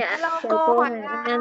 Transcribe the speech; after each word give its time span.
Dạ, 0.00 0.06
Hello 0.10 0.28
chào 0.42 0.50
cô 0.50 0.58
cô 0.66 0.76
Hoàng 0.78 1.02
Anh. 1.06 1.24
Anh. 1.24 1.40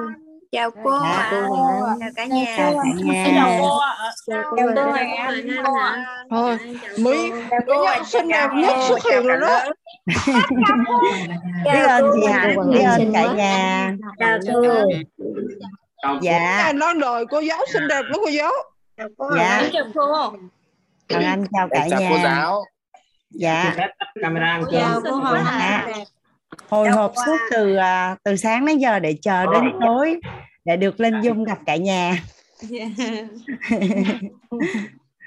Chào 0.51 0.71
cô 0.83 0.91
Dạ, 1.03 1.09
ạ. 1.09 1.29
cô 1.31 1.55
Hoàng 1.55 1.99
Anh. 1.99 1.99
Chào 1.99 2.09
cả 2.15 2.25
Chào 2.27 2.37
nhà. 2.37 2.55
cả 2.57 3.01
nhà. 3.03 3.25
Chào 3.35 3.49
cô. 3.61 3.79
Chào 4.27 4.43
cô 4.51 4.57
Chào 4.75 4.89
Hoàng 4.91 5.09
cô 5.65 5.73
Anh. 5.79 6.03
Thôi, 6.29 6.57
Dạ, 6.61 6.79
chào 6.81 6.91
Mỹ 6.97 7.31
cô. 7.67 7.83
Nhân 7.83 8.05
xinh 8.05 8.27
đẹp 8.27 8.47
nhất 8.55 8.73
xuất 8.87 8.99
hiện 9.11 9.23
rồi 9.27 9.37
đó 9.41 9.63
biết 11.65 11.79
ơn 11.87 12.11
chị 12.13 12.21
Chào 12.27 12.33
Hạnh 12.33 12.71
biết 12.71 12.83
ơn 12.83 13.13
cả 13.13 13.23
quá. 13.23 13.33
nhà 13.33 13.91
Chào 14.19 14.39
cô. 14.53 14.61
dạ 16.21 16.61
Ai 16.63 16.73
nói 16.73 16.93
đời 17.01 17.25
cô 17.31 17.39
giáo 17.39 17.59
xinh 17.73 17.87
đẹp 17.87 18.01
lắm 18.01 18.19
cô 18.25 18.29
giáo 18.29 18.51
Chào 18.97 19.07
Dạ. 19.37 19.43
Anh. 19.47 19.69
Chào 19.73 19.83
cô. 19.95 20.13
Hoàng 21.09 21.25
Anh 21.25 21.45
chào 21.51 21.67
cả 21.71 21.87
chào 21.89 21.99
cô 22.09 22.15
nhà 22.17 22.21
giáo 22.23 22.63
dạ 23.29 23.73
Chào 24.71 25.01
cô 25.03 25.11
Hoàng 25.15 25.43
Dạ. 25.45 25.83
Anh. 25.85 26.03
Hồi 26.67 26.89
hộp 26.89 27.13
suốt 27.25 27.37
từ 27.51 27.75
à, 27.75 28.15
từ 28.23 28.35
sáng 28.35 28.65
đến 28.65 28.77
giờ 28.77 28.99
để 28.99 29.15
chờ 29.21 29.45
đến 29.53 29.63
tối 29.81 30.19
để 30.65 30.77
được 30.77 30.99
lên 30.99 31.13
Zoom 31.13 31.43
gặp 31.43 31.59
cả 31.65 31.75
nhà. 31.75 32.23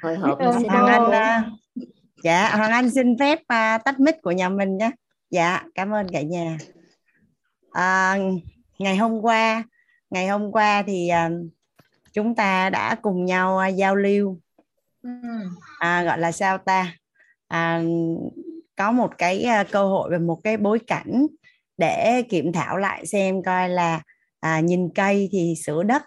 Hồi 0.02 0.16
hộp 0.16 0.38
xin 0.58 0.68
Hoàng 0.68 0.86
Anh 0.86 1.10
à, 1.10 1.44
dạ 2.24 2.56
Hoàng 2.56 2.70
Anh 2.70 2.90
xin 2.90 3.18
phép 3.18 3.38
à, 3.46 3.78
tắt 3.78 4.00
mic 4.00 4.14
của 4.22 4.30
nhà 4.30 4.48
mình 4.48 4.78
nhé. 4.78 4.90
Dạ 5.30 5.62
cảm 5.74 5.90
ơn 5.90 6.06
cả 6.12 6.22
nhà. 6.22 6.58
À, 7.72 8.16
ngày 8.78 8.96
hôm 8.96 9.20
qua 9.20 9.64
ngày 10.12 10.28
hôm 10.28 10.52
qua 10.52 10.82
thì 10.86 11.08
à, 11.08 11.30
chúng 12.12 12.34
ta 12.34 12.70
đã 12.70 12.94
cùng 13.02 13.24
nhau 13.24 13.58
à, 13.58 13.66
giao 13.66 13.96
lưu. 13.96 14.38
À, 15.78 16.02
gọi 16.02 16.18
là 16.18 16.32
sao 16.32 16.58
ta? 16.58 16.96
À, 17.48 17.82
có 18.76 18.92
một 18.92 19.18
cái 19.18 19.42
à, 19.42 19.64
cơ 19.64 19.84
hội 19.84 20.10
và 20.10 20.18
một 20.18 20.40
cái 20.44 20.56
bối 20.56 20.78
cảnh 20.86 21.26
để 21.76 22.22
kiểm 22.28 22.52
thảo 22.52 22.76
lại 22.76 23.06
xem 23.06 23.42
coi 23.42 23.68
là 23.68 24.02
à, 24.40 24.60
nhìn 24.60 24.88
cây 24.94 25.28
thì 25.32 25.54
sửa 25.64 25.82
đất 25.82 26.02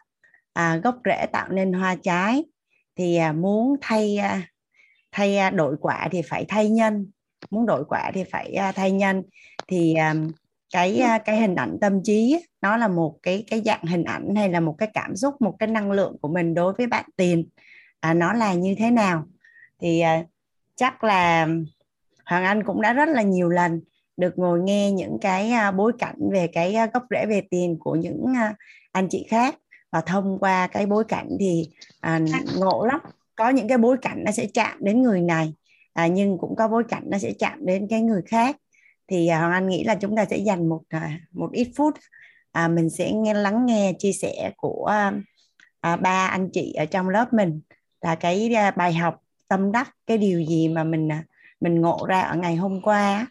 à, 0.53 0.75
gốc 0.83 0.95
rễ 1.05 1.25
tạo 1.31 1.49
nên 1.49 1.73
hoa 1.73 1.95
trái 2.03 2.45
thì 2.95 3.15
à, 3.15 3.31
muốn 3.31 3.75
thay 3.81 4.17
à, 4.17 4.41
thay 5.11 5.37
à, 5.37 5.49
đổi 5.49 5.75
quả 5.81 6.07
thì 6.11 6.21
phải 6.21 6.45
thay 6.47 6.69
nhân 6.69 7.11
muốn 7.51 7.65
đổi 7.65 7.85
quả 7.85 8.11
thì 8.13 8.23
phải 8.23 8.53
à, 8.53 8.71
thay 8.71 8.91
nhân. 8.91 9.23
Thì 9.67 9.93
à, 9.93 10.13
cái 10.73 10.99
à, 10.99 11.17
cái 11.17 11.37
hình 11.37 11.55
ảnh 11.55 11.77
tâm 11.81 12.03
trí 12.03 12.39
nó 12.61 12.77
là 12.77 12.87
một 12.87 13.19
cái 13.23 13.43
cái 13.47 13.61
dạng 13.65 13.83
hình 13.83 14.03
ảnh 14.03 14.35
hay 14.35 14.49
là 14.49 14.59
một 14.59 14.75
cái 14.77 14.89
cảm 14.93 15.15
xúc 15.15 15.41
một 15.41 15.55
cái 15.59 15.67
năng 15.67 15.91
lượng 15.91 16.17
của 16.21 16.27
mình 16.27 16.53
đối 16.53 16.73
với 16.73 16.87
bạn 16.87 17.05
tiền. 17.17 17.47
À, 17.99 18.13
nó 18.13 18.33
là 18.33 18.53
như 18.53 18.75
thế 18.77 18.91
nào? 18.91 19.25
Thì 19.81 19.99
à, 19.99 20.23
chắc 20.75 21.03
là 21.03 21.47
Hoàng 22.25 22.43
Anh 22.43 22.63
cũng 22.63 22.81
đã 22.81 22.93
rất 22.93 23.09
là 23.09 23.21
nhiều 23.21 23.49
lần 23.49 23.81
được 24.17 24.39
ngồi 24.39 24.59
nghe 24.59 24.91
những 24.91 25.17
cái 25.21 25.51
à, 25.51 25.71
bối 25.71 25.91
cảnh 25.99 26.15
về 26.31 26.47
cái 26.47 26.75
à, 26.75 26.87
gốc 26.93 27.03
rễ 27.09 27.25
về 27.25 27.41
tiền 27.49 27.77
của 27.79 27.95
những 27.95 28.25
à, 28.35 28.55
anh 28.91 29.07
chị 29.09 29.27
khác. 29.29 29.55
Và 29.91 30.01
thông 30.01 30.39
qua 30.39 30.67
cái 30.67 30.85
bối 30.85 31.03
cảnh 31.03 31.29
thì 31.39 31.69
à, 31.99 32.19
ngộ 32.57 32.85
lắm. 32.85 32.99
Có 33.35 33.49
những 33.49 33.67
cái 33.67 33.77
bối 33.77 33.97
cảnh 34.01 34.23
nó 34.25 34.31
sẽ 34.31 34.47
chạm 34.53 34.77
đến 34.81 35.01
người 35.01 35.21
này 35.21 35.53
à, 35.93 36.07
nhưng 36.07 36.37
cũng 36.37 36.55
có 36.55 36.67
bối 36.67 36.83
cảnh 36.89 37.03
nó 37.05 37.17
sẽ 37.17 37.33
chạm 37.39 37.65
đến 37.65 37.87
cái 37.89 38.01
người 38.01 38.21
khác. 38.25 38.57
Thì 39.07 39.27
à, 39.27 39.39
Hoàng 39.39 39.51
Anh 39.51 39.69
nghĩ 39.69 39.83
là 39.83 39.95
chúng 39.95 40.15
ta 40.15 40.25
sẽ 40.25 40.37
dành 40.37 40.69
một 40.69 40.81
à, 40.89 41.19
một 41.31 41.49
ít 41.51 41.71
phút 41.75 41.93
à, 42.51 42.67
mình 42.67 42.89
sẽ 42.89 43.11
nghe 43.11 43.33
lắng 43.33 43.65
nghe 43.65 43.93
chia 43.99 44.11
sẻ 44.11 44.51
của 44.57 44.85
à, 44.85 45.13
à, 45.81 45.95
ba 45.95 46.27
anh 46.27 46.49
chị 46.53 46.73
ở 46.73 46.85
trong 46.85 47.09
lớp 47.09 47.33
mình. 47.33 47.61
Là 48.01 48.15
cái 48.15 48.53
à, 48.55 48.71
bài 48.71 48.93
học 48.93 49.15
tâm 49.47 49.71
đắc 49.71 49.95
cái 50.07 50.17
điều 50.17 50.43
gì 50.45 50.67
mà 50.67 50.83
mình 50.83 51.11
à, 51.11 51.23
mình 51.65 51.81
ngộ 51.81 52.05
ra 52.07 52.21
ở 52.21 52.35
ngày 52.35 52.55
hôm 52.55 52.81
qua 52.81 53.27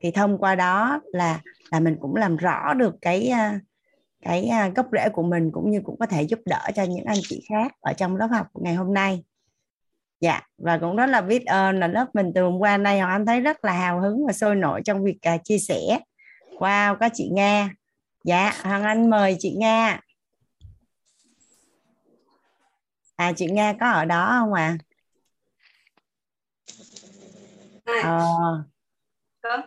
thì 0.00 0.10
thông 0.10 0.38
qua 0.38 0.54
đó 0.54 1.00
là 1.12 1.40
là 1.70 1.80
mình 1.80 1.96
cũng 2.00 2.16
làm 2.16 2.36
rõ 2.36 2.74
được 2.74 2.94
cái 3.02 3.28
à, 3.28 3.60
cái 4.22 4.46
à, 4.46 4.68
gốc 4.76 4.86
rễ 4.92 5.08
của 5.08 5.22
mình 5.22 5.50
cũng 5.52 5.70
như 5.70 5.80
cũng 5.84 5.98
có 5.98 6.06
thể 6.06 6.22
giúp 6.22 6.38
đỡ 6.46 6.60
cho 6.74 6.82
những 6.82 7.04
anh 7.04 7.18
chị 7.22 7.46
khác 7.48 7.72
ở 7.80 7.92
trong 7.92 8.16
lớp 8.16 8.26
học 8.26 8.46
ngày 8.54 8.74
hôm 8.74 8.94
nay. 8.94 9.24
Dạ 10.20 10.40
và 10.58 10.78
cũng 10.78 10.96
rất 10.96 11.06
là 11.06 11.20
biết 11.20 11.46
ơn 11.46 11.80
là 11.80 11.86
lớp 11.86 12.06
mình 12.14 12.32
từ 12.34 12.42
hôm 12.42 12.58
qua 12.58 12.76
nay 12.76 13.00
hoàng 13.00 13.12
anh 13.12 13.26
thấy 13.26 13.40
rất 13.40 13.64
là 13.64 13.72
hào 13.72 14.00
hứng 14.00 14.26
và 14.26 14.32
sôi 14.32 14.54
nổi 14.54 14.82
trong 14.84 15.04
việc 15.04 15.18
à, 15.22 15.36
chia 15.44 15.58
sẻ. 15.58 15.98
Wow, 16.58 16.96
có 17.00 17.08
chị 17.14 17.28
nga. 17.32 17.70
Dạ 18.24 18.52
hoàng 18.62 18.84
anh 18.84 19.10
mời 19.10 19.36
chị 19.38 19.54
nga. 19.58 20.00
À 23.16 23.32
chị 23.36 23.46
nga 23.46 23.72
có 23.80 23.90
ở 23.90 24.04
đó 24.04 24.36
không 24.40 24.52
ạ? 24.52 24.76
à? 24.80 24.87
Ờ. 28.02 28.64
Có. 29.42 29.62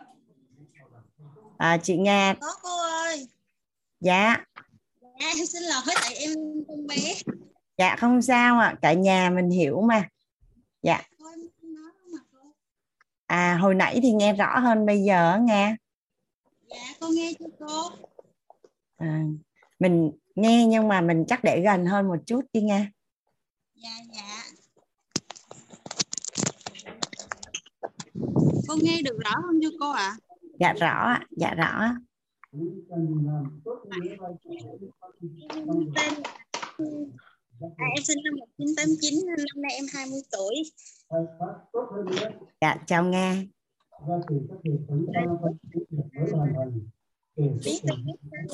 à, 1.58 1.78
chị 1.82 1.96
nga. 1.96 2.34
Có 2.40 2.52
cô 2.62 2.82
ơi. 2.82 3.28
Dạ. 4.00 4.36
Dạ 5.20 5.26
em 5.36 5.46
xin 5.46 5.62
lỗi 5.62 5.94
tại 5.94 6.14
em 6.14 6.34
con 6.68 6.86
bé. 6.86 7.14
Dạ 7.78 7.96
không 7.96 8.22
sao 8.22 8.58
ạ. 8.58 8.74
Cả 8.82 8.92
nhà 8.92 9.30
mình 9.30 9.50
hiểu 9.50 9.80
mà. 9.80 10.08
Dạ. 10.82 11.00
À 13.26 13.58
hồi 13.60 13.74
nãy 13.74 14.00
thì 14.02 14.12
nghe 14.12 14.32
rõ 14.32 14.58
hơn 14.58 14.86
bây 14.86 15.02
giờ 15.02 15.32
á 15.32 15.38
nghe 15.38 15.76
dạ 16.70 16.94
con 17.00 17.10
nghe 17.14 17.32
chưa 17.38 17.46
cô? 17.58 17.90
À, 18.96 19.22
mình 19.78 20.12
nghe 20.34 20.66
nhưng 20.66 20.88
mà 20.88 21.00
mình 21.00 21.24
chắc 21.28 21.44
để 21.44 21.60
gần 21.60 21.86
hơn 21.86 22.08
một 22.08 22.16
chút 22.26 22.40
đi 22.52 22.60
nghe 22.60 22.86
dạ 23.74 23.90
dạ 24.14 24.41
con 28.68 28.78
nghe 28.82 29.02
được 29.02 29.18
rõ 29.24 29.30
không 29.46 29.60
chưa 29.62 29.70
cô 29.80 29.90
ạ? 29.90 30.16
Dạ 30.60 30.72
rõ 30.72 30.88
ạ, 30.88 31.26
dạ 31.30 31.54
rõ. 31.54 31.80
À, 37.76 37.86
em 37.96 38.04
sinh 38.04 38.18
năm 38.24 38.34
1989 38.38 39.26
nên 39.26 39.36
năm 39.36 39.62
nay 39.62 39.72
em 39.74 39.84
20 39.92 40.20
tuổi. 40.32 40.54
Dạ 42.60 42.76
chào 42.86 43.04
nga. 43.04 43.42
Biết 47.36 47.80
được 47.84 47.96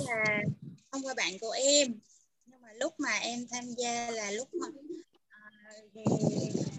là 0.06 0.38
thông 0.92 1.02
qua 1.02 1.14
bạn 1.16 1.32
của 1.40 1.50
em 1.50 1.94
nhưng 2.46 2.60
mà 2.62 2.68
lúc 2.80 2.92
mà 2.98 3.10
em 3.22 3.38
tham 3.50 3.64
gia 3.78 4.10
là 4.10 4.30
lúc 4.30 4.48
mà 4.54 4.66
à, 4.66 5.17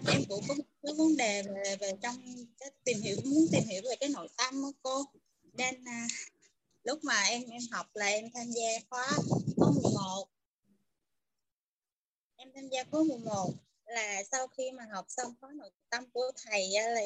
em 0.08 0.24
cũng 0.30 0.42
có 0.48 0.54
một 0.54 0.64
cái 0.84 0.94
vấn 0.94 1.18
đề 1.18 1.42
về 1.42 1.76
về 1.80 1.92
trong 2.02 2.16
cái 2.60 2.72
tìm 2.84 3.02
hiểu 3.02 3.18
muốn 3.26 3.46
tìm 3.52 3.64
hiểu 3.64 3.82
về 3.90 3.96
cái 4.00 4.10
nội 4.10 4.28
tâm 4.38 4.62
đó 4.62 4.72
cô. 4.82 5.04
Nên 5.54 5.86
à, 5.86 6.08
lúc 6.84 7.04
mà 7.04 7.24
em 7.24 7.44
em 7.50 7.62
học 7.72 7.88
là 7.94 8.06
em 8.06 8.32
tham 8.34 8.52
gia 8.52 8.68
khóa 8.90 9.08
khóa 9.58 9.72
11 9.84 10.28
em 12.36 12.52
tham 12.56 12.70
gia 12.70 12.84
khóa 12.84 13.04
11 13.04 13.54
là 13.86 14.24
sau 14.32 14.48
khi 14.48 14.72
mà 14.72 14.86
học 14.94 15.06
xong 15.10 15.34
khóa 15.42 15.52
nội 15.56 15.70
tâm 15.90 16.10
của 16.14 16.31
thầy 16.46 16.70
là 16.72 17.02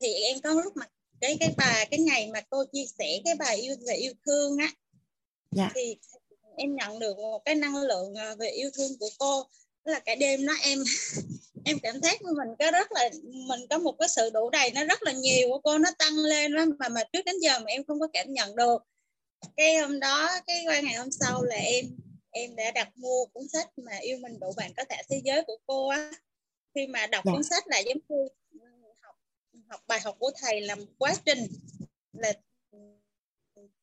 thì 0.00 0.14
em 0.14 0.40
có 0.40 0.50
lúc 0.50 0.76
mà 0.76 0.86
cái 1.20 1.36
cái 1.40 1.54
bài 1.56 1.88
cái 1.90 2.00
ngày 2.00 2.30
mà 2.30 2.40
cô 2.40 2.64
chia 2.72 2.84
sẻ 2.98 3.20
cái 3.24 3.34
bài 3.34 3.56
yêu 3.56 3.76
về 3.86 3.94
yêu 3.94 4.12
thương 4.26 4.58
á 4.58 4.72
Dạ. 5.50 5.70
thì 5.74 5.96
em 6.56 6.76
nhận 6.76 6.98
được 6.98 7.16
một 7.16 7.42
cái 7.44 7.54
năng 7.54 7.76
lượng 7.76 8.14
à, 8.14 8.34
về 8.34 8.48
yêu 8.48 8.70
thương 8.74 8.98
của 8.98 9.08
cô 9.18 9.46
là 9.84 10.00
cả 10.00 10.14
đêm 10.14 10.46
đó 10.46 10.52
em 10.62 10.78
em 11.64 11.78
cảm 11.82 12.00
thấy 12.00 12.18
mình 12.22 12.48
có 12.58 12.70
rất 12.70 12.92
là 12.92 13.10
mình 13.24 13.60
có 13.70 13.78
một 13.78 13.94
cái 13.98 14.08
sự 14.08 14.30
đủ 14.30 14.50
đầy 14.50 14.70
nó 14.70 14.84
rất 14.84 15.02
là 15.02 15.12
nhiều 15.12 15.48
của 15.48 15.58
cô 15.58 15.78
nó 15.78 15.90
tăng 15.98 16.16
lên 16.18 16.54
đó, 16.54 16.64
mà 16.78 16.88
mà 16.88 17.00
trước 17.12 17.24
đến 17.24 17.34
giờ 17.40 17.58
mà 17.58 17.66
em 17.66 17.84
không 17.84 18.00
có 18.00 18.08
cảm 18.12 18.32
nhận 18.32 18.56
được. 18.56 18.82
Cái 19.56 19.76
hôm 19.76 20.00
đó 20.00 20.30
cái 20.46 20.64
qua 20.66 20.80
ngày 20.80 20.94
hôm 20.94 21.10
sau 21.10 21.42
là 21.42 21.56
em 21.56 21.84
em 22.30 22.56
đã 22.56 22.70
đặt 22.70 22.88
mua 22.96 23.26
cuốn 23.26 23.48
sách 23.48 23.68
mà 23.78 23.96
yêu 23.96 24.18
mình 24.18 24.40
đủ 24.40 24.52
bạn 24.56 24.72
có 24.76 24.84
thể 24.90 24.96
thế 25.10 25.20
giới 25.24 25.42
của 25.42 25.56
cô 25.66 25.88
á. 25.88 26.10
Khi 26.74 26.86
mà 26.86 27.06
đọc 27.06 27.24
Dạ. 27.26 27.32
cuốn 27.32 27.42
sách 27.44 27.66
là 27.66 27.78
giống 27.78 27.98
như 28.08 28.16
học 29.00 29.16
học 29.68 29.80
bài 29.86 30.00
học 30.00 30.16
của 30.18 30.30
thầy 30.40 30.60
là 30.60 30.74
một 30.74 30.84
quá 30.98 31.14
trình 31.26 31.46
là 32.12 32.32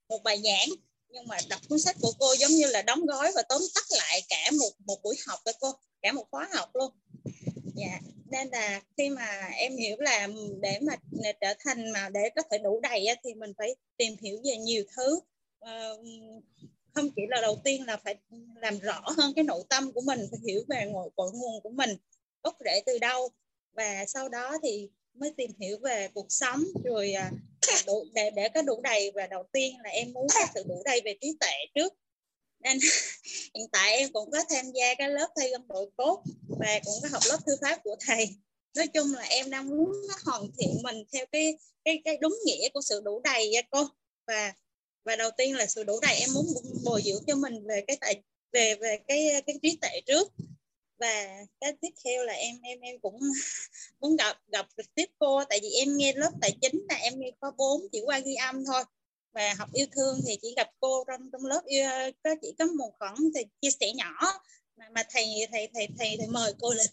một 0.09 0.23
bài 0.23 0.41
giảng 0.44 0.69
nhưng 1.11 1.27
mà 1.27 1.38
đọc 1.49 1.61
cuốn 1.69 1.79
sách 1.79 1.95
của 2.01 2.11
cô 2.19 2.35
giống 2.39 2.51
như 2.51 2.65
là 2.68 2.81
đóng 2.81 3.06
gói 3.06 3.31
và 3.36 3.41
tóm 3.50 3.62
tắt 3.75 3.83
lại 3.89 4.21
cả 4.30 4.51
một 4.59 4.71
một 4.86 4.97
buổi 5.03 5.15
học 5.27 5.39
đó 5.45 5.51
cô, 5.59 5.71
cả 6.01 6.12
một 6.12 6.27
khóa 6.31 6.50
học 6.53 6.69
luôn. 6.74 6.91
Dạ 7.75 8.00
nên 8.31 8.47
là 8.51 8.81
khi 8.97 9.09
mà 9.09 9.50
em 9.57 9.77
hiểu 9.77 9.95
là 10.00 10.27
để 10.62 10.80
mà 10.81 10.94
trở 11.41 11.53
thành 11.59 11.91
mà 11.91 12.09
để 12.09 12.30
có 12.36 12.41
thể 12.51 12.57
đủ 12.57 12.80
đầy 12.80 13.06
thì 13.24 13.33
mình 13.33 13.53
phải 13.57 13.75
tìm 13.97 14.15
hiểu 14.21 14.38
về 14.44 14.57
nhiều 14.57 14.83
thứ. 14.95 15.19
Ờ, 15.59 15.97
không 16.94 17.09
chỉ 17.15 17.21
là 17.30 17.41
đầu 17.41 17.57
tiên 17.63 17.86
là 17.86 17.97
phải 17.97 18.15
làm 18.56 18.80
rõ 18.80 19.01
hơn 19.18 19.33
cái 19.36 19.44
nội 19.44 19.63
tâm 19.69 19.91
của 19.91 20.01
mình, 20.01 20.27
phải 20.31 20.39
hiểu 20.47 20.63
về 20.68 20.86
nguồn 20.86 21.09
cội 21.15 21.31
nguồn 21.33 21.62
của 21.62 21.69
mình, 21.69 21.97
gốc 22.44 22.57
rễ 22.65 22.81
từ 22.86 22.97
đâu. 22.97 23.30
Và 23.74 24.06
sau 24.07 24.30
đó 24.30 24.57
thì 24.63 24.89
mới 25.13 25.34
tìm 25.38 25.52
hiểu 25.60 25.78
về 25.84 26.08
cuộc 26.13 26.28
sống. 26.30 26.63
Rồi 26.84 27.13
à, 27.13 27.31
à, 27.68 27.75
đủ, 27.88 28.06
để 28.13 28.31
để 28.36 28.50
có 28.50 28.62
đủ 28.62 28.81
đầy. 28.81 29.12
Và 29.16 29.28
đầu 29.28 29.44
tiên 29.52 29.75
là 29.84 29.90
em 29.90 30.13
muốn 30.13 30.28
có 30.34 30.40
sự 30.56 30.63
đủ 30.68 30.81
đầy 30.86 31.02
về 31.06 31.18
trí 31.22 31.38
tuệ 31.40 31.52
trước. 31.75 31.94
Nên 32.60 32.80
hiện 33.56 33.68
tại 33.72 33.98
em 33.98 34.10
cũng 34.13 34.31
có 34.31 34.44
tham 34.50 34.66
gia 34.74 34.96
cái 34.96 35.10
lớp 35.10 35.28
thi 35.40 35.50
gân 35.52 35.68
đội 35.68 35.90
cốt 35.98 36.24
và 36.60 36.80
cũng 36.86 36.94
có 37.02 37.10
học 37.12 37.22
lớp 37.30 37.38
thư 37.46 37.54
pháp 37.62 37.80
của 37.84 37.96
thầy. 38.00 38.30
Nói 38.75 38.88
chung 38.88 39.13
là 39.13 39.22
em 39.22 39.50
đang 39.50 39.69
muốn 39.69 39.92
hoàn 40.25 40.48
thiện 40.58 40.78
mình 40.84 41.04
theo 41.13 41.25
cái 41.31 41.58
cái 41.86 42.02
cái 42.06 42.18
đúng 42.22 42.40
nghĩa 42.46 42.69
của 42.74 42.81
sự 42.81 43.02
đủ 43.06 43.22
đầy 43.24 43.50
nha 43.50 43.62
cô. 43.72 43.88
Và 44.28 44.54
và 45.06 45.16
đầu 45.16 45.31
tiên 45.38 45.56
là 45.56 45.66
sự 45.66 45.84
đủ 45.84 46.00
đầy 46.02 46.16
em 46.16 46.30
muốn 46.34 46.46
bồi 46.84 47.02
dưỡng 47.06 47.24
cho 47.28 47.36
mình 47.36 47.68
về 47.68 47.84
cái 47.88 47.98
tài 48.02 48.22
về 48.52 48.75
về 48.75 49.00
cái 49.08 49.42
cái 49.48 49.56
trí 49.62 49.78
tuệ 49.81 50.02
trước 50.06 50.34
và 51.01 51.45
cái 51.62 51.74
tiếp 51.81 51.89
theo 52.06 52.24
là 52.24 52.33
em 52.33 52.56
em 52.63 52.80
em 52.80 53.00
cũng 53.00 53.19
muốn 54.00 54.15
gặp 54.15 54.38
gặp 54.48 54.68
trực 54.77 54.95
tiếp 54.95 55.06
cô 55.19 55.44
tại 55.50 55.59
vì 55.62 55.69
em 55.69 55.98
nghe 55.98 56.13
lớp 56.13 56.31
tài 56.42 56.57
chính 56.62 56.86
là 56.89 56.95
em 56.95 57.13
nghe 57.19 57.31
có 57.39 57.51
bốn 57.57 57.81
chỉ 57.92 58.01
qua 58.06 58.19
ghi 58.19 58.36
âm 58.36 58.65
thôi. 58.65 58.83
Và 59.33 59.53
học 59.57 59.69
yêu 59.74 59.86
thương 59.92 60.19
thì 60.27 60.38
chỉ 60.42 60.53
gặp 60.57 60.68
cô 60.80 61.03
trong 61.07 61.30
trong 61.31 61.45
lớp 61.45 61.62
yêu 61.65 61.86
có 62.24 62.36
chỉ 62.42 62.53
có 62.59 62.65
một 62.65 62.92
khoảng 63.00 63.15
thì 63.36 63.42
chia 63.62 63.69
sẻ 63.80 63.92
nhỏ. 63.95 64.12
Mà, 64.75 64.89
mà 64.95 65.03
thầy 65.09 65.25
thầy 65.51 65.68
thầy 65.74 65.88
thầy 66.00 66.15
thầy 66.18 66.27
mời 66.27 66.53
cô 66.59 66.74
lên. 66.74 66.88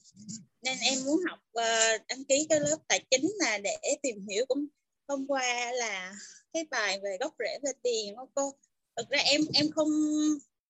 Nên 0.63 0.79
em 0.81 0.99
muốn 1.05 1.21
học 1.29 1.39
uh, 1.59 2.07
đăng 2.09 2.25
ký 2.25 2.47
cái 2.49 2.61
lớp 2.61 2.77
tài 2.89 3.05
chính 3.11 3.33
là 3.39 3.59
để 3.59 3.77
tìm 4.03 4.27
hiểu 4.31 4.45
cũng 4.49 4.67
hôm 5.09 5.27
qua 5.27 5.73
là 5.73 6.15
cái 6.53 6.65
bài 6.71 7.01
về 7.03 7.17
gốc 7.21 7.35
rễ 7.39 7.59
về 7.63 7.71
tiền. 7.83 8.17
Của 8.17 8.27
cô 8.35 8.55
thực 8.97 9.09
ra 9.09 9.19
em 9.19 9.41
em 9.55 9.71
không 9.71 9.89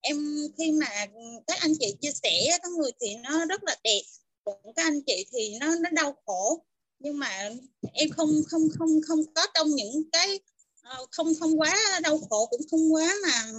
em 0.00 0.39
khi 0.59 0.73
mà 0.73 1.06
các 1.47 1.59
anh 1.61 1.73
chị 1.81 1.95
chia 2.00 2.12
sẻ, 2.23 2.59
có 2.62 2.69
người 2.71 2.91
thì 3.00 3.17
nó 3.17 3.45
rất 3.45 3.65
là 3.65 3.77
đẹp 3.85 4.03
cũng 4.45 4.75
các 4.77 4.83
anh 4.83 5.00
chị 5.06 5.27
thì 5.33 5.55
nó 5.61 5.75
nó 5.75 5.91
đau 5.91 6.17
khổ. 6.27 6.65
Nhưng 6.99 7.19
mà 7.19 7.50
em 7.93 8.11
không 8.11 8.43
không 8.49 8.69
không 8.79 9.00
không 9.09 9.35
có 9.35 9.47
trong 9.55 9.69
những 9.71 10.11
cái 10.12 10.41
ờ, 10.83 11.06
không 11.11 11.35
không 11.41 11.61
quá 11.61 12.00
đau 12.03 12.19
khổ, 12.31 12.47
cũng 12.47 12.61
không 12.71 12.95
quá 12.95 13.15
mà 13.23 13.53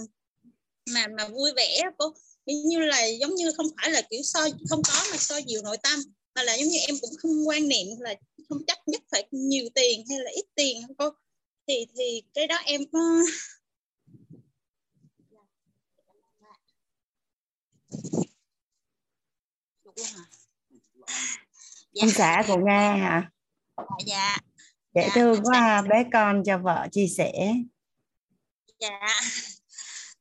mà 0.90 1.06
mà 1.06 1.28
vui 1.28 1.52
vẻ 1.56 1.80
cô 1.98 2.14
như 2.46 2.78
là 2.78 3.06
giống 3.06 3.34
như 3.34 3.52
không 3.56 3.66
phải 3.76 3.90
là 3.90 4.02
kiểu 4.10 4.22
soi 4.22 4.52
không 4.68 4.82
có 4.82 5.04
mà 5.10 5.16
soi 5.16 5.44
dịu 5.46 5.62
nội 5.62 5.76
tâm, 5.82 6.00
mà 6.34 6.42
là 6.42 6.54
giống 6.54 6.68
như 6.68 6.78
em 6.86 6.98
cũng 7.00 7.10
không 7.22 7.48
quan 7.48 7.68
niệm 7.68 7.86
là 7.98 8.14
không 8.48 8.58
chắc 8.66 8.78
nhất 8.86 9.02
phải 9.10 9.28
nhiều 9.30 9.68
tiền 9.74 10.04
hay 10.08 10.18
là 10.18 10.30
ít 10.30 10.44
tiền 10.54 10.82
cô 10.98 11.10
thì 11.68 11.86
thì 11.98 12.22
cái 12.34 12.46
đó 12.46 12.56
em 12.56 12.84
có 12.92 13.22
dạ. 21.92 22.02
ông 22.02 22.10
xã 22.10 22.42
của 22.46 22.56
nga 22.56 22.94
hả? 22.94 23.30
Dạ 24.06 24.36
dễ 24.94 25.02
dạ. 25.06 25.12
thương 25.14 25.42
quá 25.42 25.60
ha 25.60 25.82
bé 25.82 26.04
con 26.12 26.42
cho 26.46 26.58
vợ 26.58 26.88
chia 26.92 27.06
sẻ. 27.06 27.54
Dạ. 28.80 29.00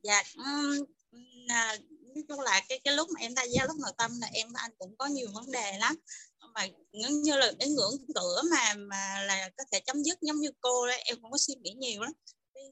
Dạ 0.04 0.24
um, 0.36 0.86
nói 2.16 2.24
chung 2.28 2.40
là 2.40 2.62
cái 2.70 2.80
cái 2.84 2.94
lúc 2.94 3.10
mà 3.10 3.20
em 3.22 3.36
tham 3.36 3.46
gia 3.50 3.66
lúc 3.66 3.78
nội 3.78 3.92
tâm 3.98 4.12
là 4.22 4.28
em 4.34 4.54
anh 4.54 4.72
cũng 4.78 4.96
có 4.98 5.06
nhiều 5.06 5.28
vấn 5.34 5.52
đề 5.52 5.78
lắm. 5.78 5.96
Mà 6.54 6.68
giống 6.92 7.22
như 7.22 7.38
là 7.38 7.52
cái 7.60 7.70
ngưỡng 7.70 8.06
cửa 8.16 8.42
mà 8.52 8.74
mà 8.74 9.22
là 9.22 9.50
có 9.58 9.64
thể 9.72 9.80
chấm 9.80 10.04
dứt 10.04 10.22
giống 10.22 10.40
như 10.40 10.50
cô 10.62 10.88
đấy 10.88 11.02
em 11.06 11.22
cũng 11.22 11.32
có 11.32 11.38
suy 11.38 11.54
nghĩ 11.56 11.74
nhiều 11.74 12.02
lắm. 12.02 12.12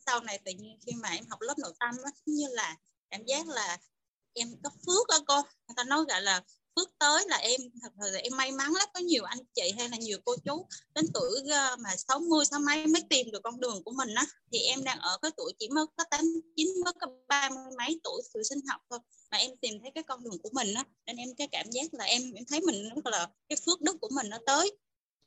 Sau 0.06 0.20
này 0.20 0.40
tự 0.46 0.52
nhiên 0.52 0.80
khi 0.86 0.92
mà 0.96 1.10
em 1.10 1.26
học 1.30 1.42
lớp 1.42 1.58
nội 1.58 1.74
tâm 1.80 1.96
đó, 2.04 2.12
như 2.26 2.48
là 2.52 2.76
cảm 3.10 3.26
giác 3.26 3.48
là 3.48 3.78
em 4.34 4.48
có 4.64 4.70
phước 4.70 5.08
đó 5.08 5.20
cô. 5.28 5.36
Người 5.36 5.76
ta 5.76 5.84
nói 5.84 6.06
gọi 6.10 6.22
là 6.22 6.42
bước 6.78 6.90
tới 7.00 7.26
là 7.28 7.38
em 7.38 7.62
thật 7.82 7.90
sự 8.02 8.12
là 8.12 8.20
em 8.20 8.38
may 8.38 8.52
mắn 8.52 8.74
lắm. 8.74 8.88
Có 8.94 9.00
nhiều 9.00 9.24
anh 9.24 9.40
chị 9.56 9.72
hay 9.78 9.90
là 9.90 9.98
nhiều 9.98 10.18
cô 10.26 10.36
chú 10.46 10.66
đến 10.96 11.06
tuổi 11.14 11.32
ờ, 11.52 11.76
mà 11.80 11.96
60 11.96 12.46
sáu 12.46 12.60
mấy 12.60 12.88
mới 12.88 13.02
tìm 13.10 13.32
được 13.32 13.44
con 13.44 13.60
đường 13.60 13.84
của 13.84 13.92
mình 13.92 14.16
á. 14.16 14.26
Thì 14.52 14.60
em 14.60 14.84
đang 14.84 15.00
ở 15.00 15.18
cái 15.22 15.32
tuổi 15.38 15.54
chỉ 15.60 15.70
mới 15.70 15.86
có 15.98 16.04
tám 16.12 16.22
chín 16.56 16.68
mới 16.84 16.94
có 17.02 17.08
ba 17.28 17.50
mươi 17.50 17.64
mấy 17.78 18.00
tuổi 18.04 18.22
tuổi 18.34 18.44
sinh 18.44 18.60
học 18.68 18.82
thôi 18.90 19.00
mà 19.32 19.38
em 19.38 19.52
tìm 19.62 19.80
thấy 19.82 19.92
cái 19.96 20.04
con 20.04 20.24
đường 20.24 20.42
của 20.44 20.50
mình 20.54 20.74
á. 20.74 20.84
Nên 21.06 21.18
em 21.18 21.36
cái 21.38 21.48
cảm 21.52 21.66
giác 21.72 21.94
là 21.94 22.06
em 22.06 22.34
em 22.34 22.46
thấy 22.46 22.62
mình 22.62 22.90
rất 22.96 23.06
là 23.06 23.30
cái 23.50 23.58
phước 23.66 23.82
đức 23.82 23.98
của 24.02 24.10
mình 24.12 24.30
nó 24.30 24.38
tới. 24.46 24.72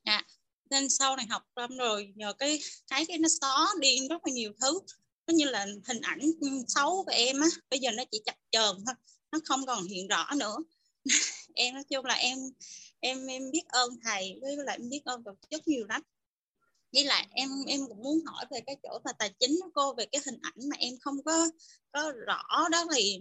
À, 0.02 0.24
nên 0.70 0.90
sau 0.90 1.16
này 1.16 1.26
học 1.26 1.42
xong 1.56 1.76
rồi 1.76 2.12
nhờ 2.16 2.32
cái 2.32 2.60
cái 2.90 3.06
cái 3.06 3.18
nó 3.18 3.28
xóa 3.40 3.68
đi 3.80 4.08
rất 4.08 4.26
là 4.26 4.32
nhiều 4.32 4.52
thứ. 4.60 4.78
Nó 5.26 5.34
như 5.34 5.44
là 5.44 5.66
hình 5.86 6.00
ảnh 6.00 6.20
xấu 6.68 7.04
của 7.04 7.12
em 7.12 7.40
á. 7.40 7.48
Bây 7.70 7.78
giờ 7.78 7.90
nó 7.90 8.04
chỉ 8.10 8.22
chập 8.26 8.36
chờn 8.50 8.76
thôi 8.86 8.94
nó 9.32 9.38
không 9.44 9.66
còn 9.66 9.84
hiện 9.84 10.08
rõ 10.08 10.26
nữa. 10.36 10.56
em 11.54 11.74
nói 11.74 11.84
chung 11.84 12.04
là 12.04 12.14
em 12.14 12.38
em 13.00 13.26
em 13.26 13.50
biết 13.50 13.62
ơn 13.68 13.90
thầy 14.04 14.38
với 14.40 14.56
lại 14.56 14.78
em 14.80 14.90
biết 14.90 15.02
ơn 15.04 15.24
tổ 15.24 15.32
chức 15.50 15.68
nhiều 15.68 15.86
lắm. 15.88 16.02
Với 16.92 17.04
lại 17.04 17.28
em 17.30 17.48
em 17.66 17.80
cũng 17.88 18.02
muốn 18.02 18.20
hỏi 18.26 18.44
về 18.50 18.60
cái 18.66 18.76
chỗ 18.82 18.98
là 19.04 19.12
tài 19.12 19.34
chính 19.40 19.60
cô 19.74 19.94
về 19.94 20.06
cái 20.12 20.20
hình 20.26 20.38
ảnh 20.42 20.68
mà 20.70 20.76
em 20.78 20.94
không 21.00 21.22
có 21.22 21.48
có 21.92 22.12
rõ 22.26 22.68
đó 22.70 22.84
thì 22.94 23.18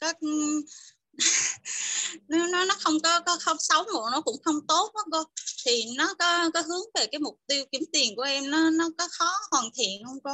có 0.00 0.12
nó 2.28 2.46
nó 2.46 2.64
nó 2.64 2.74
không 2.80 3.00
có 3.02 3.20
có 3.20 3.36
không 3.40 3.56
xấu 3.58 3.84
mà 3.84 4.10
nó 4.12 4.20
cũng 4.20 4.36
không 4.44 4.66
tốt 4.66 4.92
đó 4.94 5.04
cô. 5.12 5.24
Thì 5.66 5.84
nó 5.96 6.14
có 6.18 6.50
có 6.54 6.60
hướng 6.60 6.82
về 6.94 7.06
cái 7.06 7.18
mục 7.18 7.40
tiêu 7.46 7.64
kiếm 7.72 7.82
tiền 7.92 8.16
của 8.16 8.22
em 8.22 8.50
nó 8.50 8.70
nó 8.70 8.90
có 8.98 9.08
khó 9.10 9.32
hoàn 9.50 9.64
thiện 9.74 10.04
không 10.04 10.20
cô? 10.24 10.30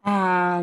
À, 0.00 0.62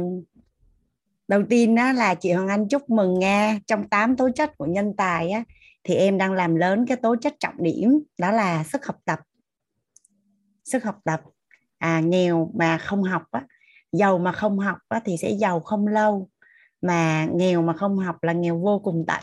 đầu 1.28 1.44
tiên 1.50 1.76
đó 1.76 1.92
là 1.92 2.16
chị 2.16 2.32
Hoàng 2.32 2.48
Anh 2.48 2.68
chúc 2.68 2.90
mừng 2.90 3.20
Nga 3.20 3.60
trong 3.68 3.90
8 3.90 4.18
tố 4.18 4.30
chất 4.36 4.58
của 4.58 4.66
nhân 4.66 4.94
tài 4.98 5.30
á, 5.30 5.44
thì 5.84 5.96
em 5.96 6.18
đang 6.18 6.34
làm 6.34 6.56
lớn 6.56 6.86
cái 6.88 6.98
tố 6.98 7.16
chất 7.22 7.34
trọng 7.40 7.64
điểm 7.64 8.00
đó 8.18 8.32
là 8.32 8.64
sức 8.64 8.86
học 8.86 8.96
tập. 9.06 9.20
Sức 10.64 10.84
học 10.84 11.00
tập. 11.04 11.22
À, 11.78 12.00
nghèo 12.00 12.52
mà 12.56 12.78
không 12.78 13.04
học 13.04 13.24
á, 13.32 13.46
giàu 13.92 14.18
mà 14.18 14.32
không 14.32 14.60
học 14.60 14.78
á, 14.90 15.02
thì 15.06 15.18
sẽ 15.18 15.30
giàu 15.30 15.60
không 15.60 15.88
lâu 15.88 16.30
mà 16.82 17.28
nghèo 17.34 17.62
mà 17.62 17.74
không 17.74 17.98
học 17.98 18.24
là 18.24 18.34
nghèo 18.34 18.60
vô 18.60 18.80
cùng 18.80 19.06
tận. 19.08 19.22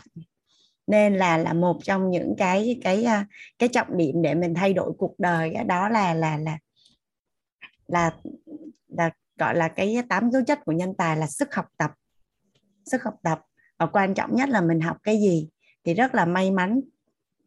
Nên 0.87 1.15
là 1.17 1.37
là 1.37 1.53
một 1.53 1.79
trong 1.83 2.09
những 2.09 2.35
cái 2.37 2.79
cái 2.83 3.03
à, 3.03 3.25
cái 3.59 3.69
trọng 3.69 3.97
điểm 3.97 4.21
để 4.21 4.35
mình 4.35 4.53
thay 4.53 4.73
đổi 4.73 4.91
cuộc 4.97 5.19
đời 5.19 5.53
đó 5.67 5.89
là 5.89 6.13
là 6.13 6.37
là 6.37 6.57
là 7.87 8.11
là 8.87 9.09
gọi 9.37 9.55
là 9.55 9.67
cái 9.67 9.97
tám 10.09 10.31
tố 10.31 10.39
chất 10.47 10.59
của 10.65 10.71
nhân 10.71 10.93
tài 10.97 11.17
là 11.17 11.27
sức 11.27 11.55
học 11.55 11.65
tập. 11.77 11.91
Sức 12.85 13.03
học 13.03 13.15
tập. 13.23 13.41
Và 13.77 13.85
quan 13.85 14.13
trọng 14.13 14.35
nhất 14.35 14.49
là 14.49 14.61
mình 14.61 14.81
học 14.81 14.97
cái 15.03 15.19
gì 15.21 15.49
thì 15.83 15.93
rất 15.93 16.15
là 16.15 16.25
may 16.25 16.51
mắn. 16.51 16.81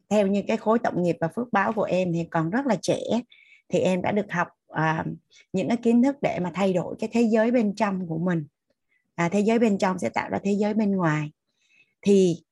Theo 0.09 0.27
như 0.27 0.43
cái 0.47 0.57
khối 0.57 0.79
tổng 0.79 1.03
nghiệp 1.03 1.17
và 1.21 1.27
phước 1.27 1.53
báo 1.53 1.73
của 1.73 1.83
em 1.83 2.13
thì 2.13 2.27
còn 2.31 2.49
rất 2.49 2.65
là 2.65 2.75
trẻ 2.81 2.99
thì 3.69 3.79
em 3.79 4.01
đã 4.01 4.11
được 4.11 4.31
học 4.31 4.47
à, 4.67 5.05
những 5.53 5.67
cái 5.67 5.77
kiến 5.77 6.03
thức 6.03 6.15
để 6.21 6.39
mà 6.39 6.51
thay 6.53 6.73
đổi 6.73 6.95
cái 6.99 7.09
thế 7.13 7.21
giới 7.21 7.51
bên 7.51 7.75
trong 7.75 8.07
của 8.07 8.17
mình. 8.17 8.45
À, 9.15 9.29
thế 9.29 9.39
giới 9.39 9.59
bên 9.59 9.77
trong 9.77 9.99
sẽ 9.99 10.09
tạo 10.09 10.29
ra 10.29 10.39
thế 10.43 10.51
giới 10.51 10.73
bên 10.73 10.95
ngoài. 10.95 11.31
Thì 12.01 12.43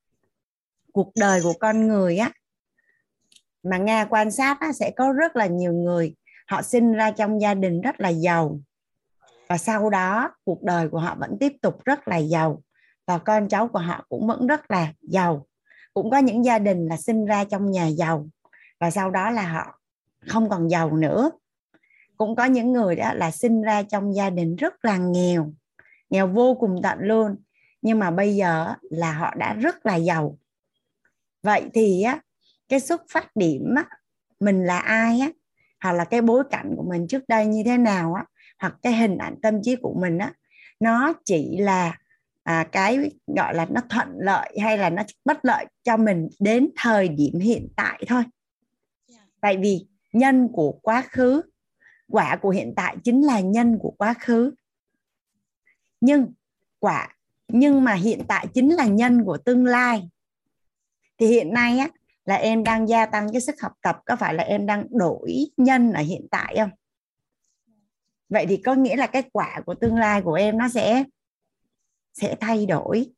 cuộc 0.93 1.11
đời 1.19 1.41
của 1.43 1.53
con 1.59 1.87
người 1.87 2.17
á 2.17 2.31
mà 3.63 3.77
nga 3.77 4.05
quan 4.05 4.31
sát 4.31 4.57
á, 4.59 4.73
sẽ 4.73 4.91
có 4.95 5.13
rất 5.13 5.35
là 5.35 5.45
nhiều 5.45 5.73
người. 5.73 6.15
Họ 6.47 6.61
sinh 6.61 6.93
ra 6.93 7.11
trong 7.11 7.41
gia 7.41 7.53
đình 7.53 7.81
rất 7.81 8.01
là 8.01 8.09
giàu 8.09 8.59
và 9.47 9.57
sau 9.57 9.89
đó, 9.89 10.31
cuộc 10.43 10.63
đời 10.63 10.89
của 10.89 10.99
họ 10.99 11.15
vẫn 11.19 11.37
tiếp 11.39 11.53
tục 11.61 11.83
rất 11.85 12.07
là 12.07 12.17
giàu. 12.17 12.63
Và 13.07 13.17
con 13.17 13.47
cháu 13.47 13.67
của 13.67 13.79
họ 13.79 14.05
cũng 14.09 14.27
vẫn 14.27 14.47
rất 14.47 14.71
là 14.71 14.93
giàu. 15.01 15.47
Cũng 15.93 16.09
có 16.11 16.17
những 16.17 16.45
gia 16.45 16.59
đình 16.59 16.87
là 16.87 16.97
sinh 16.97 17.25
ra 17.25 17.43
trong 17.43 17.71
nhà 17.71 17.87
giàu. 17.87 18.27
Và 18.79 18.91
sau 18.91 19.11
đó 19.11 19.29
là 19.29 19.47
họ 19.47 19.79
không 20.27 20.49
còn 20.49 20.69
giàu 20.69 20.97
nữa. 20.97 21.31
Cũng 22.17 22.35
có 22.35 22.45
những 22.45 22.73
người 22.73 22.95
đó 22.95 23.13
là 23.13 23.31
sinh 23.31 23.61
ra 23.61 23.83
trong 23.83 24.15
gia 24.15 24.29
đình 24.29 24.55
rất 24.55 24.85
là 24.85 24.97
nghèo. 24.97 25.53
Nghèo 26.09 26.27
vô 26.27 26.55
cùng 26.59 26.79
tận 26.83 26.97
luôn. 27.01 27.35
Nhưng 27.81 27.99
mà 27.99 28.11
bây 28.11 28.35
giờ 28.35 28.73
là 28.81 29.11
họ 29.11 29.33
đã 29.37 29.53
rất 29.53 29.85
là 29.85 29.95
giàu. 29.95 30.37
Vậy 31.43 31.69
thì 31.73 32.01
á, 32.01 32.19
cái 32.69 32.79
xuất 32.79 33.01
phát 33.09 33.35
điểm 33.35 33.75
á, 33.75 33.85
mình 34.39 34.63
là 34.63 34.79
ai 34.79 35.19
á? 35.19 35.29
Hoặc 35.83 35.91
là 35.91 36.05
cái 36.05 36.21
bối 36.21 36.43
cảnh 36.51 36.73
của 36.77 36.83
mình 36.89 37.07
trước 37.07 37.23
đây 37.27 37.45
như 37.45 37.63
thế 37.65 37.77
nào 37.77 38.13
á? 38.13 38.25
Hoặc 38.59 38.75
cái 38.83 38.93
hình 38.93 39.17
ảnh 39.17 39.35
tâm 39.41 39.61
trí 39.63 39.75
của 39.75 39.93
mình 39.99 40.17
á 40.17 40.33
nó 40.79 41.13
chỉ 41.25 41.57
là 41.57 41.97
à, 42.43 42.67
cái 42.71 43.11
gọi 43.27 43.55
là 43.55 43.65
nó 43.69 43.81
thuận 43.89 44.07
lợi 44.17 44.57
hay 44.61 44.77
là 44.77 44.89
nó 44.89 45.03
bất 45.25 45.45
lợi 45.45 45.65
cho 45.83 45.97
mình 45.97 46.27
đến 46.39 46.69
thời 46.75 47.07
điểm 47.07 47.39
hiện 47.39 47.67
tại 47.75 48.03
thôi. 48.07 48.23
Dạ. 49.07 49.19
tại 49.41 49.57
vì 49.57 49.87
nhân 50.13 50.49
của 50.53 50.71
quá 50.71 51.03
khứ 51.09 51.41
quả 52.07 52.35
của 52.41 52.49
hiện 52.49 52.73
tại 52.75 52.97
chính 53.03 53.25
là 53.25 53.39
nhân 53.39 53.77
của 53.81 53.91
quá 53.97 54.13
khứ. 54.19 54.53
Nhưng 56.01 56.33
quả 56.79 57.15
nhưng 57.47 57.83
mà 57.83 57.93
hiện 57.93 58.21
tại 58.27 58.47
chính 58.53 58.69
là 58.69 58.85
nhân 58.85 59.23
của 59.25 59.37
tương 59.37 59.65
lai. 59.65 60.09
Thì 61.17 61.27
hiện 61.27 61.53
nay 61.53 61.79
á 61.79 61.89
là 62.25 62.35
em 62.35 62.63
đang 62.63 62.89
gia 62.89 63.05
tăng 63.05 63.31
cái 63.31 63.41
sức 63.41 63.55
học 63.61 63.71
tập 63.81 63.99
có 64.05 64.15
phải 64.15 64.33
là 64.33 64.43
em 64.43 64.65
đang 64.65 64.87
đổi 64.89 65.45
nhân 65.57 65.93
ở 65.93 66.01
hiện 66.01 66.27
tại 66.31 66.55
không 66.57 66.69
vậy 68.29 68.45
thì 68.49 68.57
có 68.57 68.73
nghĩa 68.73 68.95
là 68.95 69.07
cái 69.07 69.23
quả 69.31 69.61
của 69.65 69.75
tương 69.75 69.95
lai 69.95 70.21
của 70.21 70.33
em 70.33 70.57
nó 70.57 70.69
sẽ 70.69 71.03
sẽ 72.13 72.35
thay 72.39 72.65
đổi. 72.65 73.11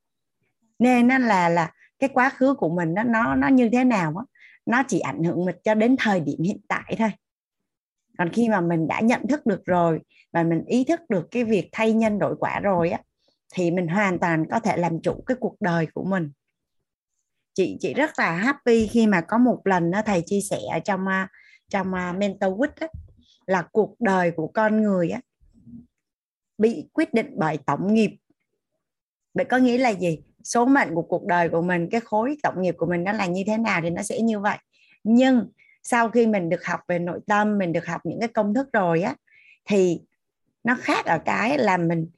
Nên 0.79 1.07
nó 1.07 1.17
là 1.17 1.49
là 1.49 1.71
cái 1.99 2.09
quá 2.13 2.29
khứ 2.29 2.53
của 2.53 2.69
mình 2.69 2.93
nó 2.93 3.03
nó 3.03 3.35
nó 3.35 3.47
như 3.47 3.69
thế 3.71 3.83
nào 3.83 4.13
á 4.17 4.25
nó 4.65 4.83
chỉ 4.87 4.99
ảnh 4.99 5.23
hưởng 5.23 5.45
mình 5.45 5.55
cho 5.63 5.75
đến 5.75 5.95
thời 5.99 6.19
điểm 6.19 6.41
hiện 6.43 6.59
tại 6.67 6.95
thôi. 6.97 7.09
Còn 8.17 8.29
khi 8.29 8.49
mà 8.49 8.61
mình 8.61 8.87
đã 8.87 8.99
nhận 8.99 9.27
thức 9.27 9.45
được 9.45 9.65
rồi 9.65 9.99
và 10.33 10.43
mình 10.43 10.63
ý 10.65 10.83
thức 10.83 10.99
được 11.09 11.27
cái 11.31 11.43
việc 11.43 11.69
thay 11.71 11.93
nhân 11.93 12.19
đổi 12.19 12.35
quả 12.39 12.59
rồi 12.59 12.89
á 12.89 12.99
thì 13.53 13.71
mình 13.71 13.87
hoàn 13.87 14.19
toàn 14.19 14.45
có 14.51 14.59
thể 14.59 14.77
làm 14.77 15.01
chủ 15.01 15.23
cái 15.25 15.37
cuộc 15.39 15.55
đời 15.59 15.87
của 15.93 16.03
mình. 16.03 16.31
Chị 17.53 17.77
chị 17.79 17.93
rất 17.93 18.19
là 18.19 18.31
happy 18.31 18.87
khi 18.87 19.07
mà 19.07 19.21
có 19.21 19.37
một 19.37 19.61
lần 19.63 19.91
đó 19.91 20.01
thầy 20.05 20.23
chia 20.25 20.41
sẻ 20.41 20.59
trong 20.85 21.07
à, 21.07 21.27
trong 21.69 21.93
à, 21.93 22.13
mentor 22.13 22.53
week 22.53 22.71
á, 22.75 22.87
là 23.47 23.61
cuộc 23.71 23.95
đời 23.99 24.31
của 24.31 24.47
con 24.47 24.81
người 24.81 25.09
á, 25.09 25.21
bị 26.57 26.89
quyết 26.93 27.13
định 27.13 27.33
bởi 27.35 27.57
tổng 27.65 27.93
nghiệp. 27.93 28.17
Vậy 29.33 29.45
có 29.45 29.57
nghĩa 29.57 29.77
là 29.77 29.89
gì? 29.89 30.19
Số 30.43 30.65
mệnh 30.65 30.95
của 30.95 31.01
cuộc 31.01 31.25
đời 31.25 31.49
của 31.49 31.61
mình, 31.61 31.89
cái 31.91 32.01
khối 32.01 32.37
tổng 32.43 32.61
nghiệp 32.61 32.75
của 32.77 32.85
mình 32.85 33.03
nó 33.03 33.11
là 33.11 33.25
như 33.25 33.43
thế 33.47 33.57
nào 33.57 33.81
thì 33.83 33.89
nó 33.89 34.01
sẽ 34.01 34.21
như 34.21 34.39
vậy. 34.39 34.57
Nhưng 35.03 35.47
sau 35.83 36.09
khi 36.09 36.27
mình 36.27 36.49
được 36.49 36.65
học 36.65 36.79
về 36.87 36.99
nội 36.99 37.19
tâm, 37.27 37.57
mình 37.57 37.73
được 37.73 37.85
học 37.85 38.01
những 38.03 38.19
cái 38.19 38.27
công 38.27 38.53
thức 38.53 38.67
rồi 38.73 39.01
á, 39.01 39.15
thì 39.65 40.01
nó 40.63 40.77
khác 40.81 41.05
ở 41.05 41.19
cái 41.25 41.57
là 41.57 41.77
mình, 41.77 42.09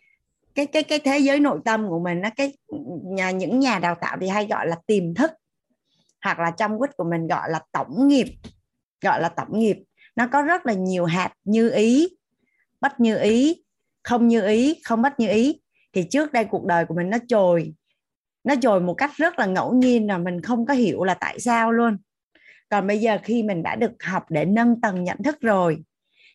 cái 0.55 0.65
cái 0.65 0.83
cái 0.83 0.99
thế 0.99 1.17
giới 1.17 1.39
nội 1.39 1.59
tâm 1.65 1.89
của 1.89 1.99
mình 1.99 2.21
nó 2.21 2.29
cái 2.35 2.57
nhà, 3.03 3.31
những 3.31 3.59
nhà 3.59 3.79
đào 3.79 3.95
tạo 4.01 4.17
thì 4.21 4.27
hay 4.27 4.47
gọi 4.47 4.67
là 4.67 4.75
tiềm 4.85 5.13
thức, 5.13 5.31
hoặc 6.21 6.39
là 6.39 6.51
trong 6.51 6.79
quýt 6.79 6.97
của 6.97 7.03
mình 7.03 7.27
gọi 7.27 7.49
là 7.49 7.61
tổng 7.71 8.07
nghiệp, 8.07 8.27
gọi 9.01 9.21
là 9.21 9.29
tổng 9.29 9.59
nghiệp 9.59 9.83
nó 10.19 10.27
có 10.27 10.41
rất 10.41 10.65
là 10.65 10.73
nhiều 10.73 11.05
hạt 11.05 11.33
như 11.43 11.69
ý 11.69 12.09
bất 12.81 12.99
như 12.99 13.17
ý, 13.17 13.63
không 14.03 14.27
như 14.27 14.47
ý, 14.47 14.81
không 14.83 15.01
bất 15.01 15.19
như 15.19 15.29
ý. 15.29 15.61
Thì 15.93 16.03
trước 16.09 16.33
đây 16.33 16.45
cuộc 16.45 16.65
đời 16.65 16.85
của 16.85 16.95
mình 16.95 17.09
nó 17.09 17.17
trồi 17.27 17.73
nó 18.43 18.55
trồi 18.61 18.81
một 18.81 18.93
cách 18.93 19.11
rất 19.15 19.39
là 19.39 19.45
ngẫu 19.45 19.73
nhiên 19.73 20.07
là 20.07 20.17
mình 20.17 20.41
không 20.41 20.65
có 20.65 20.73
hiểu 20.73 21.03
là 21.03 21.13
tại 21.13 21.39
sao 21.39 21.71
luôn. 21.71 21.97
Còn 22.69 22.87
bây 22.87 22.99
giờ 22.99 23.17
khi 23.23 23.43
mình 23.43 23.63
đã 23.63 23.75
được 23.75 24.03
học 24.03 24.25
để 24.29 24.45
nâng 24.45 24.81
tầng 24.81 25.03
nhận 25.03 25.17
thức 25.23 25.41
rồi, 25.41 25.83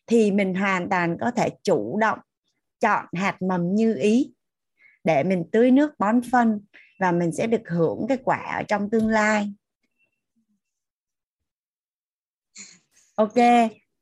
thì 0.07 0.31
mình 0.31 0.55
hoàn 0.55 0.89
toàn 0.89 1.17
có 1.21 1.31
thể 1.31 1.49
chủ 1.63 1.97
động 1.99 2.19
chọn 2.79 3.05
hạt 3.13 3.41
mầm 3.41 3.75
như 3.75 3.95
ý 3.95 4.33
để 5.03 5.23
mình 5.23 5.43
tưới 5.51 5.71
nước 5.71 5.99
bón 5.99 6.21
phân 6.31 6.61
và 6.99 7.11
mình 7.11 7.31
sẽ 7.31 7.47
được 7.47 7.69
hưởng 7.69 8.05
cái 8.09 8.17
quả 8.23 8.37
ở 8.37 8.63
trong 8.63 8.89
tương 8.89 9.07
lai. 9.07 9.53
Ok 13.15 13.35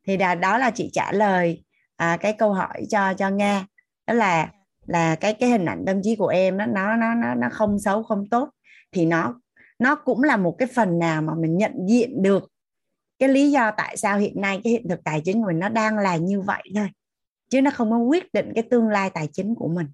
thì 0.07 0.17
là 0.17 0.35
đó 0.35 0.57
là 0.57 0.71
chị 0.71 0.89
trả 0.93 1.11
lời 1.11 1.63
à, 1.95 2.17
cái 2.21 2.33
câu 2.33 2.53
hỏi 2.53 2.85
cho 2.89 3.13
cho 3.13 3.29
nga. 3.29 3.65
Đó 4.07 4.13
là 4.13 4.51
là 4.87 5.15
cái 5.15 5.33
cái 5.33 5.49
hình 5.49 5.65
ảnh 5.65 5.83
tâm 5.87 6.01
trí 6.03 6.15
của 6.15 6.27
em 6.27 6.57
đó 6.57 6.65
nó 6.65 6.95
nó 6.95 7.13
nó 7.13 7.35
nó 7.35 7.47
không 7.51 7.79
xấu 7.79 8.03
không 8.03 8.29
tốt. 8.29 8.49
Thì 8.91 9.05
nó 9.05 9.41
nó 9.79 9.95
cũng 9.95 10.23
là 10.23 10.37
một 10.37 10.55
cái 10.57 10.67
phần 10.75 10.99
nào 10.99 11.21
mà 11.21 11.33
mình 11.35 11.57
nhận 11.57 11.73
diện 11.89 12.21
được 12.21 12.51
cái 13.19 13.29
lý 13.29 13.51
do 13.51 13.71
tại 13.77 13.97
sao 13.97 14.17
hiện 14.17 14.41
nay 14.41 14.61
cái 14.63 14.73
hiện 14.73 14.87
thực 14.89 15.03
tài 15.03 15.21
chính 15.25 15.41
của 15.41 15.47
mình 15.47 15.59
nó 15.59 15.69
đang 15.69 15.97
là 15.97 16.15
như 16.15 16.41
vậy 16.41 16.63
thôi. 16.75 16.89
Chứ 17.49 17.61
nó 17.61 17.71
không 17.71 17.91
có 17.91 17.97
quyết 17.97 18.33
định 18.33 18.51
cái 18.55 18.63
tương 18.71 18.87
lai 18.87 19.09
tài 19.09 19.27
chính 19.33 19.55
của 19.55 19.67
mình. 19.67 19.87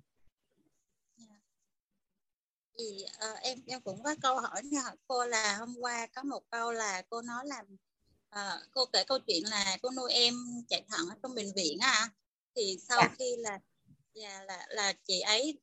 Thì 2.77 3.05
uh, 3.31 3.41
em 3.41 3.57
em 3.67 3.81
cũng 3.81 4.03
có 4.03 4.15
câu 4.21 4.39
hỏi 4.39 4.61
hỏi 4.83 4.95
cô 5.07 5.25
là 5.25 5.55
hôm 5.59 5.75
qua 5.79 6.07
có 6.15 6.23
một 6.23 6.41
câu 6.51 6.71
là 6.71 7.01
cô 7.09 7.21
nói 7.21 7.45
là 7.45 7.63
uh, 8.35 8.71
cô 8.71 8.85
kể 8.85 9.03
câu 9.03 9.19
chuyện 9.27 9.43
là 9.49 9.77
cô 9.81 9.89
nuôi 9.89 10.11
em 10.13 10.35
chạy 10.69 10.83
thận 10.89 11.07
ở 11.09 11.15
trong 11.23 11.35
bệnh 11.35 11.53
viện 11.55 11.77
à 11.79 12.09
thì 12.55 12.77
sau. 12.87 12.99
Dạ. 13.01 13.15
khi 13.19 13.35
là 13.37 13.59
yeah, 14.13 14.47
là 14.47 14.65
là 14.69 14.93
chị 15.07 15.19
ấy 15.19 15.59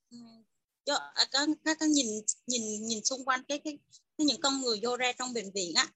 cho 0.85 0.95
à, 0.95 1.27
có, 1.33 1.47
có, 1.65 1.75
có 1.81 1.87
nhìn 1.87 2.07
nhìn 2.47 2.87
nhìn 2.87 3.05
xung 3.05 3.25
quanh 3.25 3.43
cái 3.49 3.59
cái, 3.65 3.79
cái 4.19 4.25
những 4.25 4.41
con 4.41 4.61
người 4.61 4.81
vô 4.83 4.97
ra 4.97 5.13
trong 5.13 5.33
bệnh 5.33 5.53
viện 5.53 5.75
á 5.75 5.89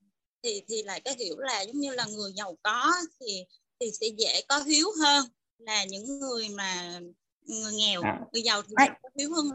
thì 0.43 0.63
thì 0.69 0.83
lại 0.83 1.01
có 1.01 1.11
hiểu 1.19 1.39
là 1.39 1.63
giống 1.63 1.81
như 1.81 1.95
là 1.95 2.05
người 2.05 2.33
giàu 2.37 2.57
có 2.63 2.93
thì 3.21 3.45
thì 3.81 3.91
sẽ 4.01 4.07
dễ 4.19 4.43
có 4.49 4.59
hiếu 4.59 4.87
hơn 5.01 5.27
là 5.59 5.85
những 5.85 6.19
người 6.19 6.49
mà 6.49 7.01
người 7.43 7.73
nghèo 7.73 8.03
à. 8.03 8.21
người 8.33 8.43
giàu 8.43 8.63
thì 8.63 8.75
có 8.77 9.09
hiếu 9.19 9.35
hơn 9.35 9.51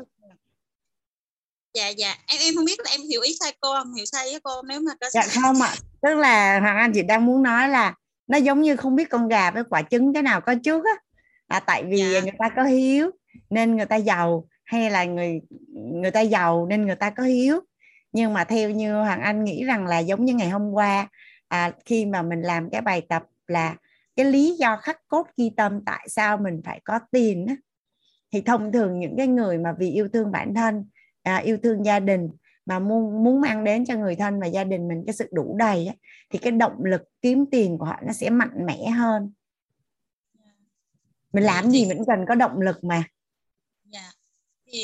dạ 1.76 1.90
dạ. 1.90 2.16
Em 2.28 2.40
em 2.42 2.56
không 2.56 2.66
biết 2.66 2.80
là 2.80 2.92
em 2.92 3.02
hiểu 3.02 3.22
ý 3.22 3.36
sai 3.40 3.54
cô 3.62 3.74
không? 3.74 3.94
Hiểu 3.94 4.06
sai 4.06 4.24
với 4.32 4.40
cô 4.44 4.62
nếu 4.62 4.80
mà 4.80 4.92
có 5.02 5.08
dạ 5.14 5.22
không 5.42 5.62
ạ. 5.62 5.74
Tức 6.02 6.14
là 6.16 6.60
hoàng 6.60 6.78
anh 6.78 6.92
chị 6.94 7.04
đang 7.04 7.26
muốn 7.26 7.44
nói 7.44 7.70
là 7.70 7.94
nó 8.28 8.38
giống 8.38 8.62
như 8.62 8.76
không 8.76 8.96
biết 8.96 9.10
con 9.10 9.28
gà 9.28 9.52
với 9.52 9.64
quả 9.70 9.82
trứng 9.82 10.14
cái 10.14 10.24
nào 10.24 10.42
có 10.42 10.56
trước 10.64 10.86
á. 10.86 10.94
Là 11.50 11.60
tại 11.60 11.84
vì 11.84 11.98
dạ. 12.14 12.22
người 12.22 12.32
ta 12.40 12.50
có 12.56 12.64
hiếu 12.64 13.12
nên 13.50 13.78
người 13.78 13.86
ta 13.86 13.96
giàu 13.96 14.48
hay 14.64 14.90
là 14.90 15.04
người 15.04 15.42
người 16.02 16.12
ta 16.12 16.22
giàu 16.22 16.66
nên 16.70 16.86
người 16.86 16.96
ta 16.96 17.10
có 17.10 17.24
hiếu. 17.24 17.60
Nhưng 18.12 18.34
mà 18.34 18.44
theo 18.44 18.70
như 18.70 18.96
hoàng 18.96 19.22
anh 19.22 19.44
nghĩ 19.44 19.64
rằng 19.64 19.88
là 19.88 20.00
giống 20.00 20.26
như 20.26 20.34
ngày 20.34 20.50
hôm 20.50 20.72
qua 20.72 21.08
à, 21.48 21.72
khi 21.86 22.06
mà 22.06 22.22
mình 22.22 22.42
làm 22.42 22.70
cái 22.70 22.82
bài 22.82 23.02
tập 23.10 23.24
là 23.48 23.76
cái 24.16 24.26
lý 24.26 24.56
do 24.60 24.78
khắc 24.78 25.08
cốt 25.08 25.28
ghi 25.38 25.52
tâm 25.58 25.82
tại 25.86 26.08
sao 26.10 26.38
mình 26.38 26.62
phải 26.66 26.82
có 26.84 27.00
tiền 27.12 27.46
á. 27.48 27.56
Thì 28.34 28.42
thông 28.42 28.72
thường 28.72 29.00
những 29.00 29.14
cái 29.18 29.28
người 29.28 29.58
mà 29.58 29.74
vì 29.80 29.92
yêu 29.92 30.10
thương 30.14 30.32
bản 30.32 30.54
thân 30.54 30.86
à, 31.26 31.38
yêu 31.38 31.58
thương 31.64 31.86
gia 31.86 32.00
đình 32.00 32.30
mà 32.66 32.80
muốn 32.80 33.24
muốn 33.24 33.42
mang 33.42 33.64
đến 33.64 33.86
cho 33.86 33.96
người 33.96 34.16
thân 34.16 34.40
và 34.40 34.48
gia 34.48 34.64
đình 34.64 34.88
mình 34.88 35.04
cái 35.06 35.14
sự 35.14 35.30
đủ 35.32 35.56
đầy 35.60 35.88
á, 35.88 35.94
thì 36.30 36.40
cái 36.40 36.52
động 36.52 36.86
lực 36.86 37.02
kiếm 37.22 37.46
tiền 37.52 37.78
của 37.78 37.86
họ 37.86 37.96
nó 38.06 38.14
sẽ 38.14 38.30
mạnh 38.30 38.66
mẽ 38.66 38.90
hơn. 38.90 39.34
Mình 41.34 41.44
làm 41.44 41.72
gì 41.72 41.86
vẫn 41.86 41.98
cần 42.08 42.26
có 42.28 42.36
động 42.36 42.62
lực 42.62 42.84
mà. 42.84 43.04
Dạ. 43.86 44.12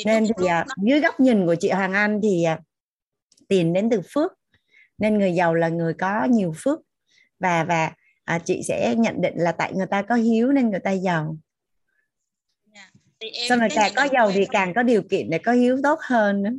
nên 0.06 0.26
thì 0.38 0.46
à, 0.46 0.66
dưới 0.84 1.00
góc 1.00 1.20
nhìn 1.20 1.46
của 1.46 1.54
chị 1.60 1.70
Hoàng 1.70 1.92
Anh 1.92 2.20
thì 2.22 2.44
à, 2.44 2.60
tiền 3.48 3.72
đến 3.72 3.90
từ 3.90 4.00
phước. 4.14 4.32
Nên 4.98 5.18
người 5.18 5.32
giàu 5.34 5.54
là 5.54 5.68
người 5.68 5.94
có 5.94 6.24
nhiều 6.24 6.52
phước. 6.56 6.80
Và 7.38 7.64
và 7.64 7.92
à, 8.24 8.38
chị 8.38 8.62
sẽ 8.68 8.94
nhận 8.98 9.20
định 9.20 9.34
là 9.36 9.52
tại 9.52 9.72
người 9.74 9.86
ta 9.86 10.02
có 10.02 10.14
hiếu 10.14 10.52
nên 10.52 10.70
người 10.70 10.80
ta 10.80 10.90
giàu 10.90 11.36
yeah. 13.26 13.34
Dạ. 13.34 13.46
xong 13.48 13.58
rồi 13.58 13.68
càng 13.74 13.92
có 13.96 14.08
giàu 14.12 14.32
thì 14.34 14.46
càng 14.50 14.72
có 14.74 14.82
điều 14.82 15.02
kiện 15.02 15.30
để 15.30 15.38
có 15.38 15.52
hiếu 15.52 15.78
tốt 15.82 15.98
hơn 16.02 16.42
nữa 16.42 16.50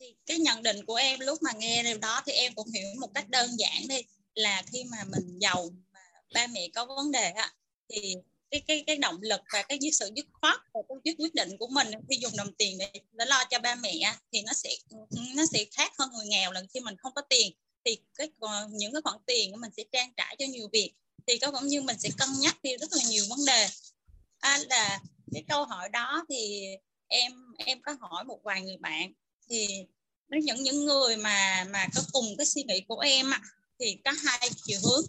thì 0.00 0.14
cái 0.26 0.38
nhận 0.38 0.62
định 0.62 0.84
của 0.86 0.94
em 0.94 1.20
lúc 1.20 1.42
mà 1.42 1.50
nghe 1.56 1.82
điều 1.82 1.98
đó 1.98 2.22
thì 2.26 2.32
em 2.32 2.54
cũng 2.54 2.68
hiểu 2.74 2.88
một 3.00 3.14
cách 3.14 3.28
đơn 3.28 3.50
giản 3.58 3.88
đi 3.88 3.96
là 4.34 4.62
khi 4.72 4.84
mà 4.84 4.98
mình 5.04 5.38
giàu 5.38 5.70
mà 5.92 6.00
ba 6.34 6.46
mẹ 6.46 6.68
có 6.74 6.84
vấn 6.84 7.12
đề 7.12 7.30
á 7.30 7.52
thì 7.88 8.14
cái 8.50 8.60
cái 8.66 8.84
cái 8.86 8.96
động 8.96 9.18
lực 9.20 9.40
và 9.52 9.62
cái 9.62 9.78
sự 9.92 10.10
dứt 10.16 10.26
khoát 10.32 10.56
và 10.74 10.80
cái 11.04 11.14
quyết 11.18 11.34
định 11.34 11.56
của 11.58 11.66
mình 11.66 11.86
khi 12.10 12.16
dùng 12.20 12.32
đồng 12.36 12.52
tiền 12.52 12.78
để, 12.78 12.90
để 13.12 13.24
lo 13.24 13.44
cho 13.50 13.58
ba 13.58 13.74
mẹ 13.74 14.14
thì 14.32 14.42
nó 14.42 14.52
sẽ 14.52 14.70
nó 15.36 15.44
sẽ 15.52 15.64
khác 15.72 15.92
hơn 15.98 16.10
người 16.12 16.26
nghèo 16.26 16.52
là 16.52 16.62
khi 16.74 16.80
mình 16.80 16.96
không 16.96 17.12
có 17.14 17.22
tiền 17.22 17.52
thì 17.84 17.98
cái 18.14 18.28
những 18.70 18.92
cái 18.92 19.02
khoản 19.02 19.16
tiền 19.26 19.60
mình 19.60 19.70
sẽ 19.76 19.84
trang 19.92 20.12
trải 20.16 20.36
cho 20.38 20.46
nhiều 20.46 20.68
việc 20.72 20.92
thì 21.26 21.38
có 21.38 21.50
cũng 21.50 21.66
như 21.66 21.82
mình 21.82 21.98
sẽ 21.98 22.08
cân 22.18 22.28
nhắc 22.40 22.62
đi 22.62 22.76
rất 22.76 22.92
là 22.92 23.02
nhiều 23.08 23.24
vấn 23.28 23.38
đề. 23.46 23.68
À, 24.38 24.58
là 24.68 25.00
cái 25.32 25.44
câu 25.48 25.64
hỏi 25.64 25.88
đó 25.88 26.24
thì 26.28 26.66
em 27.08 27.32
em 27.58 27.82
có 27.82 27.96
hỏi 28.00 28.24
một 28.24 28.40
vài 28.44 28.62
người 28.62 28.76
bạn 28.76 29.12
thì 29.50 29.66
với 30.28 30.40
những 30.42 30.62
những 30.62 30.84
người 30.84 31.16
mà 31.16 31.66
mà 31.70 31.86
có 31.94 32.02
cùng 32.12 32.36
cái 32.38 32.46
suy 32.46 32.62
nghĩ 32.62 32.80
của 32.88 32.98
em 32.98 33.30
thì 33.80 33.98
có 34.04 34.12
hai 34.24 34.50
chiều 34.64 34.80
hướng. 34.84 35.04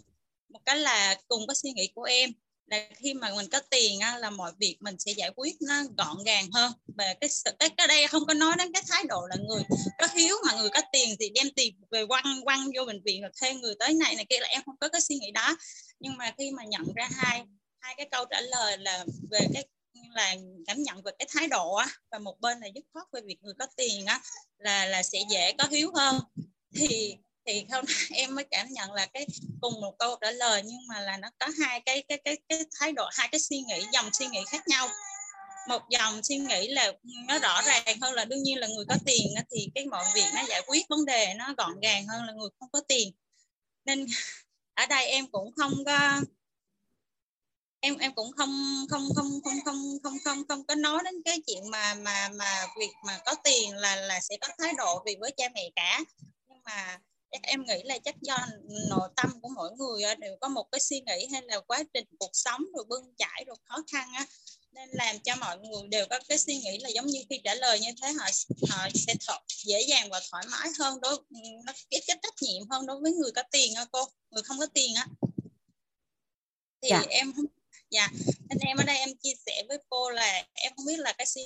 Một 0.48 0.60
cái 0.64 0.76
là 0.76 1.20
cùng 1.28 1.46
cái 1.46 1.54
suy 1.54 1.72
nghĩ 1.72 1.86
của 1.94 2.02
em 2.02 2.32
là 2.70 2.88
khi 2.96 3.14
mà 3.14 3.30
mình 3.36 3.48
có 3.50 3.60
tiền 3.70 4.00
á, 4.00 4.18
là 4.18 4.30
mọi 4.30 4.52
việc 4.58 4.76
mình 4.80 4.96
sẽ 4.98 5.12
giải 5.12 5.30
quyết 5.36 5.56
nó 5.60 5.82
gọn 5.98 6.16
gàng 6.24 6.50
hơn. 6.52 6.72
Và 6.86 7.14
cái 7.20 7.30
cái, 7.58 7.68
cái 7.68 7.88
đây 7.88 8.06
không 8.06 8.26
có 8.26 8.34
nói 8.34 8.54
đến 8.58 8.72
cái 8.72 8.82
thái 8.88 9.04
độ 9.08 9.26
là 9.26 9.36
người 9.48 9.62
có 9.98 10.08
hiếu 10.14 10.36
mà 10.46 10.54
người 10.54 10.70
có 10.70 10.80
tiền 10.92 11.16
thì 11.20 11.30
đem 11.34 11.50
tiền 11.56 11.74
về 11.90 12.06
quăng 12.06 12.40
quăng 12.44 12.70
vô 12.76 12.84
bệnh 12.84 13.02
viện 13.02 13.22
rồi 13.22 13.30
thuê 13.40 13.54
người 13.54 13.74
tới 13.78 13.92
này 13.92 14.14
này 14.14 14.26
kia 14.28 14.38
là 14.40 14.48
em 14.48 14.62
không 14.66 14.76
có 14.80 14.88
cái 14.88 15.00
suy 15.00 15.14
nghĩ 15.14 15.30
đó. 15.30 15.56
Nhưng 16.00 16.16
mà 16.16 16.34
khi 16.38 16.50
mà 16.50 16.64
nhận 16.64 16.92
ra 16.96 17.08
hai 17.12 17.42
hai 17.80 17.94
cái 17.96 18.08
câu 18.10 18.24
trả 18.30 18.40
lời 18.40 18.78
là 18.78 19.04
về 19.30 19.40
cái 19.54 19.64
là 20.14 20.34
cảm 20.66 20.82
nhận 20.82 21.02
về 21.02 21.12
cái 21.18 21.28
thái 21.30 21.48
độ 21.48 21.74
á 21.74 21.88
và 22.10 22.18
một 22.18 22.40
bên 22.40 22.60
là 22.60 22.66
dứt 22.74 22.84
khoát 22.92 23.06
về 23.12 23.20
việc 23.26 23.36
người 23.42 23.54
có 23.58 23.66
tiền 23.76 24.06
á 24.06 24.20
là 24.58 24.86
là 24.86 25.02
sẽ 25.02 25.18
dễ 25.30 25.52
có 25.52 25.64
hiếu 25.70 25.92
hơn. 25.94 26.20
Thì 26.74 27.16
thì 27.48 27.64
không, 27.70 27.84
em 28.10 28.34
mới 28.34 28.44
cảm 28.50 28.66
nhận 28.70 28.92
là 28.92 29.06
cái 29.06 29.26
cùng 29.60 29.80
một 29.80 29.94
câu 29.98 30.16
trả 30.20 30.30
lời, 30.30 30.62
nhưng 30.64 30.86
mà 30.88 31.00
là 31.00 31.16
nó 31.16 31.28
có 31.38 31.46
hai 31.60 31.80
cái 31.80 32.02
cái 32.08 32.18
cái 32.24 32.36
cái 32.48 32.58
thái 32.80 32.92
độ, 32.92 33.08
hai 33.12 33.28
cái 33.32 33.40
suy 33.40 33.60
nghĩ, 33.60 33.84
dòng 33.92 34.10
suy 34.12 34.26
nghĩ 34.26 34.40
khác 34.48 34.68
nhau. 34.68 34.88
Một 35.68 35.82
dòng 35.90 36.20
suy 36.22 36.38
nghĩ 36.38 36.68
là 36.68 36.92
nó 37.28 37.38
rõ 37.38 37.62
ràng 37.62 38.00
hơn 38.00 38.14
là 38.14 38.24
đương 38.24 38.42
nhiên 38.42 38.58
là 38.58 38.66
người 38.66 38.84
có 38.88 38.96
tiền 39.06 39.26
thì 39.50 39.68
cái 39.74 39.86
mọi 39.86 40.04
việc 40.14 40.26
nó 40.34 40.42
giải 40.48 40.62
quyết 40.66 40.88
vấn 40.88 41.04
đề 41.04 41.34
nó 41.34 41.54
gọn 41.56 41.80
gàng 41.82 42.06
hơn 42.06 42.24
là 42.24 42.32
người 42.32 42.48
không 42.60 42.68
có 42.72 42.80
tiền. 42.88 43.12
Nên 43.84 44.06
ở 44.74 44.86
đây 44.86 45.06
em 45.06 45.26
cũng 45.32 45.52
không 45.56 45.72
có, 45.86 46.20
em 47.80 47.98
em 47.98 48.14
cũng 48.14 48.32
không 48.32 48.86
không 48.90 49.08
không 49.16 49.32
không 49.44 49.60
không 49.64 49.98
không 50.02 50.18
không 50.24 50.44
không 50.48 50.66
có 50.66 50.74
nói 50.74 51.00
đến 51.04 51.14
cái 51.24 51.42
chuyện 51.46 51.70
mà 51.70 51.94
mà 51.94 52.28
mà 52.28 52.66
việc 52.78 52.92
mà 53.06 53.18
có 53.26 53.34
tiền 53.44 53.76
là 53.76 53.96
là 53.96 54.20
sẽ 54.20 54.36
có 54.40 54.48
thái 54.58 54.72
độ 54.78 55.02
vì 55.06 55.16
với 55.20 55.34
cha 55.36 55.48
mẹ 55.54 55.70
cả. 55.76 56.00
Nhưng 56.48 56.60
mà 56.64 56.98
em 57.30 57.64
nghĩ 57.64 57.82
là 57.84 57.98
chắc 57.98 58.14
do 58.22 58.38
nội 58.88 59.08
tâm 59.16 59.40
của 59.42 59.48
mỗi 59.48 59.70
người 59.78 60.02
đều 60.18 60.36
có 60.40 60.48
một 60.48 60.66
cái 60.72 60.80
suy 60.80 61.00
nghĩ 61.00 61.26
hay 61.32 61.42
là 61.42 61.60
quá 61.60 61.82
trình 61.94 62.04
cuộc 62.18 62.30
sống 62.32 62.64
rồi 62.76 62.84
bươn 62.88 63.14
chải 63.18 63.44
rồi 63.46 63.56
khó 63.64 63.76
khăn 63.92 64.08
á 64.14 64.26
nên 64.72 64.88
làm 64.92 65.18
cho 65.18 65.36
mọi 65.36 65.58
người 65.58 65.88
đều 65.88 66.06
có 66.10 66.18
cái 66.28 66.38
suy 66.38 66.56
nghĩ 66.58 66.78
là 66.78 66.88
giống 66.88 67.06
như 67.06 67.20
khi 67.30 67.40
trả 67.44 67.54
lời 67.54 67.80
như 67.80 67.90
thế 68.02 68.12
họ 68.12 68.26
họ 68.70 68.88
sẽ 68.94 69.14
thọ, 69.26 69.42
dễ 69.64 69.82
dàng 69.82 70.08
và 70.10 70.20
thoải 70.30 70.44
mái 70.50 70.68
hơn 70.78 71.00
đối 71.00 71.16
nó 71.64 71.72
ít 71.88 72.02
cái 72.06 72.18
trách 72.22 72.34
nhiệm 72.40 72.68
hơn 72.70 72.86
đối 72.86 73.00
với 73.00 73.12
người 73.12 73.30
có 73.32 73.42
tiền 73.50 73.74
á 73.74 73.84
cô 73.92 74.04
người 74.30 74.42
không 74.42 74.58
có 74.58 74.66
tiền 74.66 74.94
á 74.94 75.06
thì 76.82 76.88
dạ. 76.88 77.04
em 77.08 77.32
dạ 77.90 78.08
nên 78.48 78.58
em 78.60 78.76
ở 78.76 78.84
đây 78.84 78.98
em 78.98 79.16
chia 79.22 79.34
sẻ 79.46 79.64
với 79.68 79.78
cô 79.88 80.10
là 80.10 80.46
em 80.54 80.72
không 80.76 80.86
biết 80.86 80.98
là 80.98 81.12
cái 81.12 81.26
suy 81.26 81.42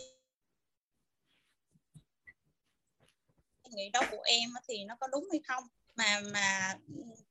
nghĩ 3.72 3.90
đó 3.92 4.00
của 4.10 4.22
em 4.24 4.50
thì 4.68 4.84
nó 4.84 4.96
có 5.00 5.06
đúng 5.06 5.28
hay 5.30 5.40
không. 5.48 5.64
Mà 5.96 6.20
mà 6.32 6.74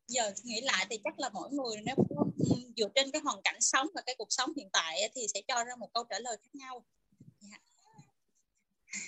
giờ 0.08 0.32
nghĩ 0.44 0.62
lại 0.62 0.86
thì 0.90 0.98
chắc 1.04 1.20
là 1.20 1.30
mỗi 1.34 1.50
người 1.52 1.76
nếu 1.86 1.96
dựa 2.78 2.88
trên 2.96 3.12
cái 3.12 3.22
hoàn 3.22 3.42
cảnh 3.44 3.62
sống 3.62 3.88
và 3.96 4.02
cái 4.06 4.16
cuộc 4.18 4.28
sống 4.30 4.50
hiện 4.58 4.70
tại 4.74 5.12
thì 5.16 5.22
sẽ 5.34 5.42
cho 5.48 5.64
ra 5.64 5.76
một 5.76 5.88
câu 5.94 6.04
trả 6.10 6.20
lời 6.20 6.38
khác 6.44 6.50
nhau. 6.54 6.84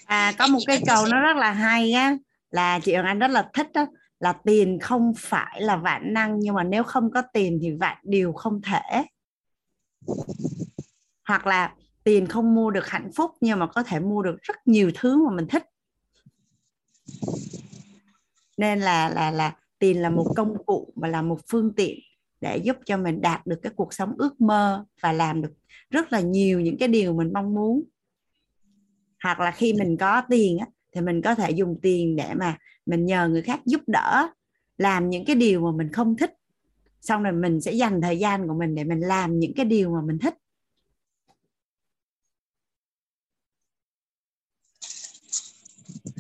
À 0.06 0.34
có 0.38 0.46
Em 0.46 0.52
một 0.52 0.60
cái 0.68 0.82
câu 0.88 1.06
nó 1.06 1.20
rất 1.20 1.36
là 1.38 1.52
hay 1.52 1.92
á 1.92 2.18
là 2.50 2.80
chị 2.80 2.94
Hoàng 2.94 3.06
Anh 3.06 3.20
rất 3.20 3.32
là 3.32 3.50
thích 3.54 3.68
đó 3.74 3.86
là 4.20 4.34
tiền 4.46 4.80
không 4.82 5.14
phải 5.18 5.62
là 5.62 5.76
vạn 5.76 6.14
năng 6.14 6.40
nhưng 6.40 6.56
mà 6.56 6.64
nếu 6.64 6.84
không 6.84 7.12
có 7.12 7.22
tiền 7.34 7.60
thì 7.62 7.72
vạn 7.72 7.98
điều 8.04 8.34
không 8.34 8.62
thể. 8.62 9.04
Hoặc 11.28 11.48
là 11.48 11.76
tiền 12.04 12.28
không 12.28 12.56
mua 12.56 12.72
được 12.72 12.88
hạnh 12.88 13.12
phúc 13.16 13.32
nhưng 13.42 13.60
mà 13.60 13.68
có 13.68 13.84
thể 13.84 14.00
mua 14.00 14.22
được 14.22 14.38
rất 14.42 14.56
nhiều 14.68 14.92
thứ 14.96 15.28
mà 15.28 15.36
mình 15.36 15.48
thích 15.48 15.64
nên 18.58 18.80
là 18.80 19.10
là 19.10 19.32
là 19.32 19.56
tiền 19.80 20.02
là 20.02 20.10
một 20.10 20.34
công 20.36 20.66
cụ 20.66 20.94
và 20.96 21.08
là 21.08 21.22
một 21.22 21.40
phương 21.50 21.74
tiện 21.76 22.00
để 22.42 22.58
giúp 22.58 22.78
cho 22.86 22.98
mình 22.98 23.22
đạt 23.22 23.48
được 23.48 23.60
cái 23.62 23.72
cuộc 23.76 23.94
sống 23.94 24.16
ước 24.18 24.42
mơ 24.42 24.86
và 25.02 25.14
làm 25.14 25.42
được 25.42 25.54
rất 25.90 26.14
là 26.14 26.20
nhiều 26.22 26.60
những 26.60 26.78
cái 26.78 26.88
điều 26.88 27.14
mình 27.14 27.34
mong 27.34 27.54
muốn. 27.54 27.84
Hoặc 29.24 29.40
là 29.40 29.52
khi 29.52 29.74
mình 29.74 29.98
có 29.98 30.22
tiền 30.30 30.58
á, 30.58 30.68
thì 30.96 31.02
mình 31.02 31.22
có 31.22 31.36
thể 31.36 31.52
dùng 31.52 31.80
tiền 31.82 32.16
để 32.16 32.34
mà 32.34 32.58
mình 32.86 33.06
nhờ 33.06 33.28
người 33.28 33.42
khác 33.42 33.60
giúp 33.66 33.82
đỡ 33.88 34.28
làm 34.78 35.10
những 35.10 35.26
cái 35.26 35.36
điều 35.36 35.62
mà 35.62 35.72
mình 35.78 35.92
không 35.92 36.18
thích. 36.18 36.34
Xong 37.02 37.24
rồi 37.24 37.34
mình 37.34 37.62
sẽ 37.62 37.72
dành 37.72 38.02
thời 38.02 38.20
gian 38.20 38.48
của 38.48 38.54
mình 38.54 38.76
để 38.76 38.84
mình 38.84 39.00
làm 39.00 39.40
những 39.40 39.54
cái 39.56 39.66
điều 39.66 39.92
mà 39.94 40.02
mình 40.02 40.18
thích. 40.20 40.34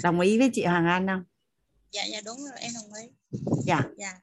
Đồng 0.04 0.20
ý 0.20 0.40
với 0.40 0.50
chị 0.54 0.66
Hoàng 0.66 0.86
Anh 0.86 1.08
không? 1.08 1.24
Dạ 1.92 2.04
dạ 2.12 2.22
đúng 2.26 2.38
rồi 2.38 2.60
em 2.60 2.72
đồng 2.76 3.02
ý. 3.02 3.10
Dạ. 3.66 3.82
Dạ. 3.98 4.20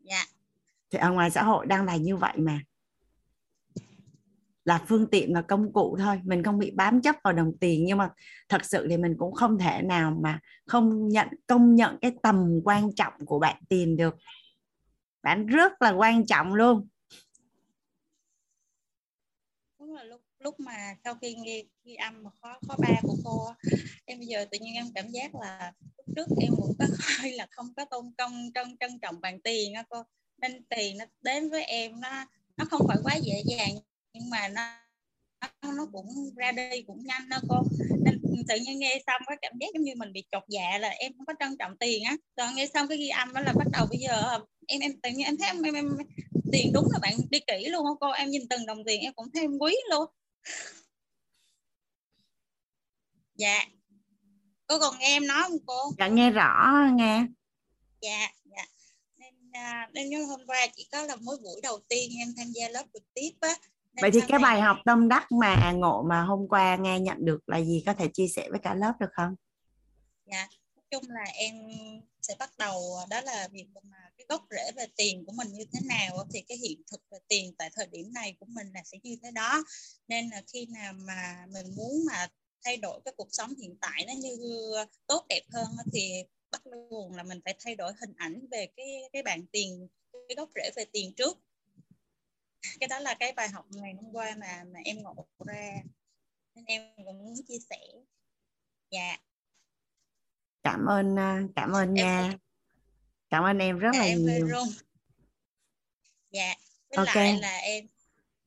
Dạ. 0.00 0.24
Thì 0.90 0.98
ở 0.98 1.10
ngoài 1.10 1.30
xã 1.30 1.42
hội 1.42 1.66
đang 1.66 1.84
là 1.84 1.96
như 1.96 2.16
vậy 2.16 2.32
mà. 2.36 2.60
Là 4.64 4.84
phương 4.88 5.06
tiện 5.10 5.34
và 5.34 5.42
công 5.42 5.72
cụ 5.72 5.96
thôi 5.98 6.20
mình 6.24 6.42
không 6.42 6.58
bị 6.58 6.70
bám 6.70 7.02
chấp 7.02 7.16
vào 7.24 7.32
đồng 7.32 7.52
tiền 7.60 7.84
nhưng 7.84 7.98
mà 7.98 8.10
thật 8.48 8.64
sự 8.64 8.86
thì 8.90 8.96
mình 8.96 9.14
cũng 9.18 9.34
không 9.34 9.58
thể 9.58 9.82
nào 9.82 10.18
mà 10.22 10.40
không 10.66 11.08
nhận 11.08 11.28
công 11.46 11.74
nhận 11.74 11.98
cái 12.00 12.16
tầm 12.22 12.60
quan 12.64 12.94
trọng 12.94 13.12
của 13.26 13.38
bạn 13.38 13.62
tiền 13.68 13.96
được. 13.96 14.16
Bạn 15.22 15.46
rất 15.46 15.82
là 15.82 15.90
quan 15.90 16.26
trọng 16.26 16.54
luôn 16.54 16.88
đúng 19.78 19.94
là 19.94 20.04
lúc 20.42 20.60
mà 20.60 20.94
sau 21.04 21.14
khi 21.14 21.34
nghe 21.34 21.62
ghi 21.84 21.94
âm 21.94 22.22
mà 22.22 22.30
khó 22.42 22.58
khó 22.68 22.76
ba 22.78 23.00
của 23.02 23.16
cô 23.24 23.48
em 24.04 24.18
bây 24.18 24.26
giờ 24.26 24.44
tự 24.50 24.58
nhiên 24.58 24.74
em 24.74 24.86
cảm 24.94 25.10
giác 25.10 25.34
là 25.34 25.72
lúc 25.96 26.06
trước 26.28 26.36
em 26.40 26.52
cũng 26.56 26.74
có 26.78 26.86
hơi 27.18 27.32
là 27.32 27.46
không 27.50 27.74
có 27.76 27.84
tôn 27.84 28.12
công 28.18 28.50
trân 28.54 28.76
trân 28.80 28.98
trọng 28.98 29.20
bằng 29.20 29.40
tiền 29.40 29.74
á 29.74 29.84
cô. 29.88 30.02
Nên 30.38 30.64
tiền 30.64 30.98
nó 30.98 31.04
đến 31.20 31.50
với 31.50 31.64
em 31.64 32.00
nó 32.00 32.24
nó 32.56 32.64
không 32.70 32.80
phải 32.88 32.96
quá 33.04 33.14
dễ 33.14 33.42
dàng 33.46 33.74
nhưng 34.12 34.30
mà 34.30 34.48
nó 34.48 34.62
nó, 35.62 35.72
nó 35.72 35.86
cũng 35.92 36.06
ra 36.36 36.52
đi 36.52 36.82
cũng 36.82 37.04
nhanh 37.06 37.28
đó 37.28 37.38
cô. 37.48 37.62
Nên 38.04 38.20
tự 38.48 38.56
nhiên 38.56 38.78
nghe 38.78 39.02
xong 39.06 39.22
có 39.26 39.36
cảm 39.42 39.52
giác 39.60 39.66
giống 39.74 39.82
như 39.82 39.92
mình 39.96 40.12
bị 40.12 40.24
chột 40.32 40.42
dạ 40.48 40.78
là 40.78 40.88
em 40.88 41.12
không 41.16 41.26
có 41.26 41.34
trân 41.40 41.56
trọng 41.58 41.76
tiền 41.76 42.04
á. 42.04 42.16
Rồi 42.36 42.48
nghe 42.54 42.66
xong 42.74 42.88
cái 42.88 42.98
ghi 42.98 43.08
âm 43.08 43.32
đó 43.32 43.40
là 43.40 43.52
bắt 43.52 43.66
đầu 43.72 43.86
bây 43.90 43.98
giờ 43.98 44.38
em 44.66 44.80
em 44.80 45.00
tự 45.02 45.10
nhiên 45.10 45.26
em 45.26 45.36
thấy 45.36 45.48
em, 45.48 45.62
em, 45.62 45.74
em 45.74 45.96
tiền 46.52 46.72
đúng 46.74 46.88
là 46.92 46.98
bạn 47.02 47.14
đi 47.30 47.38
kỹ 47.46 47.68
luôn 47.68 47.84
không 47.84 47.96
cô. 48.00 48.10
Em 48.10 48.30
nhìn 48.30 48.42
từng 48.50 48.66
đồng 48.66 48.84
tiền 48.84 49.00
em 49.00 49.12
cũng 49.12 49.26
thấy 49.34 49.42
em 49.42 49.58
quý 49.58 49.76
luôn 49.90 50.10
dạ. 53.34 53.64
Cô 54.66 54.78
còn 54.80 54.98
nghe 54.98 55.06
em 55.06 55.26
nói 55.26 55.42
không 55.42 55.58
cô? 55.66 55.92
Dạ 55.98 56.08
nghe 56.08 56.30
rõ 56.30 56.72
nghe. 56.94 57.26
Dạ 58.00 58.28
dạ. 58.44 58.64
Nên 59.16 59.34
à, 59.52 59.88
nên 59.92 60.08
như 60.08 60.24
hôm 60.24 60.40
qua 60.46 60.66
chỉ 60.76 60.88
có 60.92 61.02
là 61.02 61.16
mỗi 61.16 61.36
buổi 61.42 61.60
đầu 61.62 61.80
tiên 61.88 62.10
em 62.18 62.28
tham 62.36 62.46
gia 62.54 62.68
lớp 62.68 62.84
trực 62.94 63.02
tiếp 63.14 63.30
á. 63.40 63.54
Vậy 64.00 64.10
thì 64.10 64.20
cái 64.28 64.38
bài 64.38 64.60
học 64.60 64.76
tâm 64.84 65.08
đắc 65.08 65.32
mà 65.32 65.72
ngộ 65.72 66.02
mà 66.08 66.22
hôm 66.22 66.48
qua 66.48 66.76
nghe 66.76 67.00
nhận 67.00 67.24
được 67.24 67.48
là 67.48 67.60
gì? 67.60 67.82
Có 67.86 67.94
thể 67.94 68.08
chia 68.12 68.28
sẻ 68.28 68.48
với 68.50 68.60
cả 68.62 68.74
lớp 68.74 68.92
được 69.00 69.10
không? 69.12 69.34
Dạ 70.26 70.48
chung 70.92 71.10
là 71.10 71.24
em 71.34 71.54
sẽ 72.22 72.34
bắt 72.38 72.58
đầu 72.58 72.98
đó 73.10 73.20
là 73.20 73.48
việc 73.52 73.66
mà 73.82 73.96
cái 74.18 74.26
gốc 74.28 74.46
rễ 74.50 74.72
về 74.76 74.86
tiền 74.96 75.24
của 75.26 75.32
mình 75.32 75.52
như 75.52 75.64
thế 75.72 75.80
nào 75.88 76.26
thì 76.32 76.42
cái 76.48 76.58
hiện 76.58 76.82
thực 76.90 77.02
về 77.10 77.18
tiền 77.28 77.54
tại 77.58 77.70
thời 77.74 77.86
điểm 77.86 78.12
này 78.12 78.36
của 78.40 78.46
mình 78.48 78.66
là 78.74 78.82
sẽ 78.84 78.98
như 79.02 79.16
thế 79.22 79.30
đó. 79.30 79.64
Nên 80.08 80.30
là 80.30 80.42
khi 80.52 80.66
nào 80.66 80.92
mà 80.92 81.46
mình 81.48 81.66
muốn 81.76 82.06
mà 82.06 82.28
thay 82.64 82.76
đổi 82.76 83.00
cái 83.04 83.14
cuộc 83.16 83.28
sống 83.32 83.54
hiện 83.60 83.76
tại 83.80 84.04
nó 84.06 84.12
như 84.12 84.36
tốt, 85.06 85.26
đẹp 85.28 85.42
hơn 85.52 85.66
thì 85.92 86.12
bắt 86.50 86.62
nguồn 86.66 87.14
là 87.14 87.22
mình 87.22 87.40
phải 87.44 87.56
thay 87.60 87.74
đổi 87.74 87.92
hình 88.00 88.12
ảnh 88.16 88.46
về 88.50 88.66
cái 88.76 88.86
cái 89.12 89.22
bạn 89.22 89.46
tiền, 89.52 89.88
cái 90.12 90.36
gốc 90.36 90.50
rễ 90.54 90.70
về 90.76 90.84
tiền 90.92 91.14
trước. 91.16 91.38
Cái 92.80 92.88
đó 92.88 92.98
là 92.98 93.14
cái 93.14 93.32
bài 93.32 93.48
học 93.48 93.66
ngày 93.70 93.92
hôm 93.94 94.12
qua 94.12 94.36
mà 94.40 94.64
mà 94.72 94.80
em 94.84 95.02
ngộ 95.02 95.26
ra. 95.46 95.82
Nên 96.54 96.64
em 96.64 96.82
cũng 97.04 97.18
muốn 97.18 97.34
chia 97.48 97.58
sẻ. 97.70 97.86
Dạ 98.90 99.18
cảm 100.62 100.86
ơn 100.86 101.18
à, 101.18 101.42
cảm 101.56 101.72
ơn 101.72 101.88
Em- 101.88 101.94
nha. 101.94 102.36
cảm 103.30 103.44
ơn 103.44 103.58
em 103.58 103.78
rất 103.78 103.90
là 103.94 104.04
em 104.04 104.22
nhiều. 104.26 104.46
Run 104.46 104.68
dạ 106.30 106.54
với 106.90 106.96
Ok. 107.06 107.16
lại 107.16 107.38
là 107.40 107.56
em 107.56 107.86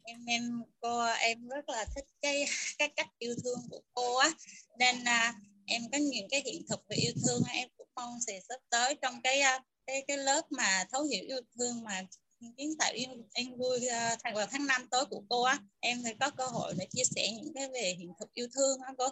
em 0.03 0.25
em 0.25 0.61
cô 0.81 1.05
em 1.19 1.47
rất 1.47 1.69
là 1.69 1.85
thích 1.95 2.05
cái 2.21 2.45
cái 2.77 2.89
cách 2.95 3.07
yêu 3.19 3.35
thương 3.43 3.59
của 3.69 3.81
cô 3.93 4.17
á. 4.17 4.31
Nên 4.79 5.03
à, 5.05 5.33
em 5.65 5.81
có 5.91 5.97
những 5.97 6.27
cái 6.29 6.41
hiện 6.45 6.61
thực 6.69 6.79
về 6.89 6.95
yêu 6.95 7.13
thương 7.25 7.41
em 7.53 7.69
cũng 7.77 7.87
mong 7.95 8.17
sẽ 8.27 8.39
sắp 8.49 8.59
tới 8.69 8.95
trong 9.01 9.21
cái 9.21 9.39
à, 9.41 9.59
cái 9.87 10.03
cái 10.07 10.17
lớp 10.17 10.51
mà 10.51 10.83
thấu 10.91 11.03
hiểu 11.03 11.23
yêu 11.27 11.41
thương 11.57 11.83
mà 11.83 12.01
kiến 12.57 12.73
tạo 12.79 12.91
yêu 12.93 13.09
em 13.33 13.57
vui 13.57 13.87
à, 13.87 14.15
tháng 14.23 14.35
vào 14.35 14.47
tháng 14.51 14.67
5 14.67 14.87
tới 14.91 15.05
của 15.05 15.23
cô 15.29 15.43
á 15.43 15.59
em 15.79 16.01
sẽ 16.03 16.13
có 16.19 16.29
cơ 16.29 16.45
hội 16.47 16.73
để 16.77 16.87
chia 16.91 17.03
sẻ 17.03 17.31
những 17.31 17.53
cái 17.53 17.67
về 17.73 17.95
hiện 17.99 18.13
thực 18.19 18.33
yêu 18.33 18.47
thương 18.55 18.79
á 18.81 18.93
cô. 18.97 19.07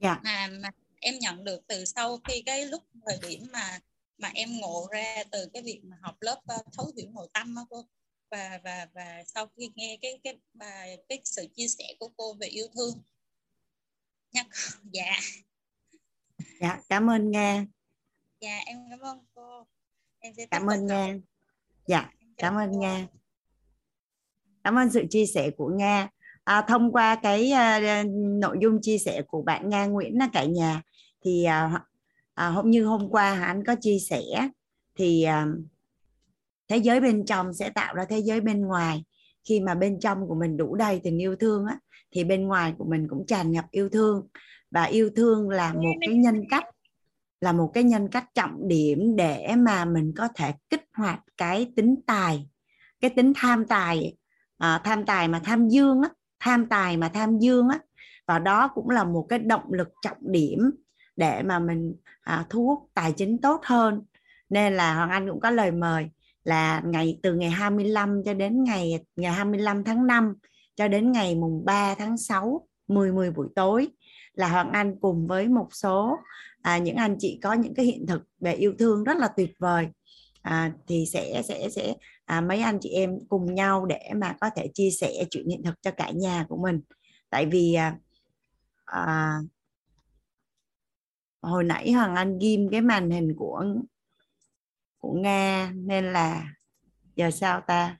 Dạ. 0.00 0.20
mà, 0.22 0.48
mà 0.60 0.70
em 1.06 1.18
nhận 1.18 1.44
được 1.44 1.66
từ 1.66 1.84
sau 1.84 2.18
khi 2.24 2.42
cái 2.46 2.66
lúc 2.66 2.82
thời 3.06 3.18
điểm 3.28 3.46
mà 3.52 3.78
mà 4.18 4.30
em 4.34 4.48
ngộ 4.60 4.88
ra 4.92 5.24
từ 5.30 5.48
cái 5.52 5.62
việc 5.62 5.80
mà 5.84 5.96
học 6.00 6.16
lớp 6.20 6.40
ờ, 6.46 6.56
thấu 6.72 6.92
hiểu 6.96 7.10
nội 7.14 7.28
tâm 7.32 7.56
á 7.56 7.62
cô. 7.70 7.84
Và 8.30 8.60
và 8.64 8.86
và 8.94 9.22
sau 9.26 9.46
khi 9.56 9.70
nghe 9.74 9.98
cái 10.02 10.20
cái 10.24 10.38
bài 10.54 10.98
cái 11.08 11.20
sự 11.24 11.46
chia 11.56 11.68
sẻ 11.68 11.94
của 12.00 12.08
cô 12.16 12.34
về 12.34 12.46
yêu 12.46 12.66
thương. 12.74 13.02
Nha 14.32 14.44
dạ. 14.92 15.16
Dạ 16.60 16.80
cảm 16.88 17.10
ơn 17.10 17.30
nga. 17.30 17.66
Dạ 18.40 18.60
em 18.66 18.78
cảm 18.90 19.00
ơn 19.00 19.18
cô. 19.34 19.66
Em 20.18 20.34
sẽ 20.36 20.46
cảm 20.46 20.66
ơn 20.66 20.86
nga. 20.86 21.14
Dạ 21.86 22.10
cảm 22.36 22.54
ơn 22.54 22.70
cô. 22.72 22.78
nga. 22.78 23.06
Cảm 24.64 24.78
ơn 24.78 24.90
sự 24.90 25.04
chia 25.10 25.26
sẻ 25.26 25.50
của 25.56 25.68
nga. 25.68 26.08
À, 26.44 26.64
thông 26.68 26.92
qua 26.92 27.16
cái 27.22 27.50
à, 27.50 28.02
nội 28.40 28.58
dung 28.62 28.78
chia 28.82 28.98
sẻ 28.98 29.22
của 29.28 29.42
bạn 29.42 29.68
nga 29.68 29.86
nguyễn 29.86 30.18
là 30.18 30.28
cả 30.32 30.44
nhà 30.44 30.82
thì 31.26 31.44
à, 31.44 31.80
à, 32.34 32.48
hôm 32.48 32.70
như 32.70 32.84
hôm 32.84 33.08
qua 33.10 33.42
anh 33.42 33.64
có 33.64 33.74
chia 33.80 33.98
sẻ 33.98 34.48
thì 34.98 35.22
à, 35.22 35.46
thế 36.68 36.76
giới 36.76 37.00
bên 37.00 37.24
trong 37.24 37.54
sẽ 37.54 37.70
tạo 37.70 37.94
ra 37.94 38.04
thế 38.04 38.18
giới 38.18 38.40
bên 38.40 38.60
ngoài. 38.60 39.04
Khi 39.48 39.60
mà 39.60 39.74
bên 39.74 40.00
trong 40.00 40.28
của 40.28 40.34
mình 40.34 40.56
đủ 40.56 40.74
đầy 40.74 41.00
tình 41.04 41.22
yêu 41.22 41.36
thương 41.36 41.66
á 41.66 41.78
thì 42.10 42.24
bên 42.24 42.46
ngoài 42.46 42.74
của 42.78 42.84
mình 42.84 43.06
cũng 43.10 43.26
tràn 43.26 43.52
ngập 43.52 43.64
yêu 43.70 43.88
thương. 43.88 44.28
Và 44.70 44.84
yêu 44.84 45.10
thương 45.16 45.48
là 45.48 45.72
một 45.72 45.94
cái 46.00 46.14
nhân 46.14 46.42
cách 46.50 46.64
là 47.40 47.52
một 47.52 47.70
cái 47.74 47.84
nhân 47.84 48.08
cách 48.08 48.24
trọng 48.34 48.68
điểm 48.68 49.16
để 49.16 49.54
mà 49.58 49.84
mình 49.84 50.12
có 50.16 50.28
thể 50.34 50.52
kích 50.70 50.84
hoạt 50.92 51.20
cái 51.36 51.72
tính 51.76 51.94
tài 52.06 52.48
cái 53.00 53.10
tính 53.10 53.32
tham 53.36 53.66
tài 53.66 54.16
à, 54.58 54.80
tham 54.84 55.06
tài 55.06 55.28
mà 55.28 55.40
tham 55.44 55.68
dương 55.68 56.02
á 56.02 56.08
tham 56.40 56.66
tài 56.66 56.96
mà 56.96 57.08
tham 57.08 57.38
dương 57.38 57.68
á. 57.68 57.78
Và 58.26 58.38
đó 58.38 58.68
cũng 58.68 58.90
là 58.90 59.04
một 59.04 59.26
cái 59.28 59.38
động 59.38 59.72
lực 59.72 59.88
trọng 60.02 60.18
điểm 60.20 60.70
để 61.16 61.42
mà 61.42 61.58
mình 61.58 61.94
à, 62.20 62.46
thu 62.50 62.66
hút 62.66 62.90
tài 62.94 63.12
chính 63.12 63.38
tốt 63.38 63.60
hơn. 63.64 64.02
Nên 64.48 64.72
là 64.72 64.94
Hoàng 64.94 65.10
Anh 65.10 65.28
cũng 65.28 65.40
có 65.40 65.50
lời 65.50 65.70
mời 65.70 66.10
là 66.44 66.82
ngày 66.84 67.18
từ 67.22 67.34
ngày 67.34 67.50
25 67.50 68.22
cho 68.24 68.34
đến 68.34 68.64
ngày 68.64 69.04
ngày 69.16 69.32
25 69.32 69.84
tháng 69.84 70.06
5 70.06 70.34
cho 70.74 70.88
đến 70.88 71.12
ngày 71.12 71.34
mùng 71.34 71.64
3 71.64 71.94
tháng 71.94 72.18
6 72.18 72.66
10 72.88 73.12
10 73.12 73.30
buổi 73.30 73.48
tối 73.54 73.88
là 74.32 74.48
Hoàng 74.48 74.70
Anh 74.72 75.00
cùng 75.00 75.26
với 75.26 75.48
một 75.48 75.68
số 75.72 76.18
à, 76.62 76.78
những 76.78 76.96
anh 76.96 77.16
chị 77.18 77.38
có 77.42 77.52
những 77.52 77.74
cái 77.74 77.86
hiện 77.86 78.06
thực 78.06 78.22
về 78.40 78.52
yêu 78.52 78.74
thương 78.78 79.04
rất 79.04 79.16
là 79.16 79.28
tuyệt 79.36 79.50
vời. 79.58 79.88
À, 80.42 80.72
thì 80.86 81.04
sẽ 81.12 81.42
sẽ 81.44 81.68
sẽ 81.70 81.94
à, 82.24 82.40
mấy 82.40 82.60
anh 82.60 82.78
chị 82.80 82.88
em 82.88 83.18
cùng 83.28 83.54
nhau 83.54 83.86
để 83.86 84.10
mà 84.16 84.36
có 84.40 84.50
thể 84.56 84.68
chia 84.74 84.90
sẻ 84.90 85.24
chuyện 85.30 85.48
hiện 85.48 85.62
thực 85.62 85.82
cho 85.82 85.90
cả 85.90 86.10
nhà 86.10 86.46
của 86.48 86.56
mình. 86.56 86.80
Tại 87.30 87.46
vì 87.46 87.74
à, 87.74 87.96
à, 88.84 89.34
hồi 91.46 91.64
nãy 91.64 91.92
Hoàng 91.92 92.14
Anh 92.14 92.38
ghim 92.38 92.68
cái 92.70 92.80
màn 92.80 93.10
hình 93.10 93.34
của 93.36 93.64
của 94.98 95.12
Nga 95.12 95.72
nên 95.74 96.12
là 96.12 96.54
giờ 97.16 97.30
sao 97.30 97.60
ta? 97.60 97.98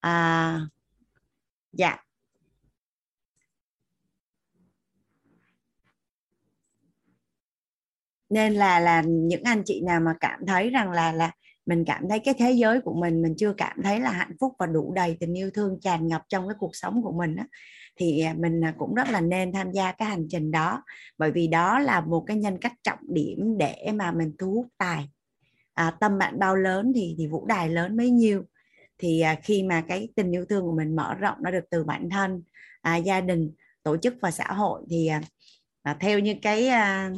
À, 0.00 0.60
dạ. 1.72 1.96
Nên 8.30 8.54
là 8.54 8.80
là 8.80 9.02
những 9.06 9.42
anh 9.44 9.62
chị 9.64 9.80
nào 9.86 10.00
mà 10.00 10.14
cảm 10.20 10.46
thấy 10.46 10.70
rằng 10.70 10.90
là 10.90 11.12
là 11.12 11.32
mình 11.66 11.84
cảm 11.86 12.08
thấy 12.08 12.18
cái 12.18 12.34
thế 12.38 12.52
giới 12.52 12.80
của 12.80 12.94
mình 12.94 13.22
mình 13.22 13.34
chưa 13.38 13.52
cảm 13.56 13.82
thấy 13.82 14.00
là 14.00 14.10
hạnh 14.10 14.36
phúc 14.40 14.52
và 14.58 14.66
đủ 14.66 14.92
đầy 14.94 15.16
tình 15.20 15.38
yêu 15.38 15.50
thương 15.54 15.80
tràn 15.80 16.08
ngập 16.08 16.22
trong 16.28 16.48
cái 16.48 16.56
cuộc 16.58 16.76
sống 16.76 17.02
của 17.02 17.12
mình 17.12 17.36
á 17.36 17.46
thì 17.98 18.20
à, 18.20 18.34
mình 18.38 18.64
à, 18.64 18.74
cũng 18.78 18.94
rất 18.94 19.10
là 19.10 19.20
nên 19.20 19.52
tham 19.52 19.72
gia 19.72 19.92
cái 19.92 20.08
hành 20.08 20.26
trình 20.30 20.50
đó. 20.50 20.82
Bởi 21.18 21.30
vì 21.30 21.46
đó 21.46 21.78
là 21.78 22.00
một 22.00 22.24
cái 22.26 22.36
nhân 22.36 22.58
cách 22.58 22.72
trọng 22.82 22.98
điểm 23.08 23.58
để 23.58 23.90
mà 23.94 24.12
mình 24.12 24.32
thu 24.38 24.52
hút 24.52 24.66
tài. 24.78 25.08
À, 25.74 25.96
tâm 26.00 26.18
bạn 26.18 26.38
bao 26.38 26.56
lớn 26.56 26.92
thì 26.94 27.14
thì 27.18 27.26
vũ 27.26 27.46
đài 27.46 27.68
lớn 27.68 27.96
mấy 27.96 28.10
nhiêu. 28.10 28.42
Thì 28.98 29.20
à, 29.20 29.34
khi 29.42 29.62
mà 29.62 29.80
cái 29.88 30.08
tình 30.16 30.34
yêu 30.34 30.44
thương 30.44 30.64
của 30.64 30.76
mình 30.76 30.96
mở 30.96 31.14
rộng 31.14 31.36
nó 31.42 31.50
được 31.50 31.64
từ 31.70 31.84
bản 31.84 32.10
thân 32.10 32.42
à, 32.80 32.96
gia 32.96 33.20
đình 33.20 33.50
tổ 33.82 33.96
chức 33.96 34.14
và 34.20 34.30
xã 34.30 34.52
hội 34.52 34.82
thì 34.90 35.06
à, 35.06 35.22
à, 35.82 35.96
theo 36.00 36.18
như 36.18 36.34
cái 36.42 36.68
à, 36.68 37.10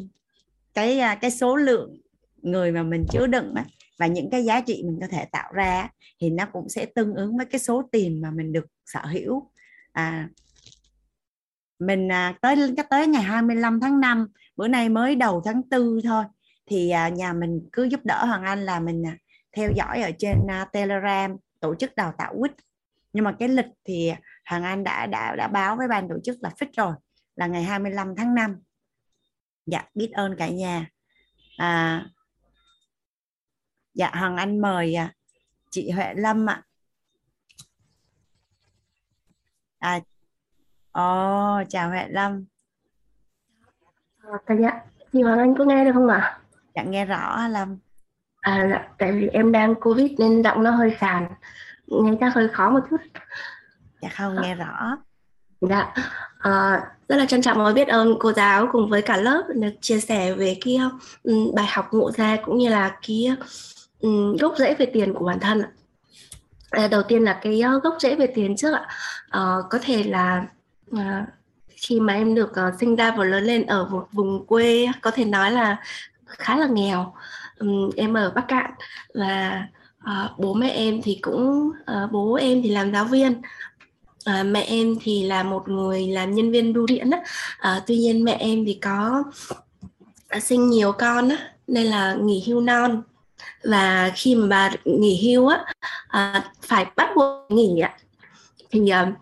cái 0.75 0.99
à, 0.99 1.14
cái 1.14 1.31
số 1.31 1.57
lượng 1.57 2.01
người 2.43 2.73
mà 2.73 2.83
mình 2.83 3.07
chứa 3.11 3.27
đựng 3.27 3.55
á, 3.55 3.64
và 3.99 4.07
những 4.07 4.31
cái 4.31 4.45
giá 4.45 4.61
trị 4.61 4.83
mình 4.87 4.99
có 5.01 5.07
thể 5.07 5.25
tạo 5.33 5.53
ra 5.53 5.88
thì 6.21 6.31
nó 6.31 6.47
cũng 6.53 6.69
sẽ 6.69 6.87
tương 6.87 7.14
ứng 7.14 7.37
với 7.37 7.47
cái 7.47 7.59
số 7.59 7.83
tiền 7.93 8.21
mà 8.21 8.31
mình 8.31 8.53
được 8.53 8.66
sở 8.87 9.01
hữu. 9.07 9.51
À, 9.93 10.29
mình 11.81 12.12
à, 12.12 12.35
tới 12.40 12.57
cái 12.77 12.87
tới 12.90 13.07
ngày 13.07 13.23
25 13.23 13.81
tháng 13.81 14.01
5 14.01 14.29
bữa 14.57 14.69
nay 14.69 14.88
mới 14.88 15.16
đầu 15.16 15.43
tháng 15.45 15.62
4 15.71 16.01
thôi 16.05 16.25
thì 16.66 16.90
à, 16.90 17.09
nhà 17.09 17.33
mình 17.33 17.69
cứ 17.73 17.85
giúp 17.85 18.01
đỡ 18.05 18.25
Hoàng 18.25 18.43
Anh 18.43 18.64
là 18.64 18.81
mình 18.81 19.07
à, 19.07 19.16
theo 19.57 19.71
dõi 19.77 20.03
ở 20.03 20.11
trên 20.19 20.47
à, 20.51 20.64
Telegram 20.73 21.37
tổ 21.61 21.75
chức 21.75 21.97
đào 21.97 22.14
tạo 22.19 22.35
quýt. 22.40 22.53
Nhưng 23.12 23.25
mà 23.25 23.37
cái 23.38 23.49
lịch 23.49 23.66
thì 23.85 24.12
Hoàng 24.45 24.64
Anh 24.64 24.85
đã 24.85 25.07
đã 25.07 25.37
đã 25.37 25.49
báo 25.49 25.77
với 25.77 25.88
ban 25.88 26.09
tổ 26.09 26.14
chức 26.25 26.38
là 26.40 26.51
fix 26.59 26.66
rồi 26.77 26.95
là 27.37 27.47
ngày 27.47 27.62
25 27.62 28.14
tháng 28.16 28.35
5 28.35 28.57
dạ 29.66 29.85
biết 29.95 30.11
ơn 30.12 30.37
cả 30.38 30.49
nhà. 30.49 30.87
À, 31.57 32.07
dạ 33.95 34.11
Hoàng 34.14 34.37
Anh 34.37 34.61
mời 34.61 34.95
à, 34.95 35.14
chị 35.71 35.90
Huệ 35.90 36.14
Lâm 36.14 36.51
ạ. 36.51 36.62
À 39.79 40.01
ồ 40.92 41.62
chào 41.68 41.88
Huệ 41.88 42.07
Lâm 42.09 42.44
À, 44.22 44.38
cả 44.46 44.55
nhà, 44.55 44.83
chị 45.12 45.22
Hoàng 45.22 45.38
Anh 45.38 45.55
có 45.59 45.64
nghe 45.64 45.85
được 45.85 45.90
không 45.94 46.09
ạ? 46.09 46.38
dạ 46.74 46.83
nghe 46.83 47.05
rõ 47.05 47.48
Lâm 47.48 47.79
À, 48.40 48.66
dạ, 48.70 48.88
tại 48.98 49.12
vì 49.12 49.29
em 49.29 49.53
đang 49.53 49.74
Covid 49.74 50.11
nên 50.18 50.42
giọng 50.42 50.62
nó 50.62 50.70
hơi 50.70 50.90
khàn, 50.90 51.26
nghe 51.87 52.11
chắc 52.20 52.35
hơi 52.35 52.48
khó 52.48 52.70
một 52.70 52.81
chút. 52.90 52.96
dạ 54.03 54.09
không 54.16 54.37
nghe 54.42 54.55
rõ 54.55 54.96
Dạ, 55.61 55.94
à, 56.38 56.83
rất 57.09 57.16
là 57.16 57.26
trân 57.26 57.42
trọng 57.42 57.64
và 57.64 57.72
biết 57.72 57.88
ơn 57.88 58.14
cô 58.20 58.33
giáo 58.33 58.68
cùng 58.72 58.90
với 58.90 59.03
cả 59.03 59.16
lớp 59.16 59.42
được 59.55 59.72
chia 59.81 60.00
sẻ 60.00 60.35
về 60.35 60.57
cái 60.64 60.79
um, 61.22 61.55
bài 61.55 61.66
học 61.68 61.88
ngộ 61.92 62.11
ra 62.11 62.37
cũng 62.44 62.59
như 62.59 62.68
là 62.68 62.96
cái 63.07 63.37
um, 64.00 64.37
gốc 64.37 64.55
rễ 64.59 64.74
về 64.74 64.87
tiền 64.87 65.14
của 65.14 65.24
bản 65.26 65.40
thân 65.40 65.62
ạ. 65.62 65.68
À, 66.70 66.88
đầu 66.88 67.03
tiên 67.03 67.22
là 67.24 67.38
cái 67.42 67.62
uh, 67.76 67.83
gốc 67.83 67.94
rễ 68.00 68.16
về 68.16 68.26
tiền 68.35 68.57
trước 68.57 68.72
ạ. 68.72 68.88
Ờ, 69.31 69.62
có 69.70 69.79
thể 69.83 70.03
là 70.03 70.46
à, 70.96 71.26
khi 71.68 72.00
mà 72.00 72.14
em 72.14 72.35
được 72.35 72.50
uh, 72.50 72.81
sinh 72.81 72.96
ra 72.96 73.14
và 73.16 73.24
lớn 73.24 73.44
lên 73.44 73.66
ở 73.66 73.88
một 73.88 74.09
vùng 74.12 74.46
quê 74.46 74.87
có 75.00 75.11
thể 75.11 75.24
nói 75.24 75.50
là 75.50 75.76
khá 76.26 76.57
là 76.57 76.66
nghèo. 76.66 77.14
um, 77.59 77.90
em 77.96 78.14
ở 78.14 78.31
Bắc 78.31 78.48
Cạn 78.48 78.70
và 79.14 79.64
uh, 80.05 80.38
bố 80.38 80.55
mẹ 80.55 80.70
em 80.70 81.03
thì 81.03 81.18
cũng 81.22 81.70
uh, 81.70 82.12
bố 82.12 82.35
em 82.35 82.62
thì 82.62 82.70
làm 82.70 82.92
giáo 82.92 83.05
viên 83.05 83.42
À, 84.24 84.42
mẹ 84.42 84.62
em 84.62 84.94
thì 85.03 85.26
là 85.26 85.42
một 85.42 85.68
người 85.68 86.07
làm 86.07 86.35
nhân 86.35 86.50
viên 86.50 86.72
bưu 86.72 86.87
điện 86.87 87.11
á. 87.11 87.18
À, 87.59 87.83
tuy 87.87 87.96
nhiên 87.96 88.24
mẹ 88.24 88.37
em 88.40 88.64
thì 88.64 88.79
có 88.83 89.24
sinh 90.40 90.70
nhiều 90.70 90.92
con 90.92 91.29
á, 91.29 91.37
nên 91.66 91.87
là 91.87 92.14
nghỉ 92.14 92.44
hưu 92.46 92.61
non 92.61 93.03
và 93.64 94.12
khi 94.14 94.35
mà 94.35 94.46
bà 94.46 94.70
nghỉ 94.85 95.33
hưu 95.33 95.48
á 95.48 95.64
à, 96.09 96.50
phải 96.62 96.87
bắt 96.96 97.09
buộc 97.16 97.50
nghỉ 97.50 97.81
á 97.81 97.96
thì 98.70 98.88
à, 98.88 99.12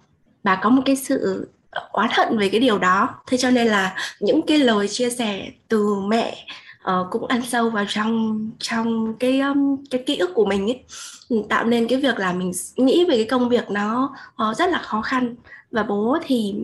bà 0.42 0.61
có 0.62 0.70
một 0.70 0.83
cái 0.87 0.96
sự 0.96 1.48
quá 1.92 2.09
thận 2.14 2.38
về 2.38 2.48
cái 2.48 2.61
điều 2.61 2.78
đó. 2.78 3.09
Thế 3.26 3.37
cho 3.37 3.50
nên 3.50 3.66
là 3.66 3.96
những 4.20 4.40
cái 4.46 4.59
lời 4.59 4.88
chia 4.88 5.11
sẻ 5.11 5.50
từ 5.68 5.94
mẹ 5.94 6.46
uh, 6.90 7.07
cũng 7.11 7.26
ăn 7.26 7.42
sâu 7.42 7.70
vào 7.70 7.85
trong 7.88 8.50
trong 8.59 9.14
cái 9.14 9.40
um, 9.40 9.85
cái 9.90 10.02
ký 10.07 10.16
ức 10.16 10.31
của 10.35 10.46
mình 10.46 10.66
ấy 10.66 10.85
ừ, 11.28 11.37
tạo 11.48 11.64
nên 11.64 11.88
cái 11.88 12.00
việc 12.00 12.18
là 12.18 12.33
mình 12.33 12.52
nghĩ 12.76 13.04
về 13.04 13.16
cái 13.16 13.24
công 13.24 13.48
việc 13.48 13.70
nó 13.70 14.16
uh, 14.50 14.57
rất 14.57 14.70
là 14.70 14.78
khó 14.78 15.00
khăn. 15.02 15.35
Và 15.70 15.83
bố 15.83 16.18
thì 16.26 16.54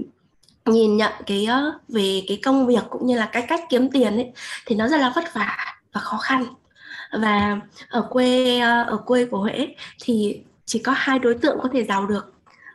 nhìn 0.64 0.96
nhận 0.96 1.12
cái 1.26 1.48
uh, 1.68 1.74
về 1.88 2.22
cái 2.28 2.40
công 2.44 2.66
việc 2.66 2.84
cũng 2.90 3.06
như 3.06 3.18
là 3.18 3.26
cái 3.26 3.44
cách 3.48 3.60
kiếm 3.68 3.90
tiền 3.90 4.14
ấy 4.14 4.32
thì 4.66 4.76
nó 4.76 4.88
rất 4.88 5.00
là 5.00 5.12
vất 5.14 5.34
vả 5.34 5.56
và 5.92 6.00
khó 6.00 6.18
khăn. 6.18 6.44
Và 7.12 7.60
ở 7.88 8.02
quê 8.10 8.58
uh, 8.58 8.86
ở 8.86 8.96
quê 9.06 9.24
của 9.24 9.38
Huế 9.38 9.68
thì 10.02 10.40
chỉ 10.64 10.78
có 10.78 10.92
hai 10.96 11.18
đối 11.18 11.34
tượng 11.34 11.58
có 11.62 11.68
thể 11.72 11.84
giàu 11.84 12.06
được 12.06 12.33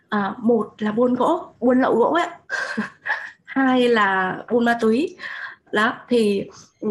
à, 0.09 0.33
một 0.37 0.73
là 0.77 0.91
buôn 0.91 1.13
gỗ 1.13 1.45
buôn 1.59 1.81
lậu 1.81 1.95
gỗ 1.95 2.11
ấy. 2.11 2.27
Hai 3.45 3.87
là 3.87 4.37
buôn 4.51 4.65
ma 4.65 4.77
túy. 4.81 5.17
Đó 5.71 5.93
thì 6.09 6.43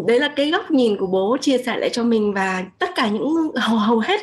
đấy 0.06 0.20
là 0.20 0.32
cái 0.36 0.50
góc 0.50 0.70
nhìn 0.70 0.96
của 0.96 1.06
bố 1.06 1.36
chia 1.40 1.58
sẻ 1.58 1.76
lại 1.78 1.90
cho 1.92 2.02
mình 2.02 2.34
và 2.34 2.64
tất 2.78 2.90
cả 2.94 3.08
những 3.08 3.52
hầu 3.56 3.78
hầu 3.78 3.98
hết 3.98 4.20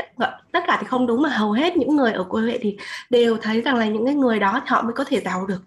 tất 0.51 0.63
cả 0.67 0.77
thì 0.81 0.87
không 0.87 1.07
đúng 1.07 1.21
mà 1.21 1.29
hầu 1.29 1.51
hết 1.51 1.77
những 1.77 1.95
người 1.95 2.11
ở 2.11 2.23
quê 2.23 2.41
huệ 2.41 2.57
thì 2.61 2.77
đều 3.09 3.37
thấy 3.37 3.61
rằng 3.61 3.75
là 3.75 3.85
những 3.85 4.05
cái 4.05 4.15
người 4.15 4.39
đó 4.39 4.61
họ 4.65 4.81
mới 4.81 4.93
có 4.93 5.03
thể 5.03 5.21
giàu 5.25 5.45
được. 5.47 5.61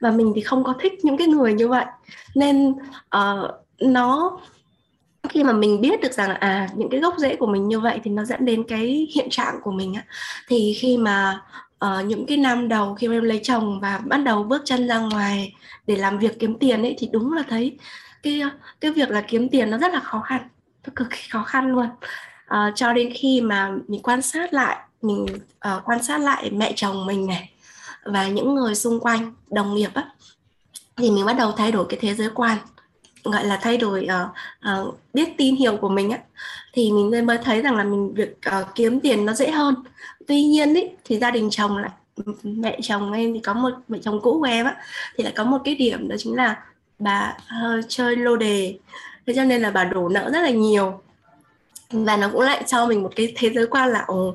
Và 0.00 0.10
mình 0.10 0.32
thì 0.34 0.40
không 0.40 0.64
có 0.64 0.74
thích 0.80 0.92
những 1.02 1.16
cái 1.16 1.26
người 1.26 1.52
như 1.52 1.68
vậy. 1.68 1.84
Nên 2.34 2.74
uh, 3.16 3.50
nó 3.80 4.38
khi 5.28 5.44
mà 5.44 5.52
mình 5.52 5.80
biết 5.80 6.00
được 6.00 6.12
rằng 6.12 6.28
là 6.28 6.34
à 6.34 6.68
những 6.74 6.90
cái 6.90 7.00
gốc 7.00 7.14
rễ 7.18 7.36
của 7.36 7.46
mình 7.46 7.68
như 7.68 7.80
vậy 7.80 8.00
thì 8.04 8.10
nó 8.10 8.24
dẫn 8.24 8.44
đến 8.44 8.64
cái 8.68 9.08
hiện 9.14 9.30
trạng 9.30 9.54
của 9.62 9.70
mình 9.70 9.94
á. 9.94 10.04
Thì 10.48 10.76
khi 10.80 10.96
mà 10.96 11.42
uh, 11.84 12.06
những 12.06 12.26
cái 12.26 12.36
năm 12.36 12.68
đầu 12.68 12.94
khi 12.94 13.08
mà 13.08 13.14
em 13.14 13.24
lấy 13.24 13.40
chồng 13.42 13.80
và 13.80 14.00
bắt 14.04 14.16
đầu 14.16 14.42
bước 14.42 14.62
chân 14.64 14.88
ra 14.88 14.98
ngoài 14.98 15.54
để 15.86 15.96
làm 15.96 16.18
việc 16.18 16.38
kiếm 16.38 16.58
tiền 16.58 16.82
ấy 16.82 16.94
thì 16.98 17.08
đúng 17.12 17.32
là 17.32 17.42
thấy 17.48 17.78
cái 18.22 18.42
cái 18.80 18.90
việc 18.90 19.10
là 19.10 19.20
kiếm 19.20 19.48
tiền 19.48 19.70
nó 19.70 19.78
rất 19.78 19.92
là 19.92 20.00
khó 20.00 20.20
khăn 20.20 20.48
nó 20.86 20.92
cực 20.96 21.10
kỳ 21.10 21.28
khó 21.30 21.42
khăn 21.42 21.72
luôn. 21.72 21.86
Uh, 22.54 22.74
cho 22.74 22.92
đến 22.92 23.12
khi 23.14 23.40
mà 23.40 23.72
mình 23.88 24.02
quan 24.02 24.22
sát 24.22 24.54
lại 24.54 24.76
mình 25.02 25.26
uh, 25.68 25.82
quan 25.84 26.02
sát 26.02 26.20
lại 26.20 26.50
mẹ 26.50 26.72
chồng 26.76 27.06
mình 27.06 27.26
này 27.26 27.50
và 28.04 28.28
những 28.28 28.54
người 28.54 28.74
xung 28.74 29.00
quanh 29.00 29.34
đồng 29.50 29.74
nghiệp 29.74 29.90
á 29.94 30.04
thì 30.96 31.10
mình 31.10 31.26
bắt 31.26 31.32
đầu 31.32 31.52
thay 31.52 31.72
đổi 31.72 31.86
cái 31.88 31.98
thế 32.02 32.14
giới 32.14 32.30
quan 32.34 32.58
gọi 33.24 33.44
là 33.44 33.58
thay 33.62 33.76
đổi 33.76 34.08
uh, 34.24 34.88
uh, 34.88 34.94
biết 35.14 35.36
tin 35.36 35.56
hiểu 35.56 35.76
của 35.76 35.88
mình 35.88 36.10
á 36.10 36.18
thì 36.72 36.92
mình 36.92 37.26
mới 37.26 37.38
thấy 37.38 37.62
rằng 37.62 37.76
là 37.76 37.84
mình 37.84 38.14
việc 38.14 38.38
uh, 38.60 38.66
kiếm 38.74 39.00
tiền 39.00 39.26
nó 39.26 39.32
dễ 39.32 39.50
hơn. 39.50 39.74
Tuy 40.26 40.42
nhiên 40.42 40.74
ý, 40.74 40.88
thì 41.04 41.18
gia 41.18 41.30
đình 41.30 41.48
chồng 41.50 41.78
lại 41.78 41.90
ừ, 42.16 42.22
ừ, 42.26 42.32
mẹ 42.42 42.78
chồng 42.82 43.12
em 43.12 43.34
thì 43.34 43.40
có 43.40 43.54
một 43.54 43.70
mẹ 43.88 43.98
chồng 44.02 44.20
cũ 44.22 44.38
của 44.38 44.46
em 44.46 44.66
á 44.66 44.76
thì 45.16 45.24
lại 45.24 45.32
có 45.36 45.44
một 45.44 45.58
cái 45.64 45.74
điểm 45.74 46.08
đó 46.08 46.16
chính 46.18 46.36
là 46.36 46.62
bà 46.98 47.36
uh, 47.38 47.84
chơi 47.88 48.16
lô 48.16 48.36
đề. 48.36 48.78
Thế 49.26 49.32
cho 49.36 49.44
nên 49.44 49.62
là 49.62 49.70
bà 49.70 49.84
đổ 49.84 50.08
nợ 50.08 50.30
rất 50.32 50.40
là 50.40 50.50
nhiều. 50.50 51.00
Và 51.90 52.16
nó 52.16 52.28
cũng 52.32 52.40
lại 52.40 52.62
cho 52.66 52.86
mình 52.86 53.02
một 53.02 53.10
cái 53.16 53.32
thế 53.36 53.50
giới 53.50 53.66
quan 53.66 53.90
là 53.90 54.04
ồ 54.06 54.34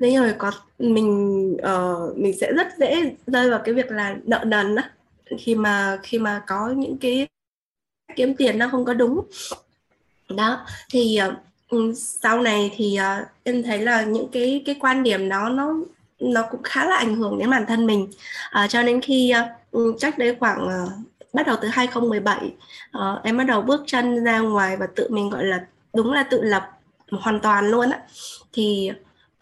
nếu 0.00 0.12
như 0.12 0.34
có 0.38 0.52
mình 0.78 1.52
uh, 1.52 2.18
mình 2.18 2.38
sẽ 2.40 2.52
rất 2.52 2.66
dễ 2.78 3.14
rơi 3.26 3.50
vào 3.50 3.60
cái 3.64 3.74
việc 3.74 3.90
là 3.90 4.16
nợ 4.24 4.44
nần 4.46 4.76
á 4.76 4.90
khi 5.38 5.54
mà 5.54 5.98
khi 6.02 6.18
mà 6.18 6.42
có 6.46 6.68
những 6.76 6.98
cái 6.98 7.26
kiếm 8.16 8.34
tiền 8.34 8.58
nó 8.58 8.68
không 8.70 8.84
có 8.84 8.94
đúng. 8.94 9.20
Đó 10.28 10.66
thì 10.90 11.20
uh, 11.72 11.96
sau 11.96 12.40
này 12.40 12.70
thì 12.76 12.98
uh, 13.00 13.26
em 13.44 13.62
thấy 13.62 13.78
là 13.78 14.02
những 14.02 14.28
cái 14.32 14.62
cái 14.66 14.74
quan 14.80 15.02
điểm 15.02 15.28
đó 15.28 15.48
nó 15.48 15.74
nó 16.20 16.42
cũng 16.50 16.62
khá 16.62 16.84
là 16.84 16.96
ảnh 16.96 17.16
hưởng 17.16 17.38
đến 17.38 17.50
bản 17.50 17.66
thân 17.66 17.86
mình. 17.86 18.08
Uh, 18.64 18.70
cho 18.70 18.82
nên 18.82 19.00
khi 19.00 19.32
uh, 19.76 19.94
chắc 19.98 20.18
đấy 20.18 20.36
khoảng 20.40 20.64
uh, 20.64 20.92
bắt 21.32 21.46
đầu 21.46 21.56
từ 21.62 21.68
2017 21.68 22.52
uh, 22.98 23.22
em 23.22 23.36
bắt 23.36 23.44
đầu 23.44 23.62
bước 23.62 23.82
chân 23.86 24.24
ra 24.24 24.38
ngoài 24.38 24.76
và 24.76 24.86
tự 24.86 25.08
mình 25.10 25.30
gọi 25.30 25.44
là 25.44 25.66
đúng 25.94 26.12
là 26.12 26.22
tự 26.22 26.42
lập 26.42 26.70
hoàn 27.10 27.40
toàn 27.40 27.70
luôn 27.70 27.90
á. 27.90 28.00
Thì 28.52 28.90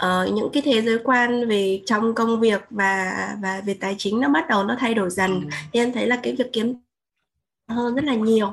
uh, 0.07 0.33
những 0.33 0.51
cái 0.53 0.63
thế 0.63 0.83
giới 0.83 0.99
quan 1.05 1.49
về 1.49 1.83
trong 1.87 2.15
công 2.15 2.41
việc 2.41 2.61
và 2.71 3.29
và 3.43 3.61
về 3.65 3.75
tài 3.75 3.95
chính 3.99 4.21
nó 4.21 4.29
bắt 4.29 4.49
đầu 4.49 4.65
nó 4.65 4.77
thay 4.79 4.95
đổi 4.95 5.11
dần. 5.11 5.41
Ừ. 5.41 5.57
thì 5.73 5.81
em 5.81 5.93
thấy 5.93 6.07
là 6.07 6.17
cái 6.23 6.37
việc 6.39 6.53
kiếm 6.53 6.75
hơn 7.69 7.95
rất 7.95 8.05
là 8.05 8.15
nhiều. 8.15 8.53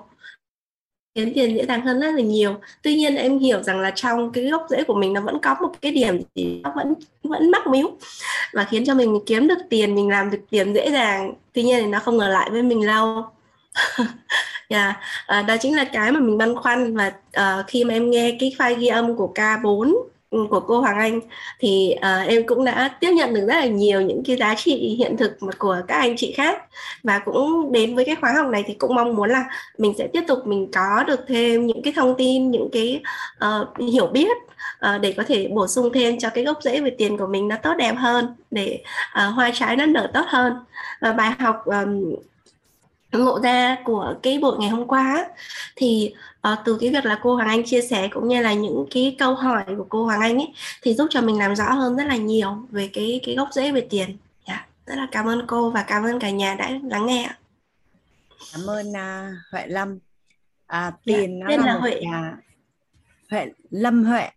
Kiếm 1.16 1.32
tiền 1.36 1.56
dễ 1.56 1.66
dàng 1.66 1.82
hơn 1.82 2.00
rất 2.00 2.12
là 2.12 2.22
nhiều. 2.22 2.56
Tuy 2.82 2.96
nhiên 2.96 3.16
em 3.16 3.40
hiểu 3.40 3.64
rằng 3.64 3.80
là 3.80 3.92
trong 3.92 4.32
cái 4.32 4.44
gốc 4.44 4.66
rễ 4.70 4.84
của 4.84 4.96
mình 4.96 5.14
nó 5.14 5.22
vẫn 5.22 5.40
có 5.42 5.56
một 5.62 5.82
cái 5.82 5.92
điểm 5.92 6.22
gì 6.36 6.62
nó 6.64 6.74
vẫn 6.76 6.94
vẫn 7.24 7.52
mắc 7.52 7.68
miếu 7.68 7.92
và 8.54 8.64
khiến 8.64 8.86
cho 8.86 8.96
mình 8.96 9.20
kiếm 9.26 9.48
được 9.48 9.58
tiền 9.70 9.96
mình 9.96 10.10
làm 10.10 10.32
được 10.32 10.42
tiền 10.50 10.74
dễ 10.74 10.92
dàng. 10.92 11.34
Tuy 11.54 11.64
nhiên 11.64 11.84
thì 11.84 11.88
nó 11.88 12.00
không 12.00 12.20
ở 12.20 12.30
lại 12.30 12.50
với 12.50 12.64
mình 12.64 12.86
lâu. 12.86 13.26
Yeah. 14.70 14.96
à, 15.28 15.42
đó 15.42 15.56
chính 15.58 15.76
là 15.76 15.86
cái 15.86 16.12
mà 16.12 16.20
mình 16.20 16.38
băn 16.38 16.56
khoăn 16.56 16.96
và 16.96 17.14
uh, 17.40 17.68
khi 17.68 17.84
mà 17.84 17.94
em 17.94 18.12
nghe 18.12 18.38
cái 18.40 18.56
file 18.58 18.80
ghi 18.80 18.88
âm 18.88 19.16
của 19.16 19.32
K4 19.36 19.96
Ừ, 20.36 20.48
của 20.50 20.60
cô 20.60 20.80
Hoàng 20.80 20.98
Anh. 20.98 21.20
Thì 21.60 21.96
uh, 21.98 22.28
em 22.28 22.46
cũng 22.48 22.66
đã 22.66 22.98
tiếp 23.00 23.12
nhận 23.12 23.34
được 23.34 23.46
rất 23.48 23.56
là 23.56 23.66
nhiều 23.66 24.02
những 24.02 24.24
cái 24.26 24.36
giá 24.38 24.56
trị 24.56 24.96
hiện 25.00 25.18
thực 25.18 25.44
mà 25.44 25.52
của 25.58 25.78
các 25.88 25.96
anh 25.96 26.16
chị 26.18 26.34
khác. 26.38 26.64
Và 27.04 27.20
cũng 27.20 27.72
đến 27.72 27.96
với 27.96 28.06
cái 28.06 28.16
khóa 28.16 28.34
học 28.38 28.48
này 28.48 28.64
thì 28.68 28.74
cũng 28.74 28.96
mong 28.96 29.16
muốn 29.16 29.30
là 29.30 29.46
mình 29.78 29.94
sẽ 29.98 30.08
tiếp 30.08 30.24
tục 30.28 30.40
mình 30.46 30.72
có 30.72 31.04
được 31.08 31.20
thêm 31.28 31.68
những 31.68 31.82
cái 31.82 31.94
thông 31.96 32.16
tin 32.18 32.52
những 32.52 32.70
cái 32.72 33.02
uh, 33.46 33.92
hiểu 33.94 34.08
biết 34.08 34.38
uh, 34.96 35.02
để 35.02 35.14
có 35.18 35.24
thể 35.28 35.48
bổ 35.48 35.68
sung 35.68 35.90
thêm 35.94 36.20
cho 36.20 36.30
cái 36.30 36.44
gốc 36.44 36.58
rễ 36.62 36.82
về 36.82 36.90
tiền 36.90 37.18
của 37.18 37.28
mình 37.28 37.48
nó 37.48 37.56
tốt 37.64 37.74
đẹp 37.78 37.96
hơn 37.98 38.36
để 38.52 38.84
uh, 39.28 39.36
hoa 39.36 39.52
trái 39.54 39.76
nó 39.76 39.86
nở 39.86 40.12
tốt 40.14 40.26
hơn. 40.28 40.54
Và 41.02 41.12
bài 41.12 41.32
học 41.40 41.66
um, 41.66 42.16
ngộ 43.12 43.40
ra 43.44 43.78
của 43.86 44.14
cái 44.24 44.40
buổi 44.40 44.58
ngày 44.60 44.70
hôm 44.70 44.88
qua 44.88 45.26
thì 45.76 46.14
uh, 46.54 46.60
từ 46.66 46.78
cái 46.82 46.90
việc 46.90 47.06
là 47.06 47.20
cô 47.24 47.36
Hoàng 47.36 47.48
Anh 47.48 47.64
chia 47.66 47.82
sẻ 47.82 48.08
cũng 48.08 48.28
như 48.28 48.42
là 48.42 48.54
những 48.54 48.86
cái 48.92 49.16
câu 49.20 49.36
hỏi 49.36 49.64
của 49.78 49.86
cô 49.90 50.06
Hoàng 50.06 50.22
Anh 50.22 50.38
ấy 50.38 50.54
thì 50.82 50.94
giúp 50.94 51.08
cho 51.10 51.22
mình 51.22 51.40
làm 51.40 51.56
rõ 51.56 51.74
hơn 51.74 51.96
rất 51.96 52.04
là 52.08 52.16
nhiều 52.16 52.68
về 52.70 52.90
cái 52.94 53.20
cái 53.26 53.36
gốc 53.36 53.50
rễ 53.52 53.72
về 53.72 53.88
tiền. 53.90 54.08
Yeah. 54.08 54.18
Dạ, 54.48 54.68
rất 54.86 54.96
là 54.96 55.08
cảm 55.12 55.26
ơn 55.26 55.48
cô 55.48 55.70
và 55.70 55.84
cảm 55.84 56.04
ơn 56.04 56.20
cả 56.20 56.30
nhà 56.30 56.56
đã 56.56 56.72
lắng 56.84 57.06
nghe. 57.06 57.30
Cảm 58.54 58.70
ơn 58.70 58.90
uh, 58.90 59.36
Huệ 59.52 59.68
Lâm. 59.68 60.00
À, 60.68 60.92
tiền 61.04 61.40
dạ, 61.50 61.58
nó 61.58 61.64
là, 61.64 61.74
là 61.74 61.80
Huệ. 61.80 62.02
Nhà... 62.02 62.38
Huệ 63.32 63.46
Lâm 63.70 64.04
Huệ. 64.04 64.30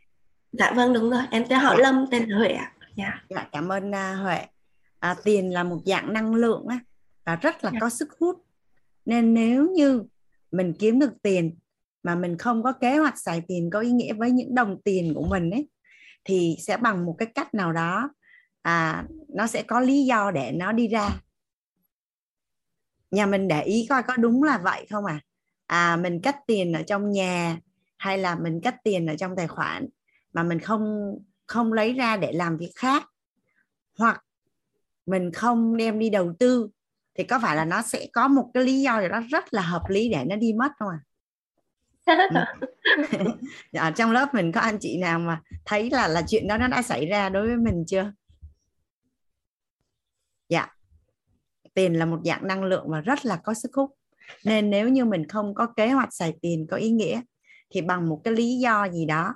Dạ 0.52 0.72
vâng 0.76 0.92
đúng 0.92 1.10
rồi, 1.10 1.22
em 1.30 1.44
tên 1.48 1.58
họ 1.58 1.74
dạ. 1.76 1.82
Lâm 1.82 2.06
tên 2.10 2.28
là 2.28 2.38
Huệ 2.38 2.48
ạ. 2.48 2.72
Dạ. 2.96 3.22
dạ 3.28 3.46
cảm 3.52 3.68
ơn 3.72 3.90
uh, 3.90 4.22
Huệ. 4.22 4.46
À, 4.98 5.14
tiền 5.24 5.52
là 5.52 5.62
một 5.62 5.78
dạng 5.86 6.12
năng 6.12 6.34
lượng 6.34 6.66
á 6.68 6.78
và 7.24 7.36
rất 7.36 7.64
là 7.64 7.70
dạ. 7.72 7.78
có 7.80 7.90
sức 7.90 8.08
hút 8.20 8.44
nên 9.04 9.34
nếu 9.34 9.68
như 9.70 10.02
mình 10.50 10.74
kiếm 10.78 10.98
được 10.98 11.22
tiền 11.22 11.56
mà 12.08 12.14
mình 12.14 12.38
không 12.38 12.62
có 12.62 12.72
kế 12.72 12.98
hoạch 12.98 13.18
xài 13.18 13.42
tiền 13.48 13.70
có 13.70 13.80
ý 13.80 13.90
nghĩa 13.90 14.12
với 14.12 14.30
những 14.30 14.54
đồng 14.54 14.82
tiền 14.84 15.14
của 15.14 15.24
mình 15.24 15.50
ấy, 15.50 15.68
thì 16.24 16.56
sẽ 16.58 16.76
bằng 16.76 17.06
một 17.06 17.14
cái 17.18 17.28
cách 17.34 17.54
nào 17.54 17.72
đó 17.72 18.10
à 18.62 19.04
nó 19.28 19.46
sẽ 19.46 19.62
có 19.62 19.80
lý 19.80 20.04
do 20.04 20.30
để 20.30 20.52
nó 20.52 20.72
đi 20.72 20.88
ra. 20.88 21.20
Nhà 23.10 23.26
mình 23.26 23.48
để 23.48 23.62
ý 23.62 23.86
coi 23.88 24.02
có 24.02 24.16
đúng 24.16 24.42
là 24.42 24.58
vậy 24.58 24.86
không 24.90 25.04
à? 25.04 25.20
À 25.66 25.96
mình 25.96 26.20
cắt 26.20 26.36
tiền 26.46 26.72
ở 26.72 26.82
trong 26.82 27.10
nhà 27.10 27.58
hay 27.98 28.18
là 28.18 28.34
mình 28.34 28.60
cắt 28.60 28.76
tiền 28.84 29.06
ở 29.06 29.16
trong 29.16 29.36
tài 29.36 29.48
khoản 29.48 29.88
mà 30.32 30.42
mình 30.42 30.58
không 30.60 31.14
không 31.46 31.72
lấy 31.72 31.92
ra 31.92 32.16
để 32.16 32.32
làm 32.32 32.56
việc 32.56 32.72
khác, 32.76 33.04
hoặc 33.98 34.24
mình 35.06 35.32
không 35.32 35.76
đem 35.76 35.98
đi 35.98 36.10
đầu 36.10 36.32
tư 36.38 36.68
thì 37.14 37.24
có 37.24 37.38
phải 37.42 37.56
là 37.56 37.64
nó 37.64 37.82
sẽ 37.82 38.06
có 38.12 38.28
một 38.28 38.50
cái 38.54 38.64
lý 38.64 38.82
do 38.82 39.00
gì 39.00 39.08
đó 39.08 39.20
rất 39.30 39.54
là 39.54 39.62
hợp 39.62 39.82
lý 39.88 40.08
để 40.08 40.24
nó 40.24 40.36
đi 40.36 40.52
mất 40.52 40.72
không 40.78 40.88
à? 40.88 41.00
Ở 42.08 42.44
dạ, 43.72 43.90
trong 43.90 44.10
lớp 44.10 44.34
mình 44.34 44.52
có 44.52 44.60
anh 44.60 44.78
chị 44.80 44.98
nào 44.98 45.18
mà 45.18 45.40
thấy 45.64 45.90
là 45.90 46.08
là 46.08 46.22
chuyện 46.28 46.48
đó 46.48 46.58
nó 46.58 46.68
đã 46.68 46.82
xảy 46.82 47.06
ra 47.06 47.28
đối 47.28 47.46
với 47.46 47.56
mình 47.56 47.84
chưa? 47.86 48.12
Dạ. 50.48 50.66
Tiền 51.74 51.94
là 51.94 52.06
một 52.06 52.20
dạng 52.24 52.46
năng 52.46 52.64
lượng 52.64 52.84
và 52.88 53.00
rất 53.00 53.26
là 53.26 53.36
có 53.36 53.54
sức 53.54 53.70
hút. 53.74 53.90
Nên 54.44 54.70
nếu 54.70 54.88
như 54.88 55.04
mình 55.04 55.28
không 55.28 55.54
có 55.54 55.66
kế 55.76 55.90
hoạch 55.90 56.14
xài 56.14 56.34
tiền 56.42 56.66
có 56.70 56.76
ý 56.76 56.90
nghĩa 56.90 57.20
thì 57.70 57.82
bằng 57.82 58.08
một 58.08 58.20
cái 58.24 58.34
lý 58.34 58.58
do 58.58 58.88
gì 58.88 59.06
đó 59.06 59.34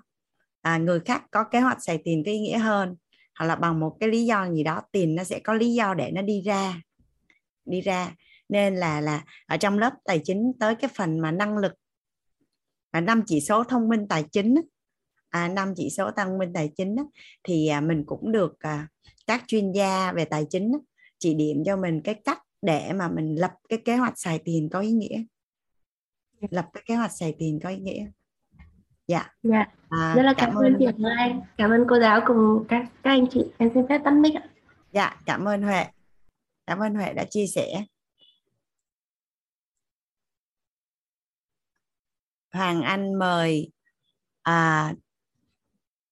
à, 0.63 0.79
người 0.79 1.01
khác 1.01 1.23
có 1.31 1.45
kế 1.45 1.61
hoạch 1.61 1.79
xài 1.81 1.99
tiền 2.05 2.23
có 2.27 2.33
ý 2.33 2.39
nghĩa 2.39 2.59
hơn 2.59 2.97
hoặc 3.39 3.47
là 3.47 3.57
bằng 3.57 3.81
một 3.81 3.97
cái 4.01 4.09
lý 4.09 4.25
do 4.25 4.51
gì 4.51 4.63
đó 4.63 4.83
tiền 4.93 5.15
nó 5.15 5.25
sẽ 5.25 5.39
có 5.39 5.53
lý 5.55 5.75
do 5.75 5.95
để 5.95 6.11
nó 6.11 6.23
đi 6.23 6.43
ra 6.43 6.75
đi 7.65 7.81
ra. 7.81 8.15
Nên 8.49 8.77
là 8.77 9.01
là 9.01 9.25
ở 9.47 9.57
trong 9.57 9.79
lớp 9.79 9.93
tài 10.05 10.21
chính 10.25 10.53
tới 10.61 10.75
cái 10.75 10.91
phần 10.95 11.21
mà 11.21 11.31
năng 11.31 11.59
lực 11.59 11.73
năm 13.01 13.23
chỉ 13.27 13.41
số 13.41 13.65
thông 13.65 13.89
minh 13.89 14.09
tài 14.09 14.25
chính 14.33 14.55
à, 15.29 15.49
năm 15.49 15.75
chỉ 15.77 15.91
số 15.91 16.11
thông 16.11 16.39
minh 16.39 16.53
tài 16.53 16.71
chính 16.77 16.97
thì 17.45 17.69
à, 17.69 17.81
mình 17.81 18.05
cũng 18.07 18.33
được 18.33 18.57
à, 18.59 18.89
các 19.27 19.45
chuyên 19.47 19.73
gia 19.73 20.13
về 20.13 20.25
tài 20.25 20.47
chính 20.51 20.73
chỉ 21.19 21.35
điểm 21.35 21.63
cho 21.67 21.77
mình 21.77 22.01
cái 22.05 22.15
cách 22.15 22.43
để 22.63 22.93
mà 22.93 23.09
mình 23.09 23.41
lập 23.41 23.53
cái 23.69 23.79
kế 23.85 23.97
hoạch 23.97 24.19
xài 24.19 24.39
tiền 24.39 24.69
có 24.73 24.81
ý 24.81 24.93
nghĩa. 24.93 25.25
Lập 26.51 26.67
cái 26.73 26.83
kế 26.87 26.95
hoạch 26.97 27.13
xài 27.13 27.35
tiền 27.39 27.61
có 27.63 27.69
ý 27.69 27.77
nghĩa. 27.77 28.07
Dạ. 29.07 29.31
Dạ. 29.43 29.67
À, 29.89 30.15
rất 30.17 30.23
là 30.23 30.35
cảm, 30.37 30.51
cảm 30.51 30.65
ơn 30.65 30.77
chị 30.79 30.87
Anh 31.17 31.41
cảm 31.57 31.71
ơn 31.71 31.85
cô 31.89 32.01
giáo 32.01 32.21
cùng 32.27 32.65
các 32.69 32.87
các 33.03 33.11
anh 33.11 33.27
chị. 33.31 33.45
Em 33.59 33.71
xin 33.75 33.87
phép 33.89 34.01
tắt 34.05 34.11
mic 34.11 34.35
ạ. 34.35 34.43
Dạ 34.93 35.17
cảm 35.27 35.49
ơn 35.49 35.63
Huệ. 35.63 35.85
Cảm 36.67 36.79
ơn 36.79 36.95
huệ 36.95 37.13
đã 37.13 37.25
chia 37.25 37.47
sẻ 37.47 37.85
hoàng 42.53 42.83
anh 42.83 43.15
mời 43.15 43.71
à, 44.43 44.93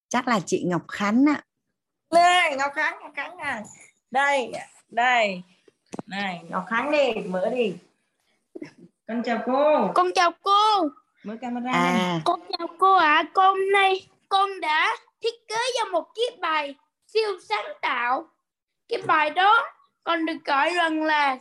chắc 0.08 0.28
là 0.28 0.40
chị 0.46 0.64
ngọc 0.66 0.82
khánh 0.88 1.24
ạ. 1.28 1.42
Đây 2.10 2.56
ngọc 2.56 2.72
khánh 2.74 2.98
ngọc 3.02 3.12
khánh 3.16 3.38
à. 3.38 3.62
Đây 4.10 4.52
đây. 4.88 5.42
Này 6.06 6.40
ngọc 6.50 6.64
khánh 6.68 6.90
đi 6.90 7.22
mở 7.28 7.50
đi. 7.54 7.74
Con 9.08 9.22
chào 9.22 9.42
cô. 9.46 9.90
Con 9.94 10.10
chào 10.14 10.30
cô. 10.42 10.88
Mở 11.24 11.36
camera 11.40 11.72
à. 11.72 12.20
con 12.24 12.40
chào 12.58 12.66
cô 12.78 12.94
ạ. 12.94 13.14
À. 13.14 13.30
con 13.34 13.56
nay 13.72 14.08
con 14.28 14.60
đã 14.60 14.96
thiết 15.20 15.48
kế 15.48 15.58
ra 15.78 15.84
một 15.92 16.14
chiếc 16.14 16.40
bài 16.40 16.74
siêu 17.06 17.38
sáng 17.48 17.66
tạo. 17.82 18.28
Cái 18.88 19.02
bài 19.02 19.30
đó 19.30 19.66
còn 20.04 20.26
được 20.26 20.44
gọi 20.44 20.70
rằng 20.74 21.02
là 21.02 21.38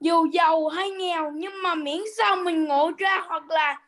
dù 0.00 0.26
giàu 0.32 0.68
hay 0.68 0.90
nghèo 0.90 1.30
nhưng 1.30 1.62
mà 1.62 1.74
miễn 1.74 2.00
sao 2.16 2.36
mình 2.36 2.64
ngộ 2.64 2.92
ra 2.98 3.24
hoặc 3.28 3.50
là 3.50 3.80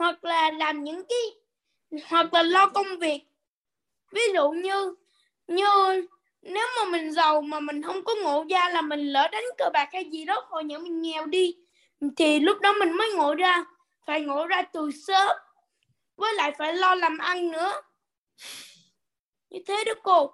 hoặc 0.00 0.24
là 0.24 0.50
làm 0.50 0.84
những 0.84 1.02
cái 1.08 1.18
hoặc 2.08 2.34
là 2.34 2.42
lo 2.42 2.68
công 2.68 2.98
việc. 3.00 3.22
Ví 4.12 4.20
dụ 4.34 4.50
như 4.50 4.94
như 5.46 5.64
nếu 6.42 6.66
mà 6.78 6.90
mình 6.90 7.12
giàu 7.12 7.40
mà 7.40 7.60
mình 7.60 7.82
không 7.82 8.04
có 8.04 8.14
ngộ 8.22 8.44
ra 8.50 8.68
là 8.68 8.82
mình 8.82 9.00
lỡ 9.00 9.28
đánh 9.32 9.44
cờ 9.58 9.70
bạc 9.72 9.88
hay 9.92 10.10
gì 10.10 10.24
đó 10.24 10.46
hồi 10.48 10.64
nhỏ 10.64 10.78
mình 10.78 11.02
nghèo 11.02 11.26
đi 11.26 11.56
thì 12.16 12.40
lúc 12.40 12.60
đó 12.60 12.72
mình 12.72 12.96
mới 12.96 13.12
ngộ 13.16 13.34
ra 13.34 13.64
phải 14.06 14.20
ngộ 14.20 14.46
ra 14.46 14.62
từ 14.62 14.90
sớm 14.90 15.36
với 16.16 16.34
lại 16.34 16.52
phải 16.58 16.74
lo 16.74 16.94
làm 16.94 17.18
ăn 17.18 17.50
nữa. 17.50 17.72
Như 19.50 19.58
thế 19.66 19.84
đó 19.86 19.92
cô. 20.02 20.32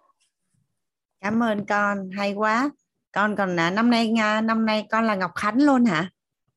Cảm 1.20 1.42
ơn 1.42 1.66
con 1.66 2.10
hay 2.16 2.32
quá. 2.32 2.70
Con 3.12 3.36
còn 3.36 3.56
là 3.56 3.70
năm 3.70 3.90
nay 3.90 4.12
năm 4.42 4.66
nay 4.66 4.86
con 4.90 5.06
là 5.06 5.14
Ngọc 5.14 5.30
Khánh 5.34 5.62
luôn 5.62 5.84
hả? 5.84 6.10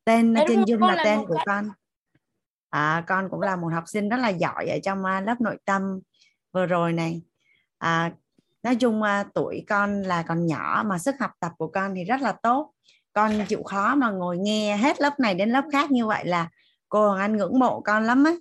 Tên 0.05 0.33
Đấy, 0.33 0.45
trên 0.47 0.61
Zoom 0.61 0.87
là, 0.87 0.95
là 0.95 1.03
tên 1.03 1.19
của 1.27 1.35
Khánh. 1.35 1.45
con 1.45 1.69
à, 2.69 3.03
con 3.07 3.29
cũng 3.29 3.41
là 3.41 3.55
một 3.55 3.67
học 3.73 3.83
sinh 3.87 4.09
rất 4.09 4.17
là 4.17 4.29
giỏi 4.29 4.67
ở 4.67 4.79
trong 4.83 4.99
uh, 4.99 5.27
lớp 5.27 5.41
nội 5.41 5.57
tâm 5.65 5.99
vừa 6.51 6.65
rồi 6.65 6.93
này. 6.93 7.21
À, 7.77 8.11
nói 8.63 8.75
chung 8.75 9.01
uh, 9.01 9.27
tuổi 9.33 9.65
con 9.69 10.01
là 10.01 10.23
còn 10.23 10.45
nhỏ 10.45 10.83
mà 10.85 10.97
sức 10.97 11.15
học 11.19 11.31
tập 11.39 11.51
của 11.57 11.67
con 11.67 11.95
thì 11.95 12.03
rất 12.03 12.21
là 12.21 12.31
tốt. 12.31 12.73
Con 13.13 13.45
chịu 13.47 13.63
khó 13.63 13.95
mà 13.95 14.11
ngồi 14.11 14.37
nghe 14.37 14.77
hết 14.77 15.01
lớp 15.01 15.19
này 15.19 15.35
đến 15.35 15.49
lớp 15.49 15.63
khác 15.71 15.91
như 15.91 16.05
vậy 16.07 16.25
là 16.25 16.49
cô 16.89 17.07
Hoàng 17.07 17.19
Anh 17.19 17.37
ngưỡng 17.37 17.59
mộ 17.59 17.81
con 17.81 18.03
lắm 18.03 18.23
á. 18.23 18.31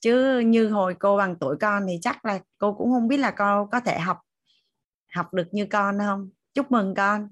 Chứ 0.00 0.38
như 0.38 0.68
hồi 0.68 0.94
cô 0.98 1.16
bằng 1.16 1.36
tuổi 1.36 1.56
con 1.60 1.86
thì 1.88 1.98
chắc 2.02 2.24
là 2.24 2.38
cô 2.58 2.74
cũng 2.74 2.90
không 2.92 3.08
biết 3.08 3.16
là 3.16 3.30
con 3.30 3.70
có 3.70 3.80
thể 3.80 3.98
học 3.98 4.20
học 5.14 5.34
được 5.34 5.48
như 5.52 5.66
con 5.66 5.98
không. 5.98 6.30
Chúc 6.54 6.70
mừng 6.70 6.94
con. 6.94 7.28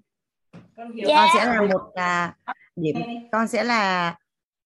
Con, 0.77 0.93
yeah. 0.93 1.09
con 1.17 1.29
sẽ 1.35 1.45
là 1.47 1.63
một 1.63 1.93
à, 1.95 2.37
điểm 2.77 2.97
con 3.33 3.49
sẽ 3.49 3.65
là 3.65 4.17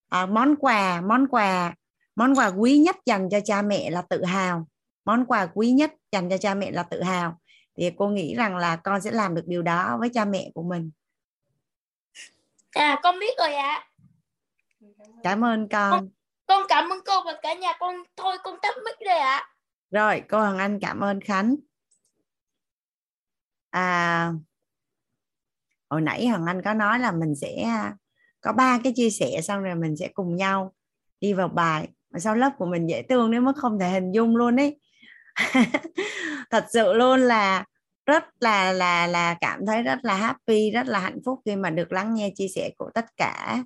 à, 0.09 0.25
món 0.25 0.55
quà 0.59 1.01
món 1.01 1.27
quà 1.27 1.73
món 2.15 2.35
quà 2.35 2.47
quý 2.47 2.77
nhất 2.77 2.95
dành 3.05 3.29
cho 3.29 3.39
cha 3.45 3.61
mẹ 3.61 3.89
là 3.89 4.01
tự 4.01 4.23
hào 4.23 4.67
món 5.05 5.25
quà 5.25 5.47
quý 5.53 5.71
nhất 5.71 5.93
dành 6.11 6.29
cho 6.29 6.37
cha 6.37 6.53
mẹ 6.53 6.71
là 6.71 6.83
tự 6.83 7.03
hào 7.03 7.39
thì 7.77 7.91
cô 7.97 8.07
nghĩ 8.07 8.35
rằng 8.35 8.57
là 8.57 8.75
con 8.75 9.01
sẽ 9.01 9.11
làm 9.11 9.35
được 9.35 9.47
điều 9.47 9.61
đó 9.61 9.97
với 9.99 10.09
cha 10.13 10.25
mẹ 10.25 10.51
của 10.53 10.63
mình 10.63 10.91
à 12.71 12.99
con 13.03 13.19
biết 13.19 13.37
rồi 13.37 13.53
ạ 13.53 13.71
à. 13.73 13.87
cảm 15.23 15.43
ơn 15.43 15.67
con. 15.69 15.91
con 15.91 16.09
con 16.45 16.63
cảm 16.69 16.89
ơn 16.89 16.99
cô 17.05 17.23
và 17.25 17.39
cả 17.41 17.53
nhà 17.53 17.73
con 17.79 17.95
thôi 18.15 18.37
con 18.43 18.59
tắt 18.61 18.75
mic 18.85 19.07
rồi 19.07 19.17
ạ 19.17 19.37
à. 19.37 19.49
rồi 19.91 20.23
cô 20.29 20.39
Hoàng 20.39 20.57
Anh 20.57 20.79
cảm 20.81 20.99
ơn 21.03 21.21
Khánh 21.21 21.55
à 23.69 24.31
hồi 25.89 26.01
nãy 26.01 26.27
Hằng 26.27 26.45
Anh 26.45 26.61
có 26.65 26.73
nói 26.73 26.99
là 26.99 27.11
mình 27.11 27.35
sẽ 27.35 27.69
có 28.47 28.53
ba 28.53 28.79
cái 28.83 28.93
chia 28.95 29.09
sẻ 29.09 29.41
xong 29.41 29.63
rồi 29.63 29.75
mình 29.75 29.95
sẽ 29.97 30.07
cùng 30.07 30.35
nhau 30.35 30.73
đi 31.21 31.33
vào 31.33 31.47
bài. 31.47 31.87
Mà 32.09 32.19
sau 32.19 32.35
lớp 32.35 32.51
của 32.57 32.65
mình 32.65 32.89
dễ 32.89 33.01
thương 33.01 33.31
đến 33.31 33.45
mức 33.45 33.53
không 33.55 33.79
thể 33.79 33.89
hình 33.89 34.11
dung 34.11 34.35
luôn 34.35 34.59
ấy. 34.59 34.79
Thật 36.51 36.65
sự 36.73 36.93
luôn 36.93 37.19
là 37.19 37.65
rất 38.05 38.23
là 38.39 38.71
là 38.71 39.07
là 39.07 39.35
cảm 39.41 39.65
thấy 39.65 39.83
rất 39.83 39.99
là 40.01 40.15
happy 40.15 40.71
rất 40.71 40.87
là 40.87 40.99
hạnh 40.99 41.19
phúc 41.25 41.39
khi 41.45 41.55
mà 41.55 41.69
được 41.69 41.91
lắng 41.91 42.13
nghe 42.13 42.31
chia 42.35 42.47
sẻ 42.55 42.71
của 42.77 42.89
tất 42.93 43.05
cả 43.17 43.63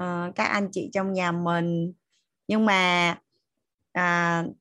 uh, 0.00 0.34
các 0.34 0.44
anh 0.44 0.68
chị 0.72 0.90
trong 0.92 1.12
nhà 1.12 1.32
mình. 1.32 1.92
Nhưng 2.48 2.66
mà 2.66 3.16
uh, 3.98 4.56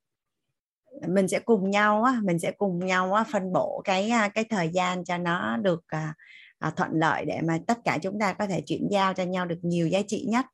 mình 1.08 1.28
sẽ 1.28 1.40
cùng 1.40 1.72
nhau 1.72 2.04
á 2.04 2.20
mình 2.24 2.40
sẽ 2.40 2.52
cùng 2.52 2.86
nhau 2.86 3.14
á 3.14 3.24
phân 3.32 3.54
bổ 3.54 3.82
cái 3.86 4.10
à, 4.10 4.30
cái 4.30 4.44
thời 4.44 4.70
gian 4.70 5.06
cho 5.06 5.18
nó 5.18 5.58
được 5.58 5.84
à, 5.88 6.14
à, 6.62 6.70
thuận 6.70 6.92
lợi 6.94 7.26
để 7.26 7.42
mà 7.42 7.60
tất 7.68 7.80
cả 7.86 7.98
chúng 8.02 8.20
ta 8.20 8.34
có 8.34 8.48
thể 8.48 8.62
chuyển 8.62 8.88
giao 8.92 9.14
cho 9.14 9.24
nhau 9.24 9.46
được 9.46 9.60
nhiều 9.62 9.88
giá 9.88 10.02
trị 10.08 10.26
nhất. 10.28 10.46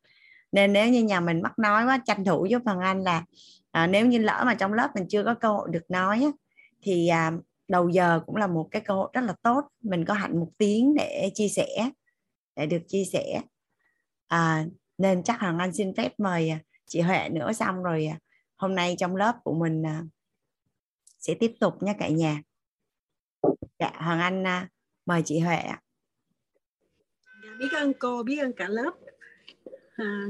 Nên 0.51 0.73
nếu 0.73 0.89
như 0.89 1.03
nhà 1.03 1.19
mình 1.19 1.41
mắc 1.41 1.59
nói 1.59 1.85
quá 1.85 2.01
tranh 2.05 2.25
thủ 2.25 2.45
giúp 2.45 2.61
thằng 2.65 2.79
anh 2.79 3.01
là 3.01 3.25
à, 3.71 3.87
nếu 3.87 4.05
như 4.05 4.17
lỡ 4.17 4.43
mà 4.45 4.53
trong 4.53 4.73
lớp 4.73 4.91
mình 4.95 5.07
chưa 5.09 5.23
có 5.23 5.33
cơ 5.33 5.49
hội 5.49 5.69
được 5.71 5.91
nói 5.91 6.21
á, 6.23 6.29
thì 6.81 7.07
à, 7.07 7.31
đầu 7.67 7.89
giờ 7.89 8.19
cũng 8.25 8.35
là 8.35 8.47
một 8.47 8.67
cái 8.71 8.81
cơ 8.81 8.93
hội 8.93 9.09
rất 9.13 9.21
là 9.21 9.33
tốt. 9.41 9.67
Mình 9.81 10.05
có 10.05 10.13
hẳn 10.13 10.39
một 10.39 10.49
tiếng 10.57 10.95
để 10.95 11.31
chia 11.33 11.47
sẻ 11.47 11.89
để 12.55 12.65
được 12.65 12.81
chia 12.87 13.03
sẻ. 13.13 13.41
À, 14.27 14.65
nên 14.97 15.23
chắc 15.23 15.39
hoàng 15.39 15.59
anh 15.59 15.73
xin 15.73 15.95
phép 15.95 16.13
mời 16.17 16.49
à, 16.49 16.59
chị 16.85 17.01
huệ 17.01 17.29
nữa 17.29 17.53
xong 17.53 17.83
rồi 17.83 18.05
à, 18.05 18.19
hôm 18.55 18.75
nay 18.75 18.95
trong 18.99 19.15
lớp 19.15 19.35
của 19.43 19.53
mình 19.53 19.85
à, 19.85 20.03
sẽ 21.19 21.33
tiếp 21.33 21.53
tục 21.59 21.83
nha 21.83 21.93
cả 21.99 22.07
nhà. 22.07 22.41
Dạ 23.79 23.91
hoàng 23.95 24.19
anh 24.19 24.47
à, 24.47 24.69
mời 25.05 25.21
chị 25.25 25.39
huệ 25.39 25.55
ạ 25.55 25.81
biết 27.59 27.71
ơn 27.71 27.93
cô 27.93 28.23
biết 28.23 28.37
ơn 28.37 28.53
cả 28.53 28.67
lớp. 28.69 28.91
À, 29.95 30.25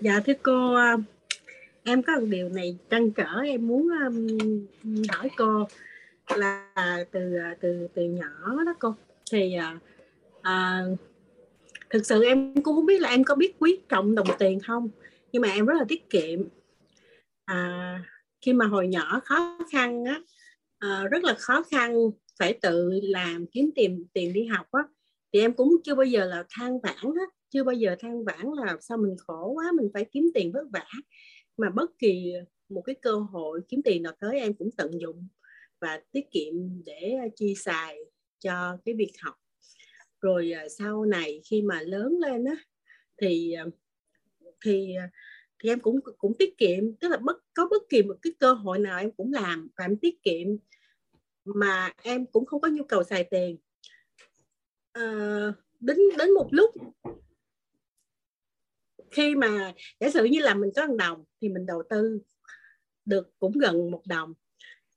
dạ 0.00 0.20
thưa 0.26 0.32
cô 0.42 0.74
à, 0.74 0.96
em 1.84 2.02
có 2.02 2.20
một 2.20 2.26
điều 2.30 2.48
này 2.48 2.78
trăn 2.90 3.10
trở 3.10 3.40
em 3.44 3.68
muốn 3.68 3.88
um, 4.06 4.38
hỏi 5.08 5.30
cô 5.36 5.68
là 6.36 6.68
từ 7.10 7.36
à, 7.36 7.56
từ 7.60 7.88
từ 7.94 8.02
nhỏ 8.02 8.64
đó 8.66 8.74
cô 8.78 8.94
thì 9.32 9.54
à, 9.54 9.78
à, 10.42 10.82
thực 11.90 12.06
sự 12.06 12.24
em 12.24 12.54
cũng 12.54 12.76
không 12.76 12.86
biết 12.86 13.00
là 13.00 13.08
em 13.08 13.24
có 13.24 13.34
biết 13.34 13.54
quý 13.58 13.80
trọng 13.88 14.14
đồng 14.14 14.26
tiền 14.38 14.60
không 14.60 14.88
nhưng 15.32 15.42
mà 15.42 15.48
em 15.48 15.66
rất 15.66 15.74
là 15.78 15.84
tiết 15.88 16.10
kiệm. 16.10 16.40
À, 17.44 17.98
khi 18.40 18.52
mà 18.52 18.66
hồi 18.66 18.88
nhỏ 18.88 19.20
khó 19.24 19.58
khăn 19.72 20.04
á 20.04 20.20
à, 20.78 21.04
rất 21.10 21.24
là 21.24 21.34
khó 21.38 21.62
khăn 21.70 22.10
phải 22.38 22.58
tự 22.62 22.90
làm 23.02 23.46
kiếm 23.46 23.70
tiền 23.74 24.06
tiền 24.12 24.32
đi 24.32 24.46
học 24.46 24.66
á 24.72 24.82
thì 25.34 25.40
em 25.40 25.54
cũng 25.54 25.76
chưa 25.84 25.94
bao 25.94 26.06
giờ 26.06 26.24
là 26.24 26.44
than 26.50 26.80
vãn 26.80 26.96
á, 27.02 27.26
chưa 27.50 27.64
bao 27.64 27.74
giờ 27.74 27.96
than 27.98 28.24
vãn 28.24 28.46
là 28.56 28.76
sao 28.80 28.98
mình 28.98 29.16
khổ 29.18 29.52
quá, 29.54 29.72
mình 29.76 29.90
phải 29.94 30.04
kiếm 30.12 30.30
tiền 30.34 30.52
vất 30.52 30.64
vả. 30.72 30.86
Mà 31.56 31.70
bất 31.70 31.90
kỳ 31.98 32.32
một 32.68 32.82
cái 32.82 32.94
cơ 33.02 33.12
hội 33.16 33.60
kiếm 33.68 33.82
tiền 33.84 34.02
nào 34.02 34.12
tới, 34.20 34.40
em 34.40 34.54
cũng 34.54 34.70
tận 34.76 34.90
dụng 35.00 35.28
và 35.80 36.00
tiết 36.12 36.30
kiệm 36.30 36.54
để 36.84 37.14
chi 37.36 37.54
xài 37.56 37.98
cho 38.38 38.78
cái 38.84 38.94
việc 38.94 39.12
học. 39.22 39.34
Rồi 40.20 40.52
à, 40.52 40.68
sau 40.78 41.04
này 41.04 41.40
khi 41.50 41.62
mà 41.62 41.80
lớn 41.82 42.18
lên 42.20 42.44
á, 42.44 42.56
thì 43.20 43.52
à, 43.52 43.64
thì 44.64 44.94
à, 44.94 45.10
thì 45.62 45.68
em 45.68 45.80
cũng 45.80 46.00
cũng 46.18 46.32
tiết 46.38 46.58
kiệm. 46.58 46.96
Tức 46.96 47.08
là 47.08 47.16
bất, 47.16 47.36
có 47.54 47.68
bất 47.70 47.82
kỳ 47.88 48.02
một 48.02 48.16
cái 48.22 48.32
cơ 48.40 48.52
hội 48.52 48.78
nào 48.78 48.98
em 48.98 49.10
cũng 49.10 49.32
làm 49.32 49.68
và 49.76 49.84
em 49.84 49.96
tiết 49.96 50.22
kiệm. 50.22 50.46
Mà 51.44 51.92
em 52.02 52.26
cũng 52.26 52.46
không 52.46 52.60
có 52.60 52.68
nhu 52.68 52.84
cầu 52.84 53.04
xài 53.04 53.24
tiền. 53.24 53.58
Ờ, 54.94 55.52
đến 55.80 55.98
đến 56.18 56.34
một 56.34 56.48
lúc 56.50 56.70
khi 59.10 59.34
mà 59.34 59.72
giả 60.00 60.10
sử 60.10 60.24
như 60.24 60.40
là 60.40 60.54
mình 60.54 60.70
có 60.76 60.86
một 60.86 60.96
đồng 60.98 61.24
thì 61.40 61.48
mình 61.48 61.66
đầu 61.66 61.82
tư 61.90 62.18
được 63.04 63.38
cũng 63.38 63.58
gần 63.58 63.90
một 63.90 64.02
đồng. 64.06 64.34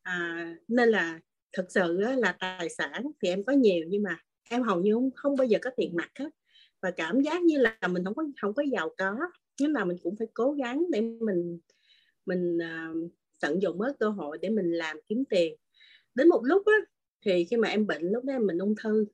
À, 0.02 0.56
nên 0.68 0.90
là 0.90 1.20
thực 1.54 1.72
sự 1.72 2.00
là 2.00 2.32
tài 2.40 2.70
sản 2.70 3.04
thì 3.22 3.30
em 3.30 3.44
có 3.44 3.54
nhiều 3.54 3.86
nhưng 3.88 4.04
mà 4.04 4.20
em 4.50 4.64
hầu 4.64 4.82
như 4.82 4.94
không, 4.94 5.10
không 5.16 5.36
bao 5.36 5.48
giờ 5.48 5.60
có 5.62 5.70
tiền 5.78 5.96
mặt 5.96 6.10
hết. 6.20 6.30
Và 6.82 6.92
cảm 6.92 7.22
giác 7.22 7.42
như 7.42 7.58
là 7.58 7.78
mình 7.90 8.04
không 8.06 8.16
có 8.16 8.24
không 8.42 8.54
có 8.54 8.64
giàu 8.72 8.90
có 8.98 9.18
nhưng 9.60 9.74
mà 9.74 9.86
mình 9.86 9.98
cũng 10.04 10.16
phải 10.16 10.28
cố 10.34 10.52
gắng 10.52 10.86
để 10.92 11.02
mình 11.02 11.60
mình 12.26 12.58
uh, 12.58 13.12
tận 13.42 13.62
dụng 13.62 13.80
hết 13.80 13.94
cơ 14.00 14.10
hội 14.10 14.38
để 14.42 14.50
mình 14.50 14.72
làm 14.72 14.98
kiếm 15.08 15.24
tiền. 15.30 15.56
Đến 16.16 16.30
một 16.30 16.42
lúc 16.44 16.66
á 16.66 16.78
thì 17.26 17.46
khi 17.50 17.58
mà 17.58 17.68
em 17.68 17.88
bệnh 17.88 18.12
lúc 18.12 18.24
đó 18.24 18.40
mình 18.40 18.58
ung 18.58 18.76
thư 18.84 19.06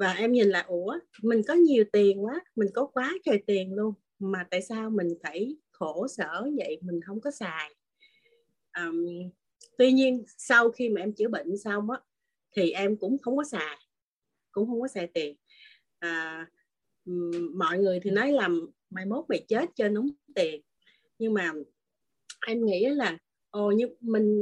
và 0.00 0.12
em 0.12 0.32
nhìn 0.32 0.48
là 0.48 0.60
ủa 0.60 0.98
mình 1.22 1.42
có 1.48 1.54
nhiều 1.54 1.84
tiền 1.92 2.24
quá 2.24 2.40
mình 2.56 2.68
có 2.74 2.86
quá 2.86 3.12
trời 3.24 3.42
tiền 3.46 3.74
luôn 3.74 3.94
mà 4.18 4.46
tại 4.50 4.62
sao 4.62 4.90
mình 4.90 5.08
phải 5.22 5.56
khổ 5.70 6.08
sở 6.08 6.46
vậy? 6.56 6.78
Mình 6.82 7.00
không 7.06 7.20
có 7.20 7.30
xài. 7.30 7.74
Um, 8.76 9.06
tuy 9.78 9.92
nhiên 9.92 10.24
sau 10.38 10.70
khi 10.70 10.88
mà 10.88 11.00
em 11.00 11.12
chữa 11.12 11.28
bệnh 11.28 11.58
xong 11.58 11.90
á 11.90 12.00
thì 12.56 12.70
em 12.70 12.96
cũng 12.96 13.18
không 13.18 13.36
có 13.36 13.44
xài 13.44 13.76
cũng 14.52 14.66
không 14.66 14.80
có 14.80 14.88
xài 14.88 15.06
tiền. 15.06 15.36
À, 15.98 16.46
mọi 17.54 17.78
người 17.78 18.00
thì 18.02 18.10
nói 18.10 18.32
là 18.32 18.48
mai 18.90 19.06
mốt 19.06 19.24
mày 19.28 19.44
chết 19.48 19.70
cho 19.76 19.88
nóng 19.88 20.08
tiền. 20.34 20.60
Nhưng 21.18 21.34
mà 21.34 21.52
em 22.46 22.66
nghĩ 22.66 22.86
là 22.86 23.18
ồ 23.50 23.70
như 23.70 23.88
mình 24.00 24.40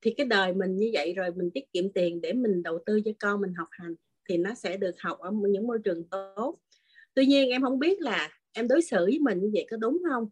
thì 0.00 0.14
cái 0.16 0.26
đời 0.26 0.52
mình 0.52 0.76
như 0.76 0.90
vậy 0.92 1.14
rồi 1.14 1.30
mình 1.36 1.50
tiết 1.54 1.72
kiệm 1.72 1.92
tiền 1.92 2.20
để 2.20 2.32
mình 2.32 2.62
đầu 2.62 2.78
tư 2.86 3.00
cho 3.04 3.10
con 3.20 3.40
mình 3.40 3.54
học 3.54 3.68
hành 3.70 3.94
thì 4.30 4.36
nó 4.36 4.54
sẽ 4.54 4.76
được 4.76 5.00
học 5.00 5.18
ở 5.18 5.30
những 5.48 5.66
môi 5.66 5.78
trường 5.84 6.04
tốt. 6.08 6.58
Tuy 7.14 7.26
nhiên 7.26 7.50
em 7.50 7.62
không 7.62 7.78
biết 7.78 8.00
là 8.00 8.28
em 8.52 8.68
đối 8.68 8.82
xử 8.82 9.04
với 9.04 9.18
mình 9.18 9.40
như 9.40 9.50
vậy 9.52 9.66
có 9.70 9.76
đúng 9.76 10.02
không? 10.10 10.28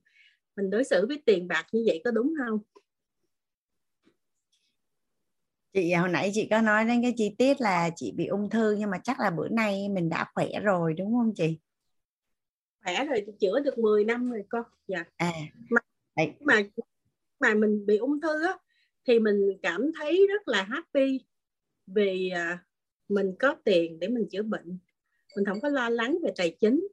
Mình 0.57 0.71
đối 0.71 0.85
xử 0.85 1.07
với 1.07 1.23
tiền 1.27 1.49
bạc 1.49 1.67
như 1.73 1.83
vậy 1.87 2.01
có 2.05 2.11
đúng 2.11 2.35
không? 2.39 2.59
Chị 5.73 5.93
hồi 5.93 6.09
nãy 6.09 6.31
chị 6.35 6.49
có 6.51 6.61
nói 6.61 6.85
đến 6.85 7.03
cái 7.03 7.15
chi 7.17 7.35
tiết 7.39 7.61
là 7.61 7.91
chị 7.97 8.13
bị 8.17 8.27
ung 8.27 8.51
thư 8.51 8.77
nhưng 8.79 8.91
mà 8.91 8.99
chắc 9.05 9.21
là 9.21 9.31
bữa 9.31 9.49
nay 9.49 9.89
mình 9.89 10.09
đã 10.09 10.31
khỏe 10.35 10.49
rồi 10.63 10.95
đúng 10.95 11.13
không 11.13 11.33
chị? 11.35 11.59
Khỏe 12.85 13.05
rồi 13.05 13.27
chữa 13.41 13.61
được 13.61 13.79
10 13.79 14.05
năm 14.05 14.31
rồi 14.31 14.45
con. 14.49 14.65
Dạ. 14.87 15.05
À. 15.17 15.33
Mà 15.71 15.81
mà 16.41 16.63
mà 17.41 17.55
mình 17.55 17.87
bị 17.87 17.97
ung 17.97 18.21
thư 18.21 18.47
á 18.47 18.53
thì 19.07 19.19
mình 19.19 19.59
cảm 19.63 19.91
thấy 19.99 20.27
rất 20.31 20.49
là 20.49 20.63
happy 20.63 21.21
vì 21.87 22.31
à, 22.31 22.65
mình 23.09 23.35
có 23.39 23.57
tiền 23.65 23.99
để 24.01 24.09
mình 24.09 24.29
chữa 24.31 24.43
bệnh. 24.43 24.79
Mình 25.37 25.45
không 25.45 25.61
có 25.61 25.69
lo 25.69 25.89
lắng 25.89 26.19
về 26.23 26.33
tài 26.37 26.57
chính. 26.61 26.89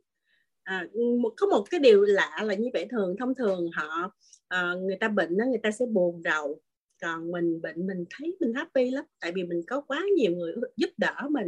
À, 0.64 0.88
một 1.22 1.34
có 1.38 1.48
một 1.48 1.66
cái 1.70 1.80
điều 1.80 2.02
lạ 2.02 2.44
là 2.44 2.54
như 2.54 2.70
vậy 2.74 2.86
thường 2.90 3.16
thông 3.20 3.36
thường 3.36 3.70
họ 3.74 4.12
à, 4.48 4.74
người 4.74 4.98
ta 5.00 5.08
bệnh 5.08 5.38
đó 5.38 5.46
người 5.46 5.60
ta 5.64 5.72
sẽ 5.72 5.86
buồn 5.86 6.22
rầu. 6.24 6.62
Còn 7.02 7.32
mình 7.32 7.62
bệnh 7.62 7.88
mình 7.88 8.06
thấy 8.10 8.38
mình 8.40 8.54
happy 8.54 8.92
lắm 8.92 9.06
tại 9.20 9.32
vì 9.36 9.44
mình 9.44 9.62
có 9.68 9.82
quá 9.82 10.06
nhiều 10.18 10.32
người 10.32 10.54
giúp 10.78 10.90
đỡ 10.98 11.16
mình. 11.30 11.48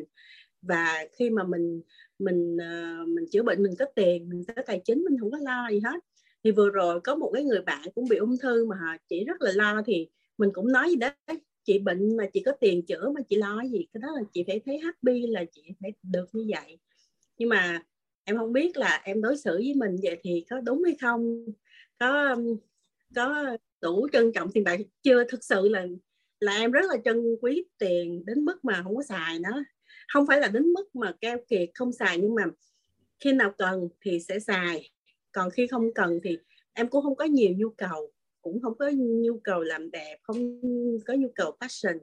Và 0.61 1.05
khi 1.13 1.29
mà 1.29 1.43
mình 1.43 1.81
mình 2.19 2.55
uh, 2.55 3.07
mình 3.07 3.25
chữa 3.31 3.43
bệnh 3.43 3.63
mình 3.63 3.73
có 3.79 3.85
tiền 3.95 4.29
mình 4.29 4.43
có 4.55 4.61
tài 4.65 4.81
chính 4.85 5.03
mình 5.03 5.19
không 5.19 5.31
có 5.31 5.37
lo 5.41 5.69
gì 5.71 5.79
hết. 5.79 5.99
Thì 6.43 6.51
vừa 6.51 6.69
rồi 6.69 7.01
có 7.01 7.15
một 7.15 7.31
cái 7.33 7.43
người 7.43 7.61
bạn 7.61 7.81
cũng 7.95 8.07
bị 8.09 8.17
ung 8.17 8.37
thư 8.41 8.65
mà 8.65 8.75
họ 8.75 8.97
chỉ 9.09 9.25
rất 9.25 9.41
là 9.41 9.51
lo 9.55 9.81
thì 9.85 10.07
mình 10.37 10.49
cũng 10.53 10.71
nói 10.71 10.89
gì 10.89 10.95
đó 10.95 11.09
chị 11.67 11.79
bệnh 11.79 12.17
mà 12.17 12.25
chị 12.33 12.43
có 12.45 12.51
tiền 12.59 12.85
chữa 12.85 13.09
mà 13.15 13.21
chị 13.29 13.35
lo 13.35 13.61
gì, 13.71 13.87
cái 13.93 14.01
đó 14.01 14.07
là 14.15 14.21
chị 14.33 14.43
phải 14.47 14.61
thấy 14.65 14.79
happy 14.79 15.27
là 15.27 15.45
chị 15.51 15.61
phải 15.81 15.93
được 16.03 16.25
như 16.33 16.45
vậy. 16.49 16.79
Nhưng 17.37 17.49
mà 17.49 17.83
em 18.23 18.37
không 18.37 18.53
biết 18.53 18.77
là 18.77 19.01
em 19.03 19.21
đối 19.21 19.37
xử 19.37 19.55
với 19.55 19.73
mình 19.75 19.95
vậy 20.03 20.17
thì 20.23 20.45
có 20.49 20.59
đúng 20.59 20.83
hay 20.83 20.95
không? 21.01 21.45
Có 21.99 22.29
um, 22.29 22.57
có 23.15 23.57
đủ 23.81 24.07
trân 24.13 24.31
trọng 24.33 24.51
tiền 24.51 24.63
bạc 24.63 24.79
chưa? 25.03 25.23
Thực 25.23 25.43
sự 25.43 25.69
là 25.69 25.87
là 26.39 26.57
em 26.57 26.71
rất 26.71 26.85
là 26.89 26.97
trân 27.05 27.35
quý 27.41 27.65
tiền 27.77 28.25
đến 28.25 28.45
mức 28.45 28.65
mà 28.65 28.81
không 28.83 28.95
có 28.95 29.03
xài 29.03 29.39
nó. 29.39 29.63
Không 30.07 30.27
phải 30.27 30.39
là 30.39 30.47
đến 30.47 30.73
mức 30.73 30.95
mà 30.95 31.15
keo 31.21 31.37
kiệt 31.47 31.69
không 31.73 31.91
xài, 31.91 32.17
nhưng 32.17 32.35
mà 32.35 32.43
khi 33.19 33.33
nào 33.33 33.53
cần 33.57 33.89
thì 34.01 34.19
sẽ 34.19 34.39
xài. 34.39 34.89
Còn 35.31 35.49
khi 35.49 35.67
không 35.67 35.93
cần 35.93 36.19
thì 36.23 36.37
em 36.73 36.87
cũng 36.87 37.03
không 37.03 37.15
có 37.15 37.25
nhiều 37.25 37.51
nhu 37.57 37.69
cầu 37.69 38.11
cũng 38.47 38.61
không 38.61 38.77
có 38.77 38.91
nhu 38.97 39.39
cầu 39.43 39.61
làm 39.61 39.91
đẹp 39.91 40.17
không 40.23 40.61
có 41.07 41.13
nhu 41.13 41.27
cầu 41.35 41.57
fashion 41.59 41.99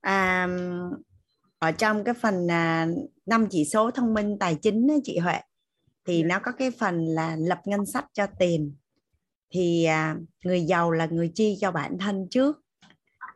à, 0.00 0.48
ở 1.58 1.72
trong 1.72 2.04
cái 2.04 2.14
phần 2.14 2.50
à, 2.50 2.88
năm 3.26 3.46
chỉ 3.50 3.64
số 3.64 3.90
thông 3.90 4.14
minh 4.14 4.36
tài 4.40 4.54
chính 4.54 4.88
chị 5.04 5.18
Huệ 5.18 5.40
thì 6.08 6.22
nó 6.22 6.38
có 6.38 6.52
cái 6.52 6.70
phần 6.70 7.06
là 7.06 7.36
lập 7.36 7.60
ngân 7.64 7.86
sách 7.86 8.06
cho 8.12 8.26
tiền. 8.38 8.74
Thì 9.50 9.84
à, 9.84 10.16
người 10.44 10.62
giàu 10.62 10.90
là 10.90 11.06
người 11.06 11.32
chi 11.34 11.56
cho 11.60 11.72
bản 11.72 11.98
thân 11.98 12.26
trước. 12.30 12.60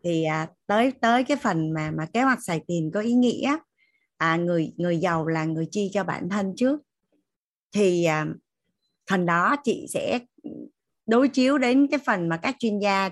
Thì 0.04 0.24
à, 0.24 0.48
tới 0.66 0.92
tới 1.00 1.24
cái 1.24 1.36
phần 1.36 1.70
mà 1.70 1.90
mà 1.90 2.06
kế 2.12 2.22
hoạch 2.22 2.44
xài 2.44 2.60
tiền 2.66 2.90
có 2.94 3.00
ý 3.00 3.12
nghĩa 3.12 3.56
à, 4.16 4.36
người 4.36 4.72
người 4.76 4.98
giàu 4.98 5.26
là 5.26 5.44
người 5.44 5.68
chi 5.70 5.90
cho 5.92 6.04
bản 6.04 6.28
thân 6.28 6.52
trước. 6.56 6.80
Thì 7.72 8.04
à, 8.04 8.26
phần 9.10 9.26
đó 9.26 9.56
chị 9.64 9.86
sẽ 9.88 10.18
đối 11.12 11.28
chiếu 11.28 11.58
đến 11.58 11.86
cái 11.90 12.00
phần 12.06 12.28
mà 12.28 12.36
các 12.36 12.56
chuyên 12.58 12.78
gia 12.78 13.10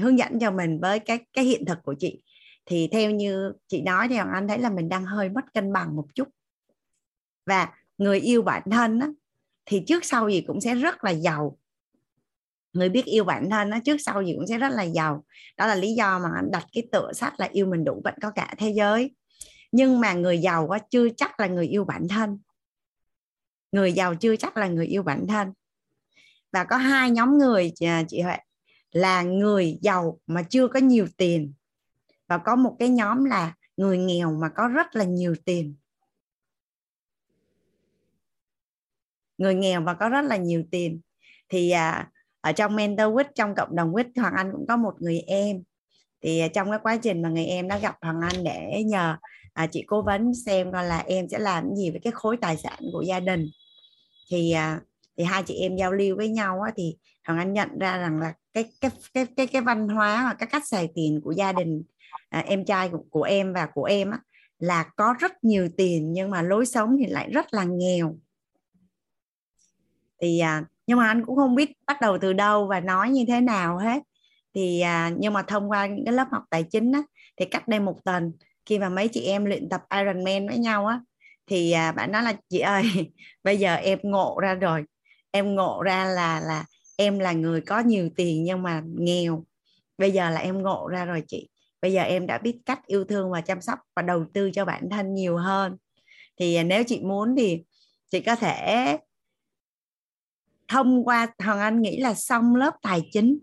hướng 0.00 0.18
dẫn 0.18 0.38
cho 0.38 0.50
mình 0.50 0.80
với 0.80 0.98
cái 0.98 1.18
cái 1.32 1.44
hiện 1.44 1.64
thực 1.64 1.78
của 1.82 1.94
chị. 1.98 2.22
Thì 2.66 2.88
theo 2.92 3.10
như 3.10 3.52
chị 3.68 3.82
nói 3.82 4.08
thì 4.08 4.16
hoàng 4.16 4.32
anh 4.32 4.48
thấy 4.48 4.58
là 4.58 4.70
mình 4.70 4.88
đang 4.88 5.04
hơi 5.04 5.28
mất 5.28 5.54
cân 5.54 5.72
bằng 5.72 5.96
một 5.96 6.06
chút. 6.14 6.28
Và 7.46 7.68
người 7.98 8.20
yêu 8.20 8.42
bản 8.42 8.62
thân 8.70 9.00
á, 9.00 9.08
thì 9.66 9.82
trước 9.86 10.04
sau 10.04 10.28
gì 10.28 10.40
cũng 10.40 10.60
sẽ 10.60 10.74
rất 10.74 11.04
là 11.04 11.10
giàu. 11.10 11.58
Người 12.72 12.88
biết 12.88 13.04
yêu 13.04 13.24
bản 13.24 13.50
thân 13.50 13.70
nó 13.70 13.78
trước 13.84 13.96
sau 14.00 14.22
gì 14.22 14.34
cũng 14.36 14.46
sẽ 14.46 14.58
rất 14.58 14.72
là 14.72 14.82
giàu. 14.82 15.24
Đó 15.56 15.66
là 15.66 15.74
lý 15.74 15.94
do 15.94 16.18
mà 16.18 16.28
anh 16.36 16.50
đặt 16.50 16.66
cái 16.72 16.88
tựa 16.92 17.12
sách 17.12 17.40
là 17.40 17.48
yêu 17.52 17.66
mình 17.66 17.84
đủ 17.84 18.00
vẫn 18.04 18.14
có 18.22 18.30
cả 18.30 18.54
thế 18.58 18.72
giới. 18.76 19.14
Nhưng 19.72 20.00
mà 20.00 20.12
người 20.12 20.38
giàu 20.38 20.66
quá 20.66 20.78
chưa 20.90 21.08
chắc 21.16 21.40
là 21.40 21.46
người 21.46 21.66
yêu 21.66 21.84
bản 21.84 22.08
thân. 22.08 22.38
Người 23.72 23.92
giàu 23.92 24.14
chưa 24.14 24.36
chắc 24.36 24.56
là 24.56 24.68
người 24.68 24.86
yêu 24.86 25.02
bản 25.02 25.26
thân 25.26 25.52
và 26.52 26.64
có 26.64 26.76
hai 26.76 27.10
nhóm 27.10 27.38
người 27.38 27.72
à, 27.80 28.02
chị 28.08 28.20
Huệ 28.20 28.36
là 28.90 29.22
người 29.22 29.78
giàu 29.82 30.20
mà 30.26 30.42
chưa 30.42 30.68
có 30.68 30.80
nhiều 30.80 31.06
tiền. 31.16 31.52
Và 32.28 32.38
có 32.38 32.56
một 32.56 32.76
cái 32.78 32.88
nhóm 32.88 33.24
là 33.24 33.54
người 33.76 33.98
nghèo 33.98 34.32
mà 34.32 34.48
có 34.48 34.68
rất 34.68 34.96
là 34.96 35.04
nhiều 35.04 35.34
tiền. 35.44 35.74
Người 39.38 39.54
nghèo 39.54 39.82
và 39.82 39.94
có 39.94 40.08
rất 40.08 40.24
là 40.24 40.36
nhiều 40.36 40.64
tiền. 40.70 41.00
Thì 41.48 41.70
à, 41.70 42.10
ở 42.40 42.52
trong 42.52 42.76
mentor 42.76 43.14
quýt 43.14 43.26
trong 43.34 43.54
cộng 43.54 43.76
đồng 43.76 43.92
quýt 43.92 44.06
hoàng 44.16 44.34
anh 44.36 44.52
cũng 44.52 44.66
có 44.68 44.76
một 44.76 44.94
người 44.98 45.20
em. 45.20 45.62
Thì 46.22 46.40
à, 46.40 46.48
trong 46.48 46.70
cái 46.70 46.78
quá 46.82 46.96
trình 46.96 47.22
mà 47.22 47.28
người 47.28 47.46
em 47.46 47.68
đã 47.68 47.78
gặp 47.78 47.96
hoàng 48.02 48.20
anh 48.20 48.44
để 48.44 48.82
nhờ 48.86 49.16
à, 49.52 49.66
chị 49.66 49.84
cố 49.86 50.02
vấn 50.02 50.34
xem 50.34 50.72
coi 50.72 50.84
là 50.84 50.98
em 50.98 51.28
sẽ 51.28 51.38
làm 51.38 51.74
gì 51.76 51.90
với 51.90 52.00
cái 52.00 52.12
khối 52.12 52.36
tài 52.36 52.56
sản 52.56 52.78
của 52.92 53.02
gia 53.02 53.20
đình. 53.20 53.46
Thì 54.30 54.52
à, 54.52 54.80
thì 55.18 55.24
hai 55.24 55.42
chị 55.42 55.54
em 55.54 55.76
giao 55.76 55.92
lưu 55.92 56.16
với 56.16 56.28
nhau 56.28 56.60
á, 56.60 56.72
thì 56.76 56.96
hoàng 57.26 57.38
anh 57.38 57.52
nhận 57.52 57.78
ra 57.78 57.98
rằng 57.98 58.20
là 58.20 58.34
cái 58.52 58.64
cái 58.80 58.90
cái 59.14 59.26
cái 59.36 59.46
cái 59.46 59.62
văn 59.62 59.88
hóa 59.88 60.24
và 60.24 60.34
các 60.34 60.48
cách 60.52 60.62
xài 60.66 60.88
tiền 60.94 61.20
của 61.24 61.32
gia 61.32 61.52
đình 61.52 61.82
à, 62.28 62.40
em 62.40 62.64
trai 62.64 62.88
của, 62.88 63.04
của 63.10 63.22
em 63.22 63.52
và 63.52 63.66
của 63.66 63.84
em 63.84 64.10
á, 64.10 64.18
là 64.58 64.82
có 64.96 65.14
rất 65.18 65.44
nhiều 65.44 65.68
tiền 65.76 66.12
nhưng 66.12 66.30
mà 66.30 66.42
lối 66.42 66.66
sống 66.66 66.96
thì 66.98 67.06
lại 67.06 67.30
rất 67.30 67.54
là 67.54 67.64
nghèo. 67.64 68.18
Thì 70.20 70.38
à, 70.38 70.64
nhưng 70.86 70.98
mà 70.98 71.06
anh 71.06 71.24
cũng 71.24 71.36
không 71.36 71.54
biết 71.54 71.72
bắt 71.86 72.00
đầu 72.00 72.18
từ 72.18 72.32
đâu 72.32 72.66
và 72.66 72.80
nói 72.80 73.10
như 73.10 73.24
thế 73.28 73.40
nào 73.40 73.78
hết. 73.78 74.02
Thì 74.54 74.80
à, 74.80 75.10
nhưng 75.18 75.32
mà 75.32 75.42
thông 75.42 75.70
qua 75.70 75.86
những 75.86 76.04
cái 76.04 76.14
lớp 76.14 76.26
học 76.32 76.42
tài 76.50 76.62
chính 76.62 76.92
á, 76.92 77.02
thì 77.36 77.44
cách 77.44 77.68
đây 77.68 77.80
một 77.80 78.04
tuần 78.04 78.32
khi 78.66 78.78
mà 78.78 78.88
mấy 78.88 79.08
chị 79.08 79.20
em 79.20 79.44
luyện 79.44 79.68
tập 79.68 79.82
Ironman 79.90 80.48
với 80.48 80.58
nhau 80.58 80.86
á 80.86 81.00
thì 81.48 81.72
à, 81.72 81.92
bạn 81.92 82.12
nói 82.12 82.22
là 82.22 82.32
chị 82.48 82.58
ơi 82.58 82.82
bây 83.44 83.58
giờ 83.58 83.74
em 83.74 83.98
ngộ 84.02 84.38
ra 84.42 84.54
rồi 84.54 84.84
em 85.30 85.54
ngộ 85.54 85.82
ra 85.82 86.04
là 86.04 86.40
là 86.40 86.64
em 86.96 87.18
là 87.18 87.32
người 87.32 87.60
có 87.60 87.78
nhiều 87.78 88.08
tiền 88.16 88.44
nhưng 88.44 88.62
mà 88.62 88.82
nghèo. 88.98 89.44
Bây 89.98 90.10
giờ 90.10 90.30
là 90.30 90.40
em 90.40 90.62
ngộ 90.62 90.88
ra 90.88 91.04
rồi 91.04 91.22
chị. 91.28 91.48
Bây 91.82 91.92
giờ 91.92 92.02
em 92.02 92.26
đã 92.26 92.38
biết 92.38 92.58
cách 92.66 92.86
yêu 92.86 93.04
thương 93.04 93.30
và 93.30 93.40
chăm 93.40 93.60
sóc 93.60 93.78
và 93.96 94.02
đầu 94.02 94.24
tư 94.34 94.50
cho 94.50 94.64
bản 94.64 94.88
thân 94.90 95.14
nhiều 95.14 95.36
hơn. 95.36 95.76
Thì 96.36 96.62
nếu 96.64 96.84
chị 96.84 97.00
muốn 97.00 97.34
thì 97.36 97.62
chị 98.10 98.20
có 98.20 98.36
thể 98.36 98.98
thông 100.68 101.04
qua 101.04 101.26
hoàng 101.44 101.60
anh 101.60 101.82
nghĩ 101.82 102.00
là 102.00 102.14
xong 102.14 102.56
lớp 102.56 102.74
tài 102.82 103.02
chính 103.12 103.38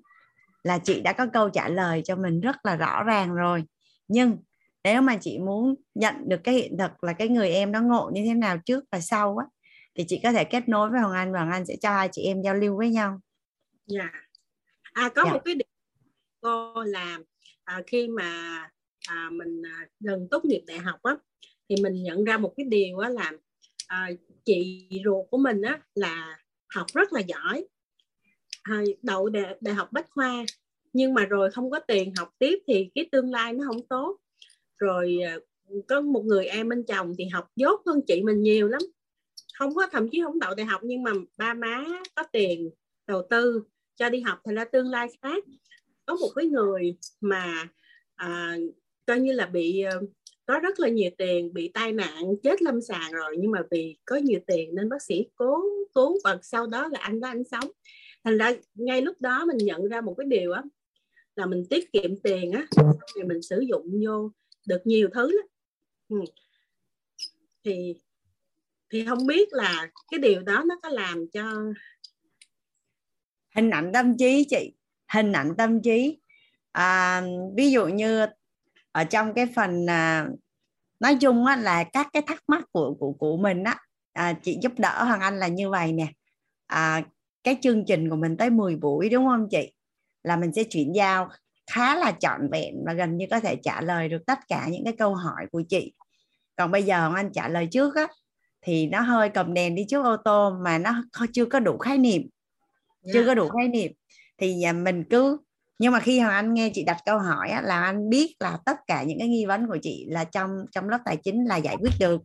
là 0.64 0.78
chị 0.78 1.02
đã 1.02 1.14
có 1.14 1.26
câu 1.34 1.50
trả 1.50 1.68
lời 1.68 2.02
cho 2.06 2.16
mình 2.16 2.42
rất 2.42 2.56
là 2.66 2.76
rõ 2.76 3.04
ràng 3.04 3.34
rồi. 3.34 3.64
Nhưng 4.08 4.38
nếu 4.84 5.02
mà 5.02 5.18
chị 5.18 5.40
muốn 5.40 5.76
nhận 5.96 6.16
được 6.28 6.42
cái 6.44 6.56
hiện 6.56 6.78
thực 6.78 7.04
là 7.04 7.14
cái 7.14 7.28
người 7.28 7.50
em 7.50 7.72
nó 7.72 7.82
ngộ 7.82 8.12
như 8.14 8.26
thế 8.26 8.34
nào 8.34 8.58
trước 8.66 8.84
và 8.92 9.00
sau 9.00 9.38
á 9.38 9.46
thì 9.96 10.04
chị 10.08 10.20
có 10.24 10.32
thể 10.32 10.44
kết 10.44 10.70
nối 10.70 10.90
với 10.90 11.00
Hoàng 11.00 11.14
Anh 11.14 11.34
và 11.34 11.40
Hoàng 11.40 11.52
Anh 11.52 11.66
sẽ 11.66 11.76
cho 11.82 11.92
hai 11.92 12.10
chị 12.12 12.22
em 12.22 12.42
giao 12.42 12.56
lưu 12.56 12.78
với 12.78 12.90
nhau. 12.90 13.20
Dạ. 13.86 14.00
Yeah. 14.00 14.14
À 14.94 15.10
có 15.16 15.24
yeah. 15.24 15.34
một 15.34 15.42
cái 15.46 15.56
điều 15.56 15.68
cô 16.42 16.84
làm 16.84 17.24
à, 17.64 17.82
khi 17.88 18.08
mà 18.08 18.60
à, 19.08 19.30
mình 19.32 19.62
à, 19.66 19.88
gần 20.00 20.28
tốt 20.32 20.46
nghiệp 20.46 20.64
đại 20.68 20.78
học 20.78 21.00
á 21.04 21.16
thì 21.70 21.76
mình 21.84 22.04
nhận 22.04 22.24
ra 22.24 22.38
một 22.38 22.54
cái 22.58 22.66
điều 22.70 22.98
á 22.98 23.10
là 23.10 23.32
à, 23.88 24.10
chị 24.46 24.90
ruột 25.06 25.26
của 25.32 25.38
mình 25.38 25.62
á 25.62 25.82
là 25.96 26.40
học 26.68 26.86
rất 26.94 27.14
là 27.14 27.20
giỏi 27.20 27.66
à, 28.64 28.84
đậu 29.02 29.30
đại, 29.30 29.58
đại 29.62 29.76
học 29.76 29.92
bách 29.92 30.10
khoa 30.10 30.46
nhưng 30.94 31.14
mà 31.14 31.26
rồi 31.26 31.52
không 31.52 31.72
có 31.72 31.80
tiền 31.80 32.14
học 32.18 32.30
tiếp 32.40 32.60
thì 32.68 32.90
cái 32.96 33.10
tương 33.12 33.32
lai 33.32 33.54
nó 33.54 33.66
không 33.68 33.88
tốt 33.88 34.18
rồi 34.78 35.18
à, 35.26 35.38
có 35.88 36.02
một 36.02 36.26
người 36.26 36.46
em 36.46 36.70
bên 36.70 36.84
chồng 36.88 37.14
thì 37.18 37.26
học 37.26 37.48
dốt 37.56 37.82
hơn 37.86 38.02
chị 38.08 38.22
mình 38.24 38.42
nhiều 38.42 38.68
lắm 38.68 38.82
không 39.58 39.76
có 39.76 39.88
thậm 39.92 40.10
chí 40.12 40.22
không 40.24 40.40
đậu 40.40 40.56
đại 40.56 40.66
học 40.66 40.82
nhưng 40.84 41.04
mà 41.04 41.12
ba 41.38 41.54
má 41.54 41.86
có 42.16 42.24
tiền 42.32 42.70
đầu 43.08 43.28
tư 43.30 43.64
cho 43.96 44.10
đi 44.10 44.22
học 44.22 44.40
thì 44.46 44.54
ra 44.54 44.66
tương 44.66 44.90
lai 44.90 45.08
khác. 45.22 45.44
Có 46.06 46.16
một 46.16 46.30
cái 46.36 46.46
người 46.46 46.98
mà 47.22 47.68
à, 48.16 48.58
coi 49.06 49.20
như 49.20 49.32
là 49.32 49.46
bị 49.46 49.82
ờ, 49.82 50.02
có 50.46 50.60
rất 50.60 50.80
là 50.80 50.90
nhiều 50.90 51.10
tiền 51.18 51.54
bị 51.54 51.72
tai 51.74 51.92
nạn 51.92 52.36
chết 52.44 52.62
lâm 52.62 52.82
sàng 52.82 53.12
rồi 53.12 53.36
nhưng 53.40 53.52
mà 53.52 53.62
vì 53.72 53.98
có 54.06 54.16
nhiều 54.16 54.40
tiền 54.48 54.76
nên 54.76 54.90
bác 54.90 55.02
sĩ 55.02 55.26
cố 55.36 55.64
cứu 55.96 56.18
và 56.24 56.38
sau 56.42 56.68
đó 56.68 56.88
là 56.88 57.00
anh 57.00 57.20
đó 57.20 57.28
anh 57.28 57.44
sống. 57.44 57.72
Thành 58.24 58.38
ra 58.38 58.54
ngay 58.74 59.02
lúc 59.02 59.22
đó 59.22 59.46
mình 59.46 59.58
nhận 59.58 59.88
ra 59.88 60.02
một 60.02 60.16
cái 60.18 60.28
điều 60.28 60.52
á 60.52 60.64
là 61.36 61.46
mình 61.46 61.64
tiết 61.70 61.92
kiệm 61.92 62.20
tiền 62.24 62.52
á 62.52 62.68
thì 63.16 63.24
mình 63.24 63.42
sử 63.42 63.60
dụng 63.60 64.02
vô 64.06 64.32
được 64.68 64.82
nhiều 64.86 65.10
thứ 65.14 65.32
lắm. 65.32 65.46
Ừ. 66.10 66.18
thì 67.64 67.96
thì 68.92 69.06
không 69.06 69.28
biết 69.28 69.50
là 69.52 69.88
cái 70.12 70.20
điều 70.20 70.42
đó 70.42 70.64
nó 70.66 70.76
có 70.84 70.90
làm 70.90 71.26
cho 71.34 71.44
hình 73.56 73.70
ảnh 73.70 73.92
tâm 73.94 74.18
trí 74.18 74.46
chị 74.50 74.74
hình 75.14 75.32
ảnh 75.32 75.54
tâm 75.58 75.82
trí. 75.82 76.20
À, 76.72 77.22
ví 77.56 77.72
dụ 77.72 77.88
như 77.88 78.26
ở 78.92 79.04
trong 79.04 79.34
cái 79.34 79.48
phần 79.56 79.90
à, 79.90 80.28
nói 81.00 81.18
chung 81.22 81.46
á, 81.46 81.56
là 81.56 81.84
các 81.84 82.08
cái 82.14 82.22
thắc 82.28 82.44
mắc 82.48 82.64
của 82.72 82.94
của 83.00 83.12
của 83.12 83.38
mình 83.38 83.64
á 83.64 83.78
à, 84.14 84.34
chị 84.44 84.58
giúp 84.62 84.72
đỡ 84.78 85.04
hoàng 85.04 85.22
anh 85.22 85.40
là 85.40 85.48
như 85.48 85.70
vậy 85.70 85.92
nè. 85.92 86.08
À, 86.68 87.02
cái 87.44 87.58
chương 87.62 87.86
trình 87.88 88.10
của 88.10 88.16
mình 88.16 88.38
tới 88.38 88.50
10 88.50 88.76
buổi 88.76 89.10
đúng 89.10 89.26
không 89.26 89.48
chị? 89.52 89.74
Là 90.24 90.36
mình 90.36 90.54
sẽ 90.54 90.64
chuyển 90.64 90.96
giao 90.96 91.30
khá 91.72 91.96
là 91.96 92.12
trọn 92.20 92.50
vẹn 92.52 92.76
và 92.86 92.94
gần 92.94 93.18
như 93.18 93.26
có 93.32 93.40
thể 93.40 93.56
trả 93.64 93.82
lời 93.82 94.10
được 94.10 94.26
tất 94.26 94.40
cả 94.48 94.68
những 94.72 94.84
cái 94.84 94.94
câu 94.98 95.16
hỏi 95.16 95.46
của 95.52 95.64
chị. 95.70 95.94
Còn 96.56 96.72
bây 96.72 96.84
giờ 96.84 97.00
hoàng 97.00 97.16
anh 97.16 97.32
trả 97.34 97.48
lời 97.48 97.68
trước 97.72 97.96
á 97.96 98.08
thì 98.66 98.88
nó 98.88 99.02
hơi 99.02 99.30
cầm 99.30 99.54
đèn 99.54 99.76
đi 99.76 99.86
trước 99.90 100.04
ô 100.04 100.18
tô 100.18 100.52
mà 100.64 100.78
nó 100.78 101.04
chưa 101.34 101.46
có 101.46 101.60
đủ 101.60 101.78
khái 101.78 101.98
niệm. 101.98 102.22
Yeah. 102.22 103.14
chưa 103.14 103.26
có 103.26 103.34
đủ 103.34 103.50
khái 103.50 103.68
niệm. 103.68 103.92
Thì 104.38 104.64
mình 104.84 105.04
cứ 105.10 105.38
nhưng 105.80 105.92
mà 105.92 106.00
khi 106.00 106.20
hoàng 106.20 106.34
anh 106.34 106.54
nghe 106.54 106.72
chị 106.74 106.84
đặt 106.84 106.98
câu 107.06 107.20
hỏi 107.20 107.50
á, 107.50 107.62
là 107.62 107.84
anh 107.84 108.10
biết 108.10 108.36
là 108.40 108.58
tất 108.66 108.78
cả 108.88 109.04
những 109.04 109.20
cái 109.20 109.28
nghi 109.28 109.46
vấn 109.46 109.68
của 109.68 109.78
chị 109.82 110.06
là 110.10 110.24
trong 110.24 110.50
trong 110.72 110.90
lớp 110.90 111.00
tài 111.06 111.18
chính 111.18 111.46
là 111.46 111.58
giải 111.58 111.78
quyết 111.80 111.92
được. 112.00 112.22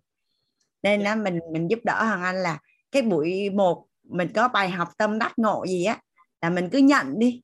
Nên 0.83 1.01
là 1.01 1.15
mình 1.15 1.39
mình 1.53 1.71
giúp 1.71 1.79
đỡ 1.85 2.05
hoàng 2.05 2.23
anh 2.23 2.37
là 2.37 2.59
cái 2.93 3.03
buổi 3.03 3.51
một 3.51 3.87
mình 4.09 4.29
có 4.35 4.49
bài 4.49 4.71
học 4.71 4.89
tâm 4.99 5.19
đắc 5.19 5.33
ngộ 5.37 5.67
gì 5.67 5.85
á 5.85 5.99
là 6.43 6.51
mình 6.51 6.69
cứ 6.73 6.79
nhận 6.79 7.19
đi. 7.19 7.43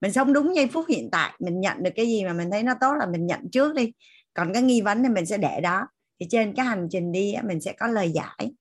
Mình 0.00 0.12
sống 0.12 0.32
đúng 0.32 0.56
giây 0.56 0.66
phút 0.66 0.84
hiện 0.88 1.08
tại 1.12 1.32
mình 1.40 1.60
nhận 1.60 1.82
được 1.82 1.90
cái 1.96 2.06
gì 2.06 2.24
mà 2.24 2.32
mình 2.32 2.50
thấy 2.50 2.62
nó 2.62 2.74
tốt 2.80 2.94
là 2.98 3.06
mình 3.06 3.26
nhận 3.26 3.50
trước 3.52 3.74
đi. 3.74 3.92
Còn 4.34 4.52
cái 4.52 4.62
nghi 4.62 4.80
vấn 4.80 5.02
thì 5.02 5.08
mình 5.08 5.26
sẽ 5.26 5.38
để 5.38 5.60
đó 5.60 5.86
thì 6.20 6.26
trên 6.30 6.54
cái 6.54 6.66
hành 6.66 6.88
trình 6.90 7.12
đi 7.12 7.34
mình 7.44 7.60
sẽ 7.60 7.72
có 7.72 7.86
lời 7.86 8.10
giải. 8.10 8.52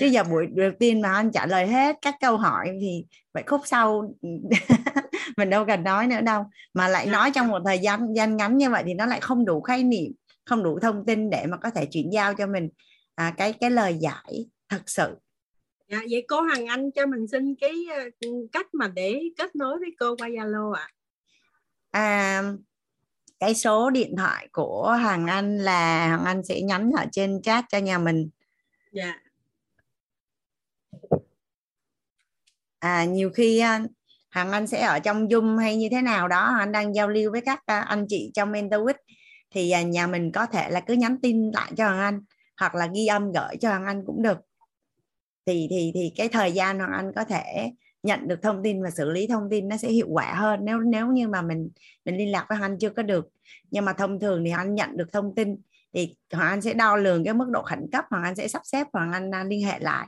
Chứ 0.00 0.06
giờ 0.06 0.24
buổi 0.24 0.46
đầu 0.46 0.70
tiên 0.78 1.00
mà 1.00 1.12
anh 1.12 1.30
trả 1.32 1.46
lời 1.46 1.66
hết 1.66 1.96
các 2.02 2.14
câu 2.20 2.36
hỏi 2.36 2.70
thì 2.80 3.04
vậy 3.34 3.42
khúc 3.46 3.60
sau 3.64 4.14
mình 5.36 5.50
đâu 5.50 5.64
cần 5.66 5.84
nói 5.84 6.06
nữa 6.06 6.20
đâu. 6.20 6.44
Mà 6.74 6.88
lại 6.88 7.06
nói 7.06 7.30
trong 7.34 7.48
một 7.48 7.62
thời 7.64 7.78
gian 7.78 8.16
gian 8.16 8.36
ngắn 8.36 8.56
như 8.56 8.70
vậy 8.70 8.82
thì 8.86 8.94
nó 8.94 9.06
lại 9.06 9.20
không 9.20 9.44
đủ 9.44 9.60
khái 9.60 9.82
niệm 9.82 10.12
không 10.44 10.62
đủ 10.62 10.78
thông 10.82 11.04
tin 11.06 11.30
để 11.30 11.46
mà 11.46 11.56
có 11.56 11.70
thể 11.70 11.86
chuyển 11.86 12.12
giao 12.12 12.34
cho 12.34 12.46
mình 12.46 12.68
à, 13.14 13.34
cái 13.36 13.52
cái 13.52 13.70
lời 13.70 13.98
giải 14.00 14.46
thật 14.68 14.82
sự. 14.86 15.16
Dạ, 15.88 15.98
vậy 16.10 16.24
cô 16.28 16.40
Hằng 16.40 16.66
Anh 16.66 16.90
cho 16.90 17.06
mình 17.06 17.26
xin 17.26 17.54
cái 17.60 17.74
ờ, 17.94 18.28
cách 18.52 18.74
mà 18.74 18.88
để 18.88 19.20
kết 19.38 19.56
nối 19.56 19.78
với 19.78 19.90
cô 19.98 20.16
qua 20.16 20.28
Zalo 20.28 20.72
ạ. 20.72 20.88
À. 21.90 22.00
à 22.00 22.52
cái 23.40 23.54
số 23.54 23.90
điện 23.90 24.16
thoại 24.16 24.48
của 24.52 24.90
Hằng 25.00 25.26
Anh 25.26 25.58
là 25.58 26.08
Hằng 26.08 26.24
Anh 26.24 26.44
sẽ 26.44 26.60
nhắn 26.60 26.90
ở 26.96 27.06
trên 27.12 27.42
chat 27.42 27.64
cho 27.68 27.78
nhà 27.78 27.98
mình. 27.98 28.30
Dạ. 28.92 29.14
À, 32.78 33.04
nhiều 33.04 33.30
khi 33.30 33.58
à, 33.58 33.80
Hằng 34.30 34.52
Anh 34.52 34.66
sẽ 34.66 34.82
ở 34.82 34.98
trong 34.98 35.26
Zoom 35.28 35.58
hay 35.58 35.76
như 35.76 35.88
thế 35.90 36.02
nào 36.02 36.28
đó 36.28 36.56
anh 36.58 36.72
đang 36.72 36.94
giao 36.94 37.08
lưu 37.08 37.32
với 37.32 37.40
các 37.40 37.62
à, 37.66 37.80
anh 37.80 38.06
chị 38.08 38.30
trong 38.34 38.52
MentorWith 38.52 38.94
thì 39.50 39.70
à, 39.70 39.82
nhà 39.82 40.06
mình 40.06 40.32
có 40.32 40.46
thể 40.46 40.70
là 40.70 40.80
cứ 40.80 40.94
nhắn 40.94 41.16
tin 41.22 41.50
lại 41.50 41.72
cho 41.76 41.88
Hằng 41.88 42.00
Anh 42.00 42.20
hoặc 42.56 42.74
là 42.74 42.88
ghi 42.94 43.06
âm 43.06 43.32
gửi 43.32 43.56
cho 43.60 43.70
Hằng 43.70 43.86
Anh 43.86 44.02
cũng 44.06 44.22
được. 44.22 44.38
Thì 45.46 45.66
thì 45.70 45.92
thì 45.94 46.12
cái 46.16 46.28
thời 46.28 46.52
gian 46.52 46.78
Hoàng 46.78 46.92
Anh 46.92 47.12
có 47.16 47.24
thể 47.24 47.72
nhận 48.02 48.28
được 48.28 48.42
thông 48.42 48.62
tin 48.62 48.82
và 48.82 48.90
xử 48.90 49.10
lý 49.10 49.26
thông 49.26 49.50
tin 49.50 49.68
nó 49.68 49.76
sẽ 49.76 49.88
hiệu 49.88 50.06
quả 50.10 50.34
hơn. 50.34 50.60
Nếu 50.62 50.80
nếu 50.80 51.06
như 51.06 51.28
mà 51.28 51.42
mình 51.42 51.70
mình 52.04 52.16
liên 52.16 52.32
lạc 52.32 52.46
với 52.48 52.58
anh 52.62 52.78
chưa 52.78 52.90
có 52.90 53.02
được 53.02 53.28
nhưng 53.70 53.84
mà 53.84 53.92
thông 53.92 54.20
thường 54.20 54.44
thì 54.44 54.50
anh 54.50 54.74
nhận 54.74 54.96
được 54.96 55.12
thông 55.12 55.34
tin 55.34 55.56
thì 55.94 56.16
hoàng 56.32 56.48
anh 56.48 56.62
sẽ 56.62 56.74
đo 56.74 56.96
lường 56.96 57.24
cái 57.24 57.34
mức 57.34 57.48
độ 57.50 57.62
khẩn 57.62 57.86
cấp 57.92 58.04
hoàng 58.10 58.22
anh 58.22 58.36
sẽ 58.36 58.48
sắp 58.48 58.62
xếp 58.64 58.86
hoàng 58.92 59.12
anh 59.12 59.30
anh 59.30 59.48
liên 59.48 59.64
hệ 59.64 59.78
lại. 59.78 60.06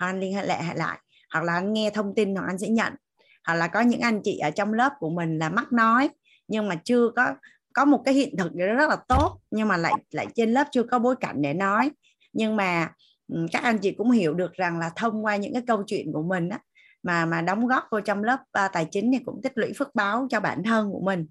Hoàng 0.00 0.14
anh 0.14 0.20
liên 0.20 0.34
hệ 0.34 0.46
lại 0.46 0.76
lại. 0.76 0.98
Hoặc 1.32 1.44
là 1.44 1.54
anh 1.54 1.72
nghe 1.72 1.90
thông 1.90 2.14
tin 2.14 2.34
hoàng 2.34 2.48
anh 2.48 2.58
sẽ 2.58 2.68
nhận. 2.68 2.92
Hoặc 3.46 3.54
là 3.54 3.68
có 3.68 3.80
những 3.80 4.00
anh 4.00 4.20
chị 4.24 4.38
ở 4.38 4.50
trong 4.50 4.72
lớp 4.72 4.92
của 4.98 5.10
mình 5.10 5.38
là 5.38 5.48
mắc 5.48 5.72
nói 5.72 6.10
nhưng 6.48 6.68
mà 6.68 6.80
chưa 6.84 7.10
có 7.16 7.34
có 7.74 7.84
một 7.84 8.02
cái 8.04 8.14
hiện 8.14 8.36
thực 8.36 8.52
rất 8.54 8.88
là 8.88 8.96
tốt 9.08 9.40
nhưng 9.50 9.68
mà 9.68 9.76
lại 9.76 9.94
lại 10.10 10.26
trên 10.34 10.52
lớp 10.52 10.66
chưa 10.70 10.82
có 10.82 10.98
bối 10.98 11.16
cảnh 11.20 11.42
để 11.42 11.54
nói. 11.54 11.90
Nhưng 12.32 12.56
mà 12.56 12.92
các 13.52 13.62
anh 13.62 13.78
chị 13.78 13.92
cũng 13.92 14.10
hiểu 14.10 14.34
được 14.34 14.52
rằng 14.52 14.78
là 14.78 14.90
thông 14.96 15.24
qua 15.24 15.36
những 15.36 15.52
cái 15.52 15.62
câu 15.66 15.82
chuyện 15.86 16.12
của 16.12 16.22
mình 16.22 16.48
á, 16.48 16.58
mà 17.06 17.26
mà 17.26 17.42
đóng 17.42 17.66
góp 17.66 17.84
vô 17.90 18.00
trong 18.00 18.24
lớp 18.24 18.38
uh, 18.40 18.72
tài 18.72 18.86
chính 18.90 19.12
thì 19.12 19.18
cũng 19.24 19.42
tích 19.42 19.52
lũy 19.54 19.72
phước 19.78 19.94
báo 19.94 20.26
cho 20.30 20.40
bản 20.40 20.62
thân 20.62 20.90
của 20.92 21.00
mình. 21.00 21.26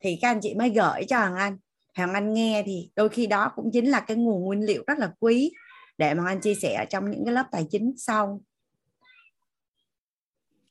Thì 0.00 0.18
các 0.22 0.30
anh 0.30 0.40
chị 0.42 0.54
mới 0.54 0.70
gửi 0.70 1.04
cho 1.08 1.18
Hoàng 1.18 1.36
Anh. 1.36 1.58
Hoàng 1.96 2.14
Anh 2.14 2.32
nghe 2.32 2.62
thì 2.66 2.90
đôi 2.96 3.08
khi 3.08 3.26
đó 3.26 3.52
cũng 3.56 3.70
chính 3.72 3.90
là 3.90 4.00
cái 4.00 4.16
nguồn 4.16 4.44
nguyên 4.44 4.60
liệu 4.60 4.84
rất 4.86 4.98
là 4.98 5.12
quý 5.20 5.52
để 5.98 6.14
mà 6.14 6.24
anh 6.26 6.40
chia 6.40 6.54
sẻ 6.54 6.86
trong 6.90 7.10
những 7.10 7.24
cái 7.24 7.34
lớp 7.34 7.46
tài 7.52 7.66
chính 7.70 7.94
sau. 7.96 8.40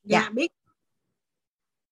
Dạ, 0.04 0.22
dạ. 0.22 0.30
Biết. 0.30 0.52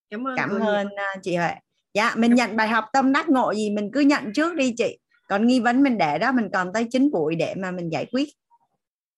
Cảm 0.10 0.28
ơn 0.28 0.36
cảm 0.38 0.60
ơn 0.60 0.88
uh, 0.88 1.24
chị 1.24 1.36
Huệ. 1.36 1.54
Dạ 1.94 2.14
mình 2.16 2.32
cảm 2.32 2.36
nhận 2.36 2.56
bài 2.56 2.68
học 2.68 2.86
tâm 2.94 3.14
đắc 3.14 3.30
ngộ 3.30 3.54
gì 3.54 3.70
mình 3.70 3.90
cứ 3.94 4.00
nhận 4.00 4.34
trước 4.34 4.56
đi 4.56 4.74
chị. 4.78 5.00
Còn 5.28 5.48
nghi 5.48 5.60
vấn 5.60 5.84
mình 5.84 5.98
để 5.98 6.20
đó 6.20 6.32
mình 6.32 6.50
còn 6.54 6.74
tới 6.74 6.88
chín 6.92 7.12
buổi 7.12 7.36
để 7.36 7.56
mà 7.58 7.72
mình 7.72 7.92
giải 7.92 8.06
quyết. 8.12 8.30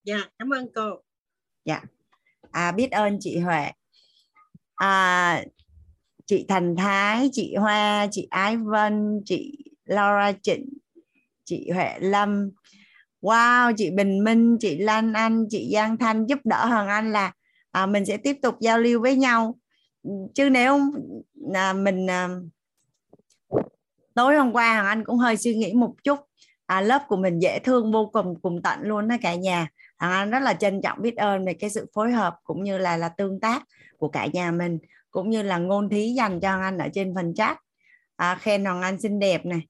Dạ 0.04 0.18
cảm 0.40 0.50
ơn 0.50 0.68
cô. 0.76 1.02
Dạ 1.66 1.82
à 2.56 2.72
biết 2.72 2.92
ơn 2.92 3.18
chị 3.20 3.40
Huệ. 3.40 3.72
À, 4.76 5.44
chị 6.26 6.46
Thành 6.48 6.76
Thái 6.76 7.30
chị 7.32 7.56
Hoa 7.56 8.08
chị 8.12 8.28
Ái 8.30 8.58
Vân 8.58 9.22
chị 9.26 9.58
Laura 9.86 10.32
Trịnh 10.42 10.70
chị 11.44 11.70
Huệ 11.74 12.00
Lâm. 12.00 12.50
Wow 13.22 13.74
chị 13.78 13.92
Bình 13.92 14.24
Minh 14.24 14.58
chị 14.60 14.78
Lan 14.78 15.14
Anh 15.14 15.46
chị 15.50 15.70
Giang 15.74 15.98
Thanh 15.98 16.26
giúp 16.26 16.40
đỡ 16.44 16.66
Hoàng 16.66 16.88
Anh 16.88 17.12
là 17.12 17.32
à, 17.72 17.86
mình 17.86 18.06
sẽ 18.06 18.18
tiếp 18.18 18.38
tục 18.42 18.56
giao 18.60 18.80
lưu 18.80 19.02
với 19.02 19.16
nhau. 19.16 19.56
Chứ 20.36 20.50
nếu 20.50 20.80
là 21.36 21.74
mình 21.74 22.10
à, 22.10 22.30
tối 24.14 24.36
hôm 24.36 24.54
qua 24.54 24.74
Hoàng 24.74 24.86
Anh 24.86 25.04
cũng 25.06 25.18
hơi 25.18 25.38
suy 25.38 25.56
nghĩ 25.56 25.74
một 25.74 25.96
chút. 26.04 26.20
À, 26.66 26.82
lớp 26.82 27.02
của 27.08 27.18
mình 27.18 27.40
dễ 27.40 27.60
thương 27.60 27.92
vô 27.92 28.10
cùng 28.14 28.42
cùng 28.42 28.62
tận 28.62 28.80
luôn 28.82 29.08
đó 29.08 29.16
cả 29.22 29.36
nhà 29.36 29.68
à, 29.98 30.26
rất 30.26 30.40
là 30.40 30.54
trân 30.54 30.82
trọng 30.82 31.02
biết 31.02 31.18
ơn 31.18 31.46
về 31.46 31.54
cái 31.54 31.70
sự 31.70 31.86
phối 31.94 32.12
hợp 32.12 32.36
cũng 32.44 32.64
như 32.64 32.78
là 32.78 32.98
là 32.98 33.10
tương 33.10 33.40
tác 33.40 33.64
của 33.98 34.10
cả 34.10 34.28
nhà 34.34 34.52
mình 34.52 34.80
cũng 35.12 35.30
như 35.30 35.42
là 35.42 35.58
ngôn 35.58 35.90
thí 35.90 36.14
dành 36.14 36.40
cho 36.40 36.50
Hoàng 36.50 36.62
Anh 36.62 36.78
ở 36.78 36.90
trên 36.94 37.16
phần 37.16 37.34
chat. 37.34 37.58
À, 38.16 38.36
khen 38.36 38.66
Hoàng 38.66 38.82
Anh 38.82 39.00
xinh 39.00 39.20
đẹp 39.20 39.46
này. 39.46 39.62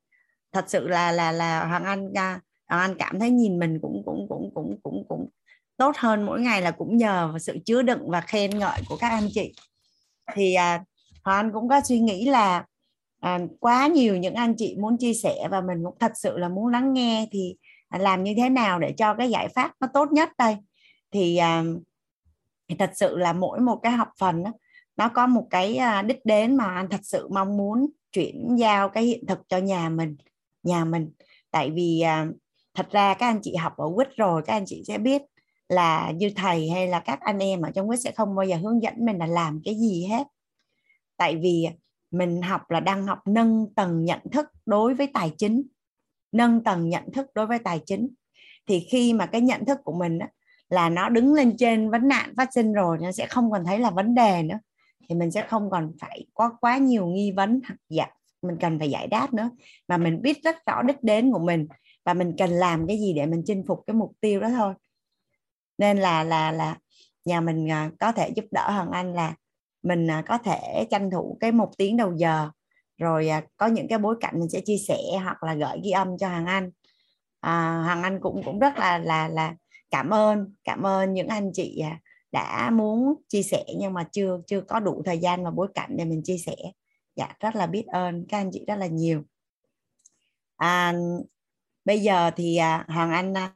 Thật 0.52 0.66
sự 0.68 0.88
là 0.88 1.12
là 1.12 1.32
là 1.32 1.66
Hoàng 1.66 1.84
Anh 1.84 2.14
à, 2.14 2.40
Hoàng 2.68 2.82
Anh 2.82 2.96
cảm 3.00 3.20
thấy 3.20 3.30
nhìn 3.30 3.60
mình 3.60 3.80
cũng 3.82 4.02
cũng 4.06 4.26
cũng 4.30 4.52
cũng 4.54 4.80
cũng 4.84 5.06
cũng 5.10 5.30
tốt 5.78 5.96
hơn 5.98 6.26
mỗi 6.26 6.42
ngày 6.42 6.62
là 6.62 6.72
cũng 6.72 6.98
nhờ 6.98 7.28
vào 7.28 7.40
sự 7.40 7.58
chứa 7.66 7.82
đựng 7.82 8.10
và 8.10 8.22
khen 8.22 8.60
ngợi 8.60 8.80
của 8.90 8.98
các 8.98 9.10
anh 9.10 9.28
chị. 9.34 9.54
Thì 10.36 10.54
à, 10.54 10.84
Hoàng 11.24 11.38
Anh 11.38 11.52
cũng 11.54 11.70
có 11.70 11.82
suy 11.82 12.00
nghĩ 12.00 12.26
là 12.26 12.66
à, 13.22 13.40
quá 13.60 13.88
nhiều 13.88 14.18
những 14.18 14.34
anh 14.34 14.56
chị 14.58 14.76
muốn 14.80 14.98
chia 14.98 15.14
sẻ 15.14 15.48
và 15.52 15.62
mình 15.62 15.84
cũng 15.84 15.96
thật 16.00 16.12
sự 16.16 16.38
là 16.38 16.50
muốn 16.50 16.68
lắng 16.68 16.94
nghe 16.94 17.28
thì 17.32 17.56
làm 17.98 18.24
như 18.24 18.34
thế 18.38 18.50
nào 18.50 18.80
để 18.80 18.93
cho 18.98 19.14
cái 19.14 19.30
giải 19.30 19.48
pháp 19.56 19.72
nó 19.80 19.88
tốt 19.93 20.12
nhất 20.12 20.30
đây? 20.38 20.58
Thì, 21.12 21.38
à, 21.38 21.64
thì 22.68 22.76
thật 22.76 22.91
sự 22.96 23.18
là 23.18 23.34
mỗi 23.34 23.60
một 23.60 23.80
cái 23.84 23.91
học 23.91 24.10
phần 24.20 24.43
đó, 24.43 24.52
nó 24.98 25.10
có 25.10 25.28
một 25.28 25.48
cái 25.50 25.76
à, 25.76 26.02
đích 26.02 26.26
đến 26.26 26.58
mà 26.58 26.76
anh 26.76 26.89
thật 26.89 27.02
sự 27.04 27.28
mong 27.32 27.58
muốn 27.58 27.89
chuyển 28.12 28.56
giao 28.56 28.89
cái 28.89 29.04
hiện 29.04 29.26
thực 29.26 29.39
cho 29.50 29.58
nhà 29.58 29.89
mình 29.89 30.16
nhà 30.64 30.86
mình. 30.86 31.12
Tại 31.52 31.72
vì 31.72 32.02
à, 32.02 32.28
thật 32.74 32.88
ra 32.91 33.14
các 33.14 33.28
anh 33.28 33.39
chị 33.43 33.56
học 33.56 33.78
ở 33.78 33.86
quýt 33.96 34.16
rồi 34.16 34.41
các 34.46 34.54
anh 34.54 34.64
chị 34.66 34.84
sẽ 34.88 34.98
biết 34.98 35.22
là 35.70 36.12
như 36.12 36.32
thầy 36.36 36.70
hay 36.70 36.88
là 36.88 37.00
các 37.00 37.20
anh 37.22 37.39
em 37.39 37.62
ở 37.62 37.72
trong 37.72 37.88
quýt 37.88 38.00
sẽ 38.00 38.12
không 38.12 38.36
bao 38.36 38.46
giờ 38.46 38.56
hướng 38.56 38.84
dẫn 38.84 38.93
mình 38.98 39.18
là 39.18 39.26
làm 39.26 39.62
cái 39.66 39.76
gì 39.76 40.06
hết. 40.06 40.28
Tại 41.18 41.36
vì 41.36 41.68
mình 42.12 42.41
học 42.41 42.62
là 42.70 42.80
đang 42.80 43.08
học 43.08 43.20
nâng 43.26 43.74
tầng 43.76 44.06
nhận 44.06 44.20
thức 44.32 44.46
đối 44.66 44.93
với 44.93 45.08
tài 45.14 45.32
chính 45.38 45.64
nâng 46.36 46.64
tầng 46.64 46.90
nhận 46.90 47.12
thức 47.12 47.28
đối 47.36 47.48
với 47.48 47.60
tài 47.60 47.80
chính. 47.86 48.10
Thì 48.68 48.80
khi 48.80 49.14
mà 49.14 49.26
cái 49.26 49.42
nhận 49.42 49.66
thức 49.66 49.78
của 49.84 49.94
mình 49.94 50.20
á, 50.20 50.30
là 50.70 50.90
nó 50.90 51.10
đứng 51.10 51.34
lên 51.34 51.58
trên 51.58 51.92
vấn 51.92 52.08
nạn 52.08 52.34
phát 52.38 52.54
sinh 52.54 52.74
rồi 52.74 52.98
nó 53.02 53.12
sẽ 53.12 53.28
không 53.28 53.52
còn 53.52 53.66
thấy 53.66 53.80
là 53.80 53.90
vấn 53.90 54.16
đề 54.16 54.44
nữa 54.44 54.60
thì 55.10 55.16
mình 55.16 55.32
sẽ 55.32 55.46
không 55.48 55.70
còn 55.70 55.92
phải 56.00 56.26
có 56.34 56.52
quá 56.62 56.78
nhiều 56.78 57.08
nghi 57.08 57.32
vấn 57.32 57.60
hoặc 57.68 57.78
dạ 57.90 58.08
mình 58.42 58.58
cần 58.60 58.80
phải 58.80 58.90
giải 58.90 59.08
đáp 59.08 59.34
nữa. 59.34 59.50
Mà 59.88 59.98
mình 59.98 60.22
biết 60.22 60.44
rất 60.44 60.66
rõ 60.66 60.82
đích 60.82 61.04
đến 61.04 61.32
của 61.32 61.40
mình 61.40 61.68
và 62.06 62.14
mình 62.14 62.36
cần 62.38 62.50
làm 62.50 62.88
cái 62.88 62.98
gì 63.00 63.14
để 63.14 63.26
mình 63.26 63.44
chinh 63.46 63.64
phục 63.68 63.84
cái 63.88 63.94
mục 63.94 64.12
tiêu 64.22 64.42
đó 64.42 64.50
thôi. 64.50 64.74
Nên 65.78 65.98
là 65.98 66.24
là 66.24 66.52
là 66.52 66.78
nhà 67.26 67.42
mình 67.42 67.72
à, 67.72 67.92
có 68.00 68.12
thể 68.12 68.30
giúp 68.36 68.46
đỡ 68.52 68.72
hoàng 68.72 68.92
anh 68.92 69.14
là 69.14 69.36
mình 69.84 70.08
à, 70.12 70.24
có 70.28 70.38
thể 70.38 70.86
tranh 70.92 71.12
thủ 71.12 71.38
cái 71.40 71.52
một 71.52 71.72
tiếng 71.78 71.98
đầu 71.98 72.14
giờ 72.16 72.50
rồi 72.98 73.30
à, 73.30 73.43
có 73.58 73.68
những 73.68 73.88
cái 73.88 74.00
bối 74.00 74.16
cảnh 74.20 74.39
mình 74.39 74.50
sẽ 74.50 74.62
chia 74.62 74.78
sẻ 74.88 75.00
hoặc 75.24 75.43
là 75.43 75.54
gửi 75.54 75.82
ghi 75.84 75.91
âm 75.91 76.18
cho 76.18 76.28
hàng 76.28 76.46
anh. 76.46 76.72
À, 77.39 77.84
hàng 77.88 78.04
anh 78.04 78.20
cũng 78.22 78.41
cũng 78.46 78.60
rất 78.60 78.78
là 78.78 78.98
là 78.98 79.28
là 79.28 79.56
cảm 79.89 80.10
ơn 80.10 80.54
cảm 80.64 80.86
ơn 80.86 81.14
những 81.14 81.28
anh 81.28 81.52
chị 81.54 81.80
à, 81.80 82.00
đã 82.32 82.70
muốn 82.70 83.16
chia 83.30 83.43
sẻ 83.43 83.64
nhưng 83.78 83.93
mà 83.93 84.04
chưa 84.12 84.41
chưa 84.48 84.62
có 84.62 84.80
đủ 84.80 85.02
thời 85.06 85.18
gian 85.18 85.43
và 85.43 85.52
bối 85.52 85.68
cảnh 85.76 85.89
để 85.98 86.06
mình 86.06 86.22
chia 86.24 86.38
sẻ. 86.38 86.56
Dạ 87.16 87.36
rất 87.39 87.56
là 87.56 87.68
biết 87.68 87.86
ơn 87.88 88.26
các 88.30 88.38
anh 88.38 88.50
chị 88.54 88.66
rất 88.68 88.76
là 88.76 88.88
nhiều. 88.88 89.24
À, 90.58 90.93
bây 91.86 92.00
giờ 92.00 92.32
thì 92.36 92.58
à, 92.58 92.86
hoàng 92.88 93.12
anh 93.12 93.38
à, 93.38 93.54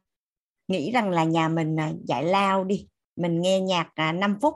nghĩ 0.68 0.92
rằng 0.92 1.10
là 1.10 1.24
nhà 1.24 1.48
mình 1.48 1.80
à, 1.80 1.92
giải 2.08 2.24
lao 2.24 2.64
đi. 2.64 2.88
Mình 3.16 3.42
nghe 3.42 3.60
nhạc 3.60 3.92
à, 3.96 4.12
5 4.12 4.38
phút 4.42 4.56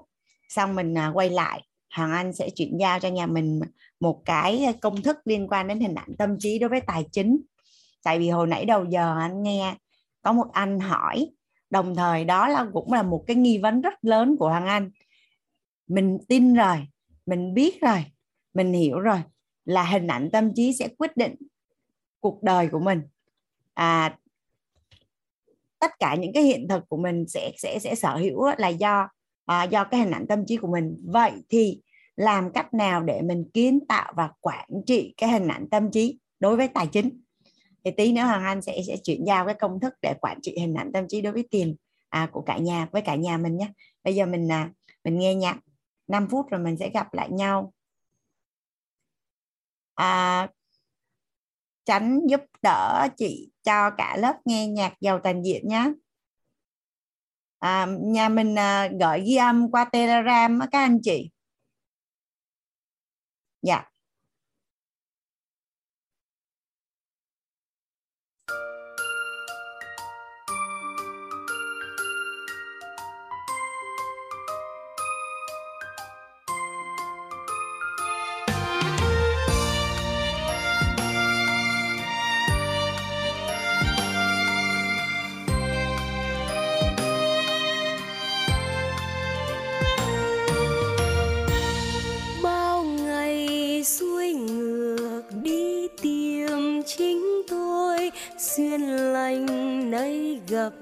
xong 0.49 0.75
mình 0.75 0.97
à, 0.97 1.11
quay 1.13 1.29
lại 1.29 1.67
hoàng 1.95 2.11
anh 2.11 2.33
sẽ 2.33 2.49
chuyển 2.49 2.77
giao 2.79 2.99
cho 2.99 3.09
nhà 3.09 3.25
mình 3.25 3.59
một 3.99 4.21
cái 4.25 4.73
công 4.81 5.01
thức 5.01 5.17
liên 5.25 5.47
quan 5.47 5.67
đến 5.67 5.79
hình 5.79 5.95
ảnh 5.95 6.15
tâm 6.17 6.39
trí 6.39 6.59
đối 6.59 6.69
với 6.69 6.81
tài 6.81 7.05
chính. 7.11 7.41
Tại 8.03 8.19
vì 8.19 8.29
hồi 8.29 8.47
nãy 8.47 8.65
đầu 8.65 8.85
giờ 8.85 9.17
anh 9.19 9.43
nghe 9.43 9.75
có 10.21 10.33
một 10.33 10.47
anh 10.53 10.79
hỏi 10.79 11.29
đồng 11.69 11.95
thời 11.95 12.25
đó 12.25 12.47
là 12.47 12.65
cũng 12.73 12.93
là 12.93 13.03
một 13.03 13.23
cái 13.27 13.35
nghi 13.35 13.57
vấn 13.57 13.81
rất 13.81 13.93
lớn 14.01 14.35
của 14.37 14.49
hoàng 14.49 14.65
anh. 14.65 14.91
Mình 15.87 16.17
tin 16.27 16.53
rồi 16.53 16.87
mình 17.25 17.53
biết 17.53 17.81
rồi 17.81 18.05
mình 18.53 18.73
hiểu 18.73 18.99
rồi 18.99 19.19
là 19.65 19.83
hình 19.83 20.07
ảnh 20.07 20.29
tâm 20.31 20.53
trí 20.55 20.73
sẽ 20.73 20.87
quyết 20.97 21.17
định 21.17 21.35
cuộc 22.19 22.43
đời 22.43 22.67
của 22.67 22.79
mình. 22.79 23.01
À, 23.73 24.17
tất 25.79 25.91
cả 25.99 26.15
những 26.15 26.33
cái 26.33 26.43
hiện 26.43 26.67
thực 26.67 26.89
của 26.89 26.97
mình 26.97 27.27
sẽ 27.27 27.51
sẽ 27.57 27.79
sẽ 27.79 27.95
sở 27.95 28.17
hữu 28.17 28.45
là 28.57 28.67
do 28.67 29.09
à, 29.45 29.63
do 29.63 29.83
cái 29.83 29.99
hình 29.99 30.11
ảnh 30.11 30.27
tâm 30.27 30.45
trí 30.47 30.57
của 30.57 30.67
mình. 30.67 30.97
Vậy 31.03 31.31
thì 31.49 31.81
làm 32.15 32.51
cách 32.53 32.73
nào 32.73 33.03
để 33.03 33.21
mình 33.21 33.49
kiến 33.53 33.79
tạo 33.87 34.13
và 34.15 34.29
quản 34.39 34.69
trị 34.85 35.13
cái 35.17 35.29
hình 35.29 35.47
ảnh 35.47 35.67
tâm 35.71 35.91
trí 35.91 36.19
đối 36.39 36.57
với 36.57 36.67
tài 36.67 36.87
chính. 36.87 37.21
Thì 37.83 37.91
tí 37.91 38.11
nữa 38.11 38.21
hoàng 38.21 38.43
anh 38.43 38.61
sẽ 38.61 38.81
sẽ 38.87 38.97
chuyển 39.03 39.25
giao 39.27 39.45
cái 39.45 39.55
công 39.55 39.79
thức 39.79 39.93
để 40.01 40.13
quản 40.21 40.39
trị 40.41 40.55
hình 40.59 40.73
ảnh 40.73 40.91
tâm 40.93 41.05
trí 41.07 41.21
đối 41.21 41.33
với 41.33 41.47
tiền 41.51 41.75
à, 42.09 42.29
của 42.31 42.41
cả 42.41 42.57
nhà 42.57 42.87
với 42.91 43.01
cả 43.01 43.15
nhà 43.15 43.37
mình 43.37 43.57
nhé. 43.57 43.71
Bây 44.03 44.15
giờ 44.15 44.25
mình 44.25 44.51
à, 44.51 44.71
mình 45.03 45.19
nghe 45.19 45.35
nhạc 45.35 45.59
5 46.07 46.27
phút 46.31 46.49
rồi 46.49 46.61
mình 46.61 46.77
sẽ 46.77 46.89
gặp 46.89 47.13
lại 47.13 47.29
nhau. 47.31 47.73
À, 49.95 50.47
tránh 51.85 52.21
giúp 52.29 52.41
đỡ 52.61 53.07
chị 53.17 53.51
cho 53.63 53.89
cả 53.97 54.17
lớp 54.17 54.35
nghe 54.45 54.67
nhạc 54.67 54.93
giàu 55.01 55.19
toàn 55.23 55.43
diện 55.43 55.67
nhé. 55.67 55.93
À, 57.59 57.87
nhà 58.01 58.29
mình 58.29 58.55
à, 58.59 58.89
gửi 58.99 59.21
ghi 59.25 59.35
âm 59.35 59.71
qua 59.71 59.85
telegram 59.85 60.59
các 60.71 60.79
anh 60.79 60.99
chị 61.03 61.29
dạ 63.63 63.92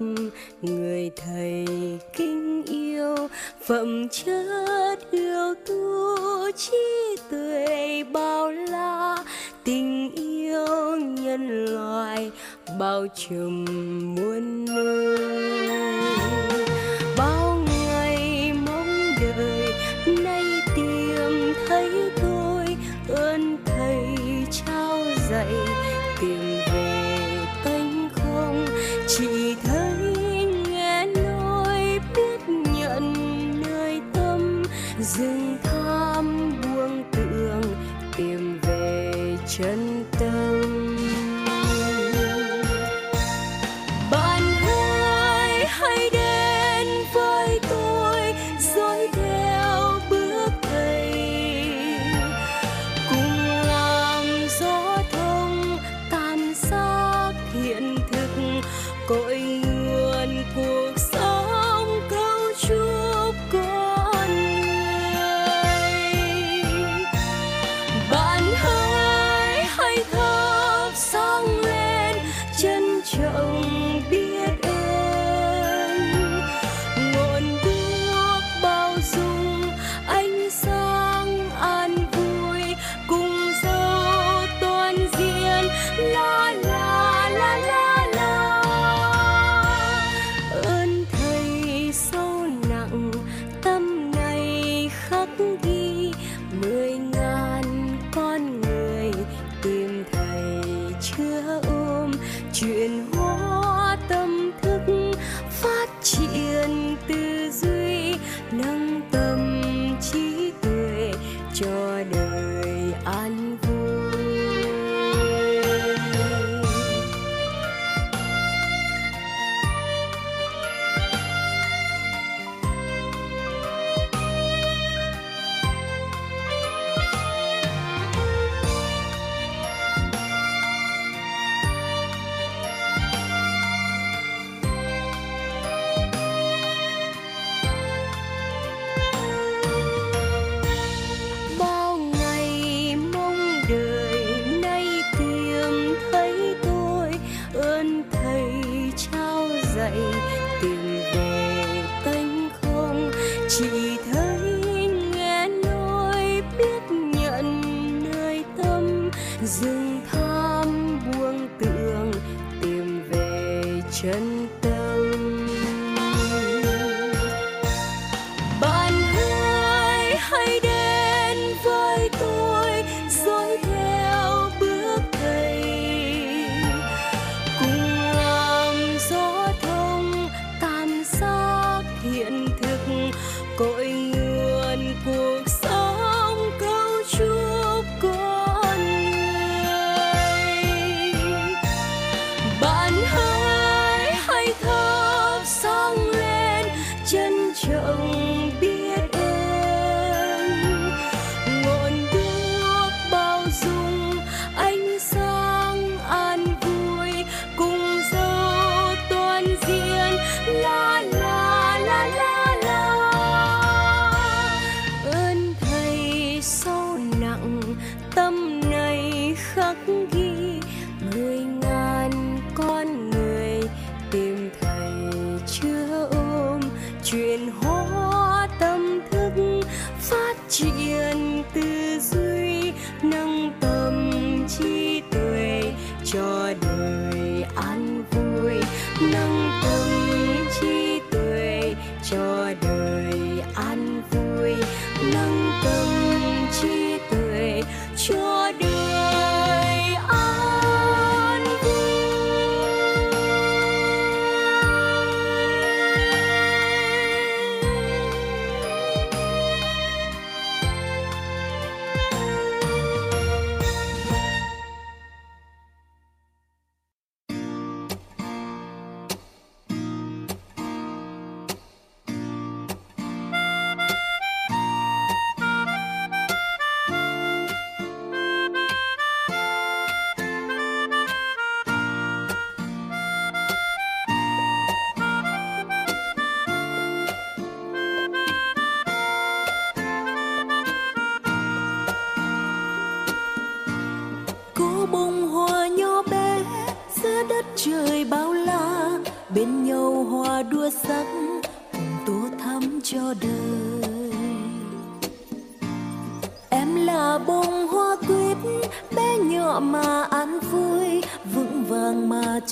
gặp 0.00 0.06
người 0.62 1.10
thầy 1.16 1.66
kính 2.12 2.62
yêu, 2.66 3.16
phẩm 3.66 4.08
chất 4.08 4.98
yêu 5.10 5.54
tu 5.66 6.16
trí 6.56 7.16
tuệ 7.30 8.04
bao 8.12 8.52
la, 8.52 9.16
tình 9.64 10.10
yêu 10.14 10.96
nhân 10.96 11.64
loại 11.64 12.30
bao 12.78 13.06
trùm 13.16 13.64
muôn 14.14 14.64
nơi. 14.64 15.31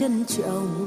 Chân 0.01 0.25
trọng. 0.25 0.80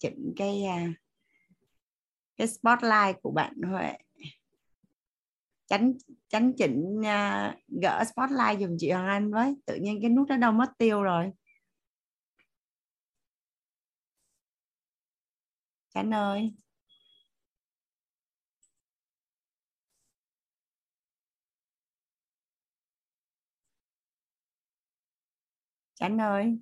Chỉnh 0.00 0.32
cái 0.36 0.64
à, 0.64 0.92
cái 2.36 2.46
spotlight 2.48 3.22
của 3.22 3.30
bạn 3.30 3.54
Huệ 3.70 3.92
tránh 5.66 5.92
tránh 6.28 6.52
chỉnh 6.58 7.00
uh, 7.00 7.54
gỡ 7.82 8.04
spotlight 8.04 8.60
dùm 8.60 8.76
chị 8.78 8.90
Hoàng 8.90 9.06
Anh 9.06 9.30
với 9.32 9.54
tự 9.66 9.74
nhiên 9.76 9.98
cái 10.02 10.10
nút 10.10 10.28
đó 10.28 10.36
đâu 10.36 10.52
mất 10.52 10.68
tiêu 10.78 11.02
rồi. 11.02 11.32
Chánh 15.94 16.10
ơi. 16.14 16.54
Chánh 25.94 26.18
ơi. 26.18 26.58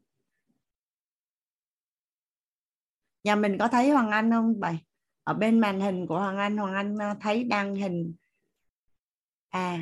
Nhà 3.24 3.34
mình 3.36 3.58
có 3.58 3.68
thấy 3.68 3.90
Hoàng 3.90 4.10
Anh 4.10 4.30
không? 4.30 4.60
Vậy 4.60 4.78
ở 5.24 5.34
bên 5.34 5.60
màn 5.60 5.80
hình 5.80 6.06
của 6.06 6.18
Hoàng 6.18 6.38
Anh 6.38 6.56
Hoàng 6.56 6.74
Anh 6.74 6.98
à, 7.02 7.16
thấy 7.20 7.44
đăng 7.44 7.74
hình. 7.74 8.14
À 9.48 9.78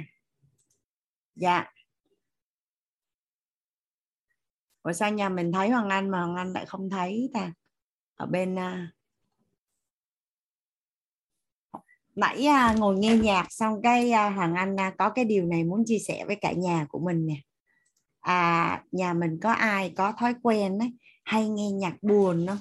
dạ. 1.34 1.64
Ủa 4.82 4.92
sao 4.92 5.12
nhà 5.12 5.28
mình 5.28 5.52
thấy 5.52 5.70
Hoàng 5.70 5.88
Anh 5.88 6.10
mà 6.10 6.18
Hoàng 6.20 6.36
Anh 6.36 6.52
lại 6.52 6.66
không 6.66 6.90
thấy 6.90 7.30
ta? 7.34 7.52
Ở 8.14 8.26
bên 8.26 8.58
à, 8.58 8.92
nãy 12.14 12.46
à, 12.46 12.74
ngồi 12.78 12.98
nghe 12.98 13.16
nhạc 13.16 13.46
xong 13.50 13.82
cái 13.82 14.12
Hoàng 14.12 14.54
Anh 14.54 14.76
có 14.98 15.10
cái 15.10 15.24
điều 15.24 15.46
này 15.46 15.64
muốn 15.64 15.82
chia 15.86 15.98
sẻ 15.98 16.24
với 16.26 16.36
cả 16.36 16.52
nhà 16.52 16.86
của 16.88 16.98
mình 16.98 17.26
nè. 17.26 17.40
À 18.20 18.84
nhà 18.92 19.12
mình 19.12 19.38
có 19.42 19.52
ai 19.52 19.92
có 19.96 20.12
thói 20.18 20.34
quen 20.42 20.78
đấy 20.78 20.92
hay 21.24 21.48
nghe 21.48 21.70
nhạc 21.70 22.02
buồn 22.02 22.46
không? 22.48 22.58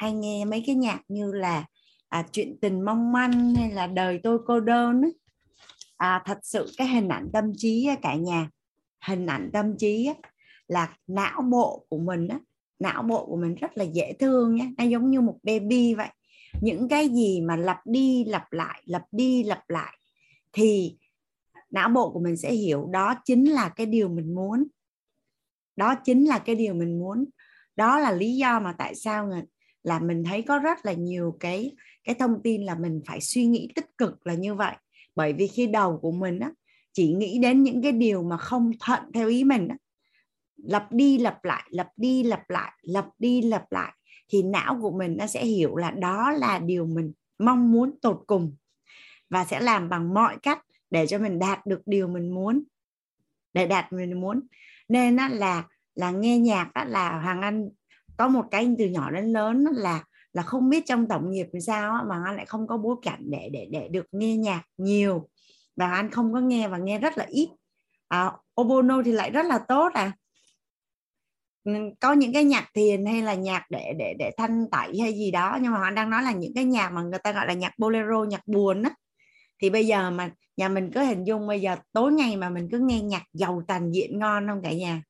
Hay 0.00 0.12
nghe 0.12 0.44
mấy 0.44 0.62
cái 0.66 0.74
nhạc 0.74 1.00
như 1.08 1.32
là 1.32 1.64
à, 2.08 2.26
chuyện 2.32 2.58
tình 2.60 2.80
mong 2.84 3.12
manh 3.12 3.54
hay 3.54 3.70
là 3.70 3.86
đời 3.86 4.20
tôi 4.22 4.38
cô 4.46 4.60
đơn 4.60 5.02
ấy. 5.02 5.14
À, 5.96 6.22
thật 6.24 6.38
sự 6.42 6.72
cái 6.76 6.88
hình 6.88 7.08
ảnh 7.08 7.28
tâm 7.32 7.52
trí 7.56 7.88
cả 8.02 8.14
nhà 8.14 8.50
hình 9.06 9.26
ảnh 9.26 9.50
tâm 9.52 9.76
trí 9.78 10.06
ấy, 10.06 10.14
là 10.68 10.96
não 11.06 11.42
bộ 11.42 11.86
của 11.88 11.98
mình 11.98 12.28
á, 12.28 12.38
não 12.78 13.02
bộ 13.02 13.26
của 13.26 13.36
mình 13.36 13.54
rất 13.54 13.70
là 13.78 13.84
dễ 13.84 14.12
thương 14.18 14.54
nhé 14.54 14.72
nó 14.78 14.84
giống 14.84 15.10
như 15.10 15.20
một 15.20 15.38
baby 15.42 15.94
vậy. 15.94 16.08
Những 16.60 16.88
cái 16.88 17.08
gì 17.08 17.40
mà 17.40 17.56
lặp 17.56 17.78
đi 17.84 18.24
lặp 18.24 18.52
lại 18.52 18.82
lặp 18.84 19.02
đi 19.12 19.42
lặp 19.42 19.70
lại 19.70 19.98
thì 20.52 20.96
não 21.70 21.88
bộ 21.88 22.10
của 22.10 22.20
mình 22.20 22.36
sẽ 22.36 22.52
hiểu 22.52 22.88
đó 22.92 23.14
chính 23.24 23.50
là 23.52 23.68
cái 23.68 23.86
điều 23.86 24.08
mình 24.08 24.34
muốn. 24.34 24.66
Đó 25.76 25.94
chính 26.04 26.24
là 26.24 26.38
cái 26.38 26.54
điều 26.54 26.74
mình 26.74 26.98
muốn. 26.98 27.24
Đó 27.76 27.98
là 27.98 28.12
lý 28.12 28.36
do 28.36 28.60
mà 28.60 28.74
tại 28.78 28.94
sao 28.94 29.26
người- 29.26 29.44
là 29.82 29.98
mình 29.98 30.24
thấy 30.24 30.42
có 30.42 30.58
rất 30.58 30.86
là 30.86 30.92
nhiều 30.92 31.36
cái 31.40 31.76
cái 32.04 32.14
thông 32.14 32.42
tin 32.42 32.62
là 32.62 32.74
mình 32.74 33.00
phải 33.06 33.20
suy 33.20 33.46
nghĩ 33.46 33.68
tích 33.74 33.86
cực 33.98 34.26
là 34.26 34.34
như 34.34 34.54
vậy. 34.54 34.74
Bởi 35.16 35.32
vì 35.32 35.46
khi 35.46 35.66
đầu 35.66 35.98
của 36.02 36.12
mình 36.12 36.38
á 36.38 36.50
chỉ 36.92 37.12
nghĩ 37.12 37.38
đến 37.38 37.62
những 37.62 37.82
cái 37.82 37.92
điều 37.92 38.22
mà 38.22 38.36
không 38.36 38.70
thuận 38.80 39.00
theo 39.14 39.28
ý 39.28 39.44
mình 39.44 39.68
á 39.68 39.76
lặp 40.56 40.92
đi 40.92 41.18
lặp 41.18 41.44
lại 41.44 41.62
lặp 41.70 41.88
đi 41.96 42.22
lặp 42.22 42.50
lại 42.50 42.72
lặp 42.82 43.06
đi 43.18 43.42
lặp 43.42 43.72
lại 43.72 43.92
thì 44.28 44.42
não 44.42 44.78
của 44.80 44.90
mình 44.90 45.16
nó 45.18 45.26
sẽ 45.26 45.44
hiểu 45.44 45.76
là 45.76 45.90
đó 45.90 46.30
là 46.30 46.58
điều 46.58 46.86
mình 46.86 47.12
mong 47.38 47.72
muốn 47.72 47.98
tột 48.02 48.22
cùng 48.26 48.56
và 49.30 49.44
sẽ 49.44 49.60
làm 49.60 49.88
bằng 49.88 50.14
mọi 50.14 50.36
cách 50.42 50.64
để 50.90 51.06
cho 51.06 51.18
mình 51.18 51.38
đạt 51.38 51.66
được 51.66 51.82
điều 51.86 52.08
mình 52.08 52.34
muốn 52.34 52.62
để 53.52 53.66
đạt 53.66 53.92
mình 53.92 54.20
muốn. 54.20 54.40
Nên 54.88 55.16
á, 55.16 55.28
là 55.28 55.64
là 55.94 56.10
nghe 56.10 56.38
nhạc 56.38 56.70
á, 56.74 56.84
là 56.84 57.20
hoàng 57.20 57.42
anh 57.42 57.68
có 58.20 58.28
một 58.28 58.44
cái 58.50 58.68
từ 58.78 58.86
nhỏ 58.86 59.10
đến 59.10 59.24
lớn 59.24 59.64
là 59.72 60.04
là 60.32 60.42
không 60.42 60.70
biết 60.70 60.82
trong 60.86 61.08
tổng 61.08 61.30
nghiệp 61.30 61.46
làm 61.52 61.60
sao 61.60 62.04
mà 62.08 62.22
anh 62.26 62.36
lại 62.36 62.46
không 62.46 62.66
có 62.66 62.76
bối 62.76 62.96
cảnh 63.02 63.20
để 63.30 63.48
để 63.52 63.68
để 63.70 63.88
được 63.88 64.06
nghe 64.12 64.36
nhạc 64.36 64.62
nhiều. 64.76 65.28
Và 65.76 65.92
anh 65.92 66.10
không 66.10 66.32
có 66.32 66.40
nghe 66.40 66.68
và 66.68 66.78
nghe 66.78 66.98
rất 66.98 67.18
là 67.18 67.24
ít. 67.28 67.48
À, 68.08 68.32
obono 68.60 69.02
thì 69.04 69.12
lại 69.12 69.30
rất 69.30 69.46
là 69.46 69.58
tốt 69.68 69.92
à. 69.94 70.12
Ừ, 71.64 71.72
có 72.00 72.12
những 72.12 72.32
cái 72.32 72.44
nhạc 72.44 72.68
thiền 72.74 73.06
hay 73.06 73.22
là 73.22 73.34
nhạc 73.34 73.66
để 73.70 73.94
để 73.98 74.14
để 74.18 74.30
thanh 74.36 74.70
tẩy 74.70 75.00
hay 75.00 75.12
gì 75.12 75.30
đó 75.30 75.58
nhưng 75.62 75.72
mà 75.72 75.82
anh 75.82 75.94
đang 75.94 76.10
nói 76.10 76.22
là 76.22 76.32
những 76.32 76.52
cái 76.54 76.64
nhạc 76.64 76.90
mà 76.90 77.02
người 77.02 77.18
ta 77.24 77.32
gọi 77.32 77.46
là 77.46 77.54
nhạc 77.54 77.72
bolero 77.78 78.24
nhạc 78.24 78.42
buồn 78.46 78.82
á. 78.82 78.90
Thì 79.62 79.70
bây 79.70 79.86
giờ 79.86 80.10
mà 80.10 80.30
nhà 80.56 80.68
mình 80.68 80.90
cứ 80.94 81.00
hình 81.04 81.24
dung 81.24 81.46
bây 81.46 81.60
giờ 81.60 81.76
tối 81.92 82.12
ngày 82.12 82.36
mà 82.36 82.50
mình 82.50 82.68
cứ 82.72 82.78
nghe 82.78 83.00
nhạc 83.00 83.22
giàu 83.32 83.62
tàn 83.68 83.92
diện 83.92 84.18
ngon 84.18 84.48
không 84.48 84.62
cả 84.62 84.72
nhà? 84.72 85.02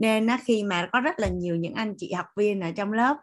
Nên 0.00 0.26
á, 0.26 0.38
khi 0.44 0.64
mà 0.64 0.88
có 0.92 1.00
rất 1.00 1.18
là 1.18 1.28
nhiều 1.28 1.56
những 1.56 1.74
anh 1.74 1.94
chị 1.98 2.12
học 2.12 2.26
viên 2.36 2.60
ở 2.60 2.72
trong 2.72 2.92
lớp 2.92 3.16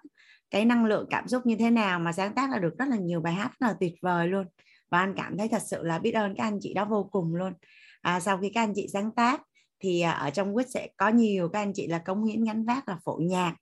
cái 0.51 0.65
năng 0.65 0.86
lượng 0.86 1.07
cảm 1.09 1.28
xúc 1.28 1.45
như 1.45 1.55
thế 1.55 1.69
nào 1.69 1.99
mà 1.99 2.11
sáng 2.11 2.34
tác 2.34 2.51
ra 2.51 2.59
được 2.59 2.78
rất 2.80 2.86
là 2.89 2.97
nhiều 2.97 3.21
bài 3.21 3.34
hát 3.34 3.51
rất 3.59 3.67
là 3.67 3.75
tuyệt 3.80 3.93
vời 4.01 4.28
luôn. 4.28 4.45
Và 4.89 4.99
anh 4.99 5.13
cảm 5.17 5.38
thấy 5.38 5.47
thật 5.47 5.61
sự 5.65 5.84
là 5.84 5.99
biết 5.99 6.11
ơn 6.11 6.36
các 6.38 6.43
anh 6.43 6.59
chị 6.61 6.73
đó 6.73 6.86
vô 6.86 7.09
cùng 7.11 7.36
luôn. 7.36 7.53
À, 8.01 8.19
sau 8.19 8.38
khi 8.38 8.49
các 8.49 8.61
anh 8.61 8.73
chị 8.75 8.88
sáng 8.93 9.11
tác 9.11 9.41
thì 9.80 10.01
à, 10.01 10.11
ở 10.11 10.30
trong 10.30 10.53
quýt 10.53 10.69
sẽ 10.69 10.88
có 10.97 11.09
nhiều 11.09 11.49
các 11.49 11.59
anh 11.59 11.73
chị 11.73 11.88
là 11.88 11.99
cống 11.99 12.25
hiến 12.25 12.43
gánh 12.43 12.65
vác 12.65 12.89
là 12.89 12.97
phổ 13.05 13.19
nhạc 13.21 13.55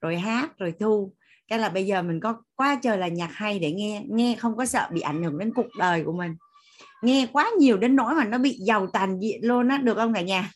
rồi 0.00 0.18
hát 0.18 0.58
rồi 0.58 0.74
thu. 0.80 1.12
Cái 1.48 1.58
là 1.58 1.68
bây 1.68 1.86
giờ 1.86 2.02
mình 2.02 2.20
có 2.20 2.42
quá 2.54 2.78
trời 2.82 2.98
là 2.98 3.08
nhạc 3.08 3.30
hay 3.32 3.58
để 3.58 3.72
nghe 3.72 4.04
nghe 4.08 4.36
không 4.38 4.56
có 4.56 4.66
sợ 4.66 4.88
bị 4.92 5.00
ảnh 5.00 5.22
hưởng 5.22 5.38
đến 5.38 5.52
cuộc 5.54 5.66
đời 5.78 6.04
của 6.04 6.12
mình. 6.12 6.36
Nghe 7.02 7.26
quá 7.32 7.50
nhiều 7.58 7.76
đến 7.76 7.96
nỗi 7.96 8.14
mà 8.14 8.24
nó 8.24 8.38
bị 8.38 8.58
giàu 8.60 8.86
tàn 8.86 9.18
diện 9.22 9.40
luôn 9.42 9.68
á 9.68 9.78
được 9.78 9.94
không 9.94 10.14
cả 10.14 10.22
nhà? 10.22 10.50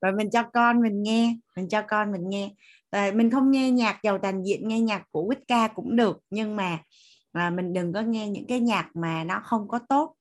Rồi 0.00 0.12
mình 0.12 0.30
cho 0.30 0.42
con 0.42 0.82
mình 0.82 1.02
nghe 1.02 1.36
mình 1.56 1.68
cho 1.68 1.82
con 1.82 2.12
mình 2.12 2.28
nghe. 2.28 2.50
À, 2.90 3.10
mình 3.14 3.30
không 3.30 3.50
nghe 3.50 3.70
nhạc 3.70 3.98
giàu 4.02 4.18
tàn 4.18 4.42
diện 4.46 4.68
nghe 4.68 4.80
nhạc 4.80 5.02
của 5.10 5.26
quýt 5.26 5.38
ca 5.48 5.68
cũng 5.68 5.96
được 5.96 6.18
nhưng 6.30 6.56
mà 6.56 6.78
à, 7.32 7.50
mình 7.50 7.72
đừng 7.72 7.92
có 7.92 8.00
nghe 8.00 8.28
những 8.28 8.46
cái 8.46 8.60
nhạc 8.60 8.88
mà 8.94 9.24
nó 9.24 9.40
không 9.44 9.68
có 9.68 9.78
tốt. 9.88 10.14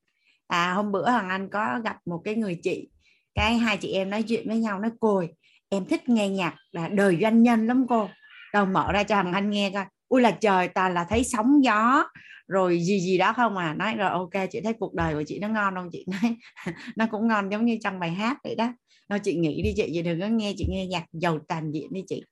À 0.48 0.74
hôm 0.74 0.92
bữa 0.92 1.10
hoàng 1.12 1.30
anh 1.30 1.50
có 1.50 1.80
gặp 1.84 1.98
một 2.06 2.22
cái 2.24 2.36
người 2.36 2.60
chị 2.64 2.90
cái 3.36 3.58
hai 3.58 3.78
chị 3.78 3.92
em 3.92 4.10
nói 4.10 4.24
chuyện 4.24 4.48
với 4.48 4.58
nhau 4.58 4.80
nói 4.80 4.92
cùi 5.00 5.28
em 5.70 5.86
thích 5.86 6.10
nghe 6.10 6.30
nhạc 6.30 6.56
là 6.72 6.88
đời 6.88 7.18
doanh 7.22 7.44
nhân 7.44 7.68
lắm 7.68 7.86
cô. 7.90 8.10
Đâu 8.54 8.66
mở 8.66 8.92
ra 8.92 9.04
cho 9.04 9.16
hoàng 9.16 9.34
anh 9.34 9.50
nghe 9.50 9.72
coi. 9.74 9.86
Ui 10.08 10.22
là 10.22 10.32
trời 10.32 10.68
toàn 10.68 10.94
là 10.94 11.06
thấy 11.10 11.24
sóng 11.24 11.64
gió 11.64 12.04
rồi 12.48 12.80
gì 12.80 13.00
gì 13.00 13.18
đó 13.18 13.34
không 13.34 13.58
à? 13.58 13.74
Nói 13.74 13.96
rồi 13.96 14.10
ok 14.10 14.50
chị 14.52 14.62
thấy 14.64 14.74
cuộc 14.74 14.94
đời 14.94 15.14
của 15.14 15.24
chị 15.28 15.40
nó 15.40 15.48
ngon 15.48 15.76
không? 15.76 15.90
Chị 15.92 16.06
nói 16.08 16.36
nó 16.96 17.06
cũng 17.12 17.28
ngon 17.28 17.50
giống 17.50 17.66
như 17.66 17.78
trong 17.84 18.00
bài 18.00 18.12
hát 18.12 18.38
vậy 18.44 18.56
đó 18.56 18.74
đâu 19.10 19.20
chị 19.24 19.36
nghĩ 19.36 19.62
đi 19.62 19.74
chị 19.78 19.90
chị 19.94 20.02
đừng 20.02 20.22
có 20.22 20.28
nghe 20.28 20.54
chị 20.58 20.66
nghe 20.70 20.88
nhạc 20.88 21.06
giàu 21.12 21.40
tàn 21.48 21.72
diện 21.72 21.94
đi 21.94 22.04
chị. 22.08 22.24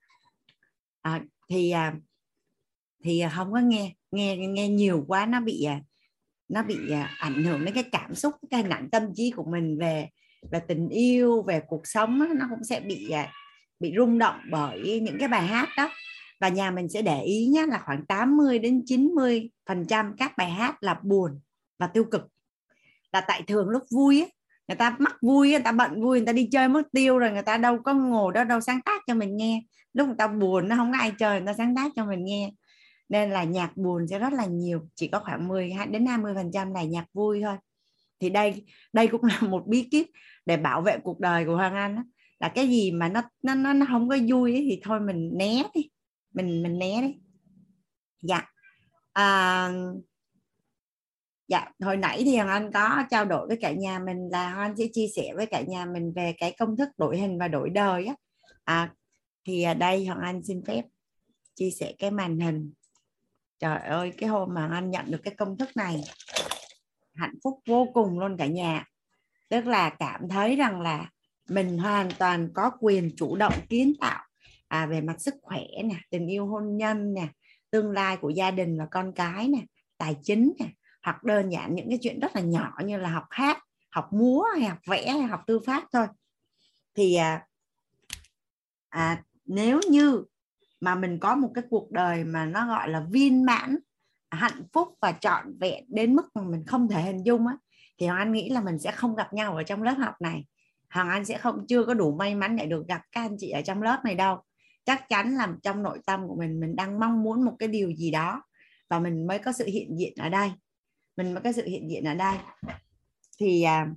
À, 1.01 1.21
thì 1.49 1.71
à, 1.71 1.95
thì 3.03 3.19
à, 3.19 3.30
không 3.30 3.53
có 3.53 3.59
nghe 3.59 3.93
nghe 4.11 4.38
nghe 4.38 4.69
nhiều 4.69 5.05
quá 5.07 5.26
nó 5.26 5.41
bị 5.41 5.63
à, 5.63 5.82
nó 6.47 6.63
bị 6.63 6.91
à, 6.91 7.15
ảnh 7.19 7.43
hưởng 7.43 7.65
đến 7.65 7.73
cái 7.73 7.84
cảm 7.91 8.15
xúc 8.15 8.34
cái 8.49 8.61
hình 8.61 8.71
ảnh 8.71 8.89
tâm 8.91 9.03
trí 9.15 9.32
của 9.32 9.45
mình 9.51 9.78
về 9.80 10.09
về 10.51 10.59
tình 10.67 10.89
yêu 10.89 11.41
về 11.41 11.61
cuộc 11.67 11.88
sống 11.88 12.19
nó 12.38 12.47
cũng 12.49 12.63
sẽ 12.63 12.80
bị 12.80 13.11
bị 13.80 13.93
rung 13.97 14.17
động 14.17 14.39
bởi 14.51 14.99
những 15.03 15.17
cái 15.19 15.28
bài 15.28 15.47
hát 15.47 15.69
đó. 15.78 15.91
Và 16.39 16.49
nhà 16.49 16.71
mình 16.71 16.89
sẽ 16.89 17.01
để 17.01 17.23
ý 17.23 17.47
nhé 17.47 17.65
là 17.67 17.82
khoảng 17.86 18.05
80 18.05 18.59
đến 18.59 18.84
90 18.86 19.49
phần 19.65 19.86
trăm 19.88 20.13
các 20.17 20.38
bài 20.38 20.51
hát 20.51 20.76
là 20.82 20.99
buồn 21.03 21.39
và 21.80 21.88
tiêu 21.88 22.03
cực. 22.11 22.21
Là 23.13 23.21
tại 23.21 23.43
thường 23.47 23.69
lúc 23.69 23.84
vui 23.91 24.21
ấy, 24.21 24.32
người 24.68 24.76
ta 24.76 24.95
mắc 24.99 25.16
vui 25.22 25.49
người 25.49 25.59
ta 25.59 25.72
bận 25.72 26.01
vui 26.01 26.20
người 26.20 26.26
ta 26.26 26.34
đi 26.34 26.49
chơi 26.51 26.68
mất 26.68 26.82
tiêu 26.91 27.20
rồi 27.20 27.32
người 27.32 27.41
ta 27.41 27.57
đâu 27.57 27.78
có 27.84 27.93
ngồi 27.93 28.34
đó 28.34 28.43
đâu 28.43 28.61
sáng 28.61 28.82
tác 28.86 29.01
cho 29.07 29.13
mình 29.13 29.38
nghe. 29.38 29.63
Lúc 29.93 30.07
người 30.07 30.16
ta 30.18 30.28
buồn 30.28 30.68
nó 30.70 30.76
không 30.76 30.91
có 30.91 30.97
ai 30.99 31.11
chơi 31.20 31.39
người 31.39 31.47
ta 31.47 31.53
sáng 31.53 31.76
tác 31.76 31.91
cho 31.95 32.05
mình 32.05 32.26
nghe. 32.26 32.51
Nên 33.09 33.32
là 33.32 33.43
nhạc 33.43 33.78
buồn 33.78 34.07
sẽ 34.07 34.20
rất 34.20 34.34
là 34.34 34.45
nhiều 34.45 34.88
chỉ 34.95 35.07
có 35.07 35.20
khoảng 35.20 35.47
10 35.47 35.74
đến 35.91 36.05
20 36.05 36.34
phần 36.36 36.51
trăm 36.53 36.74
là 36.74 36.84
nhạc 36.84 37.05
vui 37.13 37.41
thôi. 37.43 37.57
Thì 38.20 38.30
đây 38.30 38.66
đây 38.93 39.07
cũng 39.07 39.24
là 39.24 39.39
một 39.41 39.68
bí 39.68 39.88
kíp 39.91 40.07
để 40.45 40.57
bảo 40.57 40.82
vệ 40.82 40.97
cuộc 41.03 41.20
đời 41.20 41.45
của 41.45 41.55
Hoàng 41.55 41.76
Anh 41.76 41.95
đó. 41.95 42.03
là 42.39 42.49
cái 42.49 42.68
gì 42.68 42.91
mà 42.91 43.09
nó 43.09 43.22
nó 43.43 43.55
nó, 43.55 43.74
nó 43.74 43.86
không 43.89 44.09
có 44.09 44.18
vui 44.28 44.53
ấy, 44.53 44.66
thì 44.70 44.80
thôi 44.84 44.99
mình 44.99 45.32
né 45.38 45.63
đi. 45.76 45.89
Mình 46.34 46.63
mình 46.63 46.80
né 46.80 47.01
đi. 47.01 47.16
Dạ. 48.22 48.41
À, 49.13 49.70
dạ 51.47 51.71
hồi 51.79 51.97
nãy 51.97 52.21
thì 52.25 52.35
Hoàng 52.35 52.49
Anh 52.49 52.71
có 52.71 53.03
trao 53.09 53.25
đổi 53.25 53.47
với 53.47 53.57
cả 53.61 53.71
nhà 53.71 53.99
mình 53.99 54.29
là 54.31 54.53
Hoàng 54.53 54.69
Anh 54.69 54.77
sẽ 54.77 54.85
chia 54.93 55.07
sẻ 55.15 55.33
với 55.35 55.45
cả 55.45 55.61
nhà 55.61 55.85
mình 55.85 56.13
về 56.15 56.33
cái 56.37 56.55
công 56.59 56.77
thức 56.77 56.89
đổi 56.97 57.17
hình 57.17 57.37
và 57.39 57.47
đổi 57.47 57.69
đời 57.69 58.05
á. 58.05 58.15
À, 58.63 58.93
thì 59.45 59.65
đây 59.77 60.05
Hoàng 60.05 60.21
Anh 60.21 60.43
xin 60.43 60.61
phép 60.65 60.83
chia 61.55 61.69
sẻ 61.69 61.93
cái 61.99 62.11
màn 62.11 62.39
hình. 62.39 62.73
Trời 63.59 63.77
ơi 63.77 64.13
cái 64.17 64.29
hôm 64.29 64.53
mà 64.53 64.69
anh 64.73 64.91
nhận 64.91 65.11
được 65.11 65.21
cái 65.23 65.35
công 65.37 65.57
thức 65.57 65.69
này 65.75 66.03
hạnh 67.13 67.35
phúc 67.43 67.59
vô 67.67 67.87
cùng 67.93 68.19
luôn 68.19 68.37
cả 68.37 68.47
nhà. 68.47 68.85
Tức 69.49 69.67
là 69.67 69.89
cảm 69.89 70.29
thấy 70.29 70.55
rằng 70.55 70.81
là 70.81 71.09
mình 71.49 71.77
hoàn 71.77 72.09
toàn 72.19 72.49
có 72.53 72.71
quyền 72.79 73.11
chủ 73.17 73.35
động 73.35 73.53
kiến 73.69 73.93
tạo 74.01 74.23
à, 74.67 74.85
về 74.85 75.01
mặt 75.01 75.21
sức 75.21 75.35
khỏe 75.41 75.63
nè 75.83 75.95
tình 76.09 76.27
yêu 76.27 76.47
hôn 76.47 76.77
nhân 76.77 77.13
nè 77.13 77.27
tương 77.71 77.91
lai 77.91 78.17
của 78.17 78.29
gia 78.29 78.51
đình 78.51 78.77
và 78.77 78.87
con 78.91 79.13
cái 79.15 79.47
nè 79.47 79.59
tài 79.97 80.15
chính 80.23 80.53
nè 80.59 80.65
hoặc 81.06 81.24
đơn 81.24 81.49
giản 81.49 81.76
những 81.76 81.89
cái 81.89 81.99
chuyện 82.01 82.20
rất 82.20 82.36
là 82.36 82.41
nhỏ 82.41 82.74
như 82.86 82.97
là 82.97 83.10
học 83.10 83.26
hát 83.30 83.64
học 83.91 84.14
múa 84.14 84.45
hay 84.53 84.70
học 84.70 84.78
vẽ 84.88 85.10
hay 85.10 85.22
học 85.22 85.41
tư 85.47 85.60
pháp 85.66 85.84
thôi. 85.93 86.08
Thì 86.95 87.16
à, 87.16 87.47
à, 88.89 89.24
nếu 89.45 89.80
như 89.89 90.24
mà 90.82 90.95
mình 90.95 91.20
có 91.20 91.36
một 91.36 91.51
cái 91.53 91.64
cuộc 91.70 91.91
đời 91.91 92.24
mà 92.24 92.45
nó 92.45 92.68
gọi 92.68 92.89
là 92.89 93.06
viên 93.12 93.45
mãn 93.45 93.78
hạnh 94.32 94.64
phúc 94.74 94.88
và 95.01 95.12
trọn 95.12 95.58
vẹn 95.60 95.86
đến 95.88 96.16
mức 96.16 96.36
mà 96.36 96.41
mình 96.41 96.64
không 96.68 96.88
thể 96.88 97.01
hình 97.01 97.26
dung 97.26 97.47
á 97.47 97.58
thì 97.97 98.08
hoàng 98.08 98.20
anh 98.20 98.32
nghĩ 98.32 98.49
là 98.49 98.62
mình 98.62 98.80
sẽ 98.80 98.91
không 98.91 99.16
gặp 99.16 99.34
nhau 99.34 99.56
ở 99.56 99.64
trong 99.64 99.84
lớp 99.84 99.95
học 99.99 100.22
này. 100.22 100.45
Hoàng 100.89 101.10
anh 101.10 101.26
sẽ 101.26 101.38
không 101.38 101.66
chưa 101.68 101.84
có 101.84 101.93
đủ 101.93 102.16
may 102.16 102.36
mắn 102.36 102.56
để 102.56 102.66
được 102.66 102.88
gặp 102.88 103.01
các 103.12 103.22
anh 103.22 103.36
chị 103.39 103.49
ở 103.49 103.62
trong 103.62 103.82
lớp 103.82 104.01
này 104.06 104.16
đâu. 104.16 104.38
Chắc 104.86 105.10
chắn 105.10 105.36
là 105.36 105.49
trong 105.64 105.84
nội 105.84 105.99
tâm 106.06 106.28
của 106.28 106.36
mình 106.36 106.60
mình 106.60 106.76
đang 106.76 106.99
mong 106.99 107.24
muốn 107.24 107.45
một 107.45 107.56
cái 107.60 107.70
điều 107.70 107.91
gì 107.91 108.12
đó 108.12 108.43
và 108.89 108.99
mình 108.99 109.28
mới 109.28 109.39
có 109.39 109.51
sự 109.51 109.66
hiện 109.66 109.99
diện 109.99 110.14
ở 110.18 110.30
đây 110.30 110.51
mình 111.18 111.34
mới 111.34 111.43
có 111.43 111.51
sự 111.51 111.66
hiện 111.66 111.89
diện 111.89 112.03
ở 112.03 112.13
đây. 112.13 112.38
Thì 113.38 113.63
à, 113.63 113.88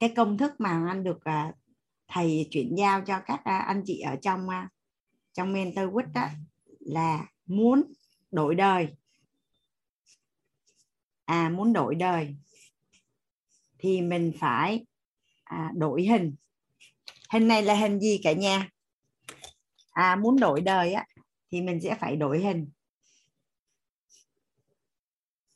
cái 0.00 0.12
công 0.16 0.38
thức 0.38 0.52
mà 0.58 0.84
anh 0.88 1.04
được 1.04 1.24
à, 1.24 1.52
thầy 2.08 2.48
chuyển 2.50 2.74
giao 2.78 3.00
cho 3.00 3.20
các 3.26 3.40
à, 3.44 3.58
anh 3.58 3.82
chị 3.86 4.00
ở 4.00 4.16
trong 4.22 4.48
à, 4.48 4.68
trong 5.32 5.52
mentor 5.52 5.84
quýt 5.92 6.06
đó 6.14 6.28
là 6.80 7.26
muốn 7.46 7.92
đổi 8.30 8.54
đời. 8.54 8.88
À 11.24 11.48
muốn 11.48 11.72
đổi 11.72 11.94
đời 11.94 12.36
thì 13.78 14.00
mình 14.00 14.32
phải 14.40 14.86
à, 15.44 15.72
đổi 15.76 16.02
hình. 16.02 16.34
Hình 17.30 17.48
này 17.48 17.62
là 17.62 17.74
hình 17.74 18.00
gì 18.00 18.20
cả 18.22 18.32
nhà? 18.32 18.68
À 19.90 20.16
muốn 20.16 20.40
đổi 20.40 20.60
đời 20.60 20.92
á 20.92 21.06
thì 21.50 21.62
mình 21.62 21.80
sẽ 21.80 21.96
phải 22.00 22.16
đổi 22.16 22.40
hình 22.40 22.70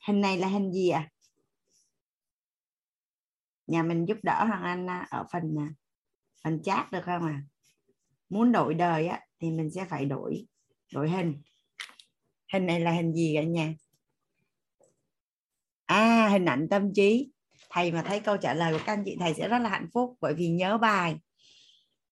hình 0.07 0.21
này 0.21 0.39
là 0.39 0.49
hình 0.49 0.73
gì 0.73 0.89
à 0.89 1.09
nhà 3.67 3.83
mình 3.83 4.05
giúp 4.09 4.17
đỡ 4.23 4.45
hoàng 4.45 4.63
anh 4.63 4.87
à, 4.91 5.07
ở 5.11 5.27
phần 5.33 5.57
à, 5.59 5.69
phần 6.45 6.63
chat 6.63 6.93
được 6.93 7.03
không 7.05 7.27
à 7.27 7.43
muốn 8.33 8.53
đổi 8.53 8.75
đời 8.75 9.07
á, 9.07 9.21
thì 9.41 9.51
mình 9.51 9.71
sẽ 9.71 9.85
phải 9.85 10.05
đổi 10.05 10.47
đổi 10.93 11.11
hình. 11.11 11.43
Hình 12.53 12.67
này 12.67 12.81
là 12.81 12.91
hình 12.91 13.13
gì 13.15 13.33
cả 13.37 13.43
nhà? 13.43 13.75
À 15.87 16.29
hình 16.29 16.45
ảnh 16.45 16.69
tâm 16.71 16.93
trí. 16.95 17.31
Thầy 17.71 17.93
mà 17.93 18.03
thấy 18.03 18.21
câu 18.21 18.37
trả 18.37 18.55
lời 18.55 18.73
của 18.73 18.79
các 18.87 18.93
anh 18.93 19.03
chị, 19.05 19.17
thầy 19.21 19.35
sẽ 19.35 19.49
rất 19.49 19.59
là 19.59 19.69
hạnh 19.69 19.89
phúc 19.95 20.17
bởi 20.21 20.35
vì 20.35 20.49
nhớ 20.49 20.79
bài. 20.79 21.17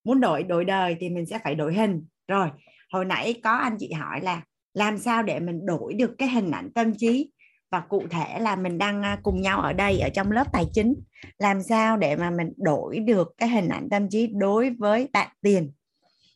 Muốn 0.05 0.20
đổi 0.20 0.43
đổi 0.43 0.64
đời 0.64 0.97
thì 1.01 1.09
mình 1.09 1.26
sẽ 1.26 1.38
phải 1.45 1.55
đổi 1.55 1.74
hình. 1.74 2.07
Rồi, 2.28 2.51
hồi 2.93 3.05
nãy 3.05 3.41
có 3.45 3.51
anh 3.51 3.76
chị 3.78 3.93
hỏi 3.93 4.20
là 4.20 4.43
làm 4.74 4.99
sao 4.99 5.22
để 5.22 5.41
mình 5.41 5.66
đổi 5.66 5.95
được 5.95 6.14
cái 6.18 6.28
hình 6.28 6.51
ảnh 6.51 6.70
tâm 6.74 6.93
trí? 6.99 7.30
Và 7.71 7.81
cụ 7.81 8.03
thể 8.11 8.39
là 8.41 8.57
mình 8.57 8.79
đang 8.79 9.03
à, 9.03 9.18
cùng 9.23 9.43
nhau 9.43 9.61
ở 9.61 9.73
đây, 9.73 10.01
ở 10.01 10.09
trong 10.09 10.33
lớp 10.33 10.53
tài 10.53 10.64
chính. 10.73 10.95
Làm 11.39 11.62
sao 11.62 11.97
để 11.97 12.16
mà 12.16 12.31
mình 12.31 12.53
đổi 12.57 12.99
được 12.99 13.35
cái 13.39 13.49
hình 13.49 13.68
ảnh 13.68 13.89
tâm 13.91 14.09
trí 14.09 14.27
đối 14.27 14.71
với 14.71 15.09
bạn 15.12 15.29
tiền? 15.41 15.73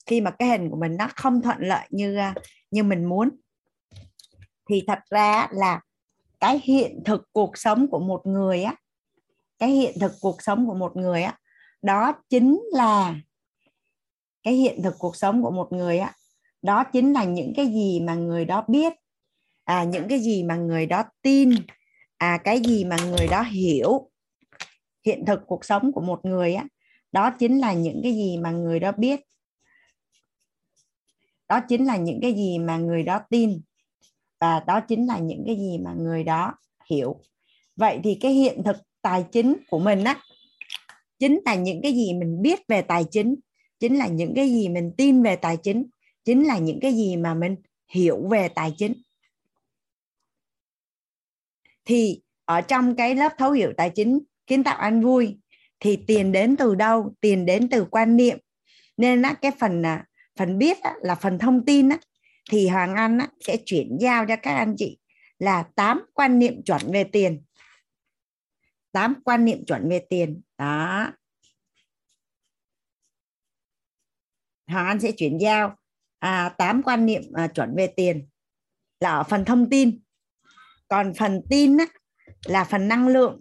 Khi 0.07 0.21
mà 0.21 0.31
cái 0.31 0.49
hình 0.49 0.71
của 0.71 0.77
mình 0.77 0.97
nó 0.97 1.09
không 1.17 1.43
thuận 1.43 1.57
lợi 1.61 1.87
như 1.91 2.17
à, 2.17 2.35
như 2.71 2.83
mình 2.83 3.05
muốn, 3.05 3.31
thì 4.69 4.85
thật 4.87 4.99
ra 5.11 5.49
là 5.51 5.81
cái 6.41 6.61
hiện 6.65 7.03
thực 7.05 7.29
cuộc 7.33 7.59
sống 7.59 7.87
của 7.91 7.99
một 7.99 8.27
người 8.27 8.63
á, 8.63 8.75
cái 9.59 9.71
hiện 9.71 9.99
thực 10.01 10.13
cuộc 10.21 10.43
sống 10.43 10.67
của 10.67 10.75
một 10.75 10.97
người 10.97 11.23
á, 11.23 11.39
đó 11.83 12.13
chính 12.31 12.63
là 12.73 13.15
cái 14.43 14.55
hiện 14.55 14.83
thực 14.83 14.95
cuộc 14.99 15.17
sống 15.17 15.43
của 15.43 15.51
một 15.51 15.73
người 15.73 15.99
á, 15.99 16.13
đó 16.63 16.85
chính 16.85 17.13
là 17.13 17.25
những 17.25 17.53
cái 17.57 17.67
gì 17.67 18.01
mà 18.01 18.15
người 18.15 18.45
đó 18.45 18.65
biết 18.69 18.93
à 19.65 19.85
những 19.85 20.09
cái 20.09 20.21
gì 20.21 20.43
mà 20.43 20.57
người 20.57 20.87
đó 20.87 21.05
tin 21.23 21.51
à 22.17 22.39
cái 22.45 22.61
gì 22.65 22.85
mà 22.85 22.97
người 22.97 23.27
đó 23.31 23.43
hiểu, 23.43 24.11
hiện 25.07 25.25
thực 25.27 25.41
cuộc 25.47 25.65
sống 25.65 25.93
của 25.93 26.01
một 26.01 26.25
người 26.25 26.55
á, 26.55 26.65
đó 27.13 27.31
chính 27.39 27.59
là 27.59 27.73
những 27.73 28.01
cái 28.03 28.13
gì 28.13 28.39
mà 28.39 28.51
người 28.51 28.81
đó 28.81 28.93
biết. 28.93 29.21
Đó 31.49 31.61
chính 31.69 31.85
là 31.85 31.97
những 31.97 32.19
cái 32.23 32.35
gì 32.35 32.59
mà 32.59 32.77
người 32.77 33.03
đó 33.03 33.21
tin 33.31 33.61
và 34.41 34.61
đó 34.67 34.81
chính 34.81 35.07
là 35.07 35.19
những 35.19 35.43
cái 35.47 35.57
gì 35.57 35.79
mà 35.79 35.95
người 35.99 36.25
đó 36.25 36.55
hiểu. 36.91 37.21
Vậy 37.77 38.01
thì 38.05 38.15
cái 38.21 38.33
hiện 38.33 38.63
thực 38.65 38.77
tài 39.03 39.25
chính 39.33 39.57
của 39.71 39.79
mình 39.79 40.05
á, 40.05 40.21
chính 41.19 41.41
là 41.45 41.55
những 41.55 41.83
cái 41.83 41.93
gì 41.93 42.13
mình 42.13 42.43
biết 42.43 42.61
về 42.69 42.83
tài 42.83 43.05
chính 43.11 43.35
chính 43.81 43.97
là 43.97 44.07
những 44.07 44.33
cái 44.37 44.49
gì 44.49 44.69
mình 44.69 44.93
tin 44.97 45.23
về 45.23 45.37
tài 45.37 45.57
chính 45.57 45.87
chính 46.25 46.47
là 46.47 46.59
những 46.59 46.81
cái 46.81 46.93
gì 46.93 47.17
mà 47.17 47.35
mình 47.35 47.57
hiểu 47.89 48.29
về 48.29 48.49
tài 48.49 48.73
chính 48.77 48.93
thì 51.85 52.21
ở 52.45 52.61
trong 52.61 52.97
cái 52.97 53.15
lớp 53.15 53.33
thấu 53.39 53.53
hiểu 53.53 53.73
tài 53.77 53.91
chính 53.91 54.21
kiến 54.47 54.65
tạo 54.65 54.77
an 54.77 55.01
vui 55.01 55.39
thì 55.81 55.97
tiền 56.07 56.33
đến 56.33 56.57
từ 56.57 56.75
đâu? 56.75 57.15
Tiền 57.21 57.47
đến 57.47 57.69
từ 57.71 57.85
quan 57.85 58.17
niệm. 58.17 58.39
Nên 58.97 59.23
á, 59.23 59.35
cái 59.43 59.53
phần 59.61 59.87
à, 59.87 60.05
phần 60.39 60.59
biết 60.59 60.81
á, 60.83 60.95
là 61.03 61.15
phần 61.15 61.39
thông 61.39 61.65
tin 61.65 61.89
á, 61.89 61.99
thì 62.51 62.69
Hoàng 62.69 62.95
Anh 62.95 63.19
á, 63.19 63.29
sẽ 63.41 63.57
chuyển 63.65 63.99
giao 64.01 64.27
cho 64.27 64.37
các 64.37 64.55
anh 64.55 64.75
chị 64.79 64.99
là 65.39 65.63
8 65.63 66.05
quan 66.15 66.39
niệm 66.39 66.63
chuẩn 66.63 66.93
về 66.93 67.05
tiền. 67.05 67.45
8 68.93 69.15
quan 69.25 69.45
niệm 69.45 69.65
chuẩn 69.67 69.89
về 69.89 70.01
tiền. 70.11 70.43
Đó. 70.59 71.13
Hoàng 74.67 74.87
Anh 74.87 75.01
sẽ 75.01 75.13
chuyển 75.13 75.39
giao 75.41 75.77
à, 76.19 76.55
8 76.59 76.83
quan 76.83 77.07
niệm 77.07 77.23
à, 77.35 77.47
chuẩn 77.47 77.75
về 77.77 77.87
tiền 77.87 78.29
là 79.01 79.11
ở 79.11 79.23
phần 79.23 79.45
thông 79.45 79.71
tin 79.71 80.04
còn 80.95 81.15
phần 81.15 81.43
tin 81.51 81.77
á, 81.77 81.87
là 82.47 82.65
phần 82.65 82.89
năng 82.89 83.09
lượng. 83.09 83.41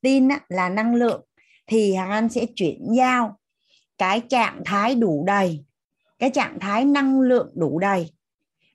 Tin 0.00 0.28
á, 0.28 0.40
là 0.48 0.68
năng 0.68 0.94
lượng. 0.94 1.24
Thì 1.66 1.94
hàng 1.94 2.10
Anh 2.10 2.28
sẽ 2.28 2.46
chuyển 2.56 2.94
giao 2.96 3.38
cái 3.98 4.20
trạng 4.20 4.62
thái 4.64 4.94
đủ 4.94 5.24
đầy 5.26 5.64
cái 6.18 6.30
trạng 6.30 6.60
thái 6.60 6.84
năng 6.84 7.20
lượng 7.20 7.52
đủ 7.54 7.78
đầy. 7.78 8.10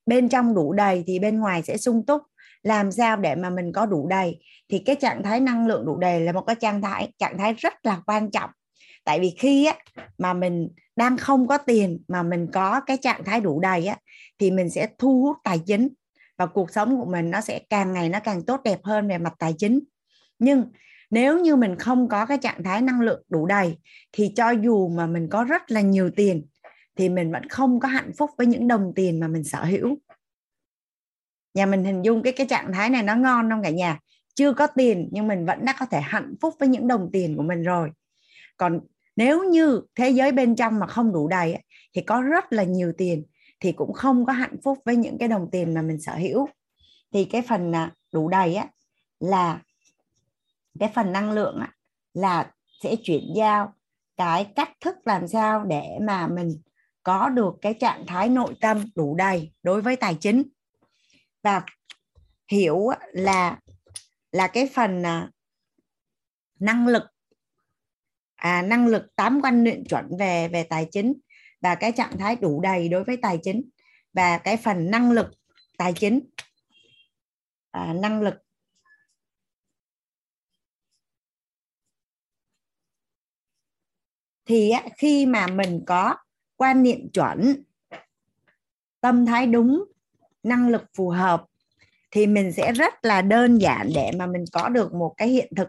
Bên 0.05 0.29
trong 0.29 0.55
đủ 0.55 0.73
đầy 0.73 1.03
thì 1.07 1.19
bên 1.19 1.39
ngoài 1.39 1.63
sẽ 1.63 1.77
sung 1.77 2.05
túc. 2.05 2.21
Làm 2.63 2.91
sao 2.91 3.17
để 3.17 3.35
mà 3.35 3.49
mình 3.49 3.71
có 3.71 3.85
đủ 3.85 4.07
đầy? 4.07 4.39
Thì 4.69 4.79
cái 4.79 4.95
trạng 4.95 5.23
thái 5.23 5.39
năng 5.39 5.67
lượng 5.67 5.85
đủ 5.85 5.97
đầy 5.97 6.19
là 6.19 6.31
một 6.31 6.41
cái 6.41 6.55
trạng 6.55 6.81
thái 6.81 7.11
trạng 7.17 7.37
thái 7.37 7.53
rất 7.53 7.73
là 7.83 8.01
quan 8.05 8.31
trọng. 8.31 8.49
Tại 9.03 9.19
vì 9.19 9.35
khi 9.39 9.65
á, 9.65 9.75
mà 10.17 10.33
mình 10.33 10.69
đang 10.95 11.17
không 11.17 11.47
có 11.47 11.57
tiền 11.57 11.99
mà 12.07 12.23
mình 12.23 12.47
có 12.53 12.81
cái 12.85 12.97
trạng 12.97 13.23
thái 13.23 13.41
đủ 13.41 13.59
đầy 13.59 13.85
á, 13.85 13.97
thì 14.39 14.51
mình 14.51 14.69
sẽ 14.69 14.87
thu 14.97 15.21
hút 15.21 15.37
tài 15.43 15.59
chính 15.65 15.89
và 16.37 16.45
cuộc 16.45 16.71
sống 16.71 16.99
của 16.99 17.05
mình 17.05 17.31
nó 17.31 17.41
sẽ 17.41 17.59
càng 17.69 17.93
ngày 17.93 18.09
nó 18.09 18.19
càng 18.19 18.45
tốt 18.45 18.61
đẹp 18.63 18.79
hơn 18.83 19.07
về 19.07 19.17
mặt 19.17 19.33
tài 19.39 19.53
chính. 19.57 19.79
Nhưng 20.39 20.71
nếu 21.09 21.39
như 21.39 21.55
mình 21.55 21.75
không 21.75 22.09
có 22.09 22.25
cái 22.25 22.37
trạng 22.37 22.63
thái 22.63 22.81
năng 22.81 23.01
lượng 23.01 23.23
đủ 23.29 23.45
đầy, 23.45 23.77
thì 24.11 24.33
cho 24.35 24.49
dù 24.49 24.87
mà 24.87 25.07
mình 25.07 25.27
có 25.29 25.43
rất 25.43 25.71
là 25.71 25.81
nhiều 25.81 26.09
tiền, 26.15 26.45
thì 26.95 27.09
mình 27.09 27.31
vẫn 27.31 27.49
không 27.49 27.79
có 27.79 27.87
hạnh 27.87 28.11
phúc 28.17 28.29
với 28.37 28.47
những 28.47 28.67
đồng 28.67 28.91
tiền 28.95 29.19
mà 29.19 29.27
mình 29.27 29.43
sở 29.43 29.63
hữu. 29.63 29.97
Nhà 31.53 31.65
mình 31.65 31.83
hình 31.83 32.01
dung 32.01 32.23
cái 32.23 32.33
cái 32.33 32.47
trạng 32.47 32.73
thái 32.73 32.89
này 32.89 33.03
nó 33.03 33.15
ngon 33.15 33.49
không 33.49 33.63
cả 33.63 33.69
nhà? 33.69 33.99
Chưa 34.35 34.53
có 34.53 34.67
tiền, 34.67 35.09
nhưng 35.11 35.27
mình 35.27 35.45
vẫn 35.45 35.65
đã 35.65 35.75
có 35.79 35.85
thể 35.85 36.01
hạnh 36.01 36.35
phúc 36.41 36.53
với 36.59 36.69
những 36.69 36.87
đồng 36.87 37.09
tiền 37.13 37.37
của 37.37 37.43
mình 37.43 37.63
rồi. 37.63 37.91
Còn 38.57 38.79
nếu 39.15 39.43
như 39.43 39.81
thế 39.95 40.09
giới 40.09 40.31
bên 40.31 40.55
trong 40.55 40.79
mà 40.79 40.87
không 40.87 41.13
đủ 41.13 41.27
đầy 41.27 41.57
thì 41.93 42.01
có 42.01 42.21
rất 42.21 42.53
là 42.53 42.63
nhiều 42.63 42.93
tiền 42.97 43.23
thì 43.59 43.71
cũng 43.71 43.93
không 43.93 44.25
có 44.25 44.33
hạnh 44.33 44.57
phúc 44.63 44.79
với 44.85 44.95
những 44.95 45.17
cái 45.17 45.27
đồng 45.27 45.49
tiền 45.51 45.73
mà 45.73 45.81
mình 45.81 46.01
sở 46.01 46.15
hữu. 46.15 46.47
Thì 47.13 47.25
cái 47.25 47.41
phần 47.41 47.75
à, 47.75 47.91
đủ 48.13 48.29
đầy 48.29 48.55
á 48.55 48.67
là 49.19 49.61
cái 50.79 50.91
phần 50.95 51.11
năng 51.11 51.31
lượng 51.31 51.57
á, 51.59 51.73
là 52.13 52.51
sẽ 52.83 52.95
chuyển 53.03 53.33
giao 53.35 53.73
cái 54.17 54.45
cách 54.55 54.71
thức 54.79 54.95
làm 55.05 55.27
sao 55.27 55.63
để 55.63 55.97
mà 56.01 56.27
mình 56.27 56.61
có 57.03 57.29
được 57.29 57.53
cái 57.61 57.73
trạng 57.73 58.05
thái 58.07 58.29
nội 58.29 58.55
tâm 58.61 58.85
đủ 58.95 59.15
đầy 59.15 59.51
đối 59.63 59.81
với 59.81 59.95
tài 59.95 60.15
chính. 60.15 60.43
Và 61.43 61.61
hiểu 62.51 62.89
là 63.11 63.59
là 64.31 64.47
cái 64.47 64.69
phần 64.73 65.03
à, 65.03 65.29
năng 66.59 66.87
lực 66.87 67.03
à, 68.35 68.61
năng 68.61 68.87
lực 68.87 69.15
tám 69.15 69.39
quan 69.43 69.63
niệm 69.63 69.85
chuẩn 69.85 70.17
về 70.19 70.47
về 70.47 70.63
tài 70.63 70.87
chính 70.91 71.13
và 71.61 71.75
cái 71.75 71.91
trạng 71.91 72.17
thái 72.17 72.35
đủ 72.35 72.61
đầy 72.61 72.89
đối 72.89 73.03
với 73.03 73.17
tài 73.17 73.39
chính 73.43 73.69
và 74.13 74.37
cái 74.37 74.57
phần 74.57 74.91
năng 74.91 75.11
lực 75.11 75.27
tài 75.77 75.93
chính. 75.93 76.19
À, 77.71 77.93
năng 77.93 78.21
lực. 78.21 78.33
Thì 84.45 84.69
á, 84.69 84.83
khi 84.97 85.25
mà 85.25 85.47
mình 85.47 85.83
có 85.87 86.15
quan 86.55 86.83
niệm 86.83 87.09
chuẩn 87.13 87.63
tâm 89.01 89.25
thái 89.25 89.47
đúng 89.47 89.83
năng 90.43 90.69
lực 90.69 90.83
phù 90.97 91.09
hợp 91.09 91.45
thì 92.11 92.27
mình 92.27 92.51
sẽ 92.51 92.71
rất 92.71 92.93
là 93.01 93.21
đơn 93.21 93.57
giản 93.57 93.89
để 93.95 94.11
mà 94.17 94.25
mình 94.25 94.43
có 94.51 94.69
được 94.69 94.93
một 94.93 95.13
cái 95.17 95.27
hiện 95.27 95.53
thực 95.55 95.67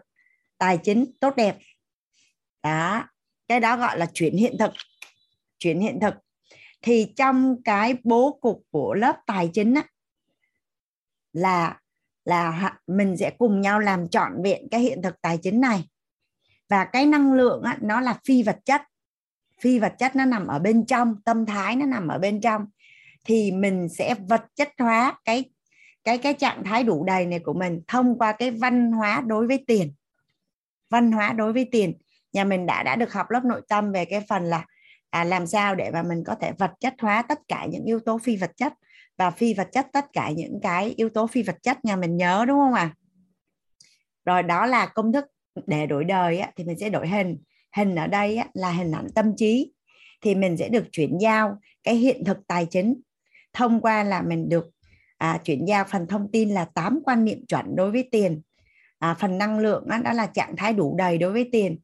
tài 0.57 0.77
chính 0.83 1.11
tốt 1.19 1.35
đẹp. 1.35 1.57
Đó 2.63 3.03
cái 3.47 3.59
đó 3.59 3.77
gọi 3.77 3.97
là 3.97 4.05
chuyển 4.13 4.37
hiện 4.37 4.55
thực 4.59 4.71
chuyển 5.59 5.79
hiện 5.79 5.99
thực. 5.99 6.13
Thì 6.81 7.13
trong 7.15 7.63
cái 7.63 7.95
bố 8.03 8.37
cục 8.41 8.63
của 8.71 8.93
lớp 8.93 9.15
tài 9.25 9.49
chính 9.53 9.73
á, 9.73 9.83
là 11.33 11.79
là 12.25 12.77
mình 12.87 13.17
sẽ 13.17 13.31
cùng 13.37 13.61
nhau 13.61 13.79
làm 13.79 14.09
trọn 14.09 14.43
vẹn 14.43 14.67
cái 14.71 14.81
hiện 14.81 15.01
thực 15.01 15.21
tài 15.21 15.37
chính 15.37 15.61
này. 15.61 15.83
Và 16.69 16.85
cái 16.85 17.05
năng 17.05 17.33
lượng 17.33 17.63
á, 17.63 17.77
nó 17.81 18.01
là 18.01 18.19
phi 18.27 18.43
vật 18.43 18.59
chất. 18.65 18.81
Phi 19.61 19.79
vật 19.79 19.93
chất 19.99 20.15
nó 20.15 20.25
nằm 20.25 20.47
ở 20.47 20.59
bên 20.59 20.85
trong 20.85 21.21
tâm 21.25 21.45
thái 21.45 21.75
nó 21.75 21.85
nằm 21.85 22.07
ở 22.07 22.19
bên 22.19 22.41
trong. 22.41 22.65
Thì 23.25 23.51
mình 23.51 23.89
sẽ 23.89 24.15
vật 24.27 24.45
chất 24.55 24.69
hóa 24.77 25.19
cái 25.25 25.51
cái 26.03 26.17
cái 26.17 26.33
trạng 26.33 26.63
thái 26.63 26.83
đủ 26.83 27.03
đầy 27.03 27.25
này 27.25 27.39
của 27.39 27.53
mình 27.53 27.81
thông 27.87 28.17
qua 28.17 28.31
cái 28.31 28.51
văn 28.51 28.91
hóa 28.91 29.23
đối 29.27 29.47
với 29.47 29.63
tiền. 29.67 29.93
Văn 30.89 31.11
hóa 31.11 31.33
đối 31.33 31.53
với 31.53 31.65
tiền. 31.71 31.93
Nhà 32.33 32.43
mình 32.43 32.65
đã 32.65 32.83
đã 32.83 32.95
được 32.95 33.13
học 33.13 33.31
lớp 33.31 33.45
nội 33.45 33.61
tâm 33.69 33.91
về 33.91 34.05
cái 34.05 34.21
phần 34.29 34.43
là 34.43 34.65
à, 35.09 35.23
làm 35.23 35.47
sao 35.47 35.75
để 35.75 35.91
mà 35.91 36.03
mình 36.03 36.23
có 36.23 36.35
thể 36.35 36.51
vật 36.57 36.71
chất 36.79 36.93
hóa 36.99 37.21
tất 37.21 37.39
cả 37.47 37.65
những 37.69 37.85
yếu 37.85 37.99
tố 37.99 38.17
phi 38.17 38.37
vật 38.37 38.51
chất 38.57 38.73
và 39.17 39.31
phi 39.31 39.53
vật 39.53 39.69
chất 39.71 39.87
tất 39.93 40.05
cả 40.13 40.31
những 40.31 40.59
cái 40.63 40.93
yếu 40.97 41.09
tố 41.09 41.27
phi 41.27 41.43
vật 41.43 41.57
chất 41.63 41.85
nhà 41.85 41.95
mình 41.95 42.17
nhớ 42.17 42.45
đúng 42.47 42.57
không 42.57 42.73
ạ? 42.73 42.81
À? 42.81 42.95
rồi 44.29 44.43
đó 44.43 44.65
là 44.65 44.85
công 44.85 45.13
thức 45.13 45.25
để 45.67 45.85
đổi 45.85 46.03
đời 46.03 46.39
á, 46.39 46.51
thì 46.55 46.63
mình 46.63 46.79
sẽ 46.79 46.89
đổi 46.89 47.07
hình. 47.07 47.37
Hình 47.75 47.95
ở 47.95 48.07
đây 48.07 48.37
á, 48.37 48.47
là 48.53 48.71
hình 48.71 48.91
ảnh 48.91 49.07
tâm 49.15 49.35
trí. 49.37 49.73
Thì 50.21 50.35
mình 50.35 50.57
sẽ 50.57 50.69
được 50.69 50.85
chuyển 50.91 51.17
giao 51.17 51.57
cái 51.83 51.95
hiện 51.95 52.23
thực 52.25 52.37
tài 52.47 52.65
chính 52.65 53.01
thông 53.53 53.81
qua 53.81 54.03
là 54.03 54.21
mình 54.21 54.49
được 54.49 54.69
à, 55.17 55.39
chuyển 55.43 55.65
giao 55.65 55.85
phần 55.91 56.07
thông 56.07 56.31
tin 56.31 56.49
là 56.49 56.65
tám 56.65 56.99
quan 57.05 57.25
niệm 57.25 57.45
chuẩn 57.45 57.75
đối 57.75 57.91
với 57.91 58.07
tiền. 58.11 58.41
À, 58.99 59.13
phần 59.19 59.37
năng 59.37 59.59
lượng 59.59 59.87
đó, 59.87 59.97
đó 59.97 60.13
là 60.13 60.25
trạng 60.25 60.55
thái 60.55 60.73
đủ 60.73 60.95
đầy 60.97 61.17
đối 61.17 61.31
với 61.31 61.49
tiền 61.51 61.79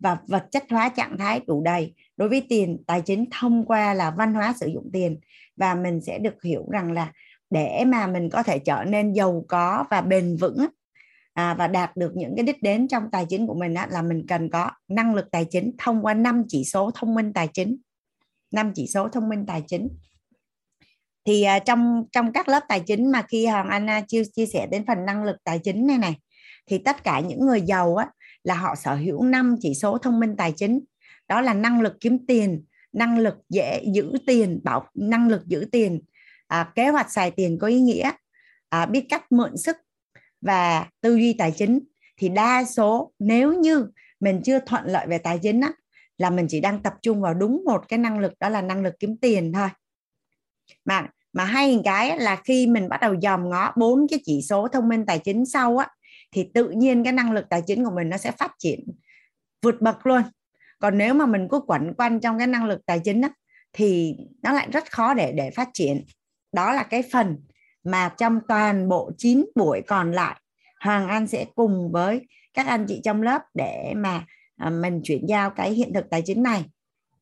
và 0.00 0.18
vật 0.26 0.46
chất 0.50 0.64
hóa 0.70 0.88
trạng 0.88 1.18
thái 1.18 1.40
đủ 1.46 1.62
đầy. 1.64 1.94
Đối 2.16 2.28
với 2.28 2.46
tiền 2.48 2.82
tài 2.86 3.00
chính 3.00 3.24
thông 3.30 3.64
qua 3.64 3.94
là 3.94 4.10
văn 4.10 4.34
hóa 4.34 4.54
sử 4.60 4.66
dụng 4.66 4.90
tiền. 4.92 5.20
Và 5.56 5.74
mình 5.74 6.00
sẽ 6.00 6.18
được 6.18 6.42
hiểu 6.44 6.66
rằng 6.70 6.92
là 6.92 7.12
để 7.50 7.84
mà 7.86 8.06
mình 8.06 8.30
có 8.30 8.42
thể 8.42 8.58
trở 8.58 8.84
nên 8.84 9.12
giàu 9.12 9.44
có 9.48 9.84
và 9.90 10.00
bền 10.00 10.36
vững 10.36 10.66
à, 11.34 11.54
và 11.54 11.66
đạt 11.68 11.96
được 11.96 12.12
những 12.16 12.36
cái 12.36 12.44
đích 12.44 12.62
đến 12.62 12.88
trong 12.88 13.10
tài 13.12 13.26
chính 13.28 13.46
của 13.46 13.54
mình 13.54 13.74
á, 13.74 13.88
là 13.90 14.02
mình 14.02 14.26
cần 14.28 14.50
có 14.50 14.70
năng 14.88 15.14
lực 15.14 15.30
tài 15.30 15.44
chính 15.50 15.72
thông 15.78 16.04
qua 16.04 16.14
năm 16.14 16.44
chỉ 16.48 16.64
số 16.64 16.90
thông 16.94 17.14
minh 17.14 17.32
tài 17.32 17.48
chính. 17.48 17.76
Năm 18.52 18.72
chỉ 18.74 18.86
số 18.86 19.08
thông 19.08 19.28
minh 19.28 19.44
tài 19.46 19.62
chính. 19.66 19.88
Thì 21.26 21.42
à, 21.42 21.58
trong 21.58 22.04
trong 22.12 22.32
các 22.32 22.48
lớp 22.48 22.60
tài 22.68 22.80
chính 22.80 23.12
mà 23.12 23.22
khi 23.28 23.46
hoàng 23.46 23.68
Anna 23.68 24.00
chia 24.00 24.22
chia 24.32 24.46
sẻ 24.46 24.66
đến 24.70 24.84
phần 24.86 25.06
năng 25.06 25.24
lực 25.24 25.36
tài 25.44 25.58
chính 25.58 25.86
này 25.86 25.98
này 25.98 26.16
thì 26.66 26.78
tất 26.78 27.04
cả 27.04 27.20
những 27.20 27.46
người 27.46 27.60
giàu 27.60 27.96
á 27.96 28.08
là 28.44 28.54
họ 28.54 28.74
sở 28.74 28.94
hữu 28.94 29.24
năm 29.24 29.56
chỉ 29.60 29.74
số 29.74 29.98
thông 29.98 30.20
minh 30.20 30.36
tài 30.36 30.52
chính. 30.52 30.80
Đó 31.28 31.40
là 31.40 31.54
năng 31.54 31.80
lực 31.80 31.96
kiếm 32.00 32.26
tiền 32.26 32.64
năng 32.92 33.18
lực 33.18 33.34
dễ 33.48 33.84
giữ 33.94 34.12
tiền 34.26 34.60
bảo 34.64 34.86
năng 34.94 35.28
lực 35.28 35.46
giữ 35.46 35.68
tiền. 35.72 36.00
À, 36.46 36.72
kế 36.74 36.88
hoạch 36.88 37.12
xài 37.12 37.30
tiền 37.30 37.58
có 37.60 37.66
ý 37.66 37.80
nghĩa 37.80 38.10
à, 38.68 38.86
biết 38.86 39.06
cách 39.08 39.32
mượn 39.32 39.56
sức 39.56 39.76
và 40.40 40.86
tư 41.00 41.16
duy 41.16 41.32
tài 41.32 41.52
chính. 41.56 41.80
Thì 42.16 42.28
đa 42.28 42.64
số 42.64 43.12
nếu 43.18 43.52
như 43.52 43.86
mình 44.20 44.40
chưa 44.44 44.58
thuận 44.66 44.84
lợi 44.86 45.06
về 45.06 45.18
tài 45.18 45.38
chính 45.38 45.60
á, 45.60 45.72
là 46.18 46.30
mình 46.30 46.46
chỉ 46.48 46.60
đang 46.60 46.82
tập 46.82 46.94
trung 47.02 47.20
vào 47.20 47.34
đúng 47.34 47.62
một 47.66 47.88
cái 47.88 47.98
năng 47.98 48.18
lực 48.18 48.32
đó 48.40 48.48
là 48.48 48.62
năng 48.62 48.82
lực 48.82 48.94
kiếm 48.98 49.16
tiền 49.16 49.52
thôi. 49.52 49.68
Mà 50.84 51.08
mà 51.32 51.44
hay 51.44 51.80
cái 51.84 52.18
là 52.18 52.36
khi 52.44 52.66
mình 52.66 52.88
bắt 52.88 53.00
đầu 53.00 53.14
dòm 53.22 53.48
ngó 53.50 53.72
bốn 53.76 54.06
cái 54.10 54.20
chỉ 54.24 54.42
số 54.42 54.68
thông 54.68 54.88
minh 54.88 55.06
tài 55.06 55.18
chính 55.18 55.46
sau 55.46 55.76
á 55.76 55.88
thì 56.32 56.50
tự 56.54 56.70
nhiên 56.70 57.04
cái 57.04 57.12
năng 57.12 57.32
lực 57.32 57.48
tài 57.50 57.62
chính 57.66 57.84
của 57.84 57.90
mình 57.90 58.08
nó 58.08 58.16
sẽ 58.16 58.30
phát 58.30 58.52
triển 58.58 58.80
vượt 59.62 59.80
bậc 59.80 60.06
luôn. 60.06 60.22
Còn 60.78 60.98
nếu 60.98 61.14
mà 61.14 61.26
mình 61.26 61.48
cứ 61.50 61.60
quẩn 61.66 61.94
quanh 61.94 62.20
trong 62.20 62.38
cái 62.38 62.46
năng 62.46 62.64
lực 62.64 62.86
tài 62.86 63.00
chính 63.04 63.20
đó 63.20 63.28
thì 63.72 64.16
nó 64.42 64.52
lại 64.52 64.68
rất 64.72 64.92
khó 64.92 65.14
để 65.14 65.32
để 65.32 65.50
phát 65.50 65.68
triển. 65.72 66.04
Đó 66.52 66.72
là 66.72 66.82
cái 66.82 67.02
phần 67.12 67.36
mà 67.84 68.14
trong 68.18 68.40
toàn 68.48 68.88
bộ 68.88 69.10
9 69.18 69.44
buổi 69.54 69.82
còn 69.86 70.12
lại, 70.12 70.40
Hoàng 70.80 71.08
Anh 71.08 71.26
sẽ 71.26 71.46
cùng 71.54 71.92
với 71.92 72.26
các 72.54 72.66
anh 72.66 72.86
chị 72.88 73.00
trong 73.04 73.22
lớp 73.22 73.42
để 73.54 73.92
mà 73.96 74.26
à, 74.56 74.70
mình 74.70 75.00
chuyển 75.04 75.26
giao 75.26 75.50
cái 75.50 75.70
hiện 75.70 75.92
thực 75.94 76.10
tài 76.10 76.22
chính 76.22 76.42
này. 76.42 76.64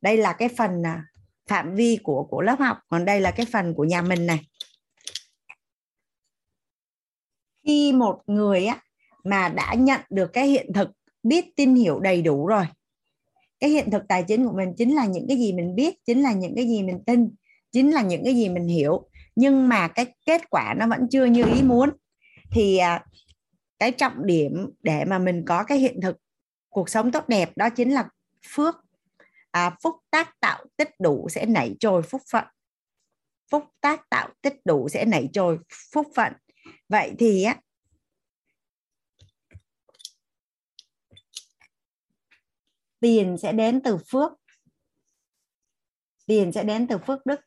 Đây 0.01 0.17
là 0.17 0.33
cái 0.33 0.49
phần 0.49 0.83
à, 0.87 1.05
phạm 1.49 1.75
vi 1.75 1.99
của 2.03 2.25
của 2.31 2.43
lớp 2.43 2.57
học, 2.59 2.79
còn 2.89 3.05
đây 3.05 3.21
là 3.21 3.31
cái 3.31 3.47
phần 3.53 3.75
của 3.75 3.85
nhà 3.85 4.03
mình 4.03 4.27
này. 4.27 4.41
Khi 7.67 7.93
một 7.93 8.23
người 8.27 8.67
á 8.67 8.81
mà 9.25 9.49
đã 9.49 9.75
nhận 9.75 10.01
được 10.11 10.33
cái 10.33 10.47
hiện 10.47 10.73
thực 10.73 10.91
biết 11.23 11.57
tin 11.57 11.75
hiểu 11.75 12.01
đầy 12.01 12.23
đủ 12.23 12.47
rồi. 12.47 12.64
Cái 13.61 13.71
hiện 13.71 13.91
thực 13.91 14.09
tài 14.09 14.23
chính 14.23 14.47
của 14.47 14.57
mình 14.57 14.73
chính 14.77 14.95
là 14.95 15.07
những 15.07 15.29
cái 15.29 15.37
gì 15.37 15.53
mình 15.53 15.75
biết 15.75 15.95
chính 16.07 16.23
là 16.23 16.33
những 16.33 16.57
cái 16.57 16.69
gì 16.69 16.83
mình 16.83 16.99
tin 17.07 17.31
chính 17.73 17.91
là 17.91 18.03
những 18.03 18.25
cái 18.25 18.35
gì 18.35 18.49
mình 18.49 18.69
hiểu. 18.69 19.09
Nhưng 19.37 19.69
mà 19.69 19.89
cái 19.89 20.07
kết 20.27 20.51
quả 20.51 20.75
nó 20.79 20.87
vẫn 20.87 21.09
chưa 21.11 21.25
như 21.25 21.45
ý 21.55 21.62
muốn. 21.62 21.91
Thì 22.51 22.79
à, 22.79 23.05
cái 23.79 23.93
trọng 23.93 24.27
điểm 24.27 24.71
để 24.83 25.05
mà 25.05 25.19
mình 25.19 25.45
có 25.47 25.64
cái 25.64 25.79
hiện 25.79 26.01
thực 26.01 26.16
cuộc 26.69 26.89
sống 26.89 27.12
tốt 27.12 27.29
đẹp 27.29 27.51
đó 27.57 27.69
chính 27.71 27.93
là 27.93 28.09
phước. 28.49 28.77
À, 29.51 29.77
phúc 29.83 29.95
tác 30.11 30.41
tạo 30.41 30.64
tích 30.77 30.91
đủ 30.99 31.29
sẽ 31.29 31.47
nảy 31.47 31.77
trồi 31.81 32.03
phúc 32.03 32.23
phận. 32.31 32.45
Phúc 33.51 33.64
tác 33.81 34.11
tạo 34.11 34.29
tích 34.43 34.57
đủ 34.64 34.89
sẽ 34.89 35.05
nảy 35.05 35.29
trồi 35.33 35.59
phúc 35.93 36.07
phận. 36.14 36.33
Vậy 36.89 37.12
thì 37.19 37.43
á 37.43 37.57
tiền 43.01 43.37
sẽ 43.39 43.53
đến 43.53 43.81
từ 43.85 43.99
phước. 44.11 44.33
Tiền 46.27 46.53
sẽ 46.53 46.65
đến 46.65 46.87
từ 46.87 46.99
phước 46.99 47.27
đức. 47.27 47.41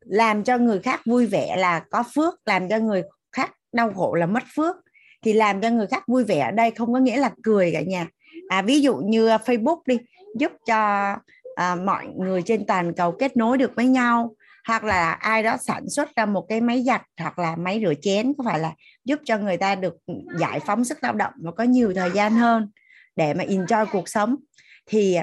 Làm 0.00 0.44
cho 0.44 0.58
người 0.58 0.80
khác 0.80 1.00
vui 1.06 1.26
vẻ 1.26 1.56
là 1.56 1.84
có 1.90 2.04
phước 2.14 2.34
làm 2.44 2.68
cho 2.68 2.78
người 2.78 3.02
khác 3.32 3.52
đau 3.72 3.92
khổ 3.92 4.14
là 4.14 4.26
mất 4.26 4.42
phước. 4.56 4.76
Thì 5.22 5.32
làm 5.32 5.60
cho 5.60 5.70
người 5.70 5.86
khác 5.86 6.04
vui 6.06 6.24
vẻ 6.24 6.40
ở 6.40 6.50
đây 6.50 6.70
không 6.70 6.92
có 6.92 6.98
nghĩa 6.98 7.16
là 7.16 7.30
cười 7.42 7.72
cả 7.72 7.80
nhà. 7.80 8.06
À, 8.48 8.62
ví 8.62 8.80
dụ 8.80 8.96
như 8.96 9.28
Facebook 9.28 9.80
đi 9.86 9.98
giúp 10.36 10.52
cho 10.66 11.14
à, 11.54 11.74
mọi 11.74 12.06
người 12.06 12.42
trên 12.42 12.66
toàn 12.66 12.94
cầu 12.94 13.16
kết 13.18 13.36
nối 13.36 13.58
được 13.58 13.72
với 13.74 13.86
nhau 13.86 14.34
hoặc 14.68 14.84
là 14.84 15.12
ai 15.12 15.42
đó 15.42 15.56
sản 15.56 15.88
xuất 15.88 16.16
ra 16.16 16.26
một 16.26 16.46
cái 16.48 16.60
máy 16.60 16.82
giặt 16.86 17.02
hoặc 17.20 17.38
là 17.38 17.56
máy 17.56 17.80
rửa 17.84 17.94
chén 18.02 18.32
có 18.38 18.44
phải 18.44 18.58
là 18.58 18.74
giúp 19.04 19.20
cho 19.24 19.38
người 19.38 19.56
ta 19.56 19.74
được 19.74 19.96
giải 20.38 20.60
phóng 20.60 20.84
sức 20.84 20.98
lao 21.02 21.12
động 21.12 21.32
và 21.36 21.50
có 21.52 21.64
nhiều 21.64 21.92
thời 21.94 22.10
gian 22.10 22.34
hơn 22.34 22.70
để 23.16 23.34
mà 23.34 23.44
enjoy 23.44 23.86
cuộc 23.92 24.08
sống. 24.08 24.36
Thì 24.86 25.16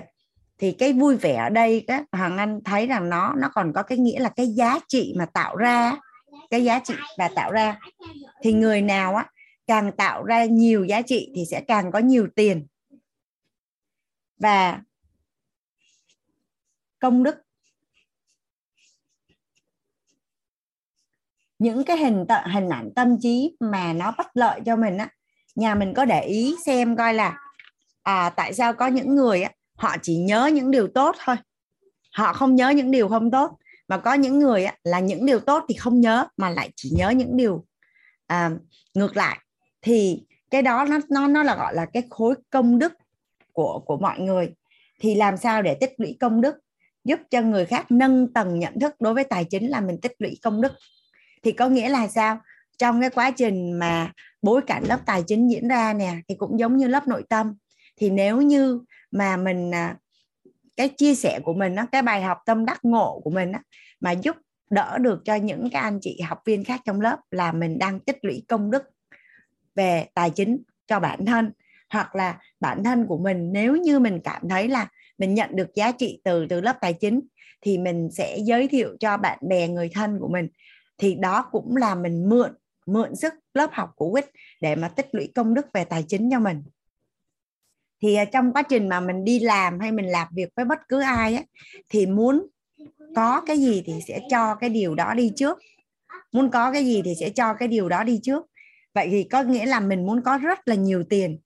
thì 0.58 0.72
cái 0.72 0.94
vui 0.94 1.16
vẻ 1.16 1.36
ở 1.36 1.50
đây 1.50 1.84
á, 1.88 2.04
hoàng 2.12 2.38
anh 2.38 2.64
thấy 2.66 2.88
rằng 2.88 3.10
nó 3.10 3.34
nó 3.38 3.50
còn 3.54 3.74
có 3.74 3.84
cái 3.84 3.98
nghĩa 3.98 4.20
là 4.20 4.30
cái 4.30 4.48
giá 4.48 4.80
trị 4.88 5.14
mà 5.18 5.26
tạo 5.26 5.56
ra 5.56 5.98
cái 6.50 6.64
giá 6.64 6.80
trị 6.80 6.94
và 7.18 7.30
tạo 7.36 7.52
ra. 7.52 7.80
Thì 8.44 8.54
người 8.54 8.82
nào 8.82 9.16
á 9.16 9.26
càng 9.68 9.92
tạo 9.92 10.24
ra 10.24 10.46
nhiều 10.46 10.86
giá 10.86 11.02
trị 11.02 11.32
thì 11.36 11.46
sẽ 11.52 11.62
càng 11.68 11.92
có 11.92 12.00
nhiều 12.00 12.28
tiền. 12.36 12.68
Và 14.40 14.82
công 17.00 17.24
đức 17.24 17.45
những 21.66 21.84
cái 21.84 21.98
hình 21.98 22.26
t- 22.28 22.52
hình 22.54 22.70
ảnh 22.70 22.90
tâm 22.96 23.18
trí 23.22 23.56
mà 23.60 23.94
nó 23.94 24.14
bất 24.18 24.28
lợi 24.34 24.60
cho 24.66 24.76
mình 24.76 24.98
á 24.98 25.10
nhà 25.56 25.76
mình 25.76 25.94
có 25.94 26.06
để 26.06 26.22
ý 26.22 26.56
xem 26.66 26.96
coi 26.96 27.14
là 27.14 27.38
à, 28.04 28.30
tại 28.30 28.54
sao 28.54 28.74
có 28.74 28.88
những 28.88 29.16
người 29.16 29.44
á 29.44 29.52
họ 29.78 29.96
chỉ 30.02 30.18
nhớ 30.18 30.50
những 30.54 30.72
điều 30.72 30.88
tốt 30.88 31.16
thôi. 31.26 31.36
Họ 32.14 32.34
không 32.34 32.56
nhớ 32.56 32.70
những 32.70 32.92
điều 32.92 33.08
không 33.08 33.32
tốt. 33.32 33.58
Mà 33.88 33.98
có 33.98 34.14
những 34.14 34.40
người 34.40 34.66
á, 34.66 34.76
là 34.84 35.00
những 35.00 35.26
điều 35.26 35.40
tốt 35.40 35.64
thì 35.70 35.76
không 35.76 36.02
nhớ 36.02 36.26
mà 36.38 36.50
lại 36.50 36.70
chỉ 36.76 36.92
nhớ 36.98 37.10
những 37.10 37.38
điều 37.38 37.66
à, 38.28 38.52
ngược 38.94 39.18
lại. 39.18 39.40
Thì 39.82 40.24
cái 40.52 40.62
đó 40.62 40.86
nó 40.90 41.00
nó 41.10 41.28
nó 41.28 41.44
là 41.44 41.56
gọi 41.56 41.76
là 41.76 41.86
cái 41.86 42.04
khối 42.10 42.36
công 42.50 42.80
đức 42.80 42.94
của 43.54 43.80
của 43.86 43.98
mọi 43.98 44.20
người. 44.20 44.54
Thì 45.00 45.16
làm 45.16 45.38
sao 45.38 45.62
để 45.62 45.74
tích 45.74 45.94
lũy 45.98 46.18
công 46.20 46.42
đức? 46.42 46.56
Giúp 47.04 47.20
cho 47.30 47.42
người 47.42 47.66
khác 47.66 47.86
nâng 47.92 48.34
tầng 48.34 48.60
nhận 48.60 48.80
thức 48.80 48.96
đối 49.00 49.14
với 49.14 49.24
tài 49.24 49.46
chính 49.46 49.70
là 49.70 49.82
mình 49.82 50.02
tích 50.02 50.16
lũy 50.20 50.38
công 50.42 50.62
đức 50.62 50.72
thì 51.46 51.52
có 51.52 51.70
nghĩa 51.70 51.90
là 51.90 52.08
sao? 52.08 52.40
Trong 52.78 53.02
cái 53.02 53.10
quá 53.10 53.32
trình 53.32 53.80
mà 53.80 54.12
bối 54.42 54.62
cảnh 54.68 54.84
lớp 54.88 55.00
tài 55.06 55.24
chính 55.28 55.52
diễn 55.52 55.68
ra 55.68 55.94
nè, 55.94 56.16
thì 56.28 56.36
cũng 56.36 56.60
giống 56.60 56.78
như 56.78 56.88
lớp 56.88 57.08
nội 57.08 57.24
tâm. 57.30 57.56
Thì 57.98 58.10
nếu 58.10 58.42
như 58.42 58.82
mà 59.12 59.38
mình 59.38 59.72
à, 59.72 59.96
cái 60.78 60.90
chia 60.90 61.16
sẻ 61.16 61.40
của 61.44 61.54
mình 61.54 61.76
cái 61.92 62.02
bài 62.02 62.22
học 62.22 62.38
tâm 62.46 62.66
đắc 62.66 62.80
ngộ 62.86 63.22
của 63.24 63.30
mình 63.30 63.52
mà 64.00 64.12
giúp 64.12 64.36
đỡ 64.70 64.98
được 64.98 65.22
cho 65.26 65.36
những 65.36 65.70
cái 65.70 65.82
anh 65.82 66.00
chị 66.02 66.22
học 66.22 66.40
viên 66.46 66.64
khác 66.64 66.82
trong 66.86 67.02
lớp 67.02 67.18
là 67.32 67.52
mình 67.52 67.80
đang 67.80 68.00
tích 68.00 68.18
lũy 68.22 68.44
công 68.48 68.72
đức 68.72 68.84
về 69.76 70.06
tài 70.14 70.30
chính 70.30 70.64
cho 70.88 71.00
bản 71.00 71.26
thân. 71.26 71.52
Hoặc 71.90 72.16
là 72.16 72.38
bản 72.60 72.84
thân 72.84 73.08
của 73.08 73.18
mình, 73.18 73.52
nếu 73.54 73.76
như 73.76 74.00
mình 74.00 74.20
cảm 74.24 74.50
thấy 74.50 74.68
là 74.68 74.88
mình 75.18 75.34
nhận 75.34 75.56
được 75.56 75.76
giá 75.76 75.92
trị 75.92 76.22
từ 76.24 76.46
từ 76.50 76.62
lớp 76.62 76.78
tài 76.82 76.94
chính, 76.94 77.22
thì 77.62 77.78
mình 77.78 78.10
sẽ 78.12 78.38
giới 78.38 78.68
thiệu 78.68 78.98
cho 79.00 79.18
bạn 79.18 79.40
bè, 79.42 79.68
người 79.68 79.90
thân 79.94 80.20
của 80.20 80.28
mình 80.28 80.48
thì 80.98 81.16
đó 81.16 81.50
cũng 81.52 81.76
là 81.76 81.96
mình 81.96 82.30
mượn 82.30 82.56
mượn 82.86 83.16
sức 83.16 83.34
lớp 83.54 83.70
học 83.74 83.92
của 83.96 84.12
quýt 84.12 84.26
để 84.62 84.76
mà 84.76 84.88
tích 84.88 85.08
lũy 85.12 85.32
công 85.36 85.54
đức 85.54 85.66
về 85.74 85.84
tài 85.86 86.04
chính 86.08 86.30
cho 86.32 86.40
mình. 86.40 86.64
Thì 88.02 88.16
à, 88.16 88.26
trong 88.26 88.54
quá 88.54 88.62
trình 88.62 88.90
mà 88.90 89.00
mình 89.00 89.24
đi 89.24 89.40
làm 89.40 89.80
hay 89.80 89.92
mình 89.92 90.06
làm 90.06 90.28
việc 90.32 90.50
với 90.56 90.66
bất 90.66 90.80
cứ 90.90 91.02
ai 91.02 91.36
á, 91.36 91.44
thì 91.90 92.06
muốn 92.06 92.48
có 93.16 93.42
cái 93.42 93.58
gì 93.58 93.84
thì 93.86 93.94
sẽ 94.08 94.20
cho 94.30 94.56
cái 94.56 94.70
điều 94.70 94.96
đó 94.96 95.14
đi 95.14 95.32
trước. 95.36 95.60
Muốn 96.32 96.50
có 96.50 96.72
cái 96.72 96.86
gì 96.86 97.02
thì 97.06 97.14
sẽ 97.20 97.30
cho 97.30 97.54
cái 97.54 97.68
điều 97.68 97.90
đó 97.90 98.04
đi 98.04 98.20
trước. 98.24 98.46
Vậy 98.94 99.08
thì 99.12 99.24
có 99.24 99.44
nghĩa 99.44 99.66
là 99.66 99.80
mình 99.80 100.06
muốn 100.06 100.22
có 100.22 100.38
rất 100.38 100.68
là 100.68 100.76
nhiều 100.76 101.04
tiền. 101.10 101.40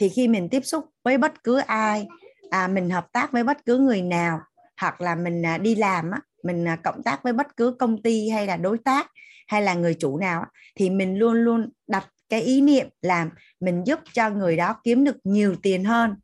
Thì 0.00 0.08
khi 0.08 0.28
mình 0.28 0.48
tiếp 0.48 0.60
xúc 0.64 0.84
với 1.02 1.18
bất 1.18 1.44
cứ 1.44 1.58
ai 1.58 2.06
à, 2.50 2.68
mình 2.68 2.90
hợp 2.90 3.12
tác 3.12 3.32
với 3.32 3.44
bất 3.44 3.64
cứ 3.66 3.78
người 3.78 4.02
nào 4.02 4.40
hoặc 4.80 5.00
là 5.00 5.14
mình 5.14 5.46
à, 5.46 5.58
đi 5.58 5.74
làm 5.74 6.10
á, 6.10 6.20
mình 6.42 6.68
à, 6.68 6.76
cộng 6.76 7.02
tác 7.02 7.22
với 7.22 7.32
bất 7.32 7.56
cứ 7.56 7.76
công 7.78 8.02
ty 8.02 8.28
hay 8.28 8.46
là 8.46 8.56
đối 8.56 8.78
tác 8.78 9.10
hay 9.46 9.62
là 9.62 9.74
người 9.74 9.94
chủ 9.94 10.18
nào 10.18 10.44
thì 10.74 10.90
mình 10.90 11.18
luôn 11.18 11.34
luôn 11.34 11.70
đặt 11.86 12.08
cái 12.28 12.42
ý 12.42 12.60
niệm 12.60 12.88
làm 13.02 13.30
mình 13.60 13.82
giúp 13.86 14.00
cho 14.12 14.30
người 14.30 14.56
đó 14.56 14.80
kiếm 14.84 15.04
được 15.04 15.16
nhiều 15.24 15.56
tiền 15.62 15.84
hơn. 15.84 16.14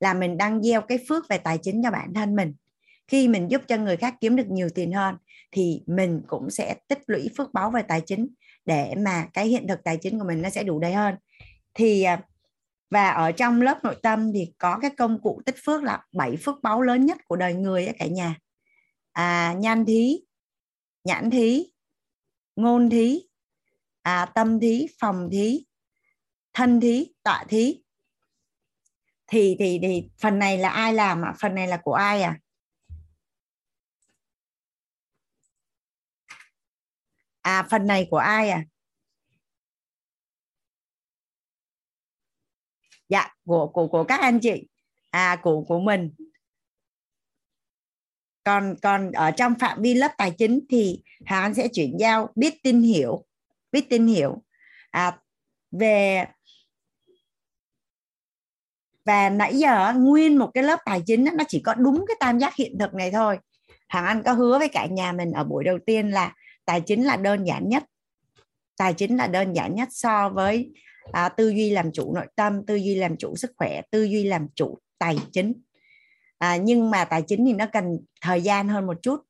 Là 0.00 0.14
mình 0.14 0.36
đang 0.36 0.62
gieo 0.62 0.80
cái 0.80 0.98
phước 1.08 1.28
về 1.28 1.38
tài 1.38 1.58
chính 1.58 1.82
cho 1.82 1.90
bản 1.90 2.14
thân 2.14 2.36
mình. 2.36 2.54
Khi 3.08 3.28
mình 3.28 3.50
giúp 3.50 3.62
cho 3.68 3.76
người 3.76 3.96
khác 3.96 4.14
kiếm 4.20 4.36
được 4.36 4.50
nhiều 4.50 4.68
tiền 4.74 4.92
hơn, 4.92 5.16
thì 5.52 5.82
mình 5.86 6.22
cũng 6.26 6.50
sẽ 6.50 6.74
tích 6.88 6.98
lũy 7.06 7.30
phước 7.36 7.52
báo 7.52 7.70
về 7.70 7.82
tài 7.82 8.00
chính 8.00 8.28
để 8.64 8.94
mà 8.98 9.26
cái 9.32 9.46
hiện 9.46 9.66
thực 9.68 9.84
tài 9.84 9.96
chính 9.96 10.18
của 10.18 10.24
mình 10.24 10.42
nó 10.42 10.50
sẽ 10.50 10.62
đủ 10.62 10.78
đầy 10.78 10.92
hơn. 10.92 11.14
Thì 11.74 12.02
à, 12.02 12.22
và 12.90 13.08
ở 13.08 13.32
trong 13.32 13.62
lớp 13.62 13.84
nội 13.84 13.96
tâm 14.02 14.32
thì 14.32 14.52
có 14.58 14.78
cái 14.82 14.90
công 14.90 15.22
cụ 15.22 15.42
tích 15.46 15.56
phước 15.64 15.82
là 15.82 16.04
bảy 16.12 16.36
phước 16.36 16.62
báo 16.62 16.82
lớn 16.82 17.06
nhất 17.06 17.18
của 17.26 17.36
đời 17.36 17.54
người 17.54 17.86
ấy 17.86 17.94
cả 17.98 18.06
nhà 18.06 18.36
à, 19.12 19.54
nhan 19.58 19.84
thí 19.86 20.20
nhãn 21.04 21.30
thí 21.30 21.72
ngôn 22.56 22.90
thí 22.90 23.22
à, 24.02 24.26
tâm 24.34 24.60
thí 24.60 24.86
phòng 24.98 25.28
thí 25.32 25.64
thân 26.52 26.80
thí 26.80 27.12
tọa 27.22 27.44
thí. 27.48 27.82
Thì 29.26 29.56
thì 29.58 29.78
thì 29.82 30.08
phần 30.18 30.38
này 30.38 30.58
là 30.58 30.68
ai 30.68 30.94
làm 30.94 31.22
ạ? 31.22 31.34
Phần 31.40 31.54
này 31.54 31.68
là 31.68 31.80
của 31.84 31.94
ai 31.94 32.22
à? 32.22 32.38
À 37.40 37.66
phần 37.70 37.86
này 37.86 38.06
của 38.10 38.16
ai 38.16 38.50
à? 38.50 38.64
Dạ 43.08 43.34
của 43.44 43.70
của 43.74 43.88
của 43.88 44.04
các 44.04 44.20
anh 44.20 44.40
chị. 44.42 44.68
À 45.10 45.40
của 45.42 45.64
của 45.68 45.80
mình 45.80 46.14
còn 48.44 48.74
còn 48.82 49.12
ở 49.12 49.30
trong 49.30 49.54
phạm 49.58 49.82
vi 49.82 49.94
lớp 49.94 50.12
tài 50.18 50.30
chính 50.30 50.60
thì 50.70 51.02
hàng 51.24 51.42
Anh 51.42 51.54
sẽ 51.54 51.68
chuyển 51.68 51.96
giao 51.98 52.28
biết 52.34 52.62
tin 52.62 52.82
hiểu 52.82 53.24
biết 53.72 53.90
tin 53.90 54.06
hiểu 54.06 54.42
à, 54.90 55.18
về 55.70 56.24
và 59.04 59.30
nãy 59.30 59.58
giờ 59.58 59.92
nguyên 59.96 60.38
một 60.38 60.50
cái 60.54 60.64
lớp 60.64 60.78
tài 60.84 61.02
chính 61.06 61.24
nó 61.24 61.44
chỉ 61.48 61.60
có 61.60 61.74
đúng 61.74 62.04
cái 62.08 62.16
tam 62.20 62.38
giác 62.38 62.56
hiện 62.56 62.78
thực 62.78 62.94
này 62.94 63.10
thôi. 63.10 63.38
Hàng 63.88 64.04
Anh 64.04 64.22
có 64.22 64.32
hứa 64.32 64.58
với 64.58 64.68
cả 64.68 64.86
nhà 64.86 65.12
mình 65.12 65.32
ở 65.32 65.44
buổi 65.44 65.64
đầu 65.64 65.78
tiên 65.86 66.10
là 66.10 66.34
tài 66.64 66.80
chính 66.80 67.06
là 67.06 67.16
đơn 67.16 67.44
giản 67.44 67.68
nhất 67.68 67.84
tài 68.76 68.94
chính 68.94 69.16
là 69.16 69.26
đơn 69.26 69.52
giản 69.52 69.74
nhất 69.74 69.88
so 69.90 70.28
với 70.28 70.72
à, 71.12 71.28
tư 71.28 71.48
duy 71.48 71.70
làm 71.70 71.92
chủ 71.92 72.14
nội 72.14 72.26
tâm 72.36 72.66
tư 72.66 72.74
duy 72.76 72.94
làm 72.94 73.16
chủ 73.16 73.36
sức 73.36 73.52
khỏe 73.56 73.80
tư 73.90 74.04
duy 74.04 74.24
làm 74.24 74.46
chủ 74.54 74.78
tài 74.98 75.16
chính 75.32 75.52
à, 76.42 76.56
nhưng 76.56 76.90
mà 76.90 77.04
tài 77.04 77.22
chính 77.22 77.44
thì 77.46 77.52
nó 77.52 77.66
cần 77.72 77.98
thời 78.20 78.40
gian 78.40 78.68
hơn 78.68 78.86
một 78.86 79.02
chút. 79.02 79.20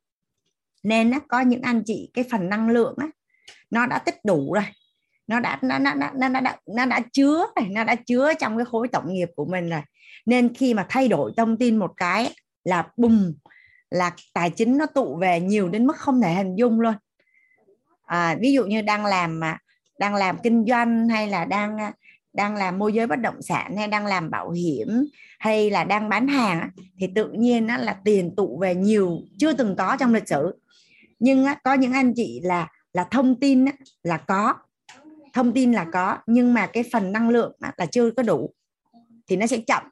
Nên 0.83 1.11
á, 1.11 1.21
có 1.29 1.41
những 1.41 1.63
anh 1.63 1.83
chị 1.87 2.11
cái 2.15 2.25
phần 2.31 2.49
năng 2.49 2.69
lượng 2.69 2.95
á, 2.99 3.07
nó 3.71 3.87
đã 3.87 3.99
tích 3.99 4.25
đủ 4.25 4.53
rồi. 4.55 4.65
Nó 5.27 5.41
đã 5.41 5.59
nó 5.63 5.79
nó 5.79 5.95
nó 5.95 6.11
nó, 6.15 6.29
nó, 6.29 6.41
đã, 6.41 6.59
nó 6.67 6.87
đã 6.87 7.01
chứa 7.13 7.47
này 7.57 7.69
nó 7.71 7.85
đã 7.85 7.95
chứa 7.95 8.33
trong 8.35 8.57
cái 8.57 8.65
khối 8.65 8.89
tổng 8.89 9.13
nghiệp 9.13 9.29
của 9.37 9.45
mình 9.45 9.71
rồi. 9.71 9.81
Nên 10.27 10.55
khi 10.55 10.75
mà 10.75 10.87
thay 10.89 11.09
đổi 11.09 11.33
thông 11.37 11.57
tin 11.57 11.77
một 11.77 11.93
cái 11.97 12.35
là 12.65 12.89
bùng 12.97 13.35
là 13.91 14.11
tài 14.35 14.51
chính 14.51 14.79
nó 14.79 14.87
tụ 14.87 15.17
về 15.17 15.41
nhiều 15.41 15.69
đến 15.69 15.87
mức 15.87 15.97
không 15.97 16.23
thể 16.23 16.35
hình 16.35 16.57
dung 16.57 16.81
luôn. 16.81 16.95
À, 18.07 18.37
ví 18.41 18.53
dụ 18.53 18.65
như 18.65 18.83
đang 18.83 19.07
làm 19.07 19.41
mà 19.41 19.59
đang 19.99 20.15
làm 20.15 20.39
kinh 20.43 20.65
doanh 20.69 21.09
hay 21.09 21.29
là 21.29 21.45
đang 21.45 21.77
đang 22.33 22.57
làm 22.57 22.79
môi 22.79 22.93
giới 22.93 23.07
bất 23.07 23.21
động 23.21 23.43
sản 23.43 23.77
hay 23.77 23.89
đang 23.89 24.07
làm 24.07 24.31
bảo 24.31 24.51
hiểm 24.51 24.89
hay 25.39 25.71
là 25.71 25.85
đang 25.85 26.09
bán 26.09 26.29
hàng 26.29 26.71
thì 27.01 27.09
tự 27.15 27.33
nhiên 27.33 27.67
nó 27.67 27.77
là 27.77 27.97
tiền 28.05 28.35
tụ 28.37 28.59
về 28.59 28.75
nhiều, 28.75 29.19
chưa 29.39 29.53
từng 29.53 29.77
có 29.77 29.97
trong 30.01 30.15
lịch 30.15 30.29
sử. 30.29 30.55
Nhưng 31.19 31.47
có 31.65 31.75
những 31.75 31.93
anh 31.93 32.13
chị 32.17 32.41
là 32.43 32.69
là 32.93 33.05
thông 33.11 33.41
tin 33.41 33.65
là 34.03 34.17
có, 34.17 34.55
thông 35.33 35.53
tin 35.53 35.73
là 35.73 35.87
có, 35.93 36.19
nhưng 36.27 36.55
mà 36.55 36.67
cái 36.67 36.85
phần 36.93 37.13
năng 37.13 37.29
lượng 37.29 37.57
là 37.61 37.87
chưa 37.87 38.11
có 38.11 38.23
đủ, 38.23 38.55
thì 39.27 39.37
nó 39.37 39.47
sẽ 39.47 39.59
chậm, 39.67 39.83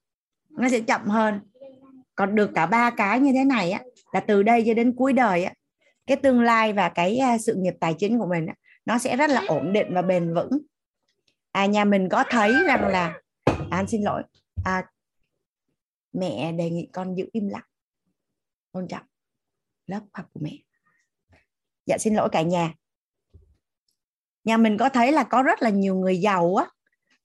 nó 0.51 0.69
sẽ 0.69 0.81
chậm 0.81 1.07
hơn. 1.07 1.41
Còn 2.15 2.35
được 2.35 2.51
cả 2.55 2.67
ba 2.67 2.91
cái 2.91 3.21
như 3.21 3.33
thế 3.33 3.45
này 3.45 3.71
á, 3.71 3.81
là 4.13 4.21
từ 4.21 4.43
đây 4.43 4.63
cho 4.67 4.75
đến 4.75 4.97
cuối 4.97 5.13
đời 5.13 5.45
á, 5.45 5.53
cái 6.07 6.17
tương 6.17 6.43
lai 6.43 6.73
và 6.73 6.89
cái 6.89 7.17
à, 7.17 7.39
sự 7.39 7.55
nghiệp 7.55 7.75
tài 7.81 7.95
chính 7.95 8.19
của 8.19 8.27
mình 8.27 8.47
nó 8.87 8.99
sẽ 8.99 9.17
rất 9.17 9.31
là 9.31 9.43
ổn 9.49 9.73
định 9.73 9.95
và 9.95 10.03
bền 10.03 10.35
vững 10.35 10.51
à 11.53 11.67
nhà 11.67 11.85
mình 11.85 12.09
có 12.09 12.25
thấy 12.31 12.53
rằng 12.67 12.89
là 12.89 13.21
à, 13.45 13.55
anh 13.71 13.87
xin 13.87 14.03
lỗi. 14.03 14.23
À, 14.65 14.91
mẹ 16.13 16.53
đề 16.53 16.71
nghị 16.71 16.89
con 16.93 17.15
giữ 17.15 17.29
im 17.33 17.49
lặng 17.49 17.65
tôn 18.73 18.89
trọng 18.89 19.07
lớp 19.87 20.01
học 20.13 20.27
của 20.33 20.41
mẹ. 20.43 20.51
Dạ 21.87 21.99
xin 21.99 22.15
lỗi 22.15 22.29
cả 22.33 22.43
nhà. 22.43 22.75
Nhà 24.45 24.57
mình 24.57 24.79
có 24.79 24.89
thấy 24.89 25.13
là 25.13 25.25
có 25.25 25.43
rất 25.43 25.63
là 25.63 25.71
nhiều 25.71 25.95
người 25.95 26.21
giàu 26.21 26.57
á. 26.57 26.67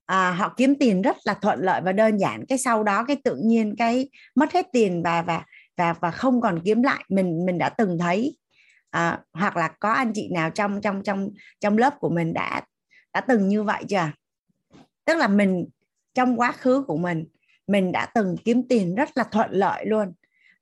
À, 0.06 0.31
họ 0.31 0.53
kiếm 0.57 0.76
tiền 0.80 1.02
rất 1.02 1.18
là 1.23 1.34
thuận 1.34 1.60
lợi 1.60 1.81
và 1.81 1.91
đơn 1.91 2.18
giản. 2.18 2.45
Cái 2.45 2.57
sau 2.57 2.84
đó 2.84 3.06
cái 3.07 3.18
tự 3.23 3.35
nhiên 3.35 3.76
cái 3.77 4.10
mất 4.35 4.53
hết 4.53 4.68
tiền 4.72 5.03
và 5.03 5.22
và 5.22 5.45
và 5.77 5.93
và 5.93 6.11
không 6.11 6.41
còn 6.41 6.61
kiếm 6.65 6.84
lại. 6.84 7.03
Mình 7.10 7.45
mình 7.45 7.57
đã 7.57 7.69
từng 7.69 7.97
thấy 7.99 8.38
à, 8.89 9.23
hoặc 9.34 9.57
là 9.57 9.68
có 9.80 9.91
anh 9.91 10.11
chị 10.15 10.30
nào 10.34 10.49
trong 10.49 10.81
trong 10.81 11.03
trong 11.03 11.30
trong 11.60 11.77
lớp 11.77 11.99
của 11.99 12.10
mình 12.10 12.34
đã 12.34 12.61
đã 13.15 13.21
từng 13.21 13.47
như 13.47 13.63
vậy 13.63 13.83
chưa? 13.89 14.11
Tức 15.05 15.17
là 15.17 15.27
mình, 15.27 15.65
trong 16.13 16.39
quá 16.39 16.51
khứ 16.51 16.83
của 16.87 16.97
mình 16.97 17.25
mình 17.67 17.91
đã 17.91 18.05
từng 18.05 18.35
kiếm 18.45 18.67
tiền 18.69 18.95
rất 18.95 19.09
là 19.17 19.23
thuận 19.23 19.51
lợi 19.51 19.85
luôn. 19.85 20.13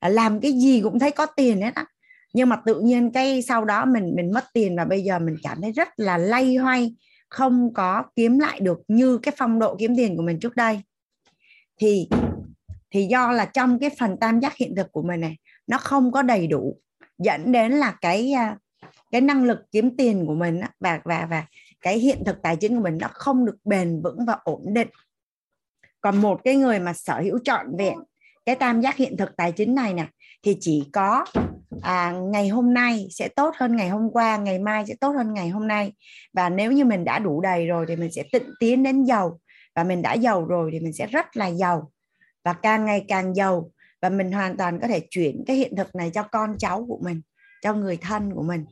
Làm 0.01 0.39
cái 0.39 0.51
gì 0.51 0.81
cũng 0.81 0.99
thấy 0.99 1.11
có 1.11 1.25
tiền 1.25 1.61
hết 1.61 1.75
á. 1.75 1.85
Nhưng 2.33 2.49
mà 2.49 2.55
tự 2.65 2.81
nhiên 2.81 3.11
cái 3.11 3.41
sau 3.41 3.65
đó 3.65 3.85
mình 3.85 4.13
mình 4.15 4.31
mất 4.31 4.43
tiền 4.53 4.75
và 4.77 4.85
bây 4.85 5.03
giờ 5.03 5.19
mình 5.19 5.37
cảm 5.43 5.61
thấy 5.61 5.71
rất 5.71 5.89
là 5.97 6.17
lay 6.17 6.55
hoay, 6.55 6.95
không 7.29 7.73
có 7.73 8.03
kiếm 8.15 8.39
lại 8.39 8.59
được 8.59 8.79
như 8.87 9.17
cái 9.17 9.33
phong 9.37 9.59
độ 9.59 9.75
kiếm 9.79 9.95
tiền 9.95 10.17
của 10.17 10.23
mình 10.23 10.39
trước 10.39 10.55
đây. 10.55 10.81
Thì 11.77 12.09
thì 12.91 13.05
do 13.05 13.31
là 13.31 13.45
trong 13.45 13.79
cái 13.79 13.89
phần 13.99 14.17
tam 14.17 14.39
giác 14.39 14.55
hiện 14.55 14.75
thực 14.75 14.91
của 14.91 15.03
mình 15.03 15.21
này, 15.21 15.37
nó 15.67 15.77
không 15.77 16.11
có 16.11 16.21
đầy 16.21 16.47
đủ, 16.47 16.77
dẫn 17.17 17.51
đến 17.51 17.71
là 17.71 17.91
cái 18.01 18.31
à, 18.31 18.57
cái 19.11 19.21
năng 19.21 19.43
lực 19.43 19.59
kiếm 19.71 19.97
tiền 19.97 20.25
của 20.25 20.35
mình 20.35 20.61
và 20.79 21.01
và 21.03 21.27
và 21.29 21.45
cái 21.83 21.99
hiện 21.99 22.23
thực 22.25 22.41
tài 22.41 22.55
chính 22.55 22.75
của 22.75 22.83
mình 22.83 22.97
nó 23.01 23.07
không 23.13 23.45
được 23.45 23.57
bền 23.65 24.01
vững 24.01 24.25
và 24.25 24.37
ổn 24.43 24.73
định. 24.73 24.87
Còn 26.01 26.17
một 26.17 26.41
cái 26.43 26.55
người 26.55 26.79
mà 26.79 26.93
sở 26.93 27.19
hữu 27.19 27.39
trọn 27.43 27.77
vẹn 27.77 27.97
cái 28.45 28.55
tam 28.55 28.81
giác 28.81 28.95
hiện 28.95 29.17
thực 29.17 29.37
tài 29.37 29.51
chính 29.51 29.75
này 29.75 29.93
nè 29.93 30.07
thì 30.43 30.57
chỉ 30.59 30.89
có 30.93 31.25
à, 31.81 32.11
ngày 32.11 32.47
hôm 32.47 32.73
nay 32.73 33.07
sẽ 33.11 33.27
tốt 33.27 33.53
hơn 33.57 33.75
ngày 33.75 33.89
hôm 33.89 34.11
qua 34.11 34.37
ngày 34.37 34.59
mai 34.59 34.85
sẽ 34.87 34.95
tốt 35.01 35.11
hơn 35.11 35.33
ngày 35.33 35.49
hôm 35.49 35.67
nay. 35.67 35.93
Và 36.33 36.49
nếu 36.49 36.71
như 36.71 36.85
mình 36.85 37.03
đã 37.03 37.19
đủ 37.19 37.41
đầy 37.41 37.67
rồi 37.67 37.85
thì 37.87 37.95
mình 37.95 38.11
sẽ 38.11 38.23
tịnh 38.31 38.53
tiến 38.59 38.83
đến 38.83 39.03
giàu. 39.03 39.39
Và 39.75 39.83
mình 39.83 40.01
đã 40.01 40.13
giàu 40.13 40.45
rồi 40.45 40.69
thì 40.73 40.79
mình 40.79 40.93
sẽ 40.93 41.07
rất 41.07 41.37
là 41.37 41.47
giàu. 41.47 41.91
Và 42.43 42.53
càng 42.53 42.85
ngày 42.85 43.05
càng 43.07 43.35
giàu 43.35 43.71
và 44.01 44.09
mình 44.09 44.31
hoàn 44.31 44.57
toàn 44.57 44.79
có 44.81 44.87
thể 44.87 45.07
chuyển 45.09 45.43
cái 45.47 45.55
hiện 45.55 45.75
thực 45.75 45.95
này 45.95 46.11
cho 46.13 46.23
con 46.23 46.55
cháu 46.57 46.85
của 46.87 46.99
mình 47.03 47.21
cho 47.61 47.73
người 47.73 47.97
thân 47.97 48.33
của 48.33 48.43
mình 48.43 48.65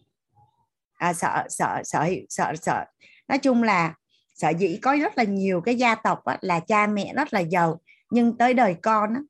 à, 1.02 1.14
sợ 1.14 1.44
sợ 1.50 1.82
sợ 1.84 2.10
sợ 2.30 2.54
sợ. 2.62 2.86
Nói 3.28 3.38
chung 3.38 3.64
là 3.64 3.94
sợ 4.36 4.50
dĩ 4.50 4.80
có 4.82 4.96
rất 4.96 5.18
là 5.18 5.24
nhiều 5.24 5.62
cái 5.62 5.76
gia 5.76 5.96
tộc 5.96 6.26
á, 6.26 6.38
là 6.42 6.60
cha 6.60 6.88
mẹ 6.88 7.14
rất 7.16 7.34
là 7.34 7.40
giàu 7.40 7.82
nhưng 8.10 8.38
tới 8.38 8.54
đời 8.54 8.76
con 8.82 9.14
á, 9.14 9.22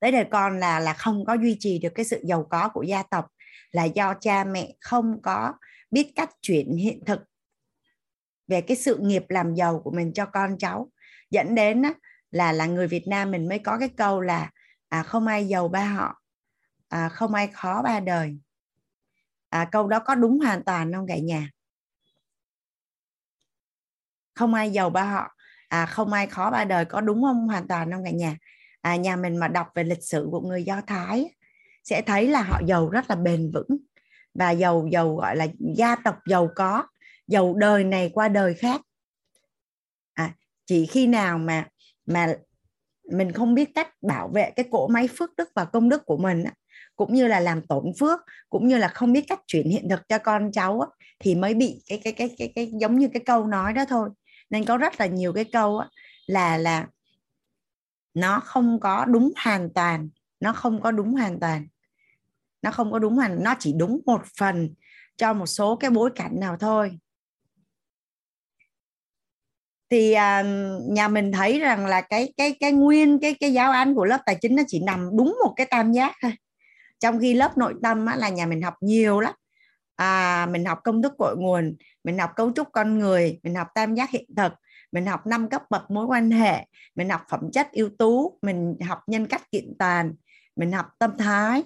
tới 0.00 0.12
đời 0.12 0.24
con 0.30 0.60
là 0.60 0.80
là 0.80 0.92
không 0.92 1.24
có 1.24 1.34
duy 1.34 1.56
trì 1.60 1.78
được 1.78 1.92
cái 1.94 2.04
sự 2.04 2.20
giàu 2.24 2.46
có 2.50 2.68
của 2.68 2.82
gia 2.82 3.02
tộc 3.02 3.26
là 3.70 3.84
do 3.84 4.14
cha 4.14 4.44
mẹ 4.44 4.74
không 4.80 5.22
có 5.22 5.52
biết 5.90 6.12
cách 6.14 6.30
chuyển 6.42 6.76
hiện 6.76 7.04
thực 7.04 7.20
về 8.48 8.60
cái 8.60 8.76
sự 8.76 8.98
nghiệp 8.98 9.24
làm 9.28 9.54
giàu 9.54 9.80
của 9.84 9.90
mình 9.90 10.12
cho 10.12 10.26
con 10.26 10.58
cháu. 10.58 10.90
Dẫn 11.30 11.54
đến 11.54 11.82
á, 11.82 11.92
là 12.30 12.52
là 12.52 12.66
người 12.66 12.88
Việt 12.88 13.08
Nam 13.08 13.30
mình 13.30 13.48
mới 13.48 13.58
có 13.58 13.78
cái 13.78 13.88
câu 13.88 14.20
là 14.20 14.50
à, 14.88 15.02
không 15.02 15.26
ai 15.26 15.48
giàu 15.48 15.68
ba 15.68 15.84
họ 15.84 16.22
à, 16.88 17.08
không 17.08 17.34
ai 17.34 17.46
khó 17.46 17.82
ba 17.82 18.00
đời 18.00 18.38
à, 19.48 19.68
câu 19.72 19.86
đó 19.88 19.98
có 19.98 20.14
đúng 20.14 20.40
hoàn 20.40 20.64
toàn 20.64 20.92
không 20.92 21.06
cả 21.06 21.16
nhà? 21.18 21.50
Không 24.34 24.54
ai 24.54 24.70
giàu 24.70 24.90
ba 24.90 25.04
họ. 25.04 25.34
À, 25.68 25.86
không 25.86 26.12
ai 26.12 26.26
khó 26.26 26.50
ba 26.50 26.64
đời 26.64 26.84
có 26.84 27.00
đúng 27.00 27.22
không? 27.22 27.48
Hoàn 27.48 27.68
toàn 27.68 27.92
không 27.92 28.04
cả 28.04 28.10
nhà. 28.10 28.36
À, 28.80 28.96
nhà 28.96 29.16
mình 29.16 29.36
mà 29.36 29.48
đọc 29.48 29.66
về 29.74 29.84
lịch 29.84 30.02
sử 30.02 30.28
của 30.30 30.40
người 30.40 30.64
do 30.64 30.80
thái 30.86 31.34
sẽ 31.84 32.02
thấy 32.02 32.28
là 32.28 32.42
họ 32.42 32.60
giàu 32.66 32.88
rất 32.88 33.10
là 33.10 33.16
bền 33.16 33.50
vững. 33.54 33.78
Và 34.34 34.50
giàu 34.50 34.88
giàu 34.92 35.16
gọi 35.16 35.36
là 35.36 35.46
gia 35.76 35.96
tộc 35.96 36.16
giàu 36.26 36.48
có 36.56 36.86
giàu 37.26 37.54
đời 37.54 37.84
này 37.84 38.10
qua 38.14 38.28
đời 38.28 38.54
khác. 38.54 38.80
À, 40.14 40.34
chỉ 40.66 40.86
khi 40.86 41.06
nào 41.06 41.38
mà 41.38 41.68
mà 42.06 42.34
mình 43.12 43.32
không 43.32 43.54
biết 43.54 43.70
cách 43.74 43.88
bảo 44.02 44.28
vệ 44.28 44.50
cái 44.56 44.68
cỗ 44.70 44.88
máy 44.88 45.08
phước 45.16 45.36
đức 45.36 45.48
và 45.54 45.64
công 45.64 45.88
đức 45.88 46.04
của 46.06 46.16
mình 46.16 46.44
cũng 46.98 47.14
như 47.14 47.26
là 47.26 47.40
làm 47.40 47.66
tổn 47.66 47.84
phước 47.98 48.20
cũng 48.50 48.68
như 48.68 48.78
là 48.78 48.88
không 48.88 49.12
biết 49.12 49.24
cách 49.28 49.40
chuyển 49.46 49.70
hiện 49.70 49.88
thực 49.88 50.08
cho 50.08 50.18
con 50.18 50.52
cháu 50.52 50.84
thì 51.20 51.34
mới 51.34 51.54
bị 51.54 51.82
cái 51.88 52.00
cái 52.04 52.12
cái 52.12 52.34
cái 52.38 52.52
cái 52.54 52.70
giống 52.80 52.98
như 52.98 53.08
cái 53.08 53.22
câu 53.26 53.46
nói 53.46 53.72
đó 53.72 53.84
thôi. 53.88 54.10
Nên 54.50 54.64
có 54.64 54.76
rất 54.76 55.00
là 55.00 55.06
nhiều 55.06 55.32
cái 55.32 55.44
câu 55.44 55.78
á 55.78 55.88
là 56.26 56.58
là 56.58 56.86
nó 58.14 58.40
không 58.40 58.80
có 58.80 59.04
đúng 59.04 59.32
hoàn 59.44 59.72
toàn 59.72 60.08
nó 60.40 60.52
không 60.52 60.80
có 60.80 60.90
đúng 60.90 61.12
hoàn 61.12 61.40
toàn. 61.40 61.66
Nó 62.62 62.70
không 62.70 62.92
có 62.92 62.98
đúng 62.98 63.16
hoàn 63.16 63.42
nó 63.44 63.54
chỉ 63.58 63.72
đúng 63.72 64.00
một 64.06 64.22
phần 64.38 64.74
cho 65.16 65.32
một 65.32 65.46
số 65.46 65.76
cái 65.76 65.90
bối 65.90 66.10
cảnh 66.14 66.40
nào 66.40 66.56
thôi. 66.60 66.98
Thì 69.90 70.12
à, 70.12 70.42
nhà 70.88 71.08
mình 71.08 71.32
thấy 71.32 71.60
rằng 71.60 71.86
là 71.86 72.00
cái 72.00 72.32
cái 72.36 72.56
cái 72.60 72.72
nguyên 72.72 73.18
cái 73.18 73.34
cái 73.40 73.52
giáo 73.52 73.72
án 73.72 73.94
của 73.94 74.04
lớp 74.04 74.18
tài 74.26 74.36
chính 74.40 74.56
nó 74.56 74.62
chỉ 74.66 74.80
nằm 74.80 75.10
đúng 75.16 75.38
một 75.44 75.54
cái 75.56 75.66
tam 75.66 75.92
giác 75.92 76.12
thôi 76.22 76.32
trong 76.98 77.18
khi 77.20 77.34
lớp 77.34 77.58
nội 77.58 77.74
tâm 77.82 78.06
á, 78.06 78.16
là 78.16 78.28
nhà 78.28 78.46
mình 78.46 78.62
học 78.62 78.74
nhiều 78.80 79.20
lắm. 79.20 79.34
À, 79.96 80.46
mình 80.50 80.64
học 80.64 80.80
công 80.84 81.02
thức 81.02 81.12
cội 81.18 81.36
nguồn 81.36 81.76
mình 82.04 82.18
học 82.18 82.30
cấu 82.36 82.52
trúc 82.52 82.68
con 82.72 82.98
người 82.98 83.40
mình 83.42 83.54
học 83.54 83.68
tam 83.74 83.94
giác 83.94 84.10
hiện 84.10 84.26
thực 84.36 84.52
mình 84.92 85.06
học 85.06 85.26
năm 85.26 85.48
cấp 85.48 85.62
bậc 85.70 85.90
mối 85.90 86.06
quan 86.06 86.30
hệ 86.30 86.66
mình 86.94 87.08
học 87.08 87.22
phẩm 87.30 87.50
chất 87.52 87.72
ưu 87.72 87.88
tú 87.98 88.38
mình 88.42 88.76
học 88.88 89.00
nhân 89.06 89.26
cách 89.26 89.50
kiện 89.50 89.74
toàn 89.78 90.14
mình 90.56 90.72
học 90.72 90.86
tâm 90.98 91.10
thái. 91.18 91.62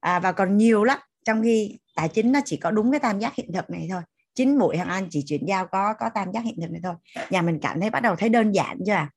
À, 0.00 0.20
và 0.20 0.32
còn 0.32 0.56
nhiều 0.56 0.84
lắm 0.84 0.98
trong 1.24 1.42
khi 1.42 1.78
tài 1.94 2.08
chính 2.08 2.32
nó 2.32 2.40
chỉ 2.44 2.56
có 2.56 2.70
đúng 2.70 2.90
cái 2.90 3.00
tam 3.00 3.20
giác 3.20 3.34
hiện 3.34 3.52
thực 3.52 3.70
này 3.70 3.88
thôi. 3.90 4.02
Chính 4.34 4.58
buổi 4.58 4.76
hàng 4.76 4.88
anh 4.88 5.06
chỉ 5.10 5.22
chuyển 5.26 5.46
giao 5.46 5.66
có 5.66 5.94
có 5.98 6.10
tam 6.14 6.32
giác 6.32 6.44
hiện 6.44 6.56
thực 6.60 6.70
này 6.70 6.80
thôi. 6.84 6.94
Nhà 7.30 7.42
mình 7.42 7.58
cảm 7.62 7.80
thấy 7.80 7.90
bắt 7.90 8.00
đầu 8.00 8.16
thấy 8.16 8.28
đơn 8.28 8.52
giản 8.52 8.78
chưa 8.86 8.92
à? 8.92 9.10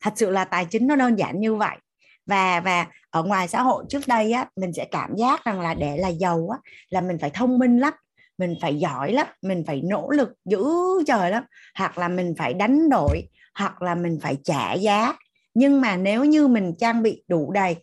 thật 0.00 0.12
sự 0.16 0.30
là 0.30 0.44
tài 0.44 0.64
chính 0.64 0.86
nó 0.86 0.96
đơn 0.96 1.18
giản 1.18 1.40
như 1.40 1.54
vậy 1.54 1.78
và 2.26 2.60
và 2.60 2.86
ở 3.10 3.22
ngoài 3.22 3.48
xã 3.48 3.62
hội 3.62 3.84
trước 3.88 4.02
đây 4.06 4.32
á 4.32 4.46
mình 4.56 4.72
sẽ 4.72 4.84
cảm 4.90 5.16
giác 5.16 5.44
rằng 5.44 5.60
là 5.60 5.74
để 5.74 5.96
là 5.96 6.08
giàu 6.08 6.48
á 6.52 6.58
là 6.88 7.00
mình 7.00 7.18
phải 7.20 7.30
thông 7.30 7.58
minh 7.58 7.78
lắm 7.78 7.94
mình 8.40 8.54
phải 8.60 8.78
giỏi 8.78 9.12
lắm 9.12 9.26
mình 9.42 9.64
phải 9.66 9.82
nỗ 9.84 10.10
lực 10.10 10.28
dữ 10.44 10.64
trời 11.06 11.30
lắm 11.30 11.44
hoặc 11.74 11.98
là 11.98 12.08
mình 12.08 12.34
phải 12.38 12.54
đánh 12.54 12.88
đổi 12.88 13.22
hoặc 13.54 13.82
là 13.82 13.94
mình 13.94 14.18
phải 14.22 14.36
trả 14.44 14.72
giá. 14.72 15.14
Nhưng 15.54 15.80
mà 15.80 15.96
nếu 15.96 16.24
như 16.24 16.48
mình 16.48 16.74
trang 16.78 17.02
bị 17.02 17.24
đủ 17.28 17.52
đầy 17.52 17.76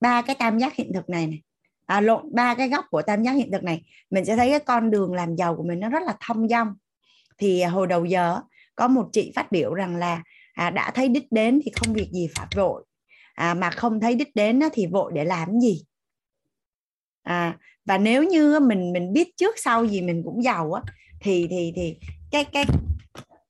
ba 0.00 0.22
cái 0.22 0.36
tam 0.38 0.58
giác 0.58 0.74
hiện 0.74 0.92
thực 0.94 1.08
này 1.10 1.26
này 1.26 1.42
à, 1.86 2.00
lộn 2.00 2.34
ba 2.34 2.54
cái 2.54 2.68
góc 2.68 2.84
của 2.90 3.02
tam 3.02 3.22
giác 3.22 3.32
hiện 3.32 3.52
thực 3.52 3.62
này 3.62 3.82
mình 4.10 4.24
sẽ 4.24 4.36
thấy 4.36 4.50
cái 4.50 4.60
con 4.60 4.90
đường 4.90 5.14
làm 5.14 5.36
giàu 5.36 5.56
của 5.56 5.62
mình 5.62 5.80
nó 5.80 5.88
rất 5.88 6.02
là 6.02 6.14
thông 6.20 6.48
dong. 6.48 6.74
Thì 7.38 7.62
hồi 7.62 7.86
đầu 7.86 8.04
giờ 8.04 8.40
có 8.74 8.88
một 8.88 9.08
chị 9.12 9.32
phát 9.36 9.52
biểu 9.52 9.74
rằng 9.74 9.96
là 9.96 10.22
à, 10.54 10.70
đã 10.70 10.90
thấy 10.90 11.08
đích 11.08 11.32
đến 11.32 11.60
thì 11.64 11.72
không 11.76 11.94
việc 11.94 12.08
gì 12.12 12.28
phải 12.34 12.46
vội 12.56 12.84
à, 13.34 13.54
mà 13.54 13.70
không 13.70 14.00
thấy 14.00 14.14
đích 14.14 14.34
đến 14.34 14.60
thì 14.72 14.86
vội 14.86 15.12
để 15.14 15.24
làm 15.24 15.60
gì? 15.60 15.84
À, 17.22 17.58
và 17.84 17.98
nếu 17.98 18.22
như 18.22 18.60
mình 18.60 18.92
mình 18.92 19.12
biết 19.12 19.36
trước 19.36 19.54
sau 19.58 19.84
gì 19.84 20.02
mình 20.02 20.22
cũng 20.24 20.42
giàu 20.42 20.72
á 20.72 20.82
thì 21.20 21.46
thì 21.50 21.72
thì 21.76 21.96
cái 22.30 22.44
cái 22.44 22.64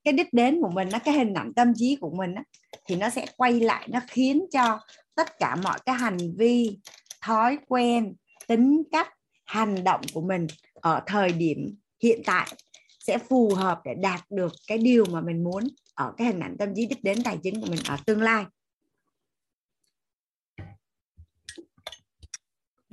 cái 0.05 0.13
đích 0.13 0.33
đến 0.33 0.61
của 0.63 0.71
mình 0.71 0.89
nó 0.93 0.99
cái 0.99 1.15
hình 1.15 1.35
ảnh 1.35 1.55
tâm 1.55 1.73
trí 1.77 1.97
của 2.01 2.11
mình 2.11 2.35
á, 2.35 2.43
thì 2.87 2.97
nó 2.97 3.11
sẽ 3.11 3.27
quay 3.37 3.61
lại 3.61 3.89
nó 3.91 4.01
khiến 4.09 4.47
cho 4.53 4.81
tất 5.15 5.39
cả 5.39 5.57
mọi 5.57 5.79
cái 5.87 5.95
hành 5.95 6.37
vi 6.37 6.79
thói 7.23 7.59
quen 7.69 8.15
tính 8.47 8.83
cách 8.93 9.09
hành 9.45 9.85
động 9.85 10.01
của 10.15 10.21
mình 10.21 10.47
ở 10.75 11.01
thời 11.07 11.33
điểm 11.33 11.77
hiện 12.03 12.23
tại 12.27 12.47
sẽ 13.07 13.19
phù 13.19 13.55
hợp 13.55 13.81
để 13.85 13.95
đạt 13.95 14.21
được 14.31 14.53
cái 14.67 14.79
điều 14.79 15.05
mà 15.11 15.21
mình 15.21 15.45
muốn 15.45 15.65
ở 15.95 16.13
cái 16.17 16.27
hình 16.27 16.41
ảnh 16.41 16.57
tâm 16.59 16.75
trí 16.75 16.87
đích 16.87 17.05
đến 17.05 17.23
tài 17.23 17.39
chính 17.43 17.61
của 17.61 17.67
mình 17.71 17.81
ở 17.89 17.97
tương 18.07 18.23
lai. 18.23 18.45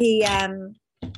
Thì 0.02 0.22
um, 0.22 0.52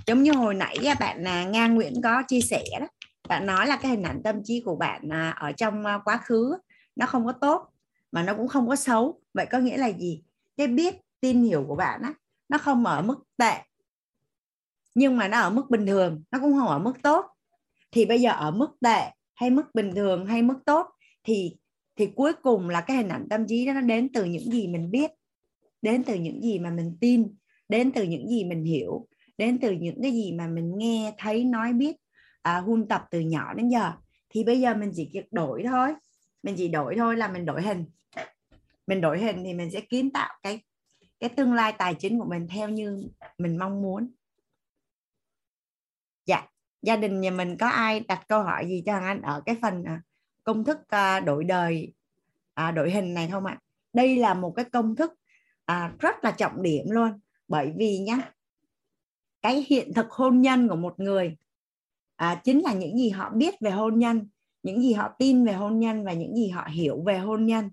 giống 0.08 0.24
như 0.24 0.32
hồi 0.32 0.56
nãy 0.56 0.78
bạn 1.00 1.22
uh, 1.22 1.54
Nga 1.54 1.68
Nguyễn 1.68 2.02
có 2.04 2.24
chia 2.28 2.42
sẻ 2.42 2.64
đó 2.80 2.88
bạn 3.30 3.46
nói 3.46 3.68
là 3.68 3.76
cái 3.76 3.92
hình 3.92 4.04
ảnh 4.04 4.22
tâm 4.24 4.44
trí 4.44 4.62
của 4.66 4.76
bạn 4.76 5.02
uh, 5.06 5.36
ở 5.36 5.52
trong 5.52 5.84
uh, 5.84 6.02
quá 6.06 6.18
khứ 6.18 6.58
nó 6.96 7.06
không 7.06 7.26
có 7.26 7.32
tốt 7.32 7.70
mà 8.12 8.24
nó 8.24 8.34
cũng 8.34 8.48
không 8.48 8.68
có 8.68 8.76
xấu. 8.76 9.22
Vậy 9.34 9.46
có 9.46 9.60
nghĩa 9.60 9.78
là 9.78 9.88
gì? 9.88 10.24
Cái 10.58 10.68
biết 10.68 10.96
tin 11.20 11.44
hiểu 11.44 11.66
của 11.68 11.76
bạn 11.76 12.02
á 12.02 12.14
nó 12.50 12.58
không 12.58 12.86
ở 12.86 13.02
mức 13.02 13.20
tệ 13.38 13.54
nhưng 14.96 15.18
mà 15.18 15.28
nó 15.28 15.40
ở 15.40 15.50
mức 15.50 15.70
bình 15.70 15.86
thường 15.86 16.24
nó 16.32 16.40
cũng 16.40 16.54
không 16.54 16.68
ở 16.68 16.80
mức 16.80 16.94
tốt. 17.04 17.26
Thì 17.92 18.06
bây 18.06 18.22
giờ 18.22 18.32
ở 18.32 18.52
mức 18.52 18.70
tệ 18.82 19.12
hay 19.36 19.50
mức 19.50 19.64
bình 19.74 19.96
thường 19.96 20.26
hay 20.26 20.42
mức 20.42 20.58
tốt 20.66 20.88
thì 21.24 21.58
thì 21.96 22.10
cuối 22.16 22.34
cùng 22.34 22.70
là 22.70 22.82
cái 22.82 22.98
hình 22.98 23.10
ảnh 23.10 23.28
tâm 23.30 23.48
trí 23.48 23.66
đó 23.66 23.74
nó 23.74 23.82
đến 23.82 24.10
từ 24.14 24.26
những 24.26 24.52
gì 24.52 24.68
mình 24.68 24.92
biết 24.92 25.12
đến 25.82 26.04
từ 26.04 26.16
những 26.16 26.42
gì 26.42 26.60
mà 26.60 26.70
mình 26.70 26.98
tin 27.02 27.36
đến 27.70 27.92
từ 27.92 28.04
những 28.04 28.28
gì 28.28 28.44
mình 28.44 28.64
hiểu 28.64 29.08
đến 29.38 29.60
từ 29.62 29.72
những 29.72 30.02
cái 30.02 30.12
gì 30.12 30.32
mà 30.32 30.48
mình 30.48 30.74
nghe 30.78 31.14
thấy 31.18 31.44
nói 31.44 31.74
biết 31.74 31.96
à, 32.42 32.60
hun 32.60 32.88
tập 32.88 33.06
từ 33.12 33.20
nhỏ 33.20 33.54
đến 33.54 33.70
giờ. 33.70 33.92
Thì 34.30 34.44
bây 34.44 34.62
giờ 34.62 34.76
mình 34.76 34.92
chỉ 34.96 35.10
việc 35.14 35.32
đổi 35.32 35.64
thôi. 35.66 35.94
Mình 36.44 36.56
chỉ 36.58 36.68
đổi 36.68 36.96
thôi 36.98 37.18
là 37.18 37.28
mình 37.28 37.46
đổi 37.46 37.62
hình. 37.62 37.86
Mình 38.88 39.02
đổi 39.02 39.20
hình 39.20 39.44
thì 39.44 39.54
mình 39.54 39.72
sẽ 39.72 39.82
kiến 39.82 40.12
tạo 40.12 40.34
cái 40.44 40.64
cái 41.20 41.30
tương 41.30 41.54
lai 41.54 41.74
tài 41.78 41.96
chính 41.96 42.20
của 42.20 42.26
mình 42.26 42.48
theo 42.48 42.70
như 42.70 43.08
mình 43.38 43.58
mong 43.58 43.82
muốn. 43.82 44.12
Dạ 46.26 46.48
gia 46.82 46.96
đình 46.96 47.22
nhà 47.22 47.32
mình 47.32 47.58
có 47.58 47.68
ai 47.68 48.00
đặt 48.00 48.26
câu 48.28 48.44
hỏi 48.44 48.66
gì 48.68 48.84
cho 48.86 48.98
anh 48.98 49.22
ở 49.22 49.42
cái 49.46 49.58
phần 49.62 49.84
à, 49.84 50.02
công 50.44 50.64
thức 50.64 50.78
à, 50.88 51.20
đổi 51.20 51.44
đời 51.44 51.94
à, 52.54 52.72
đổi 52.72 52.92
hình 52.92 53.14
này 53.14 53.30
không 53.32 53.46
ạ? 53.46 53.60
Đây 53.94 54.18
là 54.18 54.34
một 54.34 54.54
cái 54.56 54.66
công 54.66 54.96
thức 54.96 55.14
rất 56.00 56.24
là 56.24 56.32
trọng 56.32 56.62
điểm 56.62 56.86
luôn 56.90 57.20
bởi 57.54 57.74
vì 57.78 58.00
nhá 58.00 58.32
cái 59.42 59.66
hiện 59.68 59.94
thực 59.94 60.12
hôn 60.12 60.42
nhân 60.42 60.68
của 60.68 60.76
một 60.76 61.00
người 61.00 61.38
à, 62.16 62.42
chính 62.44 62.62
là 62.64 62.74
những 62.74 62.98
gì 62.98 63.10
họ 63.10 63.30
biết 63.30 63.56
về 63.62 63.72
hôn 63.72 64.00
nhân 64.00 64.28
những 64.64 64.82
gì 64.82 64.94
họ 64.94 65.16
tin 65.20 65.46
về 65.46 65.54
hôn 65.54 65.80
nhân 65.80 66.06
và 66.06 66.14
những 66.14 66.36
gì 66.36 66.50
họ 66.50 66.68
hiểu 66.72 67.04
về 67.06 67.18
hôn 67.18 67.46
nhân. 67.46 67.70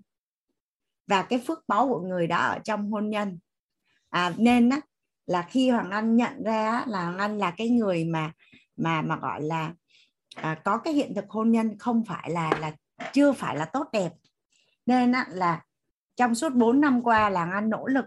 Và 1.07 1.21
cái 1.21 1.39
phước 1.39 1.67
báu 1.67 1.87
của 1.87 2.01
người 2.01 2.27
đó 2.27 2.37
ở 2.37 2.59
trong 2.63 2.91
hôn 2.91 3.09
nhân. 3.09 3.39
À, 4.09 4.33
nên 4.37 4.69
á, 4.69 4.81
là 5.25 5.47
khi 5.49 5.69
hoàng 5.69 5.91
anh 5.91 6.15
nhận 6.15 6.43
ra 6.43 6.83
là 6.87 7.05
hoàng 7.05 7.17
anh 7.17 7.37
là 7.37 7.51
cái 7.51 7.69
người 7.69 8.05
mà 8.05 8.31
mà 8.75 9.01
mà 9.01 9.17
gọi 9.17 9.41
là 9.41 9.73
à, 10.35 10.61
có 10.65 10.77
cái 10.77 10.93
hiện 10.93 11.13
thực 11.15 11.29
hôn 11.29 11.51
nhân 11.51 11.77
không 11.77 12.03
phải 12.05 12.29
là 12.29 12.51
là 12.59 12.75
chưa 13.13 13.33
phải 13.33 13.55
là 13.55 13.65
tốt 13.65 13.87
đẹp. 13.93 14.11
Nên 14.85 15.11
á, 15.11 15.25
là 15.29 15.63
trong 16.15 16.35
suốt 16.35 16.53
4 16.53 16.81
năm 16.81 17.01
qua 17.03 17.29
là 17.29 17.51
anh 17.51 17.69
nỗ 17.69 17.87
lực 17.87 18.05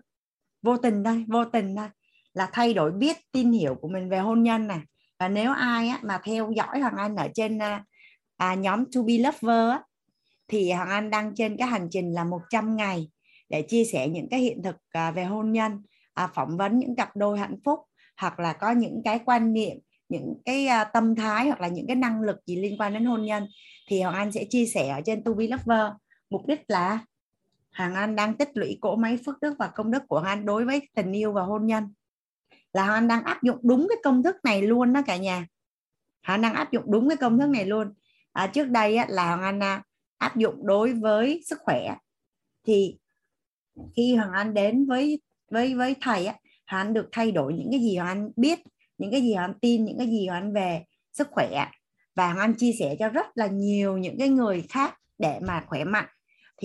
vô 0.65 0.77
tình 0.77 1.05
thôi 1.05 1.25
vô 1.29 1.45
tình 1.45 1.77
thôi 1.77 1.89
là 2.33 2.49
thay 2.53 2.75
đổi 2.75 2.93
biết 2.93 3.17
tin 3.33 3.53
hiểu 3.53 3.75
của 3.75 3.89
mình 3.89 4.09
về 4.09 4.19
hôn 4.19 4.43
nhân 4.43 4.67
này 4.67 4.81
và 5.19 5.29
nếu 5.29 5.53
ai 5.53 5.89
á, 5.89 5.99
mà 6.03 6.21
theo 6.25 6.53
dõi 6.57 6.81
hoàng 6.81 6.97
anh 6.97 7.17
ở 7.17 7.29
trên 7.35 7.59
à, 7.59 7.85
à 8.37 8.55
nhóm 8.55 8.85
to 8.95 9.03
be 9.03 9.15
lover 9.19 9.71
á, 9.71 9.83
thì 10.49 10.73
hoàng 10.73 10.91
anh 10.91 11.11
đang 11.11 11.35
trên 11.35 11.57
cái 11.57 11.69
hành 11.69 11.89
trình 11.91 12.13
là 12.13 12.25
100 12.25 12.77
ngày 12.77 13.09
để 13.49 13.63
chia 13.63 13.85
sẻ 13.85 14.09
những 14.09 14.29
cái 14.31 14.41
hiện 14.41 14.63
thực 14.63 14.77
à, 14.91 15.11
về 15.11 15.25
hôn 15.25 15.53
nhân 15.53 15.83
à, 16.15 16.31
phỏng 16.35 16.57
vấn 16.57 16.79
những 16.79 16.97
cặp 16.97 17.17
đôi 17.17 17.39
hạnh 17.39 17.57
phúc 17.65 17.79
hoặc 18.17 18.41
là 18.41 18.53
có 18.53 18.71
những 18.71 19.03
cái 19.05 19.21
quan 19.25 19.53
niệm 19.53 19.79
những 20.09 20.35
cái 20.45 20.67
à, 20.67 20.85
tâm 20.85 21.15
thái 21.15 21.47
hoặc 21.47 21.61
là 21.61 21.69
những 21.69 21.87
cái 21.87 21.97
năng 21.97 22.21
lực 22.21 22.37
gì 22.47 22.57
liên 22.57 22.81
quan 22.81 22.93
đến 22.93 23.05
hôn 23.05 23.25
nhân. 23.25 23.47
Thì 23.89 24.03
Hoàng 24.03 24.15
Anh 24.15 24.33
sẽ 24.33 24.45
chia 24.51 24.67
sẻ 24.67 24.89
ở 24.89 25.01
trên 25.01 25.25
To 25.25 25.33
Be 25.33 25.47
Lover. 25.47 25.93
Mục 26.31 26.47
đích 26.47 26.61
là 26.69 26.99
Hàng 27.75 27.95
Anh 27.95 28.17
đang 28.17 28.35
tích 28.35 28.51
lũy 28.55 28.79
cỗ 28.81 28.97
máy 28.97 29.19
phước 29.27 29.41
đức 29.41 29.55
và 29.59 29.69
công 29.69 29.91
đức 29.91 30.03
của 30.09 30.19
an 30.19 30.27
Anh 30.27 30.47
đối 30.47 30.65
với 30.65 30.89
tình 30.95 31.13
yêu 31.13 31.33
và 31.33 31.43
hôn 31.43 31.67
nhân. 31.67 31.93
Là 32.73 32.83
an 32.83 32.93
Anh 32.93 33.09
đang 33.09 33.25
áp 33.25 33.43
dụng 33.43 33.59
đúng 33.63 33.87
cái 33.89 33.99
công 34.05 34.23
thức 34.23 34.37
này 34.45 34.63
luôn 34.63 34.93
đó 34.93 35.03
cả 35.07 35.17
nhà. 35.17 35.47
Hàng 36.23 36.43
đang 36.43 36.55
áp 36.55 36.73
dụng 36.73 36.85
đúng 36.87 37.09
cái 37.09 37.17
công 37.17 37.39
thức 37.39 37.49
này 37.49 37.65
luôn. 37.67 37.95
À, 38.33 38.47
trước 38.47 38.65
đây 38.69 38.97
á, 38.97 39.07
là 39.09 39.27
Hoàng 39.27 39.43
Anh 39.43 39.63
à, 39.63 39.83
áp 40.19 40.37
dụng 40.37 40.67
đối 40.67 40.93
với 40.93 41.43
sức 41.47 41.59
khỏe. 41.61 41.97
Thì 42.67 42.97
khi 43.97 44.17
Hoàng 44.17 44.33
Anh 44.33 44.55
đến 44.55 44.87
với 44.87 45.21
với 45.51 45.75
với 45.75 45.97
thầy 46.01 46.27
á 46.27 46.35
Hoàng 46.67 46.87
an 46.87 46.95
được 46.95 47.09
thay 47.13 47.33
đổi 47.33 47.55
những 47.55 47.69
cái 47.71 47.81
gì 47.81 47.97
Hoàng 47.97 48.09
Anh 48.09 48.31
biết 48.37 48.59
những 48.99 49.11
cái 49.11 49.21
gì 49.21 49.35
Hoàng 49.35 49.51
Anh 49.51 49.59
tin 49.61 49.85
những 49.85 49.99
cái 49.99 50.07
gì 50.07 50.27
Hoàng 50.27 50.43
Anh 50.43 50.53
về 50.55 50.85
sức 51.13 51.29
khỏe. 51.31 51.67
Và 52.15 52.27
Hoàng 52.27 52.39
Anh 52.39 52.55
chia 52.55 52.73
sẻ 52.73 52.97
cho 52.99 53.09
rất 53.09 53.27
là 53.35 53.47
nhiều 53.47 53.99
những 53.99 54.19
cái 54.19 54.29
người 54.29 54.63
khác 54.69 54.99
để 55.19 55.41
mà 55.43 55.65
khỏe 55.67 55.85
mạnh 55.85 56.09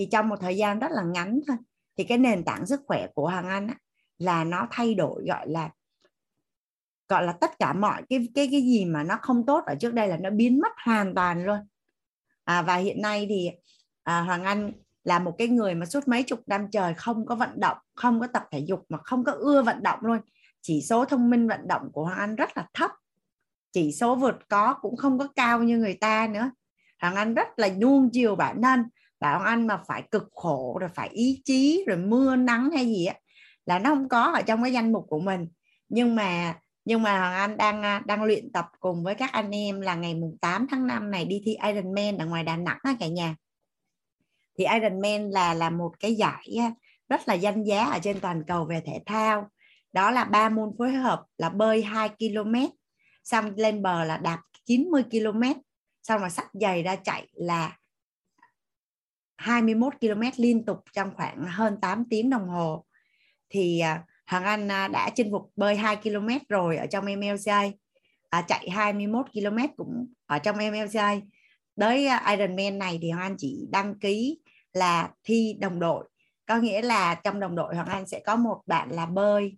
thì 0.00 0.08
trong 0.12 0.28
một 0.28 0.36
thời 0.40 0.56
gian 0.56 0.78
rất 0.78 0.90
là 0.90 1.02
ngắn 1.02 1.40
thôi 1.46 1.56
thì 1.96 2.04
cái 2.04 2.18
nền 2.18 2.44
tảng 2.44 2.66
sức 2.66 2.80
khỏe 2.86 3.06
của 3.14 3.28
Hoàng 3.28 3.48
Anh 3.48 3.66
á, 3.66 3.74
là 4.18 4.44
nó 4.44 4.66
thay 4.70 4.94
đổi 4.94 5.24
gọi 5.26 5.48
là 5.48 5.70
gọi 7.08 7.22
là 7.22 7.32
tất 7.32 7.58
cả 7.58 7.72
mọi 7.72 8.02
cái 8.08 8.28
cái 8.34 8.48
cái 8.50 8.62
gì 8.62 8.84
mà 8.84 9.02
nó 9.02 9.18
không 9.22 9.46
tốt 9.46 9.64
ở 9.66 9.74
trước 9.74 9.94
đây 9.94 10.08
là 10.08 10.16
nó 10.16 10.30
biến 10.30 10.60
mất 10.60 10.72
hoàn 10.84 11.14
toàn 11.14 11.44
luôn. 11.44 11.58
À, 12.44 12.62
và 12.62 12.76
hiện 12.76 13.02
nay 13.02 13.26
thì 13.28 13.50
à, 14.02 14.20
Hoàng 14.20 14.44
Anh 14.44 14.72
là 15.04 15.18
một 15.18 15.34
cái 15.38 15.48
người 15.48 15.74
mà 15.74 15.86
suốt 15.86 16.08
mấy 16.08 16.22
chục 16.22 16.40
năm 16.46 16.70
trời 16.72 16.94
không 16.94 17.26
có 17.26 17.34
vận 17.34 17.60
động 17.60 17.78
không 17.94 18.20
có 18.20 18.26
tập 18.26 18.44
thể 18.50 18.58
dục 18.58 18.84
mà 18.88 18.98
không 19.04 19.24
có 19.24 19.32
ưa 19.32 19.62
vận 19.62 19.82
động 19.82 19.98
luôn. 20.02 20.18
Chỉ 20.60 20.82
số 20.82 21.04
thông 21.04 21.30
minh 21.30 21.48
vận 21.48 21.68
động 21.68 21.90
của 21.92 22.04
Hoàng 22.04 22.18
Anh 22.18 22.36
rất 22.36 22.56
là 22.56 22.66
thấp. 22.74 22.90
Chỉ 23.72 23.92
số 23.92 24.14
vượt 24.14 24.48
có 24.48 24.74
cũng 24.74 24.96
không 24.96 25.18
có 25.18 25.28
cao 25.36 25.62
như 25.62 25.78
người 25.78 25.94
ta 25.94 26.28
nữa. 26.32 26.50
Hoàng 27.00 27.16
Anh 27.16 27.34
rất 27.34 27.48
là 27.56 27.68
nuông 27.68 28.10
chiều 28.12 28.36
bản 28.36 28.62
thân 28.62 28.84
bảo 29.20 29.40
Anh 29.40 29.66
mà 29.66 29.82
phải 29.86 30.02
cực 30.10 30.28
khổ, 30.32 30.78
rồi 30.80 30.90
phải 30.94 31.08
ý 31.08 31.42
chí, 31.44 31.84
rồi 31.86 31.96
mưa 31.96 32.36
nắng 32.36 32.70
hay 32.70 32.86
gì 32.86 33.06
á, 33.06 33.14
là 33.66 33.78
nó 33.78 33.90
không 33.90 34.08
có 34.08 34.22
ở 34.22 34.42
trong 34.42 34.62
cái 34.62 34.72
danh 34.72 34.92
mục 34.92 35.06
của 35.08 35.20
mình. 35.20 35.48
Nhưng 35.88 36.14
mà 36.14 36.54
nhưng 36.84 37.02
mà 37.02 37.18
Hoàng 37.18 37.34
Anh 37.34 37.56
đang 37.56 37.82
à, 37.82 38.02
đang 38.06 38.22
luyện 38.24 38.52
tập 38.52 38.66
cùng 38.80 39.04
với 39.04 39.14
các 39.14 39.32
anh 39.32 39.50
em 39.50 39.80
là 39.80 39.94
ngày 39.94 40.14
mùng 40.14 40.38
8 40.40 40.66
tháng 40.70 40.86
5 40.86 41.10
này 41.10 41.24
đi 41.24 41.42
thi 41.44 41.56
Ironman 41.66 42.18
ở 42.18 42.26
ngoài 42.26 42.44
Đà 42.44 42.56
Nẵng 42.56 42.78
á 42.82 42.96
cả 43.00 43.06
nhà. 43.06 43.36
Thì 44.58 44.64
Ironman 44.64 45.30
là 45.30 45.54
là 45.54 45.70
một 45.70 45.92
cái 46.00 46.14
giải 46.14 46.58
rất 47.08 47.28
là 47.28 47.34
danh 47.34 47.64
giá 47.64 47.84
ở 47.84 47.98
trên 48.02 48.20
toàn 48.20 48.42
cầu 48.46 48.64
về 48.64 48.82
thể 48.86 49.02
thao. 49.06 49.48
Đó 49.92 50.10
là 50.10 50.24
ba 50.24 50.48
môn 50.48 50.70
phối 50.78 50.90
hợp 50.90 51.24
là 51.38 51.48
bơi 51.48 51.82
2 51.82 52.08
km, 52.08 52.54
xong 53.24 53.52
lên 53.56 53.82
bờ 53.82 54.04
là 54.04 54.16
đạp 54.16 54.40
90 54.64 55.02
km, 55.10 55.42
xong 56.02 56.20
rồi 56.20 56.30
sắt 56.30 56.46
giày 56.52 56.82
ra 56.82 56.96
chạy 56.96 57.26
là 57.32 57.78
21 59.40 59.94
km 60.00 60.22
liên 60.36 60.64
tục 60.64 60.78
trong 60.92 61.10
khoảng 61.14 61.44
hơn 61.46 61.80
8 61.80 62.04
tiếng 62.10 62.30
đồng 62.30 62.48
hồ. 62.48 62.84
Thì 63.48 63.80
à, 63.80 64.02
Hoàng 64.26 64.44
Anh 64.44 64.70
à, 64.70 64.88
đã 64.88 65.10
chinh 65.14 65.30
phục 65.32 65.52
bơi 65.56 65.76
2 65.76 65.96
km 65.96 66.28
rồi 66.48 66.76
ở 66.76 66.86
trong 66.86 67.04
MLJ 67.04 67.72
à, 68.30 68.42
chạy 68.48 68.70
21 68.70 69.26
km 69.32 69.58
cũng 69.76 70.12
ở 70.26 70.38
trong 70.38 70.56
MLJ 70.56 71.20
tới 71.76 72.06
à, 72.06 72.36
Ironman 72.36 72.78
này 72.78 72.98
thì 73.02 73.10
Hoàng 73.10 73.22
Anh 73.22 73.36
chỉ 73.38 73.66
đăng 73.70 73.98
ký 73.98 74.38
là 74.72 75.10
thi 75.24 75.56
đồng 75.60 75.80
đội. 75.80 76.08
Có 76.46 76.56
nghĩa 76.56 76.82
là 76.82 77.14
trong 77.14 77.40
đồng 77.40 77.56
đội 77.56 77.74
Hoàng 77.74 77.88
Anh 77.88 78.06
sẽ 78.06 78.20
có 78.26 78.36
một 78.36 78.60
bạn 78.66 78.90
là 78.90 79.06
bơi. 79.06 79.56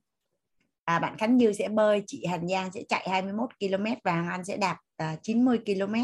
À, 0.84 0.98
bạn 0.98 1.18
Khánh 1.18 1.36
Như 1.36 1.52
sẽ 1.52 1.68
bơi 1.68 2.02
chị 2.06 2.24
Hành 2.24 2.48
Giang 2.48 2.72
sẽ 2.72 2.82
chạy 2.88 3.08
21 3.10 3.50
km 3.60 3.84
và 4.04 4.12
Hoàng 4.12 4.28
Anh 4.28 4.44
sẽ 4.44 4.56
đạp 4.56 4.78
90 5.22 5.58
km. 5.66 5.94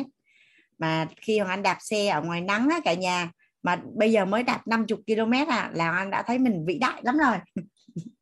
Mà 0.79 1.09
khi 1.17 1.39
Hoàng 1.39 1.51
Anh 1.51 1.63
đạp 1.63 1.79
xe 1.81 2.09
ở 2.09 2.23
ngoài 2.23 2.41
nắng 2.41 2.69
á, 2.71 2.81
cả 2.85 2.95
nhà 2.95 3.31
mà 3.63 3.83
bây 3.95 4.13
giờ 4.13 4.25
mới 4.25 4.43
đạt 4.43 4.67
50 4.67 4.99
km 5.07 5.33
à 5.49 5.71
là 5.75 5.91
Anh 5.91 6.11
đã 6.11 6.23
thấy 6.23 6.39
mình 6.39 6.65
vĩ 6.67 6.79
đại 6.79 7.01
lắm 7.05 7.19
rồi. 7.19 7.37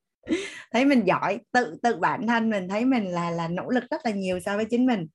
Thấy 0.72 0.84
mình 0.84 1.04
giỏi 1.06 1.38
tự 1.52 1.76
tự 1.82 1.96
bản 1.96 2.26
thân 2.26 2.50
mình 2.50 2.68
thấy 2.68 2.84
mình 2.84 3.04
là 3.04 3.30
là 3.30 3.48
nỗ 3.48 3.70
lực 3.70 3.84
rất 3.90 4.00
là 4.04 4.10
nhiều 4.10 4.40
so 4.40 4.56
với 4.56 4.64
chính 4.64 4.86
mình. 4.86 5.06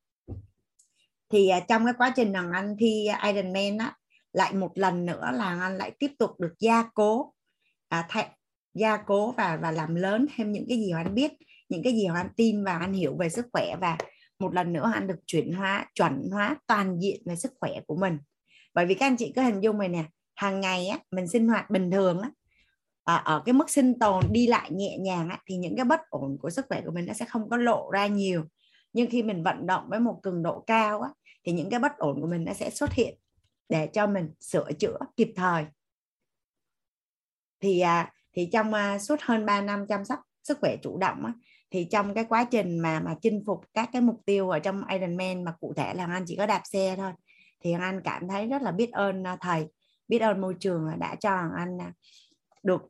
Thì 1.32 1.50
à, 1.50 1.60
trong 1.60 1.86
cái 1.86 1.94
quá 1.98 2.14
trình 2.16 2.32
rằng 2.32 2.52
Anh 2.54 2.76
thi 2.80 3.08
Ironman 3.24 3.78
á 3.78 3.96
lại 4.34 4.54
một 4.54 4.72
lần 4.76 5.06
nữa 5.06 5.30
là 5.34 5.60
anh 5.62 5.78
lại 5.78 5.92
tiếp 6.00 6.12
tục 6.20 6.40
được 6.40 6.54
gia 6.60 6.84
cố 6.94 7.34
à, 7.90 8.06
thay, 8.10 8.30
gia 8.74 8.98
cố 8.98 9.32
và 9.32 9.60
và 9.62 9.72
làm 9.72 9.96
lớn 9.96 10.26
thêm 10.36 10.52
những 10.52 10.66
cái 10.70 10.78
gì 10.78 10.92
anh 10.96 11.16
biết 11.16 11.32
những 11.70 11.84
cái 11.84 11.94
gì 11.94 12.08
anh 12.16 12.30
tin 12.36 12.64
và 12.64 12.78
anh 12.78 12.94
hiểu 12.94 13.16
về 13.20 13.30
sức 13.30 13.46
khỏe. 13.54 13.76
Và 13.82 13.98
một 14.40 14.54
lần 14.54 14.74
nữa 14.74 14.92
anh 14.94 15.08
được 15.08 15.20
chuyển 15.26 15.54
hóa 15.54 15.86
chuẩn 15.96 16.30
hóa 16.32 16.56
toàn 16.68 17.00
diện 17.02 17.22
về 17.26 17.36
sức 17.36 17.52
khỏe 17.60 17.72
của 17.88 17.96
mình 17.96 18.18
bởi 18.74 18.86
vì 18.86 18.94
các 18.96 19.06
anh 19.06 19.18
chị 19.18 19.34
cứ 19.36 19.42
hình 19.42 19.62
dung 19.62 19.78
này 19.78 19.90
nè 19.90 20.04
hàng 20.36 20.62
ngày 20.62 20.88
á 20.88 21.00
mình 21.12 21.28
sinh 21.28 21.48
hoạt 21.48 21.70
bình 21.70 21.92
thường 21.92 22.22
á 22.22 22.30
à, 23.04 23.16
ở 23.16 23.42
cái 23.46 23.54
mức 23.54 23.70
sinh 23.70 24.00
tồn 24.00 24.24
đi 24.32 24.48
lại 24.48 24.72
nhẹ 24.72 24.98
nhàng 24.98 25.30
á, 25.30 25.40
thì 25.46 25.58
những 25.58 25.76
cái 25.76 25.86
bất 25.86 26.00
ổn 26.10 26.38
của 26.42 26.50
sức 26.50 26.66
khỏe 26.70 26.82
của 26.86 26.92
mình 26.92 27.06
nó 27.06 27.14
sẽ 27.14 27.26
không 27.26 27.50
có 27.50 27.58
lộ 27.58 27.92
ra 27.92 28.08
nhiều. 28.08 28.44
Nhưng 28.94 29.10
khi 29.10 29.24
mình 29.24 29.44
vận 29.44 29.68
động 29.68 29.86
với 29.90 30.00
một 30.00 30.20
cường 30.24 30.44
độ 30.44 30.64
cao 30.68 31.02
á, 31.02 31.10
thì 31.44 31.52
những 31.52 31.70
cái 31.70 31.80
bất 31.80 31.98
ổn 31.98 32.22
của 32.22 32.28
mình 32.28 32.46
nó 32.46 32.54
sẽ 32.54 32.70
xuất 32.70 32.94
hiện 32.94 33.18
để 33.70 33.88
cho 33.94 34.08
mình 34.08 34.30
sửa 34.40 34.72
chữa 34.80 34.98
kịp 35.18 35.34
thời. 35.36 35.66
Thì 37.60 37.80
à, 37.80 38.14
thì 38.34 38.50
trong 38.54 38.74
à, 38.74 39.00
suốt 39.00 39.22
hơn 39.22 39.46
3 39.46 39.62
năm 39.62 39.88
chăm 39.88 40.06
sóc 40.06 40.20
sức 40.44 40.58
khỏe 40.62 40.78
chủ 40.82 40.98
động 40.98 41.26
á, 41.26 41.34
thì 41.72 41.88
trong 41.92 42.14
cái 42.14 42.26
quá 42.30 42.44
trình 42.44 42.80
mà 42.80 43.00
mà 43.00 43.16
chinh 43.22 43.44
phục 43.46 43.60
các 43.74 43.90
cái 43.94 44.02
mục 44.02 44.22
tiêu 44.26 44.50
ở 44.50 44.60
trong 44.60 44.84
Ironman 44.88 45.44
mà 45.44 45.52
cụ 45.60 45.74
thể 45.78 45.94
là 45.94 46.06
anh 46.06 46.24
chỉ 46.28 46.36
có 46.36 46.46
đạp 46.46 46.62
xe 46.66 46.96
thôi 46.98 47.12
thì 47.62 47.74
anh 47.74 48.02
cảm 48.04 48.28
thấy 48.28 48.48
rất 48.48 48.62
là 48.62 48.72
biết 48.72 48.92
ơn 48.92 49.24
à, 49.24 49.38
thầy 49.42 49.68
biết 50.08 50.20
ơn 50.20 50.42
môi 50.42 50.56
trường 50.60 50.88
à, 50.88 50.96
đã 50.96 51.16
cho 51.16 51.32
anh 51.58 51.78
à, 51.82 51.94
được 52.64 52.82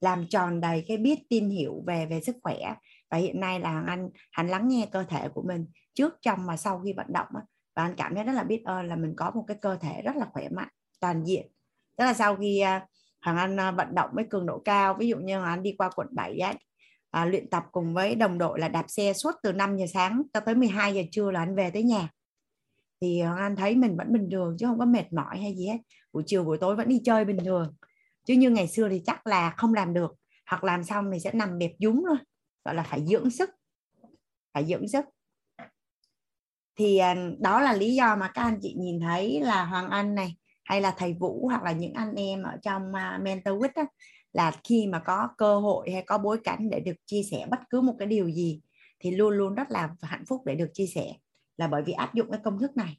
làm 0.00 0.26
tròn 0.30 0.60
đầy 0.60 0.84
cái 0.88 0.96
biết 0.96 1.18
tin 1.28 1.50
hiểu 1.50 1.82
về 1.86 2.06
về 2.06 2.20
sức 2.20 2.36
khỏe. 2.42 2.74
Và 3.10 3.18
hiện 3.18 3.40
nay 3.40 3.60
là 3.60 3.84
anh 3.86 4.08
hành 4.32 4.48
lắng 4.48 4.68
nghe 4.68 4.86
cơ 4.92 5.04
thể 5.08 5.28
của 5.28 5.42
mình 5.42 5.66
trước 5.94 6.14
trong 6.22 6.46
và 6.46 6.56
sau 6.56 6.80
khi 6.84 6.92
vận 6.92 7.06
động 7.12 7.28
và 7.76 7.82
anh 7.82 7.94
cảm 7.96 8.14
thấy 8.14 8.24
rất 8.24 8.32
là 8.32 8.42
biết 8.42 8.62
ơn 8.64 8.86
là 8.86 8.96
mình 8.96 9.14
có 9.16 9.30
một 9.30 9.44
cái 9.46 9.56
cơ 9.60 9.76
thể 9.76 10.02
rất 10.02 10.16
là 10.16 10.26
khỏe 10.32 10.48
mạnh 10.48 10.68
toàn 11.00 11.24
diện. 11.24 11.46
Tức 11.96 12.04
là 12.04 12.14
sau 12.14 12.36
khi 12.36 12.62
uh, 12.62 12.82
Hoàng 13.24 13.36
Anh 13.36 13.76
vận 13.76 13.94
động 13.94 14.10
với 14.12 14.24
cường 14.30 14.46
độ 14.46 14.58
cao 14.58 14.96
ví 14.98 15.08
dụ 15.08 15.16
như 15.16 15.38
Hoàng 15.38 15.50
Anh 15.50 15.62
đi 15.62 15.74
qua 15.78 15.90
quận 15.96 16.08
7 16.12 16.38
ấy, 16.38 16.54
à, 17.10 17.24
luyện 17.24 17.50
tập 17.50 17.64
cùng 17.72 17.94
với 17.94 18.14
đồng 18.14 18.38
đội 18.38 18.60
là 18.60 18.68
đạp 18.68 18.84
xe 18.88 19.12
suốt 19.12 19.34
từ 19.42 19.52
5 19.52 19.76
giờ 19.76 19.86
sáng 19.92 20.22
cho 20.34 20.40
tới 20.40 20.54
12 20.54 20.94
giờ 20.94 21.02
trưa 21.10 21.30
là 21.30 21.40
anh 21.40 21.54
về 21.54 21.70
tới 21.70 21.82
nhà 21.82 22.08
thì 23.04 23.20
Hoàng 23.22 23.38
Anh 23.38 23.56
thấy 23.56 23.76
mình 23.76 23.96
vẫn 23.96 24.12
bình 24.12 24.28
thường 24.32 24.56
chứ 24.58 24.66
không 24.66 24.78
có 24.78 24.84
mệt 24.84 25.12
mỏi 25.12 25.38
hay 25.38 25.54
gì 25.56 25.66
hết. 25.66 25.78
Buổi 26.12 26.22
chiều 26.26 26.44
buổi 26.44 26.58
tối 26.58 26.76
vẫn 26.76 26.88
đi 26.88 27.00
chơi 27.04 27.24
bình 27.24 27.38
thường. 27.44 27.74
Chứ 28.24 28.34
như 28.34 28.50
ngày 28.50 28.68
xưa 28.68 28.88
thì 28.88 29.02
chắc 29.06 29.26
là 29.26 29.50
không 29.56 29.74
làm 29.74 29.94
được. 29.94 30.14
Hoặc 30.46 30.64
làm 30.64 30.84
xong 30.84 31.10
thì 31.12 31.20
sẽ 31.20 31.30
nằm 31.32 31.58
bẹp 31.58 31.70
dúng 31.78 32.04
luôn. 32.04 32.18
Gọi 32.64 32.74
là 32.74 32.82
phải 32.82 33.06
dưỡng 33.06 33.30
sức. 33.30 33.50
Phải 34.54 34.64
dưỡng 34.64 34.88
sức. 34.88 35.04
Thì 36.76 36.98
ờ, 36.98 37.14
đó 37.38 37.60
là 37.60 37.72
lý 37.72 37.94
do 37.94 38.16
mà 38.16 38.30
các 38.34 38.42
anh 38.42 38.58
chị 38.62 38.74
nhìn 38.78 39.00
thấy 39.00 39.40
là 39.40 39.64
Hoàng 39.64 39.90
Anh 39.90 40.14
này 40.14 40.36
hay 40.64 40.80
là 40.80 40.94
thầy 40.98 41.14
Vũ 41.14 41.48
hoặc 41.48 41.62
là 41.62 41.72
những 41.72 41.92
anh 41.92 42.14
em 42.14 42.42
ở 42.42 42.56
trong 42.62 42.92
à, 42.94 43.18
Mentor 43.22 43.54
Week 43.54 43.72
đó, 43.76 43.86
là 44.32 44.52
khi 44.64 44.86
mà 44.86 44.98
có 44.98 45.28
cơ 45.38 45.60
hội 45.60 45.90
hay 45.90 46.02
có 46.06 46.18
bối 46.18 46.38
cảnh 46.44 46.70
để 46.70 46.80
được 46.80 46.96
chia 47.06 47.22
sẻ 47.30 47.46
bất 47.50 47.60
cứ 47.70 47.80
một 47.80 47.94
cái 47.98 48.08
điều 48.08 48.30
gì 48.30 48.60
thì 49.00 49.10
luôn 49.10 49.34
luôn 49.34 49.54
rất 49.54 49.70
là 49.70 49.90
hạnh 50.02 50.24
phúc 50.28 50.42
để 50.46 50.54
được 50.54 50.70
chia 50.74 50.86
sẻ 50.86 51.12
là 51.56 51.68
bởi 51.68 51.82
vì 51.82 51.92
áp 51.92 52.14
dụng 52.14 52.30
cái 52.30 52.40
công 52.44 52.58
thức 52.58 52.76
này. 52.76 52.98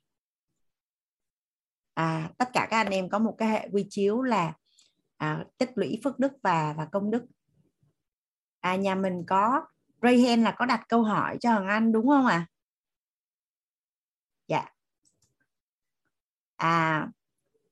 À, 1.93 2.31
tất 2.37 2.49
cả 2.53 2.67
các 2.69 2.77
anh 2.77 2.89
em 2.89 3.09
có 3.09 3.19
một 3.19 3.35
cái 3.37 3.49
hệ 3.49 3.69
quy 3.71 3.87
chiếu 3.89 4.21
là 4.21 4.53
à, 5.17 5.45
tích 5.57 5.71
lũy 5.75 5.99
phước 6.03 6.19
đức 6.19 6.33
và 6.41 6.73
và 6.77 6.85
công 6.85 7.11
đức. 7.11 7.25
À 8.59 8.75
nhà 8.75 8.95
mình 8.95 9.23
có 9.27 9.65
Rayhen 10.01 10.43
là 10.43 10.55
có 10.57 10.65
đặt 10.65 10.85
câu 10.89 11.03
hỏi 11.03 11.37
cho 11.41 11.51
Hoàng 11.51 11.67
Anh 11.67 11.91
đúng 11.91 12.07
không 12.07 12.25
ạ? 12.25 12.35
À? 12.35 12.47
dạ. 14.47 14.65
À 16.55 17.07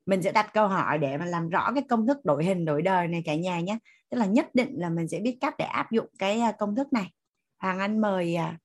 mình 0.06 0.22
sẽ 0.22 0.32
đặt 0.32 0.54
câu 0.54 0.68
hỏi 0.68 0.98
để 0.98 1.18
mà 1.18 1.26
làm 1.26 1.50
rõ 1.50 1.72
cái 1.74 1.84
công 1.90 2.08
thức 2.08 2.26
đổi 2.26 2.46
hình 2.46 2.66
đổi 2.66 2.82
đời 2.82 3.08
này 3.08 3.22
cả 3.26 3.36
nhà 3.36 3.60
nhé. 3.60 3.78
Tức 4.10 4.18
là 4.18 4.26
nhất 4.26 4.50
định 4.54 4.74
là 4.78 4.90
mình 4.90 5.08
sẽ 5.08 5.20
biết 5.20 5.38
cách 5.42 5.56
để 5.58 5.66
áp 5.66 5.92
dụng 5.92 6.08
cái 6.20 6.40
à, 6.40 6.52
công 6.52 6.76
thức 6.76 6.94
này. 6.94 7.12
Hoàng 7.60 7.80
Anh 7.80 8.02
mời 8.02 8.36
à, 8.36 8.58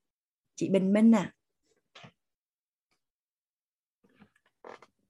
chị 0.54 0.68
Bình 0.68 0.92
Minh 0.92 1.12
à. 1.12 1.32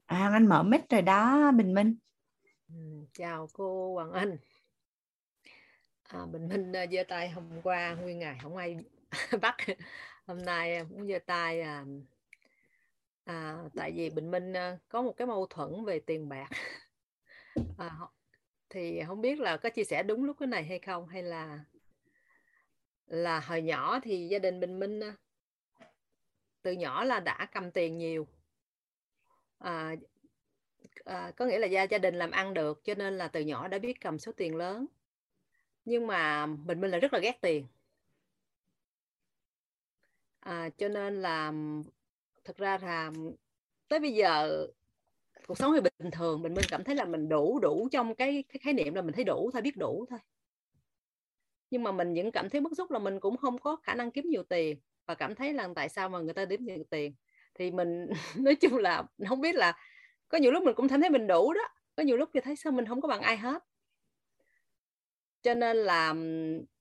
À 0.08 0.30
Anh 0.32 0.46
mở 0.46 0.62
mic 0.62 0.80
rồi 0.90 1.02
đó 1.02 1.52
Bình 1.56 1.74
Minh 1.74 1.94
ừ, 2.68 2.74
chào 3.12 3.48
cô 3.52 3.94
Hoàng 3.94 4.12
Anh 4.12 4.36
à, 6.02 6.26
Bình 6.32 6.48
Minh 6.48 6.76
à, 6.76 6.86
giơ 6.92 7.02
tay 7.08 7.30
hôm 7.30 7.44
qua 7.62 7.94
nguyên 7.94 8.18
ngày 8.18 8.38
không 8.42 8.56
ai 8.56 8.76
bắt 9.42 9.56
hôm 10.26 10.42
nay 10.42 10.84
muốn 10.84 11.08
giơ 11.08 11.18
tay 11.26 11.60
à, 11.60 11.84
À, 13.28 13.58
tại 13.76 13.92
vì 13.92 14.10
Bình 14.10 14.30
Minh 14.30 14.52
à, 14.56 14.78
có 14.88 15.02
một 15.02 15.12
cái 15.16 15.26
mâu 15.26 15.46
thuẫn 15.46 15.84
về 15.84 16.00
tiền 16.00 16.28
bạc. 16.28 16.48
À, 17.78 17.90
thì 18.70 19.02
không 19.06 19.20
biết 19.20 19.40
là 19.40 19.56
có 19.56 19.70
chia 19.70 19.84
sẻ 19.84 20.02
đúng 20.02 20.24
lúc 20.24 20.36
cái 20.40 20.46
này 20.46 20.64
hay 20.64 20.78
không 20.78 21.08
hay 21.08 21.22
là 21.22 21.64
là 23.06 23.40
hồi 23.40 23.62
nhỏ 23.62 24.00
thì 24.02 24.28
gia 24.28 24.38
đình 24.38 24.60
Bình 24.60 24.78
Minh 24.78 25.00
à, 25.00 25.16
từ 26.62 26.72
nhỏ 26.72 27.04
là 27.04 27.20
đã 27.20 27.48
cầm 27.52 27.70
tiền 27.70 27.98
nhiều. 27.98 28.26
À, 29.58 29.96
à, 31.04 31.32
có 31.36 31.44
nghĩa 31.46 31.58
là 31.58 31.66
gia 31.66 31.82
gia 31.82 31.98
đình 31.98 32.14
làm 32.14 32.30
ăn 32.30 32.54
được 32.54 32.84
cho 32.84 32.94
nên 32.94 33.18
là 33.18 33.28
từ 33.28 33.40
nhỏ 33.40 33.68
đã 33.68 33.78
biết 33.78 34.00
cầm 34.00 34.18
số 34.18 34.32
tiền 34.36 34.56
lớn. 34.56 34.86
Nhưng 35.84 36.06
mà 36.06 36.46
Bình 36.46 36.80
Minh 36.80 36.90
là 36.90 36.98
rất 36.98 37.12
là 37.12 37.18
ghét 37.20 37.38
tiền. 37.40 37.66
à, 40.40 40.70
cho 40.78 40.88
nên 40.88 41.22
là 41.22 41.52
thực 42.44 42.56
ra 42.56 42.78
là 42.78 43.12
tới 43.88 44.00
bây 44.00 44.12
giờ 44.14 44.66
cuộc 45.46 45.58
sống 45.58 45.72
thì 45.74 45.80
bình 45.80 46.10
thường 46.12 46.42
mình 46.42 46.54
mình 46.54 46.64
cảm 46.70 46.84
thấy 46.84 46.94
là 46.94 47.04
mình 47.04 47.28
đủ 47.28 47.58
đủ 47.60 47.88
trong 47.92 48.14
cái, 48.14 48.44
cái 48.48 48.60
khái 48.62 48.72
niệm 48.74 48.94
là 48.94 49.02
mình 49.02 49.14
thấy 49.14 49.24
đủ 49.24 49.50
thôi 49.52 49.62
biết 49.62 49.76
đủ 49.76 50.06
thôi 50.10 50.18
nhưng 51.70 51.82
mà 51.82 51.92
mình 51.92 52.14
vẫn 52.14 52.30
cảm 52.32 52.50
thấy 52.50 52.60
bức 52.60 52.72
xúc 52.76 52.90
là 52.90 52.98
mình 52.98 53.20
cũng 53.20 53.36
không 53.36 53.58
có 53.58 53.76
khả 53.76 53.94
năng 53.94 54.10
kiếm 54.10 54.24
nhiều 54.30 54.42
tiền 54.42 54.78
và 55.06 55.14
cảm 55.14 55.34
thấy 55.34 55.52
là 55.52 55.68
tại 55.76 55.88
sao 55.88 56.08
mà 56.08 56.20
người 56.20 56.34
ta 56.34 56.44
đếm 56.44 56.60
nhiều 56.62 56.84
tiền 56.90 57.14
thì 57.58 57.70
mình 57.70 58.06
nói 58.36 58.54
chung 58.56 58.76
là 58.76 59.04
không 59.28 59.40
biết 59.40 59.54
là 59.54 59.72
có 60.28 60.38
nhiều 60.38 60.52
lúc 60.52 60.64
mình 60.64 60.74
cũng 60.76 60.88
thấy 60.88 61.10
mình 61.10 61.26
đủ 61.26 61.52
đó. 61.52 61.62
Có 61.96 62.02
nhiều 62.02 62.16
lúc 62.16 62.30
thì 62.34 62.40
thấy 62.40 62.56
sao 62.56 62.72
mình 62.72 62.86
không 62.86 63.00
có 63.00 63.08
bằng 63.08 63.20
ai 63.20 63.36
hết. 63.36 63.64
Cho 65.42 65.54
nên 65.54 65.76
là 65.76 66.14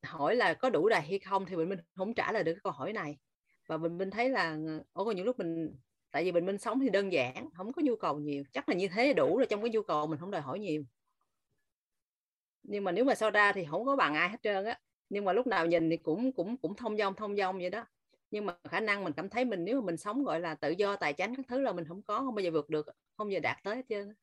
hỏi 0.03 0.35
là 0.35 0.53
có 0.53 0.69
đủ 0.69 0.89
đầy 0.89 1.01
hay 1.01 1.19
không 1.19 1.45
thì 1.45 1.55
mình 1.55 1.69
mình 1.69 1.79
không 1.95 2.13
trả 2.13 2.31
lời 2.31 2.43
được 2.43 2.53
cái 2.53 2.61
câu 2.63 2.73
hỏi 2.73 2.93
này. 2.93 3.17
Và 3.67 3.77
mình 3.77 3.97
mình 3.97 4.11
thấy 4.11 4.29
là 4.29 4.57
ờ, 4.67 4.83
ở 4.93 5.05
có 5.05 5.11
những 5.11 5.25
lúc 5.25 5.39
mình, 5.39 5.75
tại 6.11 6.23
vì 6.23 6.31
mình 6.31 6.45
mình 6.45 6.57
sống 6.57 6.79
thì 6.79 6.89
đơn 6.89 7.11
giản, 7.13 7.49
không 7.53 7.73
có 7.73 7.81
nhu 7.85 7.95
cầu 7.95 8.19
nhiều. 8.19 8.43
Chắc 8.53 8.69
là 8.69 8.75
như 8.75 8.87
thế 8.87 9.13
đủ 9.13 9.37
rồi, 9.37 9.47
trong 9.49 9.61
cái 9.61 9.69
nhu 9.69 9.81
cầu 9.81 10.07
mình 10.07 10.19
không 10.19 10.31
đòi 10.31 10.41
hỏi 10.41 10.59
nhiều. 10.59 10.83
Nhưng 12.63 12.83
mà 12.83 12.91
nếu 12.91 13.05
mà 13.05 13.15
so 13.15 13.29
ra 13.31 13.51
thì 13.51 13.65
không 13.71 13.85
có 13.85 13.95
bằng 13.95 14.15
ai 14.15 14.29
hết 14.29 14.37
trơn 14.43 14.65
á. 14.65 14.79
Nhưng 15.09 15.25
mà 15.25 15.33
lúc 15.33 15.47
nào 15.47 15.65
nhìn 15.65 15.89
thì 15.89 15.97
cũng 15.97 16.31
cũng 16.31 16.57
cũng 16.57 16.75
thông 16.75 16.97
dong 16.97 17.15
thông 17.15 17.35
dong 17.35 17.57
vậy 17.57 17.69
đó 17.69 17.85
nhưng 18.31 18.45
mà 18.45 18.55
khả 18.69 18.79
năng 18.79 19.03
mình 19.03 19.13
cảm 19.13 19.29
thấy 19.29 19.45
mình 19.45 19.65
nếu 19.65 19.81
mà 19.81 19.85
mình 19.85 19.97
sống 19.97 20.23
gọi 20.23 20.39
là 20.39 20.55
tự 20.55 20.69
do 20.69 20.95
tài 20.95 21.13
chính 21.13 21.35
các 21.35 21.45
thứ 21.47 21.61
là 21.61 21.71
mình 21.71 21.85
không 21.87 22.01
có 22.01 22.19
không 22.19 22.35
bao 22.35 22.43
giờ 22.43 22.51
vượt 22.51 22.69
được 22.69 22.85
không 23.17 23.27
bao 23.27 23.29
giờ 23.29 23.39
đạt 23.39 23.57
tới 23.63 23.83
chứ 23.83 24.13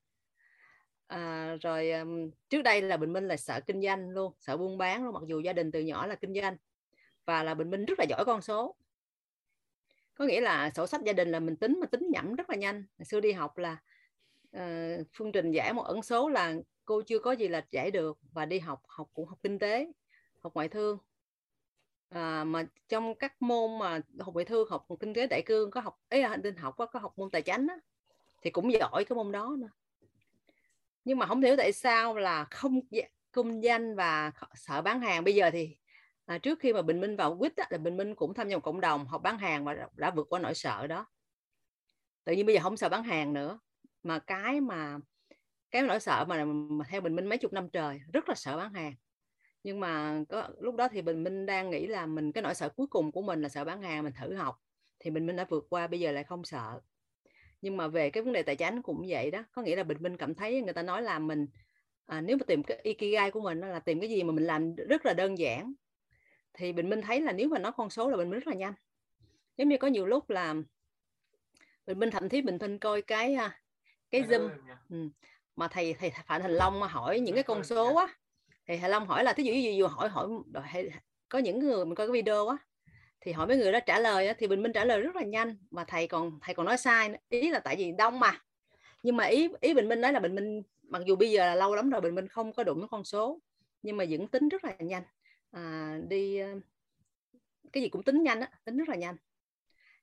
à, 1.06 1.54
rồi 1.60 1.90
um, 1.90 2.30
trước 2.48 2.62
đây 2.62 2.82
là 2.82 2.96
bình 2.96 3.12
minh 3.12 3.28
là 3.28 3.36
sợ 3.36 3.60
kinh 3.66 3.82
doanh 3.82 4.10
luôn 4.10 4.32
sợ 4.40 4.56
buôn 4.56 4.78
bán 4.78 5.04
luôn 5.04 5.14
mặc 5.14 5.22
dù 5.26 5.40
gia 5.40 5.52
đình 5.52 5.72
từ 5.72 5.80
nhỏ 5.80 6.06
là 6.06 6.14
kinh 6.14 6.34
doanh 6.34 6.56
và 7.24 7.42
là 7.42 7.54
bình 7.54 7.70
minh 7.70 7.84
rất 7.84 7.98
là 7.98 8.06
giỏi 8.08 8.24
con 8.26 8.42
số. 8.42 8.76
Có 10.14 10.24
nghĩa 10.24 10.40
là 10.40 10.70
sổ 10.70 10.86
sách 10.86 11.00
gia 11.04 11.12
đình 11.12 11.28
là 11.28 11.40
mình 11.40 11.56
tính 11.56 11.78
mà 11.80 11.86
tính 11.86 12.10
nhẩm 12.10 12.34
rất 12.34 12.50
là 12.50 12.56
nhanh. 12.56 12.84
Hồi 12.98 13.04
xưa 13.04 13.20
đi 13.20 13.32
học 13.32 13.58
là 13.58 13.76
uh, 14.56 15.06
phương 15.12 15.32
trình 15.32 15.50
giải 15.52 15.72
một 15.72 15.82
ẩn 15.82 16.02
số 16.02 16.28
là 16.28 16.54
cô 16.84 17.02
chưa 17.02 17.18
có 17.18 17.32
gì 17.32 17.48
là 17.48 17.66
giải 17.70 17.90
được 17.90 18.18
và 18.32 18.46
đi 18.46 18.58
học 18.58 18.82
học 18.86 19.08
cũng 19.14 19.28
học 19.28 19.38
kinh 19.42 19.58
tế 19.58 19.92
học 20.40 20.54
ngoại 20.54 20.68
thương 20.68 20.98
à, 22.14 22.44
mà 22.44 22.64
trong 22.88 23.14
các 23.14 23.42
môn 23.42 23.78
mà 23.78 24.00
học 24.20 24.34
ngoại 24.34 24.44
thương 24.44 24.68
học 24.70 24.86
kinh 25.00 25.14
tế 25.14 25.26
đại 25.26 25.42
cương 25.46 25.70
có 25.70 25.80
học 25.80 26.00
ấy 26.08 26.22
là 26.22 26.36
tin 26.42 26.56
học 26.56 26.74
có, 26.76 26.86
có 26.86 26.98
học 26.98 27.12
môn 27.16 27.30
tài 27.30 27.42
chính 27.42 27.66
á, 27.66 27.76
thì 28.42 28.50
cũng 28.50 28.72
giỏi 28.72 29.04
cái 29.04 29.16
môn 29.16 29.32
đó 29.32 29.56
nữa. 29.58 29.68
Nhưng 31.04 31.18
mà 31.18 31.26
không 31.26 31.42
hiểu 31.42 31.56
tại 31.56 31.72
sao 31.72 32.16
là 32.16 32.44
không 32.44 32.80
dạ, 32.90 33.04
kinh 33.32 33.62
doanh 33.62 33.96
và 33.96 34.32
sợ 34.54 34.82
bán 34.82 35.00
hàng. 35.00 35.24
Bây 35.24 35.34
giờ 35.34 35.50
thì 35.50 35.76
à, 36.24 36.38
trước 36.38 36.58
khi 36.60 36.72
mà 36.72 36.82
bình 36.82 37.00
minh 37.00 37.16
vào 37.16 37.38
quýt 37.38 37.52
là 37.70 37.78
bình 37.78 37.96
minh 37.96 38.14
cũng 38.14 38.34
tham 38.34 38.48
gia 38.48 38.58
cộng 38.58 38.80
đồng 38.80 39.06
học 39.06 39.22
bán 39.22 39.38
hàng 39.38 39.64
và 39.64 39.88
đã 39.92 40.10
vượt 40.10 40.26
qua 40.30 40.40
nỗi 40.40 40.54
sợ 40.54 40.86
đó. 40.86 41.06
Tự 42.24 42.32
nhiên 42.32 42.46
bây 42.46 42.54
giờ 42.54 42.60
không 42.62 42.76
sợ 42.76 42.88
bán 42.88 43.02
hàng 43.02 43.32
nữa 43.32 43.58
mà 44.02 44.18
cái 44.18 44.60
mà 44.60 44.98
cái 45.70 45.82
nỗi 45.82 46.00
sợ 46.00 46.24
mà, 46.28 46.44
mà 46.44 46.84
theo 46.88 47.00
bình 47.00 47.16
minh 47.16 47.26
mấy 47.26 47.38
chục 47.38 47.52
năm 47.52 47.68
trời 47.68 48.00
rất 48.12 48.28
là 48.28 48.34
sợ 48.34 48.56
bán 48.56 48.74
hàng 48.74 48.94
nhưng 49.64 49.80
mà 49.80 50.22
có 50.28 50.48
lúc 50.60 50.76
đó 50.76 50.88
thì 50.88 51.02
bình 51.02 51.24
minh 51.24 51.46
đang 51.46 51.70
nghĩ 51.70 51.86
là 51.86 52.06
mình 52.06 52.32
cái 52.32 52.42
nỗi 52.42 52.54
sợ 52.54 52.68
cuối 52.68 52.86
cùng 52.86 53.12
của 53.12 53.22
mình 53.22 53.42
là 53.42 53.48
sợ 53.48 53.64
bán 53.64 53.82
hàng 53.82 54.02
mình 54.02 54.12
thử 54.20 54.34
học. 54.34 54.60
Thì 54.98 55.10
bình 55.10 55.26
minh 55.26 55.36
đã 55.36 55.46
vượt 55.48 55.66
qua 55.70 55.86
bây 55.86 56.00
giờ 56.00 56.12
lại 56.12 56.24
không 56.24 56.44
sợ. 56.44 56.80
Nhưng 57.60 57.76
mà 57.76 57.88
về 57.88 58.10
cái 58.10 58.22
vấn 58.22 58.32
đề 58.32 58.42
tài 58.42 58.56
chính 58.56 58.82
cũng 58.82 59.04
vậy 59.08 59.30
đó. 59.30 59.44
Có 59.52 59.62
nghĩa 59.62 59.76
là 59.76 59.82
bình 59.82 59.98
minh 60.00 60.16
cảm 60.16 60.34
thấy 60.34 60.62
người 60.62 60.72
ta 60.72 60.82
nói 60.82 61.02
là 61.02 61.18
mình 61.18 61.46
à, 62.06 62.20
nếu 62.20 62.36
mà 62.36 62.44
tìm 62.46 62.62
cái 62.62 62.80
ikigai 62.82 63.30
của 63.30 63.40
mình 63.40 63.60
là 63.60 63.80
tìm 63.80 64.00
cái 64.00 64.10
gì 64.10 64.22
mà 64.22 64.32
mình 64.32 64.44
làm 64.44 64.74
rất 64.74 65.06
là 65.06 65.14
đơn 65.14 65.38
giản. 65.38 65.72
Thì 66.52 66.72
bình 66.72 66.90
minh 66.90 67.02
thấy 67.02 67.20
là 67.20 67.32
nếu 67.32 67.48
mà 67.48 67.58
nói 67.58 67.72
con 67.76 67.90
số 67.90 68.10
là 68.10 68.16
bình 68.16 68.30
minh 68.30 68.40
rất 68.40 68.46
là 68.46 68.54
nhanh. 68.54 68.74
Giống 69.56 69.68
như 69.68 69.78
có 69.78 69.88
nhiều 69.88 70.06
lúc 70.06 70.30
là 70.30 70.54
bình 71.86 71.98
minh 71.98 72.10
thậm 72.10 72.28
chí 72.28 72.42
bình 72.42 72.58
minh 72.60 72.78
coi 72.78 73.02
cái 73.02 73.34
à, 73.34 73.60
cái 74.10 74.22
zoom. 74.22 74.50
ừ. 74.90 75.08
mà 75.56 75.68
thầy 75.68 75.94
thầy 75.94 76.12
phạm 76.26 76.42
thành 76.42 76.52
long 76.52 76.80
mà 76.80 76.86
hỏi 76.86 77.20
những 77.20 77.34
cái 77.34 77.44
con 77.44 77.64
số 77.64 77.96
á 77.96 78.06
thì 78.66 78.76
hà 78.76 78.88
long 78.88 79.06
hỏi 79.06 79.24
là 79.24 79.32
thí 79.32 79.42
dụ 79.42 79.52
như 79.52 79.74
vừa 79.78 79.86
hỏi 79.86 80.08
hỏi 80.08 80.28
có 81.28 81.38
những 81.38 81.58
người 81.58 81.84
mình 81.84 81.94
coi 81.94 82.06
cái 82.06 82.12
video 82.12 82.48
á 82.48 82.56
thì 83.24 83.32
hỏi 83.32 83.46
mấy 83.46 83.56
người 83.56 83.72
đó 83.72 83.78
trả 83.86 83.98
lời 83.98 84.26
á, 84.26 84.34
thì 84.38 84.46
bình 84.46 84.62
minh 84.62 84.72
trả 84.72 84.84
lời 84.84 85.00
rất 85.00 85.16
là 85.16 85.22
nhanh 85.22 85.56
mà 85.70 85.84
thầy 85.84 86.06
còn 86.06 86.38
thầy 86.40 86.54
còn 86.54 86.66
nói 86.66 86.78
sai 86.78 87.10
ý 87.28 87.50
là 87.50 87.58
tại 87.58 87.76
vì 87.76 87.92
đông 87.98 88.20
mà. 88.20 88.40
Nhưng 89.02 89.16
mà 89.16 89.24
ý 89.24 89.48
ý 89.60 89.74
bình 89.74 89.88
minh 89.88 90.00
nói 90.00 90.12
là 90.12 90.20
bình 90.20 90.34
minh 90.34 90.62
mặc 90.82 91.02
dù 91.06 91.16
bây 91.16 91.30
giờ 91.30 91.46
là 91.46 91.54
lâu 91.54 91.74
lắm 91.74 91.90
rồi 91.90 92.00
bình 92.00 92.14
minh 92.14 92.28
không 92.28 92.52
có 92.52 92.64
đụng 92.64 92.88
con 92.90 93.04
số 93.04 93.40
nhưng 93.82 93.96
mà 93.96 94.04
vẫn 94.10 94.28
tính 94.28 94.48
rất 94.48 94.64
là 94.64 94.76
nhanh. 94.78 95.02
À, 95.50 95.98
đi 96.08 96.38
ờ, 96.38 96.48
cái 97.72 97.82
gì 97.82 97.88
cũng 97.88 98.02
tính 98.02 98.22
nhanh 98.22 98.40
á 98.40 98.50
tính 98.64 98.76
rất 98.76 98.88
là 98.88 98.96
nhanh. 98.96 99.16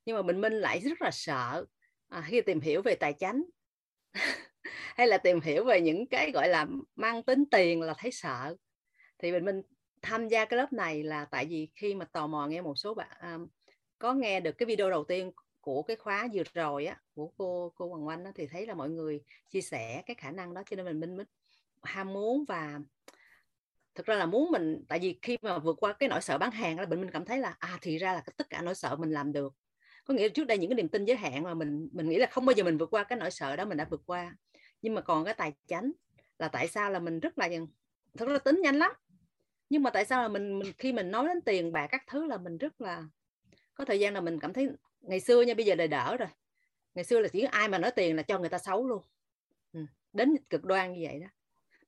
Nhưng 0.06 0.16
mà 0.16 0.22
bình 0.22 0.42
minh 0.42 0.54
lại 0.54 0.80
rất 0.80 1.02
là 1.02 1.12
sợ 1.12 1.66
à, 2.08 2.24
khi 2.28 2.42
tìm 2.42 2.62
hiểu 2.62 2.82
về 2.82 2.96
tài 2.96 3.14
chính 3.14 3.46
hay 4.96 5.08
là 5.08 5.18
tìm 5.18 5.42
hiểu 5.42 5.66
về 5.66 5.82
những 5.82 6.08
cái 6.08 6.32
gọi 6.32 6.50
là 6.50 6.68
mang 6.96 7.24
tính 7.24 7.44
tiền 7.52 7.82
là 7.82 7.94
thấy 7.98 8.12
sợ? 8.12 8.56
Thì 9.20 9.32
bình 9.32 9.46
minh 9.46 9.62
tham 10.02 10.28
gia 10.28 10.46
cái 10.46 10.58
lớp 10.58 10.74
này 10.74 11.04
là 11.04 11.26
tại 11.26 11.46
vì 11.46 11.70
khi 11.76 11.96
mà 11.96 12.06
tò 12.06 12.28
mò 12.28 12.48
nghe 12.48 12.62
một 12.62 12.76
số 12.76 12.94
bạn 12.94 13.18
um, 13.22 13.48
có 14.00 14.14
nghe 14.14 14.40
được 14.40 14.52
cái 14.52 14.66
video 14.66 14.90
đầu 14.90 15.04
tiên 15.04 15.32
của 15.62 15.84
cái 15.84 15.96
khóa 15.98 16.28
vừa 16.34 16.44
rồi 16.54 16.86
á 16.86 16.98
của 17.14 17.32
cô 17.38 17.74
cô 17.76 17.90
Hoàng 17.90 18.08
Oanh 18.08 18.26
á, 18.26 18.32
thì 18.36 18.48
thấy 18.48 18.68
là 18.68 18.74
mọi 18.74 18.90
người 18.90 19.22
chia 19.50 19.62
sẻ 19.62 20.04
cái 20.06 20.16
khả 20.16 20.32
năng 20.32 20.54
đó 20.54 20.64
cho 20.70 20.76
nên 20.76 20.86
mình 20.86 21.00
minh 21.00 21.18
mới 21.18 21.26
ham 21.84 22.14
muốn 22.14 22.46
và 22.48 22.80
thực 23.96 24.06
ra 24.06 24.16
là 24.16 24.26
muốn 24.26 24.52
mình 24.52 24.84
tại 24.88 25.00
vì 25.00 25.20
khi 25.22 25.38
mà 25.42 25.60
vượt 25.60 25.78
qua 25.80 25.94
cái 25.94 26.10
nỗi 26.10 26.22
sợ 26.22 26.38
bán 26.38 26.52
hàng 26.52 26.80
là 26.80 26.86
mình 26.86 27.02
mình 27.02 27.12
cảm 27.12 27.26
thấy 27.26 27.40
là 27.40 27.56
à 27.60 27.78
thì 27.82 27.98
ra 27.98 28.14
là 28.14 28.24
tất 28.38 28.50
cả 28.50 28.62
nỗi 28.62 28.76
sợ 28.76 28.96
mình 28.96 29.12
làm 29.12 29.32
được. 29.32 29.54
Có 30.06 30.14
nghĩa 30.14 30.24
là 30.24 30.30
trước 30.34 30.48
đây 30.48 30.58
những 30.58 30.70
cái 30.70 30.76
niềm 30.76 30.90
tin 30.90 31.06
giới 31.06 31.18
hạn 31.18 31.44
mà 31.44 31.54
mình 31.54 31.90
mình 31.94 32.10
nghĩ 32.10 32.18
là 32.18 32.28
không 32.32 32.46
bao 32.46 32.54
giờ 32.54 32.64
mình 32.64 32.78
vượt 32.78 32.90
qua 32.92 33.04
cái 33.04 33.20
nỗi 33.20 33.32
sợ 33.32 33.56
đó 33.56 33.66
mình 33.66 33.78
đã 33.78 33.88
vượt 33.90 34.02
qua 34.06 34.36
nhưng 34.82 34.96
mà 34.96 35.02
còn 35.02 35.26
cái 35.26 35.34
tài 35.34 35.54
chính 35.68 35.92
là 36.40 36.48
tại 36.48 36.68
sao 36.68 36.92
là 36.92 37.00
mình 37.00 37.20
rất 37.20 37.38
là 37.38 37.50
thật 38.18 38.28
là 38.28 38.40
tính 38.40 38.62
nhanh 38.62 38.80
lắm. 38.80 38.92
Nhưng 39.70 39.84
mà 39.84 39.90
tại 39.90 40.06
sao 40.06 40.22
là 40.22 40.28
mình, 40.28 40.60
mình 40.60 40.74
khi 40.78 40.94
mình 40.94 41.12
nói 41.12 41.28
đến 41.28 41.42
tiền 41.42 41.72
bạc 41.72 41.88
các 41.88 42.04
thứ 42.08 42.26
là 42.26 42.38
mình 42.38 42.58
rất 42.58 42.82
là 42.82 43.04
có 43.74 43.86
thời 43.86 44.00
gian 44.00 44.14
là 44.14 44.22
mình 44.22 44.40
cảm 44.40 44.54
thấy 44.54 44.70
ngày 45.02 45.20
xưa 45.20 45.42
nha 45.42 45.54
bây 45.54 45.66
giờ 45.66 45.76
là 45.76 45.88
đỡ 45.88 46.18
rồi. 46.18 46.30
Ngày 46.96 47.06
xưa 47.06 47.20
là 47.20 47.28
chỉ 47.28 47.42
ai 47.42 47.70
mà 47.70 47.78
nói 47.78 47.92
tiền 47.92 48.16
là 48.16 48.24
cho 48.24 48.40
người 48.40 48.50
ta 48.50 48.58
xấu 48.58 48.88
luôn. 48.88 49.04
Ừ. 49.74 49.86
đến 50.14 50.36
cực 50.50 50.64
đoan 50.64 50.94
như 50.94 51.00
vậy 51.04 51.20
đó. 51.20 51.28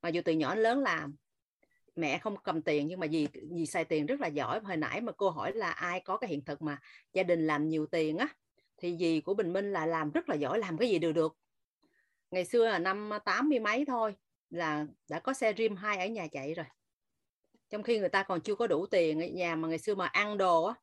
Mà 0.01 0.09
dù 0.09 0.21
từ 0.25 0.33
nhỏ 0.33 0.55
đến 0.55 0.63
lớn 0.63 0.79
làm 0.79 1.15
mẹ 1.95 2.17
không 2.17 2.35
cầm 2.43 2.61
tiền 2.61 2.87
nhưng 2.87 2.99
mà 2.99 3.05
gì 3.05 3.27
gì 3.51 3.65
xài 3.65 3.85
tiền 3.85 4.05
rất 4.05 4.19
là 4.19 4.27
giỏi. 4.27 4.59
Hồi 4.59 4.77
nãy 4.77 5.01
mà 5.01 5.11
cô 5.11 5.29
hỏi 5.29 5.53
là 5.53 5.71
ai 5.71 5.99
có 5.99 6.17
cái 6.17 6.29
hiện 6.29 6.45
thực 6.45 6.61
mà 6.61 6.77
gia 7.13 7.23
đình 7.23 7.47
làm 7.47 7.69
nhiều 7.69 7.85
tiền 7.85 8.17
á 8.17 8.27
thì 8.77 8.95
gì 8.95 9.21
của 9.21 9.33
Bình 9.33 9.53
Minh 9.53 9.73
là 9.73 9.85
làm 9.85 10.11
rất 10.11 10.29
là 10.29 10.35
giỏi 10.35 10.59
làm 10.59 10.77
cái 10.77 10.89
gì 10.89 10.99
đều 10.99 11.13
được 11.13 11.37
ngày 12.33 12.45
xưa 12.45 12.65
là 12.65 12.79
năm 12.79 13.09
tám 13.25 13.49
mươi 13.49 13.59
mấy 13.59 13.85
thôi 13.85 14.15
là 14.49 14.85
đã 15.09 15.19
có 15.19 15.33
xe 15.33 15.53
Rim 15.57 15.75
2 15.75 15.97
ở 15.97 16.05
nhà 16.07 16.27
chạy 16.31 16.53
rồi. 16.53 16.65
Trong 17.69 17.83
khi 17.83 17.99
người 17.99 18.09
ta 18.09 18.23
còn 18.23 18.41
chưa 18.41 18.55
có 18.55 18.67
đủ 18.67 18.85
tiền 18.85 19.21
ở 19.21 19.27
nhà 19.27 19.55
mà 19.55 19.67
ngày 19.67 19.77
xưa 19.77 19.95
mà 19.95 20.05
ăn 20.05 20.37
đồ 20.37 20.63
á 20.63 20.73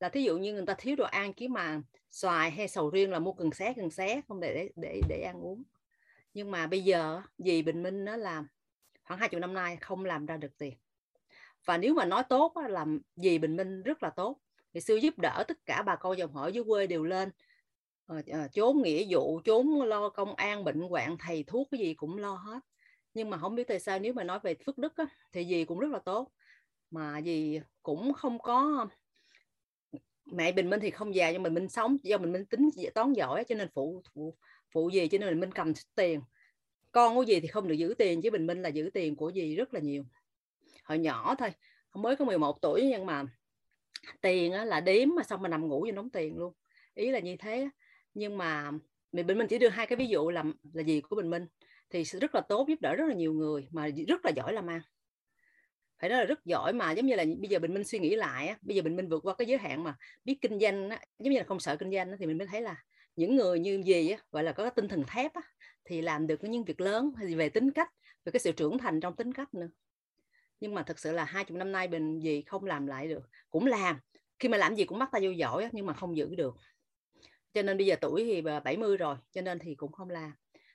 là 0.00 0.08
thí 0.08 0.22
dụ 0.22 0.38
như 0.38 0.52
người 0.52 0.66
ta 0.66 0.74
thiếu 0.74 0.96
đồ 0.96 1.04
ăn 1.04 1.32
chứ 1.32 1.48
mà 1.48 1.80
xoài 2.10 2.50
hay 2.50 2.68
sầu 2.68 2.90
riêng 2.90 3.10
là 3.10 3.18
mua 3.18 3.32
cần 3.32 3.52
xé 3.52 3.72
cần 3.76 3.90
xé 3.90 4.20
không 4.28 4.40
để 4.40 4.54
để 4.54 4.70
để, 4.76 5.00
để 5.08 5.22
ăn 5.22 5.40
uống. 5.40 5.62
Nhưng 6.34 6.50
mà 6.50 6.66
bây 6.66 6.84
giờ 6.84 7.22
dì 7.38 7.62
Bình 7.62 7.82
Minh 7.82 8.04
nó 8.04 8.16
làm 8.16 8.46
khoảng 9.04 9.20
hai 9.20 9.28
chục 9.28 9.40
năm 9.40 9.54
nay 9.54 9.76
không 9.80 10.04
làm 10.04 10.26
ra 10.26 10.36
được 10.36 10.58
tiền. 10.58 10.74
Và 11.64 11.78
nếu 11.78 11.94
mà 11.94 12.04
nói 12.04 12.22
tốt 12.28 12.52
á, 12.54 12.68
là 12.68 12.86
dì 13.16 13.38
Bình 13.38 13.56
Minh 13.56 13.82
rất 13.82 14.02
là 14.02 14.10
tốt. 14.10 14.38
Ngày 14.72 14.80
xưa 14.80 14.96
giúp 14.96 15.18
đỡ 15.18 15.44
tất 15.48 15.58
cả 15.66 15.82
bà 15.82 15.96
con 15.96 16.18
dòng 16.18 16.32
họ 16.32 16.48
dưới 16.48 16.64
quê 16.64 16.86
đều 16.86 17.04
lên 17.04 17.30
Ờ, 18.08 18.16
ờ, 18.26 18.38
chốn 18.38 18.48
trốn 18.52 18.82
nghĩa 18.82 19.06
vụ 19.10 19.40
trốn 19.40 19.82
lo 19.82 20.08
công 20.08 20.34
an 20.34 20.64
bệnh 20.64 20.80
hoạn 20.80 21.16
thầy 21.18 21.44
thuốc 21.46 21.68
cái 21.70 21.80
gì 21.80 21.94
cũng 21.94 22.16
lo 22.18 22.34
hết. 22.34 22.60
Nhưng 23.14 23.30
mà 23.30 23.38
không 23.38 23.54
biết 23.54 23.68
tại 23.68 23.80
sao 23.80 23.98
nếu 23.98 24.12
mà 24.12 24.24
nói 24.24 24.38
về 24.42 24.54
phước 24.66 24.78
đức 24.78 24.96
á, 24.96 25.06
thì 25.32 25.44
gì 25.44 25.64
cũng 25.64 25.78
rất 25.78 25.90
là 25.90 25.98
tốt. 25.98 26.32
Mà 26.90 27.18
gì 27.18 27.60
cũng 27.82 28.12
không 28.12 28.38
có 28.38 28.86
mẹ 30.24 30.52
bình 30.52 30.70
minh 30.70 30.80
thì 30.80 30.90
không 30.90 31.14
già 31.14 31.32
nhưng 31.32 31.42
mà 31.42 31.50
mình 31.50 31.68
sống 31.68 31.96
do 32.02 32.18
mình 32.18 32.32
minh 32.32 32.46
tính 32.46 32.70
toán 32.94 33.12
giỏi 33.12 33.44
cho 33.44 33.54
nên 33.54 33.68
phụ 33.74 34.02
phụ 34.14 34.34
phụ 34.70 34.90
gì 34.90 35.08
cho 35.08 35.18
nên 35.18 35.28
mình 35.28 35.40
minh 35.40 35.52
cầm 35.52 35.72
tiền. 35.94 36.20
Con 36.92 37.14
của 37.14 37.22
gì 37.22 37.40
thì 37.40 37.48
không 37.48 37.68
được 37.68 37.74
giữ 37.74 37.94
tiền 37.98 38.22
chứ 38.22 38.30
bình 38.30 38.46
minh 38.46 38.62
là 38.62 38.68
giữ 38.68 38.90
tiền 38.94 39.16
của 39.16 39.28
gì 39.28 39.56
rất 39.56 39.74
là 39.74 39.80
nhiều. 39.80 40.04
Hồi 40.84 40.98
nhỏ 40.98 41.34
thôi 41.38 41.50
mới 41.94 42.16
có 42.16 42.24
11 42.24 42.62
tuổi 42.62 42.88
nhưng 42.90 43.06
mà 43.06 43.24
tiền 44.20 44.52
á, 44.52 44.64
là 44.64 44.80
đếm 44.80 45.08
mà 45.16 45.22
xong 45.22 45.42
mà 45.42 45.48
nằm 45.48 45.68
ngủ 45.68 45.80
vô 45.80 45.92
đóng 45.92 46.10
tiền 46.10 46.38
luôn. 46.38 46.52
Ý 46.94 47.10
là 47.10 47.18
như 47.18 47.36
thế 47.36 47.68
nhưng 48.18 48.38
mà 48.38 48.70
mình 49.12 49.26
bình 49.26 49.38
minh 49.38 49.46
chỉ 49.48 49.58
đưa 49.58 49.68
hai 49.68 49.86
cái 49.86 49.96
ví 49.96 50.06
dụ 50.06 50.30
là 50.30 50.44
là 50.72 50.82
gì 50.82 51.00
của 51.00 51.16
bình 51.16 51.30
minh. 51.30 51.46
Thì 51.90 52.04
rất 52.04 52.34
là 52.34 52.40
tốt 52.40 52.68
giúp 52.68 52.80
đỡ 52.80 52.94
rất 52.94 53.04
là 53.08 53.14
nhiều 53.14 53.32
người 53.32 53.68
mà 53.70 53.88
rất 54.08 54.24
là 54.24 54.30
giỏi 54.30 54.52
làm 54.52 54.66
ăn 54.66 54.80
phải 55.98 56.10
nói 56.10 56.18
là 56.18 56.24
rất 56.24 56.44
giỏi 56.44 56.72
mà 56.72 56.92
giống 56.92 57.06
như 57.06 57.14
là 57.14 57.24
bây 57.38 57.48
giờ 57.48 57.58
bình 57.58 57.74
minh 57.74 57.84
suy 57.84 57.98
nghĩ 57.98 58.16
lại 58.16 58.48
á, 58.48 58.56
bây 58.62 58.76
giờ 58.76 58.82
bình 58.82 58.96
minh 58.96 59.08
vượt 59.08 59.26
qua 59.26 59.34
cái 59.34 59.46
giới 59.46 59.58
hạn 59.58 59.84
mà 59.84 59.96
biết 60.24 60.38
kinh 60.40 60.58
doanh 60.60 60.90
á, 60.90 61.00
giống 61.18 61.32
như 61.32 61.38
là 61.38 61.44
không 61.44 61.60
sợ 61.60 61.76
kinh 61.76 61.90
doanh 61.90 62.12
thì 62.18 62.26
mình 62.26 62.38
mới 62.38 62.46
thấy 62.46 62.60
là 62.60 62.84
những 63.16 63.36
người 63.36 63.60
như 63.60 63.82
gì 63.84 64.14
gọi 64.32 64.44
là 64.44 64.52
có 64.52 64.62
cái 64.62 64.72
tinh 64.76 64.88
thần 64.88 65.04
thép 65.06 65.32
thì 65.84 66.02
làm 66.02 66.26
được 66.26 66.44
những 66.44 66.64
việc 66.64 66.80
lớn 66.80 67.12
hay 67.16 67.34
về 67.34 67.48
tính 67.48 67.70
cách 67.70 67.92
về 68.24 68.32
cái 68.32 68.40
sự 68.40 68.52
trưởng 68.52 68.78
thành 68.78 69.00
trong 69.00 69.16
tính 69.16 69.32
cách 69.32 69.54
nữa. 69.54 69.68
Nhưng 70.60 70.74
mà 70.74 70.82
thực 70.82 70.98
sự 70.98 71.12
là 71.12 71.24
hai 71.24 71.44
chục 71.44 71.56
năm 71.56 71.72
nay 71.72 71.88
bình 71.88 72.20
gì 72.20 72.42
không 72.42 72.64
làm 72.64 72.86
lại 72.86 73.08
được 73.08 73.30
cũng 73.50 73.66
làm. 73.66 73.96
Khi 74.38 74.48
mà 74.48 74.58
làm 74.58 74.74
gì 74.74 74.84
cũng 74.84 74.98
bắt 74.98 75.08
tay 75.12 75.20
vô 75.24 75.30
giỏi 75.30 75.68
nhưng 75.72 75.86
mà 75.86 75.92
không 75.92 76.16
giữ 76.16 76.34
được 76.34 76.56
cho 77.58 77.62
nên 77.62 77.76
bây 77.76 77.86
giờ 77.86 77.96
tuổi 78.00 78.24
thì 78.24 78.42
70 78.64 78.96
rồi 78.96 79.16
cho 79.32 79.42
nên 79.42 79.58
thì 79.58 79.74
cũng 79.74 79.92
không 79.92 80.10
làm. 80.10 80.32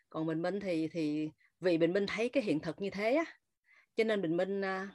Còn 0.10 0.28
bình 0.28 0.42
minh 0.42 0.60
thì 0.60 0.88
thì 0.88 1.30
vì 1.60 1.78
bình 1.78 1.94
minh 1.94 2.06
thấy 2.08 2.30
cái 2.30 2.44
hiện 2.44 2.60
thực 2.60 2.82
như 2.82 2.90
thế 2.90 3.14
á 3.14 3.26
cho 3.96 4.04
nên 4.04 4.22
bình 4.22 4.38
minh 4.38 4.62
à, 4.62 4.90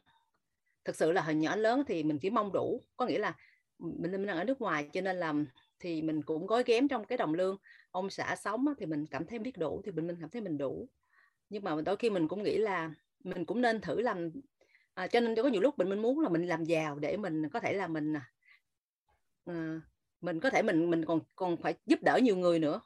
thực 0.85 0.97
sự 0.97 1.12
là 1.12 1.23
hồi 1.23 1.35
nhỏ 1.35 1.56
lớn 1.56 1.82
thì 1.86 2.02
mình 2.02 2.19
chỉ 2.19 2.31
mong 2.31 2.52
đủ. 2.52 2.85
Có 2.97 3.06
nghĩa 3.06 3.19
là 3.19 3.36
mình 3.78 4.12
mình 4.12 4.27
đang 4.27 4.36
ở 4.36 4.44
nước 4.44 4.60
ngoài 4.60 4.89
cho 4.93 5.01
nên 5.01 5.16
là 5.16 5.35
thì 5.78 6.02
mình 6.02 6.23
cũng 6.23 6.47
gói 6.47 6.62
ghém 6.66 6.89
trong 6.89 7.05
cái 7.05 7.19
đồng 7.19 7.35
lương. 7.35 7.56
Ông 7.90 8.10
xã 8.10 8.36
sống 8.36 8.65
thì 8.78 8.86
mình 8.86 9.06
cảm 9.06 9.27
thấy 9.27 9.39
biết 9.39 9.59
đủ 9.59 9.82
thì 9.85 9.93
bình 9.93 10.06
minh 10.06 10.16
cảm 10.20 10.31
thấy 10.31 10.43
mình 10.43 10.59
đủ. 10.59 10.89
Nhưng 11.48 11.65
mà 11.65 11.77
đôi 11.85 11.97
khi 11.97 12.10
mình 12.10 12.28
cũng 12.28 12.43
nghĩ 12.43 12.59
là 12.59 12.90
mình 13.24 13.44
cũng 13.44 13.60
nên 13.60 13.81
thử 13.81 14.01
làm 14.01 14.31
à, 14.94 15.06
cho 15.06 15.20
nên 15.20 15.36
có 15.36 15.48
nhiều 15.48 15.62
lúc 15.62 15.78
mình 15.78 15.89
mình 15.89 16.02
muốn 16.02 16.20
là 16.20 16.28
mình 16.28 16.47
làm 16.47 16.65
giàu 16.65 16.98
để 16.98 17.16
mình 17.16 17.48
có 17.48 17.60
thể 17.60 17.73
là 17.73 17.86
mình 17.86 18.16
à, 18.16 18.32
ờ, 19.44 19.55
mình 20.20 20.40
có 20.40 20.51
thể 20.51 20.62
mình 20.62 20.90
mình 20.90 21.05
còn 21.05 21.20
còn 21.36 21.57
phải 21.57 21.74
giúp 21.86 22.03
đỡ 22.03 22.19
nhiều 22.23 22.36
người 22.36 22.59
nữa. 22.59 22.81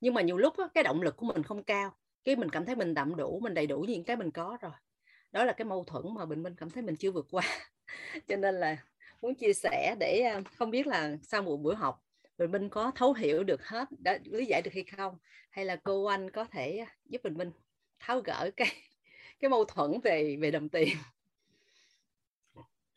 Nhưng 0.00 0.14
mà 0.14 0.22
nhiều 0.22 0.36
lúc 0.36 0.56
á, 0.56 0.68
cái 0.74 0.84
động 0.84 1.02
lực 1.02 1.16
của 1.16 1.26
mình 1.26 1.42
không 1.42 1.62
cao. 1.64 1.94
Cái 2.24 2.36
mình 2.36 2.48
cảm 2.50 2.66
thấy 2.66 2.76
mình 2.76 2.94
đậm 2.94 3.16
đủ 3.16 3.40
mình 3.42 3.54
đầy 3.54 3.66
đủ 3.66 3.80
những 3.80 4.04
cái 4.04 4.16
mình 4.16 4.30
có 4.30 4.58
rồi. 4.60 4.72
Đó 5.32 5.44
là 5.44 5.52
cái 5.52 5.64
mâu 5.64 5.84
thuẫn 5.84 6.04
mà 6.14 6.26
bình 6.26 6.42
minh 6.42 6.54
cảm 6.56 6.70
thấy 6.70 6.82
mình 6.82 6.96
chưa 6.96 7.10
vượt 7.10 7.26
qua. 7.30 7.42
Cho 8.28 8.36
nên 8.36 8.54
là 8.54 8.76
muốn 9.22 9.34
chia 9.34 9.52
sẻ 9.52 9.96
để 10.00 10.20
à, 10.20 10.40
không 10.58 10.70
biết 10.70 10.86
là 10.86 11.16
sau 11.22 11.42
một 11.42 11.56
buổi 11.56 11.74
học 11.74 12.04
bình 12.38 12.50
minh 12.50 12.68
có 12.68 12.92
thấu 12.94 13.12
hiểu 13.12 13.44
được 13.44 13.64
hết 13.64 13.88
đã 13.98 14.18
lý 14.24 14.46
giải 14.46 14.62
được 14.62 14.74
hay 14.74 14.84
không? 14.96 15.18
Hay 15.50 15.64
là 15.64 15.76
cô 15.76 16.04
anh 16.04 16.30
có 16.30 16.44
thể 16.44 16.84
giúp 17.04 17.22
bình 17.24 17.34
minh 17.34 17.50
tháo 18.00 18.20
gỡ 18.20 18.50
cái 18.56 18.68
cái 19.40 19.48
mâu 19.48 19.64
thuẫn 19.64 20.00
về 20.04 20.36
về 20.40 20.50
đồng 20.50 20.68
tiền? 20.68 20.88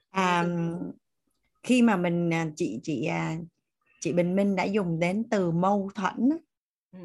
À, 0.09 0.45
khi 1.63 1.81
mà 1.81 1.97
mình 1.97 2.33
à, 2.33 2.47
chị 2.55 2.79
chị 2.83 3.05
à, 3.05 3.37
chị 3.99 4.13
Bình 4.13 4.35
Minh 4.35 4.55
đã 4.55 4.63
dùng 4.63 4.99
đến 4.99 5.23
từ 5.31 5.51
mâu 5.51 5.91
thuẫn 5.95 6.29
ừ. 6.91 6.99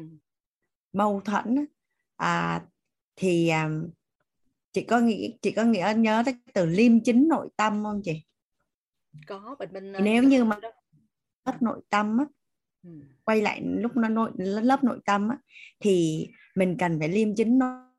mâu 0.93 1.21
thuẫn 1.21 1.65
à, 2.15 2.65
thì 3.15 3.47
à, 3.47 3.69
chị 4.71 4.83
có 4.83 4.99
nghĩ 4.99 5.37
chị 5.41 5.51
có 5.51 5.63
nghĩa 5.63 5.93
nhớ 5.97 6.23
tới 6.25 6.35
từ 6.53 6.65
liêm 6.65 7.03
chính 7.03 7.27
nội 7.27 7.49
tâm 7.57 7.83
không 7.83 8.01
chị? 8.03 8.23
Có 9.27 9.55
Bình 9.59 9.73
Minh 9.73 9.93
nếu 10.03 10.23
như 10.23 10.43
mà 10.43 10.59
lớp 11.45 11.61
nội 11.61 11.81
tâm 11.89 12.17
á, 12.17 12.25
ừ. 12.83 12.89
quay 13.23 13.41
lại 13.41 13.61
lúc 13.63 13.91
nó 13.95 14.09
nội 14.09 14.31
lớp 14.37 14.83
nội 14.83 14.99
tâm 15.05 15.29
á, 15.29 15.37
thì 15.79 16.27
mình 16.55 16.75
cần 16.79 16.99
phải 16.99 17.09
liêm 17.09 17.35
chính 17.35 17.59
nó 17.59 17.93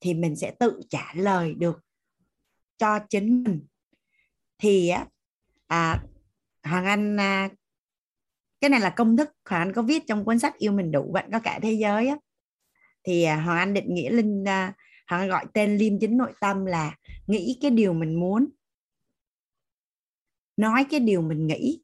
thì 0.00 0.14
mình 0.14 0.36
sẽ 0.36 0.54
tự 0.60 0.80
trả 0.90 1.12
lời 1.14 1.54
được 1.54 1.80
cho 2.78 2.98
chính 3.10 3.42
mình. 3.42 3.66
Thì 4.58 4.88
á 4.88 5.06
à, 5.74 6.02
hoàng 6.62 6.84
anh 6.84 7.20
à, 7.20 7.48
cái 8.60 8.70
này 8.70 8.80
là 8.80 8.90
công 8.90 9.16
thức. 9.16 9.28
Hoàng 9.44 9.62
anh 9.62 9.72
có 9.72 9.82
viết 9.82 10.02
trong 10.06 10.24
cuốn 10.24 10.38
sách 10.38 10.54
yêu 10.58 10.72
mình 10.72 10.92
đủ 10.92 11.12
bạn 11.12 11.30
có 11.32 11.40
cả 11.40 11.58
thế 11.62 11.72
giới 11.72 12.08
á. 12.08 12.16
Thì 13.04 13.24
à, 13.24 13.36
hoàng 13.36 13.58
anh 13.58 13.74
định 13.74 13.94
nghĩa 13.94 14.10
linh 14.10 14.44
à, 14.48 14.74
hoàng 15.06 15.22
anh 15.22 15.28
gọi 15.28 15.46
tên 15.54 15.76
liêm 15.76 15.98
chính 16.00 16.16
nội 16.16 16.32
tâm 16.40 16.66
là 16.66 16.96
nghĩ 17.26 17.58
cái 17.60 17.70
điều 17.70 17.92
mình 17.92 18.20
muốn 18.20 18.48
nói 20.56 20.86
cái 20.90 21.00
điều 21.00 21.22
mình 21.22 21.46
nghĩ 21.46 21.82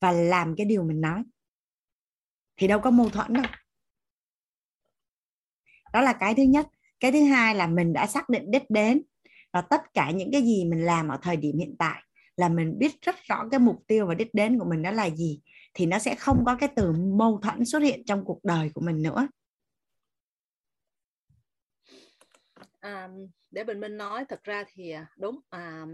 và 0.00 0.12
làm 0.12 0.54
cái 0.56 0.66
điều 0.66 0.82
mình 0.82 1.00
nói. 1.00 1.22
Thì 2.56 2.66
đâu 2.66 2.80
có 2.80 2.90
mâu 2.90 3.08
thuẫn 3.08 3.32
đâu. 3.32 3.44
Đó 5.92 6.00
là 6.00 6.12
cái 6.12 6.34
thứ 6.34 6.42
nhất. 6.42 6.66
Cái 7.00 7.12
thứ 7.12 7.24
hai 7.24 7.54
là 7.54 7.66
mình 7.66 7.92
đã 7.92 8.06
xác 8.06 8.28
định 8.28 8.50
đích 8.50 8.70
đến 8.70 9.02
và 9.52 9.60
tất 9.60 9.80
cả 9.94 10.10
những 10.10 10.32
cái 10.32 10.42
gì 10.42 10.64
mình 10.64 10.84
làm 10.84 11.08
ở 11.08 11.18
thời 11.22 11.36
điểm 11.36 11.58
hiện 11.58 11.76
tại 11.78 12.02
là 12.36 12.48
mình 12.48 12.78
biết 12.78 13.02
rất 13.02 13.16
rõ 13.22 13.48
cái 13.50 13.60
mục 13.60 13.82
tiêu 13.86 14.06
và 14.06 14.14
đích 14.14 14.34
đến 14.34 14.58
của 14.58 14.64
mình 14.64 14.82
đó 14.82 14.90
là 14.90 15.10
gì 15.10 15.40
thì 15.74 15.86
nó 15.86 15.98
sẽ 15.98 16.14
không 16.14 16.44
có 16.46 16.56
cái 16.60 16.68
từ 16.76 16.92
mâu 16.92 17.40
thuẫn 17.42 17.64
xuất 17.64 17.78
hiện 17.78 18.04
trong 18.06 18.24
cuộc 18.24 18.44
đời 18.44 18.70
của 18.74 18.80
mình 18.80 19.02
nữa. 19.02 19.28
À, 22.80 23.08
để 23.50 23.64
bình 23.64 23.80
minh 23.80 23.96
nói 23.96 24.24
thật 24.28 24.44
ra 24.44 24.64
thì 24.68 24.90
à, 24.90 25.06
đúng 25.16 25.40
à, 25.48 25.86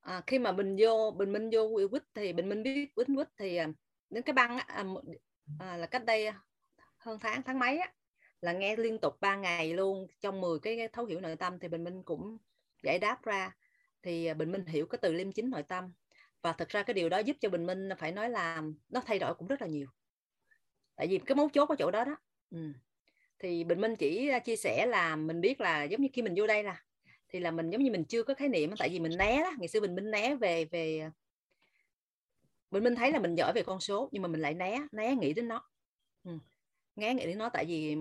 à, 0.00 0.22
khi 0.26 0.38
mà 0.38 0.52
bình 0.52 0.76
vô 0.78 1.10
bình 1.10 1.32
minh 1.32 1.50
vô 1.52 1.80
quýt 1.90 2.02
thì 2.14 2.32
bình 2.32 2.48
minh 2.48 2.62
biết 2.62 2.94
quýt 2.94 3.06
quýt 3.16 3.28
thì 3.38 3.56
à, 3.56 3.68
đến 4.10 4.22
cái 4.22 4.32
băng 4.32 4.58
à, 4.58 4.84
à, 5.58 5.76
là 5.76 5.86
cách 5.86 6.04
đây 6.04 6.30
hơn 6.98 7.18
tháng 7.20 7.42
tháng 7.42 7.58
mấy 7.58 7.78
á, 7.78 7.92
là 8.40 8.52
nghe 8.52 8.76
liên 8.76 8.98
tục 8.98 9.14
3 9.20 9.36
ngày 9.36 9.74
luôn 9.74 10.06
trong 10.20 10.40
10 10.40 10.58
cái, 10.58 10.76
cái 10.76 10.88
thấu 10.88 11.04
hiểu 11.04 11.20
nội 11.20 11.36
tâm 11.36 11.58
thì 11.58 11.68
bình 11.68 11.84
minh 11.84 12.02
cũng 12.02 12.38
giải 12.82 12.98
đáp 12.98 13.22
ra 13.22 13.56
thì 14.06 14.26
à, 14.26 14.34
bình 14.34 14.52
minh 14.52 14.66
hiểu 14.66 14.86
cái 14.86 14.98
từ 15.02 15.12
liêm 15.12 15.32
chính 15.32 15.50
nội 15.50 15.62
tâm. 15.62 15.92
Và 16.42 16.52
thật 16.52 16.68
ra 16.68 16.82
cái 16.82 16.94
điều 16.94 17.08
đó 17.08 17.18
giúp 17.18 17.36
cho 17.40 17.48
bình 17.48 17.66
minh 17.66 17.88
phải 17.98 18.12
nói 18.12 18.30
là 18.30 18.62
nó 18.88 19.00
thay 19.06 19.18
đổi 19.18 19.34
cũng 19.34 19.48
rất 19.48 19.62
là 19.62 19.68
nhiều. 19.68 19.86
Tại 20.96 21.06
vì 21.06 21.18
cái 21.18 21.36
mấu 21.36 21.48
chốt 21.48 21.68
ở 21.68 21.76
chỗ 21.78 21.90
đó 21.90 22.04
đó. 22.04 22.16
Ừ. 22.50 22.72
thì 23.38 23.64
bình 23.64 23.80
minh 23.80 23.96
chỉ 23.96 24.30
chia 24.44 24.56
sẻ 24.56 24.86
là 24.86 25.16
mình 25.16 25.40
biết 25.40 25.60
là 25.60 25.84
giống 25.84 26.02
như 26.02 26.08
khi 26.12 26.22
mình 26.22 26.34
vô 26.36 26.46
đây 26.46 26.62
là, 26.62 26.82
thì 27.28 27.40
là 27.40 27.50
mình 27.50 27.70
giống 27.70 27.82
như 27.82 27.90
mình 27.90 28.04
chưa 28.04 28.22
có 28.22 28.34
khái 28.34 28.48
niệm 28.48 28.74
tại 28.78 28.88
vì 28.88 28.98
mình 28.98 29.18
né 29.18 29.40
đó, 29.40 29.52
ngày 29.58 29.68
xưa 29.68 29.80
bình 29.80 29.94
minh 29.94 30.10
né 30.10 30.34
về 30.34 30.64
về 30.64 30.98
à, 30.98 31.10
bình 32.70 32.84
minh 32.84 32.94
thấy 32.94 33.12
là 33.12 33.18
mình 33.18 33.34
giỏi 33.34 33.52
về 33.52 33.62
con 33.62 33.80
số 33.80 34.08
nhưng 34.12 34.22
mà 34.22 34.28
mình 34.28 34.40
lại 34.40 34.54
né 34.54 34.78
né 34.92 35.14
nghĩ 35.14 35.32
đến 35.32 35.48
nó. 35.48 35.68
Ừ. 36.24 36.38
né 36.96 37.14
nghĩ 37.14 37.26
đến 37.26 37.38
nó 37.38 37.48
tại 37.48 37.64
vì 37.64 37.96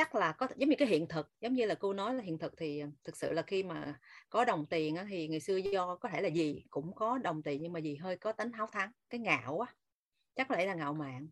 chắc 0.00 0.14
là 0.14 0.32
có 0.32 0.46
giống 0.56 0.68
như 0.68 0.76
cái 0.78 0.88
hiện 0.88 1.06
thực 1.08 1.30
giống 1.40 1.52
như 1.52 1.66
là 1.66 1.74
cô 1.74 1.92
nói 1.92 2.14
là 2.14 2.22
hiện 2.22 2.38
thực 2.38 2.54
thì 2.56 2.82
thực 3.04 3.16
sự 3.16 3.32
là 3.32 3.42
khi 3.42 3.62
mà 3.62 3.94
có 4.30 4.44
đồng 4.44 4.66
tiền 4.66 4.96
á, 4.96 5.06
thì 5.10 5.28
ngày 5.28 5.40
xưa 5.40 5.56
do 5.56 5.96
có 5.96 6.08
thể 6.08 6.20
là 6.20 6.28
gì 6.28 6.64
cũng 6.70 6.94
có 6.94 7.18
đồng 7.18 7.42
tiền 7.42 7.62
nhưng 7.62 7.72
mà 7.72 7.80
gì 7.80 7.96
hơi 7.96 8.16
có 8.16 8.32
tính 8.32 8.52
háo 8.52 8.66
thắng 8.66 8.90
cái 9.10 9.20
ngạo 9.20 9.60
á 9.60 9.72
chắc 10.36 10.50
là 10.50 10.64
là 10.64 10.74
ngạo 10.74 10.94
mạn. 10.94 11.28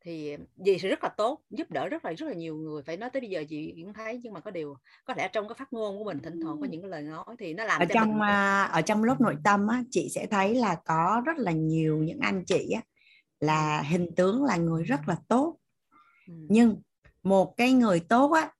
Thì 0.00 0.36
gì 0.56 0.78
thì 0.80 0.88
rất 0.88 1.04
là 1.04 1.08
tốt 1.16 1.42
giúp 1.50 1.70
đỡ 1.70 1.88
rất 1.88 2.04
là 2.04 2.12
rất 2.12 2.26
là 2.26 2.32
nhiều 2.32 2.56
người 2.56 2.82
phải 2.82 2.96
nói 2.96 3.10
tới 3.10 3.20
bây 3.20 3.30
giờ 3.30 3.44
chị 3.48 3.74
cũng 3.84 3.92
thấy 3.92 4.20
nhưng 4.22 4.32
mà 4.32 4.40
có 4.40 4.50
điều 4.50 4.76
có 5.04 5.14
lẽ 5.16 5.28
trong 5.32 5.48
cái 5.48 5.54
phát 5.58 5.72
ngôn 5.72 5.98
của 5.98 6.04
mình 6.04 6.18
thỉnh 6.22 6.40
thoảng 6.40 6.60
có 6.60 6.66
những 6.66 6.82
cái 6.82 6.90
lời 6.90 7.02
nói 7.02 7.24
thì 7.38 7.54
nó 7.54 7.64
làm 7.64 7.80
ở 7.80 7.86
cho 7.88 7.94
trong 7.94 8.08
mình... 8.08 8.28
À, 8.28 8.64
ở 8.64 8.82
trong 8.82 9.04
lớp 9.04 9.20
nội 9.20 9.36
tâm 9.44 9.68
á, 9.68 9.82
chị 9.90 10.08
sẽ 10.10 10.26
thấy 10.26 10.54
là 10.54 10.76
có 10.84 11.22
rất 11.26 11.38
là 11.38 11.52
nhiều 11.52 11.98
những 11.98 12.18
anh 12.20 12.44
chị 12.46 12.70
á, 12.70 12.80
là 13.40 13.82
hình 13.82 14.14
tướng 14.16 14.44
là 14.44 14.56
người 14.56 14.82
rất 14.82 15.00
là 15.06 15.16
tốt. 15.28 15.58
Nhưng 16.26 16.82
một 17.22 17.54
cái 17.56 17.72
người 17.72 18.00
tốt 18.00 18.32
á 18.32 18.50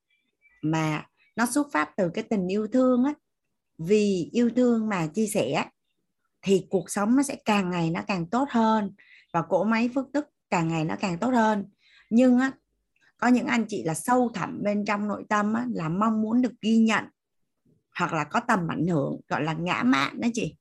mà 0.62 1.06
nó 1.36 1.46
xuất 1.46 1.72
phát 1.72 1.90
từ 1.96 2.10
cái 2.14 2.24
tình 2.24 2.52
yêu 2.52 2.66
thương 2.72 3.04
á. 3.04 3.14
Vì 3.78 4.28
yêu 4.32 4.50
thương 4.56 4.88
mà 4.88 5.06
chia 5.06 5.26
sẻ 5.26 5.64
thì 6.42 6.66
cuộc 6.70 6.90
sống 6.90 7.16
nó 7.16 7.22
sẽ 7.22 7.36
càng 7.44 7.70
ngày 7.70 7.90
nó 7.90 8.00
càng 8.06 8.26
tốt 8.26 8.48
hơn 8.50 8.94
và 9.32 9.42
cỗ 9.42 9.64
máy 9.64 9.90
phước 9.94 10.12
đức 10.12 10.26
càng 10.50 10.68
ngày 10.68 10.84
nó 10.84 10.96
càng 11.00 11.18
tốt 11.18 11.30
hơn. 11.30 11.70
Nhưng 12.10 12.38
á 12.38 12.52
có 13.16 13.28
những 13.28 13.46
anh 13.46 13.64
chị 13.68 13.82
là 13.82 13.94
sâu 13.94 14.30
thẳm 14.34 14.62
bên 14.62 14.84
trong 14.84 15.08
nội 15.08 15.24
tâm 15.28 15.54
á, 15.54 15.66
là 15.74 15.88
mong 15.88 16.22
muốn 16.22 16.42
được 16.42 16.52
ghi 16.60 16.78
nhận 16.78 17.04
hoặc 17.98 18.12
là 18.12 18.24
có 18.24 18.40
tầm 18.40 18.68
ảnh 18.68 18.86
hưởng 18.86 19.20
gọi 19.28 19.42
là 19.42 19.52
ngã 19.52 19.82
mạn 19.82 20.20
đó 20.20 20.28
chị. 20.34 20.56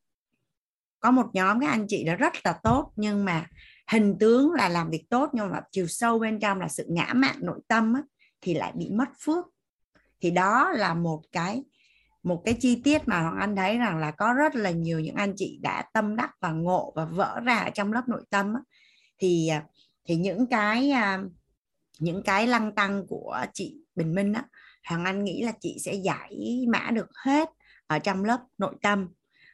Có 1.00 1.12
một 1.12 1.26
nhóm 1.34 1.60
các 1.60 1.70
anh 1.70 1.86
chị 1.88 2.04
đã 2.04 2.16
rất 2.16 2.34
là 2.44 2.60
tốt 2.64 2.92
nhưng 2.96 3.26
mà 3.26 3.46
hình 3.88 4.18
tướng 4.20 4.52
là 4.52 4.70
làm 4.70 4.90
việc 4.90 5.06
tốt 5.10 5.30
nhưng 5.34 5.50
mà 5.50 5.62
chiều 5.72 5.88
sâu 5.88 6.20
bên 6.20 6.40
trong 6.40 6.60
là 6.60 6.68
sự 6.68 6.86
ngã 6.90 7.14
mạn 7.16 7.36
nội 7.40 7.60
tâm 7.68 7.94
á, 7.94 8.02
thì 8.42 8.54
lại 8.54 8.72
bị 8.76 8.90
mất 8.90 9.10
phước 9.20 9.46
thì 10.22 10.32
đó 10.32 10.72
là 10.72 10.94
một 10.94 11.22
cái 11.32 11.64
một 12.24 12.42
cái 12.46 12.54
chi 12.60 12.82
tiết 12.84 13.08
mà 13.08 13.22
hoàng 13.22 13.38
anh 13.40 13.56
thấy 13.56 13.78
rằng 13.78 13.98
là 13.98 14.12
có 14.12 14.34
rất 14.34 14.56
là 14.56 14.72
nhiều 14.72 15.00
những 15.00 15.16
anh 15.16 15.34
chị 15.36 15.60
đã 15.62 15.84
tâm 15.94 16.16
đắc 16.16 16.32
và 16.40 16.52
ngộ 16.52 16.94
và 16.96 17.06
vỡ 17.06 17.40
ra 17.44 17.58
ở 17.58 17.70
trong 17.70 17.94
lớp 17.94 18.04
nội 18.08 18.24
tâm 18.30 18.54
á. 18.54 18.62
thì 19.20 19.48
à, 19.48 19.64
thì 20.06 20.16
những 20.16 20.48
cái 20.48 20.90
à, 20.90 21.24
những 22.00 22.24
cái 22.24 22.48
lăng 22.48 22.76
tăng 22.76 23.08
của 23.08 23.46
chị 23.54 23.78
Bình 23.96 24.16
Minh 24.16 24.34
á 24.34 24.44
Hoàng 24.88 25.06
Anh 25.06 25.24
nghĩ 25.24 25.44
là 25.44 25.52
chị 25.60 25.78
sẽ 25.80 25.94
giải 25.94 26.66
mã 26.68 26.92
được 26.92 27.10
hết 27.26 27.50
ở 27.88 28.00
trong 28.00 28.26
lớp 28.26 28.40
nội 28.58 28.76
tâm 28.82 29.10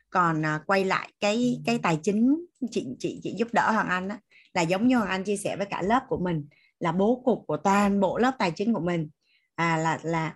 còn 0.09 0.45
à, 0.45 0.59
quay 0.65 0.85
lại 0.85 1.13
cái 1.19 1.61
cái 1.65 1.79
tài 1.83 1.99
chính 2.03 2.45
chị 2.71 2.87
chị 2.99 3.19
chị 3.23 3.35
giúp 3.37 3.47
đỡ 3.53 3.71
Hoàng 3.71 3.89
Anh 3.89 4.09
á 4.09 4.19
là 4.53 4.61
giống 4.61 4.87
như 4.87 4.97
Hoàng 4.97 5.09
Anh 5.09 5.23
chia 5.23 5.37
sẻ 5.37 5.55
với 5.55 5.65
cả 5.65 5.81
lớp 5.81 6.01
của 6.07 6.17
mình 6.17 6.47
là 6.79 6.91
bố 6.91 7.21
cục 7.25 7.43
của 7.47 7.57
toàn 7.57 7.99
bộ 7.99 8.17
lớp 8.17 8.31
tài 8.39 8.51
chính 8.51 8.73
của 8.73 8.79
mình. 8.79 9.09
À 9.55 9.77
là 9.77 9.99
là 10.03 10.35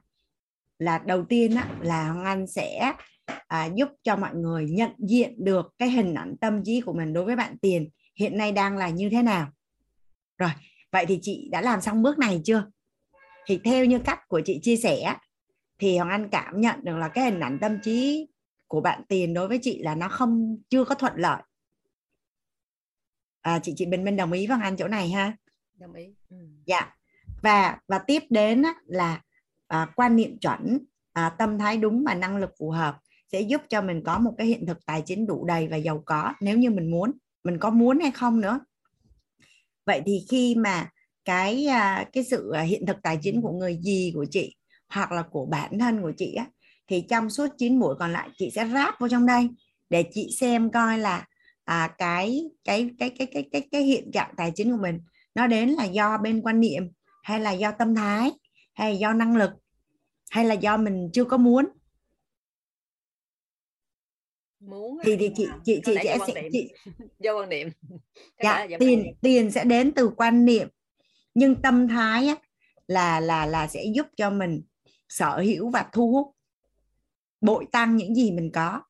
là 0.79 0.97
đầu 1.05 1.25
tiên 1.25 1.55
á, 1.55 1.69
là 1.81 2.09
Hoàng 2.09 2.25
Anh 2.25 2.47
sẽ 2.47 2.93
à, 3.47 3.69
giúp 3.75 3.89
cho 4.03 4.15
mọi 4.15 4.35
người 4.35 4.65
nhận 4.69 4.91
diện 4.97 5.35
được 5.37 5.73
cái 5.77 5.89
hình 5.89 6.15
ảnh 6.15 6.35
tâm 6.41 6.63
trí 6.63 6.81
của 6.81 6.93
mình 6.93 7.13
đối 7.13 7.25
với 7.25 7.35
bạn 7.35 7.57
tiền 7.57 7.89
hiện 8.15 8.37
nay 8.37 8.51
đang 8.51 8.77
là 8.77 8.89
như 8.89 9.09
thế 9.09 9.21
nào. 9.21 9.47
Rồi 10.37 10.49
vậy 10.91 11.05
thì 11.05 11.19
chị 11.21 11.49
đã 11.51 11.61
làm 11.61 11.81
xong 11.81 12.01
bước 12.01 12.17
này 12.17 12.41
chưa? 12.45 12.65
Thì 13.45 13.59
theo 13.63 13.85
như 13.85 13.99
cách 13.99 14.19
của 14.27 14.41
chị 14.45 14.59
chia 14.61 14.77
sẻ 14.77 15.15
thì 15.79 15.97
Hoàng 15.97 16.09
Anh 16.09 16.29
cảm 16.29 16.61
nhận 16.61 16.83
được 16.83 16.97
là 16.97 17.07
cái 17.07 17.25
hình 17.25 17.39
ảnh 17.39 17.57
tâm 17.61 17.79
trí 17.83 18.27
của 18.71 18.81
bạn 18.81 19.01
tiền 19.07 19.33
đối 19.33 19.47
với 19.47 19.59
chị 19.61 19.81
là 19.83 19.95
nó 19.95 20.09
không 20.09 20.57
chưa 20.69 20.83
có 20.83 20.95
thuận 20.95 21.13
lợi. 21.15 21.41
À, 23.41 23.59
chị 23.63 23.73
chị 23.75 23.85
Bình 23.85 24.03
Minh 24.03 24.15
đồng 24.15 24.31
ý 24.31 24.47
với 24.47 24.57
anh 24.61 24.77
chỗ 24.77 24.87
này 24.87 25.09
ha? 25.09 25.37
Đồng 25.79 25.93
ý. 25.93 26.13
Ừ. 26.29 26.37
dạ. 26.65 26.95
Và 27.41 27.77
và 27.87 27.97
tiếp 27.97 28.23
đến 28.29 28.63
là 28.85 29.21
à, 29.67 29.87
quan 29.95 30.15
niệm 30.15 30.39
chuẩn 30.39 30.77
à, 31.13 31.29
tâm 31.29 31.57
thái 31.59 31.77
đúng 31.77 32.03
và 32.03 32.13
năng 32.13 32.37
lực 32.37 32.49
phù 32.59 32.69
hợp 32.69 32.97
sẽ 33.31 33.41
giúp 33.41 33.61
cho 33.69 33.81
mình 33.81 34.03
có 34.05 34.19
một 34.19 34.33
cái 34.37 34.47
hiện 34.47 34.65
thực 34.65 34.85
tài 34.85 35.03
chính 35.05 35.27
đủ 35.27 35.45
đầy 35.45 35.67
và 35.67 35.77
giàu 35.77 36.03
có 36.05 36.33
nếu 36.41 36.57
như 36.57 36.69
mình 36.69 36.91
muốn. 36.91 37.11
Mình 37.43 37.57
có 37.59 37.69
muốn 37.69 37.99
hay 37.99 38.11
không 38.11 38.41
nữa. 38.41 38.59
Vậy 39.85 40.01
thì 40.05 40.25
khi 40.29 40.55
mà 40.55 40.89
cái 41.25 41.65
à, 41.65 42.09
cái 42.13 42.23
sự 42.23 42.51
à, 42.51 42.61
hiện 42.61 42.85
thực 42.85 42.97
tài 43.03 43.19
chính 43.21 43.41
của 43.41 43.51
người 43.51 43.79
gì 43.81 44.11
của 44.15 44.25
chị 44.31 44.55
hoặc 44.89 45.11
là 45.11 45.21
của 45.21 45.45
bản 45.45 45.79
thân 45.79 46.01
của 46.01 46.11
chị 46.17 46.33
á 46.33 46.45
thì 46.91 47.03
trong 47.09 47.29
suốt 47.29 47.47
9 47.57 47.79
buổi 47.79 47.95
còn 47.99 48.11
lại 48.11 48.29
chị 48.37 48.51
sẽ 48.55 48.67
ráp 48.73 48.99
vào 48.99 49.09
trong 49.09 49.25
đây 49.25 49.49
để 49.89 50.05
chị 50.11 50.29
xem 50.39 50.71
coi 50.71 50.97
là 50.97 51.27
à, 51.63 51.95
cái, 51.97 52.49
cái 52.63 52.89
cái 52.99 53.09
cái 53.09 53.27
cái 53.33 53.49
cái 53.51 53.67
cái 53.71 53.81
hiện 53.81 54.11
trạng 54.11 54.33
tài 54.37 54.51
chính 54.55 54.71
của 54.71 54.81
mình 54.81 54.99
nó 55.35 55.47
đến 55.47 55.69
là 55.69 55.85
do 55.85 56.17
bên 56.17 56.41
quan 56.41 56.59
niệm 56.59 56.91
hay 57.23 57.39
là 57.39 57.51
do 57.51 57.71
tâm 57.71 57.95
thái 57.95 58.31
hay 58.73 58.93
là 58.93 58.97
do 58.99 59.13
năng 59.13 59.35
lực 59.35 59.51
hay 60.29 60.45
là 60.45 60.53
do 60.53 60.77
mình 60.77 61.09
chưa 61.13 61.23
có 61.23 61.37
muốn? 61.37 61.65
Muốn 64.59 64.97
thì 65.03 65.17
thì 65.19 65.31
chị 65.35 65.47
chị 65.63 65.81
chị 65.85 65.95
sẽ 66.03 66.17
sẽ 66.27 66.49
chị 66.51 66.73
do 67.19 67.39
quan 67.39 67.49
niệm. 67.49 67.69
Dạ 68.43 68.67
tiền 68.79 69.13
tiền 69.21 69.51
sẽ 69.51 69.63
đến 69.63 69.91
từ 69.91 70.09
quan 70.17 70.45
niệm. 70.45 70.67
Nhưng 71.33 71.61
tâm 71.61 71.87
thái 71.87 72.27
á, 72.27 72.35
là 72.87 73.19
là 73.19 73.45
là 73.45 73.67
sẽ 73.67 73.83
giúp 73.95 74.07
cho 74.17 74.29
mình 74.29 74.61
sở 75.09 75.37
hữu 75.37 75.69
và 75.69 75.89
thu 75.93 76.11
hút 76.11 76.35
bội 77.41 77.65
tăng 77.71 77.95
những 77.95 78.15
gì 78.15 78.31
mình 78.31 78.51
có. 78.53 78.81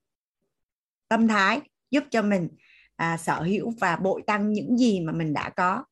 Tâm 1.08 1.28
thái 1.28 1.62
giúp 1.92 2.04
cho 2.12 2.22
mình 2.22 2.50
à, 2.96 3.18
sở 3.18 3.42
hữu 3.42 3.74
và 3.80 3.96
bội 3.96 4.22
tăng 4.28 4.54
những 4.54 4.78
gì 4.78 5.00
mà 5.00 5.12
mình 5.14 5.34
đã 5.34 5.50
có. 5.50 5.84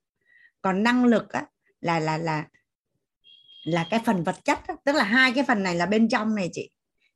Còn 0.62 0.84
năng 0.84 1.06
lực 1.06 1.30
á, 1.30 1.46
là 1.82 2.00
là 2.00 2.18
là 2.18 2.48
là 3.64 3.88
cái 3.90 4.00
phần 4.06 4.24
vật 4.24 4.46
chất 4.46 4.60
á, 4.68 4.76
tức 4.86 4.96
là 4.96 5.04
hai 5.04 5.32
cái 5.34 5.44
phần 5.48 5.64
này 5.64 5.76
là 5.76 5.86
bên 5.86 6.10
trong 6.10 6.36
này 6.36 6.50
chị. 6.54 6.70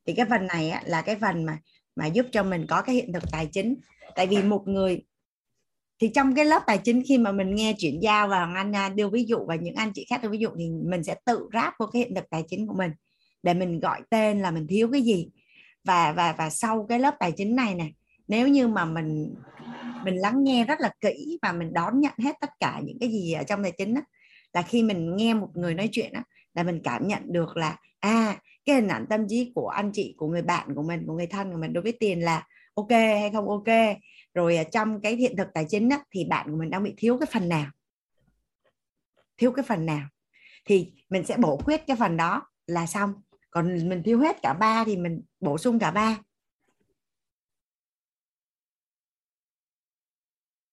Thì 0.06 0.14
cái 0.14 0.26
phần 0.30 0.48
này 0.48 0.70
á, 0.70 0.84
là 0.86 1.02
cái 1.02 1.16
phần 1.16 1.44
mà 1.44 1.60
mà 1.96 2.06
giúp 2.06 2.26
cho 2.32 2.44
mình 2.44 2.66
có 2.70 2.82
cái 2.82 2.96
hiện 2.96 3.14
thực 3.14 3.24
tài 3.32 3.50
chính. 3.52 3.76
Tại 4.16 4.28
vì 4.28 4.44
một 4.44 4.68
người 4.68 5.04
thì 6.00 6.12
trong 6.16 6.36
cái 6.36 6.46
lớp 6.46 6.64
tài 6.68 6.78
chính 6.78 7.04
khi 7.08 7.18
mà 7.18 7.32
mình 7.32 7.56
nghe 7.56 7.76
chuyển 7.78 8.00
giao 8.04 8.28
và 8.28 8.38
Hoàng 8.38 8.56
Anh 8.56 8.76
à, 8.76 8.90
đưa 8.90 9.10
ví 9.10 9.24
dụ 9.24 9.46
và 9.48 9.56
những 9.56 9.76
anh 9.76 9.92
chị 9.96 10.06
khác 10.10 10.24
đưa 10.24 10.30
ví 10.30 10.38
dụ 10.38 10.50
thì 10.58 10.70
mình 10.70 11.04
sẽ 11.04 11.16
tự 11.26 11.50
ráp 11.54 11.74
vô 11.80 11.86
cái 11.86 12.00
hiện 12.00 12.16
thực 12.16 12.30
tài 12.30 12.44
chính 12.48 12.68
của 12.68 12.74
mình 12.74 12.92
để 13.44 13.54
mình 13.54 13.80
gọi 13.80 14.02
tên 14.10 14.40
là 14.40 14.52
mình 14.52 14.68
thiếu 14.68 14.90
cái 14.92 15.02
gì. 15.02 15.30
Và 15.84 16.12
và 16.12 16.36
và 16.38 16.50
sau 16.50 16.86
cái 16.90 17.00
lớp 17.00 17.16
tài 17.20 17.32
chính 17.32 17.56
này 17.56 17.76
nè 17.76 17.90
nếu 18.28 18.48
như 18.48 18.68
mà 18.68 18.86
mình 18.86 19.36
mình 20.04 20.16
lắng 20.16 20.44
nghe 20.44 20.66
rất 20.66 20.82
là 20.82 20.94
kỹ 21.02 21.40
và 21.42 21.52
mình 21.52 21.74
đón 21.74 22.00
nhận 22.00 22.14
hết 22.24 22.36
tất 22.42 22.50
cả 22.60 22.82
những 22.84 22.98
cái 23.00 23.10
gì 23.10 23.34
ở 23.34 23.44
trong 23.44 23.64
tài 23.64 23.72
chính 23.72 23.94
đó, 23.94 24.02
là 24.54 24.62
khi 24.62 24.84
mình 24.84 25.16
nghe 25.16 25.34
một 25.34 25.50
người 25.54 25.74
nói 25.74 25.90
chuyện 25.92 26.14
đó, 26.14 26.20
là 26.54 26.64
mình 26.64 26.82
cảm 26.84 27.08
nhận 27.08 27.22
được 27.26 27.58
là 27.58 27.78
à 28.00 28.38
cái 28.66 28.76
hình 28.76 28.88
ảnh 28.88 29.06
tâm 29.10 29.26
trí 29.30 29.52
của 29.56 29.68
anh 29.68 29.92
chị 29.94 30.16
của 30.18 30.28
người 30.28 30.42
bạn 30.42 30.76
của 30.76 30.84
mình 30.84 31.04
của 31.08 31.14
người 31.14 31.28
thân 31.28 31.52
của 31.52 31.58
mình 31.58 31.74
đối 31.74 31.84
với 31.84 31.92
tiền 32.00 32.20
là 32.20 32.48
ok 32.74 32.90
hay 32.90 33.30
không 33.34 33.50
ok. 33.50 33.98
Rồi 34.34 34.58
à, 34.58 34.64
trong 34.64 35.02
cái 35.02 35.16
hiện 35.16 35.38
thực 35.38 35.48
tài 35.54 35.66
chính 35.70 35.90
đó, 35.90 35.98
thì 36.12 36.26
bạn 36.26 36.48
của 36.52 36.58
mình 36.58 36.70
đang 36.70 36.84
bị 36.84 36.94
thiếu 36.98 37.18
cái 37.18 37.28
phần 37.34 37.50
nào? 37.50 37.66
Thiếu 39.38 39.52
cái 39.52 39.64
phần 39.68 39.86
nào? 39.86 40.08
Thì 40.66 40.92
mình 41.10 41.26
sẽ 41.26 41.38
bổ 41.38 41.58
khuyết 41.58 41.88
cái 41.88 41.98
phần 41.98 42.18
đó 42.18 42.42
là 42.68 42.86
xong 42.86 43.14
còn 43.54 43.90
mình 43.90 44.04
thiếu 44.04 44.20
hết 44.20 44.42
cả 44.42 44.54
ba 44.54 44.84
thì 44.86 44.98
mình 44.98 45.22
bổ 45.40 45.58
sung 45.58 45.80
cả 45.80 45.92
ba 45.92 46.18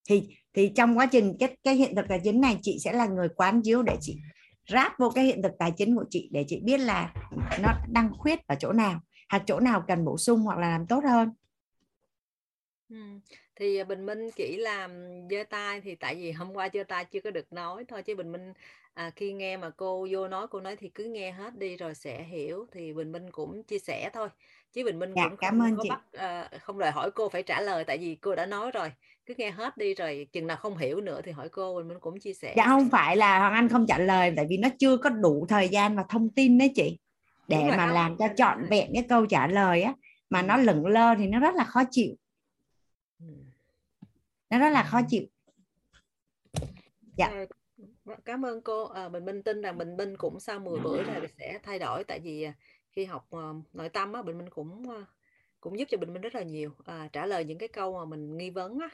thì 0.08 0.36
thì 0.54 0.72
trong 0.76 0.98
quá 0.98 1.06
trình 1.12 1.36
cái 1.40 1.56
cái 1.64 1.74
hiện 1.74 1.94
thực 1.96 2.06
tài 2.08 2.20
chính 2.24 2.40
này, 2.40 2.58
chị 2.62 2.78
sẽ 2.84 2.92
là 2.92 3.06
người 3.06 3.28
quán 3.28 3.62
chiếu 3.62 3.82
để 3.82 3.96
chị 4.00 4.16
ráp 4.68 4.98
vô 4.98 5.10
cái 5.14 5.24
hiện 5.24 5.42
thực 5.42 5.52
tài 5.58 5.72
chính 5.76 5.96
của 5.96 6.04
chị 6.10 6.28
để 6.32 6.44
chị 6.48 6.60
biết 6.64 6.78
là 6.80 7.14
nó 7.62 7.68
đang 7.88 8.10
khuyết 8.18 8.46
ở 8.46 8.54
chỗ 8.58 8.72
nào, 8.72 9.00
hoặc 9.30 9.42
chỗ 9.46 9.60
nào 9.60 9.84
cần 9.88 10.04
bổ 10.04 10.18
sung 10.18 10.40
hoặc 10.40 10.58
là 10.58 10.70
làm 10.70 10.86
tốt 10.86 11.04
hơn 11.04 11.28
Ừ. 12.90 12.96
Thì 13.56 13.84
Bình 13.84 14.06
Minh 14.06 14.30
chỉ 14.36 14.56
làm 14.56 14.90
giơ 15.30 15.44
tay 15.50 15.80
thì 15.80 15.94
tại 15.94 16.14
vì 16.14 16.32
hôm 16.32 16.52
qua 16.52 16.68
giơ 16.72 16.84
tay 16.84 17.04
chưa 17.04 17.20
có 17.20 17.30
được 17.30 17.52
nói 17.52 17.84
thôi, 17.88 18.02
chứ 18.02 18.14
Bình 18.14 18.32
Minh 18.32 18.52
à, 18.94 19.10
khi 19.16 19.32
nghe 19.32 19.56
mà 19.56 19.70
cô 19.70 20.08
vô 20.10 20.28
nói 20.28 20.46
cô 20.50 20.60
nói 20.60 20.76
thì 20.76 20.88
cứ 20.88 21.04
nghe 21.04 21.30
hết 21.30 21.58
đi 21.58 21.76
rồi 21.76 21.94
sẽ 21.94 22.22
hiểu 22.22 22.66
thì 22.72 22.92
Bình 22.92 23.12
Minh 23.12 23.30
cũng 23.30 23.62
chia 23.62 23.78
sẻ 23.78 24.10
thôi. 24.12 24.28
Chứ 24.72 24.84
Bình 24.84 24.98
Minh 24.98 25.12
dạ, 25.16 25.28
cũng 25.28 25.36
cảm 25.36 25.58
không 25.58 25.66
ơn 25.66 25.76
có 25.76 25.82
chị. 25.82 25.88
bắt 25.88 26.00
à, 26.12 26.50
không 26.60 26.78
đòi 26.78 26.90
hỏi 26.90 27.10
cô 27.10 27.28
phải 27.28 27.42
trả 27.42 27.60
lời 27.60 27.84
tại 27.84 27.98
vì 27.98 28.14
cô 28.14 28.34
đã 28.34 28.46
nói 28.46 28.70
rồi. 28.70 28.92
Cứ 29.26 29.34
nghe 29.36 29.50
hết 29.50 29.76
đi 29.76 29.94
rồi 29.94 30.26
chừng 30.32 30.46
nào 30.46 30.56
không 30.56 30.76
hiểu 30.76 31.00
nữa 31.00 31.20
thì 31.24 31.32
hỏi 31.32 31.48
cô 31.48 31.76
Bình 31.76 31.88
Minh 31.88 32.00
cũng 32.00 32.20
chia 32.20 32.34
sẻ. 32.34 32.54
Dạ 32.56 32.64
không 32.66 32.88
phải 32.90 33.16
là 33.16 33.38
hoàng 33.38 33.52
anh 33.52 33.68
không 33.68 33.86
trả 33.86 33.98
lời 33.98 34.32
tại 34.36 34.46
vì 34.48 34.56
nó 34.56 34.68
chưa 34.78 34.96
có 34.96 35.10
đủ 35.10 35.46
thời 35.48 35.68
gian 35.68 35.96
và 35.96 36.04
thông 36.08 36.30
tin 36.30 36.58
đấy 36.58 36.72
chị. 36.74 36.98
Để 37.48 37.64
mà 37.68 37.86
không. 37.86 37.94
làm 37.94 38.16
cho 38.18 38.28
trọn 38.36 38.66
vẹn 38.70 38.90
cái 38.94 39.06
câu 39.08 39.26
trả 39.26 39.46
lời 39.46 39.82
á 39.82 39.94
mà 40.30 40.42
nó 40.42 40.56
lửng 40.56 40.86
lơ 40.86 41.14
thì 41.18 41.26
nó 41.26 41.40
rất 41.40 41.54
là 41.54 41.64
khó 41.64 41.82
chịu. 41.90 42.14
Ừ. 43.18 43.26
nó 44.50 44.58
rất 44.58 44.70
là 44.70 44.82
khó 44.82 45.00
chịu. 45.08 45.22
Dạ. 47.16 47.26
À, 47.26 47.44
cảm 48.24 48.44
ơn 48.46 48.62
cô. 48.62 48.84
À, 48.84 49.08
Bình 49.08 49.24
Minh 49.24 49.42
tin 49.42 49.62
rằng 49.62 49.78
Bình 49.78 49.96
Minh 49.96 50.16
cũng 50.16 50.40
sau 50.40 50.58
10 50.58 50.80
bữa 50.80 51.02
rồi 51.02 51.26
sẽ 51.38 51.58
thay 51.62 51.78
đổi. 51.78 52.04
Tại 52.04 52.20
vì 52.20 52.42
à, 52.42 52.52
khi 52.92 53.04
học 53.04 53.26
à, 53.30 53.38
nội 53.72 53.88
tâm 53.88 54.12
á 54.12 54.22
Bình 54.22 54.38
Minh 54.38 54.50
cũng 54.50 54.90
à, 54.90 55.04
cũng 55.60 55.78
giúp 55.78 55.84
cho 55.90 55.98
Bình 55.98 56.12
Minh 56.12 56.22
rất 56.22 56.34
là 56.34 56.42
nhiều 56.42 56.70
à, 56.84 57.08
trả 57.12 57.26
lời 57.26 57.44
những 57.44 57.58
cái 57.58 57.68
câu 57.68 57.98
mà 57.98 58.04
mình 58.04 58.36
nghi 58.38 58.50
vấn 58.50 58.78
á. 58.78 58.88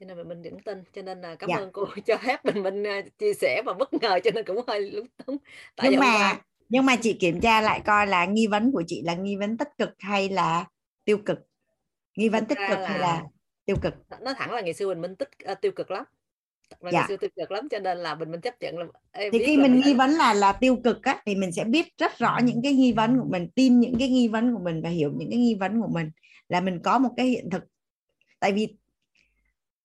Cho 0.00 0.06
nên 0.06 0.16
Bình 0.16 0.28
Minh 0.28 0.42
vẫn 0.42 0.60
tin. 0.60 0.84
Cho 0.92 1.02
nên 1.02 1.20
là 1.20 1.34
cảm 1.34 1.50
Dạ. 1.50 1.56
ơn 1.56 1.72
cô 1.72 1.86
cho 2.06 2.16
phép 2.16 2.44
Bình 2.44 2.62
Minh 2.62 2.86
à, 2.86 3.02
chia 3.18 3.34
sẻ 3.34 3.62
và 3.66 3.72
bất 3.72 3.94
ngờ 3.94 4.18
cho 4.24 4.30
nên 4.34 4.44
cũng 4.44 4.60
hơi 4.66 4.90
lúng 4.90 5.06
túng. 5.26 5.36
Tại 5.76 5.88
nhưng 5.90 6.00
mà 6.00 6.06
qua 6.06 6.40
nhưng 6.68 6.86
mà 6.86 6.96
chị 6.96 7.12
kiểm 7.20 7.40
tra 7.40 7.60
lại 7.60 7.80
coi 7.86 8.06
là 8.06 8.24
nghi 8.24 8.46
vấn 8.46 8.72
của 8.72 8.82
chị 8.86 9.02
là 9.04 9.14
nghi 9.14 9.36
vấn 9.36 9.56
tích 9.56 9.68
cực 9.78 9.90
hay 9.98 10.28
là 10.28 10.64
tiêu 11.04 11.18
cực? 11.26 11.38
Nghi 12.16 12.28
vấn 12.28 12.44
tích 12.46 12.58
cực 12.68 12.78
hay 12.78 12.98
là- 12.98 12.98
là 12.98 13.22
tiêu 13.64 13.76
cực? 13.82 13.94
Nó 14.20 14.34
thẳng 14.34 14.52
là 14.52 14.60
ngày 14.60 14.74
xưa 14.74 14.88
Bình 14.88 15.00
Minh 15.00 15.16
tích 15.16 15.28
à, 15.44 15.54
tiêu 15.54 15.72
cực 15.72 15.90
lắm 15.90 16.04
và 16.80 16.90
Dạ. 16.92 17.04
xưa 17.08 17.16
tiêu 17.16 17.30
cực 17.36 17.50
lắm 17.50 17.68
cho 17.70 17.78
nên 17.78 17.98
là 17.98 18.14
Bình 18.14 18.30
Minh 18.30 18.40
chấp 18.40 18.54
nhận 18.60 18.78
là 18.78 18.86
Ê, 19.12 19.30
thì 19.30 19.38
khi 19.46 19.56
mình 19.56 19.72
mình 19.72 19.82
nghi 19.84 19.94
vấn 19.94 20.10
là 20.10 20.34
là 20.34 20.52
tiêu 20.52 20.76
cực 20.84 21.02
á 21.02 21.22
thì 21.26 21.34
mình 21.34 21.52
sẽ 21.52 21.64
biết 21.64 21.86
rất 21.98 22.18
rõ 22.18 22.38
những 22.44 22.60
cái 22.62 22.72
nghi 22.72 22.92
vấn 22.92 23.18
của 23.18 23.28
mình 23.30 23.48
tin 23.54 23.80
những 23.80 23.94
cái 23.98 24.08
nghi 24.08 24.28
vấn 24.28 24.54
của 24.54 24.60
mình 24.64 24.82
và 24.82 24.88
hiểu 24.88 25.12
những 25.16 25.30
cái 25.30 25.38
nghi 25.38 25.54
vấn 25.54 25.80
của 25.80 25.88
mình 25.92 26.10
là 26.48 26.60
mình 26.60 26.80
có 26.84 26.98
một 26.98 27.10
cái 27.16 27.26
hiện 27.26 27.50
thực. 27.50 27.62
Tại 28.40 28.52
vì 28.52 28.68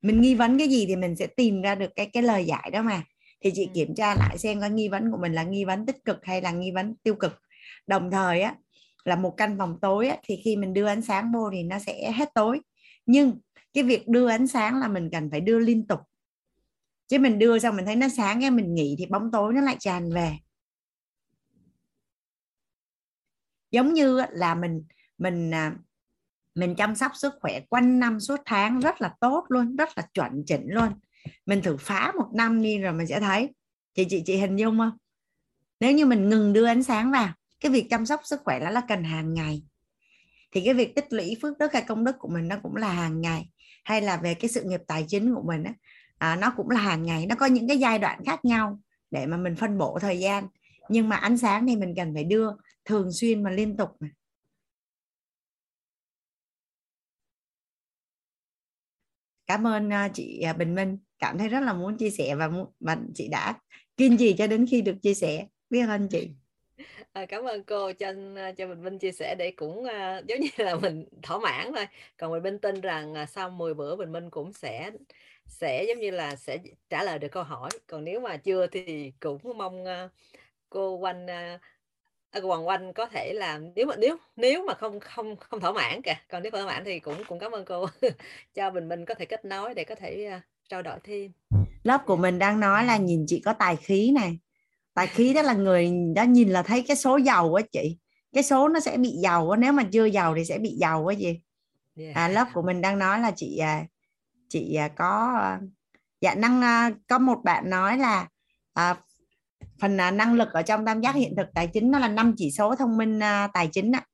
mình 0.02 0.22
nghi 0.22 0.36
vấn 0.36 0.58
cái 0.58 0.68
gì 0.68 0.86
thì 0.86 0.96
mình 0.96 1.16
sẽ 1.16 1.28
tìm 1.28 1.62
ra 1.62 1.76
được 1.76 1.96
cái 1.96 2.06
cái 2.06 2.24
lời 2.24 2.46
giải 2.46 2.70
đó 2.74 2.82
mà. 2.82 3.04
Thì 3.42 3.52
chị 3.56 3.70
kiểm 3.74 3.96
tra 3.96 4.16
lại 4.16 4.38
xem 4.38 4.62
cái 4.62 4.70
nghi 4.70 4.88
vấn 4.88 5.12
của 5.12 5.18
mình 5.18 5.34
là 5.34 5.44
nghi 5.44 5.66
vấn 5.66 5.86
tích 5.86 6.06
cực 6.06 6.26
hay 6.26 6.42
là 6.42 6.52
nghi 6.52 6.72
vấn 6.72 6.96
tiêu 7.04 7.16
cực. 7.16 7.42
Đồng 7.88 8.12
thời 8.12 8.42
á 8.42 8.56
là 9.06 9.16
một 9.16 9.34
căn 9.38 9.56
phòng 9.58 9.78
tối 9.82 10.08
á, 10.08 10.18
thì 10.24 10.42
khi 10.44 10.56
mình 10.56 10.74
đưa 10.74 10.86
ánh 10.86 11.02
sáng 11.02 11.32
vô 11.34 11.50
thì 11.54 11.64
nó 11.64 11.80
sẽ 11.80 12.12
hết 12.12 12.30
tối. 12.34 12.60
Nhưng 13.06 13.40
cái 13.74 13.84
việc 13.84 14.08
đưa 14.08 14.28
ánh 14.30 14.48
sáng 14.48 14.80
là 14.80 14.88
mình 14.88 15.10
cần 15.12 15.30
phải 15.32 15.42
đưa 15.42 15.60
liên 15.60 15.88
tục 15.88 16.00
chứ 17.08 17.20
mình 17.20 17.40
đưa 17.40 17.60
xong 17.60 17.76
mình 17.76 17.86
thấy 17.86 17.96
nó 17.96 18.08
sáng 18.10 18.42
cái 18.42 18.52
mình 18.52 18.76
nghỉ 18.76 18.96
thì 18.98 19.06
bóng 19.06 19.32
tối 19.32 19.54
nó 19.54 19.62
lại 19.62 19.76
tràn 19.80 20.12
về. 20.12 20.38
Giống 23.72 23.94
như 23.94 24.22
là 24.32 24.56
mình 24.56 24.84
mình 25.18 25.54
à, 25.54 25.76
mình 26.56 26.76
chăm 26.76 26.96
sóc 26.96 27.12
sức 27.16 27.34
khỏe 27.42 27.60
quanh 27.70 28.00
năm 28.00 28.20
suốt 28.20 28.40
tháng 28.46 28.80
rất 28.80 29.02
là 29.02 29.14
tốt 29.20 29.46
luôn 29.50 29.76
rất 29.76 29.90
là 29.96 30.08
chuẩn 30.14 30.44
chỉnh 30.46 30.66
luôn. 30.68 30.90
Mình 31.46 31.62
thử 31.62 31.78
phá 31.78 32.12
một 32.18 32.28
năm 32.34 32.62
đi 32.62 32.78
rồi 32.78 32.94
mình 32.94 33.08
sẽ 33.08 33.20
thấy. 33.20 33.50
Chị 33.94 34.06
chị 34.10 34.24
chị 34.26 34.38
hình 34.38 34.56
dung 34.56 34.78
không? 34.78 34.98
Nếu 35.80 35.92
như 35.92 36.06
mình 36.06 36.30
ngừng 36.30 36.54
đưa 36.54 36.66
ánh 36.66 36.84
sáng 36.84 37.12
vào 37.12 37.34
cái 37.60 37.72
việc 37.72 37.88
chăm 37.90 38.06
sóc 38.06 38.22
sức 38.24 38.42
khỏe 38.44 38.60
đó 38.60 38.70
là 38.70 38.82
cần 38.88 39.04
hàng 39.04 39.34
ngày. 39.34 39.64
Thì 40.52 40.62
cái 40.66 40.74
việc 40.74 40.96
tích 40.96 41.14
lũy 41.14 41.38
phước 41.42 41.58
đức 41.58 41.74
hay 41.74 41.84
công 41.88 42.04
đức 42.04 42.16
của 42.20 42.28
mình 42.28 42.48
nó 42.48 42.56
cũng 42.64 42.76
là 42.76 42.94
hàng 42.94 43.22
ngày. 43.22 43.50
Hay 43.84 44.02
là 44.02 44.18
về 44.18 44.34
cái 44.34 44.50
sự 44.50 44.64
nghiệp 44.64 44.82
tài 44.88 45.06
chính 45.08 45.36
của 45.36 45.44
mình 45.48 45.64
á, 45.64 45.74
à, 46.18 46.36
nó 46.36 46.54
cũng 46.58 46.70
là 46.70 46.80
hàng 46.82 47.04
ngày 47.04 47.26
nó 47.26 47.36
có 47.36 47.46
những 47.46 47.68
cái 47.68 47.78
giai 47.78 48.00
đoạn 48.00 48.20
khác 48.26 48.46
nhau 48.46 48.80
để 49.12 49.26
mà 49.26 49.38
mình 49.38 49.56
phân 49.56 49.78
bổ 49.78 50.00
thời 50.02 50.20
gian. 50.20 50.48
Nhưng 50.90 51.10
mà 51.10 51.16
ánh 51.16 51.38
sáng 51.38 51.68
thì 51.68 51.76
mình 51.76 51.94
cần 51.98 52.14
phải 52.14 52.24
đưa 52.24 52.50
thường 52.86 53.12
xuyên 53.12 53.44
và 53.44 53.52
liên 53.52 53.78
tục 53.78 53.90
mà. 54.00 54.08
cảm 59.48 59.68
ơn 59.68 59.94
à, 59.94 60.10
chị 60.14 60.42
à, 60.42 60.54
Bình 60.54 60.76
Minh. 60.76 60.98
Cảm 61.20 61.38
thấy 61.38 61.50
rất 61.50 61.60
là 61.60 61.74
muốn 61.74 61.98
chia 61.98 62.10
sẻ 62.10 62.36
và 62.36 62.48
muốn, 62.48 62.66
và 62.80 62.98
chị 63.16 63.28
đã 63.28 63.54
kiên 63.98 64.18
trì 64.18 64.34
cho 64.38 64.48
đến 64.48 64.66
khi 64.72 64.82
được 64.82 64.96
chia 65.02 65.14
sẻ. 65.14 65.48
Biết 65.70 65.86
ơn 65.88 66.08
chị. 66.08 66.30
À, 67.14 67.26
cảm 67.26 67.44
ơn 67.44 67.64
cô. 67.64 67.92
Cho 67.94 68.14
à, 68.36 68.52
cho 68.52 68.68
Bình 68.68 68.84
Minh 68.84 69.00
chia 69.00 69.12
sẻ 69.12 69.36
để 69.40 69.54
cũng 69.56 69.80
uh, 69.80 70.26
giống 70.28 70.40
như 70.40 70.50
là 70.58 70.76
mình 70.76 71.06
thỏa 71.24 71.40
mãn 71.40 71.72
thôi. 71.76 71.86
Còn 72.18 72.32
Bình 72.32 72.44
Minh 72.44 72.60
tin 72.60 72.82
rằng 72.82 73.14
uh, 73.24 73.30
sau 73.30 73.50
10 73.50 73.74
bữa 73.74 73.96
Bình 73.96 74.12
Minh 74.12 74.30
cũng 74.30 74.54
sẽ 74.54 74.92
sẽ 75.50 75.84
giống 75.88 76.00
như 76.00 76.12
là 76.12 76.36
sẽ 76.36 76.58
trả 76.90 77.04
lời 77.04 77.20
được 77.20 77.28
câu 77.32 77.44
hỏi. 77.44 77.70
Còn 77.88 78.04
nếu 78.04 78.20
mà 78.20 78.38
chưa 78.38 78.68
thì 78.68 79.12
cũng 79.20 79.58
mong 79.58 79.86
à, 79.86 80.10
cô 80.70 80.98
Oanh 80.98 81.28
à, 81.30 81.60
à, 82.32 82.40
cô 82.42 82.48
Hoàng 82.48 82.68
Oanh 82.68 82.94
có 82.94 83.06
thể 83.06 83.34
là 83.34 83.60
nếu 83.76 83.86
mà 83.86 83.96
nếu 83.96 84.18
nếu 84.36 84.66
mà 84.66 84.74
không 84.74 85.00
không 85.00 85.36
không 85.36 85.60
thỏa 85.60 85.72
mãn 85.72 86.02
kìa. 86.02 86.18
Còn 86.30 86.44
nếu 86.44 86.52
không 86.52 86.62
thỏa 86.62 86.74
mãn 86.74 86.86
thì 86.86 87.00
cũng 87.00 87.24
cũng 87.28 87.40
cảm 87.40 87.52
ơn 87.52 87.66
cô 87.66 87.86
cho 88.54 88.70
Bình 88.70 88.90
Minh 88.90 89.06
có 89.06 89.14
thể 89.14 89.26
kết 89.26 89.46
nối 89.46 89.74
để 89.74 89.84
có 89.84 89.96
thể 89.96 90.26
à, 90.26 90.42
trao 90.70 90.82
đổi 90.82 91.00
thêm. 91.04 91.32
lớp 91.84 92.06
của 92.06 92.16
mình 92.16 92.40
đang 92.40 92.60
nói 92.60 92.86
là 92.86 92.98
nhìn 92.98 93.26
chị 93.28 93.42
có 93.46 93.54
tài 93.54 93.76
khí 93.76 94.12
này 94.12 94.38
tài 94.94 95.08
khí 95.08 95.34
đó 95.34 95.42
là 95.42 95.54
người 95.54 95.92
đã 96.16 96.26
nhìn 96.26 96.50
là 96.50 96.64
thấy 96.64 96.84
cái 96.88 96.98
số 96.98 97.18
giàu 97.18 97.54
á 97.54 97.64
chị 97.72 97.98
cái 98.34 98.44
số 98.44 98.68
nó 98.68 98.80
sẽ 98.80 98.98
bị 98.98 99.10
giàu 99.10 99.50
á. 99.50 99.58
nếu 99.58 99.74
mà 99.74 99.84
chưa 99.92 100.06
giàu 100.06 100.36
thì 100.36 100.46
sẽ 100.46 100.58
bị 100.58 100.70
giàu 100.70 101.06
cái 101.08 101.16
gì 101.16 101.42
yeah. 101.96 102.16
à, 102.16 102.28
lớp 102.28 102.48
của 102.54 102.62
mình 102.62 102.82
đang 102.82 103.00
nói 103.00 103.20
là 103.20 103.32
chị 103.36 103.58
à, 103.58 103.86
chị 104.50 104.76
à, 104.76 104.88
có 104.88 105.38
à, 105.42 105.60
dạ 106.22 106.36
năng 106.36 106.62
à, 106.62 106.92
có 107.08 107.20
một 107.20 107.42
bạn 107.44 107.70
nói 107.70 107.98
là 107.98 108.28
à, 108.74 108.96
phần 109.80 109.98
năng 109.98 110.34
lực 110.34 110.50
ở 110.54 110.62
trong 110.62 110.86
tam 110.86 111.02
giác 111.02 111.16
hiện 111.16 111.34
thực 111.38 111.48
tài 111.54 111.68
chính 111.68 111.92
nó 111.92 112.00
là 112.00 112.08
năm 112.08 112.34
chỉ 112.38 112.52
số 112.52 112.76
thông 112.76 112.98
minh 112.98 113.20
tài 113.54 113.70
chính 113.72 113.92
ạ. 113.92 114.06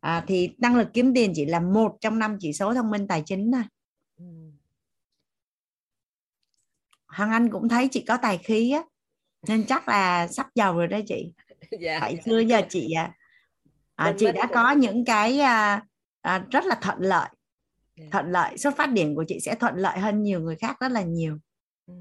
À, 0.00 0.24
thì 0.26 0.50
năng 0.58 0.76
lực 0.76 0.88
kiếm 0.92 1.14
tiền 1.14 1.32
chỉ 1.34 1.44
là 1.44 1.60
một 1.60 1.96
trong 2.00 2.18
năm 2.18 2.36
chỉ 2.40 2.52
số 2.52 2.74
thông 2.74 2.90
minh 2.90 3.06
tài 3.08 3.22
chính 3.26 3.52
thôi 3.52 3.62
Ừ. 4.20 4.26
Hoàng 7.08 7.30
Anh 7.30 7.50
cũng 7.50 7.68
thấy 7.68 7.88
chị 7.88 8.04
có 8.08 8.16
tài 8.16 8.38
khí 8.38 8.70
á 8.70 8.82
nên 9.48 9.66
chắc 9.66 9.88
là 9.88 10.28
sắp 10.28 10.46
giàu 10.54 10.76
rồi 10.76 10.86
đó 10.86 10.98
chị 11.06 11.32
dạ 11.80 11.98
tại 12.00 12.22
xưa 12.24 12.38
giờ 12.38 12.62
chị 12.68 12.94
à, 13.94 14.14
chị 14.18 14.32
đã 14.32 14.48
có 14.54 14.70
những 14.70 15.04
cái 15.04 15.40
à, 15.40 15.82
à, 16.22 16.44
rất 16.50 16.64
là 16.64 16.78
thuận 16.82 16.98
lợi. 17.00 17.28
Thuận 18.12 18.26
lợi 18.30 18.58
xuất 18.58 18.76
phát 18.76 18.92
điểm 18.92 19.14
của 19.14 19.24
chị 19.28 19.40
sẽ 19.40 19.54
thuận 19.54 19.74
lợi 19.76 19.98
hơn 19.98 20.22
nhiều 20.22 20.40
người 20.40 20.56
khác 20.56 20.76
rất 20.80 20.92
là 20.92 21.02
nhiều. 21.02 21.38
Ừ. 21.86 21.94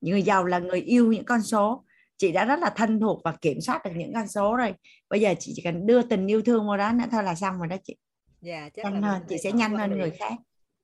người 0.00 0.22
giàu 0.22 0.44
là 0.44 0.58
người 0.58 0.80
yêu 0.80 1.12
những 1.12 1.24
con 1.24 1.42
số. 1.42 1.84
Chị 2.16 2.32
đã 2.32 2.44
rất 2.44 2.58
là 2.60 2.70
thân 2.76 3.00
thuộc 3.00 3.20
và 3.24 3.36
kiểm 3.40 3.60
soát 3.60 3.84
được 3.84 3.90
những 3.96 4.12
con 4.14 4.28
số 4.28 4.56
rồi. 4.56 4.74
Bây 5.10 5.20
giờ 5.20 5.34
chị 5.38 5.52
chỉ 5.56 5.62
cần 5.62 5.86
đưa 5.86 6.02
tình 6.02 6.26
yêu 6.26 6.42
thương 6.42 6.66
vào 6.68 6.76
đó 6.76 6.92
nữa 6.92 7.04
thôi 7.10 7.22
là 7.22 7.34
xong 7.34 7.58
rồi 7.58 7.66
đó 7.68 7.76
chị. 7.84 7.96
Dạ 8.40 8.68
chắc 8.74 8.84
nhanh 8.84 9.02
là 9.02 9.08
hơn 9.08 9.22
chị 9.28 9.36
sẽ 9.42 9.52
nhanh 9.52 9.76
hơn 9.76 9.98
người 9.98 10.10
khác. 10.10 10.32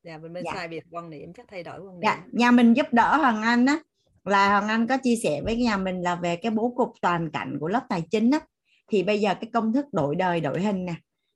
Dạ 0.02 0.18
mình 0.18 0.32
mới 0.32 0.42
Dạ. 0.44 0.52
sai 0.55 0.68
biệt 0.68 0.84
quan 0.90 1.10
niệm 1.10 1.32
chắc 1.32 1.46
thay 1.48 1.62
đổi 1.62 1.80
quan 1.80 2.01
niệm 2.01 2.02
dạ 2.02 2.24
nhà 2.32 2.51
mình 2.51 2.74
giúp 2.74 2.86
đỡ 2.92 3.16
hoàng 3.16 3.42
anh 3.42 3.66
á. 3.66 3.78
Là 4.24 4.48
hoàng 4.48 4.68
anh 4.68 4.86
có 4.86 4.96
chia 5.02 5.16
sẻ 5.22 5.40
với 5.44 5.56
nhà 5.56 5.76
mình 5.76 6.02
là 6.02 6.14
về 6.14 6.36
cái 6.36 6.51
bố 6.51 6.72
cục 6.76 6.92
toàn 7.01 7.30
cảnh 7.30 7.56
của 7.60 7.68
lớp 7.68 7.82
tài 7.88 8.02
chính 8.10 8.30
á. 8.30 8.40
Thì 8.88 9.02
bây 9.02 9.20
giờ 9.20 9.34
cái 9.34 9.51
công 9.52 9.72
thức 9.72 9.86
đổi 9.92 10.14
đời 10.16 10.40
đổi 10.40 10.62
hình 10.62 10.84
nè. 10.84 10.94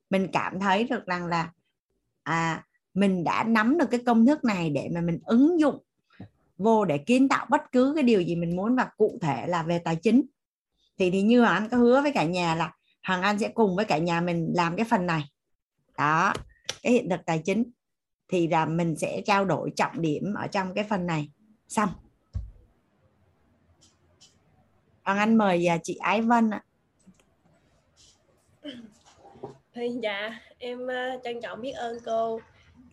Mình 0.09 0.27
cảm 0.33 0.59
thấy 0.59 0.83
được 0.83 1.05
rằng 1.05 1.25
là 1.27 1.51
à 2.29 2.65
mình 2.93 3.23
đã 3.23 3.43
nắm 3.43 3.77
được 3.77 3.85
cái 3.91 3.99
công 4.05 4.25
thức 4.25 4.43
này 4.43 4.69
để 4.69 4.89
mà 4.93 5.01
mình 5.01 5.19
ứng 5.25 5.59
dụng 5.59 5.83
vô 6.57 6.85
để 6.85 6.97
kiến 6.97 7.27
tạo 7.27 7.45
bất 7.49 7.61
cứ 7.71 7.91
cái 7.95 8.03
điều 8.03 8.21
gì 8.21 8.35
mình 8.35 8.55
muốn 8.55 8.75
và 8.75 8.89
cụ 8.97 9.19
thể 9.21 9.47
là 9.47 9.63
về 9.63 9.79
tài 9.79 9.95
chính. 9.95 10.21
Thì 10.97 11.11
thì 11.11 11.21
như 11.21 11.43
anh 11.43 11.69
có 11.69 11.77
hứa 11.77 12.01
với 12.01 12.11
cả 12.11 12.23
nhà 12.23 12.55
là 12.55 12.73
hàng 13.01 13.21
anh 13.21 13.39
sẽ 13.39 13.47
cùng 13.47 13.75
với 13.75 13.85
cả 13.85 13.97
nhà 13.97 14.21
mình 14.21 14.51
làm 14.55 14.75
cái 14.75 14.85
phần 14.89 15.05
này. 15.05 15.23
Đó, 15.97 16.33
cái 16.83 16.93
hiện 16.93 17.09
thực 17.09 17.19
tài 17.25 17.39
chính. 17.39 17.71
Thì 18.27 18.47
là 18.47 18.65
mình 18.65 18.95
sẽ 18.95 19.21
trao 19.25 19.45
đổi 19.45 19.71
trọng 19.75 20.01
điểm 20.01 20.33
ở 20.33 20.47
trong 20.47 20.73
cái 20.73 20.83
phần 20.83 21.05
này. 21.05 21.29
Xong. 21.67 21.89
Hoàng 25.03 25.17
Anh 25.17 25.37
mời 25.37 25.67
à, 25.67 25.77
chị 25.83 25.95
Ái 25.95 26.21
Vân 26.21 26.49
ạ. 26.49 26.63
Thì 29.73 29.99
dạ 30.03 30.39
em 30.59 30.87
à, 30.87 31.17
trân 31.23 31.41
trọng 31.41 31.61
biết 31.61 31.71
ơn 31.71 31.97
cô. 32.05 32.41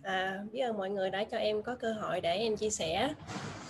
À, 0.03 0.41
biết 0.53 0.61
ơn 0.61 0.77
mọi 0.77 0.91
người 0.91 1.11
đã 1.11 1.25
cho 1.25 1.39
em 1.39 1.63
có 1.63 1.75
cơ 1.75 1.93
hội 1.93 2.21
để 2.21 2.35
em 2.35 2.57
chia 2.57 2.71
sẻ. 2.71 3.11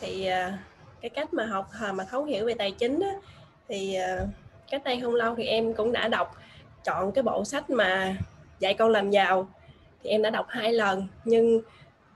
Thì 0.00 0.26
à, 0.26 0.58
cái 1.00 1.10
cách 1.10 1.34
mà 1.34 1.44
học 1.46 1.68
à, 1.80 1.92
mà 1.92 2.04
thấu 2.04 2.24
hiểu 2.24 2.46
về 2.46 2.54
tài 2.54 2.70
chính 2.70 3.00
á, 3.00 3.12
thì 3.68 3.94
à, 3.94 4.26
cách 4.70 4.84
đây 4.84 5.00
không 5.00 5.14
lâu 5.14 5.34
thì 5.34 5.44
em 5.44 5.74
cũng 5.74 5.92
đã 5.92 6.08
đọc 6.08 6.36
chọn 6.84 7.12
cái 7.12 7.22
bộ 7.22 7.44
sách 7.44 7.70
mà 7.70 8.16
dạy 8.58 8.74
con 8.74 8.90
làm 8.90 9.10
giàu. 9.10 9.48
Thì 10.02 10.10
em 10.10 10.22
đã 10.22 10.30
đọc 10.30 10.46
hai 10.48 10.72
lần 10.72 11.06
nhưng 11.24 11.60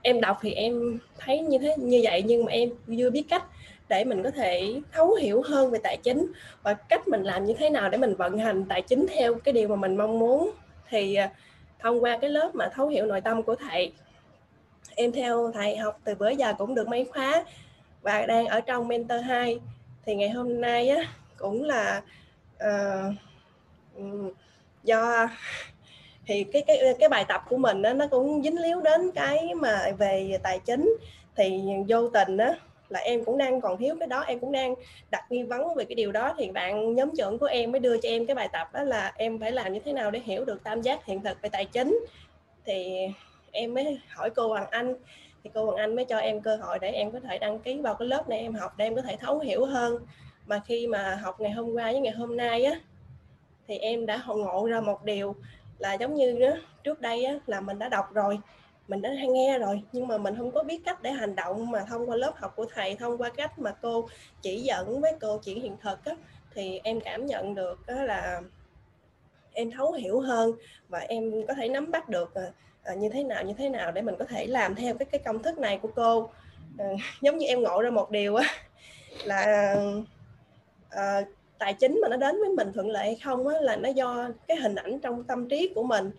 em 0.01 0.21
đọc 0.21 0.37
thì 0.41 0.53
em 0.53 0.99
thấy 1.17 1.39
như 1.39 1.57
thế 1.57 1.75
như 1.77 1.99
vậy 2.03 2.23
nhưng 2.25 2.45
mà 2.45 2.51
em 2.51 2.69
chưa 2.97 3.09
biết 3.09 3.23
cách 3.29 3.43
để 3.89 4.03
mình 4.03 4.23
có 4.23 4.31
thể 4.31 4.81
thấu 4.91 5.13
hiểu 5.13 5.41
hơn 5.45 5.71
về 5.71 5.79
tài 5.83 5.97
chính 5.97 6.31
và 6.63 6.73
cách 6.73 7.07
mình 7.07 7.23
làm 7.23 7.45
như 7.45 7.53
thế 7.53 7.69
nào 7.69 7.89
để 7.89 7.97
mình 7.97 8.15
vận 8.15 8.37
hành 8.37 8.65
tài 8.65 8.81
chính 8.81 9.05
theo 9.09 9.33
cái 9.33 9.53
điều 9.53 9.67
mà 9.67 9.75
mình 9.75 9.97
mong 9.97 10.19
muốn. 10.19 10.51
Thì 10.89 11.15
à, 11.15 11.31
thông 11.81 12.03
qua 12.03 12.17
cái 12.21 12.29
lớp 12.29 12.55
mà 12.55 12.69
thấu 12.73 12.87
hiểu 12.87 13.05
nội 13.05 13.21
tâm 13.21 13.43
của 13.43 13.55
thầy. 13.55 13.93
Em 14.95 15.11
theo 15.11 15.51
thầy 15.53 15.77
học 15.77 15.99
từ 16.03 16.15
bữa 16.15 16.29
giờ 16.29 16.53
cũng 16.57 16.75
được 16.75 16.87
mấy 16.87 17.05
khóa 17.05 17.43
và 18.01 18.25
đang 18.25 18.47
ở 18.47 18.61
trong 18.61 18.87
mentor 18.87 19.21
2 19.25 19.59
thì 20.05 20.15
ngày 20.15 20.29
hôm 20.29 20.61
nay 20.61 20.89
á 20.89 21.03
cũng 21.37 21.63
là 21.63 22.01
uh, 22.55 23.13
do 24.83 25.27
thì 26.25 26.43
cái 26.43 26.63
cái 26.67 26.79
cái 26.99 27.09
bài 27.09 27.25
tập 27.27 27.41
của 27.49 27.57
mình 27.57 27.81
á, 27.81 27.93
nó 27.93 28.07
cũng 28.07 28.43
dính 28.43 28.61
líu 28.61 28.81
đến 28.81 29.11
cái 29.11 29.55
mà 29.55 29.91
về 29.97 30.39
tài 30.43 30.59
chính. 30.59 30.97
Thì 31.35 31.61
vô 31.87 32.09
tình 32.09 32.37
á 32.37 32.55
là 32.91 32.99
em 32.99 33.25
cũng 33.25 33.37
đang 33.37 33.61
còn 33.61 33.77
thiếu 33.77 33.95
cái 33.99 34.07
đó 34.07 34.21
em 34.21 34.39
cũng 34.39 34.51
đang 34.51 34.75
đặt 35.11 35.31
nghi 35.31 35.43
vấn 35.43 35.75
về 35.75 35.85
cái 35.85 35.95
điều 35.95 36.11
đó. 36.11 36.33
Thì 36.37 36.51
bạn 36.51 36.95
nhóm 36.95 37.11
trưởng 37.17 37.39
của 37.39 37.45
em 37.45 37.71
mới 37.71 37.79
đưa 37.79 37.97
cho 37.97 38.09
em 38.09 38.25
cái 38.25 38.35
bài 38.35 38.49
tập 38.53 38.73
đó 38.73 38.83
là 38.83 39.13
em 39.15 39.39
phải 39.39 39.51
làm 39.51 39.73
như 39.73 39.79
thế 39.85 39.93
nào 39.93 40.11
để 40.11 40.19
hiểu 40.19 40.45
được 40.45 40.63
tam 40.63 40.81
giác 40.81 41.05
hiện 41.05 41.21
thực 41.23 41.41
về 41.41 41.49
tài 41.49 41.65
chính. 41.65 41.99
Thì 42.65 43.07
em 43.51 43.73
mới 43.73 43.99
hỏi 44.09 44.29
cô 44.29 44.47
Hoàng 44.47 44.67
Anh 44.69 44.95
thì 45.43 45.49
cô 45.53 45.65
Hoàng 45.65 45.77
Anh 45.77 45.95
mới 45.95 46.05
cho 46.05 46.17
em 46.17 46.41
cơ 46.41 46.55
hội 46.55 46.79
để 46.79 46.91
em 46.91 47.11
có 47.11 47.19
thể 47.19 47.37
đăng 47.37 47.59
ký 47.59 47.81
vào 47.81 47.95
cái 47.95 48.07
lớp 48.07 48.29
này 48.29 48.39
em 48.39 48.53
học 48.53 48.73
để 48.77 48.85
em 48.85 48.95
có 48.95 49.01
thể 49.01 49.15
thấu 49.19 49.39
hiểu 49.39 49.65
hơn. 49.65 49.97
Mà 50.45 50.61
khi 50.65 50.87
mà 50.87 51.19
học 51.21 51.41
ngày 51.41 51.51
hôm 51.51 51.73
qua 51.73 51.91
với 51.91 51.99
ngày 51.99 52.13
hôm 52.13 52.37
nay 52.37 52.63
á 52.63 52.79
thì 53.67 53.77
em 53.77 54.05
đã 54.05 54.23
ngộ 54.27 54.67
ra 54.67 54.81
một 54.81 55.03
điều 55.03 55.35
là 55.79 55.93
giống 55.93 56.15
như 56.15 56.39
đó, 56.39 56.51
trước 56.83 57.01
đây 57.01 57.25
á, 57.25 57.35
là 57.47 57.61
mình 57.61 57.79
đã 57.79 57.89
đọc 57.89 58.13
rồi 58.13 58.39
mình 58.87 59.01
đã 59.01 59.09
hay 59.09 59.27
nghe 59.27 59.59
rồi 59.59 59.81
nhưng 59.91 60.07
mà 60.07 60.17
mình 60.17 60.35
không 60.37 60.51
có 60.51 60.63
biết 60.63 60.81
cách 60.85 61.01
để 61.01 61.11
hành 61.11 61.35
động 61.35 61.71
mà 61.71 61.85
thông 61.89 62.09
qua 62.09 62.15
lớp 62.15 62.33
học 62.35 62.53
của 62.55 62.65
thầy 62.73 62.95
thông 62.95 63.17
qua 63.17 63.29
cách 63.29 63.59
mà 63.59 63.71
cô 63.81 64.09
chỉ 64.41 64.61
dẫn 64.61 65.01
với 65.01 65.13
cô 65.21 65.37
chuyển 65.37 65.61
hiện 65.61 65.77
thực 65.81 66.05
á, 66.05 66.15
thì 66.53 66.79
em 66.83 66.99
cảm 67.01 67.25
nhận 67.25 67.55
được 67.55 67.87
đó 67.87 68.03
là 68.03 68.41
em 69.53 69.71
thấu 69.71 69.91
hiểu 69.91 70.19
hơn 70.19 70.51
và 70.89 70.99
em 70.99 71.31
có 71.47 71.53
thể 71.53 71.69
nắm 71.69 71.91
bắt 71.91 72.09
được 72.09 72.33
à, 72.35 72.51
à, 72.83 72.93
như 72.93 73.09
thế 73.09 73.23
nào 73.23 73.43
như 73.43 73.53
thế 73.57 73.69
nào 73.69 73.91
để 73.91 74.01
mình 74.01 74.15
có 74.19 74.25
thể 74.25 74.45
làm 74.45 74.75
theo 74.75 74.93
cái 74.93 75.05
cái 75.05 75.21
công 75.25 75.43
thức 75.43 75.57
này 75.57 75.79
của 75.81 75.89
cô. 75.95 76.29
À, 76.77 76.85
giống 77.21 77.37
như 77.37 77.47
em 77.47 77.61
ngộ 77.61 77.81
ra 77.81 77.89
một 77.89 78.11
điều 78.11 78.35
á 78.35 78.45
là 79.23 79.75
à, 80.89 81.21
tài 81.57 81.73
chính 81.73 81.99
mà 82.01 82.07
nó 82.09 82.17
đến 82.17 82.35
với 82.39 82.49
mình 82.49 82.73
thuận 82.73 82.89
lợi 82.89 83.05
hay 83.05 83.17
không 83.23 83.47
á, 83.47 83.61
là 83.61 83.75
nó 83.75 83.89
do 83.89 84.29
cái 84.47 84.57
hình 84.57 84.75
ảnh 84.75 84.99
trong 84.99 85.23
tâm 85.23 85.49
trí 85.49 85.71
của 85.75 85.83
mình 85.83 86.11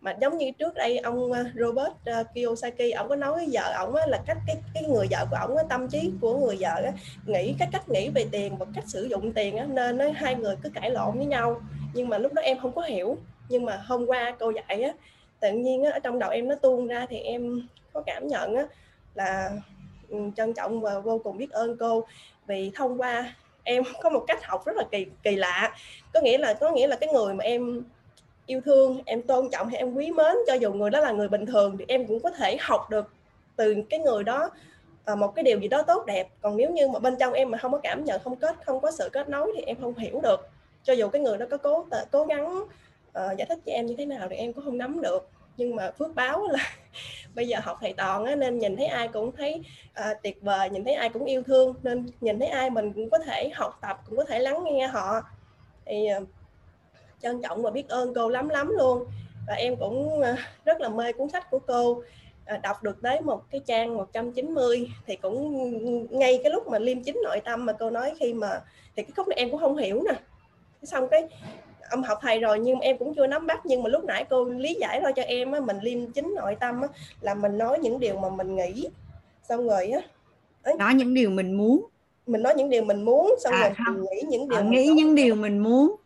mà 0.00 0.14
giống 0.20 0.38
như 0.38 0.50
trước 0.50 0.74
đây 0.74 0.98
ông 0.98 1.32
ờ, 1.32 1.44
Robert 1.54 1.92
ờ, 2.04 2.24
Kiyosaki 2.34 2.94
ông 2.96 3.08
có 3.08 3.16
nói 3.16 3.32
với 3.32 3.48
vợ 3.52 3.72
ông 3.76 3.94
á, 3.94 4.06
là 4.06 4.20
cách 4.26 4.38
cái 4.46 4.56
cái 4.74 4.82
người 4.82 5.06
vợ 5.10 5.26
của 5.30 5.36
ông 5.36 5.56
á, 5.56 5.64
tâm 5.68 5.88
trí 5.88 6.12
của 6.20 6.38
người 6.38 6.56
vợ 6.60 6.82
á, 6.84 6.92
nghĩ 7.26 7.54
cái 7.58 7.68
cách 7.72 7.88
nghĩ 7.88 8.08
về 8.14 8.26
tiền 8.30 8.56
và 8.56 8.66
cách 8.74 8.84
sử 8.86 9.04
dụng 9.04 9.32
tiền 9.32 9.56
á, 9.56 9.66
nên 9.68 9.98
á, 9.98 10.06
hai 10.14 10.34
người 10.34 10.56
cứ 10.62 10.70
cãi 10.74 10.90
lộn 10.90 11.16
với 11.16 11.26
nhau. 11.26 11.60
Nhưng 11.94 12.08
mà 12.08 12.18
lúc 12.18 12.32
đó 12.32 12.42
em 12.42 12.58
không 12.60 12.72
có 12.72 12.82
hiểu. 12.82 13.16
Nhưng 13.48 13.64
mà 13.64 13.76
hôm 13.86 14.06
qua 14.06 14.36
cô 14.38 14.50
dạy 14.50 14.82
á 14.82 14.92
tự 15.40 15.52
nhiên 15.52 15.84
á, 15.84 15.90
ở 15.90 15.98
trong 15.98 16.18
đầu 16.18 16.30
em 16.30 16.48
nó 16.48 16.54
tuôn 16.54 16.86
ra 16.86 17.06
thì 17.08 17.18
em 17.18 17.68
có 17.92 18.02
cảm 18.06 18.28
nhận 18.28 18.54
á, 18.54 18.66
là 19.14 19.50
ừ, 20.08 20.18
trân 20.36 20.54
trọng 20.54 20.80
và 20.80 20.98
vô 20.98 21.20
cùng 21.24 21.38
biết 21.38 21.50
ơn 21.50 21.76
cô. 21.76 22.04
Vì 22.46 22.70
thông 22.74 23.00
qua 23.00 23.34
em 23.64 23.82
có 24.02 24.10
một 24.10 24.24
cách 24.26 24.44
học 24.44 24.66
rất 24.66 24.76
là 24.76 24.84
kỳ 24.90 25.06
kỳ 25.22 25.36
lạ. 25.36 25.74
Có 26.12 26.20
nghĩa 26.20 26.38
là 26.38 26.54
có 26.54 26.70
nghĩa 26.70 26.86
là 26.86 26.96
cái 26.96 27.08
người 27.12 27.34
mà 27.34 27.44
em 27.44 27.82
yêu 28.46 28.60
thương 28.64 29.00
em 29.06 29.22
tôn 29.22 29.48
trọng 29.52 29.68
hay 29.68 29.76
em 29.76 29.94
quý 29.94 30.10
mến 30.10 30.36
cho 30.46 30.54
dù 30.54 30.72
người 30.72 30.90
đó 30.90 31.00
là 31.00 31.12
người 31.12 31.28
bình 31.28 31.46
thường 31.46 31.76
thì 31.78 31.84
em 31.88 32.06
cũng 32.06 32.20
có 32.20 32.30
thể 32.30 32.56
học 32.60 32.90
được 32.90 33.12
từ 33.56 33.74
cái 33.90 34.00
người 34.00 34.24
đó 34.24 34.50
à, 35.06 35.14
một 35.14 35.34
cái 35.34 35.42
điều 35.42 35.58
gì 35.60 35.68
đó 35.68 35.82
tốt 35.82 36.06
đẹp. 36.06 36.28
Còn 36.40 36.56
nếu 36.56 36.70
như 36.70 36.88
mà 36.88 36.98
bên 36.98 37.16
trong 37.20 37.32
em 37.32 37.50
mà 37.50 37.58
không 37.58 37.72
có 37.72 37.78
cảm 37.78 38.04
nhận 38.04 38.20
không 38.24 38.36
kết 38.36 38.56
không 38.66 38.80
có 38.80 38.90
sự 38.90 39.08
kết 39.12 39.28
nối 39.28 39.52
thì 39.56 39.62
em 39.62 39.76
không 39.80 39.94
hiểu 39.94 40.20
được. 40.20 40.48
Cho 40.82 40.92
dù 40.92 41.08
cái 41.08 41.22
người 41.22 41.38
đó 41.38 41.46
có 41.50 41.56
cố 41.56 41.86
à, 41.90 42.04
cố 42.10 42.24
gắng 42.24 42.58
uh, 42.58 43.36
giải 43.38 43.46
thích 43.48 43.58
cho 43.66 43.72
em 43.72 43.86
như 43.86 43.94
thế 43.98 44.06
nào 44.06 44.28
thì 44.30 44.36
em 44.36 44.52
cũng 44.52 44.64
không 44.64 44.78
nắm 44.78 45.02
được. 45.02 45.30
Nhưng 45.56 45.76
mà 45.76 45.90
phước 45.90 46.14
báo 46.14 46.46
là 46.46 46.58
bây 47.34 47.48
giờ 47.48 47.58
học 47.62 47.76
thầy 47.80 47.92
toàn 47.92 48.24
á, 48.24 48.36
nên 48.36 48.58
nhìn 48.58 48.76
thấy 48.76 48.86
ai 48.86 49.08
cũng 49.08 49.32
thấy 49.36 49.62
uh, 50.00 50.16
tuyệt 50.22 50.42
vời 50.42 50.70
nhìn 50.70 50.84
thấy 50.84 50.94
ai 50.94 51.08
cũng 51.08 51.24
yêu 51.24 51.42
thương. 51.42 51.74
Nên 51.82 52.06
nhìn 52.20 52.38
thấy 52.38 52.48
ai 52.48 52.70
mình 52.70 52.92
cũng 52.92 53.10
có 53.10 53.18
thể 53.18 53.50
học 53.54 53.78
tập 53.82 54.00
cũng 54.08 54.16
có 54.16 54.24
thể 54.24 54.38
lắng 54.38 54.64
nghe 54.64 54.86
họ. 54.86 55.20
Thì 55.86 56.08
uh, 56.22 56.28
trân 57.22 57.42
trọng 57.42 57.62
và 57.62 57.70
biết 57.70 57.88
ơn 57.88 58.14
cô 58.14 58.28
lắm 58.28 58.48
lắm 58.48 58.68
luôn. 58.78 59.04
Và 59.46 59.54
em 59.54 59.76
cũng 59.76 60.20
à, 60.20 60.36
rất 60.64 60.80
là 60.80 60.88
mê 60.88 61.12
cuốn 61.12 61.28
sách 61.28 61.50
của 61.50 61.58
cô. 61.58 62.02
À, 62.44 62.56
đọc 62.56 62.82
được 62.82 63.02
tới 63.02 63.20
một 63.20 63.50
cái 63.50 63.60
trang 63.66 63.96
190 63.96 64.90
thì 65.06 65.16
cũng 65.16 66.18
ngay 66.18 66.40
cái 66.42 66.52
lúc 66.52 66.66
mà 66.68 66.78
liêm 66.78 67.02
chính 67.02 67.20
nội 67.24 67.40
tâm 67.44 67.66
mà 67.66 67.72
cô 67.72 67.90
nói 67.90 68.12
khi 68.20 68.34
mà 68.34 68.60
thì 68.96 69.02
cái 69.02 69.12
khúc 69.16 69.28
này 69.28 69.36
em 69.38 69.50
cũng 69.50 69.60
không 69.60 69.76
hiểu 69.76 70.02
nè. 70.02 70.14
Xong 70.82 71.08
cái 71.08 71.28
ông 71.90 72.02
học 72.02 72.18
thầy 72.22 72.40
rồi 72.40 72.58
nhưng 72.58 72.80
em 72.80 72.98
cũng 72.98 73.14
chưa 73.14 73.26
nắm 73.26 73.46
bắt 73.46 73.60
nhưng 73.66 73.82
mà 73.82 73.88
lúc 73.88 74.04
nãy 74.04 74.24
cô 74.30 74.44
lý 74.44 74.74
giải 74.80 75.00
ra 75.00 75.12
cho 75.16 75.22
em 75.22 75.52
á, 75.52 75.60
mình 75.60 75.78
liêm 75.82 76.12
chính 76.12 76.34
nội 76.36 76.56
tâm 76.60 76.82
á, 76.82 76.88
là 77.20 77.34
mình 77.34 77.58
nói 77.58 77.78
những 77.78 78.00
điều 78.00 78.16
mà 78.18 78.28
mình 78.28 78.56
nghĩ. 78.56 78.88
Xong 79.48 79.68
rồi 79.68 79.86
á 79.90 80.00
nói 80.78 80.94
những 80.94 81.14
điều 81.14 81.30
mình 81.30 81.52
muốn. 81.54 81.86
Mình 82.26 82.42
nói 82.42 82.54
những 82.56 82.70
điều 82.70 82.84
mình 82.84 83.02
muốn 83.02 83.34
xong 83.38 83.52
À, 83.52 83.60
rồi 83.60 83.70
không. 83.86 83.94
mình 83.94 84.04
nghĩ 84.10 84.22
những 84.28 84.48
điều 84.48 84.58
à, 84.58 84.62
nghĩ 84.62 84.86
những 84.86 85.14
điều 85.14 85.34
mình 85.34 85.58
muốn 85.58 85.96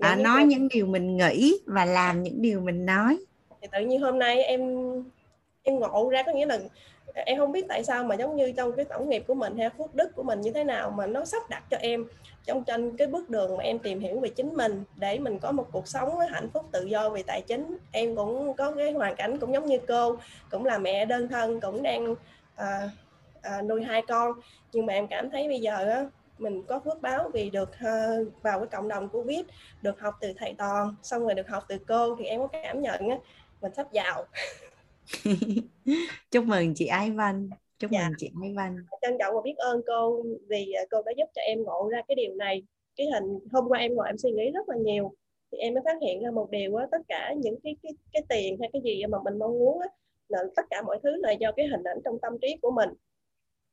à, 0.00 0.14
những 0.14 0.22
nói 0.22 0.38
điều- 0.40 0.48
những 0.48 0.68
điều 0.68 0.86
mình 0.86 1.16
nghĩ 1.16 1.58
và 1.66 1.84
làm 1.84 2.22
những 2.22 2.42
điều 2.42 2.60
mình 2.60 2.86
nói. 2.86 3.18
Thì 3.62 3.68
tự 3.72 3.80
nhiên 3.80 4.00
hôm 4.00 4.18
nay 4.18 4.42
em 4.42 4.60
em 5.62 5.78
ngộ 5.78 6.08
ra 6.08 6.22
có 6.22 6.32
nghĩa 6.32 6.46
là 6.46 6.58
em 7.14 7.38
không 7.38 7.52
biết 7.52 7.64
tại 7.68 7.84
sao 7.84 8.04
mà 8.04 8.14
giống 8.14 8.36
như 8.36 8.52
trong 8.52 8.72
cái 8.72 8.84
tổng 8.84 9.08
nghiệp 9.08 9.24
của 9.26 9.34
mình 9.34 9.58
hay 9.58 9.70
phước 9.70 9.94
đức 9.94 10.16
của 10.16 10.22
mình 10.22 10.40
như 10.40 10.52
thế 10.52 10.64
nào 10.64 10.90
mà 10.90 11.06
nó 11.06 11.24
sắp 11.24 11.50
đặt 11.50 11.62
cho 11.70 11.76
em 11.76 12.04
trong 12.46 12.64
trên 12.64 12.96
cái 12.96 13.06
bước 13.06 13.30
đường 13.30 13.56
mà 13.56 13.62
em 13.64 13.78
tìm 13.78 14.00
hiểu 14.00 14.20
về 14.20 14.28
chính 14.28 14.54
mình 14.54 14.84
để 14.96 15.18
mình 15.18 15.38
có 15.38 15.52
một 15.52 15.66
cuộc 15.72 15.88
sống 15.88 16.18
hạnh 16.18 16.48
phúc 16.54 16.66
tự 16.72 16.84
do 16.84 17.10
về 17.10 17.22
tài 17.22 17.42
chính. 17.42 17.76
Em 17.92 18.16
cũng 18.16 18.54
có 18.56 18.72
cái 18.72 18.92
hoàn 18.92 19.16
cảnh 19.16 19.38
cũng 19.38 19.54
giống 19.54 19.66
như 19.66 19.78
cô 19.88 20.16
cũng 20.50 20.64
là 20.64 20.78
mẹ 20.78 21.04
đơn 21.04 21.28
thân 21.28 21.60
cũng 21.60 21.82
đang 21.82 22.14
à, 22.56 22.90
à, 23.42 23.62
nuôi 23.62 23.82
hai 23.82 24.02
con. 24.08 24.32
Nhưng 24.72 24.86
mà 24.86 24.92
em 24.92 25.06
cảm 25.06 25.30
thấy 25.30 25.48
bây 25.48 25.60
giờ 25.60 25.76
á, 25.88 26.06
mình 26.38 26.62
có 26.68 26.80
phước 26.84 27.02
báo 27.02 27.30
vì 27.34 27.50
được 27.50 27.70
uh, 27.70 28.42
vào 28.42 28.58
cái 28.58 28.68
cộng 28.68 28.88
đồng 28.88 29.08
của 29.08 29.22
biết 29.22 29.46
được 29.82 30.00
học 30.00 30.14
từ 30.20 30.32
thầy 30.36 30.54
toàn 30.58 30.94
xong 31.02 31.22
rồi 31.22 31.34
được 31.34 31.48
học 31.48 31.64
từ 31.68 31.78
cô 31.88 32.16
thì 32.16 32.24
em 32.24 32.40
có 32.40 32.46
cảm 32.46 32.82
nhận 32.82 33.08
á, 33.08 33.18
mình 33.62 33.72
sắp 33.74 33.92
giàu. 33.92 34.24
Chúc 36.30 36.44
mừng 36.44 36.74
chị 36.74 36.86
Ái 36.86 37.10
Văn 37.10 37.50
chúc 37.78 37.90
dạ. 37.90 38.04
mừng 38.04 38.14
chị 38.18 38.30
Ái 38.42 38.52
Văn. 38.56 38.76
Trân 39.02 39.16
trọng 39.18 39.34
và 39.34 39.40
biết 39.44 39.56
ơn 39.56 39.80
cô 39.86 40.22
vì 40.48 40.72
ờ, 40.72 40.84
cô 40.90 41.02
đã 41.02 41.12
giúp 41.16 41.26
cho 41.34 41.42
em 41.42 41.62
ngộ 41.62 41.88
ra 41.92 42.02
cái 42.08 42.14
điều 42.14 42.34
này. 42.34 42.62
Cái 42.96 43.06
hình 43.14 43.38
hôm 43.52 43.68
qua 43.68 43.78
em 43.78 43.94
ngồi 43.94 44.06
em 44.06 44.18
suy 44.18 44.30
nghĩ 44.30 44.50
rất 44.50 44.68
là 44.68 44.76
nhiều 44.76 45.14
thì 45.52 45.58
em 45.58 45.74
mới 45.74 45.82
phát 45.84 45.96
hiện 46.02 46.22
ra 46.22 46.30
một 46.30 46.50
điều 46.50 46.76
á 46.76 46.86
tất 46.90 46.98
cả 47.08 47.34
những 47.36 47.60
cái 47.64 47.76
cái 47.82 47.92
cái 48.12 48.22
tiền 48.28 48.56
hay 48.60 48.70
cái 48.72 48.82
gì 48.84 49.06
mà 49.06 49.18
mình 49.24 49.38
mong 49.38 49.58
muốn 49.58 49.80
á 49.80 49.88
là 50.28 50.38
tất 50.56 50.62
cả 50.70 50.82
mọi 50.82 50.98
thứ 51.02 51.16
là 51.16 51.32
do 51.32 51.52
cái 51.52 51.66
hình 51.66 51.82
ảnh 51.84 51.98
trong 52.04 52.18
tâm 52.22 52.38
trí 52.42 52.56
của 52.62 52.70
mình. 52.70 52.90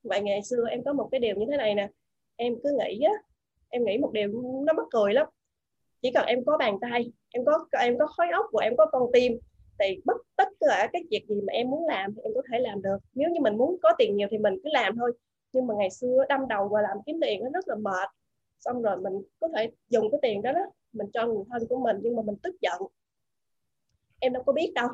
Vậy 0.03 0.21
ngày 0.21 0.43
xưa 0.43 0.65
em 0.69 0.83
có 0.83 0.93
một 0.93 1.07
cái 1.11 1.19
điều 1.19 1.35
như 1.35 1.45
thế 1.51 1.57
này 1.57 1.75
nè 1.75 1.89
em 2.35 2.53
cứ 2.63 2.77
nghĩ 2.79 3.01
á, 3.01 3.13
em 3.69 3.85
nghĩ 3.85 3.97
một 3.97 4.11
điều 4.13 4.27
nó 4.65 4.73
mắc 4.73 4.85
cười 4.91 5.13
lắm. 5.13 5.27
Chỉ 6.01 6.11
cần 6.11 6.25
em 6.25 6.45
có 6.45 6.57
bàn 6.57 6.77
tay, 6.81 7.11
em 7.29 7.45
có 7.45 7.65
em 7.79 7.97
có 7.99 8.07
khối 8.07 8.27
óc 8.29 8.45
và 8.53 8.63
em 8.63 8.73
có 8.77 8.85
con 8.91 9.09
tim, 9.13 9.39
thì 9.79 10.01
bất 10.05 10.17
tất 10.35 10.47
cả 10.59 10.89
cái 10.93 11.03
việc 11.11 11.25
gì 11.27 11.41
mà 11.47 11.53
em 11.53 11.69
muốn 11.69 11.85
làm 11.87 12.15
thì 12.15 12.21
em 12.23 12.31
có 12.35 12.41
thể 12.51 12.59
làm 12.59 12.81
được. 12.81 12.97
Nếu 13.13 13.29
như 13.29 13.39
mình 13.41 13.57
muốn 13.57 13.77
có 13.81 13.91
tiền 13.97 14.15
nhiều 14.15 14.27
thì 14.31 14.37
mình 14.37 14.53
cứ 14.63 14.69
làm 14.73 14.97
thôi. 14.97 15.11
Nhưng 15.53 15.67
mà 15.67 15.73
ngày 15.77 15.89
xưa 15.89 16.25
đâm 16.29 16.47
đầu 16.47 16.67
vào 16.67 16.83
làm 16.83 16.97
kiếm 17.05 17.19
tiền 17.21 17.43
nó 17.43 17.49
rất 17.53 17.67
là 17.67 17.75
mệt. 17.75 18.09
Xong 18.59 18.81
rồi 18.81 18.97
mình 18.97 19.13
có 19.39 19.47
thể 19.55 19.71
dùng 19.89 20.11
cái 20.11 20.19
tiền 20.21 20.41
đó 20.41 20.51
đó, 20.51 20.65
mình 20.93 21.07
cho 21.13 21.27
người 21.27 21.43
thân 21.49 21.67
của 21.69 21.79
mình 21.79 21.97
nhưng 22.03 22.15
mà 22.15 22.21
mình 22.25 22.35
tức 22.43 22.55
giận. 22.61 22.81
Em 24.19 24.33
đâu 24.33 24.43
có 24.43 24.53
biết 24.53 24.71
đâu. 24.75 24.87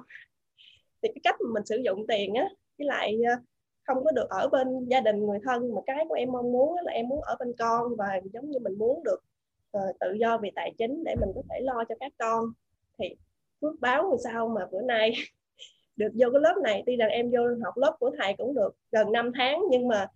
Thì 1.02 1.10
cái 1.10 1.22
cách 1.24 1.36
mà 1.42 1.50
mình 1.54 1.66
sử 1.66 1.78
dụng 1.86 2.08
tiền 2.08 2.34
á, 2.34 2.50
với 2.78 2.88
lại 2.88 3.18
ờ, 3.30 3.36
không 3.84 4.04
có 4.04 4.12
được 4.12 4.30
ở 4.30 4.48
bên 4.48 4.86
gia 4.86 5.02
đình 5.02 5.26
người 5.26 5.40
thân 5.44 5.76
mà 5.76 5.82
cái 5.86 6.06
của 6.10 6.14
em 6.14 6.32
mong 6.32 6.52
muốn 6.52 6.76
là 6.84 6.92
em 6.92 7.08
muốn 7.08 7.22
ở 7.22 7.36
bên 7.40 7.54
con 7.60 7.96
và 7.98 8.20
giống 8.34 8.50
như 8.50 8.60
mình 8.60 8.78
muốn 8.78 9.04
được 9.04 9.20
uh, 9.78 10.00
tự 10.00 10.14
do 10.14 10.38
về 10.38 10.50
tài 10.56 10.74
chính 10.78 11.04
để 11.04 11.16
mình 11.20 11.30
có 11.36 11.42
thể 11.50 11.62
lo 11.62 11.84
cho 11.90 11.96
các 12.00 12.12
con. 12.20 12.46
Thì 13.00 13.16
phước 13.62 13.80
báo 13.80 14.10
làm 14.10 14.18
sao 14.24 14.48
mà 14.48 14.68
bữa 14.72 14.82
nay 14.82 15.14
được 15.96 16.12
vô 16.14 16.30
cái 16.34 16.42
lớp 16.42 16.56
này 16.64 16.84
tuy 16.86 16.96
rằng 16.96 17.10
em 17.10 17.32
vô 17.32 17.40
học 17.64 17.78
lớp 17.78 17.96
của 18.00 18.12
thầy 18.18 18.34
cũng 18.38 18.56
được 18.56 18.76
gần 18.92 19.12
5 19.12 19.32
tháng 19.36 19.62
nhưng 19.72 19.88
mà 19.88 20.08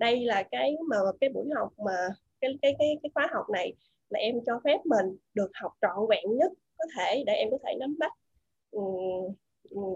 đây 0.00 0.24
là 0.24 0.42
cái 0.42 0.76
mà 0.88 0.96
cái 1.20 1.30
buổi 1.30 1.48
học 1.54 1.68
mà 1.84 2.08
cái 2.40 2.58
cái 2.62 2.74
cái 2.78 2.98
cái 3.02 3.10
khóa 3.14 3.28
học 3.32 3.50
này 3.52 3.74
là 4.10 4.18
em 4.18 4.34
cho 4.46 4.60
phép 4.64 4.78
mình 4.84 5.16
được 5.34 5.50
học 5.54 5.72
trọn 5.82 6.06
vẹn 6.10 6.36
nhất 6.36 6.52
có 6.78 6.84
thể 6.98 7.24
để 7.26 7.32
em 7.32 7.50
có 7.50 7.58
thể 7.64 7.74
nắm 7.80 7.96
bắt 7.98 8.12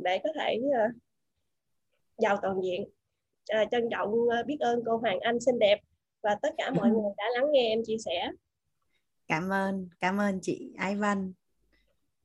để 0.03 0.21
có 0.25 0.31
thể 0.41 0.61
ờ, 0.79 0.85
uh, 0.85 0.91
giàu 2.19 2.37
toàn 2.43 2.61
diện 2.65 2.89
à, 3.49 3.65
trân 3.71 3.89
trọng 3.91 4.09
uh, 4.13 4.47
biết 4.47 4.57
ơn 4.61 4.81
cô 4.87 4.97
Hoàng 4.97 5.21
Anh 5.21 5.41
xinh 5.41 5.59
đẹp 5.59 5.81
và 6.23 6.37
tất 6.43 6.49
cả 6.59 6.71
mọi 6.71 6.91
người 6.91 7.13
đã 7.17 7.25
lắng 7.35 7.53
nghe 7.53 7.69
em 7.69 7.81
chia 7.87 7.97
sẻ. 8.05 8.31
Cảm 9.29 9.53
ơn 9.53 9.89
cảm 10.01 10.21
ơn 10.21 10.39
chị 10.43 10.73
Ái 10.79 10.97
Văn. 10.97 11.33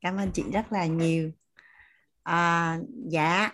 Cảm 0.01 0.17
ơn 0.17 0.31
chị 0.33 0.43
rất 0.53 0.71
là 0.71 0.85
nhiều. 0.85 1.31
À, 2.23 2.77
dạ. 3.07 3.51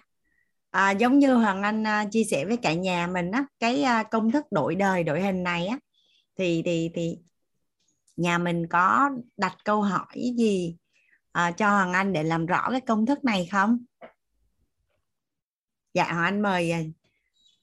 À, 0.69 0.91
giống 0.91 1.19
như 1.19 1.33
hoàng 1.33 1.63
anh 1.63 1.87
à, 1.87 2.05
chia 2.11 2.23
sẻ 2.23 2.45
với 2.45 2.57
cả 2.57 2.73
nhà 2.73 3.07
mình 3.07 3.31
á 3.31 3.45
cái 3.59 3.83
à, 3.83 4.03
công 4.03 4.31
thức 4.31 4.45
đổi 4.51 4.75
đời 4.75 5.03
đổi 5.03 5.21
hình 5.21 5.43
này 5.43 5.67
á 5.67 5.79
thì 6.37 6.61
thì 6.65 6.91
thì 6.93 7.17
nhà 8.17 8.37
mình 8.37 8.67
có 8.67 9.09
đặt 9.37 9.57
câu 9.65 9.81
hỏi 9.81 10.33
gì 10.37 10.77
à, 11.31 11.51
cho 11.51 11.69
hoàng 11.69 11.93
anh 11.93 12.13
để 12.13 12.23
làm 12.23 12.45
rõ 12.45 12.67
cái 12.71 12.81
công 12.81 13.05
thức 13.05 13.23
này 13.25 13.47
không? 13.51 13.77
Dạ 15.93 16.03
hoàng 16.03 16.23
anh 16.23 16.41
mời 16.41 16.93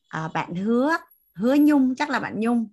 à, 0.08 0.28
bạn 0.34 0.54
hứa 0.54 0.96
hứa 1.34 1.54
nhung 1.54 1.94
chắc 1.94 2.10
là 2.10 2.20
bạn 2.20 2.40
nhung 2.40 2.68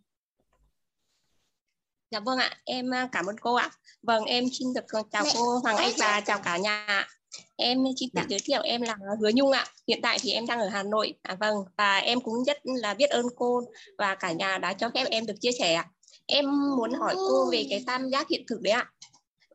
Dạ 2.13 2.19
vâng 2.19 2.37
ạ, 2.37 2.49
em 2.63 2.93
à, 2.93 3.09
cảm 3.11 3.25
ơn 3.25 3.35
cô 3.37 3.53
ạ. 3.53 3.69
Vâng, 4.01 4.25
em 4.25 4.43
xin 4.51 4.73
được 4.73 5.03
chào 5.11 5.23
cô 5.33 5.57
Hoàng 5.57 5.77
Anh 5.77 5.91
và 5.99 6.21
chào 6.21 6.39
cả 6.39 6.57
nhà. 6.57 7.07
Em 7.55 7.77
xin 7.99 8.09
tự 8.09 8.21
dạ. 8.21 8.25
giới 8.29 8.39
thiệu 8.45 8.61
em 8.61 8.81
là 8.81 8.97
Hứa 9.21 9.29
Nhung 9.33 9.51
ạ. 9.51 9.65
Hiện 9.87 9.99
tại 10.03 10.17
thì 10.21 10.31
em 10.31 10.45
đang 10.45 10.59
ở 10.59 10.69
Hà 10.69 10.83
Nội. 10.83 11.13
À, 11.21 11.35
vâng, 11.39 11.55
và 11.77 11.97
em 11.97 12.21
cũng 12.21 12.43
rất 12.45 12.57
là 12.63 12.93
biết 12.93 13.09
ơn 13.09 13.25
cô 13.35 13.61
và 13.97 14.15
cả 14.15 14.31
nhà 14.31 14.57
đã 14.57 14.73
cho 14.73 14.89
phép 14.93 15.05
em 15.09 15.25
được 15.25 15.33
chia 15.41 15.51
sẻ 15.59 15.73
ạ. 15.73 15.85
Em 16.25 16.45
muốn 16.77 16.93
hỏi 16.93 17.13
cô 17.15 17.49
về 17.51 17.65
cái 17.69 17.83
tam 17.87 18.09
giác 18.09 18.27
hiện 18.29 18.43
thực 18.47 18.61
đấy 18.61 18.73
ạ. 18.73 18.91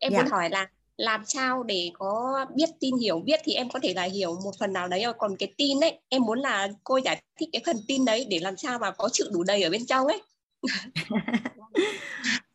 Em 0.00 0.12
dạ. 0.12 0.22
muốn 0.22 0.30
hỏi 0.30 0.50
là 0.50 0.66
làm 0.98 1.24
sao 1.26 1.62
để 1.62 1.90
có 1.94 2.44
biết 2.54 2.68
tin, 2.80 2.96
hiểu 2.96 3.18
biết 3.18 3.40
thì 3.44 3.52
em 3.52 3.68
có 3.68 3.78
thể 3.82 3.94
là 3.94 4.02
hiểu 4.02 4.34
một 4.44 4.52
phần 4.58 4.72
nào 4.72 4.88
đấy. 4.88 5.04
Còn 5.18 5.36
cái 5.36 5.54
tin 5.56 5.80
đấy 5.80 6.00
em 6.08 6.22
muốn 6.22 6.38
là 6.38 6.68
cô 6.84 6.96
giải 6.96 7.22
thích 7.40 7.48
cái 7.52 7.62
phần 7.66 7.76
tin 7.88 8.04
đấy 8.04 8.26
để 8.30 8.38
làm 8.38 8.56
sao 8.56 8.78
mà 8.78 8.90
có 8.90 9.08
sự 9.12 9.30
đủ 9.32 9.42
đầy 9.42 9.62
ở 9.62 9.70
bên 9.70 9.86
trong 9.86 10.06
ấy. 10.06 10.22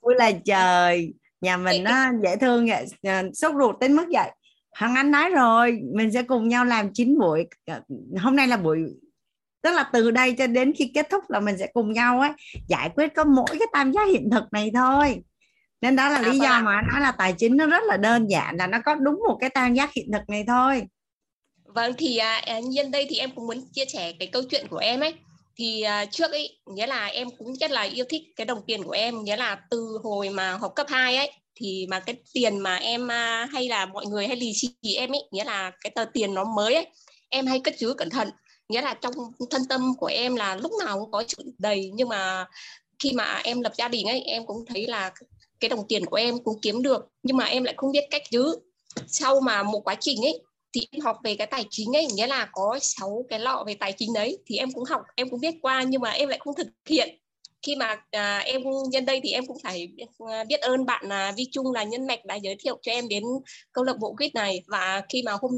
Vui 0.02 0.16
là 0.18 0.32
trời, 0.46 1.14
nhà 1.42 1.58
mình 1.58 1.84
nó 1.84 2.06
dễ 2.24 2.36
thương 2.36 2.68
vậy. 2.68 2.86
À, 3.02 3.24
sốt 3.34 3.56
ruột 3.60 3.80
đến 3.80 3.94
mức 3.94 4.06
vậy. 4.12 4.30
Hằng 4.74 4.96
anh 4.96 5.12
nói 5.12 5.30
rồi, 5.30 5.80
mình 5.94 6.12
sẽ 6.12 6.24
cùng 6.24 6.48
nhau 6.48 6.66
làm 6.66 6.94
chín 6.94 7.20
buổi. 7.20 7.48
À, 7.66 7.82
hôm 8.22 8.36
nay 8.36 8.48
là 8.48 8.58
buổi, 8.58 8.80
tức 9.62 9.72
là 9.72 9.90
từ 9.94 10.12
đây 10.12 10.36
cho 10.38 10.48
đến 10.48 10.74
khi 10.76 10.92
kết 10.94 11.08
thúc 11.10 11.24
là 11.30 11.40
mình 11.40 11.58
sẽ 11.58 11.68
cùng 11.74 11.92
nhau 11.92 12.20
ấy, 12.20 12.32
giải 12.68 12.90
quyết 12.96 13.08
có 13.16 13.24
mỗi 13.24 13.46
cái 13.50 13.68
tam 13.74 13.94
giác 13.94 14.08
hiện 14.08 14.30
thực 14.32 14.44
này 14.52 14.72
thôi 14.76 15.24
nên 15.84 15.96
đó 15.96 16.10
là 16.10 16.16
à, 16.16 16.22
lý 16.22 16.40
do 16.40 16.62
mà 16.62 16.82
nói 16.82 17.02
là 17.02 17.12
tài 17.12 17.34
chính 17.38 17.58
nó 17.58 17.66
rất 17.66 17.84
là 17.84 17.98
đơn 17.98 18.28
giản 18.28 18.58
là 18.58 18.68
nó 18.68 18.78
có 18.86 18.96
đúng 18.96 19.20
một 19.28 19.38
cái 19.42 19.50
tam 19.50 19.74
giác 19.74 19.94
hiện 19.94 20.12
thực 20.14 20.30
này 20.30 20.44
thôi. 20.48 20.84
Vâng 21.66 21.94
thì 21.98 22.18
à, 22.18 22.42
à 22.46 22.60
nhân 22.60 22.92
đây 22.92 23.06
thì 23.10 23.18
em 23.18 23.32
cũng 23.36 23.48
muốn 23.48 23.62
chia 23.74 23.86
sẻ 23.86 24.14
cái 24.20 24.28
câu 24.28 24.44
chuyện 24.50 24.68
của 24.70 24.78
em 24.78 25.00
ấy. 25.00 25.14
Thì 25.56 25.84
uh, 26.04 26.12
trước 26.12 26.32
ấy 26.32 26.58
nghĩa 26.66 26.88
là 26.88 27.06
em 27.06 27.28
cũng 27.38 27.56
rất 27.56 27.72
là 27.72 27.82
yêu 27.82 28.06
thích 28.10 28.22
cái 28.36 28.46
đồng 28.46 28.62
tiền 28.68 28.84
của 28.84 28.92
em 28.92 29.24
nghĩa 29.24 29.38
là 29.38 29.60
từ 29.70 30.00
hồi 30.04 30.30
mà 30.30 30.58
học 30.58 30.74
cấp 30.76 30.88
2 30.90 31.18
ấy 31.18 31.32
thì 31.56 31.88
mà 31.90 32.00
cái 32.00 32.16
tiền 32.34 32.60
mà 32.60 32.76
em 32.76 33.04
uh, 33.04 33.52
hay 33.52 33.68
là 33.68 33.86
mọi 33.86 34.06
người 34.06 34.28
hay 34.28 34.38
lì 34.38 34.54
xì 34.54 34.96
em 34.96 35.12
ấy 35.12 35.24
nghĩa 35.32 35.44
là 35.44 35.72
cái 35.82 35.92
tờ 35.96 36.06
tiền 36.06 36.34
nó 36.34 36.44
mới 36.44 36.74
ấy 36.74 36.88
em 37.30 37.46
hay 37.46 37.60
cất 37.60 37.74
chứa 37.78 37.94
cẩn 37.94 38.10
thận. 38.10 38.30
Nghĩa 38.70 38.82
là 38.82 38.94
trong 38.94 39.14
thân 39.50 39.62
tâm 39.70 39.82
của 39.98 40.08
em 40.08 40.36
là 40.36 40.56
lúc 40.56 40.72
nào 40.86 41.00
cũng 41.00 41.12
có 41.12 41.24
chữ 41.24 41.38
đầy 41.58 41.92
nhưng 41.94 42.10
mà 42.10 42.46
khi 43.00 43.12
mà 43.14 43.42
em 43.44 43.62
lập 43.62 43.74
gia 43.78 43.88
đình 43.88 44.08
ấy 44.08 44.22
em 44.22 44.46
cũng 44.46 44.66
thấy 44.66 44.88
là 44.88 45.12
cái 45.64 45.70
đồng 45.70 45.88
tiền 45.88 46.06
của 46.06 46.16
em 46.16 46.44
cũng 46.44 46.60
kiếm 46.62 46.82
được 46.82 47.08
nhưng 47.24 47.38
mà 47.38 47.46
em 47.46 47.64
lại 47.64 47.74
không 47.78 47.92
biết 47.92 48.04
cách 48.12 48.22
giữ. 48.32 48.56
Sau 49.08 49.40
mà 49.40 49.64
một 49.64 49.80
quá 49.84 49.96
trình 50.00 50.26
ấy 50.26 50.40
thì 50.74 50.88
em 50.92 51.02
học 51.02 51.18
về 51.24 51.36
cái 51.36 51.48
tài 51.48 51.66
chính 51.70 51.96
ấy 51.96 52.06
nghĩa 52.06 52.28
là 52.28 52.50
có 52.52 52.80
sáu 52.82 53.26
cái 53.30 53.40
lọ 53.40 53.64
về 53.68 53.74
tài 53.74 53.92
chính 53.92 54.14
đấy 54.14 54.38
thì 54.46 54.58
em 54.58 54.72
cũng 54.72 54.84
học 54.84 55.02
em 55.16 55.30
cũng 55.30 55.40
biết 55.40 55.56
qua 55.62 55.84
nhưng 55.84 56.02
mà 56.02 56.10
em 56.10 56.30
lại 56.30 56.40
không 56.44 56.56
thực 56.56 56.68
hiện. 56.86 57.20
Khi 57.62 57.76
mà 57.76 57.96
à, 58.12 58.38
em 58.38 58.62
nhân 58.90 59.06
đây 59.06 59.22
thì 59.24 59.32
em 59.32 59.46
cũng 59.46 59.58
phải 59.64 59.88
à, 60.32 60.44
biết 60.44 60.62
ơn 60.62 60.86
bạn 60.86 61.10
à, 61.10 61.34
Vi 61.38 61.48
Trung 61.52 61.72
là 61.72 61.84
nhân 61.84 62.08
mạch 62.08 62.26
đã 62.26 62.36
giới 62.36 62.56
thiệu 62.60 62.80
cho 62.82 62.92
em 62.92 63.08
đến 63.08 63.24
câu 63.72 63.84
lạc 63.84 63.98
bộ 64.00 64.16
quýt 64.18 64.36
này. 64.36 64.64
Và 64.68 65.02
khi 65.10 65.24
mà 65.24 65.32
hôm 65.42 65.52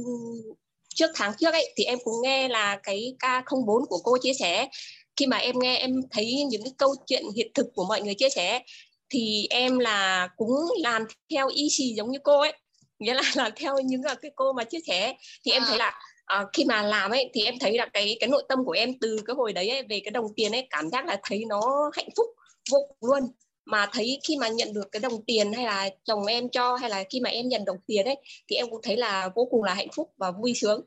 trước 0.96 1.12
tháng 1.16 1.34
trước 1.40 1.54
ấy 1.54 1.74
thì 1.78 1.84
em 1.84 2.00
cũng 2.04 2.22
nghe 2.24 2.48
là 2.48 2.80
cái 2.84 3.16
K04 3.20 3.86
của 3.86 4.00
cô 4.04 4.18
chia 4.22 4.34
sẻ. 4.34 4.68
Khi 5.16 5.26
mà 5.26 5.38
em 5.38 5.60
nghe 5.60 5.78
em 5.78 6.02
thấy 6.12 6.44
những 6.50 6.64
cái 6.64 6.74
câu 6.78 6.96
chuyện 7.08 7.24
hiện 7.36 7.52
thực 7.54 7.66
của 7.76 7.86
mọi 7.86 8.02
người 8.02 8.14
chia 8.14 8.30
sẻ 8.30 8.62
thì 9.10 9.48
em 9.50 9.80
là 9.80 10.28
cũng 10.38 10.52
làm 10.78 11.06
theo 11.32 11.48
y 11.48 11.70
xì 11.70 11.94
giống 11.98 12.12
như 12.12 12.20
cô 12.24 12.40
ấy. 12.40 12.54
Nghĩa 13.00 13.14
là 13.14 13.22
làm 13.36 13.52
theo 13.56 13.80
những 13.80 14.02
là 14.04 14.16
cái 14.22 14.32
cô 14.36 14.54
mà 14.54 14.64
chia 14.64 14.80
sẻ. 14.88 15.16
Thì 15.46 15.52
em 15.52 15.64
thấy 15.68 15.78
là 15.78 16.00
uh, 16.42 16.50
khi 16.54 16.66
mà 16.66 16.82
làm 16.82 17.12
ấy 17.12 17.30
thì 17.34 17.44
em 17.44 17.60
thấy 17.60 17.78
là 17.78 17.86
cái 17.94 18.18
cái 18.20 18.30
nội 18.30 18.44
tâm 18.50 18.66
của 18.66 18.72
em 18.72 19.00
từ 19.00 19.18
cái 19.26 19.36
hồi 19.36 19.54
đấy 19.54 19.70
ấy, 19.70 19.84
về 19.90 20.02
cái 20.04 20.12
đồng 20.12 20.28
tiền 20.36 20.52
ấy 20.52 20.68
cảm 20.70 20.90
giác 20.90 21.06
là 21.06 21.20
thấy 21.24 21.44
nó 21.48 21.92
hạnh 21.94 22.10
phúc 22.18 22.26
vô 22.72 22.80
cùng 22.88 23.10
luôn. 23.10 23.24
Mà 23.66 23.90
thấy 23.94 24.20
khi 24.28 24.38
mà 24.38 24.48
nhận 24.48 24.74
được 24.74 24.92
cái 24.92 25.00
đồng 25.00 25.26
tiền 25.26 25.54
hay 25.54 25.66
là 25.66 25.90
chồng 26.04 26.26
em 26.26 26.50
cho 26.50 26.76
hay 26.76 26.90
là 26.90 27.04
khi 27.10 27.20
mà 27.20 27.30
em 27.30 27.48
nhận 27.48 27.66
đồng 27.66 27.78
tiền 27.88 28.06
ấy 28.06 28.16
thì 28.48 28.56
em 28.56 28.70
cũng 28.70 28.82
thấy 28.84 28.98
là 28.98 29.30
vô 29.36 29.48
cùng 29.52 29.64
là 29.64 29.74
hạnh 29.74 29.90
phúc 29.96 30.12
và 30.18 30.32
vui 30.32 30.54
sướng. 30.54 30.82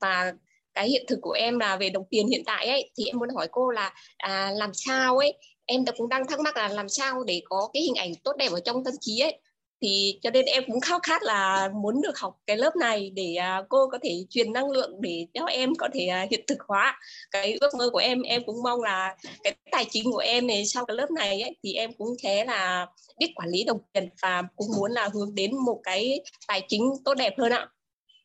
Và 0.00 0.32
cái 0.74 0.88
hiện 0.88 1.04
thực 1.08 1.18
của 1.22 1.32
em 1.32 1.58
là 1.58 1.76
về 1.76 1.90
đồng 1.90 2.04
tiền 2.10 2.28
hiện 2.28 2.42
tại 2.44 2.66
ấy 2.66 2.90
thì 2.98 3.04
em 3.04 3.18
muốn 3.18 3.28
hỏi 3.34 3.48
cô 3.50 3.70
là 3.70 3.94
à, 4.16 4.50
làm 4.54 4.70
sao 4.74 5.18
ấy 5.18 5.38
em 5.72 5.84
cũng 5.96 6.08
đang 6.08 6.26
thắc 6.26 6.40
mắc 6.40 6.56
là 6.56 6.68
làm 6.68 6.88
sao 6.88 7.24
để 7.24 7.42
có 7.44 7.70
cái 7.72 7.82
hình 7.82 7.94
ảnh 7.94 8.14
tốt 8.24 8.36
đẹp 8.36 8.52
ở 8.52 8.60
trong 8.60 8.84
tâm 8.84 8.94
trí 9.00 9.20
ấy. 9.20 9.40
Thì 9.80 10.18
cho 10.22 10.30
nên 10.30 10.44
em 10.44 10.64
cũng 10.66 10.80
khao 10.80 10.98
khát 11.02 11.22
là 11.22 11.70
muốn 11.74 12.02
được 12.02 12.18
học 12.18 12.38
cái 12.46 12.56
lớp 12.56 12.76
này 12.76 13.10
để 13.10 13.34
à, 13.34 13.62
cô 13.68 13.88
có 13.88 13.98
thể 14.02 14.24
truyền 14.30 14.52
năng 14.52 14.70
lượng 14.70 15.00
để 15.00 15.26
cho 15.34 15.44
em 15.44 15.74
có 15.74 15.88
thể 15.94 16.06
à, 16.06 16.26
hiện 16.30 16.44
thực 16.46 16.58
hóa 16.68 17.00
cái 17.30 17.58
ước 17.60 17.74
mơ 17.78 17.90
của 17.92 17.98
em. 17.98 18.22
Em 18.22 18.42
cũng 18.46 18.62
mong 18.62 18.82
là 18.82 19.16
cái 19.42 19.54
tài 19.70 19.86
chính 19.90 20.12
của 20.12 20.18
em 20.18 20.46
này 20.46 20.66
sau 20.66 20.86
cái 20.86 20.96
lớp 20.96 21.10
này 21.10 21.42
ấy, 21.42 21.56
thì 21.62 21.74
em 21.74 21.92
cũng 21.92 22.08
thế 22.22 22.44
là 22.44 22.86
biết 23.18 23.32
quản 23.34 23.48
lý 23.48 23.64
đồng 23.64 23.78
tiền 23.92 24.08
và 24.22 24.42
cũng 24.56 24.66
muốn 24.76 24.92
là 24.92 25.08
hướng 25.12 25.34
đến 25.34 25.56
một 25.56 25.80
cái 25.82 26.20
tài 26.48 26.62
chính 26.68 26.90
tốt 27.04 27.14
đẹp 27.14 27.34
hơn 27.38 27.52
ạ. 27.52 27.68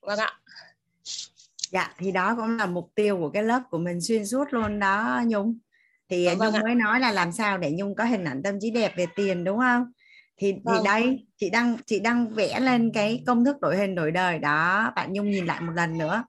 Vâng 0.01 0.19
ạ. 0.19 0.39
Dạ 1.71 1.95
thì 1.97 2.11
đó 2.11 2.33
cũng 2.37 2.57
là 2.57 2.65
mục 2.65 2.89
tiêu 2.95 3.17
của 3.17 3.29
cái 3.29 3.43
lớp 3.43 3.61
của 3.71 3.77
mình 3.77 4.01
xuyên 4.01 4.25
suốt 4.25 4.45
luôn 4.51 4.79
đó 4.79 5.21
nhung 5.27 5.57
thì 6.09 6.23
Dạ, 6.25 6.33
vâng 6.33 6.53
nhung 6.53 6.55
ạ. 6.55 6.61
mới 6.65 6.75
nói 6.75 6.99
là 6.99 7.11
làm 7.11 7.31
sao 7.31 7.57
để 7.57 7.71
nhung 7.71 7.95
có 7.95 8.03
hình 8.03 8.23
ảnh 8.23 8.43
tâm 8.43 8.59
trí 8.61 8.71
đẹp 8.71 8.93
về 8.97 9.05
tiền 9.15 9.43
đúng 9.43 9.59
không 9.59 9.83
thì 10.37 10.51
thì 10.51 10.59
Vâng. 10.63 10.83
đây 10.83 11.25
chị 11.37 11.49
đang 11.49 11.77
chị 11.85 11.99
đang 11.99 12.27
vẽ 12.29 12.59
lên 12.59 12.91
cái 12.93 13.23
công 13.25 13.45
thức 13.45 13.55
đổi 13.61 13.77
hình 13.77 13.95
đổi 13.95 14.11
đời 14.11 14.39
đó 14.39 14.91
bạn 14.95 15.13
nhung 15.13 15.31
nhìn 15.31 15.45
lại 15.45 15.61
một 15.61 15.73
lần 15.75 15.97
nữa 15.97 16.23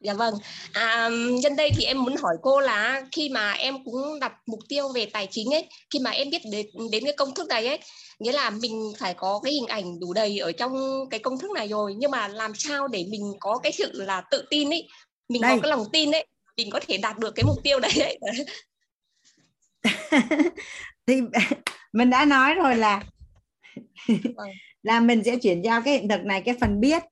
Dạ 0.00 0.14
vâng. 0.14 0.34
À, 0.72 1.08
nhân 1.42 1.56
đây 1.56 1.70
thì 1.76 1.84
em 1.84 2.02
muốn 2.02 2.16
hỏi 2.16 2.34
cô 2.42 2.60
là 2.60 3.02
khi 3.12 3.28
mà 3.28 3.52
em 3.52 3.84
cũng 3.84 4.20
đặt 4.20 4.32
mục 4.46 4.60
tiêu 4.68 4.88
về 4.94 5.06
tài 5.06 5.28
chính 5.30 5.54
ấy, 5.54 5.68
khi 5.90 5.98
mà 5.98 6.10
em 6.10 6.30
biết 6.30 6.42
đến, 6.52 6.66
đến 6.92 7.04
cái 7.04 7.14
công 7.16 7.34
thức 7.34 7.48
này 7.48 7.66
ấy, 7.66 7.78
nghĩa 8.18 8.32
là 8.32 8.50
mình 8.50 8.92
phải 8.98 9.14
có 9.14 9.40
cái 9.44 9.52
hình 9.52 9.66
ảnh 9.66 10.00
đủ 10.00 10.12
đầy 10.12 10.38
ở 10.38 10.52
trong 10.52 10.72
cái 11.10 11.20
công 11.20 11.38
thức 11.38 11.50
này 11.50 11.68
rồi, 11.68 11.94
nhưng 11.98 12.10
mà 12.10 12.28
làm 12.28 12.52
sao 12.54 12.88
để 12.88 13.04
mình 13.10 13.22
có 13.40 13.58
cái 13.62 13.72
sự 13.72 13.90
là 13.92 14.22
tự 14.30 14.44
tin 14.50 14.70
ấy, 14.70 14.88
mình 15.28 15.42
Đây. 15.42 15.50
có 15.50 15.62
cái 15.62 15.70
lòng 15.70 15.84
tin 15.92 16.10
ấy, 16.10 16.26
mình 16.56 16.70
có 16.70 16.80
thể 16.88 16.96
đạt 16.96 17.18
được 17.18 17.30
cái 17.34 17.44
mục 17.44 17.56
tiêu 17.62 17.78
đấy 17.80 17.92
ấy. 18.00 18.18
thì 21.06 21.20
mình 21.92 22.10
đã 22.10 22.24
nói 22.24 22.54
rồi 22.54 22.76
là 22.76 23.04
Vâng. 24.36 24.50
là 24.82 25.00
mình 25.00 25.24
sẽ 25.24 25.36
chuyển 25.36 25.62
giao 25.62 25.82
cái 25.82 25.94
hiện 25.94 26.08
thực 26.08 26.24
này 26.24 26.42
cái 26.44 26.54
phần 26.60 26.80
biết 26.80 27.02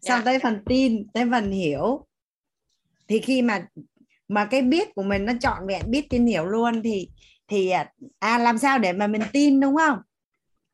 xong 0.00 0.18
Dạ. 0.18 0.22
tới 0.24 0.38
phần 0.38 0.62
tin 0.66 1.06
tới 1.14 1.24
phần 1.30 1.50
hiểu 1.52 2.06
thì 3.08 3.20
khi 3.20 3.42
mà 3.42 3.66
mà 4.28 4.44
cái 4.44 4.62
biết 4.62 4.94
của 4.94 5.02
mình 5.02 5.24
nó 5.24 5.32
trọn 5.40 5.66
vẹn 5.66 5.82
biết 5.90 6.06
tin 6.10 6.26
hiểu 6.26 6.44
luôn 6.44 6.82
thì 6.82 7.08
thì 7.48 7.70
à, 7.70 7.92
à 8.18 8.38
làm 8.38 8.58
sao 8.58 8.78
để 8.78 8.92
mà 8.92 9.06
mình 9.06 9.22
tin 9.32 9.60
đúng 9.60 9.76
không 9.76 9.98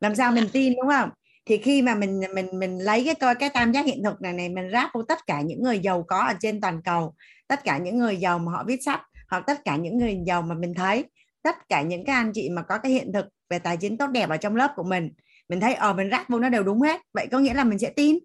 làm 0.00 0.14
sao 0.14 0.32
mình 0.32 0.48
tin 0.52 0.74
đúng 0.76 0.88
không 0.88 1.10
thì 1.48 1.58
khi 1.58 1.82
mà 1.82 1.94
mình 1.94 2.20
mình 2.34 2.46
mình 2.52 2.78
lấy 2.78 3.04
cái 3.04 3.14
coi 3.14 3.34
cái 3.34 3.50
tam 3.50 3.72
giác 3.72 3.86
hiện 3.86 4.02
thực 4.04 4.20
này 4.20 4.32
này 4.32 4.48
mình 4.48 4.70
ráp 4.72 4.90
vô 4.94 5.02
tất 5.02 5.26
cả 5.26 5.40
những 5.40 5.62
người 5.62 5.78
giàu 5.78 6.04
có 6.08 6.18
ở 6.18 6.34
trên 6.40 6.60
toàn 6.60 6.82
cầu 6.82 7.14
tất 7.48 7.64
cả 7.64 7.78
những 7.78 7.98
người 7.98 8.16
giàu 8.16 8.38
mà 8.38 8.52
họ 8.52 8.64
viết 8.66 8.82
sách 8.82 9.00
hoặc 9.30 9.44
tất 9.46 9.64
cả 9.64 9.76
những 9.76 9.98
người 9.98 10.18
giàu 10.26 10.42
mà 10.42 10.54
mình 10.54 10.74
thấy 10.74 11.04
tất 11.42 11.68
cả 11.68 11.82
những 11.82 12.04
cái 12.04 12.16
anh 12.16 12.32
chị 12.34 12.50
mà 12.50 12.62
có 12.62 12.78
cái 12.78 12.92
hiện 12.92 13.12
thực 13.12 13.26
về 13.50 13.58
tài 13.58 13.76
chính 13.76 13.98
tốt 13.98 14.06
đẹp 14.06 14.28
ở 14.28 14.36
trong 14.36 14.56
lớp 14.56 14.72
của 14.76 14.82
mình 14.82 15.10
mình 15.48 15.60
thấy 15.60 15.74
ờ 15.74 15.92
mình 15.92 16.10
ráp 16.10 16.28
vô 16.28 16.38
nó 16.38 16.48
đều 16.48 16.62
đúng 16.62 16.80
hết. 16.80 17.00
Vậy 17.14 17.28
có 17.32 17.38
nghĩa 17.38 17.54
là 17.54 17.64
mình 17.64 17.78
sẽ 17.78 17.90
tin. 17.90 18.18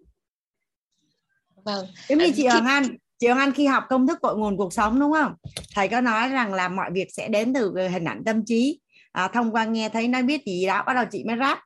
Vâng. 1.64 1.86
giống 2.08 2.18
như 2.18 2.24
À, 2.24 2.32
chị 2.36 2.46
Hoàng 2.46 2.66
Anh 2.66 2.96
chị 3.18 3.26
Hoàng 3.26 3.38
Anh 3.38 3.52
khi 3.52 3.66
học 3.66 3.84
công 3.88 4.06
thức 4.06 4.18
cội 4.22 4.36
nguồn 4.36 4.56
cuộc 4.56 4.72
sống 4.72 5.00
đúng 5.00 5.12
không? 5.12 5.34
Thầy 5.74 5.88
có 5.88 6.00
nói 6.00 6.28
rằng 6.28 6.54
là 6.54 6.68
mọi 6.68 6.90
việc 6.92 7.08
sẽ 7.12 7.28
đến 7.28 7.54
từ 7.54 7.88
hình 7.88 8.04
ảnh 8.04 8.22
tâm 8.24 8.44
trí. 8.46 8.80
À, 9.12 9.28
thông 9.28 9.54
qua 9.54 9.64
nghe 9.64 9.88
thấy 9.88 10.08
nói 10.08 10.22
biết 10.22 10.44
gì 10.46 10.66
đó 10.66 10.82
bắt 10.86 10.94
đầu 10.94 11.04
chị 11.10 11.24
mới 11.24 11.36
ráp 11.38 11.58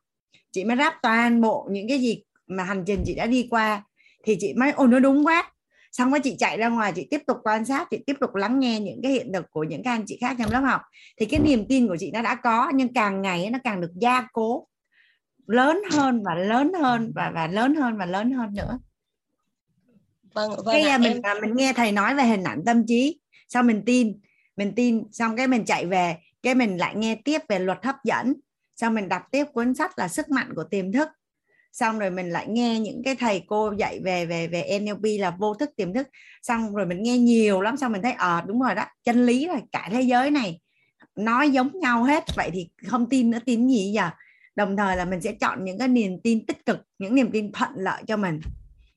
chị 0.50 0.64
mới 0.64 0.76
ráp 0.76 0.94
toàn 1.02 1.40
bộ 1.40 1.68
những 1.70 1.88
cái 1.88 1.98
gì 1.98 2.22
mà 2.46 2.64
hành 2.64 2.84
trình 2.86 3.02
chị 3.06 3.14
đã 3.14 3.26
đi 3.26 3.46
qua. 3.50 3.84
Thì 4.24 4.36
chị 4.40 4.54
mới 4.54 4.72
ôi 4.72 4.88
nó 4.88 4.98
đúng 4.98 5.26
quá. 5.26 5.52
Xong 5.92 6.10
rồi 6.10 6.20
chị 6.20 6.36
chạy 6.38 6.56
ra 6.56 6.68
ngoài 6.68 6.92
chị 6.96 7.06
tiếp 7.10 7.20
tục 7.26 7.36
quan 7.44 7.64
sát 7.64 7.88
chị 7.90 7.98
tiếp 8.06 8.16
tục 8.20 8.34
lắng 8.34 8.60
nghe 8.60 8.80
những 8.80 9.00
cái 9.02 9.12
hiện 9.12 9.32
thực 9.34 9.50
của 9.50 9.64
những 9.64 9.82
các 9.82 9.90
anh 9.90 10.04
chị 10.06 10.18
khác 10.20 10.36
trong 10.38 10.50
lớp 10.50 10.60
học. 10.60 10.80
Thì 11.16 11.26
cái 11.26 11.40
niềm 11.40 11.66
tin 11.68 11.88
của 11.88 11.96
chị 12.00 12.10
nó 12.10 12.22
đã 12.22 12.34
có 12.34 12.72
nhưng 12.74 12.92
càng 12.92 13.22
ngày 13.22 13.50
nó 13.50 13.58
càng 13.64 13.80
được 13.80 13.92
gia 14.00 14.28
cố 14.32 14.68
lớn 15.46 15.82
hơn 15.90 16.22
và 16.24 16.34
lớn 16.34 16.72
hơn 16.80 17.12
và 17.14 17.32
và 17.34 17.46
lớn 17.46 17.74
hơn 17.74 17.96
và 17.96 18.06
lớn 18.06 18.32
hơn 18.32 18.54
nữa. 18.54 18.78
Vâng, 20.34 20.50
vâng 20.50 20.66
cái 20.72 20.80
à, 20.80 20.98
mình 20.98 21.12
em 21.12 21.22
à, 21.22 21.34
mình 21.42 21.56
nghe 21.56 21.72
thầy 21.72 21.92
nói 21.92 22.14
về 22.14 22.24
hình 22.24 22.44
ảnh 22.44 22.62
tâm 22.66 22.86
trí 22.86 23.20
xong 23.48 23.66
mình 23.66 23.82
tin 23.86 24.20
mình 24.56 24.72
tin 24.76 25.02
xong 25.12 25.36
cái 25.36 25.46
mình 25.46 25.64
chạy 25.64 25.86
về 25.86 26.16
cái 26.42 26.54
mình 26.54 26.76
lại 26.76 26.94
nghe 26.96 27.14
tiếp 27.14 27.38
về 27.48 27.58
luật 27.58 27.78
hấp 27.84 27.96
dẫn 28.04 28.34
xong 28.80 28.94
mình 28.94 29.08
đọc 29.08 29.22
tiếp 29.30 29.44
cuốn 29.52 29.74
sách 29.74 29.98
là 29.98 30.08
sức 30.08 30.30
mạnh 30.30 30.54
của 30.54 30.64
tiềm 30.64 30.92
thức. 30.92 31.08
Xong 31.72 31.98
rồi 31.98 32.10
mình 32.10 32.30
lại 32.30 32.46
nghe 32.48 32.80
những 32.80 33.02
cái 33.04 33.14
thầy 33.14 33.42
cô 33.46 33.72
dạy 33.78 34.00
về 34.04 34.26
về 34.26 34.48
về 34.48 34.62
NLP 34.62 35.20
là 35.20 35.30
vô 35.30 35.54
thức 35.54 35.70
tiềm 35.76 35.94
thức. 35.94 36.08
Xong 36.42 36.74
rồi 36.74 36.86
mình 36.86 37.02
nghe 37.02 37.18
nhiều 37.18 37.60
lắm, 37.60 37.76
xong 37.76 37.92
mình 37.92 38.02
thấy 38.02 38.12
ờ 38.12 38.42
đúng 38.46 38.60
rồi 38.60 38.74
đó, 38.74 38.84
chân 39.04 39.26
lý 39.26 39.46
rồi 39.48 39.60
cả 39.72 39.88
thế 39.92 40.02
giới 40.02 40.30
này 40.30 40.60
nói 41.16 41.50
giống 41.50 41.70
nhau 41.80 42.04
hết. 42.04 42.24
Vậy 42.36 42.50
thì 42.52 42.68
không 42.86 43.08
tin 43.08 43.30
nữa, 43.30 43.38
tin 43.46 43.68
gì 43.68 43.92
giờ? 43.94 44.10
Đồng 44.56 44.76
thời 44.76 44.96
là 44.96 45.04
mình 45.04 45.20
sẽ 45.20 45.32
chọn 45.32 45.64
những 45.64 45.78
cái 45.78 45.88
niềm 45.88 46.20
tin 46.24 46.46
tích 46.46 46.66
cực, 46.66 46.78
những 46.98 47.14
niềm 47.14 47.30
tin 47.32 47.52
thuận 47.52 47.70
lợi 47.76 48.02
cho 48.06 48.16
mình. 48.16 48.40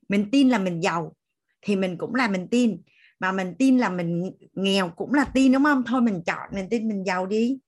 Mình 0.08 0.30
tin 0.32 0.48
là 0.48 0.58
mình 0.58 0.82
giàu 0.82 1.14
thì 1.62 1.76
mình 1.76 1.98
cũng 1.98 2.14
là 2.14 2.28
mình 2.28 2.48
tin. 2.48 2.82
Mà 3.20 3.32
mình 3.32 3.54
tin 3.58 3.78
là 3.78 3.88
mình 3.88 4.30
nghèo 4.54 4.90
cũng 4.96 5.14
là 5.14 5.24
tin, 5.24 5.52
đúng 5.52 5.64
không? 5.64 5.82
Thôi 5.86 6.00
mình 6.00 6.22
chọn 6.26 6.48
mình 6.52 6.68
tin 6.68 6.88
mình 6.88 7.04
giàu 7.06 7.26
đi 7.26 7.58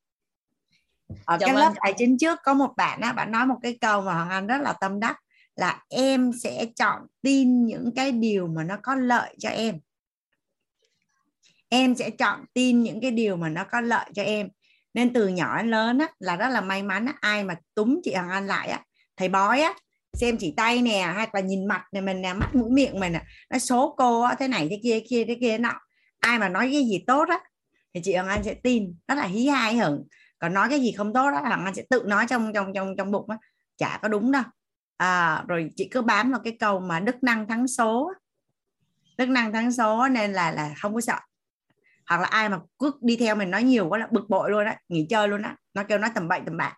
ở 1.24 1.38
Dạ 1.40 1.46
cái 1.46 1.54
vâng. 1.54 1.62
lớp 1.62 1.72
tài 1.82 1.94
chính 1.96 2.18
trước 2.18 2.38
có 2.44 2.54
một 2.54 2.70
bạn 2.76 3.00
á 3.00 3.12
bạn 3.12 3.32
nói 3.32 3.46
một 3.46 3.56
cái 3.62 3.78
câu 3.80 4.00
mà 4.00 4.14
hoàng 4.14 4.30
anh 4.30 4.46
rất 4.46 4.60
là 4.60 4.72
tâm 4.72 5.00
đắc 5.00 5.16
là 5.56 5.82
em 5.88 6.30
sẽ 6.42 6.66
chọn 6.76 7.02
tin 7.22 7.66
những 7.66 7.92
cái 7.96 8.12
điều 8.12 8.46
mà 8.46 8.64
nó 8.64 8.76
có 8.82 8.94
lợi 8.94 9.34
cho 9.38 9.48
em. 9.48 9.78
Em 11.68 11.94
sẽ 11.94 12.10
chọn 12.10 12.44
tin 12.54 12.82
những 12.82 13.00
cái 13.00 13.10
điều 13.10 13.36
mà 13.36 13.48
nó 13.48 13.64
có 13.64 13.80
lợi 13.80 14.10
cho 14.14 14.22
em. 14.22 14.48
Nên 14.94 15.12
từ 15.12 15.28
nhỏ 15.28 15.56
đến 15.56 15.70
lớn 15.70 15.98
á, 15.98 16.08
là 16.18 16.36
rất 16.36 16.48
là 16.48 16.60
may 16.60 16.82
mắn 16.82 17.06
á, 17.06 17.14
ai 17.20 17.44
mà 17.44 17.56
túm 17.74 18.00
chị 18.02 18.14
Hằng 18.14 18.30
Anh 18.30 18.46
lại 18.46 18.68
á, 18.68 18.84
thầy 19.16 19.28
bói 19.28 19.60
á 19.60 19.74
xem 20.12 20.36
chỉ 20.38 20.54
tay 20.56 20.82
nè 20.82 21.12
hay 21.14 21.28
là 21.32 21.40
nhìn 21.40 21.66
mặt 21.66 21.84
này 21.92 22.02
mình 22.02 22.22
nè 22.22 22.32
mắt 22.32 22.54
mũi 22.54 22.70
miệng 22.70 23.00
mình 23.00 23.12
nè 23.12 23.22
nó 23.50 23.58
số 23.58 23.94
cô 23.98 24.22
á, 24.22 24.34
thế 24.38 24.48
này 24.48 24.66
thế 24.70 24.80
kia 24.82 25.00
kia 25.08 25.24
thế 25.24 25.36
kia 25.40 25.58
nọ. 25.58 25.72
Ai 26.20 26.38
mà 26.38 26.48
nói 26.48 26.70
cái 26.72 26.84
gì 26.84 27.04
tốt 27.06 27.28
á 27.28 27.38
thì 27.94 28.00
chị 28.04 28.14
Hằng 28.14 28.28
Anh 28.28 28.44
sẽ 28.44 28.54
tin 28.54 28.94
rất 29.08 29.14
là 29.14 29.24
hí 29.24 29.46
hai 29.46 29.76
hưởng 29.76 30.04
còn 30.44 30.54
nói 30.54 30.68
cái 30.68 30.80
gì 30.80 30.92
không 30.92 31.12
tốt 31.12 31.30
đó 31.30 31.40
Hằng 31.44 31.64
Anh 31.64 31.74
sẽ 31.74 31.82
tự 31.90 32.02
nói 32.06 32.26
trong 32.28 32.52
trong 32.52 32.72
trong 32.74 32.96
trong 32.96 33.10
bụng 33.10 33.30
á. 33.30 33.36
Chả 33.76 33.98
có 34.02 34.08
đúng 34.08 34.32
đâu. 34.32 34.42
À, 34.96 35.44
rồi 35.48 35.70
chị 35.76 35.88
cứ 35.90 36.02
bám 36.02 36.30
vào 36.30 36.40
cái 36.44 36.56
câu 36.60 36.80
mà 36.80 37.00
đức 37.00 37.22
năng 37.22 37.48
thắng 37.48 37.68
số 37.68 38.12
đức 39.18 39.26
năng 39.26 39.52
thắng 39.52 39.72
số 39.72 40.08
nên 40.08 40.32
là 40.32 40.50
là 40.50 40.74
không 40.80 40.94
có 40.94 41.00
sợ. 41.00 41.18
Hoặc 42.06 42.20
là 42.20 42.26
ai 42.26 42.48
mà 42.48 42.58
cứ 42.78 42.92
đi 43.00 43.16
theo 43.16 43.36
mình 43.36 43.50
nói 43.50 43.62
nhiều 43.62 43.88
quá 43.88 43.98
là 43.98 44.08
bực 44.10 44.28
bội 44.28 44.50
luôn 44.50 44.64
á 44.64 44.76
nghỉ 44.88 45.06
chơi 45.10 45.28
luôn 45.28 45.42
á. 45.42 45.56
Nó 45.74 45.84
kêu 45.84 45.98
nói 45.98 46.10
tầm 46.14 46.28
bậy 46.28 46.40
tầm 46.46 46.56
bạ. 46.56 46.76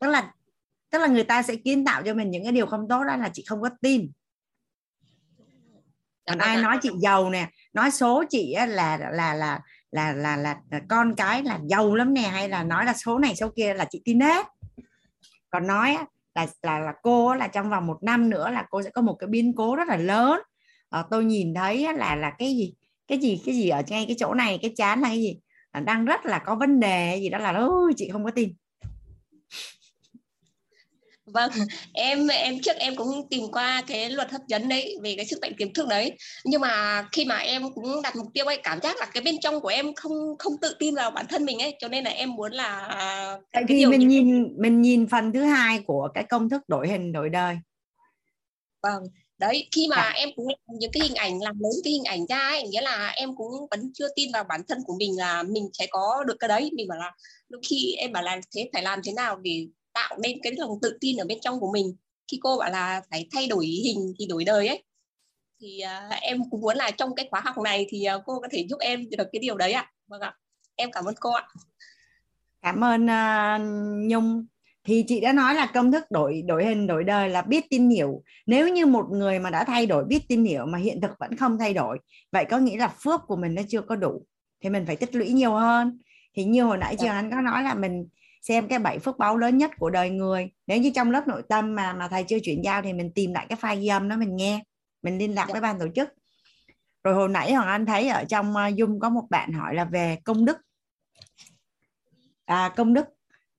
Tức 0.00 0.08
là 0.08 0.32
tức 0.90 0.98
là 0.98 1.06
người 1.06 1.24
ta 1.24 1.42
sẽ 1.42 1.56
kiến 1.56 1.84
tạo 1.84 2.02
cho 2.02 2.14
mình 2.14 2.30
những 2.30 2.42
cái 2.42 2.52
điều 2.52 2.66
không 2.66 2.86
tốt 2.88 3.04
đó 3.04 3.16
là 3.16 3.30
chị 3.32 3.44
không 3.48 3.62
có 3.62 3.70
tin. 3.80 4.10
Còn 6.26 6.38
ai 6.38 6.62
nói 6.62 6.78
chị 6.82 6.90
giàu 7.02 7.30
nè 7.30 7.50
nói 7.72 7.90
số 7.90 8.24
chị 8.30 8.52
á, 8.52 8.66
là 8.66 8.96
là 9.12 9.34
là 9.34 9.60
là 9.90 10.12
là 10.12 10.36
là, 10.36 10.56
là 10.70 10.80
con 10.88 11.14
cái 11.14 11.42
là 11.42 11.58
giàu 11.66 11.94
lắm 11.94 12.14
nè 12.14 12.20
hay 12.20 12.48
là 12.48 12.64
nói 12.64 12.84
là 12.84 12.94
số 12.94 13.18
này 13.18 13.36
số 13.36 13.48
kia 13.56 13.74
là 13.74 13.84
chị 13.90 14.02
tin 14.04 14.20
hết. 14.20 14.46
Còn 15.50 15.66
nói 15.66 15.98
là 16.34 16.46
là 16.62 16.78
là 16.78 16.92
cô 17.02 17.34
là 17.34 17.48
trong 17.48 17.70
vòng 17.70 17.86
một 17.86 18.02
năm 18.02 18.30
nữa 18.30 18.50
là 18.50 18.66
cô 18.70 18.82
sẽ 18.82 18.90
có 18.90 19.02
một 19.02 19.14
cái 19.14 19.28
biến 19.28 19.52
cố 19.56 19.76
rất 19.76 19.88
là 19.88 19.96
lớn. 19.96 20.40
À, 20.90 21.04
tôi 21.10 21.24
nhìn 21.24 21.54
thấy 21.54 21.92
là 21.94 22.16
là 22.16 22.30
cái 22.38 22.56
gì 22.56 22.74
cái 23.06 23.18
gì 23.18 23.42
cái 23.46 23.54
gì 23.54 23.68
ở 23.68 23.82
ngay 23.88 24.04
cái 24.06 24.16
chỗ 24.18 24.34
này 24.34 24.58
cái 24.62 24.72
chán 24.76 25.00
là 25.00 25.08
cái 25.08 25.20
gì? 25.20 25.38
Đang 25.84 26.04
rất 26.04 26.26
là 26.26 26.38
có 26.38 26.54
vấn 26.54 26.80
đề 26.80 27.18
gì 27.20 27.28
đó 27.28 27.38
là 27.38 27.52
ôi 27.52 27.92
chị 27.96 28.08
không 28.12 28.24
có 28.24 28.30
tin. 28.30 28.54
Vâng, 31.34 31.50
em 31.92 32.26
em 32.26 32.60
trước 32.62 32.76
em 32.76 32.96
cũng 32.96 33.28
tìm 33.30 33.42
qua 33.52 33.82
cái 33.86 34.10
luật 34.10 34.30
hấp 34.30 34.40
dẫn 34.48 34.68
đấy 34.68 34.96
về 35.02 35.14
cái 35.16 35.26
sức 35.26 35.38
mạnh 35.42 35.52
tiềm 35.58 35.72
thức 35.72 35.88
đấy. 35.88 36.12
Nhưng 36.44 36.60
mà 36.60 37.04
khi 37.12 37.24
mà 37.24 37.36
em 37.36 37.62
cũng 37.74 38.02
đặt 38.02 38.16
mục 38.16 38.26
tiêu 38.34 38.46
ấy 38.46 38.56
cảm 38.62 38.80
giác 38.82 38.96
là 38.96 39.06
cái 39.14 39.22
bên 39.22 39.40
trong 39.40 39.60
của 39.60 39.68
em 39.68 39.94
không 39.94 40.12
không 40.38 40.52
tự 40.62 40.74
tin 40.78 40.94
vào 40.94 41.10
bản 41.10 41.26
thân 41.28 41.44
mình 41.44 41.58
ấy, 41.58 41.74
cho 41.78 41.88
nên 41.88 42.04
là 42.04 42.10
em 42.10 42.34
muốn 42.34 42.52
là 42.52 42.88
tại 43.52 43.64
vì 43.68 43.86
mình 43.86 44.00
những- 44.00 44.08
nhìn 44.08 44.54
mình 44.58 44.82
nhìn 44.82 45.06
phần 45.08 45.32
thứ 45.32 45.42
hai 45.42 45.78
của 45.86 46.08
cái 46.14 46.24
công 46.24 46.48
thức 46.48 46.62
đổi 46.68 46.88
hình 46.88 47.12
đổi 47.12 47.28
đời 47.28 47.56
Vâng, 48.82 49.02
đấy 49.38 49.68
khi 49.76 49.86
mà 49.90 49.96
Dạ. 49.96 50.12
em 50.14 50.28
cũng 50.36 50.48
làm 50.48 50.78
những 50.78 50.90
cái 50.92 51.02
hình 51.02 51.14
ảnh 51.14 51.38
làm 51.42 51.60
lớn 51.60 51.72
cái 51.84 51.92
hình 51.92 52.04
ảnh 52.04 52.26
ra 52.28 52.38
ấy, 52.38 52.62
nghĩa 52.62 52.80
là 52.80 53.08
em 53.16 53.36
cũng 53.36 53.52
vẫn 53.70 53.90
chưa 53.94 54.08
tin 54.16 54.32
vào 54.32 54.44
bản 54.44 54.60
thân 54.68 54.78
của 54.86 54.94
mình 54.98 55.16
là 55.18 55.42
mình 55.42 55.68
sẽ 55.72 55.86
có 55.90 56.24
được 56.26 56.36
cái 56.40 56.48
đấy. 56.48 56.70
Mình 56.74 56.88
bảo 56.88 56.98
là 56.98 57.12
đôi 57.48 57.60
khi 57.68 57.94
em 57.98 58.12
bảo 58.12 58.22
là 58.22 58.40
thế 58.56 58.70
phải 58.72 58.82
làm 58.82 59.00
thế 59.04 59.12
nào 59.12 59.36
để 59.36 59.66
tạo 59.98 60.18
nên 60.22 60.38
cái 60.42 60.52
lòng 60.56 60.70
tự 60.82 60.98
tin 61.00 61.16
ở 61.16 61.24
bên 61.28 61.38
trong 61.40 61.60
của 61.60 61.72
mình. 61.72 61.96
Khi 62.32 62.38
cô 62.42 62.58
bảo 62.58 62.70
là 62.70 63.02
phải 63.10 63.28
thay 63.32 63.46
đổi 63.46 63.66
hình 63.66 64.14
thì 64.18 64.26
đổi 64.26 64.44
đời 64.44 64.68
ấy, 64.68 64.84
thì 65.60 65.80
à, 65.80 66.08
em 66.20 66.38
cũng 66.50 66.60
muốn 66.60 66.76
là 66.76 66.90
trong 66.90 67.14
cái 67.14 67.28
khóa 67.30 67.40
học 67.40 67.56
này 67.64 67.86
thì 67.88 68.04
à, 68.04 68.14
cô 68.26 68.40
có 68.40 68.48
thể 68.50 68.66
giúp 68.70 68.78
em 68.80 69.10
được 69.10 69.28
cái 69.32 69.40
điều 69.40 69.56
đấy 69.56 69.72
ạ. 69.72 69.90
Vâng 70.06 70.20
ạ, 70.20 70.34
em 70.76 70.90
cảm 70.92 71.04
ơn 71.04 71.14
cô 71.20 71.30
ạ. 71.32 71.46
cảm 72.62 72.84
ơn 72.84 73.04
uh, 73.06 73.60
nhung 74.10 74.46
thì 74.84 75.04
chị 75.08 75.20
đã 75.20 75.32
nói 75.32 75.54
là 75.54 75.66
công 75.74 75.92
thức 75.92 76.04
đổi 76.10 76.42
đổi 76.46 76.64
hình 76.64 76.86
đổi 76.86 77.04
đời 77.04 77.28
là 77.28 77.42
biết 77.42 77.64
tin 77.70 77.90
hiểu 77.90 78.22
nếu 78.46 78.68
như 78.68 78.86
một 78.86 79.06
người 79.10 79.38
mà 79.38 79.50
đã 79.50 79.64
thay 79.64 79.86
đổi 79.86 80.04
biết 80.04 80.22
tin 80.28 80.44
hiểu 80.44 80.66
mà 80.66 80.78
hiện 80.78 81.00
thực 81.00 81.10
vẫn 81.20 81.36
không 81.36 81.58
thay 81.58 81.74
đổi 81.74 81.98
vậy 82.32 82.44
có 82.50 82.58
nghĩa 82.58 82.76
là 82.76 82.88
phước 82.88 83.20
của 83.26 83.36
mình 83.36 83.54
nó 83.54 83.62
chưa 83.68 83.80
có 83.80 83.96
đủ 83.96 84.26
thì 84.62 84.70
mình 84.70 84.86
phải 84.86 84.96
tích 84.96 85.14
lũy 85.14 85.28
nhiều 85.28 85.52
hơn 85.52 85.98
thì 86.36 86.44
như 86.44 86.62
hồi 86.64 86.78
nãy 86.78 86.96
chị 86.98 87.06
Dạ. 87.06 87.12
anh 87.12 87.30
có 87.30 87.40
nói 87.40 87.62
là 87.62 87.74
mình 87.74 88.08
xem 88.48 88.68
cái 88.68 88.78
bảy 88.78 88.98
phước 88.98 89.18
báu 89.18 89.36
lớn 89.38 89.58
nhất 89.58 89.70
của 89.78 89.90
đời 89.90 90.10
người. 90.10 90.50
Nếu 90.66 90.78
như 90.80 90.90
trong 90.94 91.10
lớp 91.10 91.28
nội 91.28 91.42
tâm 91.48 91.74
mà 91.74 91.92
mà 91.92 92.08
thầy 92.08 92.24
chưa 92.24 92.38
chuyển 92.38 92.64
giao 92.64 92.82
thì 92.82 92.92
mình 92.92 93.12
tìm 93.14 93.32
lại 93.34 93.46
cái 93.48 93.58
file 93.60 93.80
ghi 93.80 93.86
âm 93.86 94.08
đó 94.08 94.16
mình 94.16 94.36
nghe. 94.36 94.62
Mình 95.02 95.18
liên 95.18 95.34
lạc 95.34 95.44
Dạ. 95.48 95.52
với 95.52 95.60
ban 95.60 95.78
tổ 95.78 95.86
chức. 95.94 96.08
Rồi 97.04 97.14
hồi 97.14 97.28
nãy 97.28 97.52
hoàng 97.52 97.68
anh 97.68 97.86
thấy 97.86 98.08
ở 98.08 98.24
trong 98.24 98.50
uh, 98.50 98.56
zoom 98.56 98.98
có 98.98 99.08
một 99.08 99.24
bạn 99.30 99.52
hỏi 99.52 99.74
là 99.74 99.84
về 99.84 100.18
công 100.24 100.44
đức. 100.44 100.56
À, 102.44 102.72
công 102.76 102.94
đức 102.94 103.06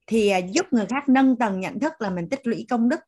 thì 0.08 0.30
à, 0.30 0.38
giúp 0.38 0.66
người 0.72 0.86
khác 0.86 1.10
nâng 1.10 1.36
tầng 1.36 1.60
nhận 1.60 1.80
thức 1.80 1.94
là 2.00 2.10
mình 2.10 2.30
tích 2.30 2.48
lũy 2.48 2.66
công 2.70 2.90
đức. 2.90 3.00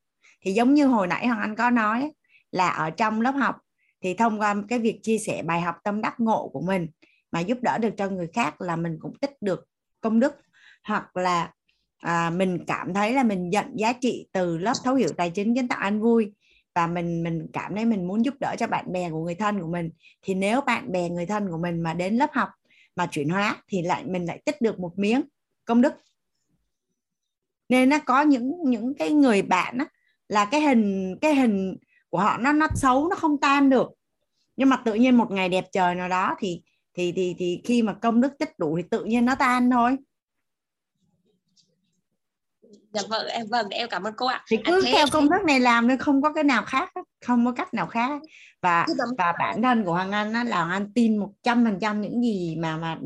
Thì 0.41 0.51
giống 0.51 0.73
như 0.73 0.85
hồi 0.85 1.07
nãy 1.07 1.27
hoàng 1.27 1.39
anh 1.39 1.55
có 1.55 1.69
nói 1.69 2.11
là 2.51 2.69
ở 2.69 2.89
trong 2.89 3.21
lớp 3.21 3.31
học 3.31 3.55
thì 4.01 4.13
thông 4.13 4.41
qua 4.41 4.55
cái 4.69 4.79
việc 4.79 4.99
chia 5.03 5.17
sẻ 5.17 5.43
bài 5.43 5.61
học 5.61 5.75
tâm 5.83 6.01
đắc 6.01 6.19
ngộ 6.19 6.49
của 6.53 6.61
mình 6.61 6.87
mà 7.31 7.39
giúp 7.39 7.57
đỡ 7.61 7.77
được 7.77 7.93
cho 7.97 8.09
người 8.09 8.27
khác 8.33 8.61
là 8.61 8.75
mình 8.75 8.97
cũng 9.01 9.13
tích 9.21 9.41
được 9.41 9.67
công 10.01 10.19
đức. 10.19 10.35
Hoặc 10.83 11.17
là 11.17 11.53
à, 12.01 12.29
mình 12.29 12.59
cảm 12.67 12.93
thấy 12.93 13.13
là 13.13 13.23
mình 13.23 13.49
nhận 13.49 13.65
giá 13.75 13.93
trị 13.93 14.27
từ 14.31 14.57
lớp 14.57 14.73
thấu 14.83 14.95
hiểu 14.95 15.09
tài 15.17 15.29
chính 15.29 15.55
kiến 15.55 15.67
tạo 15.67 15.79
an 15.79 16.01
vui 16.01 16.33
và 16.75 16.87
mình 16.87 17.23
mình 17.23 17.47
cảm 17.53 17.75
thấy 17.75 17.85
mình 17.85 18.07
muốn 18.07 18.25
giúp 18.25 18.33
đỡ 18.39 18.55
cho 18.59 18.67
bạn 18.67 18.91
bè 18.91 19.09
của 19.09 19.23
người 19.23 19.35
thân 19.35 19.61
của 19.61 19.67
mình. 19.67 19.89
Thì 20.21 20.33
nếu 20.33 20.61
bạn 20.61 20.91
bè 20.91 21.09
người 21.09 21.25
thân 21.25 21.51
của 21.51 21.57
mình 21.57 21.81
mà 21.81 21.93
đến 21.93 22.15
lớp 22.15 22.29
học 22.33 22.49
mà 22.95 23.07
chuyển 23.11 23.29
hóa 23.29 23.63
thì 23.67 23.81
lại 23.81 24.03
mình 24.05 24.25
lại 24.25 24.41
tích 24.45 24.61
được 24.61 24.79
một 24.79 24.99
miếng 24.99 25.21
công 25.65 25.81
đức. 25.81 25.93
Nên 27.69 27.89
nó 27.89 27.99
có 28.05 28.21
những 28.21 28.53
những 28.65 28.93
cái 28.93 29.11
người 29.11 29.41
bạn 29.41 29.77
á, 29.77 29.85
là 30.29 30.45
cái 30.45 30.61
hình 30.61 31.15
cái 31.21 31.35
hình 31.35 31.77
của 32.09 32.19
họ 32.19 32.37
nó 32.37 32.53
nó 32.53 32.67
xấu 32.75 33.07
nó 33.09 33.15
không 33.15 33.37
tan 33.37 33.69
được. 33.69 33.89
Nhưng 34.57 34.69
mà 34.69 34.77
tự 34.85 34.93
nhiên 34.93 35.15
một 35.15 35.31
ngày 35.31 35.49
đẹp 35.49 35.65
trời 35.71 35.95
nào 35.95 36.09
đó 36.09 36.35
thì 36.39 36.61
thì 36.93 37.11
thì 37.11 37.35
thì 37.37 37.61
khi 37.63 37.81
mà 37.81 37.93
công 37.93 38.21
đức 38.21 38.37
tích 38.39 38.59
đủ 38.59 38.77
thì 38.77 38.83
tự 38.91 39.03
nhiên 39.03 39.25
nó 39.25 39.35
tan 39.35 39.71
thôi 39.71 39.97
dạ 42.93 43.01
vâng 43.09 43.27
em 43.27 43.47
vâng 43.47 43.69
em 43.69 43.89
cảm 43.89 44.03
ơn 44.03 44.13
cô 44.17 44.25
ạ. 44.25 44.43
Thì 44.47 44.57
À, 44.57 44.61
cứ 44.65 44.81
thế 44.85 44.91
theo 44.91 45.05
công 45.11 45.29
thức 45.29 45.43
này 45.47 45.59
làm 45.59 45.87
nên 45.87 45.97
không 45.97 46.21
có 46.21 46.33
cái 46.33 46.43
nào 46.43 46.63
khác 46.63 46.91
không 47.25 47.45
có 47.45 47.51
cách 47.51 47.73
nào 47.73 47.87
khác 47.87 48.21
và 48.61 48.85
và 49.17 49.33
bản 49.39 49.61
thân 49.61 49.83
của 49.83 49.93
Hoàng 49.93 50.11
Anh 50.11 50.33
á, 50.33 50.43
là 50.43 50.57
Hoàng 50.57 50.71
Anh 50.71 50.93
tin 50.93 51.17
một 51.17 51.31
trăm 51.43 51.65
phần 51.65 51.79
trăm 51.81 52.01
những 52.01 52.21
gì 52.21 52.55
mà 52.59 52.77
mà 52.77 52.97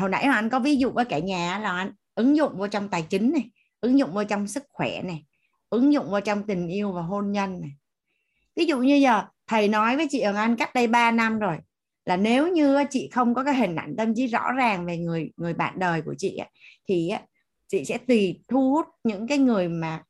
hồi 0.00 0.10
nãy 0.10 0.26
Hoàng 0.26 0.38
Anh 0.38 0.50
có 0.50 0.58
ví 0.58 0.76
dụ 0.76 0.90
với 0.90 1.04
cả 1.04 1.18
nhà 1.18 1.58
là 1.58 1.70
Anh 1.70 1.92
ứng 2.14 2.36
dụng 2.36 2.52
vô 2.58 2.66
trong 2.66 2.88
tài 2.88 3.02
chính 3.02 3.32
này 3.32 3.50
ứng 3.80 3.98
dụng 3.98 4.12
vô 4.12 4.24
trong 4.24 4.46
sức 4.46 4.64
khỏe 4.70 5.02
này 5.02 5.24
ứng 5.70 5.92
dụng 5.92 6.10
vào 6.10 6.20
trong 6.20 6.46
tình 6.46 6.68
yêu 6.68 6.92
và 6.92 7.02
hôn 7.02 7.32
nhân 7.32 7.60
này. 7.60 7.70
Ví 8.56 8.64
dụ 8.66 8.78
như 8.78 8.94
giờ 8.94 9.22
thầy 9.46 9.68
nói 9.68 9.96
với 9.96 10.06
chị 10.10 10.22
Hoàng 10.22 10.36
Anh 10.36 10.56
cách 10.56 10.74
đây 10.74 10.86
3 10.86 11.10
năm 11.10 11.38
rồi 11.38 11.56
là 12.04 12.16
nếu 12.16 12.48
như 12.48 12.84
chị 12.90 13.10
không 13.12 13.34
có 13.34 13.44
cái 13.44 13.54
hình 13.54 13.76
ảnh 13.76 13.94
tâm 13.98 14.14
trí 14.14 14.26
rõ 14.26 14.52
ràng 14.52 14.86
về 14.86 14.98
người 14.98 15.30
người 15.36 15.54
bạn 15.54 15.78
đời 15.78 16.02
của 16.02 16.14
chị 16.18 16.38
thì 16.88 17.10
chị 17.68 17.84
sẽ 17.84 17.98
tùy 17.98 18.40
thu 18.48 18.70
hút 18.70 18.86
những 19.04 19.26
cái 19.26 19.38
người 19.38 19.68
mà 19.68 20.02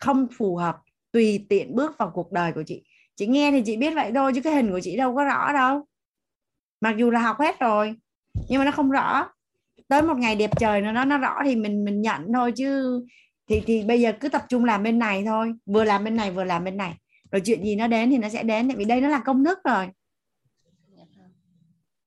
không 0.00 0.26
phù 0.38 0.56
hợp 0.56 0.76
tùy 1.12 1.46
tiện 1.48 1.74
bước 1.74 1.98
vào 1.98 2.10
cuộc 2.14 2.32
đời 2.32 2.52
của 2.52 2.62
chị. 2.66 2.84
Chị 3.16 3.26
nghe 3.26 3.50
thì 3.50 3.62
chị 3.66 3.76
biết 3.76 3.94
vậy 3.94 4.12
thôi 4.14 4.32
chứ 4.34 4.40
cái 4.40 4.54
hình 4.54 4.70
của 4.70 4.80
chị 4.80 4.96
đâu 4.96 5.14
có 5.14 5.24
rõ 5.24 5.52
đâu. 5.52 5.86
Mặc 6.80 6.94
dù 6.98 7.10
là 7.10 7.20
học 7.20 7.36
hết 7.40 7.58
rồi 7.60 7.94
nhưng 8.48 8.58
mà 8.58 8.64
nó 8.64 8.70
không 8.70 8.90
rõ. 8.90 9.30
Tới 9.88 10.02
một 10.02 10.16
ngày 10.16 10.36
đẹp 10.36 10.50
trời 10.60 10.80
nó 10.80 10.92
nó 10.92 11.04
nó 11.04 11.18
rõ 11.18 11.40
thì 11.44 11.56
mình 11.56 11.84
mình 11.84 12.00
nhận 12.00 12.32
thôi 12.34 12.52
chứ. 12.56 13.00
Thì 13.48 13.62
thì 13.66 13.84
bây 13.84 14.00
giờ 14.00 14.12
cứ 14.20 14.28
tập 14.28 14.44
trung 14.48 14.64
làm 14.64 14.82
bên 14.82 14.98
này 14.98 15.24
thôi. 15.26 15.52
Vừa 15.66 15.84
làm 15.84 16.04
bên 16.04 16.16
này 16.16 16.30
vừa 16.30 16.44
làm 16.44 16.64
bên 16.64 16.76
này. 16.76 16.94
Rồi 17.32 17.42
chuyện 17.44 17.64
gì 17.64 17.76
nó 17.76 17.86
đến 17.86 18.10
thì 18.10 18.18
nó 18.18 18.28
sẽ 18.28 18.42
đến. 18.42 18.68
Tại 18.68 18.76
vì 18.76 18.84
đây 18.84 19.00
nó 19.00 19.08
là 19.08 19.20
công 19.24 19.44
thức 19.44 19.58
rồi. 19.64 19.88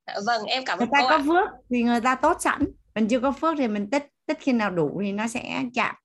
Dạ 0.07 0.13
vâng 0.25 0.45
em 0.45 0.63
cảm 0.65 0.77
người 0.77 0.87
ơn 0.87 0.91
ta 0.91 0.99
cô 1.01 1.09
có 1.09 1.15
ạ. 1.15 1.23
phước 1.27 1.49
thì 1.69 1.83
người 1.83 2.01
ta 2.01 2.15
tốt 2.15 2.37
sẵn. 2.39 2.61
Mình 2.95 3.07
chưa 3.07 3.19
có 3.19 3.31
phước 3.31 3.55
thì 3.57 3.67
mình 3.67 3.89
tích 3.89 4.05
tích 4.27 4.37
khi 4.41 4.51
nào 4.51 4.71
đủ 4.71 5.01
thì 5.03 5.11
nó 5.11 5.27
sẽ 5.27 5.63
chạm. 5.73 5.95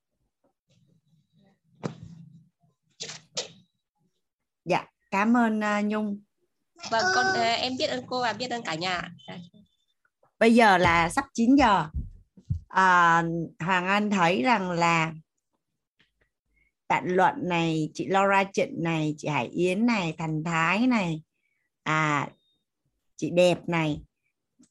Dạ 4.64 4.84
cảm 5.10 5.36
ơn 5.36 5.60
uh, 5.60 5.84
nhung. 5.84 6.20
Vâng 6.90 7.04
con 7.14 7.26
ờ, 7.34 7.42
em 7.42 7.72
biết 7.78 7.86
ơn 7.86 8.04
cô 8.06 8.22
và 8.22 8.32
biết 8.32 8.50
ơn 8.50 8.62
cả 8.62 8.74
nhà. 8.74 9.08
Dạ. 9.28 9.38
bây 10.38 10.54
giờ 10.54 10.78
là 10.78 11.08
sắp 11.08 11.24
9 11.34 11.56
giờ. 11.56 11.88
À, 12.68 13.22
Hoàng 13.58 13.86
Anh 13.86 14.10
thấy 14.10 14.42
rằng 14.42 14.70
là 14.70 15.12
bạn 16.88 17.04
Luận 17.08 17.34
này 17.42 17.90
chị 17.94 18.06
Laura 18.06 18.44
Trịnh 18.52 18.82
này 18.82 19.14
chị 19.18 19.28
Hải 19.28 19.46
Yến 19.46 19.86
này 19.86 20.14
Thành 20.18 20.44
Thái 20.44 20.86
này 20.86 21.22
à 21.82 22.28
chị 23.16 23.30
đẹp 23.30 23.68
này 23.68 24.02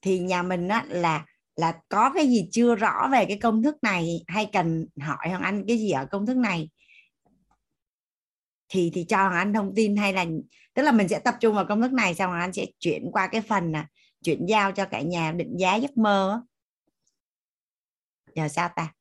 thì 0.01 0.19
nhà 0.19 0.43
mình 0.43 0.67
á, 0.67 0.85
là 0.87 1.25
là 1.61 1.79
có 1.89 2.11
cái 2.15 2.27
gì 2.27 2.47
chưa 2.51 2.75
rõ 2.75 3.09
về 3.11 3.25
cái 3.25 3.37
công 3.37 3.63
thức 3.63 3.75
này, 3.81 4.23
hay 4.27 4.49
cần 4.53 4.85
hỏi 5.01 5.29
Hoàng 5.29 5.41
Anh 5.41 5.63
cái 5.67 5.77
gì 5.77 5.91
ở 5.91 6.05
công 6.05 6.25
thức 6.25 6.37
này? 6.37 6.69
Thì 8.69 8.91
thì 8.93 9.05
cho 9.09 9.17
Hoàng 9.17 9.33
Anh 9.33 9.53
thông 9.53 9.75
tin, 9.75 9.95
hay 9.95 10.13
là, 10.13 10.25
tức 10.73 10.83
là 10.83 10.91
mình 10.91 11.07
sẽ 11.07 11.19
tập 11.19 11.35
trung 11.39 11.55
vào 11.55 11.65
công 11.65 11.81
thức 11.81 11.93
này, 11.93 12.15
xong 12.15 12.29
Hoàng 12.29 12.41
Anh 12.41 12.53
sẽ 12.53 12.65
chuyển 12.79 13.11
qua 13.11 13.27
cái 13.27 13.41
phần 13.41 13.71
là 13.71 13.87
chuyển 14.23 14.45
giao 14.45 14.71
cho 14.71 14.85
cả 14.85 15.01
nhà 15.01 15.31
định 15.31 15.57
giá 15.57 15.75
giấc 15.75 15.97
mơ 15.97 16.41
giờ 18.35 18.47
sao 18.47 18.69
ta? 18.75 18.93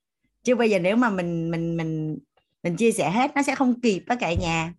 Chứ 0.42 0.54
bây 0.54 0.70
giờ 0.70 0.78
nếu 0.78 0.96
mà 0.96 1.10
mình 1.10 1.50
mình 1.50 1.76
mình 1.76 2.18
mình 2.62 2.76
chia 2.76 2.92
sẻ 2.92 3.10
hết, 3.10 3.30
nó 3.34 3.42
sẽ 3.42 3.54
không 3.54 3.80
kịp 3.80 4.02
với 4.06 4.16
cả 4.16 4.34
nhà. 4.40 4.74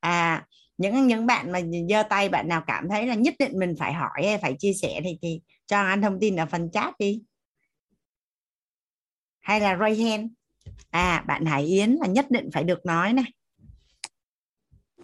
À 0.00 0.46
những 0.78 1.06
những 1.06 1.26
bạn 1.26 1.52
mà 1.52 1.60
giơ 1.90 2.02
tay 2.02 2.28
bạn 2.28 2.48
nào 2.48 2.62
cảm 2.66 2.88
thấy 2.88 3.06
là 3.06 3.14
nhất 3.14 3.34
định 3.38 3.58
mình 3.58 3.74
phải 3.78 3.92
hỏi 3.92 4.26
hay 4.26 4.38
phải 4.38 4.54
chia 4.58 4.72
sẻ 4.72 5.00
thì 5.04 5.18
thì 5.22 5.40
cho 5.66 5.80
anh 5.80 6.02
thông 6.02 6.20
tin 6.20 6.36
ở 6.36 6.46
phần 6.46 6.70
chat 6.70 6.98
đi 6.98 7.22
hay 9.40 9.60
là 9.60 9.76
raise 9.80 10.02
hand 10.02 10.30
à 10.90 11.24
bạn 11.26 11.44
Hải 11.44 11.64
Yến 11.64 11.90
là 12.00 12.06
nhất 12.06 12.30
định 12.30 12.50
phải 12.52 12.64
được 12.64 12.86
nói 12.86 13.12
này 13.12 13.24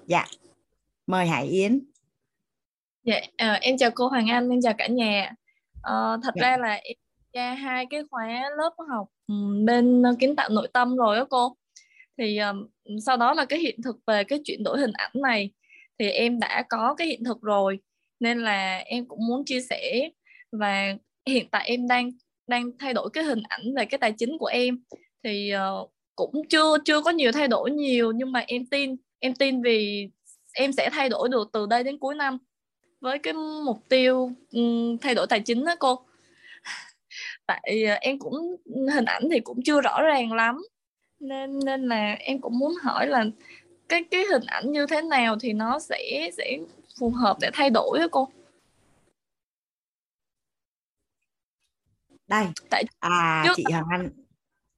dạ 0.07 0.27
mời 1.07 1.27
Hải 1.27 1.47
Yến 1.47 1.81
Dạ, 3.05 3.21
à, 3.37 3.59
em 3.63 3.77
chào 3.79 3.91
cô 3.95 4.09
Hoàng 4.09 4.31
Anh, 4.31 4.51
em 4.51 4.61
chào 4.63 4.73
cả 4.79 4.87
nhà. 4.87 5.33
Ờ, 5.83 6.19
thật 6.23 6.35
Dạ. 6.35 6.43
ra 6.43 6.57
là 6.57 6.75
em 6.75 6.97
ra 7.33 7.55
hai 7.55 7.87
cái 7.91 8.03
khóa 8.11 8.27
lớp 8.59 8.71
học 8.89 9.09
ừm, 9.27 9.65
bên 9.65 10.03
kiến 10.19 10.37
tạo 10.37 10.49
nội 10.49 10.69
tâm 10.73 10.97
rồi 10.97 11.17
đó 11.17 11.27
cô. 11.31 11.57
Thì 12.19 12.39
ừm, 12.39 12.69
sau 13.07 13.17
đó 13.17 13.35
là 13.35 13.45
cái 13.45 13.59
hiện 13.59 13.83
thực 13.85 13.97
về 14.07 14.25
cái 14.25 14.39
chuyển 14.45 14.63
đổi 14.65 14.79
hình 14.79 14.93
ảnh 14.93 15.11
này 15.15 15.51
thì 15.99 16.09
em 16.11 16.41
đã 16.41 16.65
có 16.69 16.95
cái 16.95 17.07
hiện 17.07 17.25
thực 17.25 17.43
rồi. 17.43 17.79
Nên 18.21 18.39
là 18.39 18.77
em 18.79 19.07
cũng 19.09 19.27
muốn 19.27 19.45
chia 19.45 19.61
sẻ 19.61 20.11
và 20.53 20.97
hiện 21.27 21.49
tại 21.51 21.69
em 21.69 21.89
đang 21.89 22.11
đang 22.47 22.71
thay 22.79 22.95
đổi 22.95 23.11
cái 23.13 23.25
hình 23.25 23.43
ảnh 23.49 23.75
về 23.77 23.85
cái 23.85 23.99
tài 23.99 24.13
chính 24.13 24.39
của 24.39 24.47
em. 24.47 24.83
Thì 25.25 25.53
uh, 25.81 25.91
cũng 26.17 26.49
chưa 26.49 26.79
chưa 26.85 27.01
có 27.01 27.11
nhiều 27.11 27.33
thay 27.33 27.49
đổi 27.49 27.71
nhiều 27.71 28.13
nhưng 28.13 28.33
mà 28.33 28.45
em 28.47 28.67
tin 28.67 28.97
em 29.19 29.35
tin 29.35 29.63
vì 29.63 30.09
em 30.53 30.73
sẽ 30.73 30.91
thay 30.91 31.09
đổi 31.09 31.29
được 31.29 31.49
từ 31.53 31.67
đây 31.67 31.85
đến 31.85 31.99
cuối 31.99 32.15
năm 32.15 32.39
với 33.01 33.19
cái 33.19 33.33
mục 33.65 33.79
tiêu 33.89 34.31
um, 34.53 34.97
thay 34.99 35.15
đổi 35.15 35.27
tài 35.27 35.41
chính 35.41 35.65
đó 35.65 35.75
cô. 35.81 35.99
Tại 37.47 37.85
uh, 37.85 38.01
em 38.01 38.19
cũng 38.19 38.57
hình 38.95 39.05
ảnh 39.05 39.29
thì 39.33 39.41
cũng 39.41 39.63
chưa 39.65 39.81
rõ 39.81 40.03
ràng 40.03 40.33
lắm. 40.33 40.63
Nên 41.21 41.59
nên 41.65 41.89
là 41.89 42.13
em 42.13 42.41
cũng 42.41 42.59
muốn 42.59 42.75
hỏi 42.83 43.07
là 43.07 43.25
cái 43.89 44.05
cái 44.11 44.25
hình 44.31 44.43
ảnh 44.47 44.73
như 44.73 44.87
thế 44.87 45.03
nào 45.03 45.37
thì 45.41 45.53
nó 45.53 45.79
sẽ 45.79 46.31
sẽ 46.37 46.59
phù 46.99 47.11
hợp 47.11 47.37
để 47.41 47.51
thay 47.53 47.71
đổi 47.71 47.99
đó 47.99 48.07
cô? 48.11 48.29
Đây. 52.27 52.47
Tại 52.71 52.85
à 53.01 53.43
trước 53.47 53.53
chị 53.57 53.65
Hoàng 53.73 53.85
Anh. 53.91 54.11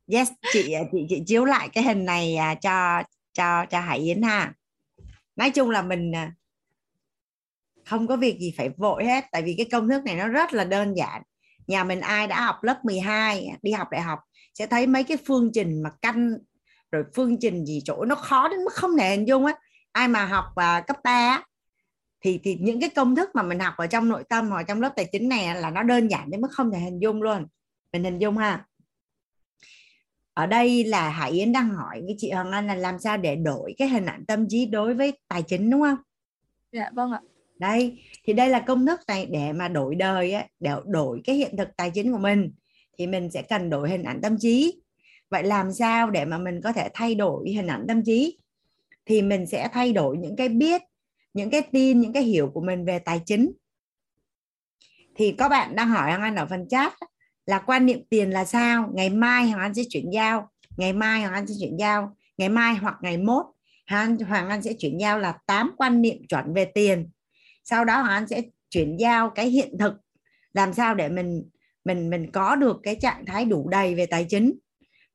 Yes 0.07 0.29
chị 0.53 0.75
chị 0.93 1.07
chị 1.09 1.23
chiếu 1.27 1.45
lại 1.45 1.69
cái 1.73 1.85
hình 1.85 2.05
này 2.05 2.37
à, 2.37 2.55
cho 2.55 3.03
cho 3.33 3.67
cho 3.71 3.81
Hải 3.81 3.99
Yến 3.99 4.23
ha. 4.23 4.53
Nói 5.37 5.51
chung 5.51 5.71
là 5.71 5.83
mình 5.83 6.13
à, 6.15 6.33
không 7.85 8.07
có 8.07 8.17
việc 8.17 8.39
gì 8.41 8.55
phải 8.57 8.69
vội 8.69 9.05
hết 9.05 9.25
tại 9.33 9.43
vì 9.43 9.55
cái 9.57 9.67
công 9.73 9.89
thức 9.89 10.05
này 10.05 10.17
nó 10.17 10.29
rất 10.29 10.53
là 10.53 10.65
đơn 10.65 10.95
giản. 10.97 11.23
Nhà 11.67 11.85
mình 11.85 12.01
ai 12.01 12.27
đã 12.27 12.41
học 12.47 12.63
lớp 12.63 12.85
12 12.85 13.49
đi 13.63 13.73
học 13.73 13.89
đại 13.91 14.01
học 14.01 14.19
sẽ 14.55 14.67
thấy 14.67 14.87
mấy 14.87 15.05
cái 15.05 15.17
phương 15.27 15.51
trình 15.55 15.83
mà 15.83 15.91
căn 16.03 16.39
rồi 16.93 17.05
phương 17.15 17.37
trình 17.41 17.65
gì 17.65 17.83
chỗ 17.85 18.05
nó 18.05 18.15
khó 18.15 18.49
đến 18.49 18.65
mức 18.65 18.73
không 18.73 18.97
thể 18.99 19.11
hình 19.11 19.29
dung 19.29 19.47
á. 19.47 19.55
Ai 19.93 20.09
mà 20.09 20.27
học 20.27 20.45
à, 20.55 20.81
cấp 20.81 20.97
3 21.05 21.11
á, 21.11 21.45
thì 22.21 22.41
thì 22.43 22.59
những 22.61 22.81
cái 22.81 22.91
công 22.91 23.17
thức 23.17 23.31
mà 23.35 23.43
mình 23.43 23.59
học 23.59 23.75
ở 23.77 23.87
trong 23.87 24.09
nội 24.09 24.25
tâm 24.29 24.49
hoặc 24.49 24.63
trong 24.69 24.81
lớp 24.81 24.93
tài 24.97 25.09
chính 25.13 25.29
này 25.29 25.55
là 25.61 25.71
nó 25.71 25.83
đơn 25.83 26.09
giản 26.09 26.31
đến 26.31 26.41
mức 26.41 26.49
không 26.51 26.71
thể 26.71 26.79
hình 26.79 26.99
dung 26.99 27.23
luôn. 27.23 27.47
Mình 27.93 28.05
hình 28.05 28.19
dung 28.19 28.37
ha. 28.37 28.67
Ở 30.35 30.47
đây 30.47 30.85
là 30.85 31.11
Hải 31.11 31.31
Yến 31.31 31.53
đang 31.53 31.69
hỏi 31.69 32.03
với 32.05 32.15
chị 32.19 32.31
Hoàng 32.31 32.53
Anh 32.53 32.67
là 32.67 32.75
làm 32.75 32.99
sao 32.99 33.17
để 33.17 33.37
đổi 33.37 33.75
cái 33.79 33.89
hình 33.89 34.07
ảnh 34.07 34.25
tâm 34.27 34.47
trí 34.49 34.67
đối 34.67 34.95
với 34.95 35.13
tài 35.29 35.43
chính 35.43 35.71
đúng 35.71 35.81
không? 35.81 35.99
Dạ 36.73 36.91
vâng 36.95 37.13
ạ. 37.13 37.21
Đây 37.59 37.99
thì 38.25 38.33
đây 38.33 38.49
là 38.49 38.61
công 38.61 38.87
thức 38.87 39.01
này 39.07 39.27
để 39.27 39.53
mà 39.53 39.69
đổi 39.69 39.95
đời 39.95 40.33
á, 40.33 40.47
để 40.61 40.71
đổi 40.87 41.21
cái 41.25 41.37
hiện 41.37 41.57
thực 41.57 41.69
tài 41.77 41.91
chính 41.91 42.13
của 42.13 42.19
mình 42.19 42.53
thì 42.99 43.07
mình 43.07 43.31
sẽ 43.31 43.43
cần 43.43 43.71
đổi 43.71 43.91
hình 43.91 44.03
ảnh 44.03 44.21
tâm 44.23 44.37
trí 44.39 44.81
vậy 45.31 45.43
làm 45.43 45.73
sao 45.73 46.11
để 46.11 46.25
mà 46.25 46.39
mình 46.39 46.61
có 46.65 46.73
thể 46.73 46.89
thay 46.95 47.15
đổi 47.15 47.51
hình 47.51 47.67
ảnh 47.67 47.85
tâm 47.89 48.03
trí? 48.05 48.39
Thì 49.07 49.23
mình 49.23 49.47
sẽ 49.47 49.69
thay 49.73 49.93
đổi 49.93 50.17
những 50.19 50.37
cái 50.37 50.49
biết 50.49 50.83
những 51.35 51.51
cái 51.51 51.63
tin 51.73 52.01
những 52.01 52.13
cái 52.13 52.23
hiểu 52.23 52.51
của 52.55 52.61
mình 52.61 52.85
về 52.85 52.99
tài 52.99 53.21
chính. 53.27 53.53
Thì 55.15 55.33
có 55.33 55.49
bạn 55.49 55.77
đang 55.77 55.89
hỏi 55.89 56.11
Hoàng 56.11 56.23
Anh 56.23 56.35
ở 56.35 56.47
phần 56.47 56.69
chat 56.69 56.93
là 57.47 57.59
quan 57.59 57.87
niệm 57.87 58.01
tiền 58.11 58.31
là 58.31 58.45
sao? 58.45 58.91
Ngày 58.95 59.11
mai 59.11 59.51
Hoàng 59.51 59.63
Anh 59.63 59.75
sẽ 59.75 59.83
chuyển 59.91 60.11
giao. 60.13 60.51
Ngày 60.77 60.93
mai 60.93 61.21
Hoàng 61.21 61.35
Anh 61.35 61.47
sẽ 61.47 61.55
chuyển 61.61 61.77
giao. 61.79 62.17
Ngày 62.39 62.49
mai 62.49 62.75
hoặc 62.75 62.95
ngày 63.03 63.17
mốt 63.17 63.47
Hoàng 63.87 64.03
Anh, 64.03 64.19
Hoàng 64.19 64.49
Anh 64.49 64.63
sẽ 64.63 64.73
chuyển 64.73 65.01
giao 65.01 65.19
là 65.19 65.39
8 65.47 65.75
quan 65.77 66.03
niệm 66.03 66.27
chuẩn 66.29 66.55
về 66.55 66.65
tiền. 66.65 67.11
Sau 67.65 67.85
đó 67.85 67.95
Hoàng 67.95 68.13
Anh 68.13 68.29
sẽ 68.29 68.43
chuyển 68.71 68.97
giao 68.97 69.31
cái 69.31 69.47
hiện 69.47 69.79
thực. 69.79 69.95
Làm 70.53 70.73
sao 70.73 70.95
để 70.95 71.09
mình 71.09 71.45
mình 71.85 72.11
mình 72.11 72.31
có 72.33 72.57
được 72.57 72.81
cái 72.83 72.97
trạng 73.01 73.27
thái 73.27 73.45
đủ 73.45 73.69
đầy 73.69 73.95
về 73.95 74.07
tài 74.07 74.27
chính? 74.29 74.59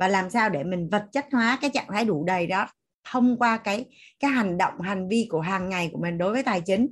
Và 0.01 0.07
làm 0.07 0.29
sao 0.29 0.49
để 0.49 0.63
mình 0.63 0.89
vật 0.89 1.05
chất 1.11 1.25
hóa 1.31 1.57
cái 1.61 1.69
trạng 1.73 1.87
thái 1.93 2.05
đủ 2.05 2.23
đầy 2.27 2.47
đó 2.47 2.67
thông 3.11 3.37
qua 3.37 3.57
cái 3.57 3.85
cái 4.19 4.31
hành 4.31 4.57
động 4.57 4.81
hành 4.81 5.07
vi 5.07 5.27
của 5.29 5.41
hàng 5.41 5.69
ngày 5.69 5.89
của 5.93 5.99
mình 6.01 6.17
đối 6.17 6.33
với 6.33 6.43
tài 6.43 6.61
chính. 6.61 6.87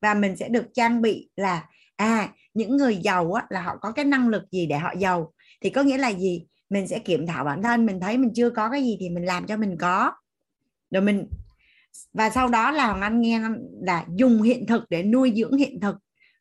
Và 0.00 0.14
mình 0.14 0.36
sẽ 0.36 0.48
được 0.48 0.66
trang 0.74 1.02
bị 1.02 1.28
là 1.36 1.66
à 1.96 2.28
những 2.54 2.76
người 2.76 2.96
giàu 2.96 3.32
á, 3.32 3.46
là 3.50 3.62
họ 3.62 3.76
có 3.80 3.92
cái 3.92 4.04
năng 4.04 4.28
lực 4.28 4.42
gì 4.50 4.66
để 4.66 4.78
họ 4.78 4.92
giàu? 4.98 5.32
Thì 5.60 5.70
có 5.70 5.82
nghĩa 5.82 5.98
là 5.98 6.08
gì? 6.08 6.46
Mình 6.70 6.88
sẽ 6.88 6.98
kiểm 6.98 7.26
thảo 7.26 7.44
bản 7.44 7.62
thân 7.62 7.86
mình 7.86 8.00
thấy 8.00 8.18
mình 8.18 8.30
chưa 8.34 8.50
có 8.50 8.70
cái 8.70 8.82
gì 8.82 8.96
thì 9.00 9.10
mình 9.10 9.24
làm 9.24 9.46
cho 9.46 9.56
mình 9.56 9.76
có. 9.80 10.12
Rồi 10.90 11.02
mình 11.02 11.26
và 12.12 12.30
sau 12.30 12.48
đó 12.48 12.70
là 12.70 12.86
Hoàng 12.86 13.00
Anh 13.00 13.20
nghe 13.20 13.40
là 13.82 14.04
dùng 14.16 14.42
hiện 14.42 14.66
thực 14.66 14.90
để 14.90 15.02
nuôi 15.02 15.32
dưỡng 15.36 15.56
hiện 15.56 15.80
thực 15.80 15.96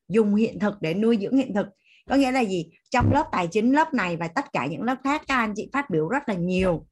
dùng 0.09 0.35
hiện 0.35 0.59
thực 0.59 0.81
để 0.81 0.93
nuôi 0.93 1.17
dưỡng 1.21 1.37
hiện 1.37 1.53
thực 1.53 1.67
có 2.07 2.15
nghĩa 2.15 2.31
là 2.31 2.41
gì? 2.41 2.69
Trong 2.89 3.13
lớp 3.13 3.27
tài 3.31 3.47
chính 3.47 3.71
lớp 3.71 3.93
này 3.93 4.17
và 4.17 4.27
tất 4.27 4.45
cả 4.53 4.65
những 4.65 4.83
lớp 4.83 4.95
khác, 5.03 5.21
các 5.27 5.35
anh 5.35 5.53
chị 5.55 5.69
phát 5.73 5.89
biểu 5.89 6.07
rất 6.07 6.29
là 6.29 6.35
nhiều 6.35 6.85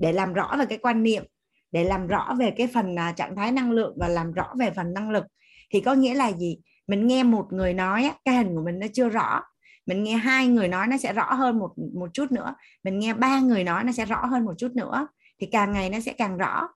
để 0.00 0.12
làm 0.12 0.32
rõ 0.32 0.56
về 0.58 0.66
cái 0.66 0.78
quan 0.78 1.02
niệm, 1.02 1.24
để 1.72 1.84
làm 1.84 2.06
rõ 2.06 2.34
về 2.38 2.50
cái 2.56 2.66
phần 2.66 2.98
à, 2.98 3.12
trạng 3.12 3.36
thái 3.36 3.52
năng 3.52 3.70
lượng 3.70 3.96
và 4.00 4.08
làm 4.08 4.32
rõ 4.32 4.54
về 4.58 4.70
phần 4.70 4.94
năng 4.94 5.10
lực. 5.10 5.24
Thì 5.70 5.80
có 5.80 5.94
nghĩa 5.94 6.14
là 6.14 6.32
gì? 6.32 6.58
Mình 6.86 7.06
nghe 7.06 7.22
một 7.22 7.52
người 7.52 7.74
nói 7.74 8.10
cái 8.24 8.36
hình 8.36 8.54
của 8.56 8.62
mình 8.62 8.78
nó 8.78 8.86
chưa 8.92 9.08
rõ. 9.08 9.42
Mình 9.86 10.02
nghe 10.02 10.14
hai 10.16 10.46
người 10.46 10.68
nói 10.68 10.86
nó 10.86 10.96
sẽ 10.96 11.12
rõ 11.12 11.34
hơn 11.34 11.58
một 11.58 11.74
một 11.94 12.10
chút 12.12 12.32
nữa. 12.32 12.54
Mình 12.84 12.98
nghe 12.98 13.14
ba 13.14 13.40
người 13.40 13.64
nói 13.64 13.84
nó 13.84 13.92
sẽ 13.92 14.04
rõ 14.04 14.24
hơn 14.24 14.44
một 14.44 14.54
chút 14.58 14.72
nữa. 14.74 15.06
Thì 15.40 15.46
càng 15.46 15.72
ngày 15.72 15.90
nó 15.90 16.00
sẽ 16.00 16.12
càng 16.12 16.36
rõ. 16.36 16.68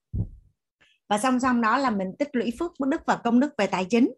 Và 1.09 1.19
song 1.19 1.41
song 1.41 1.61
đó 1.61 1.79
là 1.79 1.91
mình 1.91 2.09
tích 2.19 2.29
lũy 2.33 2.53
phước, 2.59 2.73
đức 2.89 3.03
và 3.07 3.17
công 3.17 3.41
đức 3.41 3.55
về 3.59 3.67
tài 3.67 3.85
chính. 3.85 4.13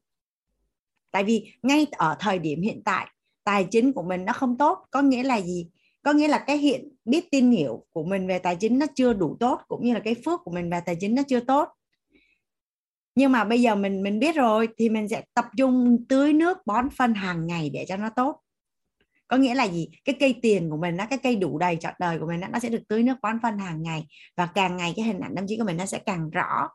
Tại 1.11 1.25
vì 1.25 1.53
ngay 1.63 1.87
ở 1.91 2.17
thời 2.21 2.39
điểm 2.39 2.63
hiện 2.63 2.83
tại 2.85 3.07
tài 3.45 3.67
chính 3.71 3.93
của 3.93 4.03
mình 4.03 4.25
nó 4.25 4.33
không 4.33 4.59
tốt, 4.59 4.79
có 4.91 5.03
nghĩa 5.03 5.23
là 5.23 5.41
gì? 5.41 5.69
Có 6.03 6.13
nghĩa 6.13 6.29
là 6.29 6.39
cái 6.39 6.59
hiện, 6.59 6.89
biết 7.05 7.31
tin 7.31 7.51
hiểu 7.51 7.87
của 7.93 8.05
mình 8.05 8.27
về 8.27 8.39
tài 8.39 8.57
chính 8.57 8.79
nó 8.79 8.87
chưa 8.95 9.13
đủ 9.13 9.37
tốt, 9.41 9.61
cũng 9.69 9.85
như 9.85 9.95
là 9.95 10.01
cái 10.01 10.15
phước 10.25 10.41
của 10.45 10.51
mình 10.51 10.71
về 10.71 10.81
tài 10.87 10.97
chính 11.01 11.15
nó 11.15 11.23
chưa 11.29 11.41
tốt. 11.41 11.69
Nhưng 13.15 13.33
mà 13.33 13.45
bây 13.45 13.63
giờ 13.63 13.75
mình 13.75 14.03
mình 14.03 14.19
biết 14.19 14.35
rồi, 14.37 14.69
thì 14.79 14.89
mình 14.89 15.09
sẽ 15.09 15.23
tập 15.35 15.45
trung 15.57 16.05
tưới 16.09 16.33
nước 16.33 16.59
bón 16.67 16.91
phân 16.91 17.15
hàng 17.15 17.47
ngày 17.47 17.71
để 17.71 17.85
cho 17.89 17.97
nó 17.97 18.11
tốt. 18.17 18.41
Có 19.29 19.37
nghĩa 19.37 19.55
là 19.55 19.69
gì? 19.69 19.89
Cái 20.05 20.17
cây 20.21 20.39
tiền 20.43 20.71
của 20.71 20.77
mình 20.77 20.97
nó 20.97 21.07
cái 21.11 21.19
cây 21.23 21.37
đủ 21.37 21.59
đầy 21.59 21.77
trọn 21.77 21.95
đời 21.99 22.19
của 22.19 22.27
mình 22.27 22.41
nó 22.53 22.59
sẽ 22.59 22.69
được 22.69 22.83
tưới 22.89 23.03
nước 23.03 23.17
bón 23.23 23.39
phân 23.43 23.59
hàng 23.59 23.83
ngày. 23.83 24.07
Và 24.37 24.47
càng 24.47 24.77
ngày 24.77 24.93
cái 24.97 25.05
hình 25.05 25.21
ảnh 25.21 25.33
tâm 25.37 25.47
trí 25.49 25.57
của 25.57 25.65
mình 25.65 25.77
nó 25.77 25.87
sẽ 25.87 25.99
càng 25.99 26.31
rõ 26.31 26.69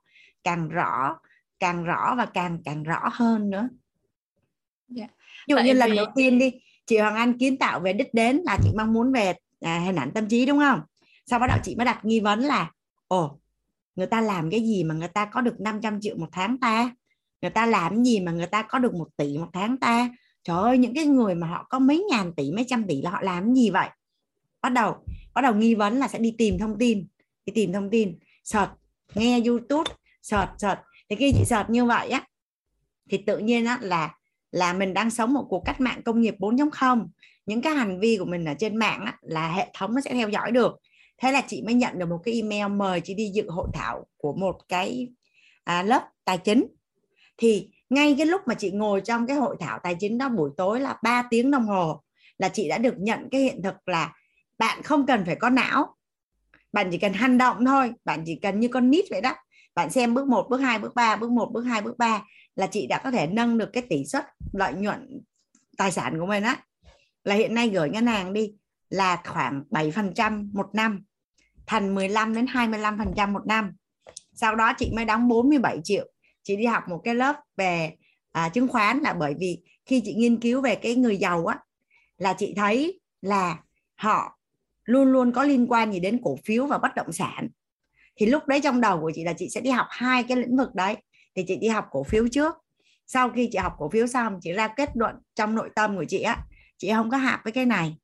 càng 0.43 0.69
rõ 0.69 1.17
càng 1.59 1.83
rõ 1.83 2.15
và 2.17 2.25
càng 2.25 2.59
càng 2.65 2.83
rõ 2.83 3.09
hơn 3.11 3.49
nữa. 3.49 3.69
Yeah. 4.97 5.09
Dụ 5.47 5.57
như 5.57 5.63
vì... 5.63 5.73
lần 5.73 5.95
đầu 5.95 6.05
tiên 6.15 6.39
đi 6.39 6.51
chị 6.85 6.97
Hoàng 6.97 7.15
Anh 7.15 7.37
kiến 7.37 7.57
tạo 7.57 7.79
về 7.79 7.93
đích 7.93 8.13
đến 8.13 8.41
là 8.45 8.57
chị 8.63 8.69
mong 8.77 8.93
muốn 8.93 9.11
về 9.11 9.33
à, 9.61 9.79
hình 9.79 9.95
ảnh 9.95 10.11
tâm 10.11 10.27
trí 10.27 10.45
đúng 10.45 10.59
không? 10.59 10.81
Sau 11.25 11.39
bắt 11.39 11.47
đầu 11.47 11.57
chị 11.63 11.75
mới 11.75 11.85
đặt 11.85 12.05
nghi 12.05 12.19
vấn 12.19 12.39
là 12.39 12.71
ồ 13.07 13.39
người 13.95 14.07
ta 14.07 14.21
làm 14.21 14.49
cái 14.49 14.61
gì 14.61 14.83
mà 14.83 14.95
người 14.95 15.07
ta 15.07 15.25
có 15.25 15.41
được 15.41 15.59
500 15.59 16.01
triệu 16.01 16.17
một 16.17 16.29
tháng 16.31 16.57
ta? 16.57 16.91
Người 17.41 17.51
ta 17.51 17.65
làm 17.65 18.03
gì 18.03 18.19
mà 18.19 18.31
người 18.31 18.47
ta 18.47 18.61
có 18.61 18.79
được 18.79 18.93
một 18.93 19.07
tỷ 19.17 19.37
một 19.37 19.49
tháng 19.53 19.77
ta? 19.77 20.09
Trời 20.43 20.57
ơi 20.57 20.77
những 20.77 20.95
cái 20.95 21.05
người 21.05 21.35
mà 21.35 21.47
họ 21.47 21.67
có 21.69 21.79
mấy 21.79 22.05
ngàn 22.11 22.33
tỷ 22.33 22.51
mấy 22.51 22.65
trăm 22.67 22.87
tỷ 22.87 23.01
là 23.01 23.09
họ 23.09 23.21
làm 23.21 23.53
gì 23.53 23.69
vậy? 23.69 23.89
Bắt 24.61 24.69
đầu 24.69 24.95
bắt 25.33 25.41
đầu 25.41 25.53
nghi 25.55 25.75
vấn 25.75 25.99
là 25.99 26.07
sẽ 26.07 26.19
đi 26.19 26.35
tìm 26.37 26.59
thông 26.59 26.77
tin 26.79 27.07
đi 27.45 27.53
tìm 27.55 27.73
thông 27.73 27.89
tin. 27.89 28.19
Search 28.43 28.71
nghe 29.15 29.41
youtube 29.45 29.91
search 30.21 30.49
search. 30.57 30.79
Thì 31.09 31.15
khi 31.15 31.31
chị 31.37 31.45
search 31.45 31.69
như 31.69 31.85
vậy 31.85 32.09
á 32.09 32.23
thì 33.09 33.17
tự 33.17 33.37
nhiên 33.37 33.65
á 33.65 33.77
là 33.81 34.15
là 34.55 34.73
mình 34.73 34.93
đang 34.93 35.09
sống 35.09 35.33
một 35.33 35.45
cuộc 35.49 35.61
cách 35.65 35.81
mạng 35.81 36.01
công 36.05 36.21
nghiệp 36.21 36.35
4.0 36.39 37.07
những 37.45 37.61
cái 37.61 37.73
hành 37.73 37.99
vi 37.99 38.17
của 38.17 38.25
mình 38.25 38.45
ở 38.45 38.53
trên 38.59 38.77
mạng 38.77 39.05
á, 39.05 39.17
là 39.21 39.51
hệ 39.51 39.67
thống 39.73 39.95
nó 39.95 40.01
sẽ 40.01 40.13
theo 40.13 40.29
dõi 40.29 40.51
được. 40.51 40.75
Thế 41.17 41.31
là 41.31 41.41
chị 41.47 41.61
mới 41.65 41.73
nhận 41.73 41.99
được 41.99 42.05
một 42.09 42.19
cái 42.23 42.33
email 42.33 42.71
mời 42.71 43.01
chị 43.01 43.13
đi 43.13 43.29
dự 43.33 43.49
hội 43.49 43.67
thảo 43.73 44.05
của 44.17 44.33
một 44.33 44.57
cái 44.69 45.07
à, 45.63 45.83
lớp 45.83 46.03
tài 46.25 46.37
chính. 46.37 46.67
Thì 47.37 47.69
ngay 47.89 48.15
cái 48.17 48.25
lúc 48.25 48.41
mà 48.45 48.53
chị 48.53 48.71
ngồi 48.71 49.01
trong 49.01 49.27
cái 49.27 49.37
hội 49.37 49.55
thảo 49.59 49.79
tài 49.83 49.95
chính 49.99 50.17
đó 50.17 50.29
buổi 50.29 50.49
tối 50.57 50.79
là 50.79 50.97
3 51.03 51.23
tiếng 51.29 51.51
đồng 51.51 51.65
hồ 51.65 52.01
là 52.37 52.49
chị 52.49 52.69
đã 52.69 52.77
được 52.77 52.95
nhận 52.97 53.29
cái 53.31 53.41
hiện 53.41 53.61
thực 53.63 53.87
là 53.87 54.13
bạn 54.57 54.83
không 54.83 55.05
cần 55.05 55.25
phải 55.25 55.35
có 55.35 55.49
não. 55.49 55.95
Bạn 56.73 56.87
chỉ 56.91 56.97
cần 56.97 57.13
hành 57.13 57.37
động 57.37 57.65
thôi 57.65 57.93
bạn 58.05 58.23
chỉ 58.25 58.35
cần 58.35 58.59
như 58.59 58.67
con 58.67 58.89
nít 58.89 59.05
vậy 59.09 59.21
đó. 59.21 59.33
Bạn 59.75 59.89
xem 59.89 60.13
bước 60.13 60.27
1, 60.27 60.47
bước 60.49 60.57
2, 60.57 60.79
bước 60.79 60.95
3, 60.95 61.15
bước 61.15 61.31
1, 61.31 61.51
bước 61.51 61.63
2, 61.63 61.81
bước 61.81 61.97
3 61.97 62.21
là 62.55 62.67
chị 62.67 62.87
đã 62.87 63.01
có 63.03 63.11
thể 63.11 63.27
nâng 63.27 63.57
được 63.57 63.69
cái 63.73 63.83
tỷ 63.89 64.05
suất 64.05 64.25
lợi 64.53 64.73
nhuận 64.73 65.21
tài 65.77 65.91
sản 65.91 66.19
của 66.19 66.25
mình 66.25 66.43
á. 66.43 66.63
Là 67.23 67.35
hiện 67.35 67.53
nay 67.53 67.69
gửi 67.69 67.89
ngân 67.89 68.07
hàng 68.07 68.33
đi 68.33 68.53
là 68.89 69.21
khoảng 69.25 69.63
7% 69.69 70.49
một 70.53 70.69
năm 70.73 71.03
thành 71.67 71.95
15 71.95 72.35
đến 72.35 72.45
25% 72.45 73.31
một 73.31 73.47
năm. 73.47 73.71
Sau 74.33 74.55
đó 74.55 74.73
chị 74.77 74.91
mới 74.95 75.05
đóng 75.05 75.27
47 75.27 75.79
triệu. 75.83 76.11
Chị 76.43 76.55
đi 76.55 76.65
học 76.65 76.83
một 76.89 77.01
cái 77.03 77.15
lớp 77.15 77.35
về 77.57 77.91
à, 78.31 78.49
chứng 78.49 78.67
khoán 78.67 78.99
là 78.99 79.13
bởi 79.13 79.35
vì 79.39 79.61
khi 79.85 80.01
chị 80.05 80.13
nghiên 80.13 80.39
cứu 80.39 80.61
về 80.61 80.75
cái 80.75 80.95
người 80.95 81.17
giàu 81.17 81.45
á 81.45 81.59
là 82.17 82.33
chị 82.37 82.53
thấy 82.55 82.99
là 83.21 83.59
họ 83.95 84.39
luôn 84.85 85.11
luôn 85.11 85.31
có 85.31 85.43
liên 85.43 85.67
quan 85.69 85.93
gì 85.93 85.99
đến 85.99 86.21
cổ 86.23 86.37
phiếu 86.45 86.65
và 86.65 86.77
bất 86.77 86.95
động 86.95 87.11
sản. 87.11 87.49
Thì 88.15 88.25
lúc 88.25 88.47
đấy 88.47 88.59
trong 88.63 88.81
đầu 88.81 89.01
của 89.01 89.11
chị 89.15 89.23
là 89.23 89.33
chị 89.33 89.49
sẽ 89.49 89.61
đi 89.61 89.69
học 89.69 89.87
hai 89.89 90.23
cái 90.23 90.37
lĩnh 90.37 90.57
vực 90.57 90.75
đấy 90.75 90.95
thì 91.35 91.43
chị 91.47 91.55
đi 91.55 91.67
học 91.67 91.85
cổ 91.91 92.03
phiếu 92.03 92.27
trước. 92.27 92.55
Sau 93.07 93.29
khi 93.29 93.49
chị 93.51 93.57
học 93.57 93.73
cổ 93.77 93.89
phiếu 93.89 94.07
xong 94.07 94.39
chị 94.41 94.51
ra 94.51 94.67
kết 94.67 94.89
luận 94.93 95.15
trong 95.35 95.55
nội 95.55 95.69
tâm 95.75 95.97
của 95.97 96.05
chị 96.05 96.21
á 96.21 96.37
chị 96.77 96.91
không 96.91 97.09
có 97.09 97.17
hạp 97.17 97.43
với 97.43 97.53
cái 97.53 97.65
này. 97.65 97.97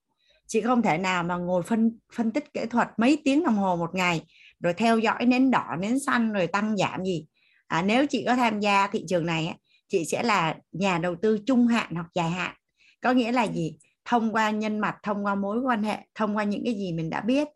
Chị 0.48 0.62
không 0.62 0.82
thể 0.82 0.98
nào 0.98 1.24
mà 1.24 1.38
ngồi 1.38 1.64
phân 1.64 1.98
phân 2.14 2.32
tích 2.32 2.54
kỹ 2.54 2.62
thuật 2.70 2.88
mấy 2.98 3.22
tiếng 3.26 3.44
đồng 3.44 3.56
hồ 3.56 3.76
một 3.76 3.96
ngày 3.96 4.22
rồi 4.60 4.74
theo 4.74 4.98
dõi 4.98 5.26
nến 5.26 5.52
đỏ 5.52 5.76
nến 5.80 6.00
xanh 6.00 6.34
rồi 6.34 6.48
tăng 6.48 6.78
giảm 6.78 7.06
gì. 7.06 7.26
À, 7.68 7.82
nếu 7.82 8.08
chị 8.08 8.24
có 8.28 8.36
tham 8.36 8.60
gia 8.60 8.88
thị 8.88 9.06
trường 9.08 9.26
này 9.26 9.48
á 9.48 9.56
chị 9.88 10.06
sẽ 10.06 10.24
là 10.24 10.56
nhà 10.72 10.98
đầu 10.98 11.16
tư 11.22 11.38
trung 11.46 11.68
hạn 11.68 11.88
hoặc 11.94 12.08
dài 12.16 12.30
hạn. 12.30 12.56
Có 13.02 13.12
nghĩa 13.12 13.32
là 13.32 13.44
gì? 13.44 13.78
Thông 14.06 14.36
qua 14.36 14.50
nhân 14.50 14.80
mặt 14.80 14.96
thông 15.04 15.26
qua 15.26 15.36
mối 15.36 15.60
quan 15.60 15.84
hệ 15.84 15.98
thông 16.16 16.38
qua 16.38 16.44
những 16.44 16.62
cái 16.66 16.74
gì 16.74 16.94
mình 16.94 17.10
đã 17.10 17.22
biết 17.22 17.48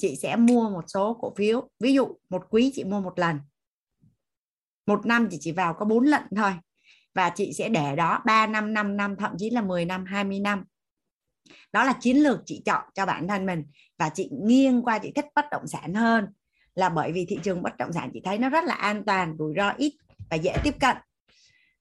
chị 0.00 0.16
sẽ 0.22 0.36
mua 0.36 0.70
một 0.70 0.84
số 0.86 1.18
cổ 1.20 1.34
phiếu. 1.36 1.68
Ví 1.80 1.92
dụ 1.92 2.08
một 2.30 2.42
quý 2.50 2.72
chị 2.74 2.84
mua 2.84 3.00
một 3.00 3.18
lần 3.18 3.38
một 4.86 5.06
năm 5.06 5.28
chị 5.30 5.36
chỉ 5.40 5.52
vào 5.52 5.74
có 5.74 5.84
bốn 5.84 6.04
lần 6.04 6.22
thôi. 6.36 6.52
Và 7.14 7.30
chị 7.30 7.52
sẽ 7.52 7.68
để 7.68 7.96
đó 7.96 8.22
3 8.26 8.46
năm 8.46 8.74
5 8.74 8.96
năm, 8.96 9.16
thậm 9.16 9.32
chí 9.38 9.50
là 9.50 9.60
10 9.60 9.84
năm 9.84 10.04
20 10.04 10.40
năm. 10.40 10.64
Đó 11.72 11.84
là 11.84 11.92
chiến 12.00 12.16
lược 12.16 12.40
chị 12.46 12.62
chọn 12.64 12.84
cho 12.94 13.06
bản 13.06 13.28
thân 13.28 13.46
mình. 13.46 13.64
Và 13.98 14.08
chị 14.08 14.30
nghiêng 14.44 14.82
qua 14.82 14.98
chị 14.98 15.12
thích 15.14 15.26
bất 15.34 15.44
động 15.50 15.66
sản 15.66 15.94
hơn. 15.94 16.26
Là 16.74 16.88
bởi 16.88 17.12
vì 17.12 17.26
thị 17.28 17.38
trường 17.42 17.62
bất 17.62 17.76
động 17.76 17.92
sản 17.92 18.10
chị 18.14 18.20
thấy 18.24 18.38
nó 18.38 18.48
rất 18.48 18.64
là 18.64 18.74
an 18.74 19.02
toàn, 19.06 19.36
rủi 19.38 19.54
ro 19.56 19.72
ít 19.76 19.94
và 20.30 20.36
dễ 20.36 20.54
tiếp 20.64 20.74
cận. 20.80 20.96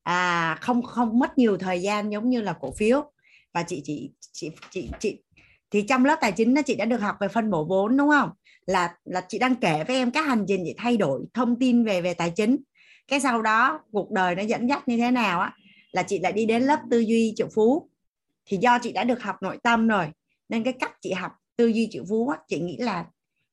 À 0.03 0.57
không 0.61 0.81
không 0.83 1.19
mất 1.19 1.37
nhiều 1.37 1.57
thời 1.57 1.81
gian 1.81 2.09
giống 2.09 2.29
như 2.29 2.41
là 2.41 2.53
cổ 2.61 2.71
phiếu. 2.71 3.11
Và 3.53 3.63
chị 3.63 3.81
chị 3.83 4.11
chị 4.31 4.51
chị 4.69 4.89
chị, 4.99 5.23
thì 5.71 5.81
trong 5.81 6.05
lớp 6.05 6.17
tài 6.21 6.31
chính 6.31 6.53
nó 6.53 6.61
chị 6.61 6.75
đã 6.75 6.85
được 6.85 7.01
học 7.01 7.15
về 7.19 7.27
phân 7.27 7.51
bổ 7.51 7.65
vốn, 7.65 7.97
đúng 7.97 8.09
không? 8.09 8.29
Là 8.65 8.95
là 9.03 9.25
chị 9.27 9.39
đang 9.39 9.55
kể 9.55 9.83
với 9.87 9.95
em 9.95 10.11
các 10.11 10.25
hành 10.25 10.45
trình 10.47 10.63
chị 10.65 10.73
thay 10.77 10.97
đổi 10.97 11.21
thông 11.33 11.59
tin 11.59 11.83
về 11.83 12.01
về 12.01 12.13
tài 12.13 12.31
chính 12.35 12.57
cái 13.11 13.19
sau 13.19 13.41
đó 13.41 13.79
cuộc 13.91 14.11
đời 14.11 14.35
nó 14.35 14.41
dẫn 14.41 14.69
dắt 14.69 14.87
như 14.87 14.97
thế 14.97 15.11
nào 15.11 15.39
á 15.39 15.53
là 15.91 16.03
chị 16.03 16.19
lại 16.19 16.31
đi 16.31 16.45
đến 16.45 16.63
lớp 16.63 16.79
tư 16.91 16.99
duy 16.99 17.33
triệu 17.35 17.47
phú. 17.55 17.89
Thì 18.45 18.57
do 18.57 18.79
chị 18.79 18.91
đã 18.91 19.03
được 19.03 19.23
học 19.23 19.35
nội 19.41 19.57
tâm 19.63 19.87
rồi 19.87 20.05
nên 20.49 20.63
cái 20.63 20.73
cách 20.73 20.91
chị 21.01 21.11
học 21.11 21.31
tư 21.55 21.67
duy 21.67 21.87
triệu 21.91 22.03
phú 22.09 22.29
á, 22.29 22.37
chị 22.47 22.59
nghĩ 22.59 22.77
là 22.77 23.05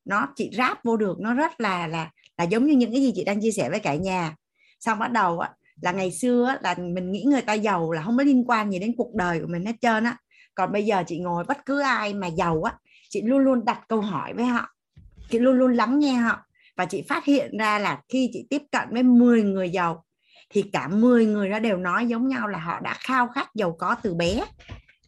nó 0.05 0.28
chị 0.36 0.51
ráp 0.52 0.85
vô 0.85 0.97
được 0.97 1.20
nó 1.20 1.35
rất 1.35 1.60
là 1.60 1.86
là 1.86 2.10
là 2.36 2.44
giống 2.44 2.66
như 2.66 2.76
những 2.76 2.93
cái 2.93 3.02
gì 3.02 3.12
chị 3.14 3.24
đang 3.24 3.40
chia 3.40 3.51
sẻ 3.51 3.70
với 3.70 3.80
cả 3.80 3.94
nhà. 3.94 4.35
Xong 4.80 4.98
bắt 4.98 5.12
đầu 5.12 5.39
á, 5.39 5.51
là 5.82 5.93
ngày 5.93 6.12
xưa 6.12 6.47
á, 6.48 6.59
là 6.62 6.74
mình 6.78 7.12
nghĩ 7.12 7.22
người 7.22 7.43
ta 7.43 7.52
giàu 7.52 7.93
là 7.93 8.02
không 8.02 8.16
có 8.18 8.24
liên 8.24 8.44
quan 8.47 8.70
gì 8.70 8.78
đến 8.78 8.94
cuộc 8.97 9.14
đời 9.14 9.40
của 9.40 9.47
mình 9.48 9.66
hết 9.66 9.74
trơn 9.80 10.05
á. 10.05 10.16
Còn 10.55 10.72
bây 10.72 10.85
giờ 10.85 11.02
chị 11.06 11.18
ngồi 11.18 11.44
bất 11.44 11.66
cứ 11.66 11.80
ai 11.80 12.14
mà 12.14 12.26
giàu 12.26 12.62
á 12.62 12.72
chị 13.09 13.22
luôn 13.22 13.39
luôn 13.39 13.64
đặt 13.64 13.80
câu 13.89 14.01
hỏi 14.01 14.32
với 14.35 14.44
họ 14.44 14.68
chị 15.30 15.39
luôn 15.39 15.59
luôn 15.59 15.72
lắng 15.72 15.98
nghe 15.98 16.12
họ 16.12 16.44
và 16.78 16.84
chị 16.84 17.02
phát 17.09 17.24
hiện 17.24 17.59
ra 17.59 17.78
là 17.78 18.00
khi 18.09 18.30
chị 18.32 18.46
tiếp 18.50 18.62
cận 18.72 18.88
với 18.90 19.02
10 19.02 19.42
người 19.42 19.70
giàu 19.70 20.05
thì 20.50 20.62
cả 20.72 20.88
10 20.88 21.26
người 21.26 21.50
đó 21.50 21.59
đều 21.59 21.76
nói 21.76 22.06
giống 22.06 22.28
nhau 22.28 22.48
là 22.48 22.59
họ 22.59 22.80
đã 22.80 22.94
khao 23.00 23.28
khát 23.28 23.55
giàu 23.55 23.76
có 23.78 23.96
từ 24.02 24.14
bé. 24.14 24.44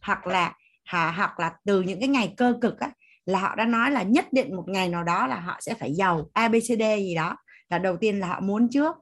Hoặc 0.01 0.27
là 0.27 0.53
họ 0.85 1.11
hoặc 1.11 1.39
là 1.39 1.53
từ 1.65 1.81
những 1.81 1.99
cái 1.99 2.09
ngày 2.09 2.33
cơ 2.37 2.53
cực 2.61 2.79
á, 2.79 2.91
là 3.25 3.39
họ 3.39 3.55
đã 3.55 3.65
nói 3.65 3.91
là 3.91 4.03
nhất 4.03 4.25
định 4.33 4.55
một 4.55 4.63
ngày 4.67 4.89
nào 4.89 5.03
đó 5.03 5.27
là 5.27 5.39
họ 5.39 5.57
sẽ 5.61 5.73
phải 5.73 5.93
giàu 5.93 6.29
abcd 6.33 6.81
gì 6.97 7.15
đó 7.15 7.35
là 7.69 7.77
đầu 7.77 7.97
tiên 7.97 8.19
là 8.19 8.27
họ 8.27 8.39
muốn 8.39 8.69
trước. 8.69 8.95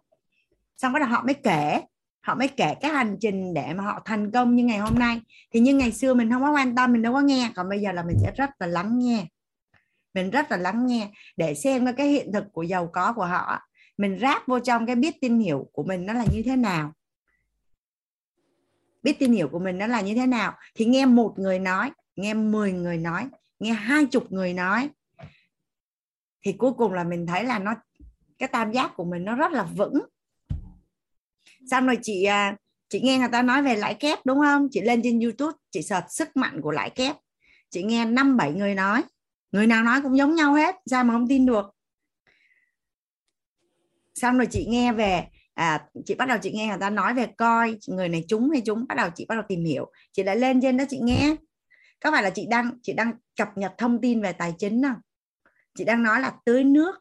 Xong 0.77 0.93
bắt 0.93 0.99
đầu 0.99 1.09
họ 1.09 1.23
mới 1.23 1.33
kể 1.33 1.81
họ 2.21 2.35
mới 2.35 2.47
kể 2.47 2.75
cái 2.81 2.91
hành 2.91 3.17
trình 3.19 3.53
để 3.53 3.73
mà 3.73 3.83
họ 3.83 4.01
thành 4.05 4.31
công 4.31 4.55
như 4.55 4.63
ngày 4.63 4.77
hôm 4.77 4.99
nay. 4.99 5.21
Thì 5.53 5.59
như 5.59 5.73
ngày 5.73 5.91
xưa 5.91 6.13
mình 6.13 6.31
không 6.31 6.41
có 6.41 6.51
quan 6.51 6.75
tâm 6.75 6.93
mình 6.93 7.01
đâu 7.01 7.13
có 7.13 7.21
nghe 7.21 7.51
còn 7.55 7.69
bây 7.69 7.79
giờ 7.79 7.91
là 7.91 8.03
mình 8.03 8.17
sẽ 8.21 8.31
rất 8.35 8.49
là 8.59 8.67
lắng 8.67 8.99
nghe 8.99 9.25
mình 10.13 10.29
rất 10.29 10.51
là 10.51 10.57
lắng 10.57 10.87
nghe 10.87 11.11
để 11.37 11.55
xem 11.55 11.95
cái 11.95 12.07
hiện 12.07 12.31
thực 12.33 12.43
của 12.51 12.63
giàu 12.63 12.89
có 12.93 13.13
của 13.13 13.25
họ. 13.25 13.59
Mình 13.97 14.19
ráp 14.21 14.47
vô 14.47 14.59
trong 14.59 14.85
cái 14.85 14.95
biết 14.95 15.21
tin 15.21 15.39
hiểu 15.39 15.69
của 15.71 15.83
mình 15.83 16.05
nó 16.05 16.13
là 16.13 16.25
như 16.33 16.41
thế 16.45 16.55
nào. 16.55 16.93
Biết 19.03 19.19
tin 19.19 19.31
hiểu 19.31 19.49
của 19.49 19.59
mình 19.59 19.77
nó 19.77 19.87
là 19.87 20.01
như 20.01 20.15
thế 20.15 20.25
nào? 20.25 20.53
Thì 20.75 20.85
nghe 20.85 21.05
một 21.05 21.33
người 21.37 21.59
nói, 21.59 21.91
nghe 22.15 22.33
10 22.33 22.71
người 22.71 22.97
nói, 22.97 23.29
nghe 23.59 23.71
hai 23.71 24.05
chục 24.05 24.31
người 24.31 24.53
nói, 24.53 24.89
thì 26.45 26.53
cuối 26.53 26.73
cùng 26.73 26.93
là 26.93 27.03
mình 27.03 27.27
thấy 27.27 27.43
là 27.43 27.59
nó, 27.59 27.75
cái 28.37 28.49
tam 28.49 28.71
giác 28.71 28.91
của 28.95 29.03
mình 29.03 29.25
nó 29.25 29.35
rất 29.35 29.51
là 29.51 29.63
vững. 29.63 29.93
Xong 31.71 31.85
rồi 31.85 31.97
chị 32.01 32.23
à, 32.23 32.55
chị 32.89 33.01
nghe 33.01 33.17
người 33.17 33.29
ta 33.31 33.41
nói 33.41 33.61
về 33.61 33.75
lãi 33.75 33.93
kép, 33.93 34.25
đúng 34.25 34.39
không? 34.39 34.67
Chị 34.71 34.81
lên 34.81 35.01
trên 35.03 35.19
youtube, 35.19 35.57
chị 35.71 35.81
search 35.81 36.05
sức 36.09 36.37
mạnh 36.37 36.61
của 36.61 36.71
lãi 36.71 36.89
kép. 36.89 37.15
Chị 37.69 37.83
nghe 37.83 38.05
năm 38.05 38.37
bảy 38.37 38.51
người 38.51 38.75
nói 38.75 39.03
người 39.51 39.67
nào 39.67 39.83
nói 39.83 40.01
cũng 40.01 40.17
giống 40.17 40.35
nhau 40.35 40.53
hết 40.53 40.75
sao 40.85 41.03
mà 41.03 41.13
không 41.13 41.27
tin 41.27 41.45
được. 41.45 41.65
Xong 44.15 44.37
rồi 44.37 44.47
chị 44.51 44.65
nghe 44.69 44.93
về 44.93 45.27
à, 45.53 45.85
chị 46.05 46.15
bắt 46.15 46.27
đầu 46.27 46.37
chị 46.41 46.51
nghe 46.51 46.67
người 46.67 46.77
ta 46.79 46.89
nói 46.89 47.13
về 47.13 47.27
coi 47.37 47.77
người 47.87 48.09
này 48.09 48.25
trúng 48.27 48.49
hay 48.49 48.61
trúng 48.65 48.85
bắt 48.89 48.95
đầu 48.95 49.09
chị 49.15 49.25
bắt 49.29 49.35
đầu 49.35 49.43
tìm 49.47 49.65
hiểu. 49.65 49.91
Chị 50.11 50.23
lại 50.23 50.35
lên 50.35 50.61
trên 50.61 50.77
đó 50.77 50.83
chị 50.89 50.99
nghe. 51.01 51.35
Có 52.03 52.11
phải 52.11 52.23
là 52.23 52.29
chị 52.29 52.45
đang 52.49 52.71
chị 52.81 52.93
đang 52.93 53.13
cập 53.35 53.49
nhật 53.55 53.73
thông 53.77 54.01
tin 54.01 54.21
về 54.21 54.33
tài 54.33 54.53
chính 54.57 54.83
không? 54.83 55.01
Chị 55.77 55.83
đang 55.83 56.03
nói 56.03 56.21
là 56.21 56.33
tưới 56.45 56.63
nước 56.63 56.95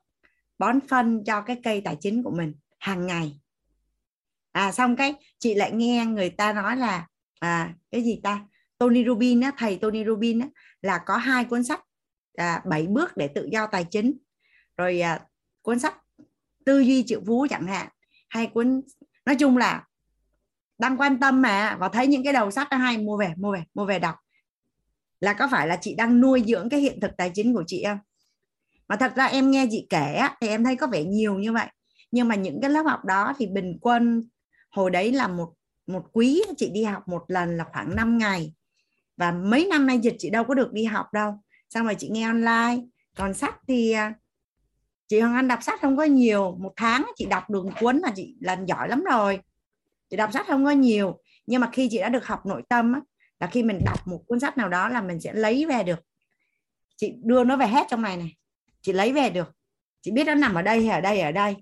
bón 0.58 0.80
phân 0.88 1.24
cho 1.24 1.40
cái 1.40 1.60
cây 1.62 1.80
tài 1.80 1.96
chính 2.00 2.22
của 2.22 2.30
mình 2.30 2.54
hàng 2.78 3.06
ngày. 3.06 3.40
À 4.52 4.72
xong 4.72 4.96
cái 4.96 5.14
chị 5.38 5.54
lại 5.54 5.72
nghe 5.72 6.06
người 6.06 6.30
ta 6.30 6.52
nói 6.52 6.76
là 6.76 7.06
à 7.40 7.74
cái 7.90 8.02
gì 8.02 8.20
ta? 8.22 8.40
Tony 8.78 9.04
Robbins 9.04 9.44
á, 9.44 9.52
thầy 9.58 9.76
Tony 9.76 10.04
Robbins 10.04 10.42
á, 10.42 10.48
là 10.82 10.98
có 11.06 11.16
hai 11.16 11.44
cuốn 11.44 11.64
sách 11.64 11.80
à, 12.38 12.62
7 12.68 12.86
bước 12.86 13.16
để 13.16 13.28
tự 13.28 13.48
do 13.52 13.66
tài 13.66 13.84
chính. 13.84 14.18
Rồi 14.76 15.00
à, 15.00 15.20
cuốn 15.62 15.78
sách 15.78 15.94
tư 16.64 16.78
duy 16.78 17.04
triệu 17.06 17.20
phú 17.26 17.46
chẳng 17.50 17.66
hạn 17.66 17.88
hay 18.28 18.46
cuốn 18.46 18.80
nói 19.26 19.36
chung 19.36 19.56
là 19.56 19.84
đang 20.78 20.96
quan 20.96 21.20
tâm 21.20 21.42
mà 21.42 21.76
và 21.80 21.88
thấy 21.88 22.06
những 22.06 22.24
cái 22.24 22.32
đầu 22.32 22.50
sách 22.50 22.68
hay 22.70 22.98
mua 22.98 23.16
về 23.16 23.32
mua 23.36 23.52
về 23.52 23.62
mua 23.74 23.84
về 23.84 23.98
đọc. 23.98 24.14
Là 25.20 25.32
có 25.32 25.48
phải 25.50 25.66
là 25.66 25.78
chị 25.80 25.94
đang 25.94 26.20
nuôi 26.20 26.42
dưỡng 26.46 26.68
cái 26.68 26.80
hiện 26.80 27.00
thực 27.00 27.10
tài 27.16 27.30
chính 27.34 27.54
của 27.54 27.64
chị 27.66 27.84
không? 27.86 27.98
Mà 28.88 28.96
thật 28.96 29.12
ra 29.16 29.24
em 29.24 29.50
nghe 29.50 29.66
chị 29.70 29.86
kể 29.90 30.22
thì 30.40 30.48
em 30.48 30.64
thấy 30.64 30.76
có 30.76 30.86
vẻ 30.86 31.04
nhiều 31.04 31.38
như 31.38 31.52
vậy. 31.52 31.66
Nhưng 32.10 32.28
mà 32.28 32.34
những 32.34 32.60
cái 32.62 32.70
lớp 32.70 32.82
học 32.82 33.04
đó 33.04 33.34
thì 33.38 33.46
bình 33.46 33.78
quân 33.80 34.28
hồi 34.70 34.90
đấy 34.90 35.12
là 35.12 35.28
một 35.28 35.54
một 35.86 36.02
quý 36.12 36.42
chị 36.56 36.70
đi 36.70 36.82
học 36.84 37.08
một 37.08 37.24
lần 37.28 37.56
là 37.56 37.64
khoảng 37.72 37.96
5 37.96 38.18
ngày. 38.18 38.54
Và 39.16 39.32
mấy 39.32 39.66
năm 39.70 39.86
nay 39.86 39.98
dịch 39.98 40.14
chị 40.18 40.30
đâu 40.30 40.44
có 40.44 40.54
được 40.54 40.72
đi 40.72 40.84
học 40.84 41.06
đâu 41.12 41.40
xong 41.68 41.84
rồi 41.84 41.94
chị 41.94 42.08
nghe 42.08 42.26
online. 42.26 42.76
Còn 43.16 43.34
sách 43.34 43.54
thì 43.68 43.92
à, 43.92 44.14
chị 45.08 45.20
Hoàng 45.20 45.34
Anh 45.34 45.48
đọc 45.48 45.62
sách 45.62 45.80
không 45.80 45.96
có 45.96 46.04
nhiều. 46.04 46.56
Một 46.60 46.72
tháng 46.76 47.06
chị 47.16 47.26
đọc 47.26 47.50
được 47.50 47.64
cuốn 47.80 47.98
là 47.98 48.12
chị 48.16 48.36
lần 48.40 48.68
giỏi 48.68 48.88
lắm 48.88 49.04
rồi. 49.04 49.40
Chị 50.10 50.16
đọc 50.16 50.32
sách 50.32 50.46
không 50.46 50.64
có 50.64 50.70
nhiều. 50.70 51.20
Nhưng 51.46 51.60
mà 51.60 51.70
khi 51.72 51.88
chị 51.90 51.98
đã 51.98 52.08
được 52.08 52.26
học 52.26 52.46
nội 52.46 52.62
tâm 52.68 52.92
á, 52.92 53.00
là 53.40 53.46
khi 53.46 53.62
mình 53.62 53.80
đọc 53.84 54.06
một 54.06 54.22
cuốn 54.26 54.40
sách 54.40 54.56
nào 54.56 54.68
đó 54.68 54.88
là 54.88 55.02
mình 55.02 55.20
sẽ 55.20 55.32
lấy 55.32 55.66
về 55.66 55.82
được. 55.82 55.98
Chị 56.96 57.12
đưa 57.22 57.44
nó 57.44 57.56
về 57.56 57.66
hết 57.66 57.86
trong 57.90 58.02
này 58.02 58.16
này. 58.16 58.36
Chị 58.82 58.92
lấy 58.92 59.12
về 59.12 59.30
được. 59.30 59.52
Chị 60.00 60.10
biết 60.10 60.24
nó 60.26 60.34
nằm 60.34 60.54
ở 60.54 60.62
đây 60.62 60.86
hay 60.86 60.94
ở 60.94 61.00
đây 61.00 61.20
ở 61.20 61.32
đây. 61.32 61.56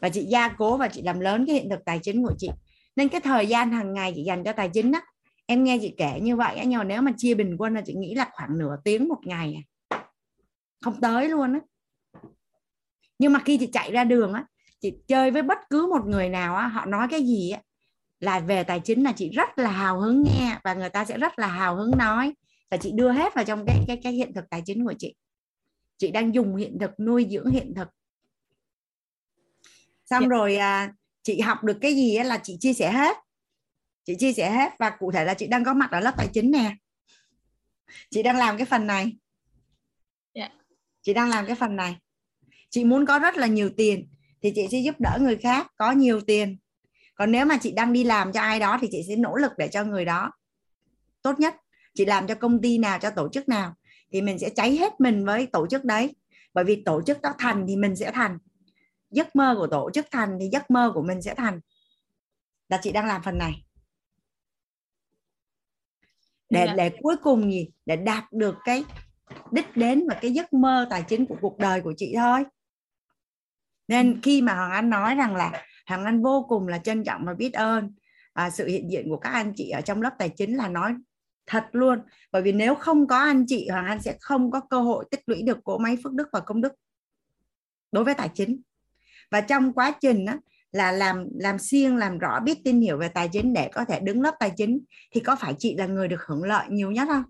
Và 0.00 0.08
chị 0.08 0.24
gia 0.24 0.48
cố 0.48 0.76
và 0.76 0.88
chị 0.88 1.02
làm 1.02 1.20
lớn 1.20 1.46
cái 1.46 1.54
hiện 1.56 1.70
thực 1.70 1.84
tài 1.84 1.98
chính 2.02 2.22
của 2.22 2.34
chị. 2.38 2.50
Nên 2.96 3.08
cái 3.08 3.20
thời 3.20 3.46
gian 3.46 3.72
hàng 3.72 3.94
ngày 3.94 4.12
chị 4.16 4.22
dành 4.22 4.44
cho 4.44 4.52
tài 4.52 4.68
chính 4.68 4.92
á 4.92 5.02
em 5.46 5.64
nghe 5.64 5.78
chị 5.80 5.94
kể 5.96 6.20
như 6.20 6.36
vậy 6.36 6.60
nhưng 6.66 6.78
mà 6.78 6.84
nếu 6.84 7.02
mà 7.02 7.12
chia 7.16 7.34
bình 7.34 7.56
quân 7.58 7.74
là 7.74 7.82
chị 7.86 7.94
nghĩ 7.94 8.14
là 8.14 8.30
khoảng 8.32 8.58
nửa 8.58 8.76
tiếng 8.84 9.08
một 9.08 9.18
ngày 9.24 9.64
à. 9.88 9.98
không 10.80 11.00
tới 11.00 11.28
luôn 11.28 11.52
á 11.52 11.60
nhưng 13.18 13.32
mà 13.32 13.40
khi 13.44 13.58
chị 13.58 13.68
chạy 13.72 13.92
ra 13.92 14.04
đường 14.04 14.32
á 14.32 14.44
chị 14.80 14.92
chơi 15.06 15.30
với 15.30 15.42
bất 15.42 15.58
cứ 15.70 15.86
một 15.86 16.06
người 16.06 16.28
nào 16.28 16.56
á 16.56 16.66
họ 16.68 16.86
nói 16.86 17.06
cái 17.10 17.26
gì 17.26 17.50
á 17.50 17.60
là 18.20 18.40
về 18.40 18.64
tài 18.64 18.80
chính 18.80 19.02
là 19.02 19.12
chị 19.12 19.30
rất 19.30 19.58
là 19.58 19.70
hào 19.70 20.00
hứng 20.00 20.22
nghe 20.22 20.58
và 20.64 20.74
người 20.74 20.88
ta 20.88 21.04
sẽ 21.04 21.18
rất 21.18 21.38
là 21.38 21.46
hào 21.46 21.76
hứng 21.76 21.90
nói 21.98 22.34
và 22.70 22.76
chị 22.76 22.92
đưa 22.94 23.12
hết 23.12 23.34
vào 23.34 23.44
trong 23.44 23.66
cái 23.66 23.84
cái 23.86 24.00
cái 24.02 24.12
hiện 24.12 24.32
thực 24.34 24.44
tài 24.50 24.62
chính 24.66 24.84
của 24.84 24.94
chị 24.98 25.14
chị 25.98 26.10
đang 26.10 26.34
dùng 26.34 26.56
hiện 26.56 26.78
thực 26.80 27.00
nuôi 27.00 27.26
dưỡng 27.30 27.50
hiện 27.50 27.74
thực 27.76 27.88
xong 30.06 30.20
yeah. 30.20 30.30
Dạ. 30.30 30.36
rồi 30.36 30.56
à, 30.56 30.92
chị 31.22 31.40
học 31.40 31.64
được 31.64 31.78
cái 31.80 31.94
gì 31.94 32.18
là 32.18 32.40
chị 32.42 32.56
chia 32.60 32.72
sẻ 32.72 32.92
hết 32.92 33.16
chị 34.04 34.14
chia 34.18 34.32
sẻ 34.32 34.50
hết 34.50 34.72
và 34.78 34.90
cụ 34.90 35.12
thể 35.12 35.24
là 35.24 35.34
chị 35.34 35.46
đang 35.46 35.64
có 35.64 35.74
mặt 35.74 35.90
ở 35.90 36.00
lớp 36.00 36.14
tài 36.16 36.28
chính 36.32 36.50
nè. 36.50 36.76
Chị 38.10 38.22
đang 38.22 38.36
làm 38.36 38.56
cái 38.56 38.66
phần 38.66 38.86
này. 38.86 39.02
Yeah. 40.32 40.50
Dạ. 40.52 40.58
chị 41.02 41.14
đang 41.14 41.28
làm 41.28 41.46
cái 41.46 41.54
phần 41.54 41.76
này. 41.76 41.96
Chị 42.70 42.84
muốn 42.84 43.06
có 43.06 43.18
rất 43.18 43.36
là 43.36 43.46
nhiều 43.46 43.70
tiền 43.76 44.08
thì 44.42 44.52
chị 44.54 44.68
sẽ 44.72 44.78
giúp 44.78 44.94
đỡ 44.98 45.18
người 45.20 45.36
khác 45.36 45.66
có 45.76 45.92
nhiều 45.92 46.20
tiền. 46.20 46.58
Còn 47.14 47.32
nếu 47.32 47.46
mà 47.46 47.58
chị 47.62 47.72
đang 47.72 47.92
đi 47.92 48.04
làm 48.04 48.32
cho 48.32 48.40
ai 48.40 48.60
đó 48.60 48.78
thì 48.80 48.88
chị 48.90 49.02
sẽ 49.08 49.16
nỗ 49.16 49.36
lực 49.36 49.52
để 49.58 49.68
cho 49.68 49.84
người 49.84 50.04
đó 50.04 50.32
tốt 51.22 51.40
nhất. 51.40 51.54
Chị 51.94 52.04
làm 52.04 52.26
cho 52.26 52.34
công 52.34 52.62
ty 52.62 52.78
nào 52.78 52.98
cho 52.98 53.10
tổ 53.10 53.28
chức 53.28 53.48
nào 53.48 53.74
thì 54.12 54.22
mình 54.22 54.38
sẽ 54.38 54.50
cháy 54.50 54.76
hết 54.76 55.00
mình 55.00 55.24
với 55.24 55.46
tổ 55.46 55.66
chức 55.66 55.84
đấy. 55.84 56.14
Bởi 56.54 56.64
vì 56.64 56.82
tổ 56.84 57.02
chức 57.02 57.22
đó 57.22 57.34
thành 57.38 57.64
thì 57.68 57.76
mình 57.76 57.96
sẽ 57.96 58.10
thành. 58.10 58.38
Giấc 59.10 59.36
mơ 59.36 59.54
của 59.58 59.66
tổ 59.66 59.90
chức 59.94 60.06
thành 60.10 60.38
thì 60.40 60.48
giấc 60.52 60.70
mơ 60.70 60.90
của 60.94 61.02
mình 61.02 61.22
sẽ 61.22 61.34
thành. 61.34 61.60
Là 62.68 62.78
chị 62.82 62.92
đang 62.92 63.06
làm 63.06 63.22
phần 63.22 63.38
này 63.38 63.64
để 66.50 66.66
dạ. 66.66 66.74
để 66.76 66.90
cuối 67.02 67.16
cùng 67.22 67.52
gì? 67.52 67.68
Để 67.86 67.96
đạt 67.96 68.32
được 68.32 68.54
cái 68.64 68.84
đích 69.50 69.76
đến 69.76 70.08
và 70.08 70.18
cái 70.22 70.30
giấc 70.30 70.52
mơ 70.52 70.86
tài 70.90 71.02
chính 71.08 71.26
của 71.26 71.36
cuộc 71.40 71.58
đời 71.58 71.80
của 71.80 71.94
chị 71.96 72.14
thôi. 72.16 72.44
Nên 73.88 74.20
khi 74.22 74.42
mà 74.42 74.54
hoàng 74.54 74.70
anh 74.70 74.90
nói 74.90 75.14
rằng 75.14 75.36
là 75.36 75.64
hoàng 75.86 76.04
anh 76.04 76.22
vô 76.22 76.46
cùng 76.48 76.68
là 76.68 76.78
trân 76.78 77.04
trọng 77.04 77.24
và 77.24 77.34
biết 77.34 77.52
ơn 77.52 77.94
à, 78.32 78.50
sự 78.50 78.66
hiện 78.66 78.90
diện 78.90 79.08
của 79.08 79.18
các 79.18 79.30
anh 79.30 79.52
chị 79.56 79.70
ở 79.70 79.80
trong 79.80 80.02
lớp 80.02 80.10
tài 80.18 80.28
chính 80.28 80.56
là 80.56 80.68
nói 80.68 80.94
thật 81.46 81.64
luôn. 81.72 81.98
Bởi 82.32 82.42
vì 82.42 82.52
nếu 82.52 82.74
không 82.74 83.06
có 83.06 83.18
anh 83.18 83.44
chị 83.48 83.68
hoàng 83.68 83.86
anh 83.86 84.02
sẽ 84.02 84.16
không 84.20 84.50
có 84.50 84.60
cơ 84.60 84.80
hội 84.80 85.04
tích 85.10 85.20
lũy 85.26 85.42
được 85.42 85.64
cỗ 85.64 85.78
máy 85.78 85.96
phước 86.04 86.12
đức 86.12 86.28
và 86.32 86.40
công 86.40 86.60
đức 86.60 86.72
đối 87.92 88.04
với 88.04 88.14
tài 88.14 88.28
chính. 88.34 88.60
Và 89.30 89.40
trong 89.40 89.72
quá 89.72 89.92
trình 90.00 90.26
á, 90.26 90.38
là 90.74 90.92
làm 90.92 91.28
làm 91.34 91.58
siêng 91.58 91.96
làm 91.96 92.18
rõ 92.18 92.40
biết 92.40 92.58
tin 92.64 92.80
hiểu 92.80 92.98
về 92.98 93.08
tài 93.08 93.28
chính 93.32 93.52
để 93.52 93.68
có 93.74 93.84
thể 93.84 94.00
đứng 94.00 94.22
lớp 94.22 94.34
tài 94.40 94.50
chính 94.56 94.80
thì 95.10 95.20
có 95.20 95.36
phải 95.40 95.54
chị 95.58 95.76
là 95.76 95.86
người 95.86 96.08
được 96.08 96.22
hưởng 96.26 96.44
lợi 96.44 96.66
nhiều 96.70 96.90
nhất 96.90 97.08
không? 97.08 97.24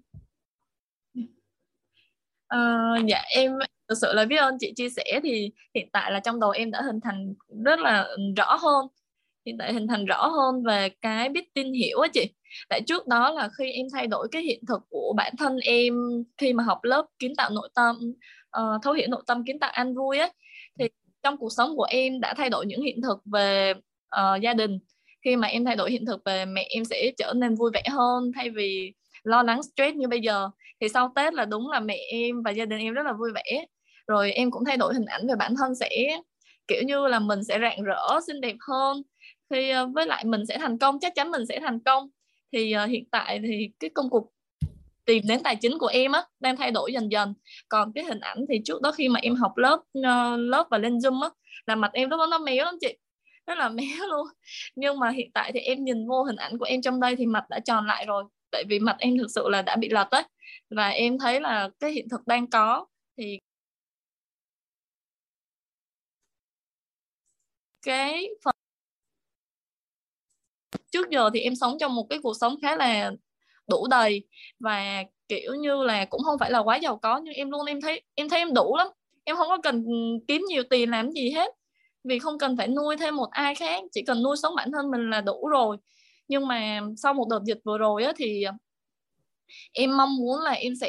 Uh, 2.54 3.06
dạ 3.08 3.22
em 3.34 3.52
thực 3.88 3.98
sự 4.00 4.12
là 4.12 4.24
biết 4.24 4.36
ơn 4.36 4.56
chị 4.60 4.72
chia 4.76 4.88
sẻ 4.90 5.20
thì 5.22 5.52
hiện 5.74 5.88
tại 5.92 6.12
là 6.12 6.20
trong 6.20 6.40
đầu 6.40 6.50
em 6.50 6.70
đã 6.70 6.82
hình 6.82 7.00
thành 7.00 7.34
rất 7.64 7.80
là 7.80 8.08
rõ 8.36 8.56
hơn 8.56 8.86
hiện 9.46 9.58
tại 9.58 9.72
hình 9.72 9.88
thành 9.88 10.04
rõ 10.04 10.26
hơn 10.26 10.62
về 10.64 10.88
cái 11.00 11.28
biết 11.28 11.54
tin 11.54 11.72
hiểu 11.72 12.00
á 12.00 12.08
chị 12.12 12.30
tại 12.68 12.80
trước 12.86 13.06
đó 13.06 13.30
là 13.30 13.48
khi 13.58 13.72
em 13.72 13.86
thay 13.92 14.06
đổi 14.06 14.28
cái 14.32 14.42
hiện 14.42 14.60
thực 14.68 14.82
của 14.88 15.14
bản 15.16 15.34
thân 15.38 15.56
em 15.58 15.94
khi 16.38 16.52
mà 16.52 16.64
học 16.64 16.78
lớp 16.82 17.06
kiến 17.18 17.36
tạo 17.36 17.50
nội 17.50 17.68
tâm 17.74 17.96
uh, 18.60 18.82
thấu 18.82 18.92
hiểu 18.92 19.08
nội 19.08 19.22
tâm 19.26 19.44
kiến 19.44 19.58
tạo 19.58 19.70
an 19.70 19.94
vui 19.94 20.18
á 20.18 20.28
trong 21.24 21.36
cuộc 21.36 21.52
sống 21.52 21.76
của 21.76 21.86
em 21.90 22.20
đã 22.20 22.34
thay 22.36 22.50
đổi 22.50 22.66
những 22.66 22.82
hiện 22.82 23.02
thực 23.02 23.18
về 23.24 23.74
uh, 24.16 24.40
gia 24.42 24.54
đình. 24.54 24.78
Khi 25.24 25.36
mà 25.36 25.48
em 25.48 25.64
thay 25.64 25.76
đổi 25.76 25.90
hiện 25.90 26.06
thực 26.06 26.24
về 26.24 26.44
mẹ 26.44 26.66
em 26.68 26.84
sẽ 26.84 27.12
trở 27.18 27.32
nên 27.36 27.54
vui 27.54 27.70
vẻ 27.74 27.82
hơn 27.90 28.32
thay 28.34 28.50
vì 28.50 28.92
lo 29.22 29.42
lắng 29.42 29.62
stress 29.62 29.96
như 29.96 30.08
bây 30.08 30.20
giờ. 30.20 30.50
Thì 30.80 30.88
sau 30.88 31.12
Tết 31.16 31.34
là 31.34 31.44
đúng 31.44 31.70
là 31.70 31.80
mẹ 31.80 31.98
em 32.12 32.42
và 32.42 32.50
gia 32.50 32.64
đình 32.64 32.78
em 32.78 32.94
rất 32.94 33.06
là 33.06 33.12
vui 33.12 33.30
vẻ. 33.34 33.66
Rồi 34.06 34.32
em 34.32 34.50
cũng 34.50 34.64
thay 34.64 34.76
đổi 34.76 34.94
hình 34.94 35.06
ảnh 35.06 35.26
về 35.28 35.34
bản 35.38 35.54
thân 35.56 35.74
sẽ 35.74 36.20
kiểu 36.68 36.82
như 36.82 37.06
là 37.06 37.18
mình 37.18 37.44
sẽ 37.44 37.58
rạng 37.60 37.82
rỡ 37.82 38.20
xinh 38.26 38.40
đẹp 38.40 38.56
hơn. 38.68 39.02
Thì 39.50 39.70
ờ, 39.70 39.86
với 39.86 40.06
lại 40.06 40.24
mình 40.24 40.46
sẽ 40.46 40.58
thành 40.58 40.78
công 40.78 41.00
chắc 41.00 41.14
chắn 41.14 41.30
mình 41.30 41.46
sẽ 41.46 41.60
thành 41.60 41.80
công. 41.80 42.08
Thì 42.52 42.74
uh, 42.84 42.90
hiện 42.90 43.04
tại 43.10 43.40
thì 43.42 43.70
cái 43.80 43.90
công 43.94 44.10
cuộc 44.10 44.33
tìm 45.06 45.22
đến 45.28 45.42
tài 45.42 45.56
chính 45.56 45.78
của 45.78 45.86
em 45.86 46.12
á 46.12 46.24
đang 46.40 46.56
thay 46.56 46.70
đổi 46.70 46.92
dần 46.92 47.12
dần. 47.12 47.34
Còn 47.68 47.92
cái 47.94 48.04
hình 48.04 48.20
ảnh 48.20 48.38
thì 48.48 48.60
trước 48.64 48.82
đó 48.82 48.92
khi 48.92 49.08
mà 49.08 49.20
em 49.22 49.34
học 49.34 49.56
lớp 49.56 49.76
uh, 49.98 50.38
lớp 50.38 50.66
và 50.70 50.78
lên 50.78 50.98
zoom 50.98 51.22
á 51.22 51.28
là 51.66 51.74
mặt 51.74 51.90
em 51.92 52.10
lúc 52.10 52.18
đó 52.18 52.26
nó 52.30 52.38
méo 52.38 52.64
lắm 52.64 52.74
chị 52.80 52.96
rất 53.46 53.58
là 53.58 53.68
méo 53.74 54.06
luôn. 54.08 54.26
Nhưng 54.76 54.98
mà 54.98 55.10
hiện 55.10 55.30
tại 55.34 55.52
thì 55.54 55.60
em 55.60 55.84
nhìn 55.84 56.08
vô 56.08 56.22
hình 56.24 56.36
ảnh 56.36 56.58
của 56.58 56.64
em 56.64 56.82
trong 56.82 57.00
đây 57.00 57.16
thì 57.16 57.26
mặt 57.26 57.44
đã 57.48 57.60
tròn 57.60 57.86
lại 57.86 58.06
rồi 58.06 58.24
tại 58.50 58.64
vì 58.68 58.78
mặt 58.78 58.96
em 58.98 59.18
thực 59.18 59.30
sự 59.34 59.48
là 59.48 59.62
đã 59.62 59.76
bị 59.76 59.88
lật 59.88 60.10
ấy. 60.10 60.22
Và 60.70 60.88
em 60.88 61.18
thấy 61.18 61.40
là 61.40 61.68
cái 61.80 61.92
hiện 61.92 62.08
thực 62.10 62.26
đang 62.26 62.50
có 62.50 62.86
thì 63.18 63.38
cái 67.82 68.28
phần 68.44 68.54
trước 70.90 71.10
giờ 71.10 71.30
thì 71.34 71.40
em 71.40 71.54
sống 71.56 71.76
trong 71.80 71.94
một 71.94 72.06
cái 72.10 72.18
cuộc 72.22 72.34
sống 72.40 72.56
khá 72.62 72.76
là 72.76 73.12
đủ 73.68 73.86
đầy. 73.90 74.22
Và, 74.60 75.04
kiểu 75.28 75.54
như 75.54 75.82
là, 75.82 76.04
cũng 76.04 76.20
không 76.24 76.38
phải 76.38 76.50
là 76.50 76.58
quá 76.58 76.76
giàu 76.76 76.96
có, 76.96 77.18
nhưng 77.24 77.34
em 77.34 77.50
luôn 77.50 77.66
em 77.66 77.80
thấy 77.80 78.00
em 78.14 78.28
thấy 78.28 78.38
em 78.38 78.54
đủ 78.54 78.76
lắm. 78.76 78.86
Em 79.24 79.36
không 79.36 79.48
có 79.48 79.58
cần 79.62 79.84
kiếm 80.28 80.42
nhiều 80.48 80.62
tiền 80.70 80.90
làm 80.90 81.10
gì 81.12 81.30
hết. 81.30 81.50
Vì 82.04 82.18
không 82.18 82.38
cần 82.38 82.56
phải 82.56 82.68
nuôi 82.68 82.96
thêm 82.96 83.16
một 83.16 83.28
ai 83.30 83.54
khác, 83.54 83.84
chỉ 83.92 84.02
cần 84.06 84.22
nuôi 84.22 84.36
sống 84.42 84.54
bản 84.56 84.72
thân 84.72 84.90
mình 84.90 85.10
là 85.10 85.20
đủ 85.20 85.48
rồi. 85.48 85.76
Nhưng 86.28 86.48
mà 86.48 86.80
sau 86.96 87.14
một 87.14 87.28
đợt 87.30 87.40
dịch 87.46 87.58
vừa 87.64 87.78
rồi 87.78 88.04
á 88.04 88.12
thì 88.16 88.44
em 89.72 89.96
mong 89.96 90.16
muốn 90.16 90.40
là 90.42 90.50
em 90.52 90.72
sẽ 90.80 90.88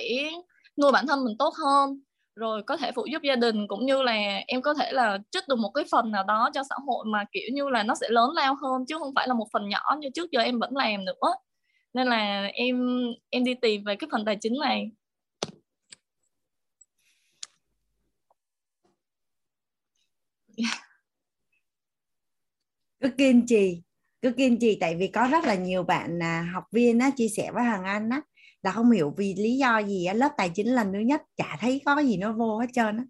nuôi 0.82 0.92
bản 0.92 1.08
thân 1.08 1.26
mình 1.26 1.36
tốt 1.40 1.54
hơn. 1.66 2.00
Rồi 2.36 2.64
có 2.64 2.78
thể 2.78 2.92
phụ 2.96 3.06
giúp 3.12 3.22
gia 3.24 3.36
đình, 3.36 3.68
cũng 3.68 3.86
như 3.86 4.02
là 4.02 4.14
em 4.48 4.62
có 4.62 4.74
thể 4.74 4.92
là 4.92 5.18
trích 5.32 5.48
được 5.48 5.56
một 5.60 5.70
cái 5.74 5.84
phần 5.92 6.12
nào 6.12 6.24
đó 6.24 6.50
cho 6.54 6.64
xã 6.70 6.76
hội 6.88 7.06
mà, 7.08 7.26
kiểu 7.32 7.50
như 7.54 7.70
là, 7.70 7.84
nó 7.84 7.96
sẽ 7.96 8.08
lớn 8.10 8.30
lao 8.36 8.56
hơn, 8.62 8.86
chứ 8.88 8.96
không 9.00 9.12
phải 9.16 9.28
là 9.28 9.34
một 9.34 9.48
phần 9.54 9.70
nhỏ 9.70 9.96
như 10.00 10.08
trước 10.16 10.32
giờ 10.32 10.42
em 10.42 10.60
vẫn 10.60 10.78
làm 10.78 11.06
nữa 11.06 11.14
nên 11.96 12.08
là 12.08 12.50
em 12.54 12.76
em 13.30 13.44
đi 13.44 13.54
tìm 13.62 13.84
về 13.84 13.96
cái 13.96 14.08
phần 14.12 14.26
tài 14.26 14.38
chính 14.42 14.54
này. 14.62 14.92
Cứ 23.00 23.10
kiên 23.18 23.46
trì 23.48 23.82
cứ 24.26 24.32
kiên 24.32 24.60
trì. 24.60 24.78
Tại 24.82 24.96
vì 24.96 25.08
có 25.08 25.28
rất 25.32 25.46
là 25.46 25.56
nhiều 25.56 25.84
bạn 25.84 26.24
à, 26.24 26.50
học 26.54 26.64
viên 26.72 27.00
á, 27.00 27.10
chia 27.16 27.28
sẻ 27.28 27.52
với 27.52 27.64
Hằng 27.64 27.84
Anh 27.84 28.10
á, 28.10 28.22
là 28.62 28.72
không 28.72 28.92
hiểu 28.92 29.14
vì 29.18 29.36
lý 29.38 29.58
do 29.58 29.78
gì 29.80 30.06
á, 30.06 30.14
lớp 30.14 30.30
tài 30.38 30.50
chính 30.50 30.68
lần 30.68 30.94
thứ 30.94 31.00
nhất 31.00 31.22
chả 31.38 31.58
thấy 31.60 31.82
có 31.86 32.00
gì 32.00 32.18
nó 32.18 32.34
vô 32.34 32.60
hết 32.60 32.68
trơn 32.74 32.98
á. 32.98 33.04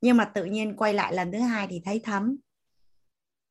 Nhưng 0.00 0.16
mà 0.16 0.24
tự 0.24 0.44
nhiên 0.44 0.76
quay 0.76 0.94
lại 0.94 1.14
lần 1.14 1.32
thứ 1.32 1.38
hai 1.38 1.66
thì 1.70 1.82
thấy 1.84 2.00
thấm 2.04 2.36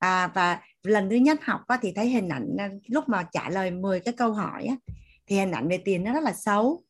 à, 0.04 0.32
và 0.36 0.62
lần 0.84 1.10
thứ 1.10 1.16
nhất 1.16 1.46
học 1.46 1.62
á, 1.68 1.78
thì 1.82 1.92
thấy 1.96 2.10
hình 2.10 2.30
ảnh 2.30 2.58
à, 2.58 2.70
lúc 2.88 3.10
mà 3.10 3.24
trả 3.32 3.50
lời 3.50 3.72
10 3.72 4.00
cái 4.00 4.14
câu 4.18 4.34
hỏi 4.34 4.66
á, 4.66 4.76
thì 5.28 5.36
hình 5.36 5.52
ảnh 5.52 5.68
về 5.68 5.78
tiền 5.78 6.04
nó 6.04 6.14
rất 6.14 6.24
là 6.24 6.34
xấu. 6.34 6.84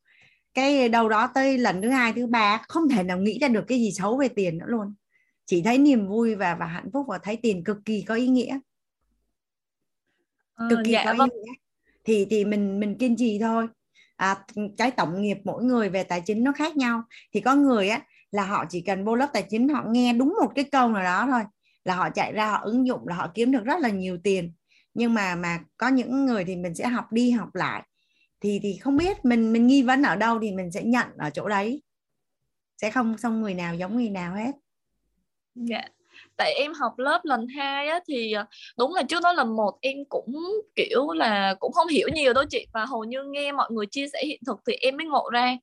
Cái 0.54 0.90
đâu 0.90 1.10
đó 1.10 1.28
tới 1.34 1.58
lần 1.58 1.82
thứ 1.82 1.90
hai 1.90 2.14
thứ 2.14 2.28
ba 2.28 2.62
không 2.68 2.90
thể 2.90 3.04
nào 3.04 3.18
nghĩ 3.18 3.40
ra 3.40 3.48
được 3.48 3.66
cái 3.68 3.80
gì 3.80 3.92
xấu 3.92 4.18
về 4.18 4.28
tiền 4.28 4.58
nữa 4.58 4.66
luôn. 4.68 4.94
Chỉ 5.46 5.62
thấy 5.62 5.78
niềm 5.78 6.08
vui 6.08 6.36
và 6.36 6.56
và 6.56 6.66
hạnh 6.66 6.90
phúc 6.94 7.06
và 7.10 7.18
thấy 7.18 7.38
tiền 7.38 7.64
cực 7.64 7.78
kỳ 7.86 8.02
có 8.02 8.16
ý 8.16 8.28
nghĩa. 8.28 8.60
Cực 10.70 10.80
kỳ 10.86 10.92
dạ 10.92 11.06
có 11.06 11.14
vâng. 11.18 11.30
ý 11.30 11.40
nghĩa. 11.40 11.54
Thì 12.04 12.28
thì 12.30 12.46
mình 12.46 12.80
mình 12.80 12.98
kiên 12.98 13.16
trì 13.16 13.40
thôi. 13.40 13.68
À, 14.16 14.46
cái 14.78 14.92
tổng 14.92 15.22
nghiệp 15.22 15.38
mỗi 15.44 15.64
người 15.64 15.90
về 15.90 16.04
tài 16.04 16.22
chính 16.22 16.44
nó 16.44 16.52
khác 16.52 16.78
nhau. 16.78 17.04
Thì 17.34 17.40
có 17.40 17.56
người 17.56 17.90
á 17.90 18.02
là 18.32 18.46
họ 18.46 18.66
chỉ 18.70 18.82
cần 18.82 19.06
vô 19.06 19.16
lớp 19.16 19.30
tài 19.34 19.44
chính 19.50 19.70
họ 19.70 19.84
nghe 19.90 20.14
đúng 20.14 20.36
một 20.42 20.52
cái 20.56 20.66
câu 20.72 20.90
nào 20.90 21.04
đó 21.04 21.28
thôi 21.32 21.42
là 21.86 21.96
họ 21.96 22.10
chạy 22.10 22.34
ra, 22.34 22.50
họ 22.50 22.60
ứng 22.64 22.88
dụng 22.88 23.08
là 23.08 23.16
họ 23.16 23.32
kiếm 23.34 23.52
được 23.52 23.64
rất 23.64 23.80
là 23.80 23.90
nhiều 23.90 24.18
tiền. 24.24 24.54
Nhưng 24.94 25.14
mà 25.14 25.36
mà 25.36 25.60
có 25.78 25.88
những 25.88 26.26
người 26.26 26.46
thì 26.46 26.56
mình 26.56 26.76
sẽ 26.76 26.88
học 26.88 27.12
đi, 27.12 27.32
học 27.32 27.56
lại. 27.56 27.84
Thì 28.42 28.60
thì 28.64 28.78
không 28.78 28.98
biết 28.98 29.26
mình 29.26 29.54
mình 29.54 29.68
nghi 29.68 29.84
vấn 29.84 30.04
ở 30.04 30.16
đâu 30.16 30.40
thì 30.42 30.52
mình 30.52 30.72
sẽ 30.72 30.84
nhận 30.84 31.08
ở 31.18 31.30
chỗ 31.30 31.48
đấy. 31.48 31.82
Sẽ 32.78 32.92
không, 32.92 33.18
xong 33.18 33.42
người 33.42 33.54
nào 33.54 33.76
giống 33.76 33.96
người 33.96 34.10
nào 34.10 34.36
hết. 34.36 34.52
Dạ. 35.56 35.82
Tại 36.38 36.54
em 36.54 36.74
học 36.74 36.94
lớp 36.98 37.22
lần 37.24 37.48
2 37.48 37.88
á 37.88 38.00
thì 38.08 38.32
ờ, 38.34 38.46
đúng 38.78 38.94
là 38.94 39.04
trước 39.04 39.24
đó 39.24 39.34
lần 39.34 39.56
một 39.56 39.78
em 39.82 39.98
cũng, 40.10 40.36
kiểu 40.76 41.12
là, 41.12 41.56
cũng 41.60 41.72
không 41.72 41.88
hiểu 41.88 42.08
nhiều 42.14 42.34
đâu 42.34 42.44
chị. 42.50 42.68
Và 42.74 42.86
hầu 42.86 43.04
như 43.04 43.24
nghe 43.24 43.52
mọi 43.52 43.72
người 43.72 43.86
chia 43.86 44.08
sẻ 44.14 44.24
hiện 44.26 44.42
thực 44.46 44.60
thì 44.68 44.74
em 44.74 44.98
mới 44.98 45.06
ngộ 45.06 45.30
ra. 45.34 45.58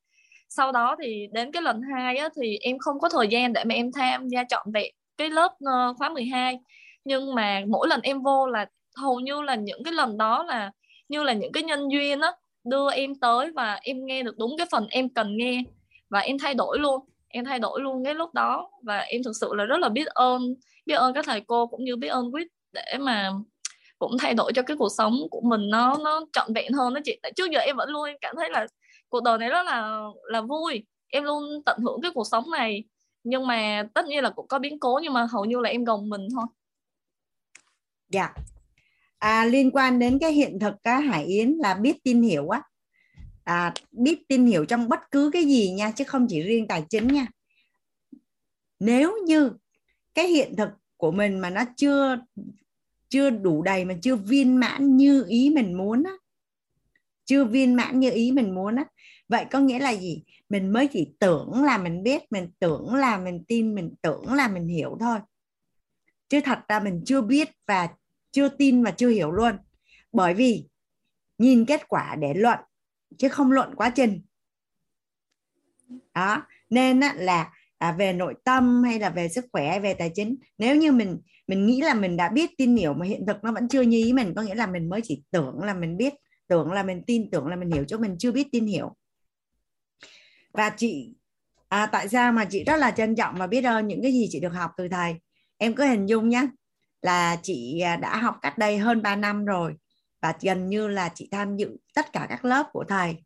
Sau 0.48 0.72
đó 0.72 0.97
thì 1.02 1.26
đến 1.32 1.52
cái 1.52 1.62
lần 1.62 1.82
2 1.94 2.16
á 2.16 2.28
thì 2.36 2.59
em 2.59 2.78
không 2.78 3.01
có 3.01 3.09
thời 3.09 3.28
gian 3.28 3.52
để 3.52 3.64
mà 3.64 3.74
em 3.74 3.92
tham 3.92 4.28
gia 4.28 4.44
trọn 4.48 4.72
vẹn 4.72 4.94
cái 5.20 5.30
lớp 5.30 5.52
ờ, 5.66 5.94
khóa 5.98 6.09
12. 6.09 6.59
Nhưng 7.05 7.34
mà 7.34 7.62
mỗi 7.68 7.88
lần 7.88 8.01
em 8.02 8.22
vô 8.22 8.47
là 8.47 8.66
hầu 8.97 9.20
như 9.20 9.42
là 9.42 9.55
những 9.55 9.84
cái 9.84 9.94
lần 9.94 10.18
đó 10.18 10.42
là 10.42 10.70
như 11.09 11.22
là 11.22 11.32
những 11.32 11.52
cái 11.52 11.62
nhân 11.62 11.88
duyên 11.92 12.20
á 12.20 12.32
đưa 12.64 12.90
em 12.90 13.14
tới 13.14 13.51
và 13.55 13.78
em 13.82 14.06
nghe 14.06 14.22
được 14.22 14.38
đúng 14.38 14.56
cái 14.59 14.66
phần 14.70 14.86
em 14.90 15.09
cần 15.09 15.36
nghe 15.36 15.62
và 16.10 16.20
em 16.20 16.38
thay 16.38 16.55
đổi 16.55 16.78
luôn. 16.78 17.05
Em 17.28 17.44
thay 17.44 17.59
đổi 17.59 17.80
luôn 17.80 18.05
cái 18.05 18.14
lúc 18.14 18.34
đó 18.34 18.70
và 18.82 18.98
em 18.98 19.22
thực 19.22 19.32
sự 19.40 19.55
là 19.55 19.64
rất 19.64 19.80
là 19.80 19.88
biết 19.88 20.06
ơn 20.06 20.55
biết 20.86 20.94
ơn 20.94 21.14
các 21.14 21.24
thầy 21.26 21.40
cô 21.40 21.66
cũng 21.66 21.84
như 21.84 21.97
biết 21.97 22.09
ơn 22.09 22.32
quýt 22.32 22.48
để 22.72 22.98
mà 23.01 23.30
cũng 23.98 24.12
thay 24.18 24.34
đổi 24.34 24.52
cho 24.52 24.62
cái 24.62 24.76
cuộc 24.76 24.92
sống 24.98 25.16
của 25.30 25.40
mình 25.40 25.70
nó 25.70 25.97
nó 26.05 26.20
trọn 26.32 26.52
vẹn 26.55 26.72
hơn 26.72 26.94
đó 26.94 27.01
chị. 27.05 27.18
Tại 27.22 27.32
trước 27.36 27.51
giờ 27.51 27.60
em 27.60 27.76
vẫn 27.76 27.90
luôn 27.90 28.05
em 28.05 28.16
cảm 28.20 28.36
thấy 28.36 28.51
là 28.51 28.66
cuộc 29.09 29.22
đời 29.22 29.38
này 29.38 29.48
rất 29.48 29.62
là 29.66 30.01
là 30.24 30.40
vui. 30.40 30.84
Em 31.09 31.24
luôn 31.24 31.44
tận 31.66 31.78
hưởng 31.84 32.01
cái 32.02 32.10
cuộc 32.14 32.26
sống 32.30 32.51
này 32.51 32.84
nhưng 33.24 33.47
mà 33.47 33.88
tất 33.94 34.06
nhiên 34.06 34.22
là 34.22 34.30
cũng 34.30 34.48
có 34.48 34.59
biến 34.59 34.78
cố 34.80 35.01
nhưng 35.02 35.12
mà 35.12 35.26
hầu 35.30 35.44
như 35.44 35.60
là 35.60 35.70
em 35.70 35.84
gồng 35.84 36.09
mình 36.09 36.28
thôi. 36.32 36.47
Dạ. 38.09 38.34
À, 39.18 39.44
liên 39.44 39.70
quan 39.70 39.98
đến 39.98 40.18
cái 40.18 40.32
hiện 40.32 40.59
thực 40.59 40.74
cá 40.82 41.01
Hải 41.01 41.24
Yến 41.24 41.51
là 41.59 41.74
biết 41.74 42.05
tin 42.05 42.22
hiểu 42.22 42.48
á. 42.48 42.62
À, 43.44 43.74
biết 43.92 44.28
tin 44.28 44.47
hiểu 44.47 44.64
trong 44.64 44.88
bất 44.88 45.01
cứ 45.10 45.30
cái 45.32 45.44
gì 45.44 45.70
nha 45.70 45.90
chứ 45.90 46.05
không 46.05 46.26
chỉ 46.28 46.42
riêng 46.42 46.68
tài 46.68 46.84
chính 46.90 47.09
nha. 47.09 47.26
Nếu 48.78 49.16
như 49.26 49.52
cái 50.14 50.28
hiện 50.28 50.56
thực 50.56 50.68
của 50.97 51.10
mình 51.10 51.38
mà 51.38 51.51
nó 51.51 51.64
chưa 51.76 52.16
chưa 53.09 53.30
đủ 53.30 53.62
đầy 53.62 53.84
mà 53.84 53.94
chưa 54.02 54.16
viên 54.16 54.60
mãn 54.60 54.97
như 54.97 55.24
ý 55.28 55.51
mình 55.51 55.74
muốn 55.74 56.02
á 56.02 56.12
chưa 57.24 57.44
viên 57.44 57.74
mãn 57.74 58.01
như 58.01 58.10
ý 58.10 58.32
mình 58.32 58.55
muốn 58.55 58.76
á 58.76 58.84
vậy 59.31 59.47
có 59.51 59.59
nghĩa 59.59 59.78
là 59.78 59.90
gì? 59.90 60.23
Mình 60.48 60.73
mới 60.73 60.89
chỉ 60.93 61.15
tưởng 61.19 61.65
là 61.65 61.78
mình 61.78 62.02
biết 62.02 62.23
mình 62.32 62.51
tưởng 62.59 62.94
là 62.94 63.19
mình 63.19 63.44
tin 63.48 63.74
mình 63.74 63.94
tưởng 64.02 64.32
là 64.32 64.48
mình 64.48 64.69
hiểu 64.69 64.97
thôi. 65.01 65.19
Chứ 66.28 66.40
thật 66.44 66.59
ra 66.69 66.81
mình 66.81 67.02
chưa 67.07 67.23
biết 67.23 67.48
và 67.66 67.89
chưa 68.31 68.48
tin 68.48 68.82
và 68.85 68.90
chưa 68.90 69.09
hiểu 69.09 69.31
luôn. 69.31 69.57
Bởi 70.12 70.35
vì 70.35 70.69
nhìn 71.39 71.65
kết 71.65 71.89
quả 71.89 72.16
để 72.20 72.35
luận 72.35 72.59
chứ 73.19 73.28
không 73.28 73.52
luận 73.52 73.74
quá 73.77 73.93
trình. 73.94 74.23
Đó 76.15 76.43
nên 76.70 77.01
là 77.01 77.52
à, 77.78 77.93
về 77.93 78.12
nội 78.12 78.35
tâm 78.44 78.82
hay 78.82 78.98
là 78.98 79.11
về 79.11 79.28
sức 79.28 79.44
khỏe 79.52 79.69
hay 79.69 79.81
về 79.81 79.94
tài 79.94 80.11
chính 80.15 80.36
nếu 80.59 80.77
như 80.77 80.93
mình 80.93 81.19
mình 81.47 81.66
nghĩ 81.66 81.81
là 81.81 81.94
mình 81.94 82.16
đã 82.16 82.28
biết 82.28 82.51
tin 82.59 82.77
hiểu 82.77 82.94
mà 82.94 83.07
hiện 83.07 83.27
thực 83.27 83.44
nó 83.44 83.52
vẫn 83.52 83.69
chưa 83.69 83.81
như 83.81 83.97
ý 83.97 84.12
mình 84.12 84.32
có 84.36 84.43
nghĩa 84.43 84.55
là 84.55 84.66
mình 84.66 84.89
mới 84.89 85.01
chỉ 85.05 85.23
tưởng 85.31 85.59
là 85.59 85.74
mình 85.74 85.97
biết 85.97 86.15
tưởng 86.48 86.73
là 86.73 86.82
mình 86.82 87.02
tin 87.07 87.31
tưởng 87.31 87.47
là 87.47 87.57
mình 87.57 87.70
hiểu 87.70 87.85
chứ 87.89 87.98
mình 87.98 88.16
chưa 88.19 88.32
biết 88.32 88.47
tin 88.52 88.66
hiểu 88.66 88.97
và 90.52 90.70
chị 90.70 91.14
à, 91.68 91.86
tại 91.86 92.09
sao 92.09 92.32
mà 92.32 92.44
chị 92.44 92.64
rất 92.64 92.77
là 92.77 92.90
trân 92.90 93.16
trọng 93.16 93.35
và 93.39 93.47
biết 93.47 93.64
ơn 93.64 93.89
những 93.89 94.02
cái 94.02 94.12
gì 94.12 94.28
chị 94.31 94.40
được 94.40 94.52
học 94.52 94.70
từ 94.77 94.89
thầy? 94.89 95.14
Em 95.59 95.74
cứ 95.74 95.85
hình 95.85 96.06
dung 96.06 96.28
nhé 96.28 96.47
là 97.02 97.36
chị 97.43 97.81
à, 97.81 97.97
đã 97.97 98.16
học 98.16 98.36
cách 98.43 98.59
đây 98.59 98.78
hơn 98.78 99.02
3 99.02 99.16
năm 99.16 99.44
rồi 99.44 99.74
và 100.22 100.35
gần 100.40 100.68
như 100.68 100.89
là 100.89 101.09
chị 101.14 101.28
tham 101.32 101.56
dự 101.56 101.77
tất 101.94 102.12
cả 102.12 102.27
các 102.28 102.44
lớp 102.44 102.66
của 102.72 102.85
thầy. 102.89 103.16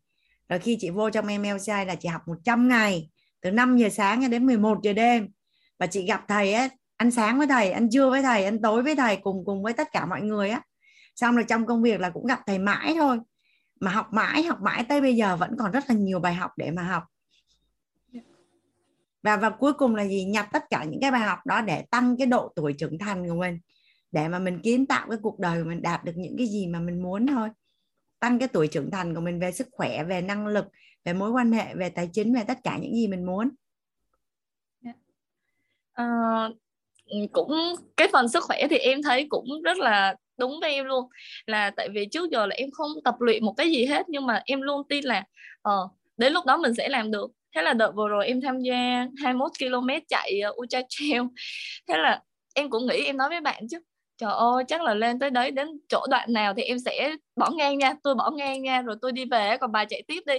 Rồi 0.49 0.59
khi 0.59 0.77
chị 0.79 0.89
vô 0.89 1.09
trong 1.09 1.27
MLCI 1.27 1.85
là 1.87 1.95
chị 1.95 2.09
học 2.09 2.21
100 2.27 2.67
ngày 2.67 3.09
từ 3.41 3.51
5 3.51 3.77
giờ 3.77 3.89
sáng 3.89 4.29
đến 4.29 4.45
11 4.45 4.79
giờ 4.83 4.93
đêm. 4.93 5.27
Và 5.79 5.87
chị 5.87 6.05
gặp 6.05 6.25
thầy 6.27 6.53
á 6.53 6.69
ăn 6.97 7.11
sáng 7.11 7.37
với 7.37 7.47
thầy 7.47 7.71
ăn 7.71 7.89
trưa 7.89 8.09
với 8.09 8.21
thầy 8.21 8.45
ăn 8.45 8.61
tối 8.61 8.83
với 8.83 8.95
thầy 8.95 9.17
cùng 9.17 9.45
cùng 9.45 9.63
với 9.63 9.73
tất 9.73 9.87
cả 9.91 10.05
mọi 10.05 10.21
người 10.21 10.49
á. 10.49 10.61
Xong 11.15 11.35
rồi 11.35 11.45
trong 11.47 11.65
công 11.65 11.81
việc 11.81 11.99
là 11.99 12.09
cũng 12.09 12.25
gặp 12.25 12.39
thầy 12.47 12.59
mãi 12.59 12.93
thôi. 12.97 13.19
Mà 13.79 13.91
học 13.91 14.07
mãi 14.13 14.43
học 14.43 14.61
mãi 14.61 14.85
tới 14.89 15.01
bây 15.01 15.15
giờ 15.15 15.35
vẫn 15.35 15.55
còn 15.59 15.71
rất 15.71 15.83
là 15.87 15.95
nhiều 15.95 16.19
bài 16.19 16.33
học 16.33 16.51
để 16.57 16.71
mà 16.71 16.83
học 16.83 17.03
và 19.25 19.37
và 19.37 19.49
cuối 19.49 19.73
cùng 19.73 19.95
là 19.95 20.05
gì? 20.05 20.23
Nhập 20.23 20.45
tất 20.53 20.63
cả 20.69 20.83
những 20.83 21.01
cái 21.01 21.11
bài 21.11 21.21
học 21.21 21.39
đó 21.45 21.61
để 21.61 21.85
tăng 21.91 22.17
cái 22.17 22.27
độ 22.27 22.51
tuổi 22.55 22.73
trưởng 22.73 22.97
thành 22.97 23.29
của 23.29 23.35
mình 23.35 23.59
để 24.11 24.27
mà 24.27 24.39
mình 24.39 24.59
kiến 24.59 24.85
tạo 24.85 25.07
cái 25.09 25.17
cuộc 25.21 25.39
đời 25.39 25.63
của 25.63 25.69
mình 25.69 25.81
đạt 25.81 26.03
được 26.03 26.11
những 26.15 26.35
cái 26.37 26.47
gì 26.47 26.67
mà 26.67 26.79
mình 26.79 27.03
muốn 27.03 27.27
thôi. 27.27 27.49
Tăng 28.19 28.39
cái 28.39 28.47
tuổi 28.47 28.67
trưởng 28.67 28.91
thành 28.91 29.15
của 29.15 29.21
mình 29.21 29.39
về 29.39 29.51
sức 29.51 29.67
khỏe 29.71 30.03
về 30.03 30.21
năng 30.21 30.47
lực 30.47 30.65
về 31.05 31.13
mối 31.13 31.31
quan 31.31 31.51
hệ 31.51 31.75
về 31.75 31.89
tài 31.89 32.09
chính 32.13 32.35
về 32.35 32.43
tất 32.47 32.57
cả 32.63 32.77
những 32.81 32.95
gì 32.95 33.07
mình 33.07 33.25
muốn. 33.25 33.49
À, 35.93 36.05
cũng 37.31 37.75
cái 37.97 38.07
phần 38.13 38.29
sức 38.29 38.43
khỏe 38.43 38.67
thì 38.69 38.77
em 38.77 39.03
thấy 39.03 39.27
cũng 39.29 39.61
rất 39.63 39.77
là 39.77 40.15
đúng 40.37 40.59
với 40.61 40.73
em 40.73 40.85
luôn. 40.85 41.09
Là 41.45 41.69
tại 41.69 41.89
vì 41.89 42.05
trước 42.05 42.31
giờ 42.31 42.45
là 42.45 42.55
em 42.55 42.71
không 42.71 42.91
tập 43.03 43.15
luyện 43.19 43.45
một 43.45 43.53
cái 43.57 43.71
gì 43.71 43.85
hết 43.85 44.09
nhưng 44.09 44.25
mà 44.25 44.41
em 44.45 44.61
luôn 44.61 44.87
tin 44.89 45.03
là 45.03 45.23
ờ 45.61 45.87
đến 46.17 46.33
lúc 46.33 46.45
đó 46.45 46.57
mình 46.57 46.73
sẽ 46.73 46.89
làm 46.89 47.11
được 47.11 47.31
thế 47.55 47.61
là 47.61 47.73
đợt 47.73 47.91
vừa 47.95 48.07
rồi 48.07 48.27
em 48.27 48.41
tham 48.41 48.59
gia 48.59 49.07
21 49.23 49.51
km 49.59 49.89
chạy 50.07 50.39
ờ, 50.39 50.49
uh, 50.49 50.57
ultra 50.57 50.81
trail. 50.89 51.21
Thế 51.87 51.97
là 51.97 52.21
em 52.55 52.69
cũng 52.69 52.85
nghĩ 52.87 53.03
em 53.05 53.17
nói 53.17 53.29
với 53.29 53.41
bạn 53.41 53.67
chứ 53.71 53.77
trời 54.17 54.33
ơi 54.33 54.63
chắc 54.67 54.81
là 54.81 54.93
lên 54.93 55.19
tới 55.19 55.29
đấy 55.29 55.51
đến 55.51 55.67
chỗ 55.89 56.05
đoạn 56.09 56.33
nào 56.33 56.53
thì 56.57 56.63
em 56.63 56.79
sẽ 56.79 57.15
bỏ 57.35 57.49
ngang 57.49 57.77
nha 57.77 57.93
tôi 58.03 58.15
bỏ 58.15 58.31
ngang 58.31 58.61
nha 58.61 58.81
rồi 58.81 58.95
tôi 59.01 59.11
đi 59.11 59.25
về 59.25 59.57
còn 59.57 59.71
bà 59.71 59.85
chạy 59.85 60.03
tiếp 60.07 60.23
đi. 60.25 60.35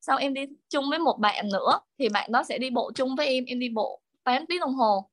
Sau 0.00 0.18
em 0.18 0.34
đi 0.34 0.42
chung 0.70 0.84
với 0.90 0.98
một 0.98 1.18
bạn 1.18 1.48
nữa 1.52 1.80
thì 1.98 2.08
bạn 2.08 2.32
đó 2.32 2.42
sẽ 2.42 2.58
đi 2.58 2.70
bộ 2.70 2.92
chung 2.94 3.16
với 3.16 3.26
em 3.26 3.44
em 3.44 3.58
đi 3.58 3.68
bộ 3.68 4.00
8 4.24 4.46
tiếng 4.46 4.60
đồng 4.60 4.74
hồ. 4.74 5.10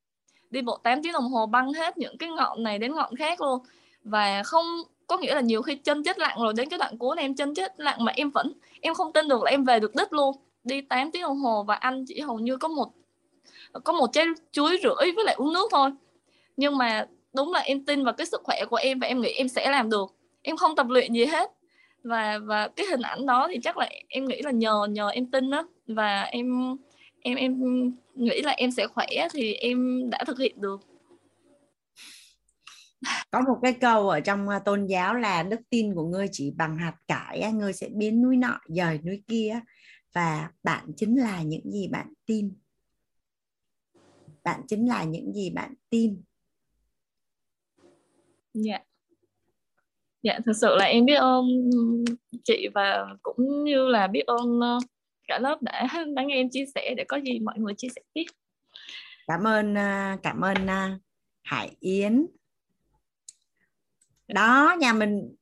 Đi 0.49 0.61
bộ 0.61 0.77
8 0.83 1.03
tiếng 1.03 1.13
đồng 1.13 1.29
hồ 1.29 1.45
băng 1.45 1.73
hết 1.73 1.97
những 1.97 2.17
cái 2.17 2.29
ngọn 2.29 2.63
này 2.63 2.79
đến 2.79 2.95
ngọn 2.95 3.15
khác 3.15 3.41
luôn. 3.41 3.59
Và 4.03 4.43
không 4.43 4.65
có 5.07 5.17
nghĩa 5.17 5.35
là 5.35 5.41
nhiều 5.41 5.61
khi 5.61 5.75
chân 5.75 6.03
chết 6.03 6.19
lặng 6.19 6.37
rồi 6.41 6.53
đến 6.57 6.69
cái 6.69 6.79
đoạn 6.79 6.97
cuối 6.97 7.15
này 7.15 7.25
em 7.25 7.35
chân 7.35 7.55
chết 7.55 7.79
lặng 7.79 8.05
mà 8.05 8.11
em 8.15 8.29
vẫn 8.31 8.53
em 8.81 8.93
không 8.93 9.13
tin 9.13 9.27
được 9.27 9.43
là 9.43 9.51
em 9.51 9.63
về 9.63 9.79
được 9.79 9.95
đích 9.95 10.13
luôn 10.13 10.35
đi 10.67 10.81
8 10.81 11.11
tiếng 11.11 11.21
đồng 11.21 11.37
hồ 11.37 11.63
và 11.63 11.75
ăn 11.75 12.05
chỉ 12.07 12.19
hầu 12.19 12.39
như 12.39 12.57
có 12.57 12.67
một 12.67 12.91
có 13.83 13.93
một 13.93 14.07
trái 14.13 14.25
chuối 14.51 14.79
rưỡi 14.83 15.11
với 15.15 15.25
lại 15.25 15.35
uống 15.35 15.53
nước 15.53 15.67
thôi. 15.71 15.91
Nhưng 16.57 16.77
mà 16.77 17.07
đúng 17.33 17.53
là 17.53 17.59
em 17.59 17.85
tin 17.85 18.03
vào 18.03 18.13
cái 18.13 18.27
sức 18.27 18.41
khỏe 18.43 18.65
của 18.69 18.75
em 18.75 18.99
và 18.99 19.07
em 19.07 19.21
nghĩ 19.21 19.29
em 19.29 19.47
sẽ 19.47 19.71
làm 19.71 19.89
được. 19.89 20.15
Em 20.41 20.57
không 20.57 20.75
tập 20.75 20.87
luyện 20.89 21.13
gì 21.13 21.25
hết. 21.25 21.51
Và 22.03 22.39
và 22.39 22.67
cái 22.67 22.85
hình 22.85 23.01
ảnh 23.01 23.25
đó 23.25 23.47
thì 23.51 23.59
chắc 23.63 23.77
là 23.77 23.89
em 24.07 24.25
nghĩ 24.25 24.41
là 24.41 24.51
nhờ 24.51 24.87
nhờ 24.89 25.09
em 25.09 25.31
tin 25.31 25.49
đó 25.49 25.67
và 25.87 26.21
em 26.21 26.77
em 27.21 27.37
em 27.37 27.61
nghĩ 28.15 28.41
là 28.41 28.51
em 28.51 28.71
sẽ 28.71 28.87
khỏe 28.87 29.07
thì 29.33 29.53
em 29.53 30.09
đã 30.09 30.23
thực 30.27 30.39
hiện 30.39 30.61
được. 30.61 30.81
Có 33.31 33.41
một 33.41 33.57
cái 33.61 33.73
câu 33.73 34.09
ở 34.09 34.19
trong 34.19 34.49
à, 34.49 34.59
tôn 34.59 34.85
giáo 34.85 35.15
là 35.15 35.43
đức 35.43 35.59
tin 35.69 35.95
của 35.95 36.03
ngươi 36.03 36.27
chỉ 36.31 36.53
bằng 36.57 36.77
hạt 36.77 36.93
cải 37.07 37.51
ngươi 37.53 37.73
sẽ 37.73 37.87
biến 37.95 38.21
núi 38.21 38.37
nọ 38.37 38.59
dời 38.67 38.99
núi 39.05 39.21
kia 39.27 39.59
và 40.17 40.49
bạn 40.63 40.91
chính 40.95 41.19
là 41.19 41.41
những 41.41 41.71
gì 41.71 41.87
bạn 41.87 42.13
tin. 42.25 42.53
Bạn 44.43 44.61
chính 44.67 44.89
là 44.89 45.03
những 45.03 45.33
gì 45.33 45.49
bạn 45.49 45.73
tin. 45.89 46.21
Dạ. 48.53 48.79
Dạ 50.23 50.39
thực 50.45 50.53
sự 50.61 50.75
là 50.75 50.85
em 50.85 51.05
biết 51.05 51.15
ơn 51.15 51.45
chị 52.43 52.67
và 52.73 53.05
cũng 53.21 53.63
như 53.63 53.87
là 53.87 54.07
biết 54.07 54.23
ơn 54.27 54.59
ờ, 54.61 54.79
cả 55.27 55.39
lớp 55.39 55.61
đã 55.61 55.87
lắng 56.07 56.27
nghe 56.27 56.35
em 56.35 56.49
chia 56.49 56.65
sẻ 56.75 56.93
để 56.97 57.03
có 57.07 57.17
gì 57.17 57.39
mọi 57.39 57.59
người 57.59 57.73
chia 57.77 57.89
sẻ 57.95 58.01
tiếp. 58.13 58.25
Cảm 59.27 59.47
ơn 59.47 59.77
à, 59.77 60.17
cảm 60.23 60.41
ơn 60.41 60.67
à, 60.67 60.99
Hải 61.43 61.75
Yến. 61.79 62.25
Đó 64.27 64.75
nhà 64.79 64.93
mình 64.93 65.35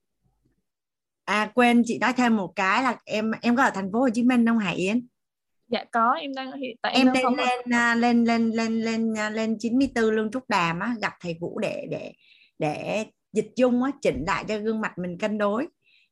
à 1.25 1.51
quên 1.55 1.83
chị 1.85 1.99
nói 1.99 2.13
thêm 2.13 2.35
một 2.35 2.53
cái 2.55 2.83
là 2.83 2.95
em 3.05 3.31
em 3.41 3.55
có 3.55 3.63
ở 3.63 3.71
thành 3.73 3.91
phố 3.91 3.99
Hồ 3.99 4.09
Chí 4.13 4.23
Minh 4.23 4.45
không 4.45 4.59
Hải 4.59 4.75
Yến? 4.75 5.07
Dạ 5.67 5.83
có 5.91 6.11
em 6.11 6.33
đang 6.35 6.51
hiện 6.51 6.77
tại 6.81 6.93
em 6.93 7.13
đang 7.13 7.35
lên 7.35 7.35
lên 7.37 7.73
à, 7.73 7.95
lên 7.95 8.25
lên 8.25 8.51
lên 8.51 8.81
lên 8.81 9.13
à, 9.17 9.29
lên 9.29 9.57
94 9.59 10.15
Lương 10.15 10.31
Trúc 10.31 10.49
Đàm 10.49 10.79
á 10.79 10.95
gặp 11.01 11.13
thầy 11.21 11.37
Vũ 11.41 11.59
để 11.59 11.87
để 11.89 12.11
để 12.59 13.05
dịch 13.33 13.51
dung 13.55 13.83
á 13.83 13.91
chỉnh 14.01 14.23
lại 14.27 14.45
cho 14.47 14.57
gương 14.57 14.81
mặt 14.81 14.97
mình 14.97 15.17
cân 15.17 15.37
đối. 15.37 15.67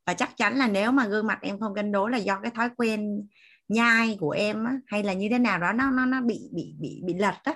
Và 0.06 0.14
chắc 0.14 0.38
chắn 0.38 0.58
là 0.58 0.68
nếu 0.68 0.92
mà 0.92 1.08
gương 1.08 1.28
mặt 1.28 1.40
em 1.42 1.60
không 1.60 1.76
cân 1.76 1.92
đối 1.92 2.12
là 2.12 2.18
do 2.18 2.40
cái 2.40 2.52
thói 2.56 2.70
quen 2.78 3.28
nhai 3.68 4.18
của 4.20 4.32
em 4.32 4.66
á, 4.66 4.74
hay 4.88 5.04
là 5.04 5.14
như 5.14 5.28
thế 5.32 5.40
nào 5.40 5.60
đó 5.60 5.74
nó 5.74 5.92
nó 5.92 6.06
nó 6.06 6.22
bị 6.22 6.40
bị 6.52 6.74
bị 6.80 7.02
bị 7.06 7.14
lật 7.14 7.36
á. 7.44 7.54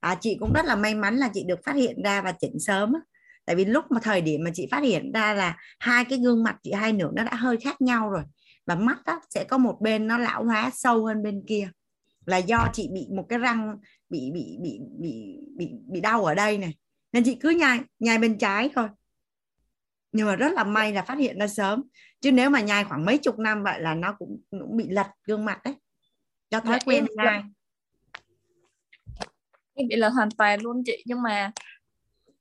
À, 0.00 0.14
chị 0.20 0.36
cũng 0.40 0.52
rất 0.52 0.64
là 0.64 0.76
may 0.76 0.94
mắn 0.94 1.16
là 1.16 1.30
chị 1.34 1.44
được 1.44 1.60
phát 1.64 1.76
hiện 1.76 2.02
ra 2.02 2.22
và 2.22 2.32
chỉnh 2.32 2.58
sớm 2.58 2.92
á 2.92 3.00
tại 3.48 3.56
vì 3.56 3.64
lúc 3.64 3.84
mà 3.90 4.00
thời 4.02 4.20
điểm 4.20 4.44
mà 4.44 4.50
chị 4.54 4.68
phát 4.70 4.82
hiện 4.82 5.12
ra 5.12 5.34
là 5.34 5.56
hai 5.78 6.04
cái 6.04 6.18
gương 6.18 6.42
mặt 6.42 6.56
chị 6.62 6.72
hai 6.72 6.92
nửa 6.92 7.10
nó 7.14 7.24
đã 7.24 7.34
hơi 7.34 7.56
khác 7.56 7.80
nhau 7.80 8.10
rồi 8.10 8.22
và 8.66 8.74
mắt 8.74 8.98
á, 9.04 9.20
sẽ 9.30 9.44
có 9.44 9.58
một 9.58 9.78
bên 9.80 10.06
nó 10.06 10.18
lão 10.18 10.44
hóa 10.44 10.70
sâu 10.74 11.06
hơn 11.06 11.22
bên 11.22 11.44
kia 11.46 11.70
là 12.26 12.36
do 12.36 12.68
chị 12.72 12.88
bị 12.92 13.06
một 13.16 13.26
cái 13.28 13.38
răng 13.38 13.76
bị 14.08 14.30
bị 14.34 14.56
bị 14.62 14.80
bị 14.98 15.38
bị 15.56 15.70
bị 15.86 16.00
đau 16.00 16.24
ở 16.24 16.34
đây 16.34 16.58
này. 16.58 16.74
Nên 17.12 17.24
chị 17.24 17.34
cứ 17.34 17.50
nhai 17.50 17.80
nhai 17.98 18.18
bên 18.18 18.38
trái 18.38 18.70
thôi. 18.74 18.88
Nhưng 20.12 20.26
mà 20.26 20.36
rất 20.36 20.52
là 20.52 20.64
may 20.64 20.92
là 20.92 21.02
phát 21.02 21.18
hiện 21.18 21.38
ra 21.38 21.46
sớm. 21.46 21.82
Chứ 22.20 22.32
nếu 22.32 22.50
mà 22.50 22.60
nhai 22.60 22.84
khoảng 22.84 23.04
mấy 23.04 23.18
chục 23.18 23.38
năm 23.38 23.62
vậy 23.62 23.80
là 23.80 23.94
nó 23.94 24.12
cũng, 24.18 24.40
cũng 24.50 24.76
bị 24.76 24.88
lật 24.88 25.06
gương 25.24 25.44
mặt 25.44 25.60
đấy. 25.64 25.74
Do 26.50 26.60
thói 26.60 26.78
Dạ, 26.80 26.84
quen 26.86 27.06
nhai. 27.16 27.42
em 29.74 29.88
bị 29.88 29.96
là 29.96 30.08
hoàn 30.08 30.30
toàn 30.30 30.60
luôn 30.60 30.82
chị. 30.86 31.02
Nhưng 31.06 31.22
mà 31.22 31.52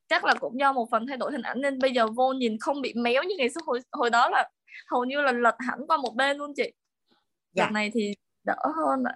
chắc 0.09 0.25
là 0.25 0.33
cũng 0.39 0.59
do 0.59 0.73
một 0.73 0.87
phần 0.91 1.07
thay 1.07 1.17
đổi 1.17 1.31
hình 1.31 1.41
ảnh 1.41 1.61
nên 1.61 1.79
bây 1.79 1.91
giờ 1.91 2.07
vô 2.07 2.33
nhìn 2.33 2.57
không 2.59 2.81
bị 2.81 2.93
méo 2.93 3.23
như 3.23 3.35
ngày 3.37 3.49
xưa. 3.49 3.61
Hồi 3.65 3.79
hồi 3.91 4.09
đó 4.09 4.29
là 4.29 4.49
hầu 4.87 5.05
như 5.05 5.21
là 5.21 5.31
lật 5.31 5.55
hẳn 5.59 5.79
qua 5.87 5.97
một 5.97 6.15
bên 6.15 6.37
luôn 6.37 6.53
chị. 6.55 6.71
Dạ. 7.53 7.65
đợt 7.65 7.71
này 7.71 7.91
thì 7.93 8.13
đỡ 8.43 8.57
hơn 8.75 9.03
ạ. 9.03 9.15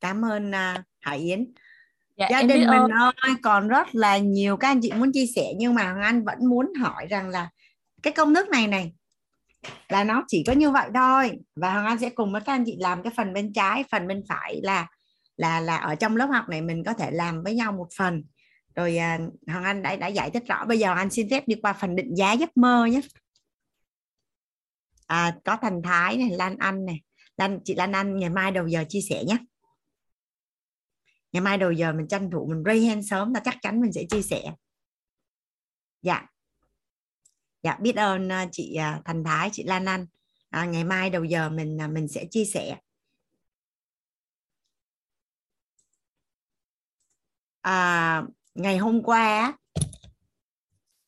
Cảm 0.00 0.24
ơn 0.24 0.50
uh, 0.50 0.84
Hải 1.00 1.18
Yến. 1.18 1.52
Dạ, 2.16 2.28
gia 2.30 2.42
đình 2.42 2.60
mình 2.60 2.90
ơn. 2.90 2.90
ơi 2.90 3.34
còn 3.42 3.68
rất 3.68 3.94
là 3.94 4.18
nhiều 4.18 4.56
các 4.56 4.68
anh 4.68 4.80
chị 4.82 4.92
muốn 4.92 5.12
chia 5.12 5.26
sẻ 5.26 5.52
nhưng 5.56 5.74
mà 5.74 5.82
Hoàng 5.82 6.02
Anh 6.02 6.24
vẫn 6.24 6.38
muốn 6.48 6.72
hỏi 6.74 7.06
rằng 7.06 7.28
là 7.28 7.50
cái 8.02 8.12
công 8.12 8.34
thức 8.34 8.48
này 8.48 8.66
này 8.66 8.92
là 9.88 10.04
nó 10.04 10.24
chỉ 10.28 10.44
có 10.46 10.52
như 10.52 10.70
vậy 10.70 10.88
thôi. 10.94 11.38
Và 11.56 11.72
Hoàng 11.72 11.86
Anh 11.86 11.98
sẽ 11.98 12.10
cùng 12.10 12.32
với 12.32 12.40
các 12.40 12.52
anh 12.52 12.64
chị 12.66 12.76
làm 12.80 13.02
cái 13.02 13.12
phần 13.16 13.32
bên 13.32 13.52
trái 13.52 13.84
phần 13.90 14.06
bên 14.06 14.22
phải 14.28 14.60
là 14.62 14.86
là 15.36 15.60
là 15.60 15.76
ở 15.76 15.94
trong 15.94 16.16
lớp 16.16 16.26
học 16.26 16.48
này 16.48 16.62
mình 16.62 16.84
có 16.84 16.92
thể 16.92 17.10
làm 17.10 17.42
với 17.42 17.54
nhau 17.54 17.72
một 17.72 17.88
phần 17.98 18.22
rồi 18.74 18.96
à, 18.96 19.18
Hoàng 19.46 19.64
Anh 19.64 19.82
đã 19.82 19.96
đã 19.96 20.06
giải 20.06 20.30
thích 20.30 20.42
rõ. 20.46 20.64
Bây 20.64 20.78
giờ 20.78 20.94
Anh 20.94 21.10
xin 21.10 21.30
phép 21.30 21.44
đi 21.46 21.54
qua 21.62 21.72
phần 21.72 21.96
định 21.96 22.14
giá 22.14 22.32
giấc 22.32 22.56
mơ 22.56 22.86
nhé. 22.86 23.00
À, 25.06 25.38
có 25.44 25.56
Thành 25.62 25.82
Thái 25.84 26.16
này 26.16 26.30
Lan 26.30 26.56
Anh 26.58 26.86
này. 26.86 27.02
Lan 27.36 27.60
chị 27.64 27.74
Lan 27.74 27.92
Anh 27.92 28.18
ngày 28.18 28.30
mai 28.30 28.50
đầu 28.50 28.66
giờ 28.66 28.84
chia 28.88 29.00
sẻ 29.00 29.24
nhé. 29.24 29.36
Ngày 31.32 31.40
mai 31.40 31.58
đầu 31.58 31.72
giờ 31.72 31.92
mình 31.92 32.08
tranh 32.08 32.30
thủ 32.30 32.46
mình 32.50 32.62
ray 32.66 32.84
hand 32.84 33.10
sớm 33.10 33.34
là 33.34 33.40
chắc 33.44 33.56
chắn 33.62 33.80
mình 33.80 33.92
sẽ 33.92 34.04
chia 34.10 34.22
sẻ. 34.22 34.52
Dạ. 36.02 36.26
Dạ 37.62 37.76
biết 37.80 37.96
ơn 37.96 38.32
à, 38.32 38.48
chị 38.52 38.74
à, 38.74 39.00
Thành 39.04 39.24
Thái 39.24 39.50
chị 39.52 39.64
Lan 39.64 39.84
Anh. 39.84 40.06
À, 40.50 40.64
ngày 40.64 40.84
mai 40.84 41.10
đầu 41.10 41.24
giờ 41.24 41.50
mình 41.50 41.80
à, 41.80 41.88
mình 41.88 42.08
sẽ 42.08 42.24
chia 42.30 42.44
sẻ. 42.44 42.76
À, 47.60 48.22
ngày 48.54 48.78
hôm 48.78 49.02
qua 49.02 49.40
á, 49.40 49.52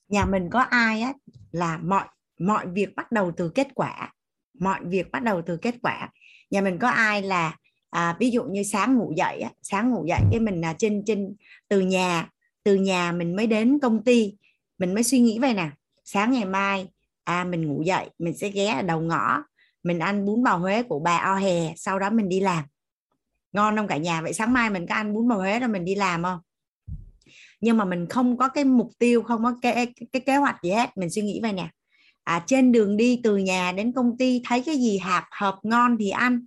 nhà 0.09 0.25
mình 0.25 0.51
có 0.51 0.61
ai 0.61 1.01
á 1.01 1.13
là 1.53 1.79
mọi 1.79 2.05
mọi 2.41 2.67
việc 2.67 2.97
bắt 2.97 3.13
đầu 3.13 3.33
từ 3.37 3.49
kết 3.55 3.69
quả 3.75 4.13
mọi 4.59 4.81
việc 4.85 5.11
bắt 5.11 5.23
đầu 5.23 5.43
từ 5.47 5.57
kết 5.57 5.75
quả. 5.83 6.11
Nhà 6.51 6.61
mình 6.61 6.79
có 6.79 6.89
ai 6.89 7.23
là 7.23 7.57
à, 7.91 8.17
ví 8.21 8.31
dụ 8.31 8.45
như 8.45 8.63
sáng 8.63 8.97
ngủ 8.97 9.13
dậy 9.17 9.41
á, 9.41 9.51
sáng 9.63 9.91
ngủ 9.91 10.07
dậy 10.09 10.21
cái 10.31 10.41
mình 10.41 10.61
là 10.61 10.75
trên 10.79 11.03
trên 11.07 11.37
từ 11.69 11.81
nhà 11.81 12.29
từ 12.65 12.75
nhà 12.75 13.13
mình 13.13 13.37
mới 13.37 13.47
đến 13.47 13.79
công 13.79 14.05
ty 14.05 14.35
mình 14.79 14.95
mới 14.95 15.03
suy 15.03 15.21
nghĩ 15.21 15.39
vậy 15.39 15.55
nè. 15.55 15.71
Sáng 16.05 16.33
ngày 16.33 16.45
mai 16.45 16.89
à 17.25 17.45
mình 17.45 17.67
ngủ 17.69 17.83
dậy 17.83 18.11
mình 18.19 18.37
sẽ 18.37 18.49
ghé 18.49 18.67
ở 18.67 18.83
đầu 18.83 19.01
ngõ 19.01 19.43
mình 19.83 19.99
ăn 19.99 20.27
bún 20.27 20.43
bò 20.43 20.57
Huế 20.57 20.83
của 20.83 20.99
bà 20.99 21.17
O 21.17 21.35
Hè 21.35 21.75
sau 21.77 21.99
đó 21.99 22.11
mình 22.11 22.29
đi 22.29 22.41
làm. 22.41 22.65
Ngon 23.53 23.77
không 23.77 23.89
cả 23.89 23.97
nhà? 23.97 24.23
Vậy 24.23 24.33
sáng 24.33 24.53
mai 24.53 24.71
mình 24.71 24.87
có 24.87 24.95
ăn 24.95 25.15
bún 25.15 25.29
bò 25.29 25.37
Huế 25.37 25.61
rồi 25.61 25.69
mình 25.69 25.85
đi 25.85 25.95
làm 25.95 26.23
không? 26.23 26.39
Nhưng 27.63 27.77
mà 27.77 27.85
mình 27.85 28.07
không 28.09 28.37
có 28.37 28.49
cái 28.49 28.65
mục 28.65 28.91
tiêu 28.99 29.23
không 29.23 29.45
có 29.45 29.55
cái 29.63 29.75
cái, 29.75 29.87
cái 30.13 30.21
kế 30.21 30.37
hoạch 30.37 30.57
gì 30.63 30.71
hết 30.71 30.97
mình 30.97 31.11
suy 31.11 31.23
nghĩ 31.23 31.41
vậy 31.43 31.53
nè. 31.53 31.69
À, 32.25 32.45
trên 32.47 32.73
đường 32.73 32.97
đi 32.97 33.21
từ 33.25 33.37
nhà 33.37 33.73
đến 33.73 33.93
công 33.93 34.17
ty 34.19 34.43
thấy 34.49 34.63
cái 34.67 34.77
gì 34.77 34.99
hạp 34.99 35.25
hợp 35.31 35.59
ngon 35.63 35.97
thì 35.99 36.11
ăn. 36.11 36.47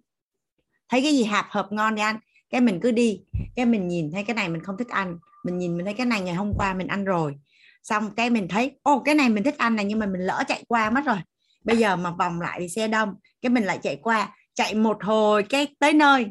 Thấy 0.90 1.02
cái 1.02 1.14
gì 1.14 1.24
hạp 1.24 1.46
hợp 1.50 1.68
ngon 1.72 1.96
thì 1.96 2.02
ăn. 2.02 2.20
Cái 2.50 2.62
mình 2.62 2.80
cứ 2.82 2.92
đi. 2.92 3.22
Cái 3.56 3.66
mình 3.66 3.88
nhìn 3.88 4.12
thấy 4.12 4.24
cái 4.24 4.36
này 4.36 4.50
mình 4.50 4.64
không 4.64 4.78
thích 4.78 4.90
ăn. 4.90 5.18
Mình 5.46 5.58
nhìn 5.58 5.78
mình 5.78 5.86
thấy 5.86 5.94
cái 5.94 6.06
này 6.06 6.22
ngày 6.22 6.36
hôm 6.36 6.54
qua 6.54 6.74
mình 6.74 6.88
ăn 6.88 7.06
rồi. 7.06 7.36
Xong 7.84 8.16
cái 8.16 8.30
mình 8.30 8.48
thấy 8.48 8.72
ô 8.84 9.00
cái 9.00 9.16
này 9.16 9.30
mình 9.30 9.44
thích 9.44 9.58
ăn 9.58 9.76
này 9.76 9.86
nhưng 9.86 10.00
mà 10.00 10.06
mình 10.06 10.22
lỡ 10.22 10.44
chạy 10.48 10.64
qua 10.68 10.90
mất 10.90 11.02
rồi. 11.06 11.18
Bây 11.64 11.78
giờ 11.78 11.96
mà 11.96 12.12
vòng 12.12 12.42
lại 12.42 12.60
thì 12.60 12.70
xe 12.70 12.88
đông. 12.88 13.16
Cái 13.42 13.50
mình 13.50 13.64
lại 13.64 13.80
chạy 13.84 13.96
qua 13.96 14.36
chạy 14.54 14.76
một 14.76 15.04
hồi 15.04 15.44
cái 15.44 15.68
tới 15.80 15.94
nơi. 15.94 16.26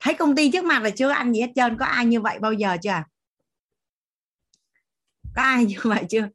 Thấy 0.00 0.14
công 0.14 0.36
ty 0.36 0.50
trước 0.50 0.64
mặt 0.64 0.82
là 0.82 0.90
chưa 0.90 1.10
ăn 1.10 1.32
gì 1.32 1.40
hết 1.40 1.50
trơn. 1.54 1.76
Có 1.78 1.84
ai 1.84 2.06
như 2.06 2.20
vậy 2.20 2.38
bao 2.38 2.52
giờ 2.52 2.76
chưa 2.82 2.90
à? 2.90 3.04
Có 5.38 5.44
ai 5.44 5.64
như 5.64 5.76
vậy 5.82 6.04
chưa? 6.08 6.28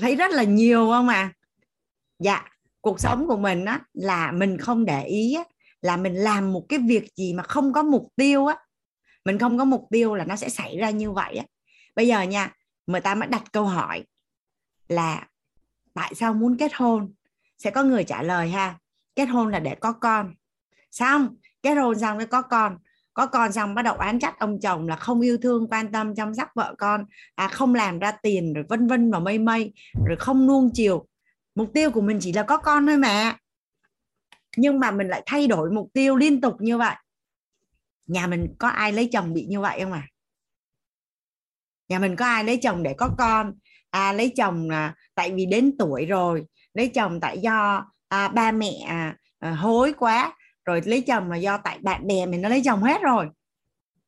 Thấy 0.00 0.16
rất 0.16 0.30
là 0.30 0.42
nhiều 0.42 0.88
không 0.90 1.08
à? 1.08 1.32
Dạ 2.18 2.44
cuộc 2.80 3.00
sống 3.00 3.26
của 3.28 3.36
mình 3.36 3.64
á 3.64 3.80
là 3.92 4.32
mình 4.32 4.58
không 4.58 4.84
để 4.84 5.04
ý 5.04 5.34
á, 5.34 5.44
là 5.82 5.96
mình 5.96 6.14
làm 6.14 6.52
một 6.52 6.66
cái 6.68 6.78
việc 6.78 7.16
gì 7.16 7.34
mà 7.34 7.42
không 7.42 7.72
có 7.72 7.82
mục 7.82 8.06
tiêu 8.16 8.46
á. 8.46 8.56
Mình 9.24 9.38
không 9.38 9.58
có 9.58 9.64
mục 9.64 9.86
tiêu 9.90 10.14
là 10.14 10.24
nó 10.24 10.36
sẽ 10.36 10.48
xảy 10.48 10.78
ra 10.78 10.90
như 10.90 11.12
vậy 11.12 11.36
á. 11.36 11.44
Bây 11.96 12.08
giờ 12.08 12.22
nha 12.22 12.54
người 12.86 13.00
ta 13.00 13.14
mới 13.14 13.28
đặt 13.28 13.42
câu 13.52 13.64
hỏi 13.64 14.04
là 14.88 15.28
tại 15.94 16.14
sao 16.14 16.34
muốn 16.34 16.56
kết 16.56 16.74
hôn? 16.74 17.14
Sẽ 17.58 17.70
có 17.70 17.82
người 17.82 18.04
trả 18.04 18.22
lời 18.22 18.48
ha 18.48 18.78
kết 19.14 19.26
hôn 19.26 19.48
là 19.48 19.58
để 19.58 19.74
có 19.74 19.92
con. 19.92 20.34
Xong 20.90 21.36
kết 21.62 21.74
hôn 21.74 21.98
xong 21.98 22.18
cái 22.18 22.26
có 22.26 22.42
con 22.42 22.78
có 23.20 23.26
con 23.26 23.52
xong 23.52 23.74
bắt 23.74 23.82
đầu 23.82 23.94
án 23.94 24.18
trách 24.18 24.38
ông 24.38 24.60
chồng 24.60 24.88
là 24.88 24.96
không 24.96 25.20
yêu 25.20 25.38
thương 25.42 25.68
quan 25.70 25.92
tâm 25.92 26.14
chăm 26.14 26.34
sóc 26.34 26.48
vợ 26.54 26.74
con 26.78 27.04
à 27.34 27.48
không 27.48 27.74
làm 27.74 27.98
ra 27.98 28.12
tiền 28.22 28.52
rồi 28.52 28.64
vân 28.68 28.86
vân 28.86 29.10
và 29.10 29.18
mây 29.18 29.38
mây 29.38 29.72
rồi 30.06 30.16
không 30.16 30.46
nuông 30.46 30.70
chiều. 30.74 31.06
Mục 31.54 31.70
tiêu 31.74 31.90
của 31.90 32.00
mình 32.00 32.18
chỉ 32.20 32.32
là 32.32 32.42
có 32.42 32.56
con 32.58 32.86
thôi 32.86 32.96
mà. 32.96 33.36
Nhưng 34.56 34.80
mà 34.80 34.90
mình 34.90 35.08
lại 35.08 35.22
thay 35.26 35.46
đổi 35.46 35.70
mục 35.70 35.90
tiêu 35.92 36.16
liên 36.16 36.40
tục 36.40 36.54
như 36.60 36.78
vậy. 36.78 36.94
Nhà 38.06 38.26
mình 38.26 38.54
có 38.58 38.68
ai 38.68 38.92
lấy 38.92 39.08
chồng 39.12 39.34
bị 39.34 39.46
như 39.46 39.60
vậy 39.60 39.80
không 39.82 39.92
à? 39.92 40.08
Nhà 41.88 41.98
mình 41.98 42.16
có 42.16 42.26
ai 42.26 42.44
lấy 42.44 42.56
chồng 42.62 42.82
để 42.82 42.94
có 42.98 43.10
con? 43.18 43.54
À 43.90 44.12
lấy 44.12 44.32
chồng 44.36 44.70
là 44.70 44.94
tại 45.14 45.32
vì 45.34 45.46
đến 45.46 45.76
tuổi 45.78 46.06
rồi 46.06 46.44
lấy 46.74 46.88
chồng 46.88 47.20
tại 47.20 47.38
do 47.38 47.86
à, 48.08 48.28
ba 48.28 48.52
mẹ 48.52 48.72
à, 48.86 49.16
à, 49.38 49.50
hối 49.50 49.92
quá 49.92 50.36
rồi 50.64 50.82
lấy 50.84 51.00
chồng 51.00 51.30
là 51.30 51.36
do 51.36 51.56
tại 51.56 51.78
bạn 51.82 52.06
bè 52.06 52.26
mình 52.26 52.42
nó 52.42 52.48
lấy 52.48 52.62
chồng 52.64 52.82
hết 52.82 53.02
rồi. 53.02 53.28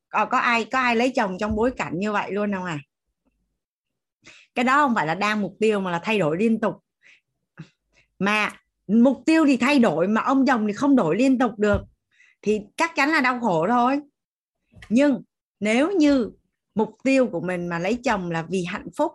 Có, 0.09 0.25
có 0.25 0.39
ai 0.39 0.65
có 0.65 0.79
ai 0.79 0.97
lấy 0.97 1.13
chồng 1.17 1.37
trong 1.41 1.57
bối 1.57 1.71
cảnh 1.77 1.99
như 1.99 2.13
vậy 2.13 2.33
luôn 2.33 2.53
không 2.53 2.65
à? 2.65 2.79
Cái 4.55 4.65
đó 4.65 4.77
không 4.77 4.95
phải 4.95 5.07
là 5.07 5.15
đang 5.15 5.41
mục 5.41 5.57
tiêu 5.61 5.81
mà 5.81 5.91
là 5.91 6.01
thay 6.03 6.19
đổi 6.19 6.37
liên 6.37 6.61
tục. 6.61 6.75
Mà 8.19 8.53
mục 8.87 9.23
tiêu 9.27 9.47
thì 9.47 9.57
thay 9.57 9.79
đổi 9.79 10.09
mà 10.09 10.21
ông 10.21 10.47
chồng 10.47 10.67
thì 10.67 10.73
không 10.73 10.97
đổi 10.97 11.17
liên 11.17 11.39
tục 11.39 11.59
được. 11.59 11.83
Thì 12.43 12.61
chắc 12.77 12.93
chắn 12.97 13.11
là 13.11 13.21
đau 13.21 13.41
khổ 13.41 13.67
thôi. 13.69 14.01
Nhưng 14.89 15.23
nếu 15.61 15.91
như 15.91 16.31
mục 16.75 16.97
tiêu 17.05 17.27
của 17.27 17.41
mình 17.41 17.69
mà 17.69 17.79
lấy 17.79 17.99
chồng 18.05 18.31
là 18.31 18.47
vì 18.51 18.65
hạnh 18.65 18.89
phúc 18.97 19.13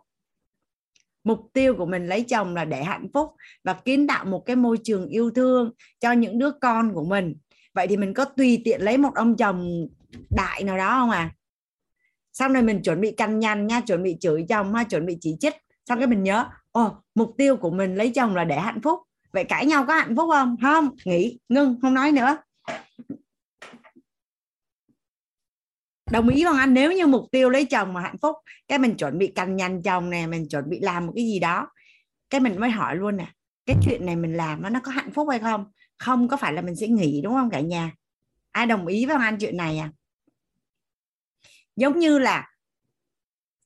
mục 1.27 1.39
tiêu 1.53 1.75
của 1.75 1.85
mình 1.85 2.07
lấy 2.07 2.23
chồng 2.23 2.55
là 2.55 2.65
để 2.65 2.83
hạnh 2.83 3.07
phúc 3.13 3.29
và 3.63 3.73
kiến 3.73 4.07
tạo 4.07 4.25
một 4.25 4.43
cái 4.45 4.55
môi 4.55 4.77
trường 4.83 5.07
yêu 5.07 5.31
thương 5.31 5.71
cho 5.99 6.11
những 6.11 6.39
đứa 6.39 6.51
con 6.51 6.93
của 6.93 7.03
mình. 7.03 7.35
Vậy 7.73 7.87
thì 7.87 7.97
mình 7.97 8.13
có 8.13 8.25
tùy 8.25 8.61
tiện 8.65 8.81
lấy 8.81 8.97
một 8.97 9.15
ông 9.15 9.37
chồng 9.37 9.87
đại 10.29 10.63
nào 10.63 10.77
đó 10.77 10.99
không 10.99 11.09
à 11.09 11.31
sau 12.39 12.49
này 12.49 12.61
mình 12.61 12.81
chuẩn 12.81 13.01
bị 13.01 13.11
cằn 13.11 13.39
nhằn 13.39 13.67
nha, 13.67 13.81
chuẩn 13.81 14.03
bị 14.03 14.17
chửi 14.19 14.45
chồng 14.49 14.73
ha, 14.73 14.83
chuẩn 14.83 15.05
bị 15.05 15.17
chỉ 15.21 15.35
trích. 15.39 15.55
Xong 15.85 15.99
cái 15.99 16.07
mình 16.07 16.23
nhớ, 16.23 16.45
ồ, 16.71 16.95
mục 17.15 17.33
tiêu 17.37 17.57
của 17.57 17.71
mình 17.71 17.95
lấy 17.95 18.09
chồng 18.09 18.35
là 18.35 18.43
để 18.43 18.59
hạnh 18.59 18.81
phúc. 18.81 18.99
Vậy 19.31 19.43
cãi 19.43 19.65
nhau 19.65 19.85
có 19.87 19.93
hạnh 19.93 20.15
phúc 20.15 20.29
không? 20.33 20.55
Không. 20.61 20.89
Nghỉ, 21.05 21.39
ngưng, 21.49 21.75
không 21.81 21.93
nói 21.93 22.11
nữa 22.11 22.37
đồng 26.11 26.29
ý 26.29 26.45
bằng 26.45 26.57
anh, 26.57 26.73
nếu 26.73 26.91
như 26.91 27.07
mục 27.07 27.25
tiêu 27.31 27.49
lấy 27.49 27.65
chồng 27.65 27.93
mà 27.93 28.01
hạnh 28.01 28.17
phúc, 28.21 28.35
cái 28.67 28.79
mình 28.79 28.97
chuẩn 28.97 29.17
bị 29.17 29.27
cằn 29.27 29.55
nhằn 29.55 29.81
chồng 29.81 30.09
nè, 30.09 30.27
mình 30.27 30.49
chuẩn 30.49 30.69
bị 30.69 30.79
làm 30.79 31.07
một 31.07 31.13
cái 31.15 31.25
gì 31.25 31.39
đó, 31.39 31.67
cái 32.29 32.41
mình 32.41 32.59
mới 32.59 32.69
hỏi 32.69 32.95
luôn 32.95 33.17
nè, 33.17 33.27
cái 33.65 33.75
chuyện 33.83 34.05
này 34.05 34.15
mình 34.15 34.33
làm 34.33 34.61
nó 34.61 34.69
nó 34.69 34.79
có 34.83 34.91
hạnh 34.91 35.11
phúc 35.13 35.27
hay 35.29 35.39
không? 35.39 35.65
Không 35.97 36.27
có 36.27 36.37
phải 36.37 36.53
là 36.53 36.61
mình 36.61 36.75
sẽ 36.75 36.87
nghỉ, 36.87 37.21
đúng 37.23 37.33
không 37.33 37.49
cả 37.49 37.59
nhà? 37.59 37.91
Ai 38.51 38.65
đồng 38.65 38.87
ý 38.87 39.05
với 39.05 39.15
anh 39.19 39.37
chuyện 39.39 39.57
này 39.57 39.77
à? 39.77 39.91
Giống 41.75 41.99
như 41.99 42.19
là 42.19 42.49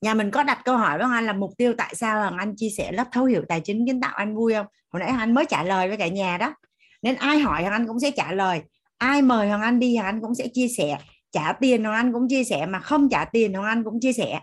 nhà 0.01 0.13
mình 0.13 0.31
có 0.31 0.43
đặt 0.43 0.61
câu 0.65 0.77
hỏi 0.77 0.97
với 0.97 1.07
anh 1.11 1.25
là 1.25 1.33
mục 1.33 1.51
tiêu 1.57 1.73
tại 1.77 1.95
sao 1.95 2.19
Hoàng 2.19 2.37
Anh 2.37 2.53
chia 2.57 2.69
sẻ 2.77 2.91
lớp 2.91 3.07
thấu 3.11 3.25
hiểu 3.25 3.43
tài 3.49 3.61
chính 3.61 3.87
kiến 3.87 4.01
tạo 4.01 4.13
anh 4.15 4.35
vui 4.35 4.53
không? 4.53 4.65
Hồi 4.89 4.99
nãy 4.99 5.09
Anh 5.09 5.33
mới 5.33 5.45
trả 5.49 5.63
lời 5.63 5.87
với 5.87 5.97
cả 5.97 6.07
nhà 6.07 6.37
đó. 6.37 6.55
Nên 7.01 7.15
ai 7.15 7.39
hỏi 7.39 7.61
Hoàng 7.61 7.73
Anh 7.73 7.87
cũng 7.87 7.99
sẽ 7.99 8.11
trả 8.11 8.31
lời, 8.31 8.61
ai 8.97 9.21
mời 9.21 9.47
Hoàng 9.47 9.61
Anh 9.61 9.79
đi 9.79 9.95
Hoàng 9.95 10.05
Anh 10.05 10.21
cũng 10.21 10.35
sẽ 10.35 10.47
chia 10.53 10.67
sẻ 10.67 10.97
trả 11.31 11.53
tiền 11.53 11.83
Hoàng 11.83 11.95
Anh 11.95 12.13
cũng 12.13 12.27
chia 12.29 12.43
sẻ 12.43 12.65
mà 12.65 12.79
không 12.79 13.09
trả 13.09 13.25
tiền 13.25 13.53
Hoàng 13.53 13.67
Anh 13.67 13.83
cũng 13.83 13.99
chia 13.99 14.13
sẻ. 14.13 14.41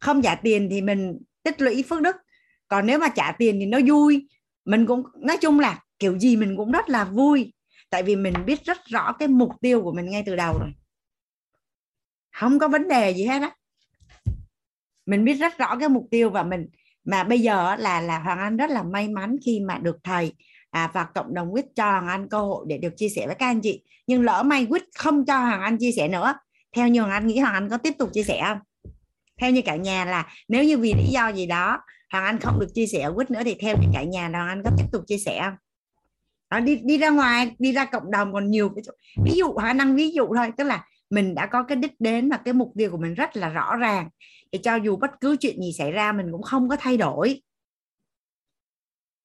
Không 0.00 0.22
trả 0.22 0.34
tiền 0.34 0.68
thì 0.70 0.80
mình 0.80 1.18
tích 1.42 1.60
lũy 1.60 1.84
phước 1.88 2.02
đức. 2.02 2.16
Còn 2.68 2.86
nếu 2.86 2.98
mà 2.98 3.08
trả 3.08 3.32
tiền 3.32 3.56
thì 3.60 3.66
nó 3.66 3.78
vui. 3.86 4.28
Mình 4.64 4.86
cũng, 4.86 5.02
nói 5.20 5.36
chung 5.40 5.60
là 5.60 5.82
kiểu 5.98 6.18
gì 6.18 6.36
mình 6.36 6.56
cũng 6.56 6.72
rất 6.72 6.88
là 6.88 7.04
vui. 7.04 7.52
Tại 7.90 8.02
vì 8.02 8.16
mình 8.16 8.34
biết 8.46 8.64
rất 8.64 8.84
rõ 8.84 9.12
cái 9.12 9.28
mục 9.28 9.52
tiêu 9.60 9.82
của 9.82 9.92
mình 9.92 10.10
ngay 10.10 10.22
từ 10.26 10.36
đầu 10.36 10.58
rồi. 10.58 10.72
Không 12.32 12.58
có 12.58 12.68
vấn 12.68 12.88
đề 12.88 13.14
gì 13.14 13.24
hết 13.24 13.42
á. 13.42 13.54
Mình 15.06 15.24
biết 15.24 15.34
rất 15.34 15.58
rõ 15.58 15.76
cái 15.76 15.88
mục 15.88 16.06
tiêu 16.10 16.30
và 16.30 16.42
mình, 16.42 16.68
mà 17.04 17.24
bây 17.24 17.40
giờ 17.40 17.76
là 17.76 18.00
là 18.00 18.18
Hoàng 18.18 18.38
Anh 18.38 18.56
rất 18.56 18.70
là 18.70 18.82
may 18.82 19.08
mắn 19.08 19.36
khi 19.44 19.60
mà 19.60 19.78
được 19.78 19.96
thầy 20.04 20.32
à, 20.76 20.90
và 20.92 21.04
cộng 21.04 21.34
đồng 21.34 21.52
quýt 21.52 21.66
cho 21.74 21.84
Hoàng 21.90 22.08
Anh 22.08 22.28
cơ 22.28 22.40
hội 22.40 22.64
để 22.68 22.78
được 22.78 22.96
chia 22.96 23.08
sẻ 23.08 23.26
với 23.26 23.34
các 23.34 23.46
anh 23.46 23.60
chị. 23.60 23.82
Nhưng 24.06 24.24
lỡ 24.24 24.42
may 24.42 24.66
quýt 24.66 24.82
không 24.94 25.26
cho 25.26 25.38
Hoàng 25.38 25.62
Anh 25.62 25.76
chia 25.78 25.92
sẻ 25.92 26.08
nữa 26.08 26.34
theo 26.76 26.88
như 26.88 27.00
Hoàng 27.00 27.12
Anh 27.12 27.26
nghĩ 27.26 27.38
Hoàng 27.38 27.54
Anh 27.54 27.68
có 27.68 27.78
tiếp 27.78 27.94
tục 27.98 28.10
chia 28.12 28.22
sẻ 28.22 28.42
không? 28.44 28.58
Theo 29.40 29.50
như 29.50 29.62
cả 29.62 29.76
nhà 29.76 30.04
là 30.04 30.26
nếu 30.48 30.64
như 30.64 30.78
vì 30.78 30.94
lý 30.94 31.06
do 31.06 31.28
gì 31.28 31.46
đó 31.46 31.80
Hoàng 32.12 32.24
Anh 32.24 32.38
không 32.40 32.60
được 32.60 32.74
chia 32.74 32.86
sẻ 32.86 33.10
quýt 33.14 33.30
nữa 33.30 33.40
thì 33.44 33.56
theo 33.60 33.76
như 33.80 33.88
cả 33.94 34.02
nhà 34.02 34.28
là 34.28 34.38
Hoàng 34.38 34.48
Anh 34.48 34.62
có 34.64 34.70
tiếp 34.78 34.84
tục 34.92 35.02
chia 35.06 35.18
sẻ 35.18 35.40
không? 35.44 35.54
Đó, 36.50 36.60
đi 36.60 36.76
đi 36.76 36.98
ra 36.98 37.10
ngoài 37.10 37.50
đi 37.58 37.72
ra 37.72 37.84
cộng 37.84 38.10
đồng 38.10 38.32
còn 38.32 38.50
nhiều 38.50 38.70
ví 39.24 39.32
dụ 39.32 39.52
Hoàng 39.52 39.78
Anh 39.78 39.96
ví 39.96 40.10
dụ 40.10 40.26
thôi 40.36 40.52
tức 40.56 40.64
là 40.64 40.84
mình 41.10 41.34
đã 41.34 41.46
có 41.46 41.62
cái 41.62 41.76
đích 41.76 41.92
đến 41.98 42.30
và 42.30 42.36
cái 42.36 42.54
mục 42.54 42.72
tiêu 42.78 42.90
của 42.90 42.96
mình 42.96 43.14
rất 43.14 43.36
là 43.36 43.48
rõ 43.48 43.76
ràng. 43.76 44.08
Thì 44.52 44.58
cho 44.58 44.74
dù 44.74 44.96
bất 44.96 45.10
cứ 45.20 45.36
chuyện 45.40 45.62
gì 45.62 45.72
xảy 45.72 45.92
ra 45.92 46.12
mình 46.12 46.26
cũng 46.32 46.42
không 46.42 46.68
có 46.68 46.76
thay 46.76 46.96
đổi 46.96 47.42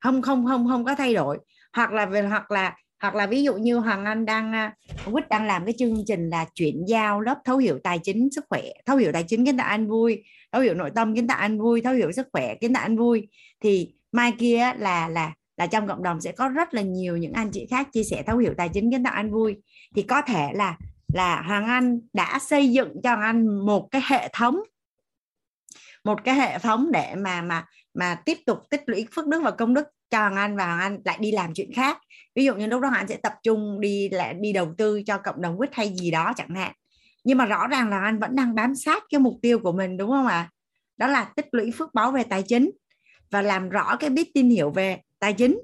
không 0.01 0.21
không 0.21 0.45
không 0.45 0.67
không 0.67 0.85
có 0.85 0.95
thay 0.95 1.13
đổi. 1.13 1.37
Hoặc 1.73 1.91
là 1.91 2.05
hoặc 2.29 2.51
là 2.51 2.75
hoặc 3.01 3.15
là 3.15 3.27
ví 3.27 3.43
dụ 3.43 3.53
như 3.53 3.77
hoàng 3.77 4.05
anh 4.05 4.25
đang 4.25 4.53
à, 4.53 4.75
quýt 5.11 5.29
đang 5.29 5.45
làm 5.45 5.65
cái 5.65 5.73
chương 5.77 5.95
trình 6.07 6.29
là 6.29 6.45
chuyển 6.55 6.85
giao 6.87 7.21
lớp 7.21 7.37
thấu 7.45 7.57
hiểu 7.57 7.79
tài 7.83 7.99
chính 7.99 8.29
sức 8.31 8.45
khỏe, 8.49 8.61
thấu 8.85 8.97
hiểu 8.97 9.11
tài 9.11 9.23
chính 9.23 9.45
kiến 9.45 9.57
tạo 9.57 9.67
anh 9.67 9.87
vui, 9.87 10.23
thấu 10.51 10.61
hiểu 10.61 10.73
nội 10.73 10.91
tâm 10.95 11.15
kiến 11.15 11.27
tạo 11.27 11.37
anh 11.37 11.59
vui, 11.59 11.81
thấu 11.81 11.93
hiểu 11.93 12.11
sức 12.11 12.27
khỏe 12.33 12.55
kiến 12.55 12.73
tạo 12.73 12.83
anh 12.83 12.97
vui. 12.97 13.27
Thì 13.61 13.93
mai 14.11 14.31
kia 14.39 14.71
là 14.77 15.07
là 15.07 15.33
là 15.57 15.67
trong 15.67 15.87
cộng 15.87 16.03
đồng 16.03 16.21
sẽ 16.21 16.31
có 16.31 16.49
rất 16.49 16.73
là 16.73 16.81
nhiều 16.81 17.17
những 17.17 17.33
anh 17.33 17.51
chị 17.51 17.67
khác 17.69 17.87
chia 17.93 18.03
sẻ 18.03 18.23
thấu 18.27 18.37
hiểu 18.37 18.53
tài 18.57 18.69
chính 18.69 18.91
kiến 18.91 19.03
tạo 19.03 19.13
anh 19.13 19.31
vui. 19.31 19.55
Thì 19.95 20.01
có 20.01 20.21
thể 20.21 20.49
là 20.53 20.77
là 21.13 21.41
Hoàng 21.41 21.67
Anh 21.67 21.99
đã 22.13 22.39
xây 22.39 22.71
dựng 22.71 23.01
cho 23.03 23.09
Hoàng 23.09 23.21
Anh 23.21 23.65
một 23.65 23.87
cái 23.91 24.01
hệ 24.05 24.29
thống, 24.33 24.59
một 26.03 26.23
cái 26.23 26.35
hệ 26.35 26.59
thống 26.59 26.91
để 26.91 27.15
mà 27.15 27.41
mà 27.41 27.65
mà 27.93 28.15
tiếp 28.25 28.37
tục 28.45 28.59
tích 28.69 28.83
lũy 28.85 29.07
phước 29.15 29.27
đức 29.27 29.41
và 29.43 29.51
công 29.51 29.73
đức 29.73 29.87
cho 30.09 30.19
Hoàng 30.19 30.35
Anh 30.35 30.57
và 30.57 30.65
Hoàng 30.65 30.79
Anh 30.79 30.99
lại 31.05 31.17
đi 31.21 31.31
làm 31.31 31.53
chuyện 31.53 31.73
khác. 31.73 31.97
Ví 32.35 32.45
dụ 32.45 32.55
như 32.55 32.67
lúc 32.67 32.81
đó 32.81 32.89
Hoàng 32.89 33.01
Anh 33.01 33.07
sẽ 33.07 33.17
tập 33.17 33.33
trung 33.43 33.79
đi 33.79 34.09
lại, 34.09 34.33
đi 34.33 34.53
đầu 34.53 34.73
tư 34.77 35.01
cho 35.05 35.17
cộng 35.17 35.41
đồng 35.41 35.57
quýt 35.57 35.69
hay 35.73 35.95
gì 35.97 36.11
đó 36.11 36.33
chẳng 36.37 36.55
hạn. 36.55 36.73
Nhưng 37.23 37.37
mà 37.37 37.45
rõ 37.45 37.67
ràng 37.67 37.89
là 37.89 37.99
anh 37.99 38.19
vẫn 38.19 38.35
đang 38.35 38.55
bám 38.55 38.75
sát 38.75 39.03
cái 39.09 39.19
mục 39.19 39.33
tiêu 39.41 39.59
của 39.59 39.71
mình, 39.71 39.97
đúng 39.97 40.09
không 40.09 40.27
ạ? 40.27 40.33
À? 40.33 40.49
đó 41.01 41.07
là 41.07 41.23
tích 41.23 41.47
lũy 41.51 41.71
phước 41.77 41.93
báo 41.93 42.11
về 42.11 42.23
tài 42.23 42.43
chính 42.43 42.71
và 43.31 43.41
làm 43.41 43.69
rõ 43.69 43.95
cái 43.95 44.09
biết 44.09 44.33
tin 44.33 44.49
hiểu 44.49 44.71
về 44.71 44.97
tài 45.19 45.33
chính. 45.33 45.61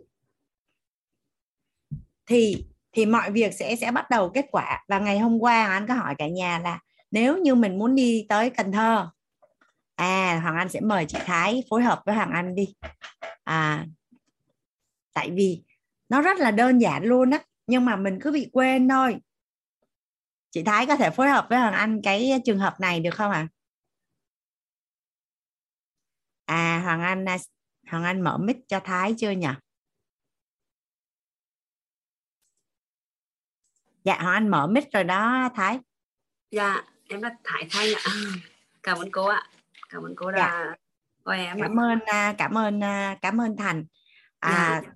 Thì 2.26 2.66
thì 2.92 3.06
mọi 3.06 3.32
việc 3.32 3.54
sẽ 3.54 3.76
sẽ 3.76 3.92
bắt 3.92 4.10
đầu 4.10 4.30
kết 4.34 4.46
quả. 4.52 4.84
Và 4.88 5.00
ngày 5.00 5.20
hôm 5.20 5.40
qua 5.40 5.68
anh 5.68 5.88
có 5.88 5.94
hỏi 5.94 6.16
cả 6.18 6.28
nhà 6.28 6.60
là 6.60 6.80
nếu 7.12 7.38
như 7.38 7.56
mình 7.56 7.78
muốn 7.78 7.96
đi 7.96 8.26
tới 8.30 8.50
Cần 8.50 8.72
Thơ 8.72 9.10
à 9.98 10.40
Hoàng 10.44 10.56
Anh 10.56 10.70
sẽ 10.70 10.80
mời 10.80 11.06
chị 11.06 11.18
Thái 11.26 11.64
phối 11.70 11.84
hợp 11.84 12.02
với 12.06 12.16
Hoàng 12.16 12.32
Anh 12.32 12.56
đi. 12.56 12.76
À 13.44 13.86
tại 15.18 15.32
vì 15.36 15.64
nó 16.10 16.22
rất 16.22 16.38
là 16.38 16.52
đơn 16.52 16.82
giản 16.82 17.04
luôn 17.04 17.30
á, 17.32 17.44
nhưng 17.68 17.86
mà 17.86 17.96
mình 17.96 18.20
cứ 18.22 18.32
bị 18.32 18.50
quên 18.54 18.90
thôi. 18.90 19.18
Chị 20.52 20.64
Thái 20.64 20.86
có 20.88 20.96
thể 20.96 21.10
phối 21.10 21.30
hợp 21.30 21.48
với 21.50 21.60
Hoàng 21.60 21.74
Anh 21.74 22.02
cái 22.04 22.42
trường 22.46 22.60
hợp 22.60 22.80
này 22.80 23.00
được 23.00 23.12
không 23.14 23.32
ạ? 23.32 23.48
À? 26.46 26.56
à 26.56 26.82
Hoàng 26.84 27.02
Anh 27.02 27.26
Hoàng 27.88 28.04
Anh 28.04 28.22
mở 28.22 28.38
mic 28.38 28.58
cho 28.68 28.80
Thái 28.84 29.16
chưa 29.18 29.32
nhỉ? 29.32 29.48
Dạ 34.04 34.18
Hoàng 34.22 34.34
Anh 34.34 34.48
mở 34.48 34.68
mic 34.68 34.92
rồi 34.92 35.04
đó, 35.04 35.50
Thái. 35.56 35.80
Dạ 36.52 36.84
em 37.08 37.22
là 37.22 37.30
Thái 37.44 37.68
Thanh 37.70 37.90
ạ. 38.04 38.12
Cảm 38.84 38.98
ơn 38.98 39.12
cô 39.12 39.26
ạ 39.26 39.50
cảm 39.90 40.04
ơn 40.04 40.14
cô 40.16 40.32
đã 40.32 40.38
dạ. 40.38 40.76
coi 41.24 41.38
em 41.38 41.58
cảm 41.62 41.80
ơn 41.80 42.00
à, 42.00 42.36
cảm 42.38 42.58
ơn 42.58 42.84
à, 42.84 43.18
cảm 43.22 43.42
ơn 43.42 43.58
Thành. 43.58 43.86
À, 44.40 44.82
dạ. 44.84 44.92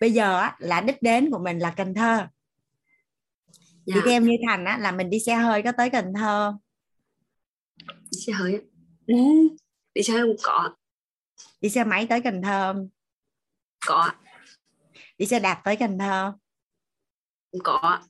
bây 0.00 0.12
giờ 0.12 0.48
là 0.58 0.80
đích 0.80 1.02
đến 1.02 1.30
của 1.30 1.38
mình 1.38 1.58
là 1.58 1.74
Cần 1.76 1.94
Thơ. 1.94 2.26
Dạ. 3.86 3.94
thì 3.94 4.00
theo 4.04 4.20
như 4.20 4.36
Thành 4.48 4.64
á, 4.64 4.78
là 4.78 4.92
mình 4.92 5.10
đi 5.10 5.20
xe 5.20 5.34
hơi 5.34 5.62
có 5.62 5.72
tới 5.72 5.90
Cần 5.90 6.12
Thơ 6.14 6.54
đi 7.84 8.18
xe 8.26 8.32
hơi 8.32 8.62
ừ. 9.06 9.14
đi 9.94 10.02
xe 10.02 10.12
hơi 10.12 10.22
không 10.22 10.36
có. 10.42 10.76
Đi 11.60 11.70
xe 11.70 11.84
máy 11.84 12.06
tới 12.10 12.20
Cần 12.20 12.42
Thơ 12.42 12.74
có 13.86 14.10
đi 15.18 15.26
xe 15.26 15.40
đạp 15.40 15.60
tới 15.64 15.76
Cần 15.76 15.98
Thơ 15.98 16.32
có 17.64 18.02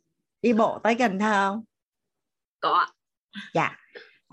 đi 0.43 0.53
bộ 0.53 0.79
tới 0.83 0.95
Cần 0.99 1.19
Thơ 1.19 1.61
có 2.61 2.87
dạ 3.55 3.77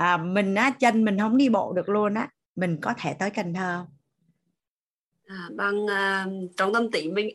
à, 0.02 0.18
mình 0.18 0.56
á 0.56 0.70
chân 0.80 1.06
mình 1.06 1.20
không 1.20 1.38
đi 1.38 1.50
bộ 1.50 1.74
được 1.74 1.90
luôn 1.90 2.14
á 2.14 2.30
mình 2.56 2.78
có 2.82 2.94
thể 2.98 3.14
tới 3.14 3.30
Cần 3.30 3.54
Thơ 3.54 3.86
à, 5.28 5.50
bằng 5.56 5.84
uh, 5.84 6.52
trong 6.58 6.74
tâm 6.74 6.92
trí 6.92 7.12
mình 7.12 7.30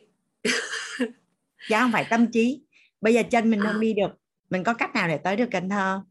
dạ 1.69 1.81
không 1.81 1.91
phải 1.91 2.05
tâm 2.09 2.31
trí 2.31 2.61
bây 3.01 3.13
giờ 3.13 3.23
chân 3.31 3.49
mình 3.49 3.59
à. 3.59 3.71
không 3.71 3.81
đi 3.81 3.93
được 3.93 4.11
mình 4.49 4.63
có 4.63 4.73
cách 4.73 4.93
nào 4.93 5.07
để 5.07 5.17
tới 5.17 5.35
được 5.35 5.47
Cần 5.51 5.69
Thơ 5.69 6.01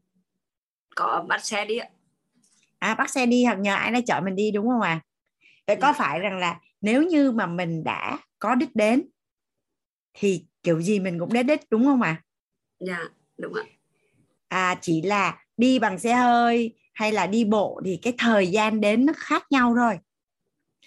có 0.95 1.25
bắt 1.27 1.45
xe 1.45 1.65
đi 1.65 1.77
ạ 1.77 1.89
à 2.79 2.95
bắt 2.95 3.09
xe 3.09 3.25
đi 3.25 3.45
hoặc 3.45 3.59
nhờ 3.59 3.75
ai 3.75 3.91
đó 3.91 3.99
chở 4.05 4.21
mình 4.23 4.35
đi 4.35 4.51
đúng 4.51 4.67
không 4.67 4.81
ạ 4.81 4.89
à? 4.89 5.03
vậy 5.67 5.75
có 5.81 5.87
dạ. 5.87 5.93
phải 5.93 6.19
rằng 6.19 6.37
là 6.37 6.59
nếu 6.81 7.03
như 7.03 7.31
mà 7.31 7.45
mình 7.47 7.83
đã 7.83 8.19
có 8.39 8.55
đích 8.55 8.75
đến 8.75 9.09
thì 10.13 10.45
kiểu 10.63 10.81
gì 10.81 10.99
mình 10.99 11.19
cũng 11.19 11.33
đến 11.33 11.47
đích 11.47 11.61
đúng 11.69 11.85
không 11.85 12.01
ạ 12.01 12.09
à? 12.09 12.23
dạ 12.79 13.03
đúng 13.37 13.53
ạ 13.53 13.63
à 14.47 14.75
chỉ 14.81 15.01
là 15.01 15.46
đi 15.57 15.79
bằng 15.79 15.99
xe 15.99 16.13
hơi 16.13 16.75
hay 16.93 17.11
là 17.11 17.27
đi 17.27 17.45
bộ 17.45 17.81
thì 17.85 17.99
cái 18.01 18.13
thời 18.17 18.47
gian 18.47 18.81
đến 18.81 19.05
nó 19.05 19.13
khác 19.15 19.43
nhau 19.49 19.73
thôi 19.77 19.91
yeah. 19.91 20.01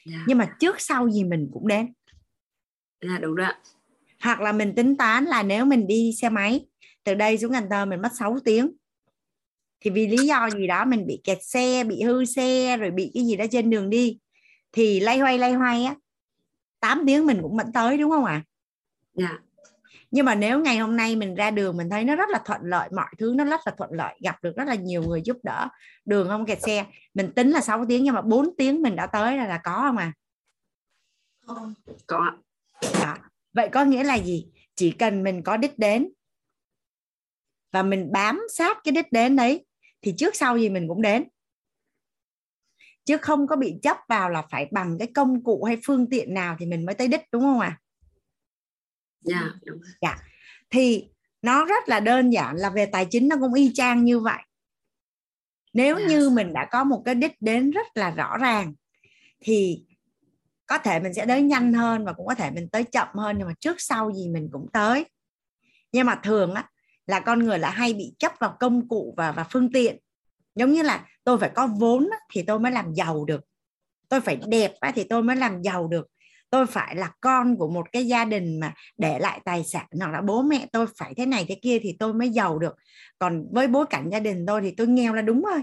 Dạ. 0.04 0.24
nhưng 0.26 0.38
mà 0.38 0.56
trước 0.60 0.80
sau 0.80 1.10
gì 1.10 1.24
mình 1.24 1.50
cũng 1.52 1.68
đến 1.68 1.92
dạ 3.02 3.18
đúng 3.18 3.34
rồi 3.34 3.52
hoặc 4.20 4.40
là 4.40 4.52
mình 4.52 4.74
tính 4.74 4.96
toán 4.96 5.24
là 5.24 5.42
nếu 5.42 5.64
mình 5.64 5.86
đi 5.86 6.12
xe 6.20 6.28
máy 6.28 6.66
từ 7.04 7.14
đây 7.14 7.38
xuống 7.38 7.52
Cần 7.52 7.64
Thơ 7.70 7.84
mình 7.86 8.02
mất 8.02 8.12
6 8.18 8.38
tiếng 8.44 8.72
thì 9.80 9.90
vì 9.90 10.06
lý 10.06 10.26
do 10.26 10.50
gì 10.50 10.66
đó 10.66 10.84
mình 10.84 11.06
bị 11.06 11.20
kẹt 11.24 11.38
xe 11.42 11.84
bị 11.84 12.02
hư 12.02 12.24
xe 12.24 12.76
rồi 12.76 12.90
bị 12.90 13.10
cái 13.14 13.26
gì 13.26 13.36
đó 13.36 13.44
trên 13.50 13.70
đường 13.70 13.90
đi 13.90 14.18
thì 14.72 15.00
lay 15.00 15.18
hoay 15.18 15.38
lay 15.38 15.52
hoay 15.52 15.84
á 15.84 15.94
8 16.80 17.02
tiếng 17.06 17.26
mình 17.26 17.38
cũng 17.42 17.56
vẫn 17.56 17.72
tới 17.72 17.98
đúng 17.98 18.10
không 18.10 18.24
ạ 18.24 18.32
à? 18.32 18.44
dạ 19.14 19.28
yeah 19.28 19.49
nhưng 20.10 20.26
mà 20.26 20.34
nếu 20.34 20.60
ngày 20.60 20.78
hôm 20.78 20.96
nay 20.96 21.16
mình 21.16 21.34
ra 21.34 21.50
đường 21.50 21.76
mình 21.76 21.90
thấy 21.90 22.04
nó 22.04 22.16
rất 22.16 22.28
là 22.28 22.42
thuận 22.44 22.60
lợi 22.64 22.88
mọi 22.96 23.14
thứ 23.18 23.32
nó 23.36 23.44
rất 23.44 23.60
là 23.66 23.72
thuận 23.76 23.90
lợi 23.92 24.14
gặp 24.22 24.42
được 24.42 24.56
rất 24.56 24.64
là 24.64 24.74
nhiều 24.74 25.02
người 25.02 25.22
giúp 25.24 25.36
đỡ 25.42 25.68
đường 26.04 26.28
không 26.28 26.46
kẹt 26.46 26.62
xe 26.62 26.86
mình 27.14 27.32
tính 27.32 27.50
là 27.50 27.60
6 27.60 27.84
tiếng 27.88 28.04
nhưng 28.04 28.14
mà 28.14 28.22
4 28.22 28.56
tiếng 28.56 28.82
mình 28.82 28.96
đã 28.96 29.06
tới 29.06 29.36
là 29.36 29.46
là 29.46 29.60
có 29.64 29.74
không 29.76 29.96
à? 29.96 30.12
Có 32.06 32.32
Đó. 33.02 33.16
vậy 33.52 33.68
có 33.72 33.84
nghĩa 33.84 34.04
là 34.04 34.14
gì? 34.14 34.46
Chỉ 34.74 34.90
cần 34.90 35.22
mình 35.22 35.42
có 35.42 35.56
đích 35.56 35.78
đến 35.78 36.12
và 37.72 37.82
mình 37.82 38.12
bám 38.12 38.40
sát 38.52 38.78
cái 38.84 38.92
đích 38.92 39.12
đến 39.12 39.36
đấy 39.36 39.66
thì 40.02 40.14
trước 40.18 40.36
sau 40.36 40.58
gì 40.58 40.68
mình 40.68 40.88
cũng 40.88 41.02
đến. 41.02 41.28
Chứ 43.04 43.16
không 43.16 43.46
có 43.46 43.56
bị 43.56 43.74
chấp 43.82 43.96
vào 44.08 44.30
là 44.30 44.42
phải 44.50 44.68
bằng 44.70 44.98
cái 44.98 45.08
công 45.14 45.44
cụ 45.44 45.64
hay 45.64 45.76
phương 45.86 46.10
tiện 46.10 46.34
nào 46.34 46.56
thì 46.58 46.66
mình 46.66 46.86
mới 46.86 46.94
tới 46.94 47.08
đích 47.08 47.22
đúng 47.32 47.42
không 47.42 47.60
ạ? 47.60 47.78
à? 47.80 47.80
Dạ 49.20 49.48
đúng 49.64 49.78
dạ. 50.00 50.16
Thì 50.70 51.08
nó 51.42 51.64
rất 51.64 51.88
là 51.88 52.00
đơn 52.00 52.30
giản 52.30 52.56
là 52.56 52.70
về 52.70 52.86
tài 52.86 53.06
chính 53.10 53.28
nó 53.28 53.36
cũng 53.40 53.54
y 53.54 53.70
chang 53.74 54.04
như 54.04 54.20
vậy. 54.20 54.42
Nếu 55.72 55.96
yes. 55.96 56.08
Dạ. 56.08 56.16
như 56.16 56.30
mình 56.30 56.52
đã 56.52 56.68
có 56.70 56.84
một 56.84 57.02
cái 57.04 57.14
đích 57.14 57.32
đến 57.40 57.70
rất 57.70 57.86
là 57.94 58.10
rõ 58.10 58.36
ràng 58.36 58.74
thì 59.40 59.84
có 60.66 60.78
thể 60.78 61.00
mình 61.00 61.14
sẽ 61.14 61.26
tới 61.26 61.42
nhanh 61.42 61.72
hơn 61.72 62.04
và 62.04 62.12
cũng 62.12 62.26
có 62.26 62.34
thể 62.34 62.50
mình 62.50 62.68
tới 62.68 62.84
chậm 62.84 63.08
hơn 63.14 63.36
nhưng 63.38 63.46
mà 63.46 63.54
trước 63.60 63.76
sau 63.78 64.12
gì 64.12 64.28
mình 64.28 64.48
cũng 64.52 64.66
tới. 64.72 65.04
Nhưng 65.92 66.06
mà 66.06 66.14
thường 66.14 66.54
á 66.54 66.68
là 67.06 67.20
con 67.20 67.38
người 67.38 67.58
là 67.58 67.70
hay 67.70 67.94
bị 67.94 68.14
chấp 68.18 68.32
vào 68.38 68.56
công 68.60 68.88
cụ 68.88 69.14
và 69.16 69.32
và 69.32 69.44
phương 69.50 69.72
tiện. 69.72 69.98
Giống 70.54 70.72
như 70.72 70.82
là 70.82 71.06
tôi 71.24 71.38
phải 71.38 71.50
có 71.54 71.66
vốn 71.66 72.08
á, 72.10 72.18
thì 72.32 72.42
tôi 72.42 72.60
mới 72.60 72.72
làm 72.72 72.94
giàu 72.94 73.24
được. 73.24 73.40
Tôi 74.08 74.20
phải 74.20 74.40
đẹp 74.46 74.72
á, 74.80 74.92
thì 74.94 75.04
tôi 75.04 75.22
mới 75.22 75.36
làm 75.36 75.62
giàu 75.62 75.88
được 75.88 76.06
tôi 76.50 76.66
phải 76.66 76.96
là 76.96 77.12
con 77.20 77.56
của 77.56 77.68
một 77.68 77.92
cái 77.92 78.06
gia 78.06 78.24
đình 78.24 78.60
mà 78.60 78.74
để 78.98 79.18
lại 79.18 79.40
tài 79.44 79.64
sản 79.64 79.86
hoặc 80.00 80.12
là 80.12 80.20
bố 80.20 80.42
mẹ 80.42 80.66
tôi 80.72 80.86
phải 80.96 81.14
thế 81.14 81.26
này 81.26 81.44
thế 81.48 81.58
kia 81.62 81.78
thì 81.82 81.96
tôi 81.98 82.14
mới 82.14 82.28
giàu 82.28 82.58
được. 82.58 82.76
Còn 83.18 83.46
với 83.52 83.66
bối 83.66 83.86
cảnh 83.90 84.08
gia 84.12 84.20
đình 84.20 84.46
tôi 84.46 84.60
thì 84.62 84.70
tôi 84.70 84.86
nghèo 84.86 85.14
là 85.14 85.22
đúng 85.22 85.42
rồi. 85.42 85.62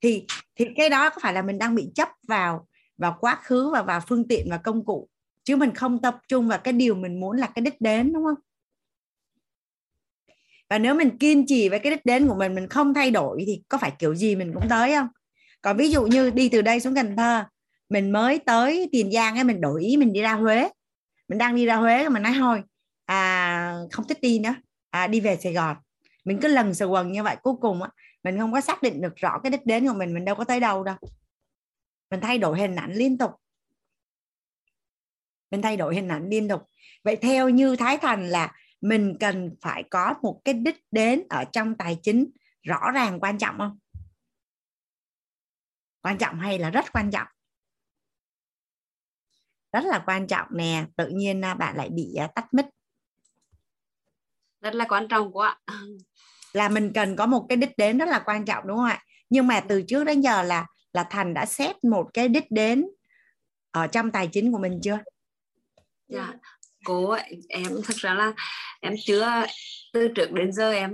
Thì 0.00 0.26
thì 0.56 0.66
cái 0.76 0.90
đó 0.90 1.10
có 1.10 1.16
phải 1.22 1.32
là 1.32 1.42
mình 1.42 1.58
đang 1.58 1.74
bị 1.74 1.90
chấp 1.94 2.08
vào 2.28 2.66
vào 2.98 3.16
quá 3.20 3.38
khứ 3.42 3.70
và 3.70 3.82
vào 3.82 4.00
phương 4.08 4.28
tiện 4.28 4.46
và 4.50 4.56
công 4.56 4.84
cụ. 4.84 5.08
Chứ 5.44 5.56
mình 5.56 5.74
không 5.74 6.02
tập 6.02 6.18
trung 6.28 6.48
vào 6.48 6.58
cái 6.58 6.72
điều 6.72 6.94
mình 6.94 7.20
muốn 7.20 7.36
là 7.36 7.46
cái 7.46 7.62
đích 7.62 7.80
đến, 7.80 8.12
đúng 8.12 8.24
không? 8.24 8.38
Và 10.70 10.78
nếu 10.78 10.94
mình 10.94 11.18
kiên 11.18 11.46
trì 11.46 11.68
với 11.68 11.78
cái 11.78 11.90
đích 11.90 12.06
đến 12.06 12.28
của 12.28 12.34
mình 12.34 12.54
mình 12.54 12.68
không 12.68 12.94
thay 12.94 13.10
đổi 13.10 13.44
thì 13.46 13.62
có 13.68 13.78
phải 13.78 13.92
kiểu 13.98 14.14
gì 14.14 14.36
mình 14.36 14.52
cũng 14.54 14.68
tới 14.68 14.94
không? 14.94 15.08
Còn 15.62 15.76
ví 15.76 15.90
dụ 15.90 16.06
như 16.06 16.30
đi 16.30 16.48
từ 16.48 16.62
đây 16.62 16.80
xuống 16.80 16.94
Cần 16.94 17.16
Thơ 17.16 17.44
mình 17.88 18.10
mới 18.12 18.38
tới 18.38 18.88
Tiền 18.92 19.12
Giang 19.12 19.34
ấy 19.34 19.44
mình 19.44 19.60
đổi 19.60 19.82
ý 19.82 19.96
mình 19.96 20.12
đi 20.12 20.20
ra 20.20 20.32
Huế. 20.32 20.68
Mình 21.28 21.38
đang 21.38 21.56
đi 21.56 21.66
ra 21.66 21.76
Huế 21.76 22.08
mà 22.08 22.20
nói 22.20 22.32
thôi 22.38 22.62
à 23.04 23.78
không 23.92 24.08
thích 24.08 24.18
đi 24.20 24.38
nữa. 24.38 24.54
À, 24.90 25.06
đi 25.06 25.20
về 25.20 25.36
Sài 25.36 25.52
Gòn. 25.52 25.76
Mình 26.24 26.38
cứ 26.42 26.48
lần 26.48 26.74
sờ 26.74 26.86
quần 26.86 27.12
như 27.12 27.22
vậy. 27.22 27.36
Cuối 27.42 27.54
cùng 27.60 27.82
á 27.82 27.90
mình 28.22 28.38
không 28.38 28.52
có 28.52 28.60
xác 28.60 28.82
định 28.82 29.00
được 29.00 29.16
rõ 29.16 29.38
cái 29.42 29.50
đích 29.50 29.66
đến 29.66 29.88
của 29.88 29.94
mình 29.94 30.14
mình 30.14 30.24
đâu 30.24 30.34
có 30.34 30.44
tới 30.44 30.60
đâu 30.60 30.84
đâu. 30.84 30.96
Mình 32.10 32.20
thay 32.20 32.38
đổi 32.38 32.58
hình 32.58 32.76
ảnh 32.76 32.92
liên 32.92 33.18
tục. 33.18 33.30
Mình 35.50 35.62
thay 35.62 35.76
đổi 35.76 35.94
hình 35.94 36.08
ảnh 36.08 36.28
liên 36.28 36.48
tục. 36.48 36.62
Vậy 37.04 37.16
theo 37.16 37.48
như 37.48 37.76
Thái 37.76 37.98
Thành 37.98 38.28
là 38.28 38.54
mình 38.80 39.16
cần 39.20 39.56
phải 39.60 39.84
có 39.90 40.14
một 40.22 40.40
cái 40.44 40.54
đích 40.54 40.84
đến 40.90 41.22
ở 41.28 41.44
trong 41.44 41.76
tài 41.76 41.98
chính 42.02 42.30
rõ 42.62 42.90
ràng 42.90 43.20
quan 43.20 43.38
trọng 43.38 43.58
không? 43.58 43.78
Quan 46.02 46.18
trọng 46.18 46.38
hay 46.38 46.58
là 46.58 46.70
rất 46.70 46.84
quan 46.92 47.10
trọng? 47.10 47.26
Rất 49.76 49.84
là 49.84 50.02
quan 50.06 50.26
trọng 50.26 50.46
nè 50.50 50.84
tự 50.96 51.08
nhiên 51.08 51.44
à, 51.44 51.54
bạn 51.54 51.76
lại 51.76 51.88
bị 51.90 52.14
à, 52.14 52.26
tắt 52.26 52.54
mic. 52.54 52.66
Rất 54.60 54.74
là 54.74 54.84
quan 54.88 55.08
trọng 55.08 55.32
quá. 55.32 55.58
Là 56.52 56.68
mình 56.68 56.92
cần 56.94 57.16
có 57.16 57.26
một 57.26 57.46
cái 57.48 57.56
đích 57.56 57.70
đến 57.76 57.98
rất 57.98 58.08
là 58.08 58.18
quan 58.18 58.44
trọng 58.44 58.66
đúng 58.66 58.76
không 58.76 58.86
ạ? 58.86 59.04
Nhưng 59.30 59.46
mà 59.46 59.60
từ 59.60 59.82
trước 59.82 60.04
đến 60.04 60.20
giờ 60.20 60.42
là 60.42 60.66
là 60.92 61.06
thành 61.10 61.34
đã 61.34 61.46
xét 61.46 61.84
một 61.84 62.10
cái 62.14 62.28
đích 62.28 62.50
đến 62.50 62.86
ở 63.70 63.86
trong 63.86 64.10
tài 64.10 64.28
chính 64.32 64.52
của 64.52 64.58
mình 64.58 64.80
chưa? 64.82 64.98
Dạ. 66.08 66.32
Cô 66.84 67.16
em 67.48 67.68
thực 67.84 67.96
ra 67.96 68.14
là 68.14 68.32
em 68.80 68.94
chưa 69.04 69.44
từ 69.92 70.08
trước 70.08 70.32
đến 70.32 70.52
giờ 70.52 70.72
em 70.72 70.92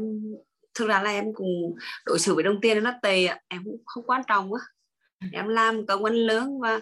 thực 0.74 0.88
ra 0.88 1.02
là 1.02 1.10
em 1.10 1.24
cùng 1.34 1.74
đối 2.06 2.18
xử 2.18 2.34
với 2.34 2.44
đồng 2.44 2.60
tiền 2.60 2.82
nó 2.82 2.92
tệ 3.02 3.26
em 3.48 3.64
cũng 3.64 3.82
không 3.86 4.06
quan 4.06 4.22
trọng 4.28 4.52
quá. 4.52 4.60
Em 5.32 5.48
làm 5.48 5.86
công 5.86 6.04
ăn 6.04 6.14
lương 6.14 6.60
và 6.60 6.80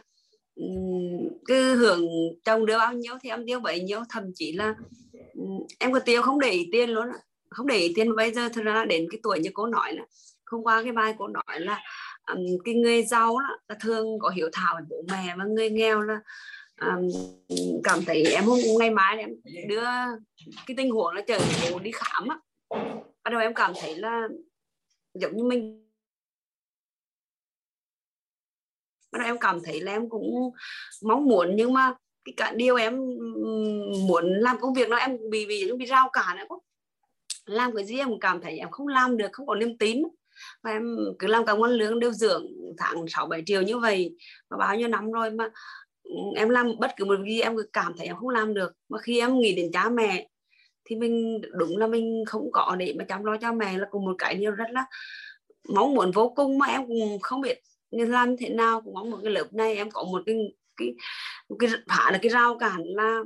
cứ 1.47 1.77
hưởng 1.77 2.09
chồng 2.45 2.67
đưa 2.67 2.79
bao 2.79 2.93
nhiêu 2.93 3.15
thì 3.23 3.31
em 3.31 3.47
tiêu 3.47 3.61
bấy 3.61 3.81
nhiêu 3.81 4.01
thậm 4.09 4.25
chí 4.35 4.53
là 4.53 4.75
em 5.79 5.93
có 5.93 6.01
tiêu 6.01 6.23
không 6.23 6.41
để 6.41 6.51
ý 6.51 6.69
tiền 6.73 6.91
luôn 6.91 7.07
không 7.51 7.67
để 7.67 7.77
ý 7.77 7.93
tiền 7.95 8.17
bây 8.17 8.33
giờ 8.33 8.49
thật 8.53 8.63
ra 8.63 8.85
đến 8.85 9.07
cái 9.11 9.21
tuổi 9.23 9.39
như 9.39 9.51
cô 9.55 9.67
nói 9.67 9.93
là 9.93 10.03
không 10.45 10.67
qua 10.67 10.83
cái 10.83 10.93
bài 10.93 11.15
cô 11.19 11.29
nói 11.29 11.61
là 11.61 11.81
um, 12.33 12.39
cái 12.65 12.75
người 12.75 13.03
giàu 13.03 13.39
đó, 13.39 13.59
là 13.69 13.77
thường 13.81 14.19
có 14.19 14.29
hiểu 14.29 14.49
thảo 14.53 14.75
với 14.75 14.85
bố 14.89 15.05
mẹ 15.11 15.35
và 15.39 15.45
người 15.45 15.71
nghèo 15.71 16.03
là 16.03 16.21
um, 16.81 17.09
cảm 17.85 17.99
thấy 18.07 18.25
em 18.25 18.45
hôm 18.45 18.59
ngày 18.79 18.91
mai 18.91 19.19
em 19.19 19.31
đưa 19.69 19.85
cái 20.67 20.75
tình 20.77 20.91
huống 20.91 21.15
là 21.15 21.23
chờ 21.27 21.39
bố 21.73 21.79
đi 21.79 21.91
khám 21.95 22.29
á. 22.29 22.39
Bắt 23.25 23.31
đầu 23.31 23.41
em 23.41 23.55
cảm 23.55 23.73
thấy 23.81 23.97
là 23.97 24.29
giống 25.15 25.37
như 25.37 25.45
mình 25.45 25.90
bắt 29.13 29.19
đầu 29.19 29.29
em 29.29 29.39
cảm 29.39 29.59
thấy 29.65 29.81
là 29.81 29.93
em 29.93 30.09
cũng 30.09 30.51
mong 31.03 31.25
muốn, 31.25 31.57
nhưng 31.57 31.73
mà 31.73 31.95
cái 32.25 32.33
cả 32.37 32.53
điều 32.57 32.77
em 32.77 32.97
muốn 34.09 34.25
làm 34.41 34.57
công 34.61 34.75
việc 34.75 34.89
nó 34.89 34.97
em 34.97 35.17
bị 35.31 35.47
bị 35.47 35.73
bị 35.73 35.87
rao 35.87 36.11
cả 36.13 36.37
nữa 36.39 36.57
làm 37.47 37.77
cái 37.77 37.85
gì 37.85 37.99
em 37.99 38.21
cảm 38.21 38.41
thấy 38.41 38.59
em 38.59 38.71
không 38.71 38.89
làm 38.89 39.17
được, 39.17 39.29
không 39.33 39.47
có 39.47 39.55
niềm 39.55 39.79
tin. 39.79 40.03
Và 40.63 40.71
em 40.71 40.97
cứ 41.19 41.27
làm 41.27 41.47
cả 41.47 41.53
ăn 41.53 41.71
lương 41.71 42.01
đều 42.01 42.13
dưỡng 42.13 42.47
tháng 42.79 43.05
6 43.09 43.27
7 43.27 43.43
triệu 43.47 43.63
như 43.63 43.79
vậy, 43.79 44.17
mà 44.51 44.57
bao 44.57 44.77
nhiêu 44.77 44.89
năm 44.89 45.13
rồi 45.13 45.31
mà 45.31 45.51
em 46.37 46.49
làm 46.49 46.73
bất 46.79 46.91
cứ 46.97 47.05
một 47.05 47.17
gì 47.27 47.41
em 47.41 47.57
cảm 47.73 47.93
thấy 47.99 48.07
em 48.07 48.17
không 48.17 48.29
làm 48.29 48.55
được. 48.55 48.73
Mà 48.89 48.99
khi 48.99 49.21
em 49.21 49.39
nghĩ 49.39 49.55
đến 49.55 49.71
cha 49.73 49.89
mẹ 49.89 50.29
thì 50.85 50.97
mình, 50.97 51.41
đúng 51.53 51.77
là 51.77 51.87
mình 51.87 52.25
không 52.27 52.53
có 52.53 52.77
để 52.79 52.95
mà 52.99 53.05
chăm 53.05 53.25
lo 53.25 53.37
cho 53.37 53.53
mẹ 53.53 53.79
là 53.79 53.87
cùng 53.91 54.05
một 54.05 54.15
cái 54.19 54.35
điều 54.35 54.51
rất 54.51 54.71
là 54.71 54.85
mong 55.75 55.95
muốn 55.95 56.11
vô 56.11 56.33
cùng 56.37 56.59
mà 56.59 56.67
em 56.67 56.87
cũng 56.87 57.19
không 57.23 57.41
biết 57.41 57.61
nên 57.91 58.11
làm 58.11 58.37
thế 58.37 58.49
nào 58.49 58.81
cũng 58.81 58.95
mong 58.95 59.11
một 59.11 59.19
cái 59.23 59.33
lớp 59.33 59.53
này 59.53 59.77
em 59.77 59.91
có 59.91 60.03
một 60.03 60.23
cái 60.27 60.37
cái 60.77 60.95
một 61.49 61.57
cái 61.59 61.71
phá 61.89 62.11
là 62.13 62.19
cái 62.23 62.31
rào 62.31 62.59
cản 62.59 62.83
là 62.85 63.21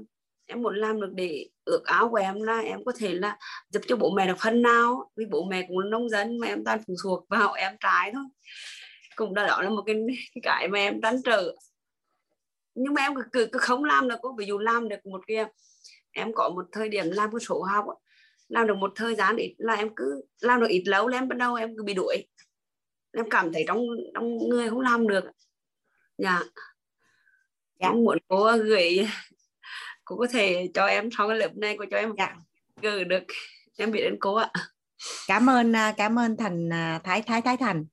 em 0.47 0.63
muốn 0.63 0.77
làm 0.77 1.01
được 1.01 1.11
để 1.15 1.49
ước 1.65 1.85
áo 1.85 2.09
của 2.09 2.17
em 2.17 2.43
là 2.43 2.61
em 2.61 2.85
có 2.85 2.93
thể 2.99 3.15
là 3.15 3.39
giúp 3.71 3.83
cho 3.87 3.97
bố 3.97 4.11
mẹ 4.11 4.27
được 4.27 4.37
phần 4.39 4.63
nào 4.63 5.11
vì 5.17 5.25
bố 5.27 5.45
mẹ 5.45 5.65
cũng 5.69 5.79
là 5.79 5.89
nông 5.89 6.09
dân 6.09 6.39
mà 6.39 6.47
em 6.47 6.65
toàn 6.65 6.81
phụ 6.87 6.95
thuộc 7.05 7.29
vào 7.29 7.53
em 7.53 7.77
trái 7.81 8.11
thôi. 8.15 8.25
Cũng 9.17 9.35
đó, 9.35 9.47
đó 9.47 9.63
là 9.63 9.71
một 9.71 9.83
cái 9.87 9.97
cái, 10.43 10.69
mà 10.69 10.79
em 10.79 11.01
trăn 11.01 11.23
trở. 11.25 11.55
Nhưng 12.75 12.95
mà 12.95 13.03
em 13.03 13.15
cứ, 13.33 13.49
cứ 13.53 13.59
không 13.59 13.85
làm 13.85 14.09
được 14.09 14.17
có 14.23 14.35
ví 14.39 14.47
dụ 14.47 14.59
làm 14.59 14.89
được 14.89 15.07
một 15.07 15.21
cái 15.27 15.37
em 16.13 16.33
có 16.35 16.49
một 16.49 16.65
thời 16.73 16.89
điểm 16.89 17.05
làm 17.11 17.31
cái 17.33 17.41
số 17.41 17.63
học 17.63 17.85
làm 18.49 18.67
được 18.67 18.77
một 18.77 18.93
thời 18.95 19.15
gian 19.15 19.37
ít 19.37 19.55
là 19.59 19.75
em 19.75 19.89
cứ 19.97 20.25
làm 20.41 20.61
được 20.61 20.67
ít 20.69 20.83
lâu 20.87 21.09
là 21.09 21.19
em 21.19 21.29
bắt 21.29 21.39
đầu 21.39 21.55
em 21.55 21.77
cứ 21.77 21.83
bị 21.83 21.95
đuổi 21.95 22.27
em 23.15 23.31
cảm 23.31 23.53
thấy 23.53 23.65
trong 23.67 23.87
trong 24.15 24.49
người 24.49 24.71
không 24.71 24.81
làm 24.81 25.09
được. 25.09 25.25
Dạ. 26.19 26.43
Dạ. 27.81 27.89
em 27.89 28.05
muốn 28.05 28.19
cô 28.29 28.53
gửi 28.57 29.09
cô 30.05 30.17
có 30.17 30.27
thể 30.33 30.71
cho 30.75 30.87
em 30.87 31.09
sau 31.17 31.29
cái 31.29 31.37
lớp 31.37 31.57
này 31.57 31.77
cô 31.79 31.85
cho 31.91 31.97
em 31.97 32.13
dạ. 32.19 32.37
gửi 32.83 33.05
được. 33.05 33.23
Em 33.79 33.93
biết 33.93 34.01
đến 34.01 34.17
cô 34.21 34.35
ạ. 34.35 34.51
Cảm 35.27 35.51
ơn 35.51 35.77
à, 35.77 35.95
cảm 35.97 36.19
ơn 36.19 36.37
thành 36.37 36.73
à, 36.73 37.01
thái 37.05 37.23
thái 37.23 37.43
thái 37.43 37.57
thành 37.57 37.85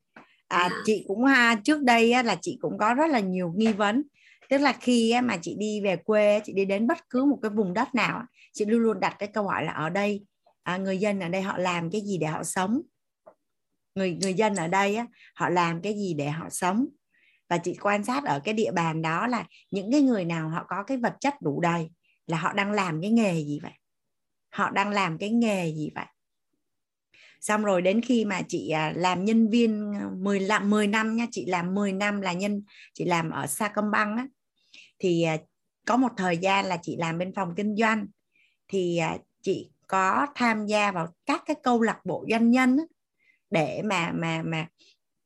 à, 0.47 0.69
dạ. 0.69 0.75
chị 0.85 1.05
cũng 1.07 1.25
ha 1.25 1.55
trước 1.63 1.81
đây 1.81 2.23
là 2.23 2.37
chị 2.41 2.57
cũng 2.61 2.77
có 2.77 2.93
rất 2.93 3.09
là 3.09 3.19
nhiều 3.19 3.53
nghi 3.55 3.73
vấn. 3.73 4.03
Tức 4.49 4.57
là 4.57 4.73
khi 4.81 5.13
mà 5.23 5.37
chị 5.41 5.55
đi 5.59 5.81
về 5.83 5.95
quê 5.95 6.41
chị 6.45 6.53
đi 6.53 6.65
đến 6.65 6.87
bất 6.87 6.97
cứ 7.09 7.25
một 7.25 7.39
cái 7.41 7.51
vùng 7.51 7.73
đất 7.73 7.95
nào 7.95 8.23
chị 8.53 8.65
luôn 8.65 8.81
luôn 8.81 8.99
đặt 8.99 9.15
cái 9.19 9.29
câu 9.33 9.47
hỏi 9.47 9.65
là 9.65 9.71
ở 9.71 9.89
đây 9.89 10.25
à, 10.63 10.77
người 10.77 10.97
dân 10.97 11.19
ở 11.19 11.29
đây 11.29 11.41
họ 11.41 11.57
làm 11.57 11.91
cái 11.91 12.01
gì 12.01 12.17
để 12.17 12.27
họ 12.27 12.43
sống 12.43 12.81
người 13.95 14.17
người 14.21 14.33
dân 14.33 14.55
ở 14.55 14.67
đây 14.67 14.95
á, 14.95 15.05
họ 15.35 15.49
làm 15.49 15.81
cái 15.81 15.93
gì 15.93 16.13
để 16.13 16.29
họ 16.29 16.49
sống? 16.49 16.85
Và 17.49 17.57
chị 17.57 17.77
quan 17.81 18.03
sát 18.03 18.23
ở 18.23 18.39
cái 18.43 18.53
địa 18.53 18.71
bàn 18.71 19.01
đó 19.01 19.27
là 19.27 19.45
những 19.71 19.91
cái 19.91 20.01
người 20.01 20.25
nào 20.25 20.49
họ 20.49 20.65
có 20.67 20.83
cái 20.83 20.97
vật 20.97 21.15
chất 21.19 21.33
đủ 21.41 21.61
đầy 21.61 21.89
là 22.27 22.37
họ 22.37 22.53
đang 22.53 22.71
làm 22.71 23.01
cái 23.01 23.11
nghề 23.11 23.33
gì 23.33 23.59
vậy? 23.63 23.71
Họ 24.49 24.69
đang 24.69 24.89
làm 24.89 25.17
cái 25.17 25.29
nghề 25.29 25.73
gì 25.73 25.91
vậy? 25.95 26.05
Xong 27.41 27.63
rồi 27.63 27.81
đến 27.81 28.01
khi 28.01 28.25
mà 28.25 28.41
chị 28.47 28.69
à, 28.69 28.93
làm 28.95 29.25
nhân 29.25 29.49
viên 29.49 29.93
10 30.17 30.39
làm 30.39 30.69
10 30.69 30.87
năm 30.87 31.15
nha 31.15 31.25
chị 31.31 31.45
làm 31.45 31.75
10 31.75 31.93
năm 31.93 32.21
là 32.21 32.33
nhân 32.33 32.63
chị 32.93 33.05
làm 33.05 33.29
ở 33.29 33.47
Sacombank 33.47 34.17
á 34.17 34.27
thì 35.01 35.23
à, 35.23 35.37
có 35.85 35.97
một 35.97 36.11
thời 36.17 36.37
gian 36.37 36.65
là 36.65 36.77
chị 36.81 36.95
làm 36.95 37.17
bên 37.17 37.33
phòng 37.33 37.53
kinh 37.55 37.75
doanh. 37.75 38.07
Thì 38.67 38.97
à, 38.97 39.17
chị 39.41 39.71
có 39.87 40.27
tham 40.35 40.65
gia 40.65 40.91
vào 40.91 41.07
các 41.25 41.43
cái 41.45 41.55
câu 41.63 41.81
lạc 41.81 42.05
bộ 42.05 42.25
doanh 42.29 42.51
nhân 42.51 42.77
á, 42.77 42.83
để 43.51 43.81
mà 43.85 44.11
mà 44.11 44.41
mà 44.45 44.67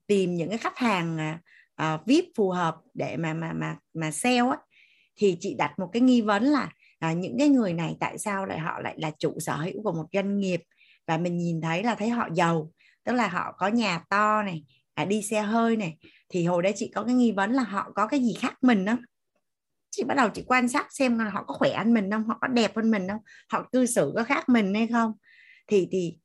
tìm 0.07 0.35
những 0.35 0.49
cái 0.49 0.57
khách 0.57 0.77
hàng 0.77 1.37
uh, 1.81 2.05
VIP 2.05 2.25
phù 2.35 2.49
hợp 2.49 2.75
để 2.93 3.17
mà 3.17 3.33
mà 3.33 3.53
mà 3.53 3.77
mà 3.93 4.11
sale 4.11 4.37
á 4.37 4.57
thì 5.15 5.37
chị 5.39 5.55
đặt 5.57 5.79
một 5.79 5.89
cái 5.93 6.01
nghi 6.01 6.21
vấn 6.21 6.43
là 6.43 6.69
à, 6.99 7.13
những 7.13 7.35
cái 7.39 7.49
người 7.49 7.73
này 7.73 7.95
tại 7.99 8.17
sao 8.17 8.45
lại 8.45 8.59
họ 8.59 8.79
lại 8.81 8.95
là 8.97 9.11
chủ 9.19 9.39
sở 9.39 9.55
hữu 9.55 9.83
của 9.83 9.91
một 9.91 10.05
doanh 10.13 10.39
nghiệp? 10.39 10.61
Và 11.07 11.17
mình 11.17 11.37
nhìn 11.37 11.61
thấy 11.61 11.83
là 11.83 11.95
thấy 11.95 12.09
họ 12.09 12.27
giàu 12.33 12.71
tức 13.03 13.13
là 13.13 13.27
họ 13.27 13.55
có 13.57 13.67
nhà 13.67 14.03
to 14.09 14.43
này 14.43 14.63
à, 14.93 15.05
đi 15.05 15.21
xe 15.21 15.41
hơi 15.41 15.75
này 15.75 15.97
thì 16.29 16.45
hồi 16.45 16.63
đấy 16.63 16.73
chị 16.75 16.91
có 16.95 17.03
cái 17.03 17.15
nghi 17.15 17.31
vấn 17.31 17.51
là 17.51 17.63
họ 17.63 17.91
có 17.95 18.07
cái 18.07 18.19
gì 18.19 18.33
khác 18.33 18.53
mình 18.61 18.85
đó 18.85 18.97
chị 19.91 20.03
bắt 20.03 20.15
đầu 20.15 20.29
chị 20.29 20.43
quan 20.47 20.67
sát 20.69 20.87
xem 20.89 21.19
là 21.19 21.29
họ 21.29 21.43
có 21.43 21.53
khỏe 21.53 21.77
hơn 21.77 21.93
mình 21.93 22.11
không 22.11 22.27
họ 22.27 22.37
có 22.41 22.47
đẹp 22.47 22.75
hơn 22.75 22.91
mình 22.91 23.07
không 23.07 23.21
họ 23.49 23.69
cư 23.71 23.85
xử 23.85 24.11
có 24.15 24.23
khác 24.23 24.49
mình 24.49 24.73
hay 24.73 24.87
không? 24.87 25.13
Thì 25.67 25.87
thì 25.91 26.17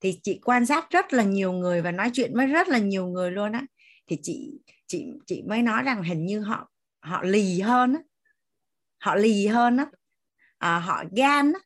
thì 0.00 0.18
chị 0.22 0.40
quan 0.44 0.66
sát 0.66 0.90
rất 0.90 1.12
là 1.12 1.22
nhiều 1.22 1.52
người 1.52 1.82
và 1.82 1.90
nói 1.90 2.10
chuyện 2.14 2.34
với 2.34 2.46
rất 2.46 2.68
là 2.68 2.78
nhiều 2.78 3.06
người 3.06 3.30
luôn 3.30 3.52
á. 3.52 3.62
Thì 4.06 4.18
chị 4.22 4.50
chị 4.86 5.06
chị 5.26 5.42
mới 5.48 5.62
nói 5.62 5.82
rằng 5.82 6.02
hình 6.02 6.26
như 6.26 6.40
họ 6.40 6.70
họ 7.00 7.22
lì 7.22 7.60
hơn 7.60 7.94
á. 7.94 8.00
Họ 8.98 9.14
lì 9.14 9.46
hơn 9.46 9.76
á. 9.76 9.86
À, 10.58 10.78
họ 10.78 11.04
gan 11.16 11.52
á. 11.52 11.60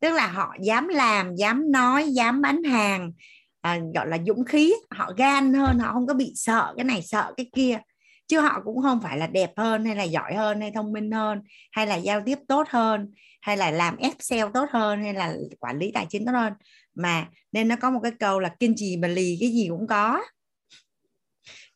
Tức 0.00 0.12
là 0.12 0.26
họ 0.26 0.54
dám 0.60 0.88
làm 0.88 1.34
dám 1.36 1.72
nói 1.72 2.12
dám 2.12 2.42
bán 2.42 2.62
hàng 2.62 3.12
à, 3.60 3.78
gọi 3.94 4.06
là 4.08 4.18
dũng 4.26 4.44
khí 4.44 4.74
họ 4.90 5.12
gan 5.16 5.54
hơn 5.54 5.78
họ 5.78 5.92
không 5.92 6.06
có 6.06 6.14
bị 6.14 6.32
sợ 6.34 6.74
cái 6.76 6.84
này 6.84 7.02
sợ 7.02 7.32
cái 7.36 7.50
kia. 7.54 7.78
Chứ 8.26 8.40
họ 8.40 8.60
cũng 8.64 8.82
không 8.82 9.00
phải 9.02 9.18
là 9.18 9.26
đẹp 9.26 9.50
hơn 9.56 9.84
hay 9.84 9.96
là 9.96 10.02
giỏi 10.02 10.34
hơn 10.34 10.60
hay 10.60 10.70
thông 10.74 10.92
minh 10.92 11.10
hơn 11.10 11.42
hay 11.72 11.86
là 11.86 11.96
giao 11.96 12.20
tiếp 12.26 12.38
tốt 12.48 12.68
hơn 12.68 13.12
hay 13.40 13.56
là 13.56 13.70
làm 13.70 13.96
excel 13.96 14.46
tốt 14.54 14.66
hơn 14.72 15.02
hay 15.02 15.14
là 15.14 15.34
quản 15.60 15.78
lý 15.78 15.90
tài 15.94 16.06
chính 16.10 16.26
tốt 16.26 16.32
hơn 16.32 16.52
mà 16.94 17.28
nên 17.52 17.68
nó 17.68 17.76
có 17.76 17.90
một 17.90 18.00
cái 18.02 18.12
câu 18.20 18.40
là 18.40 18.48
kiên 18.60 18.74
trì 18.76 18.96
mà 18.96 19.08
lì 19.08 19.36
cái 19.40 19.50
gì 19.50 19.66
cũng 19.68 19.86
có. 19.86 20.22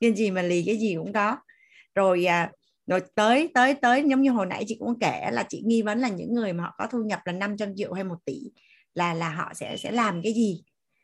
Kiên 0.01 0.15
trì 0.17 0.31
mà 0.31 0.43
lì 0.43 0.63
cái 0.67 0.77
gì 0.77 0.95
cũng 0.95 1.13
có. 1.13 1.37
Rồi 1.95 2.25
à, 2.25 2.51
rồi 2.87 3.01
tới 3.15 3.49
tới 3.55 3.75
tới 3.75 4.05
giống 4.07 4.23
như 4.23 4.31
hồi 4.31 4.47
nãy 4.47 4.65
chị 4.67 4.77
cũng 4.79 4.99
kể 5.01 5.31
là 5.33 5.47
chị 5.49 5.63
nghi 5.67 5.83
vấn 5.83 5.99
là 5.99 6.09
những 6.09 6.35
người 6.35 6.53
mà 6.53 6.65
họ 6.65 6.75
có 6.79 6.87
thu 6.87 7.03
nhập 7.03 7.21
là 7.25 7.33
500 7.33 7.77
triệu 7.77 7.93
hay 7.93 8.05
một 8.05 8.25
tỷ 8.25 8.41
là 8.95 9.15
là 9.15 9.31
họ 9.31 9.53
sẽ 9.55 9.77
sẽ 9.77 9.91
làm 9.91 10.23
cái 10.23 10.33
gì. 10.33 10.63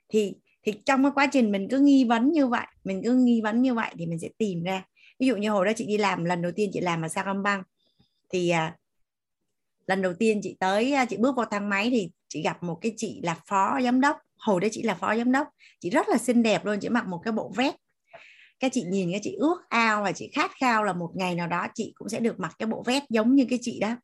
Thì 0.09 0.35
thì 0.63 0.73
trong 0.87 1.03
cái 1.03 1.13
quá 1.15 1.27
trình 1.33 1.53
mình 1.53 1.69
cứ 1.71 1.79
nghi 1.79 2.05
vấn 2.05 2.33
như 2.33 2.47
vậy 2.47 2.67
mình 2.85 3.01
cứ 3.05 3.15
nghi 3.15 3.41
vấn 3.41 3.63
như 3.63 3.75
vậy 3.75 3.91
thì 3.99 4.07
mình 4.07 4.19
sẽ 4.19 4.29
tìm 4.39 4.63
ra. 4.63 4.85
Ví 5.21 5.27
dụ 5.27 5.37
như 5.37 5.51
hồi 5.51 5.67
đó 5.67 5.73
chị 5.77 5.87
đi 5.87 5.99
làm 5.99 6.25
lần 6.25 6.43
đầu 6.43 6.53
tiên 6.57 6.71
chị 6.73 6.81
làm 6.81 7.03
ở 7.03 7.09
Sacombank 7.09 7.67
thì 8.33 8.49
à, 8.49 8.77
lần 9.87 10.03
đầu 10.03 10.15
tiên 10.15 10.41
chị 10.43 10.57
tới 10.61 10.93
à, 10.93 11.05
chị 11.05 11.17
bước 11.17 11.37
vào 11.37 11.47
thang 11.51 11.69
máy 11.69 11.91
thì 11.91 12.11
chị 12.35 12.43
gặp 12.43 12.63
một 12.63 12.79
cái 12.81 12.95
chị 12.97 13.21
là 13.23 13.37
phó 13.47 13.81
giám 13.83 14.01
đốc 14.01 14.17
hồi 14.39 14.61
đấy 14.61 14.71
chị 14.73 14.83
là 14.83 14.95
phó 14.95 15.17
giám 15.17 15.33
đốc. 15.33 15.49
Chị 15.81 15.91
rất 15.91 16.09
là 16.09 16.19
xinh 16.19 16.43
đẹp 16.43 16.65
luôn 16.65 16.79
chị 16.81 16.89
mặc 16.89 17.07
một 17.07 17.21
cái 17.25 17.33
bộ 17.33 17.53
vest. 17.57 17.75
Các 18.61 18.73
chị 18.73 18.83
nhìn 18.83 19.13
các 19.13 19.21
chị 19.23 19.35
ước 19.39 19.57
ao 19.69 20.03
và 20.03 20.13
chị 20.13 20.31
khát 20.35 20.51
khao 20.61 20.85
là 20.85 20.93
một 20.93 21.11
ngày 21.15 21.35
nào 21.35 21.47
đó 21.47 21.67
chị 21.75 21.93
cũng 21.95 22.09
sẽ 22.09 22.21
được 22.21 22.41
mặc 22.41 22.53
cái 22.59 22.67
bộ 22.67 22.83
vest 22.87 23.05
giống 23.09 23.35
như 23.35 23.47
cái 23.51 23.59
chị 23.63 23.81
đó. 23.81 23.97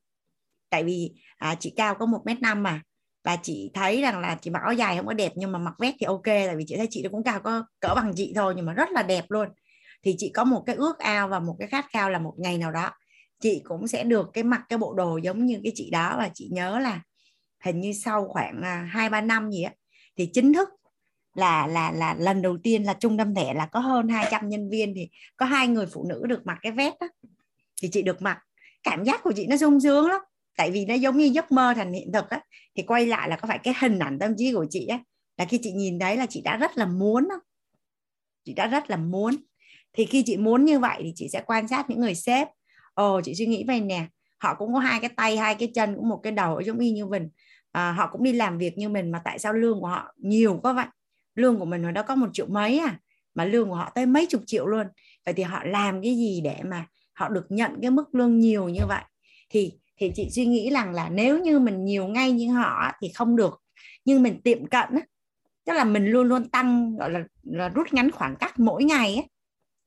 Tại 0.70 0.84
vì 0.84 1.12
à, 1.36 1.54
chị 1.60 1.72
cao 1.76 1.94
có 1.94 2.06
một 2.06 2.22
mét 2.24 2.40
năm 2.40 2.62
mà 2.62 2.82
và 3.24 3.36
chị 3.42 3.70
thấy 3.74 4.02
rằng 4.02 4.20
là 4.20 4.38
chị 4.42 4.50
mặc 4.50 4.62
áo 4.62 4.72
dài 4.72 4.96
không 4.96 5.06
có 5.06 5.12
đẹp 5.12 5.32
nhưng 5.34 5.52
mà 5.52 5.58
mặc 5.58 5.74
vest 5.78 5.94
thì 6.00 6.04
ok 6.04 6.24
tại 6.24 6.56
vì 6.56 6.64
chị 6.66 6.76
thấy 6.76 6.86
chị 6.90 7.04
cũng 7.10 7.24
cao 7.24 7.40
có 7.40 7.64
cỡ 7.80 7.94
bằng 7.94 8.12
chị 8.16 8.32
thôi 8.36 8.54
nhưng 8.56 8.66
mà 8.66 8.72
rất 8.72 8.90
là 8.90 9.02
đẹp 9.02 9.24
luôn. 9.28 9.48
Thì 10.02 10.14
chị 10.18 10.30
có 10.34 10.44
một 10.44 10.62
cái 10.66 10.76
ước 10.76 10.98
ao 10.98 11.28
và 11.28 11.40
một 11.40 11.56
cái 11.58 11.68
khát 11.68 11.86
khao 11.92 12.10
là 12.10 12.18
một 12.18 12.34
ngày 12.38 12.58
nào 12.58 12.72
đó 12.72 12.90
chị 13.40 13.62
cũng 13.64 13.88
sẽ 13.88 14.04
được 14.04 14.30
cái 14.32 14.44
mặc 14.44 14.62
cái 14.68 14.78
bộ 14.78 14.94
đồ 14.94 15.16
giống 15.16 15.46
như 15.46 15.60
cái 15.64 15.72
chị 15.74 15.90
đó 15.90 16.14
và 16.18 16.30
chị 16.34 16.48
nhớ 16.52 16.78
là 16.78 17.00
hình 17.60 17.80
như 17.80 17.92
sau 17.92 18.28
khoảng 18.28 18.62
à, 18.62 18.88
hai, 18.92 19.08
ba 19.10 19.20
năm 19.20 19.50
gì 19.50 19.62
á, 19.62 19.72
thì 20.16 20.30
chính 20.32 20.52
thức 20.52 20.68
là 21.34 21.66
là 21.66 21.92
là 21.92 22.14
lần 22.18 22.42
đầu 22.42 22.58
tiên 22.62 22.84
là 22.84 22.94
trung 22.94 23.18
tâm 23.18 23.34
thẻ 23.34 23.54
là 23.54 23.66
có 23.66 23.80
hơn 23.80 24.08
200 24.08 24.48
nhân 24.48 24.70
viên 24.70 24.94
thì 24.94 25.08
có 25.36 25.46
hai 25.46 25.68
người 25.68 25.86
phụ 25.86 26.06
nữ 26.08 26.26
được 26.28 26.46
mặc 26.46 26.58
cái 26.62 26.72
vest 26.72 26.94
đó 27.00 27.08
thì 27.82 27.88
chị 27.92 28.02
được 28.02 28.22
mặc, 28.22 28.38
cảm 28.82 29.04
giác 29.04 29.20
của 29.24 29.32
chị 29.36 29.46
nó 29.46 29.56
sung 29.56 29.80
sướng 29.80 30.06
lắm, 30.08 30.20
tại 30.56 30.70
vì 30.70 30.86
nó 30.86 30.94
giống 30.94 31.16
như 31.16 31.24
giấc 31.24 31.52
mơ 31.52 31.72
thành 31.76 31.92
hiện 31.92 32.12
thực 32.12 32.30
á. 32.30 32.40
Thì 32.76 32.82
quay 32.82 33.06
lại 33.06 33.28
là 33.28 33.36
có 33.36 33.48
phải 33.48 33.58
cái 33.58 33.74
hình 33.80 33.98
ảnh 33.98 34.18
tâm 34.18 34.34
trí 34.36 34.52
của 34.52 34.66
chị 34.70 34.86
á, 34.86 34.98
là 35.36 35.44
khi 35.44 35.58
chị 35.62 35.72
nhìn 35.72 35.98
thấy 35.98 36.16
là 36.16 36.26
chị 36.26 36.40
đã 36.44 36.56
rất 36.56 36.78
là 36.78 36.86
muốn 36.86 37.28
đó. 37.28 37.40
chị 38.44 38.54
đã 38.54 38.66
rất 38.66 38.90
là 38.90 38.96
muốn. 38.96 39.36
Thì 39.92 40.04
khi 40.04 40.22
chị 40.26 40.36
muốn 40.36 40.64
như 40.64 40.78
vậy 40.78 41.00
thì 41.04 41.12
chị 41.16 41.28
sẽ 41.32 41.42
quan 41.46 41.68
sát 41.68 41.90
những 41.90 42.00
người 42.00 42.14
sếp. 42.14 42.48
Ồ, 42.94 43.20
chị 43.24 43.34
suy 43.34 43.46
nghĩ 43.46 43.64
về 43.68 43.80
nè, 43.80 44.06
họ 44.38 44.54
cũng 44.54 44.74
có 44.74 44.78
hai 44.78 45.00
cái 45.00 45.10
tay, 45.16 45.36
hai 45.36 45.54
cái 45.54 45.70
chân, 45.74 45.96
cũng 45.96 46.08
một 46.08 46.20
cái 46.22 46.32
đầu 46.32 46.60
giống 46.60 46.78
y 46.78 46.90
như 46.90 47.06
mình 47.06 47.28
à, 47.72 47.92
họ 47.92 48.08
cũng 48.12 48.22
đi 48.22 48.32
làm 48.32 48.58
việc 48.58 48.78
như 48.78 48.88
mình 48.88 49.10
mà 49.10 49.20
tại 49.24 49.38
sao 49.38 49.52
lương 49.52 49.80
của 49.80 49.86
họ 49.86 50.14
nhiều 50.16 50.60
có 50.62 50.72
vậy? 50.72 50.86
Lương 51.34 51.58
của 51.58 51.64
mình 51.64 51.82
hồi 51.82 51.92
đó 51.92 52.02
có 52.02 52.14
một 52.14 52.28
triệu 52.32 52.46
mấy 52.46 52.78
à 52.78 52.98
mà 53.34 53.44
lương 53.44 53.68
của 53.68 53.74
họ 53.74 53.92
tới 53.94 54.06
mấy 54.06 54.26
chục 54.26 54.42
triệu 54.46 54.66
luôn. 54.66 54.86
Vậy 55.24 55.34
thì 55.34 55.42
họ 55.42 55.62
làm 55.64 56.02
cái 56.02 56.16
gì 56.16 56.40
để 56.44 56.56
mà 56.64 56.86
họ 57.12 57.28
được 57.28 57.46
nhận 57.48 57.78
cái 57.82 57.90
mức 57.90 58.14
lương 58.14 58.38
nhiều 58.38 58.68
như 58.68 58.80
vậy? 58.88 59.02
Thì 59.50 59.72
thì 59.96 60.12
chị 60.14 60.30
suy 60.30 60.46
nghĩ 60.46 60.70
rằng 60.70 60.92
là 60.92 61.08
nếu 61.08 61.38
như 61.38 61.58
mình 61.58 61.84
nhiều 61.84 62.06
ngay 62.06 62.32
như 62.32 62.52
họ 62.52 62.92
thì 63.02 63.08
không 63.14 63.36
được. 63.36 63.62
Nhưng 64.04 64.22
mình 64.22 64.42
tiệm 64.42 64.66
cận 64.66 64.88
tức 65.66 65.72
là 65.72 65.84
mình 65.84 66.06
luôn 66.06 66.28
luôn 66.28 66.48
tăng 66.48 66.96
gọi 66.96 67.10
là, 67.10 67.24
là 67.42 67.68
rút 67.68 67.92
ngắn 67.92 68.10
khoảng 68.10 68.36
cách 68.36 68.60
mỗi 68.60 68.84
ngày 68.84 69.14
ấy. 69.16 69.26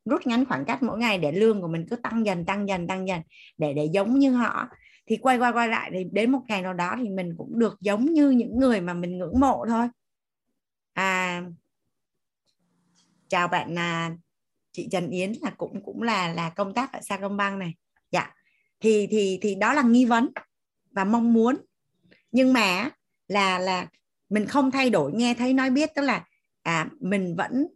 rút 0.06 0.28
ngắn 0.28 0.46
khoảng 0.46 0.66
cách 0.66 0.84
mỗi 0.84 1.00
ngày 1.00 1.18
để 1.18 1.32
lương 1.32 1.62
của 1.62 1.68
mình 1.68 1.86
cứ 1.90 1.96
tăng 1.96 2.26
dần 2.26 2.46
tăng 2.46 2.68
dần 2.68 2.88
tăng 2.88 3.08
dần 3.08 3.22
để 3.58 3.74
để 3.74 3.86
giống 3.94 4.20
như 4.20 4.32
họ 4.32 4.68
thì 5.06 5.18
quay 5.18 5.38
qua 5.38 5.52
quay 5.52 5.68
lại 5.68 5.92
thì 5.94 6.04
đến 6.12 6.32
một 6.32 6.42
ngày 6.48 6.62
nào 6.62 6.74
đó 6.74 6.96
thì 6.98 7.10
mình 7.10 7.36
cũng 7.38 7.60
được 7.60 7.78
giống 7.82 8.06
như 8.06 8.30
những 8.30 8.60
người 8.60 8.82
mà 8.82 8.94
mình 8.94 9.18
ngưỡng 9.18 9.40
mộ 9.40 9.66
thôi. 9.68 9.88
À 10.94 11.44
chào 13.28 13.48
bạn 13.48 13.74
là 13.74 14.12
chị 14.72 14.88
Trần 14.92 15.10
Yến 15.10 15.34
là 15.42 15.52
cũng 15.58 15.84
cũng 15.84 16.02
là 16.02 16.34
là 16.34 16.50
công 16.50 16.74
tác 16.74 16.94
ở 16.94 17.00
Sacombank 17.02 17.60
này. 17.60 17.74
Dạ. 18.12 18.34
Thì 18.80 19.08
thì 19.12 19.40
thì 19.42 19.56
đó 19.56 19.74
là 19.74 19.82
nghi 19.82 20.06
vấn 20.06 20.30
và 20.92 21.04
mong 21.04 21.34
muốn. 21.34 21.56
Nhưng 22.32 22.54
mà 22.54 22.90
là 23.28 23.60
là 23.60 23.88
mình 24.30 24.46
không 24.46 24.72
thay 24.72 24.90
đổi, 24.90 25.12
nghe 25.14 25.34
thấy 25.34 25.54
nói 25.54 25.70
biết 25.70 25.90
tức 25.96 26.02
là 26.02 26.26
à 26.62 26.90
mình 27.00 27.36
vẫn 27.36 27.68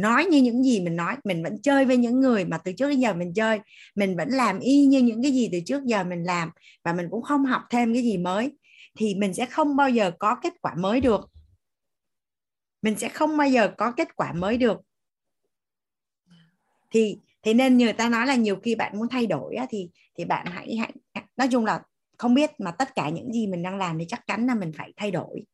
nói 0.00 0.24
như 0.24 0.42
những 0.42 0.62
gì 0.62 0.80
mình 0.80 0.96
nói 0.96 1.16
mình 1.24 1.42
vẫn 1.42 1.62
chơi 1.62 1.84
với 1.84 1.96
những 1.96 2.20
người 2.20 2.44
mà 2.44 2.58
từ 2.58 2.72
trước 2.72 2.88
đến 2.88 3.00
giờ 3.00 3.14
mình 3.14 3.34
chơi. 3.34 3.58
Mình 3.94 4.16
vẫn 4.16 4.28
làm 4.28 4.58
y 4.58 4.86
như 4.86 4.98
những 4.98 5.22
cái 5.22 5.32
gì 5.32 5.48
từ 5.52 5.60
trước 5.66 5.84
giờ 5.84 6.04
mình 6.04 6.22
làm 6.24 6.50
và 6.84 6.92
mình 6.92 7.06
cũng 7.10 7.22
không 7.22 7.44
học 7.44 7.62
thêm 7.70 7.94
cái 7.94 8.02
gì 8.02 8.18
mới. 8.18 8.52
Thì 8.98 9.14
mình 9.14 9.34
sẽ 9.34 9.46
không 9.46 9.76
bao 9.76 9.90
giờ 9.90 10.10
có 10.18 10.36
kết 10.42 10.52
quả 10.60 10.74
mới 10.74 11.00
được. 11.00 11.30
Mình 12.82 12.98
sẽ 12.98 13.08
không 13.08 13.36
bao 13.36 13.48
giờ 13.48 13.68
có 13.78 13.92
kết 13.92 14.16
quả 14.16 14.32
mới 14.32 14.56
được. 14.56 14.80
Thì 16.90 17.18
thế 17.42 17.54
nên 17.54 17.78
người 17.78 17.92
ta 17.92 18.08
nói 18.08 18.26
là 18.26 18.34
nhiều 18.34 18.56
khi 18.62 18.74
bạn 18.74 18.98
muốn 18.98 19.08
thay 19.08 19.26
đổi 19.26 19.54
á, 19.54 19.66
thì 19.70 19.90
thì 20.18 20.24
bạn 20.24 20.46
hãy 20.46 20.76
hãy 20.76 20.92
nói 21.36 21.48
chung 21.52 21.64
là 21.64 21.82
không 22.18 22.34
biết 22.34 22.50
mà 22.58 22.70
tất 22.70 22.94
cả 22.94 23.08
những 23.08 23.32
gì 23.32 23.46
mình 23.46 23.62
đang 23.62 23.78
làm 23.78 23.98
thì 23.98 24.04
chắc 24.08 24.26
chắn 24.26 24.46
là 24.46 24.54
mình 24.54 24.72
phải 24.78 24.92
thay 24.96 25.10
đổi. 25.10 25.44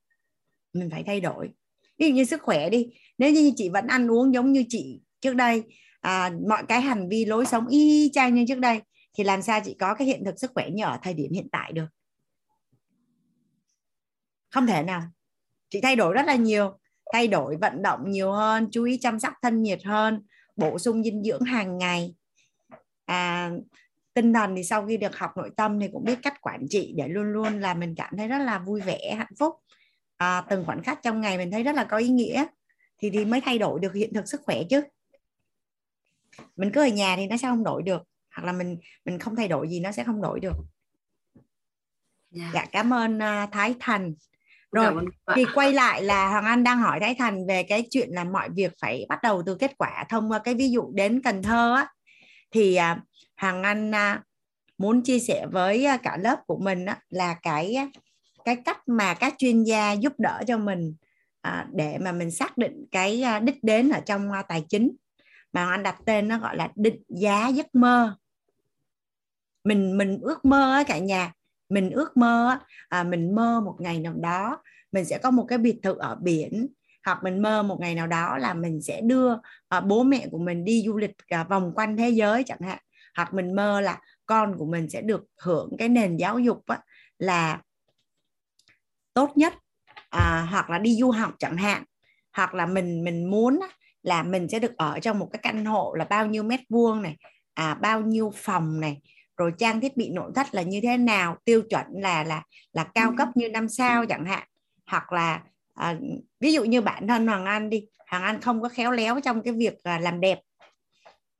Mình 0.72 0.90
phải 0.90 1.02
thay 1.06 1.20
đổi 1.20 1.50
ví 1.98 2.08
dụ 2.08 2.14
như 2.14 2.24
sức 2.24 2.42
khỏe 2.42 2.70
đi 2.70 2.86
nếu 3.18 3.32
như 3.32 3.52
chị 3.56 3.68
vẫn 3.68 3.86
ăn 3.86 4.10
uống 4.10 4.34
giống 4.34 4.52
như 4.52 4.64
chị 4.68 5.00
trước 5.20 5.34
đây 5.34 5.62
à, 6.00 6.30
mọi 6.48 6.62
cái 6.68 6.80
hành 6.80 7.08
vi 7.08 7.24
lối 7.24 7.46
sống 7.46 7.66
y 7.66 8.10
chang 8.12 8.34
như 8.34 8.44
trước 8.48 8.58
đây 8.58 8.80
thì 9.14 9.24
làm 9.24 9.42
sao 9.42 9.60
chị 9.64 9.76
có 9.80 9.94
cái 9.94 10.06
hiện 10.06 10.24
thực 10.24 10.38
sức 10.38 10.50
khỏe 10.54 10.70
như 10.70 10.84
ở 10.84 10.98
thời 11.02 11.14
điểm 11.14 11.32
hiện 11.32 11.48
tại 11.52 11.72
được? 11.72 11.86
Không 14.50 14.66
thể 14.66 14.82
nào. 14.82 15.02
Chị 15.70 15.80
thay 15.80 15.96
đổi 15.96 16.14
rất 16.14 16.26
là 16.26 16.34
nhiều 16.34 16.78
thay 17.12 17.28
đổi 17.28 17.56
vận 17.56 17.82
động 17.82 18.10
nhiều 18.10 18.32
hơn 18.32 18.68
chú 18.70 18.84
ý 18.84 18.98
chăm 18.98 19.20
sóc 19.20 19.32
thân 19.42 19.62
nhiệt 19.62 19.84
hơn 19.84 20.22
bổ 20.56 20.78
sung 20.78 21.04
dinh 21.04 21.22
dưỡng 21.22 21.42
hàng 21.42 21.78
ngày. 21.78 22.14
À, 23.04 23.50
tinh 24.14 24.32
thần 24.32 24.56
thì 24.56 24.64
sau 24.64 24.86
khi 24.86 24.96
được 24.96 25.16
học 25.16 25.30
nội 25.36 25.50
tâm 25.56 25.80
thì 25.80 25.88
cũng 25.92 26.04
biết 26.04 26.18
cách 26.22 26.40
quản 26.40 26.66
trị 26.70 26.94
để 26.96 27.08
luôn 27.08 27.32
luôn 27.32 27.60
là 27.60 27.74
mình 27.74 27.94
cảm 27.96 28.16
thấy 28.16 28.28
rất 28.28 28.38
là 28.38 28.58
vui 28.58 28.80
vẻ 28.80 29.14
hạnh 29.18 29.34
phúc 29.38 29.54
à, 30.16 30.44
từng 30.50 30.64
khoảnh 30.64 30.82
khắc 30.82 31.02
trong 31.02 31.20
ngày 31.20 31.38
mình 31.38 31.50
thấy 31.50 31.62
rất 31.62 31.74
là 31.74 31.84
có 31.84 31.96
ý 31.96 32.08
nghĩa. 32.08 32.46
Thì 32.98 33.10
thì 33.10 33.24
mới 33.24 33.40
thay 33.40 33.58
đổi 33.58 33.80
được 33.80 33.94
hiện 33.94 34.14
thực 34.14 34.28
sức 34.28 34.40
khỏe 34.44 34.62
chứ. 34.70 34.82
Mình 36.56 36.70
cứ 36.72 36.80
ở 36.80 36.88
nhà 36.88 37.16
thì 37.16 37.26
nó 37.26 37.36
sẽ 37.36 37.48
không 37.48 37.64
đổi 37.64 37.82
được. 37.82 38.02
Hoặc 38.34 38.44
là 38.44 38.52
mình 38.52 38.78
mình 39.04 39.18
không 39.18 39.36
thay 39.36 39.48
đổi 39.48 39.68
gì 39.68 39.80
nó 39.80 39.92
sẽ 39.92 40.04
không 40.04 40.22
đổi 40.22 40.40
được. 40.40 40.56
Yeah. 42.36 42.54
dạ 42.54 42.66
cảm 42.72 42.92
ơn 42.92 43.16
uh, 43.16 43.52
Thái 43.52 43.74
Thành. 43.80 44.14
Rồi 44.72 45.04
thì 45.34 45.44
quay 45.54 45.72
lại 45.72 46.02
là 46.02 46.28
Hoàng 46.30 46.44
Anh 46.44 46.64
đang 46.64 46.78
hỏi 46.78 47.00
Thái 47.00 47.14
Thành 47.18 47.46
về 47.46 47.62
cái 47.62 47.86
chuyện 47.90 48.08
là 48.10 48.24
mọi 48.24 48.48
việc 48.50 48.72
phải 48.80 49.06
bắt 49.08 49.18
đầu 49.22 49.42
từ 49.46 49.54
kết 49.54 49.78
quả 49.78 50.04
thông 50.08 50.30
qua 50.30 50.38
cái 50.38 50.54
ví 50.54 50.70
dụ 50.70 50.92
đến 50.94 51.22
Cần 51.22 51.42
Thơ 51.42 51.74
á. 51.74 51.88
Thì 52.50 52.78
uh, 52.92 52.98
Hoàng 53.36 53.62
Anh 53.62 53.90
uh, 53.90 54.20
muốn 54.78 55.02
chia 55.02 55.18
sẻ 55.18 55.46
với 55.52 55.86
uh, 55.94 56.00
cả 56.02 56.16
lớp 56.16 56.36
của 56.46 56.58
mình 56.58 56.86
á, 56.86 56.98
là 57.08 57.34
cái 57.42 57.76
cái 58.46 58.56
cách 58.56 58.88
mà 58.88 59.14
các 59.14 59.34
chuyên 59.38 59.62
gia 59.62 59.92
giúp 59.92 60.12
đỡ 60.18 60.42
cho 60.46 60.58
mình 60.58 60.94
à, 61.40 61.66
để 61.72 61.98
mà 61.98 62.12
mình 62.12 62.30
xác 62.30 62.58
định 62.58 62.84
cái 62.90 63.22
à, 63.22 63.40
đích 63.40 63.64
đến 63.64 63.90
ở 63.90 64.00
trong 64.00 64.32
à, 64.32 64.42
tài 64.42 64.64
chính. 64.68 64.96
Mà 65.52 65.70
anh 65.70 65.82
đặt 65.82 65.96
tên 66.04 66.28
nó 66.28 66.38
gọi 66.38 66.56
là 66.56 66.68
định 66.74 67.02
giá 67.08 67.48
giấc 67.48 67.74
mơ. 67.74 68.16
Mình 69.64 69.98
mình 69.98 70.18
ước 70.22 70.44
mơ 70.44 70.72
á 70.72 70.82
cả 70.82 70.98
nhà 70.98 71.32
mình 71.68 71.90
ước 71.90 72.16
mơ 72.16 72.58
à, 72.88 73.02
mình 73.02 73.34
mơ 73.34 73.60
một 73.60 73.76
ngày 73.78 74.00
nào 74.00 74.14
đó 74.14 74.62
mình 74.92 75.04
sẽ 75.04 75.18
có 75.18 75.30
một 75.30 75.44
cái 75.48 75.58
biệt 75.58 75.78
thự 75.82 75.94
ở 75.94 76.14
biển 76.14 76.66
hoặc 77.04 77.18
mình 77.22 77.42
mơ 77.42 77.62
một 77.62 77.80
ngày 77.80 77.94
nào 77.94 78.06
đó 78.06 78.38
là 78.38 78.54
mình 78.54 78.82
sẽ 78.82 79.00
đưa 79.00 79.34
à, 79.68 79.80
bố 79.80 80.02
mẹ 80.02 80.26
của 80.30 80.38
mình 80.38 80.64
đi 80.64 80.82
du 80.86 80.96
lịch 80.96 81.14
à, 81.28 81.44
vòng 81.44 81.72
quanh 81.74 81.96
thế 81.96 82.10
giới 82.10 82.44
chẳng 82.44 82.60
hạn. 82.60 82.78
Hoặc 83.16 83.34
mình 83.34 83.56
mơ 83.56 83.80
là 83.80 84.00
con 84.26 84.58
của 84.58 84.66
mình 84.66 84.90
sẽ 84.90 85.02
được 85.02 85.24
hưởng 85.42 85.76
cái 85.78 85.88
nền 85.88 86.16
giáo 86.16 86.38
dục 86.38 86.66
á, 86.66 86.80
là 87.18 87.60
tốt 89.16 89.36
nhất 89.36 89.54
à, 90.10 90.46
hoặc 90.50 90.70
là 90.70 90.78
đi 90.78 90.96
du 90.96 91.10
học 91.10 91.34
chẳng 91.38 91.56
hạn 91.56 91.84
hoặc 92.32 92.54
là 92.54 92.66
mình 92.66 93.04
mình 93.04 93.30
muốn 93.30 93.60
là 94.02 94.22
mình 94.22 94.48
sẽ 94.48 94.58
được 94.58 94.76
ở 94.76 94.98
trong 95.00 95.18
một 95.18 95.28
cái 95.32 95.40
căn 95.42 95.64
hộ 95.64 95.94
là 95.94 96.04
bao 96.04 96.26
nhiêu 96.26 96.42
mét 96.42 96.60
vuông 96.68 97.02
này 97.02 97.16
à, 97.54 97.74
bao 97.74 98.00
nhiêu 98.00 98.32
phòng 98.34 98.80
này 98.80 99.00
rồi 99.36 99.52
trang 99.58 99.80
thiết 99.80 99.96
bị 99.96 100.10
nội 100.10 100.32
thất 100.34 100.54
là 100.54 100.62
như 100.62 100.80
thế 100.82 100.96
nào 100.96 101.36
tiêu 101.44 101.62
chuẩn 101.70 101.86
là 101.92 102.24
là 102.24 102.42
là 102.72 102.84
cao 102.84 103.14
cấp 103.18 103.28
như 103.34 103.48
năm 103.48 103.68
sao 103.68 104.06
chẳng 104.06 104.24
hạn. 104.24 104.48
Hoặc 104.86 105.12
là 105.12 105.42
à, 105.74 105.96
ví 106.40 106.52
dụ 106.52 106.64
như 106.64 106.80
bản 106.80 107.08
thân 107.08 107.26
Hoàng 107.26 107.44
Anh 107.44 107.70
đi 107.70 107.86
Hoàng 108.10 108.22
Anh 108.22 108.40
không 108.40 108.62
có 108.62 108.68
khéo 108.68 108.90
léo 108.90 109.20
trong 109.20 109.42
cái 109.42 109.54
việc 109.54 109.74
à, 109.82 109.98
làm 109.98 110.20
đẹp 110.20 110.38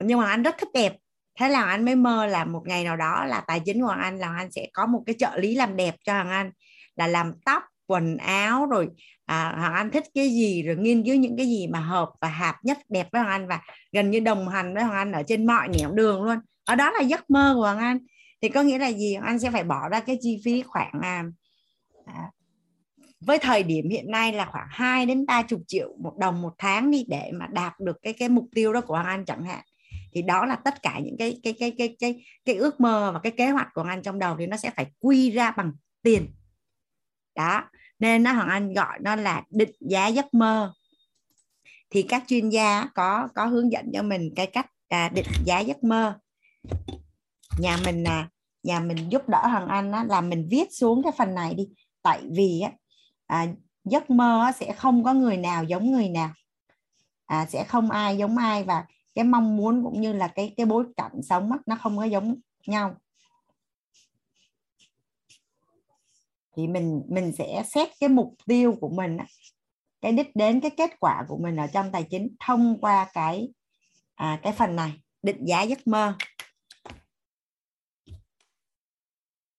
nhưng 0.05 0.19
mà 0.19 0.31
anh 0.31 0.43
rất 0.43 0.59
thích 0.59 0.69
đẹp. 0.75 0.93
Thế 1.39 1.49
là 1.49 1.65
anh 1.65 1.85
mới 1.85 1.95
mơ 1.95 2.27
là 2.27 2.45
một 2.45 2.63
ngày 2.67 2.85
nào 2.85 2.97
đó 2.97 3.25
là 3.25 3.41
tài 3.41 3.61
chính 3.61 3.81
của 3.81 3.87
Hoàng 3.87 4.01
Anh 4.01 4.19
là 4.19 4.27
Hoàng 4.27 4.39
Anh 4.39 4.53
sẽ 4.53 4.69
có 4.73 4.87
một 4.87 5.03
cái 5.07 5.15
trợ 5.19 5.37
lý 5.37 5.55
làm 5.55 5.77
đẹp 5.77 5.95
cho 6.05 6.13
Hoàng 6.13 6.31
Anh 6.31 6.51
là 6.97 7.07
làm 7.07 7.33
tóc 7.45 7.63
quần 7.87 8.17
áo 8.17 8.67
rồi 8.67 8.89
à, 9.27 9.55
Hoàng 9.59 9.75
Anh 9.75 9.91
thích 9.91 10.05
cái 10.15 10.31
gì 10.31 10.63
rồi 10.63 10.77
nghiên 10.77 11.05
cứu 11.05 11.17
những 11.17 11.37
cái 11.37 11.47
gì 11.47 11.67
mà 11.67 11.81
hợp 11.81 12.11
và 12.21 12.29
hạp 12.29 12.65
nhất 12.65 12.79
đẹp 12.89 13.09
với 13.13 13.23
Hoàng 13.23 13.33
Anh 13.33 13.49
và 13.49 13.61
gần 13.93 14.11
như 14.11 14.21
đồng 14.21 14.49
hành 14.49 14.75
với 14.75 14.85
Hoàng 14.85 14.97
Anh 14.97 15.13
ở 15.13 15.23
trên 15.27 15.47
mọi 15.47 15.69
nẻo 15.69 15.93
đường 15.93 16.23
luôn. 16.23 16.39
Ở 16.65 16.75
đó 16.75 16.91
là 16.91 17.01
giấc 17.01 17.31
mơ 17.31 17.53
của 17.55 17.63
Hoàng 17.63 17.79
Anh. 17.79 17.99
Thì 18.43 18.49
có 18.49 18.63
nghĩa 18.63 18.79
là 18.79 18.93
gì? 18.93 19.15
Hoàng 19.15 19.27
Anh 19.27 19.39
sẽ 19.39 19.51
phải 19.51 19.65
bỏ 19.65 19.89
ra 19.89 20.01
cái 20.01 20.19
chi 20.21 20.41
phí 20.45 20.63
khoảng 20.63 21.01
à, 21.03 21.25
à, 22.07 22.31
với 23.21 23.39
thời 23.39 23.63
điểm 23.63 23.89
hiện 23.89 24.11
nay 24.11 24.33
là 24.33 24.49
khoảng 24.53 24.69
2 24.71 25.07
đến 25.07 25.27
30 25.27 25.61
triệu 25.67 25.89
một 26.01 26.19
đồng 26.19 26.43
một 26.43 26.53
tháng 26.59 26.91
đi 26.91 27.05
để 27.09 27.31
mà 27.35 27.47
đạt 27.47 27.81
được 27.81 27.97
cái 28.03 28.13
cái 28.13 28.29
mục 28.29 28.45
tiêu 28.55 28.73
đó 28.73 28.81
của 28.81 28.95
Hoàng 28.95 29.07
Anh 29.07 29.25
chẳng 29.25 29.45
hạn. 29.45 29.65
Thì 30.15 30.23
đó 30.23 30.47
là 30.47 30.57
tất 30.57 30.83
cả 30.83 31.01
những 31.05 31.17
cái 31.19 31.41
cái 31.43 31.55
cái 31.59 31.73
cái 31.79 31.97
cái 31.99 32.25
cái 32.45 32.55
ước 32.55 32.81
mơ 32.81 33.11
và 33.15 33.21
cái 33.21 33.33
kế 33.33 33.51
hoạch 33.51 33.69
của 33.75 33.83
Hoàng 33.83 33.99
Anh 33.99 34.03
trong 34.03 34.19
đầu 34.19 34.37
thì 34.39 34.47
nó 34.47 34.57
sẽ 34.57 34.71
phải 34.77 34.87
quy 35.01 35.31
ra 35.31 35.51
bằng 35.51 35.73
tiền 36.03 36.27
đó. 37.37 37.63
Nên 37.99 38.23
nó 38.23 38.33
hoàng 38.33 38.49
anh 38.49 38.75
gọi 38.75 38.99
nó 39.01 39.17
là 39.17 39.43
định 39.51 39.71
giá 39.81 40.07
giấc 40.07 40.35
mơ. 40.35 40.73
Thì 41.91 42.03
các 42.03 42.25
chuyên 42.27 42.49
gia 42.49 42.89
có 42.95 43.29
có 43.35 43.47
hướng 43.47 43.73
dẫn 43.73 43.91
cho 43.93 44.03
mình 44.03 44.33
cái 44.37 44.47
cách 44.47 44.67
à, 44.89 45.09
định 45.09 45.27
giá 45.45 45.61
giấc 45.61 45.85
mơ. 45.85 46.19
Nhà 47.59 47.79
mình 47.85 48.05
à, 48.05 48.29
nhà 48.63 48.81
mình 48.81 48.97
giúp 49.11 49.29
đỡ 49.29 49.39
hoàng 49.43 49.69
anh 49.69 49.93
á, 49.93 50.05
là 50.05 50.21
mình 50.21 50.49
viết 50.51 50.69
xuống 50.73 51.03
cái 51.03 51.13
phần 51.19 51.35
này 51.35 51.55
đi. 51.55 51.69
Tại 52.03 52.23
vì 52.31 52.61
á, 52.61 52.71
à, 53.27 53.47
giấc 53.85 54.11
mơ 54.11 54.43
á, 54.45 54.53
sẽ 54.53 54.73
không 54.73 55.05
có 55.05 55.13
người 55.13 55.37
nào 55.37 55.65
giống 55.65 55.93
người 55.93 56.09
nào. 56.09 56.31
À, 57.27 57.47
sẽ 57.47 57.65
không 57.65 57.91
ai 57.91 58.17
giống 58.17 58.39
ai 58.39 58.65
và 58.65 58.85
cái 59.15 59.25
mong 59.25 59.57
muốn 59.57 59.85
cũng 59.85 60.01
như 60.01 60.13
là 60.13 60.29
cái 60.29 60.55
cái 60.57 60.67
bối 60.67 60.85
cảnh 60.97 61.23
sống 61.23 61.53
á, 61.53 61.59
nó 61.67 61.77
không 61.83 61.97
có 61.97 62.05
giống 62.05 62.37
nhau. 62.67 62.97
Thì 66.57 66.69
mình 66.69 67.03
mình 67.09 67.33
sẽ 67.33 67.63
xét 67.75 67.89
cái 68.01 68.09
mục 68.09 68.35
tiêu 68.47 68.75
của 68.81 68.89
mình 68.89 69.17
cái 70.01 70.13
đích 70.13 70.37
đến 70.37 70.61
cái 70.61 70.71
kết 70.77 70.91
quả 71.01 71.25
của 71.29 71.39
mình 71.39 71.57
ở 71.57 71.67
trong 71.67 71.93
tài 71.93 72.03
chính 72.11 72.29
thông 72.41 72.81
qua 72.81 73.07
cái 73.15 73.49
à, 74.15 74.41
cái 74.43 74.53
phần 74.53 74.77
này 74.77 74.93
định 75.23 75.45
giá 75.45 75.63
giấc 75.63 75.87
mơ. 75.87 76.15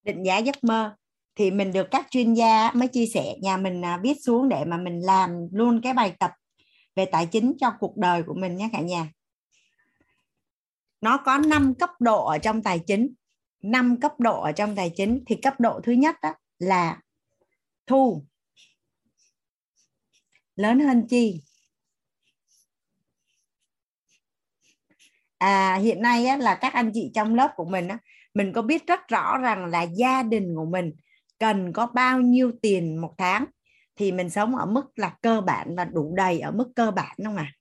Định 0.04 0.24
giá 0.24 0.38
giấc 0.38 0.64
mơ. 0.64 0.96
Thì 1.36 1.52
mình 1.52 1.74
được 1.74 1.88
các 1.92 2.08
chuyên 2.10 2.34
gia 2.34 2.72
mới 2.72 2.88
chia 2.88 3.06
sẻ 3.06 3.36
nhà 3.42 3.58
mình 3.58 3.86
à, 3.86 4.00
viết 4.04 4.18
xuống 4.24 4.50
để 4.50 4.66
mà 4.66 4.78
mình 4.78 5.00
làm 5.00 5.48
luôn 5.52 5.82
cái 5.84 5.94
bài 5.94 6.16
tập 6.20 6.32
về 6.96 7.06
tài 7.06 7.26
chính 7.26 7.54
cho 7.60 7.72
cuộc 7.80 7.98
đời 7.98 8.24
của 8.24 8.34
mình 8.34 8.56
nhé 8.56 8.70
cả 8.74 8.82
nhà. 8.82 9.12
Nó 11.02 11.18
có 11.18 11.38
5 11.38 11.74
cấp 11.80 11.90
độ 12.00 12.26
ở 12.26 12.38
trong 12.38 12.64
tài 12.64 12.80
chính. 12.80 13.14
5 13.64 14.00
cấp 14.00 14.20
độ 14.20 14.42
ở 14.42 14.52
trong 14.52 14.76
tài 14.76 14.92
chính 14.96 15.24
thì 15.28 15.36
cấp 15.36 15.60
độ 15.60 15.80
thứ 15.84 15.92
nhất 15.92 16.16
đó 16.22 16.34
là 16.60 17.02
thu. 17.88 18.26
Lớn 20.56 20.80
hơn 20.80 21.08
chi? 21.10 21.42
À 25.38 25.76
hiện 25.76 26.02
nay 26.02 26.26
á, 26.26 26.38
là 26.38 26.56
các 26.56 26.74
anh 26.74 26.92
chị 26.94 27.12
trong 27.16 27.36
lớp 27.36 27.52
của 27.56 27.66
mình 27.66 27.88
á, 27.88 27.98
mình 28.34 28.54
có 28.54 28.62
biết 28.62 28.88
rất 28.88 29.08
rõ 29.08 29.38
rằng 29.38 29.66
là 29.66 29.82
gia 29.82 30.24
đình 30.24 30.56
của 30.56 30.66
mình 30.66 30.92
cần 31.40 31.74
có 31.74 31.86
bao 31.86 32.22
nhiêu 32.22 32.52
tiền 32.62 33.02
một 33.02 33.14
tháng 33.18 33.46
thì 33.96 34.12
mình 34.12 34.30
sống 34.30 34.56
ở 34.56 34.66
mức 34.66 35.00
là 35.00 35.18
cơ 35.22 35.42
bản 35.42 35.76
và 35.76 35.86
đủ 35.86 36.14
đầy 36.16 36.40
ở 36.40 36.52
mức 36.52 36.72
cơ 36.76 36.92
bản 36.92 37.18
không 37.24 37.36
à 37.36 37.54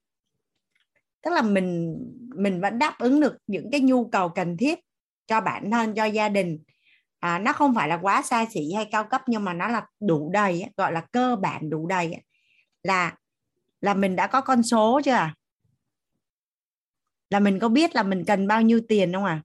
tức 1.26 1.32
là 1.32 1.42
mình 1.42 1.98
mình 2.36 2.60
vẫn 2.60 2.78
đáp 2.78 2.94
ứng 2.98 3.20
được 3.20 3.36
những 3.46 3.70
cái 3.70 3.80
nhu 3.80 4.08
cầu 4.08 4.28
cần 4.28 4.56
thiết 4.56 4.78
cho 5.26 5.40
bản 5.40 5.70
thân 5.70 5.94
cho 5.94 6.04
gia 6.04 6.28
đình 6.28 6.62
à, 7.20 7.38
nó 7.38 7.52
không 7.52 7.74
phải 7.74 7.88
là 7.88 7.98
quá 8.02 8.22
xa 8.22 8.46
xỉ 8.50 8.72
hay 8.72 8.88
cao 8.92 9.04
cấp 9.04 9.22
nhưng 9.26 9.44
mà 9.44 9.52
nó 9.52 9.68
là 9.68 9.86
đủ 10.00 10.30
đầy 10.32 10.64
gọi 10.76 10.92
là 10.92 11.00
cơ 11.12 11.36
bản 11.36 11.70
đủ 11.70 11.86
đầy 11.86 12.22
là 12.82 13.16
là 13.80 13.94
mình 13.94 14.16
đã 14.16 14.26
có 14.26 14.40
con 14.40 14.62
số 14.62 15.00
chưa 15.04 15.12
à? 15.12 15.34
là 17.30 17.40
mình 17.40 17.58
có 17.58 17.68
biết 17.68 17.94
là 17.94 18.02
mình 18.02 18.24
cần 18.26 18.46
bao 18.46 18.62
nhiêu 18.62 18.80
tiền 18.88 19.12
không 19.12 19.24
à 19.24 19.42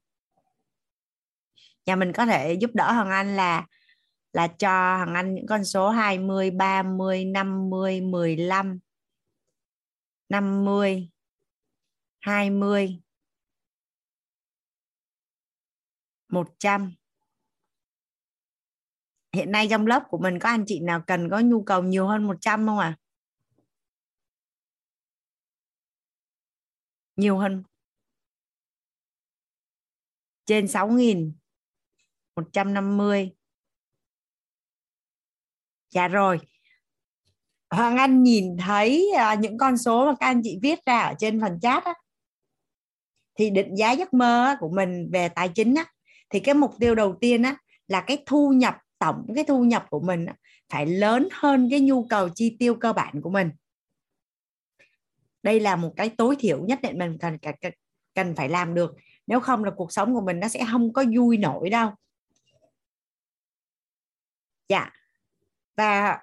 nhà 1.85 1.95
mình 1.95 2.13
có 2.13 2.25
thể 2.25 2.53
giúp 2.53 2.71
đỡ 2.73 2.91
Hoàng 2.91 3.09
Anh 3.09 3.35
là 3.35 3.65
là 4.33 4.47
cho 4.47 4.97
Hoàng 4.97 5.13
Anh 5.13 5.35
những 5.35 5.47
con 5.47 5.65
số 5.65 5.89
20, 5.89 6.51
30, 6.51 7.25
50, 7.25 8.01
15, 8.01 8.79
50, 10.29 11.09
20, 12.19 13.01
100. 16.29 17.00
Hiện 19.33 19.51
nay 19.51 19.67
trong 19.69 19.87
lớp 19.87 20.03
của 20.09 20.17
mình 20.17 20.39
có 20.39 20.49
anh 20.49 20.63
chị 20.67 20.79
nào 20.79 21.01
cần 21.07 21.29
có 21.29 21.39
nhu 21.39 21.63
cầu 21.63 21.83
nhiều 21.83 22.07
hơn 22.07 22.23
100 22.23 22.67
không 22.67 22.79
ạ? 22.79 22.87
À? 22.87 22.97
Nhiều 27.15 27.37
hơn 27.37 27.63
trên 30.45 30.65
6.000 30.65 31.31
150 32.35 33.31
Dạ 35.89 36.07
rồi 36.07 36.39
Hoàng 37.69 37.97
Anh 37.97 38.23
nhìn 38.23 38.57
thấy 38.57 39.11
à, 39.17 39.35
những 39.35 39.57
con 39.57 39.77
số 39.77 40.05
mà 40.05 40.13
các 40.19 40.27
anh 40.27 40.41
chị 40.43 40.59
viết 40.61 40.79
ra 40.85 40.99
ở 40.99 41.13
trên 41.19 41.41
phần 41.41 41.59
chat 41.61 41.83
á, 41.83 41.93
thì 43.35 43.49
định 43.49 43.75
giá 43.75 43.91
giấc 43.91 44.13
mơ 44.13 44.55
của 44.59 44.69
mình 44.69 45.09
về 45.13 45.29
tài 45.29 45.49
chính 45.49 45.75
á, 45.75 45.85
thì 46.29 46.39
cái 46.39 46.55
mục 46.55 46.71
tiêu 46.79 46.95
đầu 46.95 47.17
tiên 47.21 47.43
á, 47.43 47.55
là 47.87 48.01
cái 48.01 48.23
thu 48.25 48.51
nhập 48.51 48.75
tổng 49.01 49.25
cái 49.35 49.43
thu 49.43 49.63
nhập 49.63 49.85
của 49.89 49.99
mình 49.99 50.25
phải 50.69 50.85
lớn 50.85 51.27
hơn 51.31 51.67
cái 51.71 51.79
nhu 51.79 52.07
cầu 52.07 52.29
chi 52.35 52.55
tiêu 52.59 52.75
cơ 52.75 52.93
bản 52.93 53.21
của 53.21 53.29
mình. 53.29 53.51
Đây 55.43 55.59
là 55.59 55.75
một 55.75 55.93
cái 55.95 56.09
tối 56.09 56.35
thiểu 56.39 56.65
nhất 56.65 56.79
định 56.81 56.97
mình 56.97 57.17
cần 57.21 57.37
cần 58.15 58.35
phải 58.35 58.49
làm 58.49 58.73
được. 58.73 58.95
Nếu 59.27 59.39
không 59.39 59.63
là 59.63 59.71
cuộc 59.75 59.93
sống 59.93 60.13
của 60.13 60.21
mình 60.21 60.39
nó 60.39 60.47
sẽ 60.47 60.65
không 60.71 60.93
có 60.93 61.03
vui 61.15 61.37
nổi 61.37 61.69
đâu. 61.69 61.91
Dạ. 64.69 64.89
Và 65.75 66.19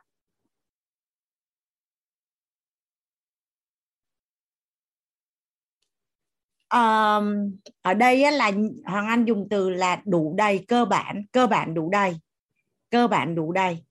um, 6.70 7.56
ở 7.82 7.94
đây 7.94 8.22
á, 8.22 8.30
là 8.30 8.52
hoàng 8.84 9.06
anh 9.06 9.24
dùng 9.24 9.46
từ 9.50 9.70
là 9.70 10.02
đủ 10.04 10.34
đầy 10.38 10.64
cơ 10.68 10.84
bản 10.84 11.24
cơ 11.32 11.46
bản 11.46 11.74
đủ 11.74 11.90
đầy 11.90 12.14
cơ 12.90 13.06
bản 13.06 13.34
đủ 13.34 13.52
đầy. 13.52 13.84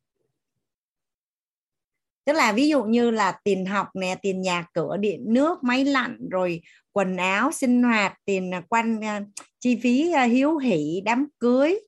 Tức 2.25 2.33
là 2.33 2.51
ví 2.51 2.69
dụ 2.69 2.83
như 2.83 3.11
là 3.11 3.39
tiền 3.43 3.65
học 3.65 3.87
nè 3.93 4.15
tiền 4.21 4.41
nhà 4.41 4.65
cửa 4.73 4.97
điện 4.97 5.23
nước 5.27 5.63
máy 5.63 5.85
lạnh 5.85 6.17
rồi 6.31 6.61
quần 6.91 7.17
áo 7.17 7.51
sinh 7.51 7.83
hoạt 7.83 8.13
tiền 8.25 8.53
à, 8.53 8.61
quanh 8.69 9.05
à, 9.05 9.21
chi 9.59 9.79
phí 9.83 10.11
à, 10.11 10.23
hiếu 10.23 10.57
hỉ 10.57 11.01
đám 11.05 11.27
cưới 11.39 11.79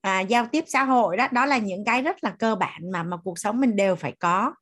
à, 0.00 0.20
giao 0.20 0.46
tiếp 0.52 0.64
xã 0.66 0.84
hội 0.84 1.16
đó 1.16 1.28
đó 1.32 1.46
là 1.46 1.58
những 1.58 1.84
cái 1.84 2.02
rất 2.02 2.24
là 2.24 2.36
cơ 2.38 2.54
bản 2.54 2.90
mà 2.92 3.02
mà 3.02 3.16
cuộc 3.24 3.38
sống 3.38 3.60
mình 3.60 3.76
đều 3.76 3.96
phải 3.96 4.12
có. 4.20 4.54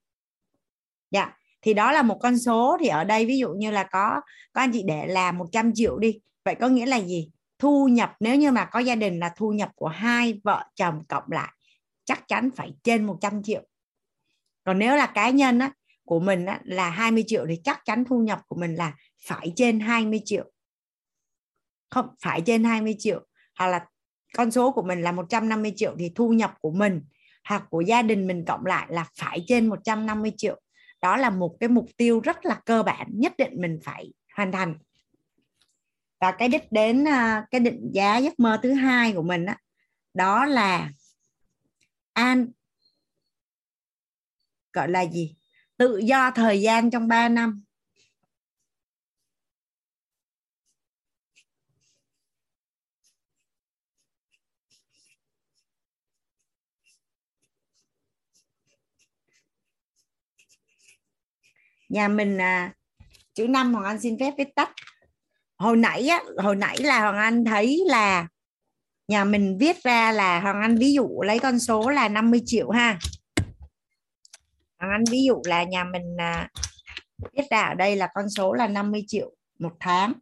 Dạ 1.10 1.32
thì 1.62 1.74
đó 1.74 1.92
là 1.92 2.02
một 2.02 2.18
con 2.22 2.38
số. 2.38 2.76
Thì 2.80 2.88
ở 2.88 3.04
đây 3.04 3.26
ví 3.26 3.38
dụ 3.38 3.50
như 3.50 3.70
là 3.70 3.84
có 3.84 4.20
có 4.52 4.60
anh 4.60 4.72
chị 4.72 4.82
để 4.86 5.06
là 5.06 5.32
100 5.32 5.72
triệu 5.74 5.98
đi. 5.98 6.20
Vậy 6.44 6.54
có 6.60 6.68
nghĩa 6.68 6.86
là 6.86 7.00
gì? 7.00 7.30
Thu 7.58 7.88
nhập 7.88 8.12
nếu 8.20 8.36
như 8.36 8.52
mà 8.52 8.64
có 8.64 8.78
gia 8.78 8.94
đình 8.94 9.18
là 9.18 9.32
thu 9.36 9.52
nhập 9.52 9.70
của 9.74 9.88
hai 9.88 10.40
vợ 10.44 10.64
chồng 10.74 11.02
cộng 11.08 11.32
lại 11.32 11.52
chắc 12.04 12.28
chắn 12.28 12.50
phải 12.56 12.72
trên 12.82 13.04
100 13.04 13.42
triệu. 13.42 13.62
Còn 14.64 14.78
nếu 14.78 14.96
là 14.96 15.06
cá 15.06 15.30
nhân 15.30 15.58
á, 15.58 15.72
của 16.04 16.20
mình 16.20 16.46
á, 16.46 16.60
là 16.64 16.90
20 16.90 17.24
triệu 17.26 17.46
thì 17.48 17.60
chắc 17.64 17.80
chắn 17.84 18.04
thu 18.04 18.20
nhập 18.20 18.40
của 18.48 18.56
mình 18.56 18.74
là 18.74 18.94
phải 19.26 19.52
trên 19.56 19.80
20 19.80 20.20
triệu. 20.24 20.52
Không 21.90 22.06
phải 22.22 22.42
trên 22.46 22.64
20 22.64 22.96
triệu. 22.98 23.26
Hoặc 23.58 23.66
là 23.66 23.86
con 24.34 24.50
số 24.50 24.72
của 24.72 24.82
mình 24.82 25.02
là 25.02 25.12
150 25.12 25.72
triệu 25.76 25.96
thì 25.98 26.12
thu 26.14 26.32
nhập 26.32 26.54
của 26.60 26.70
mình 26.70 27.02
hoặc 27.44 27.64
của 27.70 27.80
gia 27.80 28.02
đình 28.02 28.26
mình 28.26 28.44
cộng 28.46 28.66
lại 28.66 28.86
là 28.90 29.06
phải 29.16 29.44
trên 29.46 29.66
150 29.66 30.32
triệu. 30.36 30.60
Đó 31.02 31.16
là 31.16 31.30
một 31.30 31.56
cái 31.60 31.68
mục 31.68 31.86
tiêu 31.96 32.20
rất 32.20 32.46
là 32.46 32.60
cơ 32.66 32.82
bản 32.82 33.06
nhất 33.12 33.32
định 33.38 33.52
mình 33.56 33.78
phải 33.84 34.12
hoàn 34.36 34.52
thành. 34.52 34.74
Và 36.20 36.32
cái 36.32 36.48
đích 36.48 36.72
đến 36.72 37.08
à, 37.08 37.46
cái 37.50 37.60
định 37.60 37.90
giá 37.92 38.18
giấc 38.18 38.40
mơ 38.40 38.60
thứ 38.62 38.72
hai 38.72 39.12
của 39.12 39.22
mình 39.22 39.46
đó, 39.46 39.54
đó 40.14 40.44
là 40.44 40.90
an 42.12 42.50
gọi 44.72 44.88
là 44.88 45.06
gì? 45.06 45.36
Tự 45.76 45.98
do 45.98 46.30
thời 46.30 46.60
gian 46.60 46.90
trong 46.90 47.08
3 47.08 47.28
năm. 47.28 47.64
Nhà 61.88 62.08
mình 62.08 62.38
à, 62.38 62.74
chữ 63.34 63.46
năm 63.48 63.74
hoàng 63.74 63.84
anh 63.84 64.00
xin 64.00 64.18
phép 64.20 64.34
viết 64.38 64.48
tắt. 64.56 64.70
Hồi 65.58 65.76
nãy 65.76 66.08
á 66.08 66.22
hồi 66.38 66.56
nãy 66.56 66.76
là 66.80 67.00
hoàng 67.00 67.16
anh 67.16 67.44
thấy 67.44 67.84
là 67.86 68.28
nhà 69.12 69.24
mình 69.24 69.58
viết 69.58 69.82
ra 69.82 70.12
là 70.12 70.40
hoàng 70.40 70.60
anh 70.60 70.76
ví 70.76 70.92
dụ 70.92 71.22
lấy 71.22 71.38
con 71.38 71.58
số 71.58 71.88
là 71.88 72.08
50 72.08 72.40
triệu 72.46 72.70
ha. 72.70 72.98
Hoàng 74.78 74.92
anh 74.92 75.04
ví 75.10 75.24
dụ 75.24 75.42
là 75.44 75.64
nhà 75.64 75.84
mình 75.84 76.16
à, 76.18 76.48
viết 77.32 77.42
ra 77.50 77.62
ở 77.62 77.74
đây 77.74 77.96
là 77.96 78.08
con 78.14 78.30
số 78.30 78.52
là 78.52 78.68
50 78.68 79.04
triệu 79.06 79.34
một 79.58 79.72
tháng. 79.80 80.12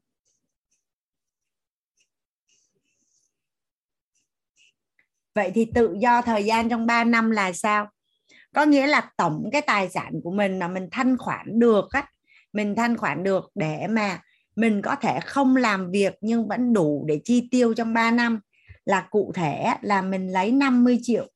Vậy 5.35 5.53
thì 5.55 5.67
tự 5.75 5.97
do 6.01 6.23
thời 6.23 6.45
gian 6.45 6.69
trong 6.69 6.87
3 6.87 7.05
năm 7.05 7.31
là 7.31 7.53
sao? 7.53 7.89
Có 8.55 8.65
nghĩa 8.65 8.87
là 8.87 9.11
tổng 9.17 9.49
cái 9.53 9.63
tài 9.63 9.89
sản 9.89 10.13
của 10.25 10.31
mình 10.31 10.59
mà 10.59 10.69
mình 10.69 10.89
thanh 10.93 11.19
khoản 11.19 11.47
được 11.59 11.91
á, 11.91 12.09
mình 12.53 12.75
thanh 12.77 12.97
khoản 12.97 13.23
được 13.23 13.51
để 13.55 13.87
mà 13.87 14.23
mình 14.57 14.83
có 14.83 14.97
thể 14.97 15.21
không 15.21 15.57
làm 15.57 15.91
việc 15.91 16.15
nhưng 16.21 16.49
vẫn 16.49 16.73
đủ 16.73 17.05
để 17.09 17.21
chi 17.25 17.49
tiêu 17.51 17.75
trong 17.75 17.95
3 17.95 18.11
năm 18.11 18.41
là 18.85 19.09
cụ 19.11 19.33
thể 19.35 19.75
là 19.83 20.03
mình 20.03 20.33
lấy 20.33 20.53
50 20.53 20.99
triệu. 21.03 21.29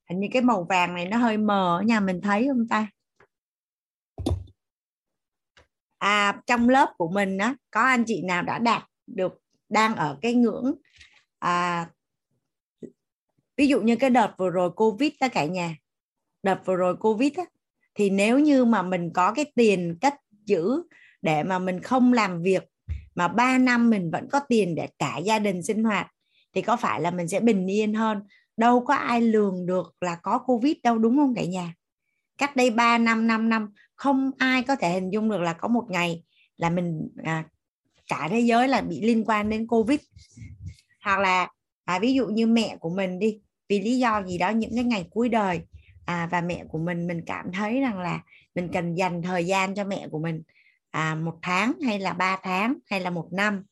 Hình 0.10 0.20
như 0.20 0.28
cái 0.32 0.42
màu 0.42 0.66
vàng 0.70 0.96
này 0.96 1.06
nó 1.06 1.18
hơi 1.18 1.38
mờ 1.38 1.78
ở 1.80 1.82
nhà 1.82 2.00
mình 2.00 2.22
thấy 2.22 2.48
không 2.48 2.68
ta? 2.68 2.88
À 5.98 6.42
trong 6.46 6.70
lớp 6.70 6.94
của 6.98 7.10
mình 7.10 7.38
á 7.38 7.56
có 7.72 7.82
anh 7.82 8.04
chị 8.08 8.22
nào 8.22 8.44
đã 8.44 8.60
đạt 8.60 8.84
được 9.08 9.42
đang 9.70 9.96
ở 9.96 10.18
cái 10.22 10.34
ngưỡng 10.34 10.74
à, 11.40 11.90
ví 13.58 13.68
dụ 13.68 13.82
như 13.82 13.96
cái 13.96 14.10
đợt 14.10 14.34
vừa 14.38 14.50
rồi 14.50 14.72
covid 14.76 15.12
đó 15.20 15.28
cả 15.32 15.46
nhà 15.46 15.76
đợt 16.44 16.66
vừa 16.66 16.76
rồi 16.76 16.96
covid 16.96 17.34
á, 17.38 17.44
thì 17.96 18.10
nếu 18.10 18.40
như 18.40 18.66
mà 18.66 18.82
mình 18.82 19.12
có 19.14 19.34
cái 19.34 19.52
tiền 19.56 19.98
cất 20.02 20.14
giữ 20.46 20.82
để 21.22 21.44
mà 21.44 21.60
mình 21.60 21.82
không 21.82 22.14
làm 22.14 22.42
việc 22.42 22.64
mà 23.16 23.28
3 23.28 23.58
năm 23.58 23.90
mình 23.90 24.12
vẫn 24.12 24.28
có 24.32 24.40
tiền 24.50 24.76
để 24.76 24.88
cả 25.00 25.18
gia 25.18 25.40
đình 25.40 25.64
sinh 25.64 25.84
hoạt 25.84 26.08
thì 26.54 26.62
có 26.62 26.78
phải 26.78 27.02
là 27.02 27.12
mình 27.12 27.28
sẽ 27.28 27.40
bình 27.40 27.68
yên 27.68 27.94
hơn? 27.94 28.22
Đâu 28.58 28.86
có 28.86 28.94
ai 28.94 29.22
lường 29.22 29.66
được 29.66 29.96
là 30.02 30.16
có 30.16 30.40
covid 30.40 30.74
đâu 30.84 30.98
đúng 30.98 31.18
không 31.18 31.36
cả 31.36 31.46
nhà? 31.46 31.74
Cách 32.38 32.56
đây 32.56 32.70
3 32.70 32.98
năm 32.98 33.28
5 33.28 33.50
năm 33.50 33.74
không 33.96 34.32
ai 34.38 34.64
có 34.64 34.76
thể 34.76 34.94
hình 34.94 35.10
dung 35.10 35.30
được 35.30 35.42
là 35.42 35.54
có 35.54 35.68
một 35.68 35.86
ngày 35.90 36.24
là 36.58 36.70
mình 36.70 37.10
à, 37.24 37.44
cả 38.08 38.28
thế 38.32 38.40
giới 38.40 38.68
là 38.68 38.82
bị 38.82 39.02
liên 39.02 39.24
quan 39.26 39.50
đến 39.50 39.68
covid. 39.68 40.00
Hoặc 41.04 41.20
là 41.20 41.50
à, 41.86 42.00
ví 42.00 42.14
dụ 42.14 42.28
như 42.28 42.48
mẹ 42.48 42.78
của 42.80 42.90
mình 42.90 43.20
đi 43.20 43.40
vì 43.70 43.82
lý 43.82 43.98
do 43.98 44.24
gì 44.28 44.38
đó 44.38 44.50
những 44.50 44.76
cái 44.76 44.84
ngày 44.84 45.08
cuối 45.10 45.30
đời 45.30 45.62
à, 46.08 46.28
và 46.32 46.42
mẹ 46.42 46.66
của 46.70 46.78
mình 46.78 47.08
mình 47.08 47.22
cảm 47.26 47.52
thấy 47.52 47.82
rằng 47.82 48.00
là 48.00 48.24
mình 48.56 48.70
cần 48.74 48.96
dành 48.96 49.22
thời 49.22 49.46
gian 49.46 49.76
cho 49.76 49.84
mẹ 49.84 50.08
của 50.12 50.20
mình 50.20 50.44
à, 50.92 51.16
một 51.16 51.40
tháng 51.42 51.74
hay 51.86 52.00
là 52.00 52.14
ba 52.14 52.40
tháng 52.44 52.78
hay 52.86 53.00
là 53.00 53.10
một 53.10 53.28
năm 53.32 53.64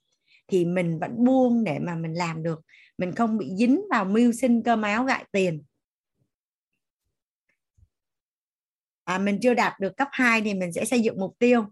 thì 0.48 0.66
mình 0.66 1.00
vẫn 1.00 1.26
buông 1.26 1.64
để 1.64 1.80
mà 1.80 1.96
mình 1.96 2.14
làm 2.14 2.44
được. 2.44 2.62
Mình 2.98 3.16
không 3.16 3.38
bị 3.38 3.50
dính 3.56 3.82
vào 3.90 4.06
mưu 4.06 4.32
sinh 4.32 4.64
cơm 4.64 4.82
áo 4.82 5.04
gại 5.04 5.26
tiền. 5.32 5.64
À, 9.04 9.18
mình 9.18 9.40
chưa 9.42 9.54
đạt 9.54 9.80
được 9.80 9.98
cấp 9.98 10.08
2 10.12 10.42
thì 10.42 10.54
mình 10.54 10.74
sẽ 10.74 10.86
xây 10.86 11.02
dựng 11.02 11.20
mục 11.20 11.36
tiêu. 11.40 11.66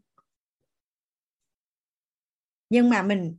Nhưng 2.69 2.90
mà 2.90 3.03
mình 3.03 3.38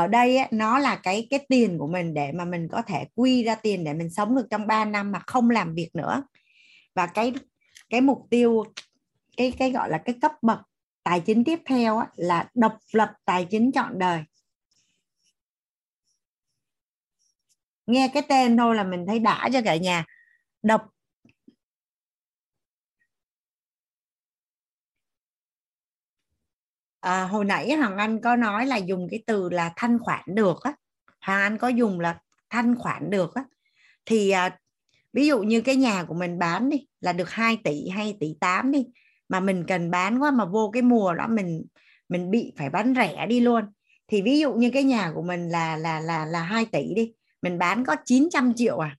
ở 0.00 0.06
đây 0.06 0.36
á, 0.36 0.48
nó 0.50 0.78
là 0.78 0.96
cái 0.96 1.26
cái 1.30 1.46
tiền 1.48 1.78
của 1.78 1.86
mình 1.86 2.14
để 2.14 2.32
mà 2.32 2.44
mình 2.44 2.68
có 2.72 2.82
thể 2.82 3.04
quy 3.14 3.44
ra 3.44 3.54
tiền 3.54 3.84
để 3.84 3.94
mình 3.94 4.10
sống 4.10 4.36
được 4.36 4.46
trong 4.50 4.66
3 4.66 4.84
năm 4.84 5.12
mà 5.12 5.18
không 5.26 5.50
làm 5.50 5.74
việc 5.74 5.90
nữa. 5.94 6.22
Và 6.94 7.06
cái 7.06 7.32
cái 7.90 8.00
mục 8.00 8.26
tiêu 8.30 8.64
cái 9.36 9.52
cái 9.58 9.72
gọi 9.72 9.90
là 9.90 9.98
cái 9.98 10.14
cấp 10.22 10.32
bậc 10.42 10.58
tài 11.02 11.20
chính 11.20 11.44
tiếp 11.44 11.60
theo 11.66 11.98
á, 11.98 12.06
là 12.16 12.48
độc 12.54 12.78
lập 12.92 13.12
tài 13.24 13.44
chính 13.44 13.72
trọn 13.72 13.98
đời. 13.98 14.22
Nghe 17.86 18.10
cái 18.14 18.22
tên 18.28 18.56
thôi 18.56 18.74
là 18.74 18.84
mình 18.84 19.06
thấy 19.06 19.18
đã 19.18 19.48
cho 19.52 19.60
cả 19.64 19.76
nhà? 19.76 20.04
Độc 20.62 20.86
à, 27.06 27.24
hồi 27.24 27.44
nãy 27.44 27.72
Hoàng 27.72 27.96
Anh 27.96 28.20
có 28.20 28.36
nói 28.36 28.66
là 28.66 28.76
dùng 28.76 29.08
cái 29.10 29.22
từ 29.26 29.48
là 29.48 29.72
thanh 29.76 29.98
khoản 29.98 30.20
được 30.26 30.62
á. 30.62 30.72
Hoàng 31.20 31.40
Anh 31.40 31.58
có 31.58 31.68
dùng 31.68 32.00
là 32.00 32.18
thanh 32.50 32.74
khoản 32.78 33.10
được 33.10 33.34
á. 33.34 33.44
Thì 34.06 34.30
à, 34.30 34.58
ví 35.12 35.26
dụ 35.26 35.42
như 35.42 35.60
cái 35.60 35.76
nhà 35.76 36.04
của 36.04 36.14
mình 36.14 36.38
bán 36.38 36.70
đi 36.70 36.86
là 37.00 37.12
được 37.12 37.30
2 37.30 37.58
tỷ 37.64 37.88
hay 37.88 38.16
tỷ 38.20 38.34
8 38.40 38.72
đi 38.72 38.86
mà 39.28 39.40
mình 39.40 39.64
cần 39.68 39.90
bán 39.90 40.22
quá 40.22 40.30
mà 40.30 40.44
vô 40.44 40.70
cái 40.72 40.82
mùa 40.82 41.14
đó 41.14 41.26
mình 41.28 41.64
mình 42.08 42.30
bị 42.30 42.52
phải 42.56 42.70
bán 42.70 42.94
rẻ 42.94 43.26
đi 43.26 43.40
luôn. 43.40 43.64
Thì 44.08 44.22
ví 44.22 44.38
dụ 44.38 44.54
như 44.54 44.70
cái 44.70 44.84
nhà 44.84 45.12
của 45.14 45.22
mình 45.22 45.48
là 45.48 45.76
là 45.76 46.00
là 46.00 46.26
là 46.26 46.42
2 46.42 46.64
tỷ 46.64 46.94
đi 46.94 47.12
mình 47.42 47.58
bán 47.58 47.84
có 47.84 47.96
900 48.04 48.52
triệu 48.56 48.78
à 48.78 48.96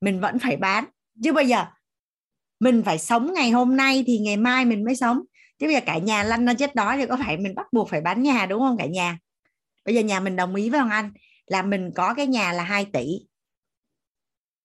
mình 0.00 0.20
vẫn 0.20 0.38
phải 0.38 0.56
bán. 0.56 0.84
Chứ 1.22 1.32
bây 1.32 1.48
giờ 1.48 1.64
mình 2.60 2.82
phải 2.84 2.98
sống 2.98 3.32
ngày 3.34 3.50
hôm 3.50 3.76
nay 3.76 4.04
thì 4.06 4.18
ngày 4.18 4.36
mai 4.36 4.64
mình 4.64 4.84
mới 4.84 4.96
sống 4.96 5.20
chứ 5.62 5.68
bây 5.68 5.74
giờ 5.74 5.80
cả 5.86 5.98
nhà 5.98 6.22
lăn 6.22 6.46
ra 6.46 6.54
chết 6.54 6.74
đói 6.74 6.96
thì 6.96 7.06
có 7.06 7.16
phải 7.16 7.36
mình 7.36 7.54
bắt 7.54 7.66
buộc 7.72 7.88
phải 7.88 8.00
bán 8.00 8.22
nhà 8.22 8.46
đúng 8.46 8.60
không 8.60 8.76
cả 8.78 8.86
nhà? 8.86 9.18
Bây 9.84 9.94
giờ 9.94 10.00
nhà 10.00 10.20
mình 10.20 10.36
đồng 10.36 10.54
ý 10.54 10.70
với 10.70 10.80
ông 10.80 10.90
anh 10.90 11.12
là 11.46 11.62
mình 11.62 11.90
có 11.94 12.14
cái 12.14 12.26
nhà 12.26 12.52
là 12.52 12.62
2 12.62 12.84
tỷ. 12.84 13.06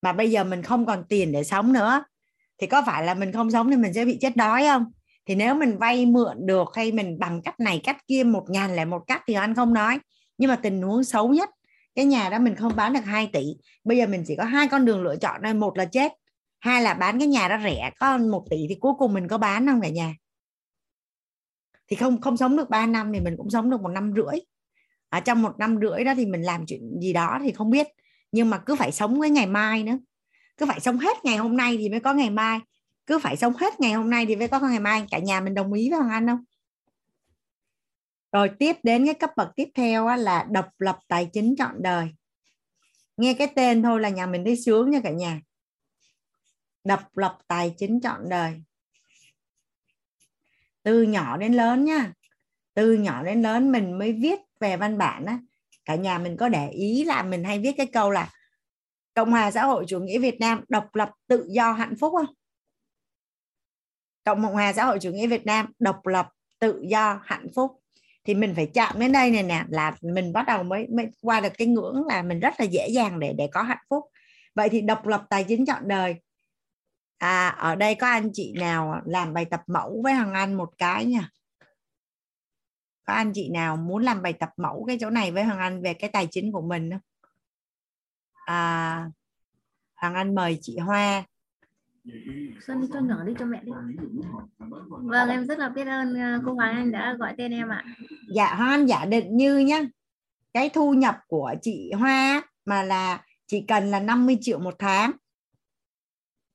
Mà 0.01 0.14
bây 0.14 0.32
giờ 0.32 0.43
mình 0.43 0.64
không 0.64 0.85
còn 0.85 1.03
tiền 1.09 1.32
để 1.32 1.43
sống 1.43 1.74
nữa. 1.74 2.03
Thì 2.58 2.67
có 2.67 2.84
phải 2.85 3.06
là 3.06 3.14
mình 3.14 3.32
không 3.32 3.51
sống 3.51 3.69
thì 3.69 3.77
mình 3.77 3.93
sẽ 3.93 4.06
bị 4.06 4.17
chết 4.22 4.35
đói 4.35 4.64
không? 4.64 4.85
Thì 5.26 5.35
nếu 5.35 5.56
mình 5.56 5.77
vay 5.77 6.06
mượn 6.06 6.45
được 6.45 6.67
hay 6.76 6.92
mình 6.92 7.19
bằng 7.19 7.42
cách 7.42 7.59
này 7.59 7.82
cách 7.84 7.98
kia 8.08 8.24
một 8.24 8.45
ngàn 8.50 8.76
lẻ 8.76 8.85
một 8.85 9.03
cách 9.08 9.24
thì 9.27 9.34
anh 9.34 9.56
không 9.56 9.74
nói. 9.74 10.00
Nhưng 10.38 10.50
mà 10.50 10.56
tình 10.56 10.82
huống 10.82 11.03
xấu 11.03 11.30
nhất 11.30 11.50
cái 11.95 12.06
nhà 12.06 12.30
đó 12.30 12.40
mình 12.40 12.56
không 12.56 12.76
bán 12.76 12.93
được 12.93 13.06
2 13.06 13.30
tỷ. 13.34 13.45
Bây 13.84 13.98
giờ 13.98 14.08
mình 14.08 14.24
chỉ 14.27 14.35
có 14.35 14.43
hai 14.43 14.67
con 14.67 14.85
đường 14.85 15.03
lựa 15.03 15.16
chọn 15.16 15.42
thôi, 15.43 15.53
một 15.53 15.77
là 15.77 15.85
chết 15.85 16.11
hai 16.59 16.82
là 16.82 16.93
bán 16.93 17.19
cái 17.19 17.27
nhà 17.27 17.48
đó 17.48 17.58
rẻ. 17.64 17.92
Có 18.00 18.17
một 18.17 18.45
tỷ 18.50 18.66
thì 18.69 18.76
cuối 18.80 18.93
cùng 18.98 19.14
mình 19.14 19.27
có 19.27 19.38
bán 19.38 19.67
không 19.67 19.82
cả 19.82 19.90
nhà? 19.90 20.14
Thì 21.88 21.95
không 21.95 22.22
không 22.22 22.38
sống 22.38 22.57
được 22.57 22.69
3 22.69 22.85
năm 22.85 23.11
thì 23.14 23.19
mình 23.19 23.35
cũng 23.38 23.49
sống 23.49 23.69
được 23.69 23.82
một 23.82 23.90
năm 23.90 24.14
rưỡi. 24.16 24.40
Ở 25.09 25.19
trong 25.19 25.41
một 25.41 25.59
năm 25.59 25.77
rưỡi 25.82 26.03
đó 26.03 26.14
thì 26.16 26.25
mình 26.25 26.41
làm 26.41 26.66
chuyện 26.66 26.99
gì 27.01 27.14
đó 27.14 27.40
thì 27.43 27.51
không 27.51 27.69
biết. 27.69 27.88
Nhưng 28.32 28.49
mà 28.49 28.57
cứ 28.66 28.75
phải 28.75 28.91
sống 28.91 29.19
với 29.19 29.30
ngày 29.30 29.48
mai 29.48 29.83
nữa. 29.83 29.98
Cứ 30.57 30.66
phải 30.66 30.80
sống 30.80 30.98
hết 30.98 31.17
ngày 31.24 31.38
hôm 31.38 31.57
nay 31.57 31.77
thì 31.77 31.90
mới 31.90 31.99
có 31.99 32.14
ngày 32.14 32.30
mai. 32.30 32.59
Cứ 33.06 33.19
phải 33.19 33.38
sống 33.38 33.53
hết 33.53 33.80
ngày 33.80 33.93
hôm 33.93 34.09
nay 34.09 34.25
thì 34.25 34.35
mới 34.35 34.48
có 34.48 34.59
ngày 34.59 34.80
mai. 34.80 35.06
Cả 35.11 35.19
nhà 35.19 35.41
mình 35.41 35.53
đồng 35.53 35.74
ý 35.74 35.90
với 35.90 35.99
hoàng 35.99 36.11
anh 36.11 36.27
không? 36.27 36.43
Rồi 38.32 38.49
tiếp 38.59 38.75
đến 38.83 39.06
cái 39.06 39.14
cấp 39.14 39.32
bậc 39.38 39.49
tiếp 39.56 39.69
theo 39.75 40.16
là 40.16 40.48
độc 40.51 40.66
lập 40.80 40.99
tài 41.07 41.30
chính 41.33 41.56
trọn 41.57 41.75
đời. 41.80 42.07
Nghe 43.17 43.33
cái 43.33 43.48
tên 43.56 43.83
thôi 43.83 43.99
là 43.99 44.09
nhà 44.09 44.25
mình 44.25 44.45
thấy 44.45 44.56
sướng 44.56 44.91
nha 44.91 44.99
cả 45.03 45.11
nhà. 45.11 45.41
Độc 46.83 47.17
lập 47.17 47.38
tài 47.48 47.74
chính 47.77 48.01
trọn 48.01 48.30
đời 48.30 48.61
từ 50.88 51.03
nhỏ 51.03 51.38
đến 51.38 51.53
lớn 51.53 51.85
nha. 51.85 52.14
Từ 52.74 52.93
nhỏ 52.93 53.24
đến 53.24 53.41
lớn 53.41 53.72
mình 53.72 53.98
mới 53.98 54.14
viết 54.14 54.40
về 54.59 54.77
văn 54.77 54.98
bản 54.98 55.25
á. 55.25 55.40
Cả 55.85 55.95
nhà 55.95 56.17
mình 56.17 56.38
có 56.38 56.49
để 56.49 56.69
ý 56.69 57.03
là 57.03 57.24
mình 57.24 57.43
hay 57.43 57.59
viết 57.59 57.72
cái 57.77 57.85
câu 57.85 58.11
là 58.11 58.30
Cộng 59.14 59.32
hòa 59.32 59.51
xã 59.51 59.66
hội 59.66 59.85
chủ 59.88 59.99
nghĩa 59.99 60.19
Việt 60.19 60.40
Nam, 60.40 60.64
độc 60.69 60.95
lập, 60.95 61.11
tự 61.27 61.48
do, 61.49 61.72
hạnh 61.72 61.95
phúc 61.99 62.14
không? 62.17 62.35
Cộng 64.25 64.41
hòa 64.41 64.74
xã 64.74 64.85
hội 64.85 64.99
chủ 65.01 65.11
nghĩa 65.11 65.27
Việt 65.27 65.45
Nam, 65.45 65.72
độc 65.80 66.07
lập, 66.07 66.30
tự 66.59 66.82
do, 66.88 67.22
hạnh 67.24 67.48
phúc. 67.56 67.72
Thì 68.24 68.35
mình 68.35 68.53
phải 68.56 68.69
chạm 68.74 68.99
đến 68.99 69.11
đây 69.11 69.32
này 69.32 69.43
nè, 69.43 69.66
là 69.69 69.95
mình 70.01 70.33
bắt 70.33 70.45
đầu 70.48 70.64
mới 70.64 70.88
mới 70.88 71.07
qua 71.22 71.40
được 71.40 71.53
cái 71.57 71.67
ngưỡng 71.67 72.06
là 72.07 72.22
mình 72.22 72.40
rất 72.40 72.53
là 72.59 72.66
dễ 72.66 72.88
dàng 72.90 73.19
để 73.19 73.33
để 73.38 73.48
có 73.51 73.61
hạnh 73.61 73.85
phúc. 73.90 74.06
Vậy 74.56 74.69
thì 74.69 74.82
độc 74.82 75.07
lập 75.07 75.25
tài 75.30 75.43
chính 75.43 75.66
chọn 75.66 75.88
đời 75.88 76.16
à 77.18 77.50
ở 77.50 77.76
đây 77.76 77.96
có 77.96 78.08
anh 78.08 78.30
chị 78.34 78.54
nào 78.60 79.02
làm 79.06 79.34
bài 79.34 79.46
tập 79.46 79.62
mẫu 79.68 80.02
với 80.04 80.14
Hằng 80.14 80.34
Anh 80.34 80.54
một 80.54 80.74
cái 80.78 81.06
nha? 81.06 81.30
Có 83.06 83.14
anh 83.14 83.32
chị 83.36 83.50
nào 83.50 83.78
muốn 83.78 84.04
làm 84.04 84.22
bài 84.22 84.34
tập 84.34 84.50
mẫu 84.58 84.84
cái 84.88 84.98
chỗ 85.00 85.10
này 85.10 85.32
với 85.32 85.44
Hằng 85.44 85.60
Anh 85.60 85.82
về 85.82 85.94
cái 85.94 86.10
tài 86.10 86.28
chính 86.32 86.52
của 86.52 86.62
mình 86.62 86.92
không? 86.92 87.00
À, 88.46 89.12
Hoàng 89.96 90.16
Anh 90.16 90.36
mời 90.36 90.60
chị 90.62 90.78
Hoa. 90.78 91.24
Đi 92.04 92.88
cho 92.94 93.00
nhỏ 93.00 93.24
đi 93.24 93.34
cho 93.40 93.46
mẹ 93.46 93.62
đi. 93.64 93.72
Vâng 94.90 95.30
em 95.30 95.46
rất 95.46 95.60
là 95.60 95.70
biết 95.70 95.88
ơn 95.88 96.14
ờ, 96.14 96.42
cô 96.46 96.54
Hoàng 96.54 96.76
Anh 96.76 96.92
đã 96.92 97.16
gọi 97.20 97.34
tên 97.38 97.52
em 97.52 97.70
ạ. 97.70 97.86
Dạ 98.30 98.56
Hoàng 98.56 98.70
Anh 98.70 98.86
giả 98.86 99.06
định 99.06 99.38
như 99.38 99.58
nhá 99.58 99.82
Cái 100.54 100.70
thu 100.70 100.94
nhập 100.94 101.16
của 101.28 101.54
chị 101.62 101.92
Hoa 101.92 102.42
mà 102.66 102.84
là 102.84 103.26
chị 103.48 103.66
cần 103.68 103.92
là 103.92 104.00
50 104.00 104.38
triệu 104.42 104.60
một 104.60 104.76
tháng. 104.80 105.12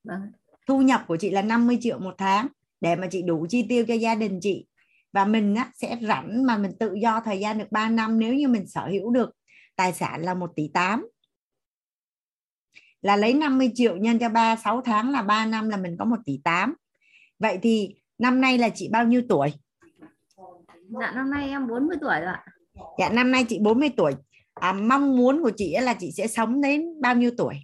Vâng. 0.03 0.31
Thu 0.67 0.81
nhập 0.81 1.03
của 1.07 1.17
chị 1.17 1.29
là 1.29 1.41
50 1.41 1.77
triệu 1.81 1.99
một 1.99 2.15
tháng 2.17 2.47
để 2.81 2.95
mà 2.95 3.07
chị 3.11 3.21
đủ 3.21 3.45
chi 3.49 3.65
tiêu 3.69 3.85
cho 3.87 3.93
gia 3.93 4.15
đình 4.15 4.39
chị 4.41 4.65
và 5.13 5.25
mình 5.25 5.55
á, 5.55 5.71
sẽ 5.73 5.97
rảnh 6.01 6.45
mà 6.45 6.57
mình 6.57 6.71
tự 6.79 6.93
do 6.93 7.21
thời 7.25 7.39
gian 7.39 7.57
được 7.57 7.71
3 7.71 7.89
năm 7.89 8.19
nếu 8.19 8.33
như 8.33 8.47
mình 8.47 8.67
sở 8.67 8.87
hữu 8.87 9.11
được 9.11 9.29
tài 9.75 9.93
sản 9.93 10.21
là 10.21 10.33
1 10.33 10.51
tỷ 10.55 10.69
8 10.73 11.07
là 13.01 13.15
lấy 13.15 13.33
50 13.33 13.71
triệu 13.75 13.97
nhân 13.97 14.19
cho 14.19 14.29
3 14.29 14.55
6 14.55 14.81
tháng 14.85 15.11
là 15.11 15.21
3 15.21 15.45
năm 15.45 15.69
là 15.69 15.77
mình 15.77 15.95
có 15.99 16.05
1 16.05 16.15
tỷ 16.25 16.39
8 16.43 16.73
vậy 17.39 17.59
thì 17.61 17.95
năm 18.17 18.41
nay 18.41 18.57
là 18.57 18.69
chị 18.69 18.89
bao 18.91 19.05
nhiêu 19.05 19.21
tuổi 19.29 19.53
Dạ 21.01 21.11
năm 21.11 21.31
nay 21.31 21.49
em 21.49 21.67
40 21.67 21.97
tuổi 22.01 22.19
rồi 22.19 22.33
ạ. 22.33 22.45
Dạ 22.99 23.09
năm 23.09 23.31
nay 23.31 23.45
chị 23.49 23.59
40 23.61 23.89
tuổi. 23.97 24.13
À, 24.53 24.73
mong 24.73 25.17
muốn 25.17 25.43
của 25.43 25.51
chị 25.57 25.75
là 25.81 25.93
chị 25.93 26.11
sẽ 26.11 26.27
sống 26.27 26.61
đến 26.61 27.01
bao 27.01 27.15
nhiêu 27.15 27.31
tuổi? 27.37 27.55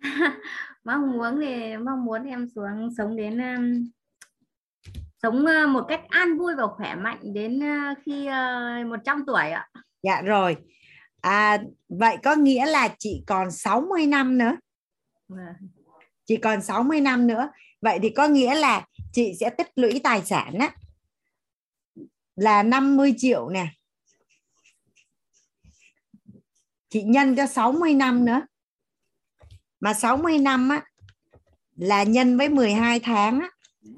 mong 0.86 1.12
muốn 1.12 1.40
thì 1.40 1.76
mong 1.76 2.04
muốn 2.04 2.24
em 2.24 2.48
xuống 2.54 2.90
sống 2.96 3.16
đến 3.16 3.38
um, 3.38 3.90
sống 5.22 5.44
uh, 5.44 5.68
một 5.68 5.84
cách 5.88 6.00
an 6.08 6.38
vui 6.38 6.54
và 6.54 6.66
khỏe 6.66 6.94
mạnh 6.94 7.18
đến 7.22 7.58
uh, 7.58 7.98
khi 8.06 8.28
uh, 8.82 8.86
100 8.86 9.24
tuổi 9.26 9.50
ạ. 9.50 9.68
Dạ 10.02 10.22
rồi. 10.22 10.56
À, 11.20 11.62
vậy 11.88 12.16
có 12.22 12.34
nghĩa 12.34 12.66
là 12.66 12.94
chị 12.98 13.22
còn 13.26 13.50
60 13.50 14.06
năm 14.06 14.38
nữa. 14.38 14.56
Vâng. 15.28 15.54
Chị 16.24 16.36
còn 16.36 16.62
60 16.62 17.00
năm 17.00 17.26
nữa. 17.26 17.48
Vậy 17.80 17.98
thì 18.02 18.10
có 18.10 18.28
nghĩa 18.28 18.54
là 18.54 18.86
chị 19.12 19.32
sẽ 19.40 19.50
tích 19.50 19.68
lũy 19.76 20.00
tài 20.04 20.24
sản 20.24 20.54
á 20.58 20.74
là 22.36 22.62
50 22.62 23.14
triệu 23.16 23.48
nè. 23.48 23.66
Chị 26.88 27.02
nhân 27.02 27.36
cho 27.36 27.46
60 27.46 27.94
năm 27.94 28.24
nữa. 28.24 28.40
Mà 29.80 29.94
60 29.94 30.38
năm 30.38 30.68
á 30.68 30.84
là 31.76 32.02
nhân 32.02 32.36
với 32.36 32.48
12 32.48 33.00
tháng 33.00 33.40
á, 33.40 33.50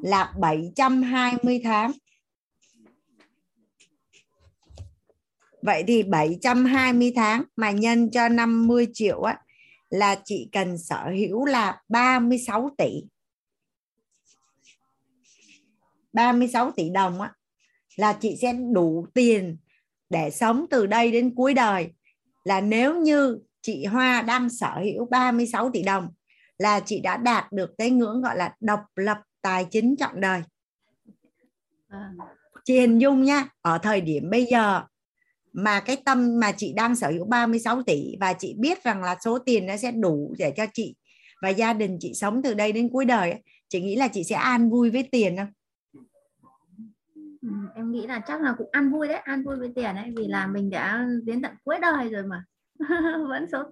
là 0.02 0.32
720 0.40 1.60
tháng. 1.64 1.92
Vậy 5.62 5.84
thì 5.86 6.02
720 6.02 7.12
tháng 7.16 7.42
mà 7.56 7.70
nhân 7.70 8.10
cho 8.10 8.28
50 8.28 8.86
triệu 8.92 9.22
á 9.22 9.38
là 9.90 10.20
chị 10.24 10.48
cần 10.52 10.78
sở 10.78 11.10
hữu 11.18 11.44
là 11.44 11.82
36 11.88 12.70
tỷ. 12.78 13.02
36 16.12 16.70
tỷ 16.70 16.90
đồng 16.90 17.20
á 17.20 17.32
là 17.96 18.12
chị 18.12 18.36
sẽ 18.42 18.52
đủ 18.52 19.06
tiền 19.14 19.56
để 20.10 20.30
sống 20.30 20.66
từ 20.70 20.86
đây 20.86 21.12
đến 21.12 21.34
cuối 21.34 21.54
đời. 21.54 21.92
Là 22.44 22.60
nếu 22.60 23.00
như 23.00 23.38
chị 23.60 23.84
Hoa 23.84 24.22
đang 24.22 24.50
sở 24.50 24.74
hữu 24.84 25.06
36 25.10 25.70
tỷ 25.70 25.82
đồng 25.82 26.08
là 26.58 26.80
chị 26.80 27.00
đã 27.00 27.16
đạt 27.16 27.52
được 27.52 27.70
cái 27.78 27.90
ngưỡng 27.90 28.22
gọi 28.22 28.36
là 28.36 28.54
độc 28.60 28.80
lập 28.96 29.18
tài 29.42 29.66
chính 29.70 29.96
trọn 29.96 30.20
đời. 30.20 30.42
Chị 32.64 32.80
hình 32.80 32.98
dung 32.98 33.22
nha, 33.22 33.48
ở 33.62 33.78
thời 33.78 34.00
điểm 34.00 34.30
bây 34.30 34.44
giờ 34.44 34.82
mà 35.52 35.80
cái 35.80 35.96
tâm 36.04 36.40
mà 36.40 36.52
chị 36.52 36.72
đang 36.76 36.96
sở 36.96 37.10
hữu 37.10 37.24
36 37.24 37.82
tỷ 37.82 38.16
và 38.20 38.32
chị 38.32 38.54
biết 38.58 38.84
rằng 38.84 39.02
là 39.02 39.16
số 39.24 39.38
tiền 39.38 39.66
nó 39.66 39.76
sẽ 39.76 39.92
đủ 39.92 40.34
để 40.38 40.52
cho 40.56 40.66
chị 40.72 40.94
và 41.42 41.48
gia 41.48 41.72
đình 41.72 41.96
chị 42.00 42.14
sống 42.14 42.42
từ 42.42 42.54
đây 42.54 42.72
đến 42.72 42.88
cuối 42.88 43.04
đời 43.04 43.34
chị 43.68 43.80
nghĩ 43.80 43.96
là 43.96 44.08
chị 44.08 44.24
sẽ 44.24 44.36
an 44.36 44.70
vui 44.70 44.90
với 44.90 45.08
tiền 45.12 45.36
không? 45.36 45.48
Ừ, 47.42 47.48
em 47.74 47.92
nghĩ 47.92 48.06
là 48.06 48.20
chắc 48.26 48.40
là 48.40 48.54
cũng 48.58 48.68
ăn 48.72 48.92
vui 48.92 49.08
đấy 49.08 49.16
ăn 49.16 49.44
vui 49.44 49.56
với 49.56 49.72
tiền 49.74 49.94
đấy 49.94 50.12
vì 50.16 50.26
là 50.26 50.46
mình 50.46 50.70
đã 50.70 51.06
đến 51.24 51.42
tận 51.42 51.52
cuối 51.64 51.76
đời 51.82 52.08
rồi 52.08 52.22
mà 52.22 52.44
vẫn 53.28 53.46
sốt 53.52 53.66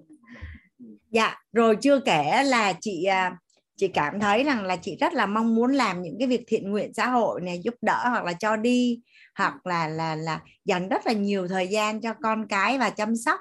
dạ 1.10 1.34
rồi 1.52 1.76
chưa 1.76 2.00
kể 2.00 2.42
là 2.44 2.72
chị 2.80 3.04
à, 3.04 3.36
chị 3.76 3.88
cảm 3.88 4.20
thấy 4.20 4.44
rằng 4.44 4.64
là 4.64 4.76
chị 4.76 4.96
rất 5.00 5.14
là 5.14 5.26
mong 5.26 5.54
muốn 5.54 5.72
làm 5.72 6.02
những 6.02 6.16
cái 6.18 6.28
việc 6.28 6.44
thiện 6.46 6.70
nguyện 6.70 6.94
xã 6.94 7.08
hội 7.08 7.40
này 7.40 7.60
giúp 7.64 7.74
đỡ 7.82 8.08
hoặc 8.08 8.24
là 8.24 8.32
cho 8.32 8.56
đi 8.56 9.00
hoặc 9.34 9.66
là 9.66 9.88
là 9.88 10.16
là 10.16 10.40
dành 10.64 10.88
rất 10.88 11.06
là 11.06 11.12
nhiều 11.12 11.48
thời 11.48 11.68
gian 11.68 12.00
cho 12.00 12.14
con 12.22 12.46
cái 12.48 12.78
và 12.78 12.90
chăm 12.90 13.16
sóc 13.16 13.40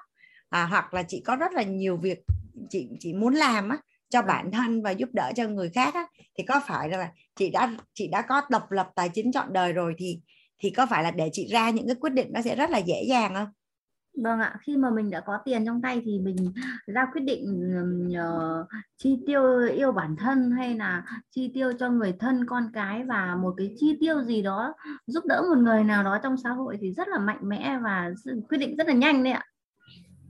à, 0.50 0.66
hoặc 0.66 0.94
là 0.94 1.04
chị 1.04 1.22
có 1.26 1.36
rất 1.36 1.54
là 1.54 1.64
nhiều 1.64 1.98
việc 1.98 2.20
chị 2.70 2.88
chị 3.00 3.14
muốn 3.14 3.34
làm 3.34 3.70
á 3.70 3.78
cho 4.10 4.22
bản 4.22 4.52
thân 4.52 4.82
và 4.84 4.92
giúp 4.92 5.10
đỡ 5.14 5.32
cho 5.36 5.48
người 5.48 5.70
khác 5.70 5.94
á, 5.94 6.06
thì 6.38 6.44
có 6.44 6.62
phải 6.68 6.90
là 6.90 7.12
chị 7.36 7.50
đã 7.50 7.78
chị 7.94 8.08
đã 8.08 8.22
có 8.22 8.42
độc 8.50 8.72
lập 8.72 8.90
tài 8.96 9.10
chính 9.10 9.32
chọn 9.32 9.54
đời 9.54 9.74
rồi 9.74 9.94
thì 9.98 10.20
thì 10.60 10.70
có 10.70 10.86
phải 10.86 11.04
là 11.04 11.12
để 11.12 11.30
chị 11.34 11.48
ra 11.52 11.70
những 11.70 11.88
cái 11.88 11.96
quyết 11.96 12.14
định 12.14 12.28
nó 12.34 12.42
sẽ 12.42 12.56
rất 12.56 12.70
là 12.70 12.78
dễ 12.78 13.04
dàng 13.10 13.34
không? 13.36 13.48
Vâng 14.18 14.40
ạ, 14.40 14.56
khi 14.62 14.78
mà 14.78 14.90
mình 14.90 15.10
đã 15.10 15.20
có 15.20 15.38
tiền 15.46 15.66
trong 15.66 15.82
tay 15.82 16.02
thì 16.06 16.20
mình 16.20 16.36
ra 16.88 17.06
quyết 17.14 17.22
định 17.22 17.74
uh, 18.10 18.68
chi 18.98 19.20
tiêu 19.28 19.68
yêu 19.68 19.92
bản 19.92 20.16
thân 20.16 20.52
hay 20.52 20.76
là 20.76 21.06
chi 21.32 21.52
tiêu 21.54 21.74
cho 21.80 21.90
người 21.90 22.14
thân 22.20 22.46
con 22.46 22.70
cái 22.74 23.04
và 23.04 23.36
một 23.36 23.54
cái 23.58 23.76
chi 23.78 23.98
tiêu 24.00 24.24
gì 24.24 24.42
đó 24.42 24.74
giúp 25.08 25.26
đỡ 25.26 25.44
một 25.50 25.58
người 25.58 25.84
nào 25.84 26.04
đó 26.04 26.20
trong 26.24 26.38
xã 26.38 26.50
hội 26.50 26.78
thì 26.82 26.92
rất 26.92 27.08
là 27.08 27.20
mạnh 27.20 27.40
mẽ 27.42 27.80
và 27.84 28.12
quyết 28.50 28.58
định 28.58 28.76
rất 28.78 28.88
là 28.88 28.94
nhanh 28.94 29.24
đấy 29.24 29.34
ạ. 29.34 29.46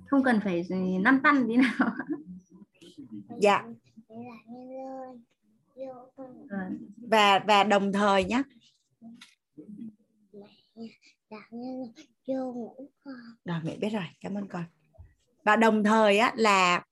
Không 0.07 0.23
cần 0.23 0.39
phải 0.43 0.67
năn 1.01 1.21
tăn 1.21 1.45
tí 1.47 1.57
nào. 1.57 1.95
Dạ. 3.41 3.63
Và 6.97 7.39
và 7.47 7.63
đồng 7.63 7.93
thời 7.93 8.23
nhé 8.23 8.43
rồi 13.45 13.59
mẹ 13.63 13.77
biết 13.77 13.89
rồi 13.89 14.03
cảm 14.21 14.37
ơn 14.37 14.47
con 14.47 14.63
và 15.43 15.55
đồng 15.55 15.83
thời 15.83 16.17
á 16.17 16.33
là 16.35 16.83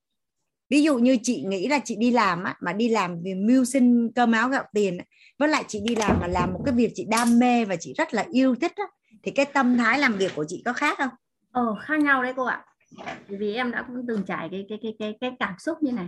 ví 0.69 0.83
dụ 0.83 0.97
như 0.97 1.17
chị 1.23 1.43
nghĩ 1.47 1.67
là 1.67 1.79
chị 1.85 1.95
đi 1.95 2.11
làm 2.11 2.43
á 2.43 2.55
mà 2.61 2.73
đi 2.73 2.89
làm 2.89 3.21
vì 3.23 3.33
mưu 3.33 3.65
sinh 3.65 4.11
cơm 4.15 4.31
áo 4.31 4.49
gạo 4.49 4.63
tiền 4.73 4.97
với 5.37 5.49
lại 5.49 5.63
chị 5.67 5.79
đi 5.83 5.95
làm 5.95 6.19
mà 6.21 6.27
làm 6.27 6.53
một 6.53 6.59
cái 6.65 6.73
việc 6.75 6.91
chị 6.95 7.05
đam 7.09 7.39
mê 7.39 7.65
và 7.65 7.75
chị 7.75 7.93
rất 7.97 8.13
là 8.13 8.25
yêu 8.31 8.55
thích 8.55 8.71
á 8.75 8.83
thì 9.23 9.31
cái 9.31 9.45
tâm 9.45 9.77
thái 9.77 9.99
làm 9.99 10.17
việc 10.17 10.31
của 10.35 10.45
chị 10.47 10.61
có 10.65 10.73
khác 10.73 10.97
không? 10.97 11.09
Ờ 11.51 11.75
khác 11.81 11.99
nhau 11.99 12.23
đấy 12.23 12.33
cô 12.35 12.43
ạ. 12.43 12.65
Vì 13.27 13.53
em 13.53 13.71
đã 13.71 13.83
cũng 13.87 14.05
từng 14.07 14.23
trải 14.25 14.47
cái 14.51 14.65
cái 14.69 14.79
cái 14.81 14.95
cái 14.99 15.17
cái 15.21 15.31
cảm 15.39 15.53
xúc 15.59 15.77
như 15.81 15.91
này. 15.91 16.07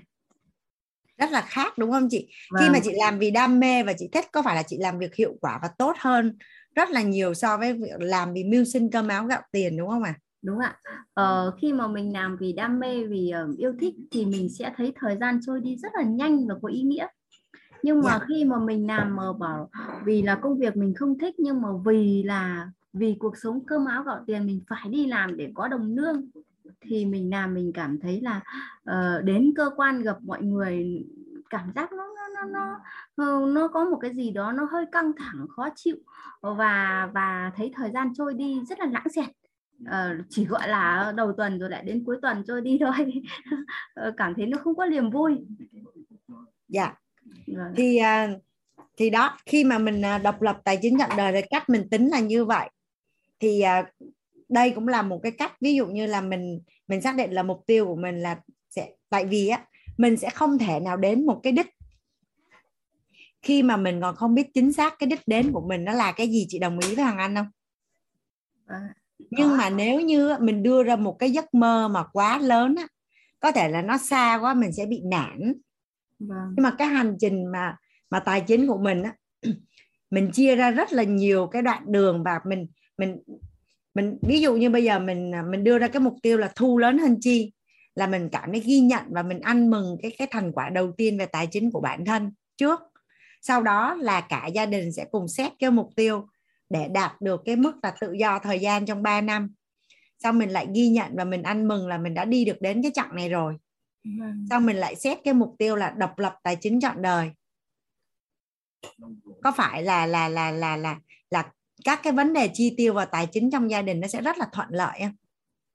Rất 1.18 1.32
là 1.32 1.42
khác 1.42 1.78
đúng 1.78 1.92
không 1.92 2.08
chị? 2.12 2.28
Vâng. 2.52 2.64
Khi 2.64 2.70
mà 2.70 2.80
chị 2.84 2.92
làm 2.94 3.20
vì 3.20 3.32
đam 3.32 3.60
mê 3.60 3.84
và 3.84 3.94
chị 3.98 4.10
thích 4.12 4.26
có 4.32 4.42
phải 4.42 4.56
là 4.56 4.64
chị 4.64 4.78
làm 4.80 5.00
việc 5.00 5.16
hiệu 5.16 5.34
quả 5.42 5.60
và 5.62 5.70
tốt 5.78 5.95
hơn 6.00 6.38
rất 6.76 6.90
là 6.90 7.02
nhiều 7.02 7.34
so 7.34 7.58
với 7.58 7.74
việc 7.74 8.00
làm 8.00 8.34
vì 8.34 8.44
mưu 8.44 8.64
sinh 8.64 8.92
cơm 8.92 9.08
áo 9.08 9.26
gạo 9.26 9.42
tiền 9.52 9.78
đúng 9.78 9.90
không 9.90 10.04
ạ? 10.04 10.16
À? 10.18 10.22
Đúng 10.42 10.60
ạ. 10.60 10.76
Ờ, 11.14 11.52
khi 11.62 11.74
mà 11.74 11.88
mình 11.88 12.14
làm 12.14 12.38
vì 12.38 12.54
đam 12.54 12.80
mê, 12.80 13.04
vì 13.04 13.34
uh, 13.50 13.58
yêu 13.58 13.74
thích 13.80 13.95
thì 14.12 14.26
mình 14.26 14.50
sẽ 14.50 14.74
thấy 14.78 14.94
thời 14.95 15.18
gian 15.18 15.40
trôi 15.45 15.62
đi 15.62 15.76
rất 15.76 15.92
là 15.95 16.04
nhanh 16.04 16.48
và 16.48 16.56
có 16.62 16.68
ý 16.70 16.82
nghĩa. 16.82 17.08
Nhưng 17.84 18.02
mà 18.02 18.10
yeah. 18.10 18.22
Dạ. 18.22 18.26
khi 18.28 18.45
mà 18.45 18.60
mình 18.60 18.88
làm 18.88 19.16
mà 19.16 19.24
bảo 19.40 19.70
vì 20.06 20.22
là 20.22 20.36
công 20.36 20.58
việc 20.58 20.78
mình 20.78 20.94
không 20.94 21.20
thích 21.20 21.36
nhưng 21.38 21.62
mà 21.62 21.70
vì 21.86 22.24
là 22.24 22.70
vì 22.94 23.16
cuộc 23.20 23.38
sống 23.38 23.66
cơm 23.66 23.86
áo 23.86 24.04
gạo 24.04 24.24
tiền 24.28 24.45
mình 24.45 24.62
phải 24.68 24.90
đi 24.90 25.06
làm 25.06 25.38
để 25.38 25.52
có 25.54 25.68
đồng 25.68 25.95
lương 25.95 26.22
thì 26.82 27.06
mình 27.06 27.30
làm 27.30 27.54
mình 27.54 27.72
cảm 27.74 28.00
thấy 28.00 28.22
là 28.22 28.42
uh, 28.92 29.24
đến 29.24 29.54
cơ 29.56 29.70
quan 29.76 30.02
gặp 30.02 30.18
mọi 30.22 30.42
người 30.42 31.06
cảm 31.50 31.72
giác 31.76 31.92
nó 31.92 32.15
nó 32.36 32.44
nó 32.44 32.80
nó 33.18 33.46
nó 33.46 33.68
có 33.68 33.86
một 33.86 33.98
cái 34.02 34.16
gì 34.16 34.32
đó 34.32 34.52
nó 34.52 34.68
hơi 34.72 34.86
căng 34.92 35.12
thẳng 35.18 35.46
khó 35.50 35.70
chịu. 35.76 35.96
Và 36.42 37.10
và 37.14 37.52
thấy 37.56 37.72
thời 37.76 37.92
gian 37.92 38.14
trôi 38.14 38.34
đi 38.34 38.62
rất 38.70 38.80
là 38.80 38.86
lãng 38.86 39.10
xẹt. 39.16 39.30
Uh, 39.84 40.26
chỉ 40.30 40.46
gọi 40.46 40.68
là 40.68 41.14
đầu 41.16 41.34
tuần 41.38 41.60
rồi 41.60 41.70
lại 41.70 41.84
đến 41.84 42.04
cuối 42.06 42.18
tuần 42.22 42.44
trôi 42.48 42.62
đi 42.62 42.78
thôi. 42.82 43.14
Ờ, 43.94 44.14
cảm 44.18 44.34
thấy 44.36 44.46
nó 44.46 44.58
không 44.58 44.76
có 44.76 44.86
niềm 44.86 45.10
vui. 45.10 45.38
Dạ. 46.68 46.94
Vâng. 47.48 47.74
thì 47.76 48.00
uh, 48.02 48.42
thì 48.98 49.10
đó 49.10 49.38
khi 49.46 49.64
mà 49.64 49.78
mình 49.78 50.02
độc 50.24 50.42
lập 50.42 50.62
tài 50.64 50.80
chính 50.82 50.98
nhận 50.98 51.10
đời 51.18 51.32
thì 51.34 51.42
cách 51.50 51.70
mình 51.70 51.90
tính 51.90 52.08
là 52.08 52.20
như 52.20 52.46
vậy. 52.46 52.70
Thì 53.40 53.64
uh, 53.80 54.08
đây 54.50 54.72
cũng 54.72 54.88
là 54.88 55.02
một 55.02 55.20
cái 55.24 55.32
cách 55.32 55.52
ví 55.62 55.76
dụ 55.76 55.88
như 55.88 56.06
là 56.06 56.22
mình 56.22 56.62
mình 56.88 57.02
xác 57.02 57.16
định 57.16 57.32
là 57.32 57.44
mục 57.44 57.64
tiêu 57.68 57.86
của 57.86 57.96
mình 57.96 58.20
là 58.20 58.40
sẽ 58.70 58.90
tại 59.10 59.26
vì 59.26 59.48
á 59.48 59.66
mình 59.98 60.18
sẽ 60.18 60.30
không 60.30 60.58
thể 60.58 60.80
nào 60.80 60.98
đến 60.98 61.26
một 61.26 61.40
cái 61.44 61.54
đích 61.54 61.68
khi 63.45 63.64
mà 63.64 63.77
mình 63.77 64.01
còn 64.01 64.15
không 64.15 64.35
biết 64.35 64.53
chính 64.53 64.74
xác 64.74 64.99
cái 64.99 65.07
đích 65.07 65.22
đến 65.25 65.51
của 65.51 65.61
mình 65.67 65.83
nó 65.83 65.93
là 65.93 66.11
cái 66.11 66.27
gì 66.27 66.45
chị 66.49 66.59
đồng 66.59 66.80
ý 66.80 66.88
với 66.88 67.06
thằng 67.06 67.17
anh 67.17 67.35
không? 67.35 67.48
À, 68.65 68.93
nhưng 69.30 69.57
mà 69.57 69.69
nếu 69.69 70.01
như 70.01 70.35
mình 70.40 70.64
đưa 70.64 70.83
ra 70.83 70.95
một 70.95 71.19
cái 71.19 71.32
giấc 71.32 71.53
mơ 71.53 71.88
mà 71.88 72.03
quá 72.14 72.38
lớn 72.38 72.75
á 72.75 72.88
có 73.40 73.51
thể 73.51 73.69
là 73.69 73.82
nó 73.82 73.98
xa 73.98 74.40
quá 74.41 74.53
mình 74.53 74.72
sẽ 74.74 74.85
bị 74.85 75.01
nản. 75.11 75.53
Vâng. 76.19 76.53
nhưng 76.57 76.64
mà 76.64 76.72
cái 76.77 76.88
hành 76.88 77.15
trình 77.19 77.51
mà 77.51 77.77
mà 78.09 78.19
tài 78.19 78.41
chính 78.41 78.67
của 78.67 78.77
mình 78.77 79.03
á 79.03 79.14
mình 80.11 80.32
chia 80.32 80.56
ra 80.56 80.72
rất 80.72 80.93
là 80.93 81.03
nhiều 81.03 81.48
cái 81.48 81.61
đoạn 81.61 81.83
đường 81.88 82.24
và 82.24 82.40
mình 82.45 82.67
mình 82.98 83.17
mình 83.95 84.17
ví 84.22 84.41
dụ 84.41 84.56
như 84.56 84.69
bây 84.69 84.83
giờ 84.83 84.99
mình 84.99 85.32
mình 85.51 85.64
đưa 85.64 85.77
ra 85.77 85.88
cái 85.88 85.99
mục 85.99 86.15
tiêu 86.22 86.38
là 86.38 86.51
thu 86.56 86.77
lớn 86.77 86.98
hơn 86.98 87.17
chi 87.22 87.51
là 87.95 88.07
mình 88.07 88.30
cảm 88.32 88.51
thấy 88.51 88.59
ghi 88.59 88.80
nhận 88.80 89.03
và 89.09 89.24
mình 89.24 89.40
ăn 89.40 89.69
mừng 89.69 89.98
cái 90.01 90.11
cái 90.17 90.27
thành 90.32 90.51
quả 90.51 90.69
đầu 90.69 90.91
tiên 90.91 91.17
về 91.17 91.25
tài 91.25 91.48
chính 91.48 91.72
của 91.72 91.82
bản 91.82 92.06
thân 92.06 92.32
trước 92.57 92.80
sau 93.48 93.61
đó 93.61 93.95
là 93.99 94.22
cả 94.22 94.48
gia 94.48 94.65
đình 94.65 94.91
sẽ 94.91 95.06
cùng 95.11 95.27
xét 95.27 95.51
cái 95.59 95.72
mục 95.72 95.90
tiêu 95.95 96.27
để 96.69 96.88
đạt 96.88 97.22
được 97.22 97.41
cái 97.45 97.56
mức 97.56 97.74
là 97.83 97.95
tự 98.01 98.14
do 98.14 98.40
thời 98.40 98.59
gian 98.59 98.85
trong 98.85 99.03
3 99.03 99.22
năm. 99.22 99.53
Sau 100.19 100.33
mình 100.33 100.49
lại 100.49 100.67
ghi 100.74 100.88
nhận 100.88 101.15
và 101.15 101.24
mình 101.24 101.43
ăn 101.43 101.67
mừng 101.67 101.88
là 101.88 101.98
mình 101.98 102.14
đã 102.14 102.25
đi 102.25 102.45
được 102.45 102.61
đến 102.61 102.82
cái 102.82 102.91
chặng 102.95 103.15
này 103.15 103.30
rồi. 103.30 103.56
Vâng. 104.19 104.45
sau 104.49 104.59
mình 104.59 104.75
lại 104.75 104.95
xét 104.95 105.17
cái 105.24 105.33
mục 105.33 105.56
tiêu 105.59 105.75
là 105.75 105.93
độc 105.98 106.19
lập 106.19 106.35
tài 106.43 106.56
chính 106.61 106.80
trọn 106.80 107.01
đời. 107.01 107.32
Có 109.43 109.51
phải 109.51 109.83
là 109.83 110.06
là 110.06 110.30
là 110.30 110.51
là 110.51 110.77
là 110.77 110.99
là 111.30 111.51
các 111.83 111.99
cái 112.03 112.14
vấn 112.14 112.33
đề 112.33 112.49
chi 112.53 112.74
tiêu 112.77 112.93
và 112.93 113.06
tài 113.06 113.27
chính 113.32 113.51
trong 113.51 113.72
gia 113.72 113.82
đình 113.82 113.99
nó 113.99 114.07
sẽ 114.07 114.22
rất 114.22 114.38
là 114.38 114.48
thuận 114.51 114.67
lợi 114.72 114.99
không? 114.99 115.15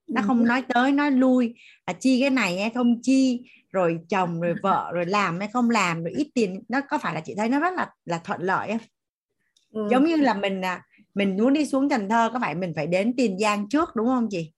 Nó 0.06 0.22
không 0.26 0.44
nói 0.44 0.64
tới 0.68 0.92
nói 0.92 1.10
lui 1.10 1.54
à, 1.84 1.92
chi 1.92 2.20
cái 2.20 2.30
này 2.30 2.60
hay 2.60 2.70
không 2.70 3.02
chi 3.02 3.42
rồi 3.72 4.00
chồng 4.08 4.40
rồi 4.40 4.54
vợ 4.62 4.90
rồi 4.94 5.06
làm 5.06 5.38
hay 5.38 5.48
không 5.52 5.70
làm 5.70 6.04
rồi 6.04 6.12
ít 6.16 6.30
tiền 6.34 6.62
nó 6.68 6.80
có 6.88 6.98
phải 6.98 7.14
là 7.14 7.20
chị 7.20 7.34
thấy 7.36 7.48
nó 7.48 7.60
rất 7.60 7.74
là 7.74 7.90
là 8.04 8.18
thuận 8.18 8.42
lợi 8.42 8.68
không 8.68 8.78
ừ. 9.72 9.88
giống 9.90 10.04
như 10.04 10.16
là 10.16 10.34
mình 10.34 10.64
à, 10.64 10.82
mình 11.14 11.36
muốn 11.36 11.52
đi 11.52 11.66
xuống 11.66 11.88
Cần 11.88 12.08
Thơ 12.08 12.30
có 12.32 12.38
phải 12.40 12.54
mình 12.54 12.72
phải 12.76 12.86
đến 12.86 13.14
Tiền 13.16 13.38
Giang 13.38 13.68
trước 13.68 13.96
đúng 13.96 14.06
không 14.06 14.28
chị 14.30 14.52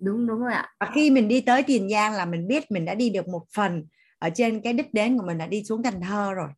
đúng 0.00 0.26
đúng 0.26 0.40
rồi 0.40 0.52
ạ 0.52 0.74
và 0.80 0.90
khi 0.94 1.10
mình 1.10 1.28
đi 1.28 1.40
tới 1.40 1.62
Tiền 1.62 1.88
Giang 1.90 2.12
là 2.12 2.24
mình 2.24 2.48
biết 2.48 2.70
mình 2.70 2.84
đã 2.84 2.94
đi 2.94 3.10
được 3.10 3.28
một 3.28 3.42
phần 3.54 3.84
ở 4.18 4.30
trên 4.30 4.60
cái 4.60 4.72
đích 4.72 4.94
đến 4.94 5.18
của 5.18 5.26
mình 5.26 5.38
là 5.38 5.46
đi 5.46 5.64
xuống 5.64 5.82
Cần 5.82 6.00
Thơ 6.00 6.32
rồi 6.32 6.48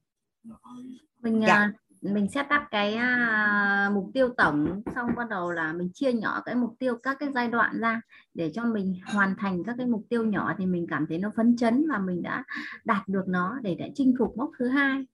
mình 1.22 1.42
Dạ 1.46 1.70
mình 2.00 2.28
set 2.28 2.46
up 2.46 2.62
cái 2.70 2.94
uh, 2.94 3.94
mục 3.94 4.10
tiêu 4.14 4.28
tổng 4.36 4.82
xong 4.94 5.10
bắt 5.16 5.28
đầu 5.30 5.50
là 5.50 5.72
mình 5.72 5.90
chia 5.94 6.12
nhỏ 6.12 6.42
cái 6.44 6.54
mục 6.54 6.74
tiêu 6.78 6.98
các 7.02 7.16
cái 7.20 7.28
giai 7.34 7.48
đoạn 7.48 7.80
ra 7.80 8.00
để 8.34 8.50
cho 8.54 8.64
mình 8.64 9.00
hoàn 9.04 9.34
thành 9.38 9.64
các 9.64 9.74
cái 9.78 9.86
mục 9.86 10.02
tiêu 10.08 10.24
nhỏ 10.24 10.54
thì 10.58 10.66
mình 10.66 10.86
cảm 10.90 11.06
thấy 11.08 11.18
nó 11.18 11.30
phấn 11.36 11.56
chấn 11.56 11.86
và 11.90 11.98
mình 11.98 12.22
đã 12.22 12.44
đạt 12.84 13.08
được 13.08 13.24
nó 13.26 13.58
để 13.62 13.74
để 13.74 13.90
chinh 13.94 14.14
phục 14.18 14.36
mốc 14.36 14.50
thứ 14.58 14.68
hai. 14.68 15.04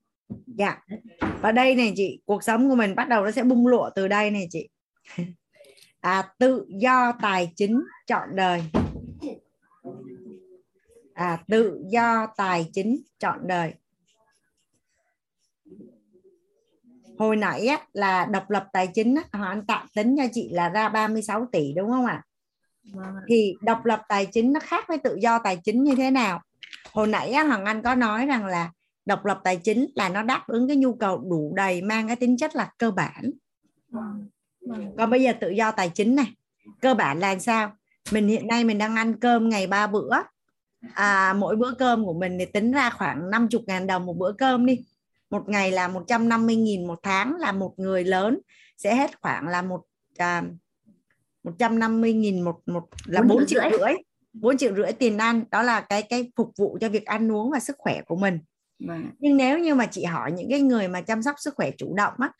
Dạ. 0.46 0.82
Và 1.40 1.52
đây 1.52 1.74
này 1.74 1.92
chị 1.96 2.20
cuộc 2.24 2.42
sống 2.42 2.68
của 2.68 2.74
mình 2.74 2.94
bắt 2.94 3.08
đầu 3.08 3.24
nó 3.24 3.30
sẽ 3.30 3.42
bung 3.42 3.66
lụa 3.66 3.90
từ 3.94 4.08
đây 4.08 4.30
này 4.30 4.46
chị. 4.50 4.68
À, 6.00 6.22
tự 6.38 6.66
do 6.80 7.12
tài 7.22 7.52
chính 7.56 7.82
chọn 8.06 8.28
đời. 8.36 8.62
À, 11.14 11.38
tự 11.48 11.80
do 11.92 12.26
tài 12.36 12.70
chính 12.72 12.96
chọn 13.18 13.38
đời. 13.46 13.74
Hồi 17.18 17.36
nãy 17.36 17.66
á, 17.66 17.80
là 17.92 18.24
độc 18.24 18.50
lập 18.50 18.66
tài 18.72 18.86
chính 18.86 19.14
á, 19.14 19.22
họ 19.32 19.46
anh 19.46 19.66
tạm 19.66 19.86
tính 19.94 20.16
cho 20.18 20.24
chị 20.32 20.48
là 20.52 20.68
ra 20.68 20.88
36 20.88 21.48
tỷ 21.52 21.72
đúng 21.76 21.90
không 21.90 22.06
ạ? 22.06 22.22
Vâng 22.92 23.04
ạ. 23.04 23.22
thì 23.28 23.54
độc 23.62 23.84
lập 23.84 24.02
tài 24.08 24.26
chính 24.26 24.52
nó 24.52 24.60
khác 24.60 24.84
với 24.88 24.98
tự 24.98 25.16
do 25.20 25.38
tài 25.38 25.56
chính 25.64 25.82
như 25.82 25.94
thế 25.94 26.10
nào? 26.10 26.40
Hồi 26.92 27.06
nãy 27.06 27.32
á, 27.32 27.42
Hoàng 27.42 27.64
Anh 27.64 27.82
có 27.82 27.94
nói 27.94 28.26
rằng 28.26 28.46
là 28.46 28.70
độc 29.06 29.24
lập 29.24 29.40
tài 29.44 29.56
chính 29.56 29.86
là 29.94 30.08
nó 30.08 30.22
đáp 30.22 30.44
ứng 30.46 30.68
cái 30.68 30.76
nhu 30.76 30.94
cầu 30.94 31.18
đủ 31.18 31.52
đầy 31.56 31.82
mang 31.82 32.06
cái 32.06 32.16
tính 32.16 32.36
chất 32.36 32.56
là 32.56 32.70
cơ 32.78 32.90
bản. 32.90 33.30
Còn 34.98 35.10
bây 35.10 35.22
giờ 35.22 35.32
tự 35.40 35.50
do 35.50 35.70
tài 35.70 35.90
chính 35.94 36.14
này 36.14 36.26
cơ 36.80 36.94
bản 36.94 37.18
là 37.18 37.38
sao? 37.38 37.72
Mình 38.12 38.28
hiện 38.28 38.46
nay 38.46 38.64
mình 38.64 38.78
đang 38.78 38.96
ăn 38.96 39.20
cơm 39.20 39.48
ngày 39.48 39.66
ba 39.66 39.86
bữa. 39.86 40.10
À, 40.94 41.32
mỗi 41.32 41.56
bữa 41.56 41.74
cơm 41.78 42.04
của 42.04 42.14
mình 42.14 42.36
thì 42.38 42.46
tính 42.46 42.72
ra 42.72 42.90
khoảng 42.90 43.30
50 43.30 43.62
ngàn 43.66 43.86
đồng 43.86 44.06
một 44.06 44.16
bữa 44.16 44.32
cơm 44.32 44.66
đi 44.66 44.84
một 45.34 45.48
ngày 45.48 45.72
là 45.72 45.88
150 45.88 46.56
nghìn 46.56 46.86
một 46.86 46.98
tháng 47.02 47.36
là 47.36 47.52
một 47.52 47.74
người 47.76 48.04
lớn 48.04 48.38
sẽ 48.76 48.94
hết 48.96 49.20
khoảng 49.20 49.48
là 49.48 49.62
một 49.62 49.82
à, 50.16 50.42
150 51.44 52.12
nghìn 52.12 52.42
một 52.42 52.60
một 52.66 52.84
là 53.06 53.20
Bốn 53.22 53.28
4 53.28 53.46
triệu 53.46 53.60
triệu 53.62 53.70
rưỡi. 53.70 53.78
rưỡi 53.80 53.94
4 54.32 54.56
triệu 54.56 54.74
rưỡi 54.76 54.92
tiền 54.92 55.18
ăn 55.18 55.44
đó 55.50 55.62
là 55.62 55.80
cái 55.80 56.02
cái 56.02 56.32
phục 56.36 56.52
vụ 56.58 56.78
cho 56.80 56.88
việc 56.88 57.04
ăn 57.04 57.32
uống 57.32 57.50
và 57.50 57.60
sức 57.60 57.76
khỏe 57.78 58.02
của 58.06 58.16
mình 58.16 58.38
Vâng. 58.86 59.10
nhưng 59.18 59.36
nếu 59.36 59.58
như 59.58 59.74
mà 59.74 59.86
chị 59.86 60.04
hỏi 60.04 60.32
những 60.32 60.50
cái 60.50 60.60
người 60.60 60.88
mà 60.88 61.00
chăm 61.00 61.22
sóc 61.22 61.34
sức 61.38 61.54
khỏe 61.56 61.70
chủ 61.78 61.94
động 61.96 62.14
á 62.18 62.30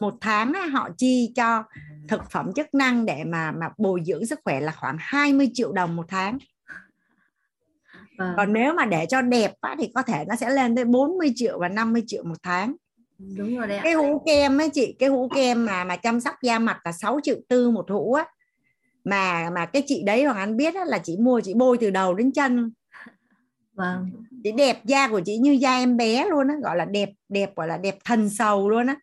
một 0.00 0.14
tháng 0.20 0.52
á, 0.52 0.66
họ 0.66 0.88
chi 0.98 1.32
cho 1.36 1.64
thực 2.08 2.30
phẩm 2.30 2.52
chức 2.56 2.74
năng 2.74 3.06
để 3.06 3.24
mà 3.24 3.52
mà 3.52 3.68
bồi 3.78 4.02
dưỡng 4.06 4.26
sức 4.26 4.40
khỏe 4.44 4.60
là 4.60 4.72
khoảng 4.72 4.96
20 5.00 5.50
triệu 5.54 5.72
đồng 5.72 5.96
một 5.96 6.04
tháng 6.08 6.38
Vâng. 8.18 8.34
còn 8.36 8.52
nếu 8.52 8.74
mà 8.74 8.84
để 8.84 9.06
cho 9.06 9.22
đẹp 9.22 9.52
á, 9.60 9.76
thì 9.78 9.90
có 9.94 10.02
thể 10.02 10.24
nó 10.28 10.36
sẽ 10.36 10.50
lên 10.50 10.76
tới 10.76 10.84
40 10.84 11.32
triệu 11.34 11.58
và 11.58 11.68
50 11.68 12.02
triệu 12.06 12.24
một 12.24 12.42
tháng. 12.42 12.74
Đúng 13.18 13.56
rồi 13.56 13.68
đấy 13.68 13.80
cái 13.82 13.92
hũ 13.92 14.22
kem 14.26 14.60
ấy 14.60 14.70
chị 14.70 14.96
cái 14.98 15.08
hũ 15.08 15.28
kem 15.34 15.66
mà 15.66 15.84
mà 15.84 15.96
chăm 15.96 16.20
sóc 16.20 16.34
da 16.42 16.58
mặt 16.58 16.80
là 16.84 16.92
6 16.92 17.20
triệu 17.22 17.36
tư 17.48 17.70
một 17.70 17.90
hũ 17.90 18.12
á. 18.12 18.26
Mà 19.04 19.50
mà 19.50 19.66
cái 19.66 19.82
chị 19.86 20.02
đấy 20.06 20.24
Hoàng 20.24 20.36
Anh 20.36 20.56
biết 20.56 20.74
á, 20.74 20.84
là 20.84 20.98
chị 20.98 21.16
mua 21.16 21.40
chị 21.40 21.54
bôi 21.54 21.78
từ 21.78 21.90
đầu 21.90 22.14
đến 22.14 22.32
chân. 22.32 22.72
Vâng. 23.72 24.10
Chị 24.44 24.52
đẹp 24.52 24.84
da 24.84 25.08
của 25.08 25.20
chị 25.20 25.38
như 25.38 25.52
da 25.52 25.78
em 25.78 25.96
bé 25.96 26.26
luôn 26.30 26.48
á 26.48 26.54
gọi 26.62 26.76
là 26.76 26.84
đẹp 26.84 27.10
đẹp 27.28 27.56
gọi 27.56 27.68
là 27.68 27.76
đẹp 27.76 27.96
thần 28.04 28.30
sầu 28.30 28.70
luôn 28.70 28.86
á. 28.86 28.96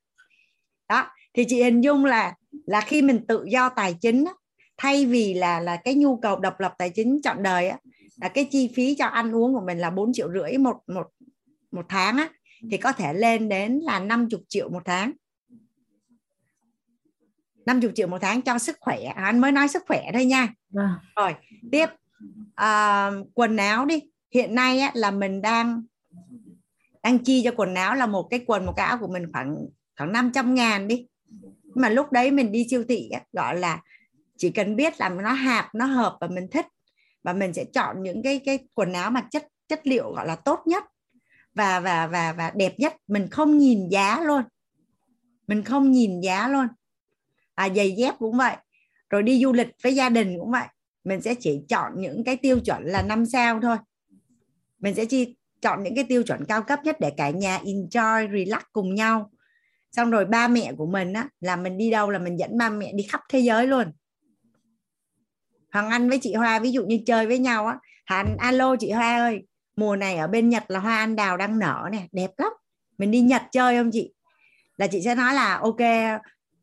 Đó 0.90 1.08
thì 1.34 1.46
chị 1.48 1.64
hình 1.64 1.82
dung 1.82 2.06
là 2.06 2.34
là 2.66 2.82
khi 2.82 3.02
mình 3.02 3.26
tự 3.28 3.46
do 3.48 3.70
tài 3.70 3.96
chính 4.02 4.26
á, 4.26 4.34
thay 4.78 5.06
vì 5.06 5.34
là 5.34 5.60
là 5.60 5.76
cái 5.76 5.96
nhu 5.96 6.18
cầu 6.18 6.40
độc 6.40 6.60
lập 6.60 6.74
tài 6.78 6.90
chính 6.90 7.20
trọn 7.24 7.44
đời 7.44 7.68
á 7.68 7.78
là 8.22 8.30
cái 8.30 8.48
chi 8.52 8.72
phí 8.76 8.96
cho 8.96 9.06
ăn 9.06 9.36
uống 9.36 9.54
của 9.54 9.64
mình 9.66 9.78
là 9.78 9.90
4 9.90 10.14
triệu 10.14 10.32
rưỡi 10.34 10.58
một 10.58 10.78
một 10.88 11.08
một 11.72 11.86
tháng 11.90 12.18
á 12.18 12.30
thì 12.72 12.78
có 12.78 12.92
thể 12.92 13.14
lên 13.14 13.50
đến 13.50 13.80
là 13.80 14.00
50 14.00 14.42
triệu 14.48 14.70
một 14.70 14.82
tháng. 14.86 15.12
50 17.66 17.92
triệu 17.96 18.08
một 18.08 18.18
tháng 18.22 18.42
cho 18.42 18.60
sức 18.60 18.78
khỏe. 18.80 19.04
Anh 19.04 19.40
mới 19.40 19.52
nói 19.52 19.68
sức 19.68 19.84
khỏe 19.88 20.10
thôi 20.14 20.26
nha. 20.26 20.54
Vâng. 20.70 20.92
Rồi 21.16 21.36
tiếp. 21.72 21.86
À, 22.56 23.12
quần 23.34 23.58
áo 23.58 23.86
đi. 23.86 24.02
Hiện 24.34 24.56
nay 24.56 24.80
á, 24.80 24.92
là 24.94 25.12
mình 25.12 25.42
đang 25.42 25.84
đang 27.04 27.20
chi 27.20 27.42
cho 27.44 27.52
quần 27.56 27.76
áo 27.76 27.96
là 27.96 28.06
một 28.06 28.28
cái 28.30 28.44
quần 28.48 28.66
một 28.66 28.74
cái 28.76 28.86
áo 28.86 28.98
của 28.98 29.08
mình 29.08 29.32
khoảng 29.34 29.56
khoảng 29.98 30.12
500 30.12 30.56
ngàn 30.56 30.88
đi. 30.88 31.08
Nhưng 31.64 31.82
mà 31.82 31.90
lúc 31.90 32.12
đấy 32.12 32.32
mình 32.32 32.52
đi 32.52 32.68
siêu 32.70 32.84
thị 32.90 33.10
á, 33.10 33.22
gọi 33.34 33.60
là 33.60 33.82
chỉ 34.38 34.52
cần 34.52 34.76
biết 34.76 35.00
là 35.00 35.10
nó 35.10 35.32
hạp 35.32 35.76
nó 35.76 35.86
hợp 35.86 36.18
và 36.22 36.28
mình 36.28 36.48
thích 36.52 36.66
và 37.24 37.34
mình 37.34 37.54
sẽ 37.54 37.66
chọn 37.74 38.04
những 38.04 38.24
cái 38.24 38.40
cái 38.46 38.60
quần 38.74 38.94
áo 38.94 39.12
mà 39.12 39.22
chất 39.32 39.48
chất 39.68 39.88
liệu 39.88 40.12
gọi 40.12 40.28
là 40.28 40.36
tốt 40.36 40.60
nhất 40.66 40.84
và 41.54 41.80
và 41.80 42.08
và 42.08 42.34
và 42.34 42.52
đẹp 42.56 42.80
nhất. 42.80 42.96
Mình 43.08 43.28
không 43.28 43.58
nhìn 43.58 43.90
giá 43.90 44.22
luôn. 44.24 44.44
Mình 45.48 45.64
không 45.64 45.92
nhìn 45.92 46.22
giá 46.22 46.48
luôn. 46.48 46.68
À, 47.56 47.70
giày 47.76 47.92
dép 47.92 48.16
cũng 48.20 48.38
vậy. 48.38 48.56
Rồi 49.10 49.24
đi 49.24 49.42
du 49.44 49.54
lịch 49.54 49.68
với 49.84 49.96
gia 49.96 50.10
đình 50.10 50.38
cũng 50.40 50.52
vậy. 50.52 50.68
Mình 51.04 51.22
sẽ 51.22 51.36
chỉ 51.36 51.62
chọn 51.70 51.92
những 51.96 52.24
cái 52.24 52.38
tiêu 52.38 52.60
chuẩn 52.60 52.86
là 52.86 53.02
năm 53.02 53.26
sao 53.26 53.60
thôi. 53.62 53.78
Mình 54.80 54.96
sẽ 54.96 55.06
chi 55.06 55.36
chọn 55.62 55.84
những 55.84 55.96
cái 55.96 56.04
tiêu 56.04 56.24
chuẩn 56.24 56.46
cao 56.46 56.62
cấp 56.62 56.80
nhất 56.84 57.00
để 57.00 57.12
cả 57.18 57.30
nhà 57.30 57.60
enjoy 57.64 58.32
relax 58.32 58.62
cùng 58.74 58.96
nhau. 58.96 59.32
Xong 59.92 60.12
rồi 60.12 60.26
ba 60.26 60.48
mẹ 60.48 60.74
của 60.78 60.86
mình 60.86 61.14
á 61.14 61.28
là 61.40 61.56
mình 61.56 61.78
đi 61.78 61.92
đâu 61.92 62.10
là 62.10 62.20
mình 62.20 62.40
dẫn 62.40 62.58
ba 62.58 62.70
mẹ 62.70 62.94
đi 62.94 63.04
khắp 63.04 63.22
thế 63.30 63.40
giới 63.40 63.68
luôn. 63.68 63.92
Hoàng 65.72 65.90
Anh 65.90 66.10
với 66.10 66.20
chị 66.22 66.34
Hoa, 66.34 66.60
ví 66.60 66.72
dụ 66.72 66.86
như 66.86 67.00
chơi 67.06 67.28
với 67.28 67.40
nhau 67.40 67.68
á 67.68 67.78
Hắn 68.06 68.38
alo 68.38 68.76
chị 68.76 68.92
Hoa 68.92 69.18
ơi, 69.18 69.44
mùa 69.76 69.96
này 69.96 70.18
ở 70.18 70.28
bên 70.28 70.50
Nhật 70.50 70.64
là 70.68 70.80
hoa 70.80 70.98
anh 70.98 71.16
đào 71.16 71.38
đang 71.38 71.60
nở 71.60 71.90
nè, 71.92 72.08
đẹp 72.12 72.32
lắm. 72.38 72.52
Mình 72.98 73.12
đi 73.12 73.22
Nhật 73.22 73.42
chơi 73.52 73.78
không 73.78 73.90
chị? 73.94 74.14
Là 74.78 74.88
chị 74.88 75.02
sẽ 75.02 75.16
nói 75.16 75.34
là, 75.34 75.58
ok, 75.58 75.80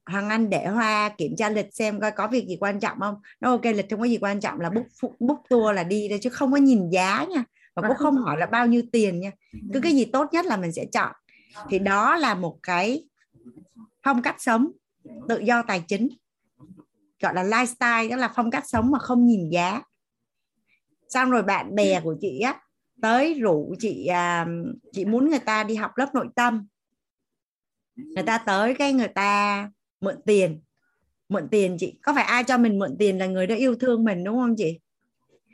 Hoàng 0.07 0.28
Anh 0.28 0.51
để 0.51 0.67
Hoa 0.67 1.09
kiểm 1.09 1.37
tra 1.37 1.49
lịch 1.49 1.75
xem 1.75 2.01
coi 2.01 2.11
có 2.11 2.27
việc 2.28 2.47
gì 2.49 2.57
quan 2.61 2.81
trọng 2.81 3.01
không. 3.01 3.15
Nó 3.41 3.51
ok, 3.51 3.65
lịch 3.65 3.91
không 3.91 4.01
có 4.01 4.05
gì 4.05 4.19
quan 4.20 4.41
trọng 4.41 4.61
là 4.61 4.70
book 4.70 4.87
book 5.19 5.43
tour 5.49 5.77
là 5.77 5.85
đi 5.85 6.07
thôi 6.11 6.19
chứ 6.23 6.31
không 6.31 6.53
có 6.53 6.59
nhìn 6.59 6.91
giá 6.91 7.27
nha. 7.35 7.45
Và 7.75 7.89
cũng 7.89 7.97
không 7.97 8.17
hỏi 8.17 8.37
là 8.39 8.47
bao 8.47 8.67
nhiêu 8.67 8.83
tiền 8.93 9.20
nha. 9.20 9.31
Cứ 9.73 9.81
cái 9.81 9.93
gì 9.93 10.05
tốt 10.05 10.28
nhất 10.33 10.47
là 10.47 10.57
mình 10.57 10.73
sẽ 10.73 10.85
chọn. 10.93 11.12
Thì 11.70 11.78
đó 11.78 12.17
là 12.17 12.35
một 12.35 12.59
cái 12.62 13.05
phong 14.03 14.23
cách 14.23 14.37
sống, 14.39 14.70
tự 15.28 15.39
do 15.39 15.62
tài 15.62 15.83
chính 15.89 16.09
gọi 17.21 17.35
là 17.35 17.45
lifestyle 17.45 18.11
đó 18.11 18.17
là 18.17 18.33
phong 18.35 18.51
cách 18.51 18.65
sống 18.67 18.91
mà 18.91 18.99
không 18.99 19.27
nhìn 19.27 19.51
giá. 19.51 19.83
Xong 21.09 21.31
rồi 21.31 21.43
bạn 21.43 21.75
bè 21.75 22.01
của 22.01 22.17
chị 22.21 22.41
á 22.41 22.61
tới 23.03 23.35
rủ 23.35 23.75
chị 23.79 24.07
à, 24.07 24.47
chị 24.93 25.05
muốn 25.05 25.31
người 25.31 25.39
ta 25.39 25.65
đi 25.65 25.75
học 25.75 25.91
lớp 25.97 26.15
nội 26.15 26.29
tâm. 26.35 26.67
Người 27.97 28.25
ta 28.25 28.39
tới 28.39 28.75
cái 28.75 28.93
người 28.93 29.09
ta 29.09 29.71
mượn 30.01 30.17
tiền. 30.27 30.61
Mượn 31.29 31.49
tiền 31.51 31.77
chị 31.81 31.99
có 32.03 32.15
phải 32.15 32.25
ai 32.25 32.45
cho 32.45 32.59
mình 32.59 32.79
mượn 32.79 32.97
tiền 32.99 33.19
là 33.19 33.27
người 33.27 33.47
đó 33.47 33.55
yêu 33.55 33.75
thương 33.75 34.05
mình 34.05 34.25
đúng 34.25 34.37
không 34.37 34.55
chị? 34.57 34.79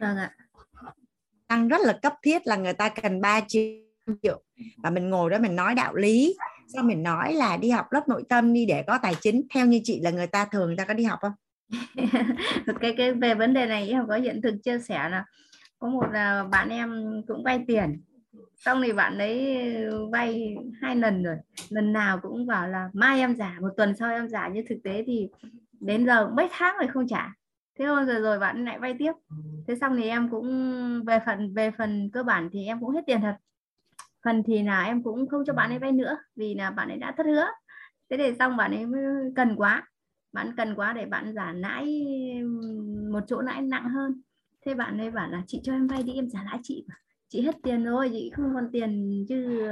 Vâng 0.01 0.17
ạ. 0.17 0.37
Đang 1.49 1.69
rất 1.69 1.81
là 1.81 1.99
cấp 2.03 2.15
thiết 2.23 2.47
là 2.47 2.57
người 2.57 2.73
ta 2.73 2.89
cần 2.89 3.21
3 3.21 3.41
triệu. 3.49 4.43
Và 4.77 4.91
mình 4.91 5.11
ngồi 5.11 5.31
đó 5.31 5.39
mình 5.39 5.57
nói 5.57 5.75
đạo 5.75 5.95
lý. 5.95 6.37
Sao 6.75 6.83
mình 6.83 7.03
nói 7.03 7.35
là 7.35 7.57
đi 7.57 7.71
học 7.71 7.93
lớp 7.93 8.09
nội 8.09 8.25
tâm 8.29 8.53
đi 8.53 8.67
để 8.67 8.85
có 8.87 8.99
tài 9.03 9.15
chính. 9.21 9.43
Theo 9.55 9.67
như 9.67 9.81
chị 9.85 10.01
là 10.01 10.11
người 10.11 10.27
ta 10.27 10.45
thường 10.45 10.67
người 10.67 10.77
ta 10.77 10.85
có 10.85 10.95
đi 10.95 11.05
học 11.05 11.19
không 11.23 11.33
cái 12.81 12.95
cái 12.97 13.13
về 13.13 13.35
vấn 13.35 13.55
đề 13.55 13.67
này 13.67 13.89
em 13.89 14.07
có 14.09 14.15
hiện 14.15 14.41
thực 14.43 14.55
chia 14.63 14.79
sẻ 14.79 15.09
là 15.09 15.25
có 15.79 15.89
một 15.89 16.07
là 16.13 16.45
bạn 16.45 16.69
em 16.69 17.23
cũng 17.27 17.45
vay 17.45 17.65
tiền. 17.69 18.03
Xong 18.57 18.83
thì 18.83 18.93
bạn 18.93 19.19
ấy 19.19 19.65
vay 20.13 20.57
hai 20.81 20.97
lần 20.97 21.23
rồi. 21.23 21.37
Lần 21.69 21.93
nào 21.93 22.19
cũng 22.23 22.47
bảo 22.47 22.69
là 22.69 22.91
mai 22.93 23.19
em 23.19 23.37
trả, 23.39 23.57
một 23.61 23.71
tuần 23.77 23.97
sau 23.97 24.11
em 24.11 24.29
trả. 24.33 24.49
Nhưng 24.49 24.67
thực 24.69 24.79
tế 24.85 25.05
thì 25.07 25.29
đến 25.81 26.07
giờ 26.07 26.29
mấy 26.29 26.49
tháng 26.53 26.77
rồi 26.79 26.89
không 26.89 27.09
trả. 27.09 27.33
Thế 27.79 27.85
thôi, 27.87 28.05
rồi 28.05 28.21
rồi 28.21 28.39
bạn 28.39 28.65
lại 28.65 28.79
vay 28.79 28.95
tiếp. 28.99 29.13
Thế 29.69 29.75
xong 29.81 29.97
thì 29.97 30.09
em 30.09 30.29
cũng, 30.31 30.49
về 31.07 31.19
phần 31.27 31.55
về 31.55 31.71
phần 31.79 32.11
cơ 32.13 32.23
bản 32.23 32.49
thì 32.53 32.67
em 32.67 32.81
cũng 32.81 32.91
hết 32.91 33.03
tiền 33.07 33.21
thật. 33.21 33.37
Phần 34.25 34.43
thì 34.47 34.63
là 34.63 34.85
em 34.85 35.03
cũng 35.03 35.29
không 35.29 35.43
cho 35.47 35.53
bạn 35.53 35.71
ấy 35.71 35.79
vay 35.79 35.93
nữa 35.93 36.17
vì 36.37 36.55
là 36.55 36.71
bạn 36.71 36.89
ấy 36.89 36.99
đã 36.99 37.15
thất 37.17 37.27
hứa. 37.27 37.47
Thế 38.11 38.17
để 38.17 38.35
xong 38.39 38.57
bạn 38.57 38.73
ấy 38.75 38.87
mới 38.87 39.03
cần 39.37 39.57
quá 39.57 39.89
bạn 40.35 40.53
cần 40.57 40.75
quá 40.75 40.93
để 40.93 41.07
bạn 41.07 41.33
trả 41.35 41.53
lãi 41.53 42.03
một 43.11 43.21
chỗ 43.27 43.41
lãi 43.41 43.63
nặng 43.63 43.89
hơn. 43.89 44.23
Thế 44.67 44.75
bạn 44.75 44.99
ấy 44.99 45.11
bảo 45.11 45.31
là 45.31 45.43
chị 45.47 45.61
cho 45.63 45.73
em 45.73 45.87
vay 45.87 46.03
đi 46.03 46.13
em 46.15 46.31
trả 46.33 46.43
lãi 46.45 46.59
chị. 46.63 46.87
Chị 47.29 47.41
hết 47.43 47.55
tiền 47.63 47.85
rồi 47.85 48.09
chị 48.13 48.31
không 48.37 48.55
còn 48.55 48.69
tiền 48.73 49.25
chứ 49.29 49.69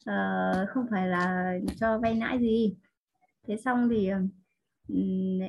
uh, 0.00 0.68
không 0.68 0.86
phải 0.90 1.08
là 1.08 1.54
cho 1.80 1.98
vay 1.98 2.14
lãi 2.14 2.38
gì. 2.38 2.76
Thế 3.46 3.56
xong 3.56 3.88
thì 3.90 4.08
um, 4.08 4.28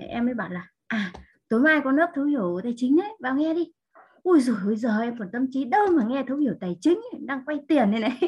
em 0.09 0.25
mới 0.25 0.33
bảo 0.33 0.49
là 0.49 0.67
à 0.87 1.11
tối 1.49 1.59
mai 1.59 1.81
có 1.83 1.91
lớp 1.91 2.11
thấu 2.15 2.25
hiểu 2.25 2.59
tài 2.63 2.73
chính 2.77 2.95
đấy 2.97 3.09
vào 3.19 3.35
nghe 3.35 3.53
đi. 3.53 3.71
Ui 4.23 4.41
rồi 4.41 4.57
ui 4.65 4.75
giờ 4.75 4.99
em 5.01 5.17
còn 5.19 5.29
tâm 5.33 5.47
trí 5.51 5.65
đâu 5.65 5.87
mà 5.91 6.03
nghe 6.07 6.23
thấu 6.27 6.37
hiểu 6.37 6.53
tài 6.59 6.77
chính 6.81 6.99
đang 7.19 7.45
quay 7.45 7.59
tiền 7.67 7.91
này 7.91 7.99
này. 7.99 8.19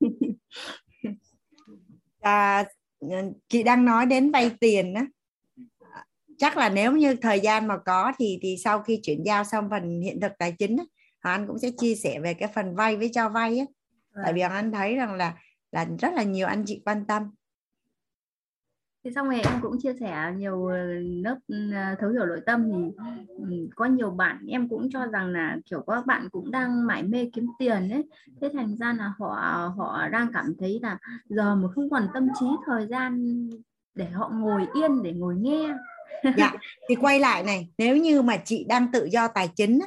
À, 2.20 2.64
chị 3.48 3.62
đang 3.62 3.84
nói 3.84 4.06
đến 4.06 4.30
vay 4.30 4.50
tiền 4.60 4.94
á 4.94 5.06
chắc 6.40 6.56
là 6.56 6.68
nếu 6.68 6.92
như 6.92 7.16
thời 7.16 7.40
gian 7.40 7.68
mà 7.68 7.78
có 7.86 8.12
thì 8.18 8.38
thì 8.42 8.56
sau 8.64 8.82
khi 8.82 9.00
chuyển 9.02 9.22
giao 9.22 9.44
xong 9.44 9.68
phần 9.70 10.00
hiện 10.00 10.20
thực 10.20 10.32
tài 10.38 10.52
chính 10.52 10.76
á, 10.76 10.84
Hoàng 11.22 11.40
Anh 11.40 11.46
cũng 11.46 11.58
sẽ 11.58 11.70
chia 11.78 11.94
sẻ 11.94 12.20
về 12.20 12.34
cái 12.34 12.48
phần 12.54 12.74
vay 12.74 12.96
với 12.96 13.10
cho 13.12 13.28
vay 13.28 13.58
á. 13.58 13.64
Tại 14.24 14.32
vì 14.32 14.40
Hoàng 14.40 14.52
Anh 14.52 14.72
thấy 14.72 14.94
rằng 14.94 15.14
là 15.14 15.34
là 15.72 15.86
rất 15.98 16.14
là 16.14 16.22
nhiều 16.22 16.46
anh 16.46 16.64
chị 16.66 16.82
quan 16.84 17.06
tâm. 17.06 17.30
Thì 19.04 19.10
xong 19.14 19.26
rồi 19.28 19.40
em 19.40 19.60
cũng 19.62 19.80
chia 19.82 19.94
sẻ 20.00 20.32
nhiều 20.36 20.66
ờ, 20.66 20.76
lớp 21.22 21.36
ừ, 21.48 21.70
thấu 22.00 22.10
hiểu 22.10 22.26
nội 22.26 22.40
tâm 22.46 22.70
thì 22.72 23.04
ừ, 23.36 23.68
có 23.76 23.84
nhiều 23.84 24.10
bạn 24.10 24.46
em 24.48 24.68
cũng 24.68 24.88
cho 24.92 25.06
rằng 25.06 25.26
là 25.26 25.56
kiểu 25.70 25.84
các 25.86 26.06
bạn 26.06 26.28
cũng 26.32 26.50
đang 26.50 26.86
mải 26.86 27.02
mê 27.02 27.30
kiếm 27.32 27.46
tiền 27.58 27.90
ấy 27.90 28.04
thế 28.40 28.50
thành 28.54 28.76
ra 28.76 28.92
là 28.98 29.12
họ 29.18 29.72
họ 29.76 30.08
đang 30.08 30.32
cảm 30.32 30.54
thấy 30.58 30.80
là 30.82 30.98
giờ 31.28 31.54
mà 31.54 31.68
không 31.74 31.90
còn 31.90 32.08
tâm 32.14 32.28
trí 32.40 32.46
thời 32.66 32.86
gian 32.86 33.46
để 33.94 34.04
họ 34.04 34.30
ngồi 34.34 34.66
yên 34.74 35.02
để 35.02 35.12
ngồi 35.12 35.34
nghe 35.36 35.74
dạ 36.36 36.52
thì 36.88 36.94
quay 36.94 37.20
lại 37.20 37.42
này 37.42 37.68
nếu 37.78 37.96
như 37.96 38.22
mà 38.22 38.36
chị 38.36 38.64
đang 38.68 38.92
tự 38.92 39.04
do 39.04 39.28
tài 39.28 39.48
chính 39.56 39.78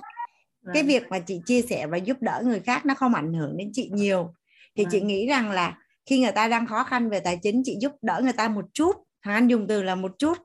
cái 0.74 0.84
Vâng. 0.84 0.88
việc 0.88 1.04
mà 1.10 1.20
chị 1.20 1.42
chia 1.46 1.62
sẻ 1.62 1.88
và 1.88 1.98
giúp 1.98 2.18
đỡ 2.22 2.42
người 2.46 2.60
khác 2.60 2.86
nó 2.86 2.94
không 2.94 3.14
ảnh 3.16 3.34
hưởng 3.34 3.58
đến 3.58 3.70
chị 3.74 3.90
nhiều 3.94 4.34
thì 4.76 4.86
chị 4.92 5.00
Vâng. 5.00 5.08
nghĩ 5.08 5.28
rằng 5.28 5.52
là 5.52 5.78
khi 6.06 6.20
người 6.20 6.32
ta 6.32 6.48
đang 6.48 6.68
khó 6.68 6.84
khăn 6.84 7.10
về 7.10 7.20
tài 7.20 7.40
chính 7.44 7.62
chị 7.66 7.78
giúp 7.82 7.92
đỡ 8.02 8.20
người 8.24 8.34
ta 8.34 8.48
một 8.48 8.66
chút 8.74 8.96
Hoàng 9.24 9.38
Anh 9.38 9.48
dùng 9.48 9.68
từ 9.68 9.84
là 9.84 9.96
một 9.96 10.12
chút. 10.20 10.38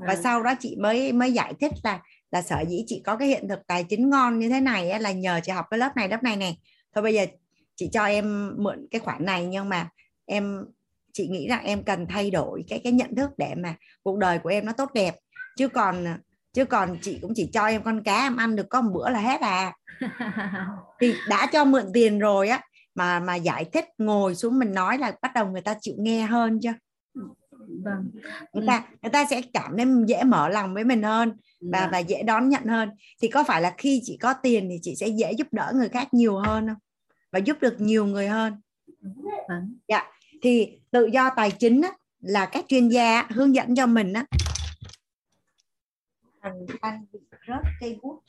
Và 0.00 0.06
Vâng. 0.14 0.22
sau 0.22 0.42
đó 0.42 0.54
chị 0.60 0.76
mới 0.80 1.12
mới 1.12 1.32
giải 1.32 1.54
thích 1.60 1.72
là 1.82 2.00
là 2.30 2.42
sở 2.42 2.60
dĩ 2.68 2.84
chị 2.86 3.02
có 3.04 3.16
cái 3.16 3.28
hiện 3.28 3.48
thực 3.48 3.66
tài 3.66 3.84
chính 3.84 4.10
ngon 4.10 4.38
như 4.38 4.48
thế 4.48 4.60
này 4.60 5.00
là 5.00 5.12
nhờ 5.12 5.40
chị 5.42 5.52
học 5.52 5.66
cái 5.70 5.78
lớp 5.78 5.96
này 5.96 6.08
lớp 6.08 6.22
này 6.22 6.36
này 6.36 6.58
thôi 6.94 7.02
bây 7.02 7.14
giờ 7.14 7.26
chị 7.76 7.88
cho 7.92 8.04
em 8.04 8.54
mượn 8.58 8.86
cái 8.90 9.00
khoản 9.00 9.24
này 9.24 9.46
nhưng 9.46 9.68
mà 9.68 9.88
em 10.26 10.64
chị 11.12 11.28
nghĩ 11.28 11.48
rằng 11.48 11.64
em 11.64 11.82
cần 11.82 12.06
thay 12.08 12.30
đổi 12.30 12.64
cái 12.68 12.80
cái 12.84 12.92
nhận 12.92 13.14
thức 13.14 13.30
để 13.36 13.54
mà 13.54 13.74
cuộc 14.02 14.18
đời 14.18 14.38
của 14.38 14.48
em 14.48 14.66
nó 14.66 14.72
tốt 14.72 14.92
đẹp. 14.94 15.16
Chứ 15.56 15.68
còn 15.68 16.06
chứ 16.52 16.64
còn 16.64 16.98
chị 17.02 17.18
cũng 17.22 17.32
chỉ 17.36 17.50
cho 17.52 17.66
em 17.66 17.82
con 17.82 18.02
cá 18.02 18.16
em 18.22 18.36
ăn 18.36 18.56
được 18.56 18.66
có 18.70 18.80
một 18.80 18.90
bữa 18.94 19.10
là 19.10 19.20
hết 19.20 19.40
à. 19.40 19.72
Thì 21.00 21.14
đã 21.28 21.46
cho 21.52 21.64
mượn 21.64 21.84
tiền 21.94 22.18
rồi 22.18 22.48
á 22.48 22.60
mà 22.94 23.20
mà 23.20 23.34
giải 23.34 23.64
thích 23.64 23.84
ngồi 23.98 24.34
xuống 24.34 24.58
mình 24.58 24.72
nói 24.72 24.98
là 24.98 25.12
bắt 25.22 25.30
đầu 25.34 25.46
người 25.46 25.60
ta 25.60 25.76
chịu 25.80 25.94
nghe 25.98 26.26
hơn 26.26 26.60
chưa 26.62 26.72
vâng. 27.84 28.10
Người 28.52 28.66
ta 28.66 28.88
người 29.02 29.10
ta 29.10 29.24
sẽ 29.30 29.42
cảm 29.52 29.76
thấy 29.76 29.86
dễ 30.06 30.24
mở 30.24 30.48
lòng 30.48 30.74
với 30.74 30.84
mình 30.84 31.02
hơn 31.02 31.32
và 31.60 31.80
Dạ. 31.80 31.88
và 31.92 31.98
dễ 31.98 32.22
đón 32.22 32.48
nhận 32.48 32.64
hơn. 32.64 32.90
Thì 33.22 33.28
có 33.28 33.44
phải 33.44 33.60
là 33.60 33.74
khi 33.78 34.00
chị 34.04 34.18
có 34.20 34.34
tiền 34.42 34.68
thì 34.70 34.78
chị 34.82 34.94
sẽ 34.96 35.08
dễ 35.08 35.32
giúp 35.32 35.46
đỡ 35.52 35.72
người 35.74 35.88
khác 35.88 36.14
nhiều 36.14 36.38
hơn 36.38 36.68
không? 36.68 36.76
Và 37.32 37.38
giúp 37.38 37.56
được 37.60 37.76
nhiều 37.78 38.06
người 38.06 38.28
hơn? 38.28 38.60
Vâng. 39.48 39.78
dạ. 39.88 40.12
Thì 40.42 40.78
tự 40.90 41.06
do 41.06 41.30
tài 41.36 41.50
chính 41.50 41.82
á, 41.82 41.92
là 42.20 42.46
các 42.46 42.64
chuyên 42.68 42.88
gia 42.88 43.22
hướng 43.30 43.54
dẫn 43.54 43.74
cho 43.74 43.86
mình 43.86 44.12
á. 44.12 44.24
Anh 46.40 46.66
anh 46.80 47.06
bị 47.12 47.18
rớt 47.48 47.62
cây 47.80 47.98
bút. 48.02 48.22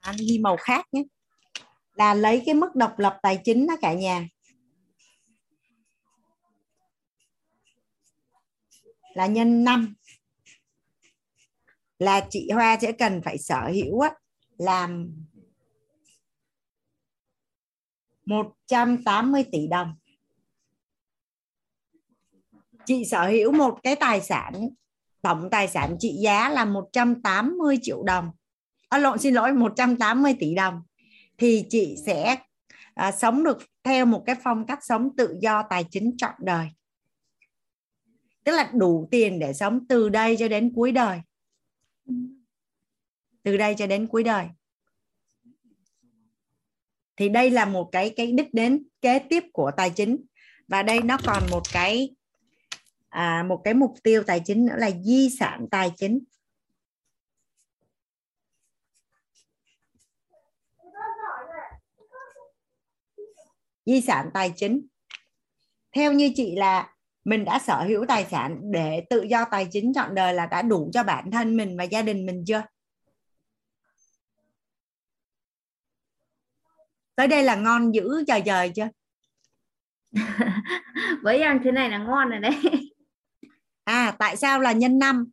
Anh 0.00 0.16
ghi 0.18 0.38
màu 0.38 0.56
khác 0.60 0.86
nhé 0.92 1.02
là 1.94 2.14
lấy 2.14 2.42
cái 2.46 2.54
mức 2.54 2.74
độc 2.74 2.98
lập 2.98 3.18
tài 3.22 3.40
chính 3.44 3.66
đó 3.66 3.76
cả 3.80 3.92
nhà. 3.92 4.28
Là 9.14 9.26
nhân 9.26 9.64
5 9.64 9.94
là 11.98 12.26
chị 12.30 12.50
Hoa 12.54 12.78
sẽ 12.80 12.92
cần 12.92 13.20
phải 13.24 13.38
sở 13.38 13.70
hữu 13.74 14.00
á, 14.00 14.10
làm 14.58 15.14
180 18.24 19.44
tỷ 19.52 19.66
đồng. 19.66 19.94
Chị 22.86 23.04
sở 23.04 23.28
hữu 23.28 23.52
một 23.52 23.78
cái 23.82 23.96
tài 23.96 24.20
sản 24.20 24.68
tổng 25.22 25.48
tài 25.50 25.68
sản 25.68 25.96
trị 25.98 26.16
giá 26.22 26.50
là 26.50 26.64
180 26.64 27.78
triệu 27.82 28.02
đồng. 28.02 28.30
À, 28.88 28.98
lộn 28.98 29.18
xin 29.18 29.34
lỗi 29.34 29.52
180 29.52 30.36
tỷ 30.40 30.54
đồng 30.54 30.82
thì 31.38 31.64
chị 31.68 31.96
sẽ 32.06 32.36
à, 32.94 33.12
sống 33.12 33.44
được 33.44 33.58
theo 33.82 34.06
một 34.06 34.22
cái 34.26 34.36
phong 34.44 34.66
cách 34.66 34.78
sống 34.82 35.16
tự 35.16 35.36
do 35.40 35.62
tài 35.70 35.84
chính 35.90 36.16
trọn 36.16 36.34
đời. 36.38 36.68
Tức 38.44 38.52
là 38.52 38.70
đủ 38.74 39.08
tiền 39.10 39.38
để 39.38 39.52
sống 39.52 39.86
từ 39.88 40.08
đây 40.08 40.36
cho 40.38 40.48
đến 40.48 40.72
cuối 40.74 40.92
đời. 40.92 41.20
Từ 43.42 43.56
đây 43.56 43.74
cho 43.78 43.86
đến 43.86 44.06
cuối 44.06 44.22
đời. 44.22 44.46
Thì 47.16 47.28
đây 47.28 47.50
là 47.50 47.64
một 47.64 47.88
cái 47.92 48.10
cái 48.16 48.32
đích 48.32 48.54
đến 48.54 48.84
kế 49.00 49.18
tiếp 49.18 49.44
của 49.52 49.70
tài 49.76 49.90
chính. 49.90 50.16
Và 50.68 50.82
đây 50.82 51.02
nó 51.02 51.18
còn 51.26 51.42
một 51.50 51.62
cái 51.72 52.14
à, 53.08 53.44
một 53.48 53.60
cái 53.64 53.74
mục 53.74 53.94
tiêu 54.02 54.22
tài 54.26 54.40
chính 54.40 54.66
nữa 54.66 54.76
là 54.78 54.90
di 55.04 55.30
sản 55.30 55.66
tài 55.70 55.92
chính. 55.96 56.18
Di 63.86 64.00
sản 64.00 64.30
tài 64.34 64.52
chính. 64.56 64.86
Theo 65.94 66.12
như 66.12 66.32
chị 66.34 66.56
là 66.56 66.88
mình 67.24 67.44
đã 67.44 67.58
sở 67.58 67.84
hữu 67.88 68.04
tài 68.08 68.26
sản 68.30 68.60
để 68.72 69.04
tự 69.10 69.22
do 69.22 69.44
tài 69.44 69.68
chính 69.70 69.94
trọn 69.94 70.14
đời 70.14 70.34
là 70.34 70.46
đã 70.46 70.62
đủ 70.62 70.90
cho 70.92 71.02
bản 71.02 71.30
thân 71.30 71.56
mình 71.56 71.76
và 71.78 71.84
gia 71.84 72.02
đình 72.02 72.26
mình 72.26 72.44
chưa? 72.46 72.62
Tới 77.16 77.28
đây 77.28 77.42
là 77.42 77.54
ngon 77.54 77.92
dữ 77.92 78.24
trời 78.26 78.42
trời 78.46 78.72
chưa? 78.74 78.88
Với 81.22 81.38
em 81.38 81.60
thế 81.64 81.72
này 81.72 81.90
là 81.90 81.98
ngon 81.98 82.28
rồi 82.28 82.38
đấy. 82.38 82.54
À 83.84 84.16
tại 84.18 84.36
sao 84.36 84.60
là 84.60 84.72
nhân 84.72 84.98
năm? 84.98 85.30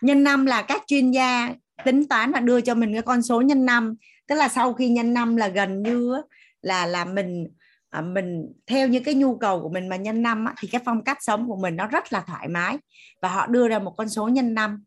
Nhân 0.00 0.22
năm 0.24 0.46
là 0.46 0.62
các 0.62 0.82
chuyên 0.86 1.10
gia 1.10 1.54
tính 1.84 2.08
toán 2.08 2.32
và 2.32 2.40
đưa 2.40 2.60
cho 2.60 2.74
mình 2.74 2.92
cái 2.92 3.02
con 3.02 3.22
số 3.22 3.40
nhân 3.40 3.66
năm. 3.66 3.94
Tức 4.26 4.34
là 4.34 4.48
sau 4.48 4.72
khi 4.72 4.88
nhân 4.88 5.14
năm 5.14 5.36
là 5.36 5.48
gần 5.48 5.82
như 5.82 6.22
là 6.62 6.86
là 6.86 7.04
mình 7.04 7.48
à, 7.92 8.00
mình 8.00 8.52
theo 8.66 8.88
như 8.88 9.00
cái 9.00 9.14
nhu 9.14 9.36
cầu 9.36 9.62
của 9.62 9.68
mình 9.68 9.88
mà 9.88 9.96
nhân 9.96 10.22
năm 10.22 10.44
á, 10.44 10.54
thì 10.60 10.68
cái 10.68 10.80
phong 10.84 11.04
cách 11.04 11.18
sống 11.20 11.48
của 11.48 11.56
mình 11.56 11.76
nó 11.76 11.86
rất 11.86 12.12
là 12.12 12.24
thoải 12.26 12.48
mái 12.48 12.78
và 13.22 13.28
họ 13.28 13.46
đưa 13.46 13.68
ra 13.68 13.78
một 13.78 13.94
con 13.96 14.08
số 14.08 14.28
nhân 14.28 14.54
năm. 14.54 14.84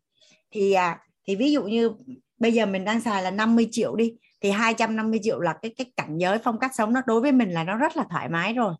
Thì 0.50 0.72
à, 0.72 0.98
thì 1.26 1.36
ví 1.36 1.52
dụ 1.52 1.62
như 1.62 1.90
bây 2.38 2.52
giờ 2.52 2.66
mình 2.66 2.84
đang 2.84 3.00
xài 3.00 3.22
là 3.22 3.30
50 3.30 3.68
triệu 3.70 3.96
đi 3.96 4.14
thì 4.40 4.50
250 4.50 5.20
triệu 5.22 5.40
là 5.40 5.54
cái 5.62 5.74
cái 5.76 5.92
cảnh 5.96 6.18
giới 6.18 6.38
phong 6.38 6.58
cách 6.58 6.70
sống 6.74 6.92
nó 6.92 7.00
đối 7.06 7.20
với 7.20 7.32
mình 7.32 7.50
là 7.50 7.64
nó 7.64 7.76
rất 7.76 7.96
là 7.96 8.04
thoải 8.10 8.28
mái 8.28 8.54
rồi. 8.54 8.74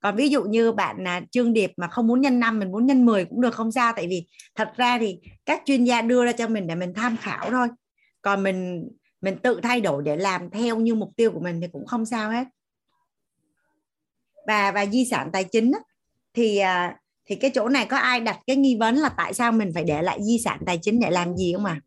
Còn 0.00 0.16
ví 0.16 0.28
dụ 0.28 0.42
như 0.44 0.72
bạn 0.72 1.04
là 1.04 1.20
Trương 1.30 1.52
Điệp 1.52 1.72
mà 1.76 1.88
không 1.88 2.06
muốn 2.06 2.20
nhân 2.20 2.40
năm 2.40 2.58
mình 2.58 2.72
muốn 2.72 2.86
nhân 2.86 3.06
10 3.06 3.24
cũng 3.24 3.40
được 3.40 3.54
không 3.54 3.72
sao 3.72 3.92
tại 3.96 4.06
vì 4.06 4.26
thật 4.54 4.72
ra 4.76 4.98
thì 4.98 5.18
các 5.46 5.62
chuyên 5.64 5.84
gia 5.84 6.02
đưa 6.02 6.24
ra 6.24 6.32
cho 6.32 6.48
mình 6.48 6.66
để 6.66 6.74
mình 6.74 6.94
tham 6.94 7.16
khảo 7.16 7.50
thôi. 7.50 7.68
Còn 8.22 8.42
mình 8.42 8.88
mình 9.20 9.38
tự 9.42 9.60
thay 9.62 9.80
đổi 9.80 10.02
để 10.02 10.16
làm 10.16 10.50
theo 10.50 10.76
như 10.76 10.94
mục 10.94 11.10
tiêu 11.16 11.30
của 11.30 11.40
mình 11.40 11.60
thì 11.60 11.66
cũng 11.72 11.86
không 11.86 12.04
sao 12.04 12.30
hết 12.30 12.44
và 14.48 14.72
và 14.72 14.86
di 14.86 15.04
sản 15.04 15.30
tài 15.32 15.44
chính 15.44 15.72
á, 15.72 15.80
thì 16.34 16.58
à, 16.58 17.00
thì 17.26 17.36
cái 17.36 17.50
chỗ 17.54 17.68
này 17.68 17.86
có 17.86 17.96
ai 17.96 18.20
đặt 18.20 18.38
cái 18.46 18.56
nghi 18.56 18.76
vấn 18.80 18.94
là 18.94 19.08
tại 19.08 19.34
sao 19.34 19.52
mình 19.52 19.70
phải 19.74 19.84
để 19.84 20.02
lại 20.02 20.18
di 20.22 20.38
sản 20.44 20.60
tài 20.66 20.78
chính 20.82 21.00
để 21.00 21.10
làm 21.10 21.36
gì 21.36 21.52
không 21.54 21.62
mà 21.62 21.80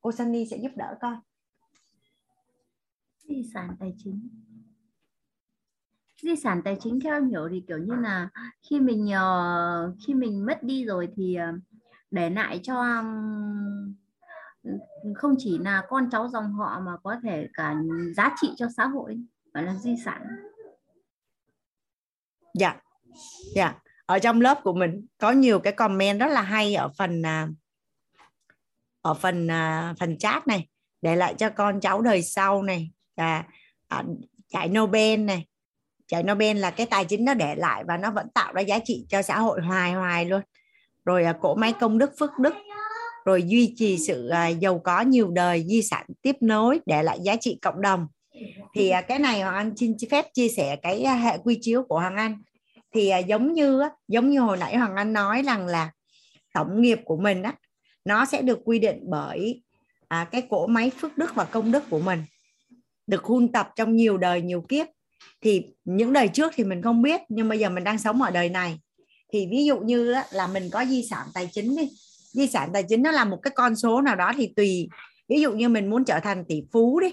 cô 0.00 0.12
Sunny 0.12 0.46
sẽ 0.46 0.56
giúp 0.56 0.70
đỡ 0.76 0.94
con 1.00 1.20
di 3.30 3.50
sản 3.54 3.76
tài 3.80 3.94
chính. 3.98 4.28
Di 6.22 6.36
sản 6.36 6.62
tài 6.64 6.76
chính 6.80 7.00
theo 7.00 7.14
em 7.14 7.28
hiểu 7.28 7.48
thì 7.50 7.62
kiểu 7.68 7.78
như 7.78 7.94
là 7.94 8.28
khi 8.62 8.80
mình 8.80 9.10
ờ, 9.12 9.94
khi 10.06 10.14
mình 10.14 10.46
mất 10.46 10.62
đi 10.62 10.84
rồi 10.84 11.08
thì 11.16 11.34
ờ, 11.34 11.52
để 12.10 12.30
lại 12.30 12.60
cho 12.62 13.02
không 15.14 15.34
chỉ 15.38 15.58
là 15.58 15.82
con 15.88 16.10
cháu 16.10 16.28
dòng 16.28 16.52
họ 16.52 16.80
mà 16.80 16.92
có 17.02 17.16
thể 17.22 17.48
cả 17.54 17.76
giá 18.16 18.34
trị 18.40 18.48
cho 18.56 18.68
xã 18.76 18.86
hội 18.86 19.16
gọi 19.54 19.64
là 19.64 19.74
di 19.74 19.96
sản 20.04 20.22
dạ. 22.54 22.76
Dạ. 23.54 23.74
Ở 24.06 24.18
trong 24.18 24.40
lớp 24.40 24.60
của 24.62 24.72
mình 24.74 25.06
có 25.18 25.30
nhiều 25.30 25.58
cái 25.58 25.72
comment 25.72 26.20
rất 26.20 26.26
là 26.26 26.42
hay 26.42 26.74
ở 26.74 26.90
phần 26.98 27.22
à, 27.26 27.48
ở 29.02 29.14
phần 29.14 29.50
à, 29.50 29.94
phần 29.98 30.18
chat 30.18 30.46
này 30.46 30.68
để 31.02 31.16
lại 31.16 31.34
cho 31.34 31.50
con 31.50 31.80
cháu 31.80 32.00
đời 32.00 32.22
sau 32.22 32.62
này 32.62 32.90
à, 33.16 33.46
à, 33.88 34.04
giải 34.48 34.68
Nobel 34.68 35.20
này. 35.20 35.46
Giải 36.08 36.22
Nobel 36.22 36.56
là 36.56 36.70
cái 36.70 36.86
tài 36.86 37.04
chính 37.04 37.24
nó 37.24 37.34
để 37.34 37.54
lại 37.54 37.84
và 37.86 37.96
nó 37.96 38.10
vẫn 38.10 38.28
tạo 38.34 38.52
ra 38.52 38.60
giá 38.60 38.78
trị 38.84 39.06
cho 39.08 39.22
xã 39.22 39.38
hội 39.38 39.60
hoài 39.60 39.92
hoài 39.92 40.24
luôn. 40.24 40.40
Rồi 41.04 41.24
à, 41.24 41.32
cỗ 41.40 41.54
máy 41.54 41.72
công 41.80 41.98
đức 41.98 42.10
phước 42.18 42.30
đức. 42.38 42.54
Rồi 43.24 43.42
duy 43.42 43.74
trì 43.76 43.98
sự 43.98 44.28
à, 44.28 44.48
giàu 44.48 44.78
có 44.78 45.00
nhiều 45.00 45.30
đời 45.30 45.64
di 45.68 45.82
sản 45.82 46.06
tiếp 46.22 46.36
nối 46.40 46.80
để 46.86 47.02
lại 47.02 47.18
giá 47.22 47.36
trị 47.40 47.58
cộng 47.62 47.80
đồng 47.80 48.06
thì 48.74 48.88
à, 48.88 49.00
cái 49.00 49.18
này 49.18 49.42
Hoàng 49.42 49.54
Anh 49.54 49.76
xin 49.76 49.96
phép 50.10 50.26
chia 50.34 50.48
sẻ 50.48 50.76
cái 50.82 51.02
à, 51.02 51.14
hệ 51.14 51.38
quy 51.38 51.58
chiếu 51.60 51.82
của 51.82 51.98
Hoàng 51.98 52.16
Anh. 52.16 52.42
Thì 52.94 53.08
à, 53.08 53.18
giống 53.18 53.52
như 53.52 53.82
giống 54.08 54.30
như 54.30 54.40
hồi 54.40 54.56
nãy 54.56 54.76
Hoàng 54.76 54.96
Anh 54.96 55.12
nói 55.12 55.42
rằng 55.42 55.66
là 55.66 55.90
tổng 56.54 56.82
nghiệp 56.82 57.00
của 57.04 57.16
mình 57.16 57.42
á 57.42 57.54
nó 58.04 58.24
sẽ 58.24 58.42
được 58.42 58.58
quy 58.64 58.78
định 58.78 58.98
bởi 59.02 59.62
à, 60.08 60.28
cái 60.32 60.42
cỗ 60.50 60.66
máy 60.66 60.90
phước 60.90 61.18
đức 61.18 61.34
và 61.34 61.44
công 61.44 61.72
đức 61.72 61.84
của 61.90 62.00
mình. 62.00 62.22
Được 63.06 63.24
huân 63.24 63.52
tập 63.52 63.68
trong 63.76 63.96
nhiều 63.96 64.16
đời 64.16 64.42
nhiều 64.42 64.64
kiếp. 64.68 64.86
Thì 65.40 65.62
những 65.84 66.12
đời 66.12 66.28
trước 66.28 66.52
thì 66.56 66.64
mình 66.64 66.82
không 66.82 67.02
biết 67.02 67.20
nhưng 67.28 67.48
bây 67.48 67.58
giờ 67.58 67.70
mình 67.70 67.84
đang 67.84 67.98
sống 67.98 68.22
ở 68.22 68.30
đời 68.30 68.48
này. 68.48 68.78
Thì 69.32 69.46
ví 69.50 69.64
dụ 69.64 69.80
như 69.80 70.14
là 70.32 70.46
mình 70.46 70.70
có 70.72 70.84
di 70.84 71.06
sản 71.10 71.26
tài 71.34 71.48
chính 71.52 71.76
đi. 71.76 71.88
Di 72.32 72.46
sản 72.46 72.70
tài 72.72 72.82
chính 72.88 73.02
nó 73.02 73.10
là 73.10 73.24
một 73.24 73.38
cái 73.42 73.52
con 73.54 73.76
số 73.76 74.00
nào 74.00 74.16
đó 74.16 74.32
thì 74.36 74.52
tùy. 74.56 74.88
Ví 75.28 75.40
dụ 75.40 75.52
như 75.52 75.68
mình 75.68 75.90
muốn 75.90 76.04
trở 76.04 76.20
thành 76.20 76.44
tỷ 76.48 76.62
phú 76.72 77.00
đi 77.00 77.08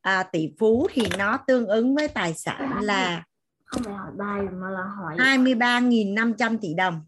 à, 0.00 0.22
tỷ 0.22 0.48
phú 0.58 0.86
thì 0.92 1.02
nó 1.18 1.38
tương 1.46 1.66
ứng 1.66 1.94
với 1.94 2.08
tài 2.08 2.34
sản 2.34 2.80
là 2.80 3.24
không 3.64 3.82
phải 3.82 3.94
hỏi 3.94 4.10
bài 4.18 4.42
mà 4.60 4.70
là 4.70 4.82
hỏi 4.82 5.16
23.500 5.16 6.58
tỷ 6.62 6.74
đồng. 6.74 7.00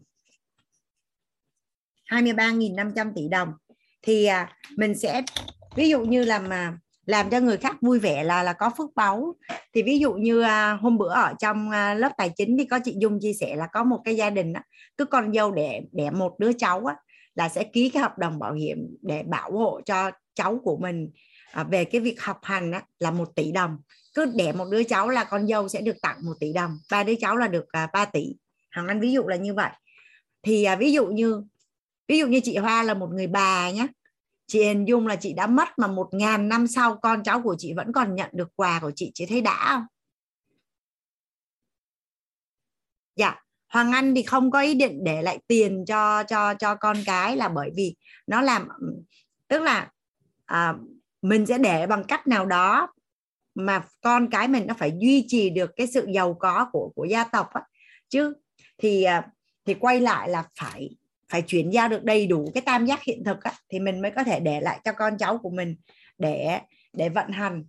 23.500 2.09 3.13
tỷ 3.15 3.27
đồng. 3.27 3.53
Thì 4.01 4.25
à, 4.25 4.55
mình 4.77 4.95
sẽ 4.95 5.21
ví 5.75 5.89
dụ 5.89 6.01
như 6.01 6.23
là 6.23 6.39
mà 6.39 6.77
làm 7.05 7.29
cho 7.29 7.39
người 7.39 7.57
khác 7.57 7.75
vui 7.81 7.99
vẻ 7.99 8.23
là 8.23 8.43
là 8.43 8.53
có 8.53 8.71
phước 8.77 8.95
báu. 8.95 9.35
Thì 9.73 9.83
ví 9.83 9.99
dụ 9.99 10.13
như 10.13 10.41
à, 10.41 10.73
hôm 10.73 10.97
bữa 10.97 11.09
ở 11.09 11.33
trong 11.39 11.69
à, 11.69 11.93
lớp 11.93 12.11
tài 12.17 12.29
chính 12.29 12.57
thì 12.57 12.65
có 12.65 12.79
chị 12.83 12.95
Dung 12.97 13.19
chia 13.21 13.33
sẻ 13.33 13.55
là 13.55 13.67
có 13.67 13.83
một 13.83 14.01
cái 14.05 14.15
gia 14.15 14.29
đình 14.29 14.53
á, 14.53 14.63
cứ 14.97 15.05
con 15.05 15.33
dâu 15.33 15.51
đẻ 15.51 15.81
đẻ 15.91 16.11
một 16.11 16.39
đứa 16.39 16.53
cháu 16.53 16.85
á, 16.85 16.95
là 17.35 17.49
sẽ 17.49 17.63
ký 17.63 17.89
cái 17.89 18.01
hợp 18.01 18.17
đồng 18.17 18.39
bảo 18.39 18.53
hiểm 18.53 18.97
để 19.01 19.23
bảo 19.23 19.51
hộ 19.51 19.81
cho 19.85 20.11
cháu 20.35 20.59
của 20.63 20.77
mình 20.77 21.11
à, 21.53 21.63
về 21.63 21.85
cái 21.85 22.01
việc 22.01 22.21
học 22.21 22.39
hành 22.43 22.71
á, 22.71 22.83
là 22.99 23.11
một 23.11 23.35
tỷ 23.35 23.51
đồng. 23.51 23.77
Cứ 24.13 24.25
đẻ 24.35 24.51
một 24.51 24.65
đứa 24.71 24.83
cháu 24.83 25.09
là 25.09 25.23
con 25.23 25.47
dâu 25.47 25.69
sẽ 25.69 25.81
được 25.81 26.01
tặng 26.01 26.25
một 26.25 26.33
tỷ 26.39 26.53
đồng. 26.53 26.77
Ba 26.91 27.03
đứa 27.03 27.13
cháu 27.19 27.37
là 27.37 27.47
được 27.47 27.65
à, 27.71 27.87
3 27.93 28.05
tỷ. 28.05 28.35
Hằng 28.69 28.87
anh 28.87 28.99
ví 28.99 29.11
dụ 29.11 29.27
là 29.27 29.35
như 29.35 29.53
vậy. 29.53 29.71
Thì 30.43 30.63
à, 30.63 30.75
ví 30.75 30.91
dụ 30.91 31.05
như 31.05 31.43
ví 32.07 32.17
dụ 32.17 32.27
như 32.27 32.39
chị 32.43 32.57
Hoa 32.57 32.83
là 32.83 32.93
một 32.93 33.09
người 33.13 33.27
bà 33.27 33.71
nhé 33.71 33.87
chị 34.47 34.63
hình 34.63 34.87
dung 34.87 35.07
là 35.07 35.15
chị 35.15 35.33
đã 35.33 35.47
mất 35.47 35.79
mà 35.79 35.87
một 35.87 36.09
ngàn 36.11 36.49
năm 36.49 36.67
sau 36.67 36.95
con 37.01 37.23
cháu 37.23 37.41
của 37.41 37.55
chị 37.59 37.73
vẫn 37.73 37.91
còn 37.93 38.15
nhận 38.15 38.29
được 38.33 38.49
quà 38.55 38.79
của 38.79 38.91
chị. 38.95 39.11
Chị 39.13 39.25
thấy 39.25 39.41
đã 39.41 39.69
không? 39.73 39.83
Dạ 43.15 43.43
Hoàng 43.69 43.91
Anh 43.91 44.15
thì 44.15 44.23
không 44.23 44.51
có 44.51 44.61
ý 44.61 44.73
định 44.73 45.03
để 45.03 45.21
lại 45.21 45.39
tiền 45.47 45.85
cho 45.87 46.23
cho 46.23 46.53
cho 46.53 46.75
con 46.75 46.97
cái 47.05 47.37
là 47.37 47.49
bởi 47.49 47.71
vì 47.75 47.95
nó 48.27 48.41
làm 48.41 48.67
tức 49.47 49.61
là 49.61 49.91
à, 50.45 50.73
mình 51.23 51.45
sẽ 51.45 51.57
để 51.57 51.87
bằng 51.87 52.03
cách 52.03 52.27
nào 52.27 52.45
đó 52.45 52.93
mà 53.55 53.83
con 54.01 54.29
cái 54.29 54.47
mình 54.47 54.67
nó 54.67 54.73
phải 54.77 54.93
duy 54.99 55.25
trì 55.27 55.49
được 55.49 55.71
cái 55.75 55.87
sự 55.87 56.07
giàu 56.13 56.33
có 56.33 56.69
của 56.71 56.91
của 56.95 57.05
gia 57.05 57.23
tộc 57.23 57.49
á. 57.53 57.61
Chứ 58.09 58.33
thì 58.77 59.03
à, 59.03 59.27
thì 59.65 59.73
quay 59.73 60.01
lại 60.01 60.29
là 60.29 60.43
phải 60.59 60.89
phải 61.29 61.41
chuyển 61.41 61.69
giao 61.69 61.89
được 61.89 62.03
đầy 62.03 62.27
đủ 62.27 62.51
cái 62.53 62.61
tam 62.61 62.85
giác 62.85 63.03
hiện 63.03 63.23
thực 63.23 63.43
á, 63.43 63.53
thì 63.69 63.79
mình 63.79 64.01
mới 64.01 64.11
có 64.11 64.23
thể 64.23 64.39
để 64.39 64.61
lại 64.61 64.79
cho 64.83 64.91
con 64.91 65.17
cháu 65.17 65.37
của 65.37 65.49
mình 65.49 65.75
để 66.17 66.59
để 66.93 67.09
vận 67.09 67.31
hành 67.31 67.65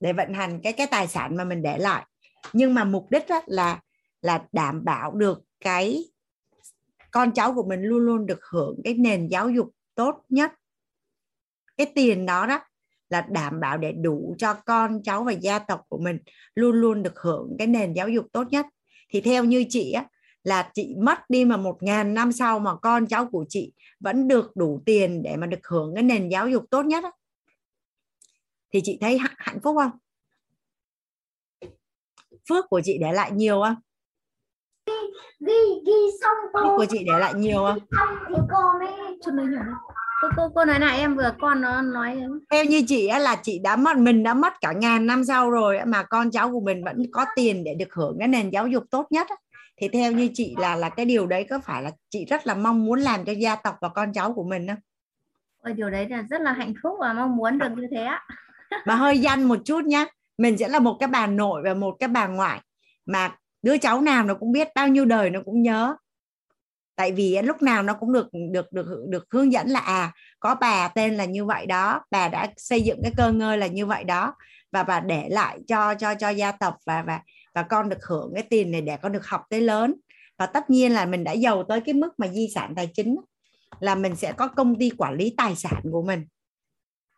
để 0.00 0.12
vận 0.12 0.34
hành 0.34 0.60
cái 0.62 0.72
cái 0.72 0.86
tài 0.86 1.08
sản 1.08 1.36
mà 1.36 1.44
mình 1.44 1.62
để 1.62 1.78
lại. 1.78 2.06
Nhưng 2.52 2.74
mà 2.74 2.84
mục 2.84 3.10
đích 3.10 3.28
á, 3.28 3.40
là 3.46 3.80
là 4.22 4.44
đảm 4.52 4.84
bảo 4.84 5.12
được 5.12 5.42
cái 5.60 6.04
con 7.10 7.32
cháu 7.32 7.54
của 7.54 7.64
mình 7.68 7.82
luôn 7.82 8.00
luôn 8.00 8.26
được 8.26 8.44
hưởng 8.44 8.80
cái 8.84 8.94
nền 8.94 9.28
giáo 9.28 9.50
dục 9.50 9.70
tốt 9.94 10.24
nhất. 10.28 10.52
Cái 11.76 11.92
tiền 11.94 12.26
đó 12.26 12.46
đó 12.46 12.60
là 13.10 13.26
đảm 13.30 13.60
bảo 13.60 13.78
để 13.78 13.92
đủ 13.92 14.34
cho 14.38 14.54
con 14.54 15.02
cháu 15.02 15.24
và 15.24 15.32
gia 15.32 15.58
tộc 15.58 15.80
của 15.88 15.98
mình 15.98 16.18
luôn 16.54 16.76
luôn 16.76 17.02
được 17.02 17.18
hưởng 17.18 17.56
cái 17.58 17.66
nền 17.66 17.92
giáo 17.92 18.08
dục 18.08 18.26
tốt 18.32 18.46
nhất. 18.50 18.66
Thì 19.08 19.20
theo 19.20 19.44
như 19.44 19.64
chị 19.68 19.92
á 19.92 20.06
là 20.44 20.70
chị 20.74 20.94
mất 20.98 21.30
đi 21.30 21.44
mà 21.44 21.56
một 21.56 21.82
ngàn 21.82 22.14
năm 22.14 22.32
sau 22.32 22.58
mà 22.58 22.76
con 22.76 23.06
cháu 23.06 23.26
của 23.26 23.44
chị 23.48 23.72
vẫn 24.00 24.28
được 24.28 24.56
đủ 24.56 24.82
tiền 24.86 25.22
để 25.22 25.36
mà 25.36 25.46
được 25.46 25.66
hưởng 25.66 25.94
cái 25.94 26.02
nền 26.02 26.28
giáo 26.28 26.48
dục 26.48 26.64
tốt 26.70 26.82
nhất 26.82 27.04
á, 27.04 27.10
thì 28.72 28.80
chị 28.84 28.98
thấy 29.00 29.18
hạnh 29.36 29.60
phúc 29.62 29.76
không? 29.78 29.90
Phước 32.48 32.64
của 32.70 32.80
chị 32.84 32.98
để 33.00 33.12
lại 33.12 33.30
nhiều 33.30 33.62
không? 33.64 33.74
Ghi 35.40 35.82
ghi 35.86 36.10
xong 36.22 36.36
cô. 36.52 36.60
phước 36.60 36.76
của 36.76 36.86
chị 36.90 36.98
để 37.06 37.18
lại 37.18 37.34
nhiều 37.34 37.58
không? 37.58 37.78
Xong 37.90 38.18
thì 38.28 38.34
cô 38.50 38.78
mới 38.78 39.18
cho 39.20 39.32
nó 39.32 39.42
nhỏ 39.42 39.89
cô 40.20 40.28
cô 40.36 40.48
cô 40.54 40.64
nói 40.64 40.80
lại 40.80 40.98
em 40.98 41.16
vừa 41.16 41.34
con 41.40 41.60
nó 41.60 41.82
nói 41.82 42.22
theo 42.50 42.64
như 42.64 42.82
chị 42.88 43.06
á 43.06 43.18
là 43.18 43.36
chị 43.42 43.58
đã 43.58 43.76
mất 43.76 43.96
mình 43.96 44.22
đã 44.22 44.34
mất 44.34 44.52
cả 44.60 44.72
ngàn 44.72 45.06
năm 45.06 45.24
sau 45.24 45.50
rồi 45.50 45.78
mà 45.86 46.02
con 46.02 46.30
cháu 46.30 46.52
của 46.52 46.60
mình 46.60 46.84
vẫn 46.84 47.02
có 47.12 47.26
tiền 47.36 47.64
để 47.64 47.74
được 47.74 47.94
hưởng 47.94 48.16
cái 48.18 48.28
nền 48.28 48.50
giáo 48.50 48.68
dục 48.68 48.84
tốt 48.90 49.06
nhất 49.10 49.26
á. 49.28 49.36
thì 49.76 49.88
theo 49.88 50.12
như 50.12 50.28
chị 50.34 50.54
là 50.58 50.76
là 50.76 50.88
cái 50.88 51.06
điều 51.06 51.26
đấy 51.26 51.46
có 51.50 51.58
phải 51.58 51.82
là 51.82 51.90
chị 52.10 52.24
rất 52.24 52.46
là 52.46 52.54
mong 52.54 52.84
muốn 52.84 53.00
làm 53.00 53.24
cho 53.24 53.32
gia 53.32 53.56
tộc 53.56 53.76
và 53.80 53.88
con 53.88 54.12
cháu 54.12 54.32
của 54.32 54.44
mình 54.44 54.66
không? 54.68 54.76
Ôi, 55.62 55.74
điều 55.74 55.90
đấy 55.90 56.08
là 56.08 56.22
rất 56.30 56.40
là 56.40 56.52
hạnh 56.52 56.74
phúc 56.82 56.96
và 57.00 57.12
mong 57.12 57.36
muốn 57.36 57.58
được 57.58 57.68
như 57.76 57.86
thế 57.90 58.04
á. 58.04 58.26
Mà 58.86 58.94
hơi 58.94 59.18
danh 59.18 59.42
một 59.42 59.58
chút 59.64 59.84
nhá 59.84 60.06
mình 60.38 60.58
sẽ 60.58 60.68
là 60.68 60.78
một 60.78 60.96
cái 61.00 61.06
bà 61.06 61.26
nội 61.26 61.62
và 61.64 61.74
một 61.74 61.96
cái 62.00 62.08
bà 62.08 62.26
ngoại 62.26 62.60
mà 63.06 63.36
đứa 63.62 63.78
cháu 63.78 64.00
nào 64.00 64.24
nó 64.24 64.34
cũng 64.34 64.52
biết 64.52 64.68
bao 64.74 64.88
nhiêu 64.88 65.04
đời 65.04 65.30
nó 65.30 65.40
cũng 65.44 65.62
nhớ 65.62 65.96
tại 67.00 67.12
vì 67.12 67.38
lúc 67.42 67.62
nào 67.62 67.82
nó 67.82 67.94
cũng 67.94 68.12
được 68.12 68.28
được 68.52 68.72
được 68.72 68.86
được 69.08 69.26
hướng 69.30 69.52
dẫn 69.52 69.68
là 69.68 69.80
à 69.80 70.12
có 70.40 70.54
bà 70.54 70.88
tên 70.88 71.16
là 71.16 71.24
như 71.24 71.44
vậy 71.44 71.66
đó, 71.66 72.04
bà 72.10 72.28
đã 72.28 72.48
xây 72.56 72.82
dựng 72.82 73.00
cái 73.02 73.12
cơ 73.16 73.32
ngơi 73.32 73.58
là 73.58 73.66
như 73.66 73.86
vậy 73.86 74.04
đó, 74.04 74.34
và 74.72 74.82
bà 74.82 75.00
để 75.00 75.28
lại 75.28 75.58
cho 75.68 75.94
cho 75.94 76.14
cho 76.14 76.28
gia 76.28 76.52
tộc 76.52 76.76
và 76.86 77.02
và 77.02 77.20
và 77.54 77.62
con 77.62 77.88
được 77.88 78.04
hưởng 78.08 78.32
cái 78.34 78.42
tiền 78.42 78.70
này 78.70 78.80
để 78.80 78.96
con 78.96 79.12
được 79.12 79.26
học 79.26 79.42
tới 79.50 79.60
lớn. 79.60 79.94
Và 80.38 80.46
tất 80.46 80.70
nhiên 80.70 80.92
là 80.92 81.06
mình 81.06 81.24
đã 81.24 81.32
giàu 81.32 81.64
tới 81.68 81.80
cái 81.80 81.94
mức 81.94 82.08
mà 82.18 82.28
di 82.28 82.48
sản 82.54 82.72
tài 82.76 82.86
chính 82.94 83.16
là 83.80 83.94
mình 83.94 84.16
sẽ 84.16 84.32
có 84.32 84.48
công 84.48 84.78
ty 84.78 84.90
quản 84.98 85.16
lý 85.16 85.34
tài 85.36 85.56
sản 85.56 85.82
của 85.92 86.02
mình. 86.02 86.26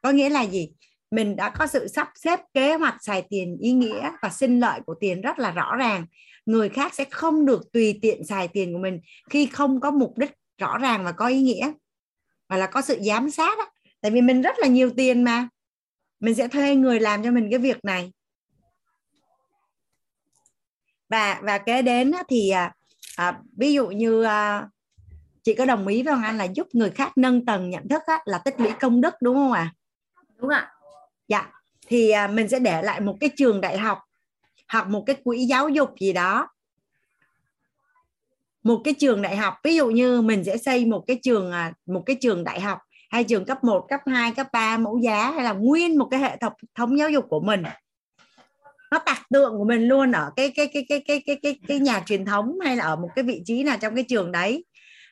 Có 0.02 0.10
nghĩa 0.10 0.30
là 0.30 0.42
gì? 0.42 0.72
Mình 1.10 1.36
đã 1.36 1.50
có 1.50 1.66
sự 1.66 1.88
sắp 1.88 2.08
xếp 2.14 2.40
kế 2.54 2.74
hoạch 2.74 2.96
xài 3.00 3.22
tiền, 3.30 3.56
ý 3.60 3.72
nghĩa 3.72 4.10
và 4.22 4.28
sinh 4.28 4.60
lợi 4.60 4.80
của 4.86 4.94
tiền 5.00 5.20
rất 5.20 5.38
là 5.38 5.50
rõ 5.50 5.76
ràng 5.76 6.06
người 6.46 6.68
khác 6.68 6.94
sẽ 6.94 7.04
không 7.04 7.46
được 7.46 7.72
tùy 7.72 7.98
tiện 8.02 8.24
xài 8.24 8.48
tiền 8.48 8.72
của 8.72 8.78
mình 8.78 9.00
khi 9.30 9.46
không 9.46 9.80
có 9.80 9.90
mục 9.90 10.18
đích 10.18 10.30
rõ 10.58 10.78
ràng 10.78 11.04
và 11.04 11.12
có 11.12 11.26
ý 11.26 11.42
nghĩa 11.42 11.72
và 12.48 12.56
là 12.56 12.66
có 12.66 12.82
sự 12.82 12.98
giám 13.02 13.30
sát 13.30 13.58
đó. 13.58 13.70
tại 14.00 14.10
vì 14.10 14.20
mình 14.20 14.42
rất 14.42 14.58
là 14.58 14.66
nhiều 14.66 14.90
tiền 14.96 15.24
mà 15.24 15.48
mình 16.20 16.34
sẽ 16.34 16.48
thuê 16.48 16.74
người 16.74 17.00
làm 17.00 17.22
cho 17.22 17.30
mình 17.30 17.48
cái 17.50 17.58
việc 17.58 17.84
này 17.84 18.12
và 21.08 21.40
và 21.42 21.58
kế 21.58 21.82
đến 21.82 22.12
thì 22.28 22.50
à, 22.50 22.74
à, 23.16 23.40
ví 23.56 23.72
dụ 23.72 23.86
như 23.86 24.22
à, 24.22 24.68
chị 25.42 25.54
có 25.54 25.64
đồng 25.64 25.86
ý 25.86 26.02
với 26.02 26.12
ông 26.12 26.22
anh 26.22 26.38
là 26.38 26.44
giúp 26.44 26.66
người 26.72 26.90
khác 26.90 27.12
nâng 27.18 27.44
tầng 27.44 27.70
nhận 27.70 27.88
thức 27.88 28.02
á, 28.06 28.18
là 28.24 28.38
tích 28.38 28.60
lũy 28.60 28.72
công 28.80 29.00
đức 29.00 29.14
đúng 29.20 29.34
không 29.34 29.52
ạ 29.52 29.60
à? 29.60 29.74
đúng 30.36 30.50
ạ 30.50 30.72
dạ 31.28 31.50
thì 31.86 32.10
à, 32.10 32.26
mình 32.26 32.48
sẽ 32.48 32.58
để 32.58 32.82
lại 32.82 33.00
một 33.00 33.16
cái 33.20 33.30
trường 33.36 33.60
đại 33.60 33.78
học 33.78 33.98
hoặc 34.73 34.89
một 34.89 35.02
cái 35.07 35.17
quỹ 35.25 35.44
giáo 35.44 35.68
dục 35.68 35.91
gì 36.01 36.12
đó. 36.12 36.49
Một 38.62 38.81
cái 38.84 38.94
trường 38.94 39.23
đại 39.23 39.36
học 39.36 39.55
ví 39.65 39.76
dụ 39.76 39.91
như 39.91 40.23
mình 40.23 40.44
sẽ 40.44 40.57
xây 40.57 40.84
một 40.84 41.05
cái 41.07 41.18
trường 41.23 41.52
à, 41.52 41.73
một 41.86 42.02
cái 42.07 42.17
trường 42.20 42.44
đại 42.44 42.60
học 42.60 42.78
hay 43.10 43.25
trường 43.25 43.44
cấp 43.44 43.65
1, 43.65 43.86
cấp 43.89 44.01
2, 44.07 44.33
cấp 44.33 44.47
3 44.52 44.76
mẫu 44.76 44.99
giá 44.99 45.31
hay 45.31 45.44
là 45.44 45.52
nguyên 45.52 45.99
một 45.99 46.09
cái 46.10 46.20
hệ 46.20 46.36
thống 46.36 46.52
thống 46.75 46.99
giáo 46.99 47.10
dục 47.10 47.26
của 47.28 47.41
mình. 47.41 47.62
Nó 48.91 48.99
tạc 48.99 49.23
tượng 49.31 49.59
của 49.59 49.65
mình 49.65 49.89
luôn 49.89 50.12
ở 50.12 50.31
cái 50.36 50.51
cái 50.51 50.70
cái 50.75 50.84
cái 50.89 51.02
cái 51.07 51.23
cái 51.26 51.39
cái 51.42 51.60
cái 51.68 51.78
nhà 51.78 52.02
truyền 52.07 52.25
thống 52.25 52.60
hay 52.65 52.76
là 52.76 52.84
ở 52.84 52.97
một 52.97 53.09
cái 53.15 53.23
vị 53.23 53.42
trí 53.44 53.62
nào 53.62 53.76
trong 53.81 53.94
cái 53.94 54.05
trường 54.09 54.33
đấy. 54.33 54.65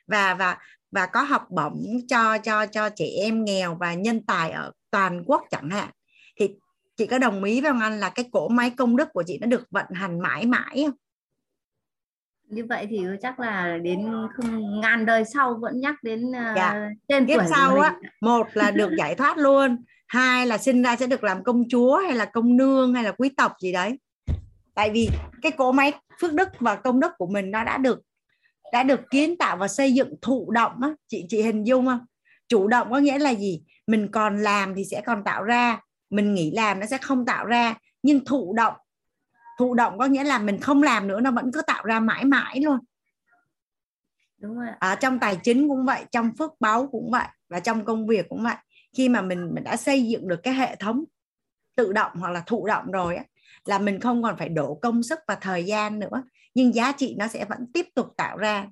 Và 0.07 0.33
và 0.33 0.57
và 0.91 1.05
có 1.05 1.21
học 1.21 1.47
bổng 1.49 1.83
cho 2.07 2.37
cho 2.37 2.65
cho 2.65 2.89
trẻ 2.89 3.05
em 3.05 3.45
nghèo 3.45 3.77
và 3.79 3.93
nhân 3.93 4.25
tài 4.25 4.51
ở 4.51 4.71
toàn 4.91 5.23
quốc 5.25 5.43
chẳng 5.51 5.69
hạn 5.69 5.89
chị 7.01 7.07
có 7.07 7.17
đồng 7.17 7.43
ý 7.43 7.61
với 7.61 7.69
ông 7.69 7.79
anh 7.79 7.99
là 7.99 8.09
cái 8.09 8.25
cỗ 8.31 8.47
máy 8.47 8.69
công 8.69 8.95
đức 8.95 9.07
của 9.13 9.23
chị 9.27 9.37
nó 9.41 9.47
được 9.47 9.63
vận 9.71 9.85
hành 9.93 10.19
mãi 10.19 10.45
mãi 10.45 10.83
không? 10.85 10.95
Như 12.43 12.65
vậy 12.69 12.87
thì 12.89 12.99
chắc 13.21 13.39
là 13.39 13.77
đến 13.83 14.07
không 14.35 14.81
ngàn 14.81 15.05
đời 15.05 15.23
sau 15.33 15.57
vẫn 15.61 15.79
nhắc 15.79 15.95
đến 16.03 16.29
uh, 16.29 16.55
dạ. 16.55 16.89
tên 17.07 17.25
kiếp 17.25 17.41
sau 17.49 17.79
á 17.79 17.95
một 18.21 18.47
là 18.53 18.71
được 18.79 18.89
giải 18.97 19.15
thoát 19.15 19.37
luôn 19.37 19.83
hai 20.07 20.47
là 20.47 20.57
sinh 20.57 20.81
ra 20.81 20.95
sẽ 20.95 21.07
được 21.07 21.23
làm 21.23 21.43
công 21.43 21.63
chúa 21.69 21.97
hay 21.97 22.15
là 22.15 22.25
công 22.25 22.57
nương 22.57 22.93
hay 22.93 23.03
là 23.03 23.11
quý 23.11 23.29
tộc 23.37 23.51
gì 23.61 23.71
đấy. 23.71 23.99
Tại 24.75 24.89
vì 24.89 25.09
cái 25.41 25.51
cỗ 25.51 25.71
máy 25.71 25.93
phước 26.21 26.33
đức 26.33 26.49
và 26.59 26.75
công 26.75 26.99
đức 26.99 27.11
của 27.17 27.27
mình 27.27 27.51
nó 27.51 27.63
đã 27.63 27.77
được 27.77 28.01
đã 28.73 28.83
được 28.83 28.99
kiến 29.11 29.37
tạo 29.37 29.57
và 29.57 29.67
xây 29.67 29.93
dựng 29.93 30.15
thụ 30.21 30.51
động 30.51 30.81
á. 30.81 30.89
Chị 31.07 31.25
chị 31.29 31.41
hình 31.41 31.63
dung 31.63 31.85
không? 31.85 31.99
Chủ 32.47 32.67
động 32.67 32.87
có 32.91 32.97
nghĩa 32.97 33.19
là 33.19 33.29
gì? 33.29 33.61
Mình 33.87 34.07
còn 34.11 34.37
làm 34.41 34.75
thì 34.75 34.83
sẽ 34.91 35.01
còn 35.05 35.23
tạo 35.23 35.43
ra 35.43 35.79
mình 36.11 36.33
nghỉ 36.33 36.51
làm 36.51 36.79
nó 36.79 36.85
sẽ 36.85 36.97
không 36.97 37.25
tạo 37.25 37.45
ra 37.45 37.75
nhưng 38.03 38.25
thụ 38.25 38.53
động 38.53 38.73
thụ 39.59 39.73
động 39.73 39.97
có 39.97 40.05
nghĩa 40.05 40.23
là 40.23 40.39
mình 40.39 40.59
không 40.59 40.83
làm 40.83 41.07
nữa 41.07 41.19
nó 41.19 41.31
vẫn 41.31 41.51
cứ 41.51 41.61
tạo 41.61 41.83
ra 41.83 41.99
mãi 41.99 42.25
mãi 42.25 42.61
luôn. 42.61 42.79
Đúng 44.37 44.55
rồi 44.55 44.67
ở 44.79 44.95
trong 44.95 45.19
tài 45.19 45.35
chính 45.43 45.67
cũng 45.67 45.85
vậy 45.85 46.05
trong 46.11 46.31
phước 46.37 46.51
báu 46.59 46.87
cũng 46.87 47.11
vậy 47.11 47.27
và 47.49 47.59
trong 47.59 47.85
công 47.85 48.07
việc 48.07 48.29
cũng 48.29 48.43
vậy. 48.43 48.55
Khi 48.97 49.09
mà 49.09 49.21
mình 49.21 49.51
mình 49.53 49.63
đã 49.63 49.77
xây 49.77 50.07
dựng 50.07 50.27
được 50.27 50.39
cái 50.43 50.53
hệ 50.53 50.75
thống 50.75 51.03
tự 51.75 51.93
động 51.93 52.11
hoặc 52.15 52.29
là 52.29 52.43
thụ 52.45 52.67
động 52.67 52.91
rồi 52.91 53.15
á 53.15 53.23
là 53.65 53.79
mình 53.79 53.99
không 53.99 54.23
còn 54.23 54.37
phải 54.37 54.49
đổ 54.49 54.79
công 54.81 55.03
sức 55.03 55.19
và 55.27 55.35
thời 55.35 55.65
gian 55.65 55.99
nữa 55.99 56.23
nhưng 56.53 56.75
giá 56.75 56.91
trị 56.91 57.15
nó 57.19 57.27
sẽ 57.27 57.45
vẫn 57.45 57.71
tiếp 57.73 57.85
tục 57.95 58.13
tạo 58.17 58.37
ra. 58.37 58.67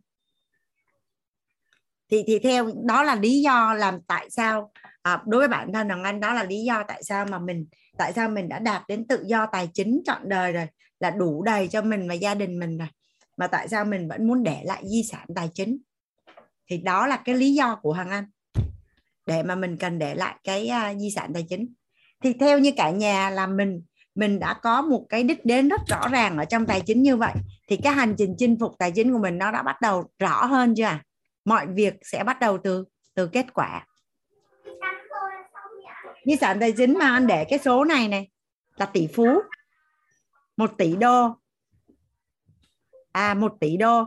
Thì 2.09 2.23
thì 2.27 2.39
theo 2.39 2.71
đó 2.83 3.03
là 3.03 3.15
lý 3.15 3.41
do 3.41 3.73
làm 3.73 4.01
tại 4.01 4.29
sao 4.29 4.71
à, 5.01 5.21
đối 5.25 5.39
với 5.39 5.47
bản 5.47 5.73
thân 5.73 5.89
Hoàng 5.89 6.03
Anh 6.03 6.19
đó 6.19 6.33
là 6.33 6.43
lý 6.43 6.63
do 6.63 6.83
tại 6.87 7.03
sao 7.03 7.25
mà 7.25 7.39
mình 7.39 7.65
tại 7.97 8.13
sao 8.13 8.29
mình 8.29 8.49
đã 8.49 8.59
đạt 8.59 8.83
đến 8.87 9.07
tự 9.07 9.23
do 9.25 9.45
tài 9.45 9.69
chính 9.73 10.01
trọn 10.05 10.29
đời 10.29 10.51
rồi 10.51 10.67
là 10.99 11.11
đủ 11.11 11.43
đầy 11.43 11.67
cho 11.67 11.81
mình 11.81 12.09
và 12.09 12.13
gia 12.13 12.35
đình 12.35 12.59
mình 12.59 12.77
rồi 12.77 12.87
mà 13.37 13.47
tại 13.47 13.67
sao 13.67 13.85
mình 13.85 14.07
vẫn 14.07 14.27
muốn 14.27 14.43
để 14.43 14.61
lại 14.63 14.83
di 14.85 15.03
sản 15.03 15.27
tài 15.35 15.49
chính? 15.53 15.77
Thì 16.69 16.77
đó 16.77 17.07
là 17.07 17.17
cái 17.17 17.35
lý 17.35 17.53
do 17.53 17.75
của 17.75 17.93
Hoàng 17.93 18.09
Anh 18.09 18.25
để 19.25 19.43
mà 19.43 19.55
mình 19.55 19.77
cần 19.77 19.99
để 19.99 20.15
lại 20.15 20.35
cái 20.43 20.69
uh, 20.91 20.99
di 20.99 21.11
sản 21.11 21.31
tài 21.33 21.45
chính. 21.49 21.73
Thì 22.23 22.33
theo 22.33 22.59
như 22.59 22.71
cả 22.77 22.89
nhà 22.89 23.29
là 23.29 23.47
mình 23.47 23.81
mình 24.15 24.39
đã 24.39 24.53
có 24.53 24.81
một 24.81 25.05
cái 25.09 25.23
đích 25.23 25.45
đến 25.45 25.69
rất 25.69 25.81
rõ 25.87 26.07
ràng 26.11 26.37
ở 26.37 26.45
trong 26.45 26.65
tài 26.65 26.81
chính 26.81 27.03
như 27.03 27.17
vậy 27.17 27.33
thì 27.69 27.77
cái 27.77 27.93
hành 27.93 28.15
trình 28.17 28.35
chinh 28.37 28.57
phục 28.59 28.75
tài 28.79 28.91
chính 28.91 29.13
của 29.13 29.19
mình 29.19 29.37
nó 29.37 29.51
đã 29.51 29.63
bắt 29.63 29.81
đầu 29.81 30.03
rõ 30.19 30.45
hơn 30.45 30.73
chưa 30.77 30.83
à? 30.83 31.03
mọi 31.45 31.67
việc 31.67 31.93
sẽ 32.01 32.23
bắt 32.23 32.39
đầu 32.39 32.57
từ 32.63 32.85
từ 33.15 33.27
kết 33.27 33.45
quả 33.53 33.85
di 36.25 36.35
sản 36.35 36.57
tài 36.59 36.71
chính 36.71 36.97
mà 36.97 37.09
anh 37.09 37.27
để 37.27 37.45
cái 37.49 37.59
số 37.59 37.83
này 37.83 38.07
này 38.07 38.29
là 38.75 38.85
tỷ 38.85 39.07
phú. 39.07 39.41
Một 40.57 40.71
tỷ 40.77 40.95
đô. 40.95 41.35
À 43.11 43.33
một 43.33 43.55
tỷ 43.59 43.77
đô. 43.77 44.03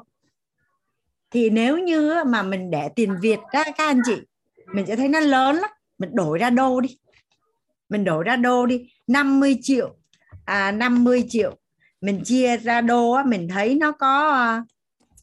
Thì 1.31 1.51
nếu 1.51 1.79
như 1.79 2.15
mà 2.27 2.43
mình 2.43 2.71
để 2.71 2.89
tiền 2.97 3.17
Việt 3.21 3.39
ra 3.53 3.65
các 3.65 3.87
anh 3.87 4.01
chị 4.07 4.17
mình 4.73 4.87
sẽ 4.87 4.97
thấy 4.97 5.09
nó 5.09 5.21
lớn 5.21 5.57
lắm. 5.57 5.71
Mình 5.99 6.11
đổi 6.15 6.39
ra 6.39 6.51
đô 6.51 6.81
đi. 6.81 6.99
Mình 7.89 8.05
đổi 8.05 8.25
ra 8.25 8.37
đô 8.37 8.67
đi. 8.67 8.93
50 9.07 9.59
triệu. 9.63 9.97
À 10.45 10.73
50 10.73 11.25
triệu. 11.29 11.57
Mình 12.01 12.23
chia 12.25 12.57
ra 12.57 12.81
đô 12.81 13.13
á, 13.13 13.25
mình 13.25 13.49
thấy 13.49 13.75
nó 13.75 13.93
có 13.93 14.29
uh, 14.61 14.67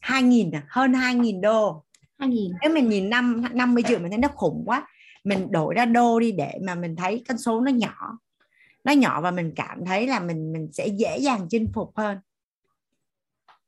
2.000 0.02 0.50
à, 0.54 0.62
hơn 0.68 0.92
2.000 0.92 1.40
đô. 1.40 1.84
2.000 2.18 2.52
nếu 2.62 2.72
mình 2.74 2.88
nhìn 2.88 3.10
năm 3.10 3.44
50 3.52 3.82
triệu 3.88 3.98
mình 3.98 4.10
thấy 4.10 4.18
nó 4.18 4.28
khủng 4.28 4.62
quá 4.66 4.86
mình 5.24 5.50
đổi 5.50 5.74
ra 5.74 5.84
đô 5.84 6.20
đi 6.20 6.32
để 6.32 6.58
mà 6.62 6.74
mình 6.74 6.96
thấy 6.96 7.24
con 7.28 7.38
số 7.38 7.60
nó 7.60 7.70
nhỏ. 7.70 8.18
Nó 8.84 8.92
nhỏ 8.92 9.20
và 9.20 9.30
mình 9.30 9.52
cảm 9.56 9.84
thấy 9.84 10.06
là 10.06 10.20
mình 10.20 10.52
mình 10.52 10.68
sẽ 10.72 10.86
dễ 10.86 11.18
dàng 11.18 11.46
chinh 11.50 11.70
phục 11.74 11.96
hơn. 11.96 12.18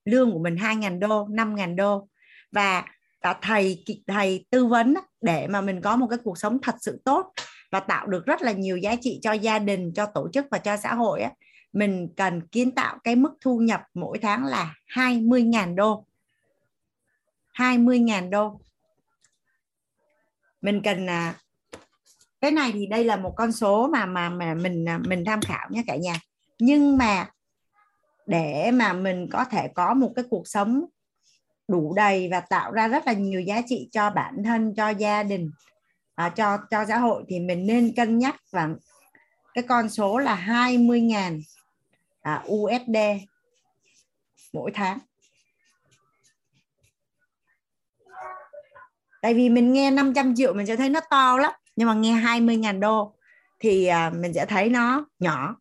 Lương 0.04 0.32
của 0.32 0.38
mình 0.38 0.54
2.000 0.54 0.98
đô 0.98 1.26
5.000 1.26 1.76
đô. 1.76 2.08
Và 2.52 2.84
và 3.22 3.36
thầy 3.42 3.84
thầy 4.06 4.46
tư 4.50 4.66
vấn 4.66 4.94
để 5.20 5.46
mà 5.46 5.60
mình 5.60 5.80
có 5.80 5.96
một 5.96 6.06
cái 6.10 6.18
cuộc 6.24 6.38
sống 6.38 6.58
thật 6.62 6.74
sự 6.80 7.00
tốt 7.04 7.32
và 7.70 7.80
tạo 7.80 8.06
được 8.06 8.26
rất 8.26 8.42
là 8.42 8.52
nhiều 8.52 8.76
giá 8.76 8.96
trị 9.00 9.18
cho 9.22 9.32
gia 9.32 9.58
đình, 9.58 9.92
cho 9.94 10.06
tổ 10.06 10.28
chức 10.32 10.46
và 10.50 10.58
cho 10.58 10.76
xã 10.76 10.94
hội 10.94 11.22
á, 11.22 11.30
mình 11.72 12.08
cần 12.16 12.46
kiến 12.46 12.70
tạo 12.70 12.98
cái 13.04 13.16
mức 13.16 13.34
thu 13.40 13.58
nhập 13.58 13.82
mỗi 13.94 14.18
tháng 14.18 14.44
là 14.44 14.74
20.000 14.94 15.74
đô. 15.74 16.06
20.000 17.54 18.30
đô. 18.30 18.60
Mình 20.60 20.80
cần 20.84 21.06
à, 21.06 21.34
cái 22.42 22.50
này 22.50 22.72
thì 22.72 22.86
đây 22.86 23.04
là 23.04 23.16
một 23.16 23.34
con 23.36 23.52
số 23.52 23.88
mà 23.92 24.06
mà 24.06 24.28
mà 24.28 24.54
mình 24.54 24.88
à, 24.88 24.98
mình 25.08 25.24
tham 25.26 25.40
khảo 25.40 25.68
nhé 25.70 25.82
cả 25.86 25.96
nhà. 25.96 26.14
Nhưng 26.58 26.98
mà 26.98 27.30
để 28.26 28.70
mà 28.70 28.92
mình 28.92 29.28
có 29.32 29.44
thể 29.44 29.68
có 29.74 29.94
một 29.94 30.12
cái 30.16 30.24
cuộc 30.30 30.48
sống 30.48 30.84
đủ 31.68 31.94
đầy 31.96 32.28
và 32.30 32.40
tạo 32.40 32.72
ra 32.72 32.88
rất 32.88 33.06
là 33.06 33.12
nhiều 33.12 33.40
giá 33.40 33.62
trị 33.66 33.88
cho 33.92 34.10
bản 34.10 34.42
thân 34.44 34.74
cho 34.74 34.88
gia 34.88 35.22
đình 35.22 35.50
à, 36.14 36.28
cho 36.28 36.58
cho 36.70 36.84
xã 36.88 36.98
hội 36.98 37.24
thì 37.28 37.40
mình 37.40 37.66
nên 37.66 37.94
cân 37.96 38.18
nhắc 38.18 38.36
và 38.50 38.68
cái 39.54 39.64
con 39.68 39.88
số 39.88 40.18
là 40.18 40.36
20.000 40.46 41.42
à, 42.22 42.44
USD 42.46 42.96
mỗi 44.52 44.70
tháng. 44.74 44.98
Tại 49.22 49.34
vì 49.34 49.48
mình 49.48 49.72
nghe 49.72 49.90
500 49.90 50.34
triệu 50.36 50.54
mình 50.54 50.66
sẽ 50.66 50.76
thấy 50.76 50.88
nó 50.88 51.00
to 51.10 51.38
lắm 51.38 51.52
nhưng 51.76 51.88
mà 51.88 51.94
nghe 51.94 52.12
20.000 52.12 52.80
đô 52.80 53.14
thì 53.60 53.86
à, 53.86 54.10
mình 54.10 54.34
sẽ 54.34 54.46
thấy 54.46 54.68
nó 54.68 55.06
nhỏ. 55.18 55.56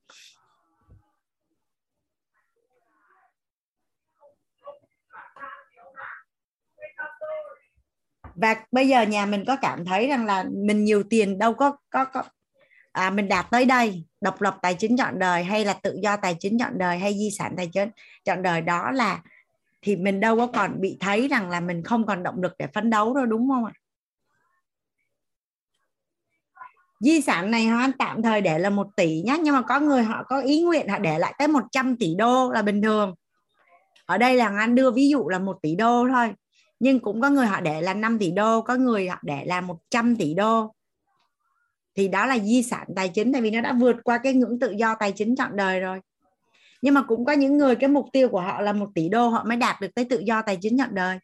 Và 8.35 8.55
bây 8.71 8.87
giờ 8.87 9.01
nhà 9.01 9.25
mình 9.25 9.43
có 9.47 9.55
cảm 9.61 9.85
thấy 9.85 10.07
rằng 10.07 10.25
là 10.25 10.45
mình 10.51 10.83
nhiều 10.83 11.03
tiền 11.09 11.37
đâu 11.37 11.53
có 11.53 11.77
có 11.89 12.05
có 12.05 12.23
à, 12.91 13.09
mình 13.09 13.27
đạt 13.27 13.45
tới 13.51 13.65
đây 13.65 14.05
độc 14.21 14.41
lập 14.41 14.57
tài 14.61 14.75
chính 14.75 14.97
chọn 14.97 15.19
đời 15.19 15.43
hay 15.43 15.65
là 15.65 15.73
tự 15.73 15.99
do 16.03 16.17
tài 16.17 16.35
chính 16.39 16.59
chọn 16.59 16.77
đời 16.77 16.99
hay 16.99 17.13
di 17.13 17.29
sản 17.31 17.53
tài 17.57 17.67
chính 17.67 17.89
chọn 18.25 18.41
đời 18.41 18.61
đó 18.61 18.91
là 18.91 19.21
thì 19.81 19.95
mình 19.95 20.19
đâu 20.19 20.37
có 20.37 20.47
còn 20.47 20.81
bị 20.81 20.97
thấy 20.99 21.27
rằng 21.27 21.49
là 21.49 21.59
mình 21.59 21.83
không 21.83 22.05
còn 22.05 22.23
động 22.23 22.41
lực 22.41 22.53
để 22.59 22.67
phấn 22.73 22.89
đấu 22.89 23.13
đâu 23.15 23.25
đúng 23.25 23.49
không 23.49 23.65
ạ? 23.65 23.73
Di 27.01 27.21
sản 27.21 27.51
này 27.51 27.65
họ 27.65 27.87
tạm 27.99 28.21
thời 28.21 28.41
để 28.41 28.59
là 28.59 28.69
một 28.69 28.87
tỷ 28.95 29.21
nhé 29.21 29.37
nhưng 29.43 29.55
mà 29.55 29.61
có 29.61 29.79
người 29.79 30.03
họ 30.03 30.23
có 30.27 30.41
ý 30.41 30.61
nguyện 30.61 30.87
họ 30.87 30.99
để 30.99 31.19
lại 31.19 31.35
tới 31.37 31.47
100 31.47 31.95
tỷ 31.95 32.15
đô 32.15 32.51
là 32.51 32.61
bình 32.61 32.81
thường. 32.81 33.15
Ở 34.05 34.17
đây 34.17 34.35
là 34.35 34.53
anh 34.57 34.75
đưa 34.75 34.91
ví 34.91 35.09
dụ 35.09 35.29
là 35.29 35.39
một 35.39 35.57
tỷ 35.61 35.75
đô 35.75 36.07
thôi, 36.09 36.33
nhưng 36.79 36.99
cũng 36.99 37.21
có 37.21 37.29
người 37.29 37.45
họ 37.45 37.61
để 37.61 37.81
là 37.81 37.93
5 37.93 38.19
tỷ 38.19 38.31
đô, 38.31 38.61
có 38.61 38.75
người 38.75 39.07
họ 39.07 39.19
để 39.21 39.45
là 39.45 39.61
100 39.61 40.15
tỷ 40.15 40.33
đô. 40.33 40.73
Thì 41.95 42.07
đó 42.07 42.25
là 42.25 42.39
di 42.39 42.63
sản 42.63 42.87
tài 42.95 43.09
chính, 43.09 43.33
tại 43.33 43.41
vì 43.41 43.51
nó 43.51 43.61
đã 43.61 43.73
vượt 43.73 43.95
qua 44.03 44.17
cái 44.17 44.33
ngưỡng 44.33 44.59
tự 44.59 44.71
do 44.71 44.95
tài 44.99 45.11
chính 45.11 45.35
trọn 45.35 45.55
đời 45.55 45.79
rồi. 45.79 45.99
Nhưng 46.81 46.93
mà 46.93 47.03
cũng 47.07 47.25
có 47.25 47.33
những 47.33 47.57
người, 47.57 47.75
cái 47.75 47.89
mục 47.89 48.05
tiêu 48.13 48.29
của 48.29 48.41
họ 48.41 48.61
là 48.61 48.73
một 48.73 48.89
tỷ 48.95 49.09
đô, 49.09 49.27
họ 49.27 49.43
mới 49.43 49.57
đạt 49.57 49.81
được 49.81 49.95
tới 49.95 50.05
tự 50.09 50.19
do 50.19 50.41
tài 50.41 50.57
chính 50.61 50.77
trọn 50.77 50.95
đời. 50.95 51.19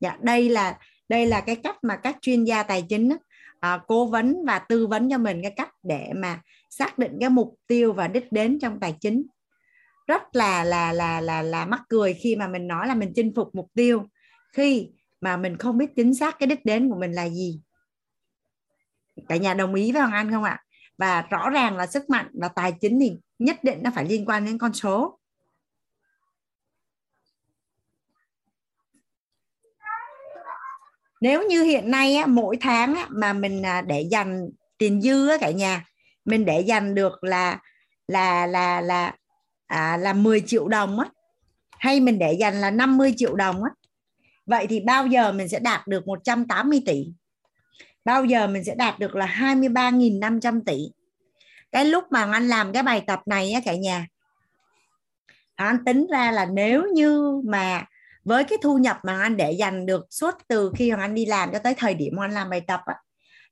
Dạ 0.00 0.18
đây 0.20 0.48
là 0.48 0.78
đây 1.08 1.26
là 1.26 1.40
cái 1.40 1.56
cách 1.56 1.76
mà 1.82 1.96
các 1.96 2.16
chuyên 2.20 2.44
gia 2.44 2.62
tài 2.62 2.82
chính 2.88 3.08
uh, 3.08 3.80
cố 3.86 4.06
vấn 4.06 4.44
và 4.46 4.58
tư 4.58 4.86
vấn 4.86 5.10
cho 5.10 5.18
mình 5.18 5.42
cái 5.42 5.50
cách 5.56 5.70
để 5.82 6.12
mà 6.16 6.40
xác 6.70 6.98
định 6.98 7.16
cái 7.20 7.30
mục 7.30 7.54
tiêu 7.66 7.92
và 7.92 8.08
đích 8.08 8.32
đến 8.32 8.58
trong 8.58 8.80
tài 8.80 8.94
chính. 9.00 9.26
Rất 10.06 10.22
là 10.32 10.64
là 10.64 10.92
là 10.92 11.20
là 11.20 11.42
là 11.42 11.66
mắc 11.66 11.82
cười 11.88 12.14
khi 12.14 12.36
mà 12.36 12.48
mình 12.48 12.66
nói 12.66 12.88
là 12.88 12.94
mình 12.94 13.12
chinh 13.14 13.32
phục 13.36 13.54
mục 13.54 13.66
tiêu 13.74 14.02
khi 14.52 14.90
mà 15.20 15.36
mình 15.36 15.56
không 15.56 15.78
biết 15.78 15.90
chính 15.96 16.14
xác 16.14 16.38
cái 16.38 16.46
đích 16.46 16.64
đến 16.64 16.90
của 16.90 16.96
mình 16.96 17.12
là 17.12 17.28
gì. 17.28 17.60
Cả 19.28 19.36
nhà 19.36 19.54
đồng 19.54 19.74
ý 19.74 19.92
với 19.92 20.00
hoàng 20.00 20.12
anh 20.12 20.30
không 20.30 20.44
ạ? 20.44 20.62
Và 20.98 21.22
rõ 21.22 21.50
ràng 21.50 21.76
là 21.76 21.86
sức 21.86 22.10
mạnh 22.10 22.26
và 22.40 22.48
tài 22.48 22.72
chính 22.80 23.00
thì 23.00 23.12
nhất 23.38 23.64
định 23.64 23.78
nó 23.82 23.90
phải 23.94 24.04
liên 24.04 24.24
quan 24.26 24.44
đến 24.44 24.58
con 24.58 24.72
số. 24.72 25.18
Nếu 31.20 31.42
như 31.48 31.62
hiện 31.62 31.90
nay 31.90 32.16
á, 32.16 32.26
mỗi 32.26 32.56
tháng 32.60 32.94
á, 32.94 33.06
mà 33.10 33.32
mình 33.32 33.62
à, 33.62 33.80
để 33.80 34.00
dành 34.10 34.48
tiền 34.78 35.00
dư 35.00 35.28
á, 35.28 35.36
cả 35.40 35.50
nhà 35.50 35.84
mình 36.24 36.44
để 36.44 36.60
dành 36.60 36.94
được 36.94 37.24
là 37.24 37.58
là 38.08 38.46
là 38.46 38.80
là 38.80 39.14
à, 39.66 39.96
là 39.96 40.12
10 40.12 40.40
triệu 40.40 40.68
đồng 40.68 41.00
á 41.00 41.08
hay 41.78 42.00
mình 42.00 42.18
để 42.18 42.32
dành 42.32 42.60
là 42.60 42.70
50 42.70 43.14
triệu 43.16 43.34
đồng 43.34 43.64
á 43.64 43.70
vậy 44.46 44.66
thì 44.66 44.80
bao 44.80 45.06
giờ 45.06 45.32
mình 45.32 45.48
sẽ 45.48 45.58
đạt 45.58 45.86
được 45.86 46.06
180 46.06 46.82
tỷ? 46.86 47.06
Bao 48.04 48.24
giờ 48.24 48.46
mình 48.46 48.64
sẽ 48.64 48.74
đạt 48.74 48.98
được 48.98 49.14
là 49.14 49.26
23.500 49.26 50.60
tỷ? 50.66 50.78
Cái 51.72 51.84
lúc 51.84 52.04
mà 52.10 52.32
anh 52.32 52.48
làm 52.48 52.72
cái 52.72 52.82
bài 52.82 53.02
tập 53.06 53.20
này 53.26 53.52
á 53.52 53.60
cả 53.64 53.74
nhà 53.74 54.06
anh 55.56 55.84
tính 55.84 56.06
ra 56.10 56.30
là 56.30 56.46
nếu 56.46 56.86
như 56.94 57.42
mà 57.44 57.84
với 58.26 58.44
cái 58.44 58.58
thu 58.62 58.78
nhập 58.78 58.98
mà 59.02 59.22
anh 59.22 59.36
để 59.36 59.52
dành 59.52 59.86
được 59.86 60.06
suốt 60.10 60.34
từ 60.48 60.72
khi 60.76 60.90
hoàng 60.90 61.00
anh 61.00 61.14
đi 61.14 61.26
làm 61.26 61.52
cho 61.52 61.58
tới 61.58 61.74
thời 61.74 61.94
điểm 61.94 62.16
hoàng 62.16 62.30
anh 62.30 62.34
làm 62.34 62.50
bài 62.50 62.60
tập 62.60 62.80
á, 62.86 62.94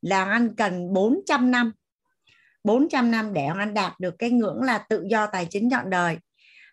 là 0.01 0.25
anh 0.25 0.55
cần 0.57 0.93
400 0.93 1.51
năm. 1.51 1.73
400 2.65 3.11
năm 3.11 3.33
để 3.33 3.47
hoàng 3.47 3.59
anh 3.59 3.75
đạt 3.75 4.01
được 4.01 4.15
cái 4.19 4.31
ngưỡng 4.31 4.63
là 4.63 4.79
tự 4.79 5.05
do 5.11 5.27
tài 5.27 5.47
chính 5.51 5.71
trọn 5.71 5.91
đời. 5.91 6.19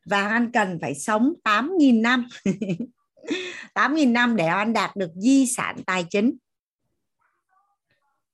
Và 0.05 0.27
anh 0.27 0.51
cần 0.51 0.77
phải 0.81 0.95
sống 0.95 1.33
8.000 1.43 2.01
năm. 2.01 2.27
8.000 3.75 4.11
năm 4.11 4.35
để 4.35 4.45
anh 4.45 4.73
đạt 4.73 4.95
được 4.95 5.11
di 5.15 5.45
sản 5.45 5.75
tài 5.85 6.05
chính. 6.09 6.37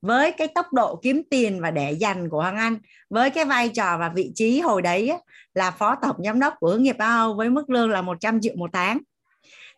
Với 0.02 0.32
cái 0.32 0.48
tốc 0.48 0.74
độ 0.74 1.00
kiếm 1.04 1.22
tiền 1.30 1.62
và 1.62 1.72
để 1.72 1.92
dành 1.92 2.30
của 2.30 2.42
Hoàng 2.42 2.58
Anh 2.58 2.78
với 3.10 3.30
cái 3.30 3.46
vai 3.46 3.70
trò 3.70 3.98
và 3.98 4.10
vị 4.10 4.32
trí 4.36 4.60
hồi 4.60 4.82
đấy 4.82 5.12
là 5.54 5.72
phó 5.72 5.96
tổng 6.02 6.16
giám 6.26 6.40
đốc 6.40 6.54
của 6.60 6.70
hướng 6.70 6.84
nghiệp 6.84 6.98
Á 6.98 7.16
Âu 7.16 7.34
với 7.34 7.50
mức 7.50 7.70
lương 7.70 7.90
là 7.90 8.02
100 8.02 8.42
triệu 8.42 8.56
một 8.56 8.70
tháng 8.74 9.00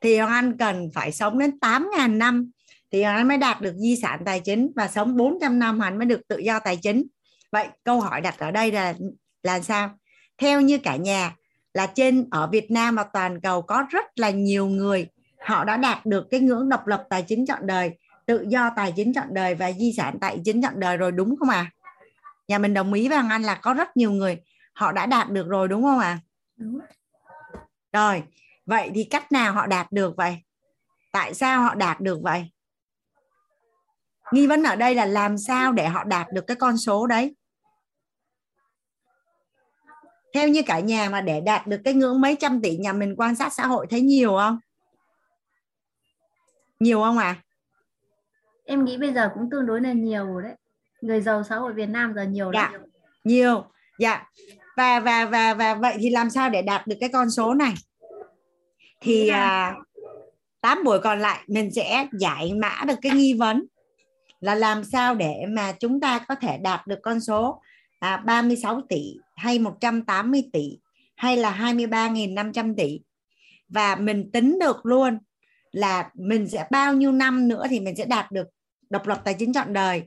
thì 0.02 0.18
Hoàng 0.18 0.32
Anh 0.32 0.58
cần 0.58 0.90
phải 0.94 1.12
sống 1.12 1.40
đến 1.40 1.58
8.000 1.62 2.18
năm 2.18 2.52
thì 2.92 3.04
Hoàng 3.04 3.16
Anh 3.16 3.28
mới 3.28 3.38
đạt 3.38 3.62
được 3.62 3.74
di 3.76 3.96
sản 3.96 4.22
tài 4.26 4.40
chính 4.40 4.72
và 4.76 4.88
sống 4.88 5.18
400 5.18 5.60
năm 5.60 5.80
Hoàng 5.80 5.94
Anh 5.94 5.98
mới 5.98 6.06
được 6.06 6.28
tự 6.28 6.38
do 6.38 6.60
tài 6.60 6.78
chính 6.78 7.04
vậy 7.52 7.68
câu 7.84 8.02
hỏi 8.02 8.22
đặt 8.22 8.40
ở 8.40 8.52
đây 8.52 8.72
là 8.72 8.94
là 9.44 9.62
sao 9.62 9.90
theo 10.38 10.62
như 10.62 10.78
cả 10.78 10.96
nhà 10.96 11.36
là 11.74 11.88
trên 11.88 12.28
ở 12.32 12.48
Việt 12.48 12.72
Nam 12.72 12.96
và 12.96 13.04
toàn 13.04 13.42
cầu 13.42 13.62
có 13.62 13.86
rất 13.90 14.06
là 14.16 14.30
nhiều 14.30 14.68
người 14.68 15.08
họ 15.40 15.64
đã 15.64 15.78
đạt 15.78 16.06
được 16.06 16.28
cái 16.32 16.40
ngưỡng 16.40 16.70
độc 16.70 16.88
lập 16.88 17.04
tài 17.10 17.24
chính 17.28 17.46
trọn 17.46 17.68
đời 17.68 17.92
tự 18.26 18.46
do 18.48 18.70
tài 18.76 18.94
chính 18.96 19.14
trọn 19.14 19.28
đời 19.32 19.56
và 19.56 19.72
di 19.72 19.94
sản 19.98 20.18
tài 20.22 20.40
chính 20.46 20.62
trọn 20.62 20.80
đời 20.80 20.98
rồi 20.98 21.12
đúng 21.12 21.36
không 21.36 21.50
ạ 21.50 21.58
à? 21.58 21.72
nhà 22.48 22.58
mình 22.58 22.74
đồng 22.74 22.94
ý 22.94 23.08
với 23.08 23.18
Hoàng 23.18 23.30
Anh 23.30 23.44
là 23.44 23.56
có 23.56 23.74
rất 23.74 23.98
nhiều 23.98 24.12
người 24.12 24.38
họ 24.74 24.92
đã 24.92 25.06
đạt 25.06 25.30
được 25.30 25.48
rồi 25.48 25.68
đúng 25.68 25.84
không 25.84 26.00
ạ 26.00 26.08
à? 26.08 26.20
đúng. 26.58 26.80
rồi 27.94 28.24
vậy 28.70 28.92
thì 28.96 29.04
cách 29.04 29.32
nào 29.32 29.54
họ 29.54 29.68
đạt 29.68 29.92
được 29.92 30.16
vậy? 30.18 30.38
Tại 31.12 31.34
sao 31.34 31.62
họ 31.62 31.76
đạt 31.76 32.02
được 32.02 32.20
vậy? 32.22 32.52
Nghi 34.32 34.48
vấn 34.48 34.64
ở 34.64 34.76
đây 34.76 34.96
là 34.96 35.06
làm 35.06 35.38
sao 35.38 35.72
để 35.72 35.88
họ 35.88 36.04
đạt 36.04 36.28
được 36.34 36.48
cái 36.48 36.56
con 36.56 36.78
số 36.78 37.08
đấy? 37.08 37.36
Theo 40.34 40.48
như 40.48 40.62
cả 40.66 40.80
nhà 40.80 41.10
mà 41.10 41.22
để 41.22 41.42
đạt 41.42 41.68
được 41.68 41.82
cái 41.84 41.94
ngưỡng 41.94 42.22
mấy 42.22 42.36
trăm 42.40 42.62
tỷ 42.62 42.78
nhà 42.78 42.94
mình 42.94 43.16
quan 43.18 43.36
sát 43.36 43.54
xã 43.54 43.68
hội 43.68 43.88
thấy 43.90 44.02
nhiều 44.02 44.38
không? 44.38 44.60
Nhiều 46.80 47.02
không 47.02 47.18
à 47.18 47.36
em 48.66 48.86
nghĩ 48.86 48.98
bây 48.98 49.14
giờ 49.14 49.32
cũng 49.34 49.50
tương 49.50 49.66
đối 49.66 49.82
là 49.82 49.92
nhiều 49.92 50.26
rồi 50.26 50.44
đấy. 50.44 50.56
Người 51.02 51.22
giàu 51.22 51.44
xã 51.44 51.56
hội 51.56 51.74
Việt 51.74 51.90
Nam 51.90 52.14
giờ 52.16 52.24
nhiều 52.24 52.52
dạ 52.54 52.70
lắm 52.72 52.82
nhiều. 53.24 53.66
Dạ. 54.00 54.26
Và 54.78 55.00
và 55.00 55.26
và 55.26 55.54
và 55.54 55.76
vậy 55.76 55.96
thì 56.00 56.10
làm 56.10 56.30
sao 56.30 56.50
để 56.50 56.62
đạt 56.62 56.88
được 56.88 56.96
cái 57.00 57.10
con 57.14 57.30
số 57.30 57.54
này 57.54 57.74
thì 59.02 59.28
à, 59.28 59.76
8 60.62 60.84
buổi 60.84 61.00
còn 61.00 61.20
lại 61.20 61.40
mình 61.48 61.72
sẽ 61.72 62.08
giải 62.20 62.54
mã 62.54 62.84
được 62.88 62.96
cái 63.02 63.12
nghi 63.12 63.34
vấn 63.34 63.66
là 64.40 64.56
làm 64.56 64.84
sao 64.84 65.16
để 65.16 65.46
mà 65.50 65.72
chúng 65.80 66.00
ta 66.00 66.20
có 66.28 66.36
thể 66.36 66.58
đạt 66.58 66.88
được 66.88 67.00
con 67.04 67.20
số 67.20 67.62
à, 68.00 68.18
36 68.18 68.82
tỷ 68.90 69.16
hay 69.36 69.60
180 69.60 70.44
tỷ 70.54 70.78
hay 71.16 71.38
là 71.38 71.58
23.500 71.60 72.76
tỷ. 72.78 73.00
Và 73.70 73.96
mình 73.96 74.32
tính 74.32 74.60
được 74.60 74.86
luôn 74.86 75.18
là 75.72 76.10
mình 76.14 76.50
sẽ 76.50 76.68
bao 76.72 76.94
nhiêu 76.94 77.12
năm 77.12 77.48
nữa 77.48 77.66
thì 77.70 77.80
mình 77.80 77.96
sẽ 77.96 78.06
đạt 78.06 78.32
được 78.32 78.48
độc 78.90 79.08
lập 79.08 79.22
tài 79.24 79.34
chính 79.34 79.54
trọn 79.54 79.74
đời 79.74 80.04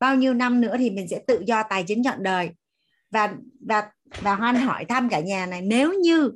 bao 0.00 0.16
nhiêu 0.16 0.34
năm 0.34 0.60
nữa 0.60 0.76
thì 0.78 0.90
mình 0.90 1.08
sẽ 1.08 1.20
tự 1.26 1.42
do 1.46 1.62
tài 1.62 1.84
chính 1.84 2.04
trọn 2.04 2.22
đời. 2.22 2.50
Và 3.10 3.34
và 3.66 3.90
và 4.20 4.34
hoan 4.34 4.54
hỏi 4.54 4.84
thăm 4.84 5.08
cả 5.08 5.20
nhà 5.20 5.46
này 5.46 5.62
nếu 5.62 5.92
như 5.92 6.30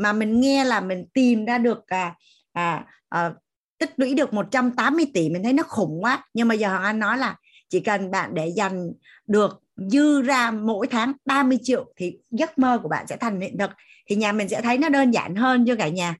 mà 0.00 0.12
mình 0.12 0.40
nghe 0.40 0.64
là 0.64 0.80
mình 0.80 1.06
tìm 1.14 1.44
ra 1.44 1.58
được 1.58 1.86
à, 1.86 2.14
à, 2.52 2.86
à, 3.08 3.32
tích 3.78 3.90
lũy 3.96 4.14
được 4.14 4.32
180 4.32 5.06
tỷ 5.14 5.28
mình 5.28 5.42
thấy 5.42 5.52
nó 5.52 5.62
khủng 5.62 6.04
quá. 6.04 6.24
Nhưng 6.34 6.48
mà 6.48 6.54
giờ 6.54 6.68
Hoàng 6.68 6.82
Anh 6.82 6.98
nói 6.98 7.18
là 7.18 7.36
chỉ 7.68 7.80
cần 7.80 8.10
bạn 8.10 8.34
để 8.34 8.48
dành 8.48 8.92
được 9.26 9.62
dư 9.76 10.22
ra 10.22 10.50
mỗi 10.50 10.86
tháng 10.86 11.12
30 11.24 11.58
triệu 11.62 11.92
thì 11.96 12.18
giấc 12.30 12.58
mơ 12.58 12.78
của 12.82 12.88
bạn 12.88 13.06
sẽ 13.06 13.16
thành 13.16 13.40
hiện 13.40 13.58
thực. 13.58 13.70
Thì 14.06 14.16
nhà 14.16 14.32
mình 14.32 14.48
sẽ 14.48 14.60
thấy 14.62 14.78
nó 14.78 14.88
đơn 14.88 15.10
giản 15.10 15.34
hơn 15.34 15.64
cho 15.66 15.76
cả 15.76 15.88
nhà. 15.88 16.16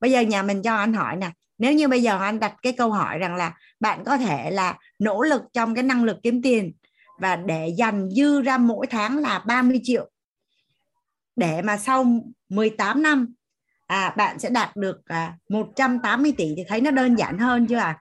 Bây 0.00 0.10
giờ 0.10 0.20
nhà 0.20 0.42
mình 0.42 0.62
cho 0.62 0.76
anh 0.76 0.92
hỏi 0.92 1.16
nè 1.16 1.30
nếu 1.58 1.72
như 1.72 1.88
bây 1.88 2.02
giờ 2.02 2.18
anh 2.18 2.40
đặt 2.40 2.54
cái 2.62 2.72
câu 2.72 2.92
hỏi 2.92 3.18
rằng 3.18 3.34
là 3.36 3.54
bạn 3.80 4.04
có 4.04 4.16
thể 4.16 4.50
là 4.50 4.78
nỗ 4.98 5.22
lực 5.22 5.42
trong 5.52 5.74
cái 5.74 5.84
năng 5.84 6.04
lực 6.04 6.16
kiếm 6.22 6.42
tiền 6.42 6.72
và 7.18 7.36
để 7.36 7.68
dành 7.78 8.10
dư 8.10 8.42
ra 8.42 8.58
mỗi 8.58 8.86
tháng 8.86 9.18
là 9.18 9.38
30 9.38 9.80
triệu 9.82 10.10
để 11.36 11.62
mà 11.62 11.76
sau 11.76 12.04
18 12.48 13.02
năm 13.02 13.34
à, 13.86 14.14
bạn 14.16 14.38
sẽ 14.38 14.50
đạt 14.50 14.76
được 14.76 15.00
à, 15.06 15.38
180 15.48 16.34
tỷ 16.38 16.54
thì 16.56 16.64
thấy 16.68 16.80
nó 16.80 16.90
đơn 16.90 17.14
giản 17.14 17.38
hơn 17.38 17.66
chưa 17.66 17.76
à? 17.76 17.98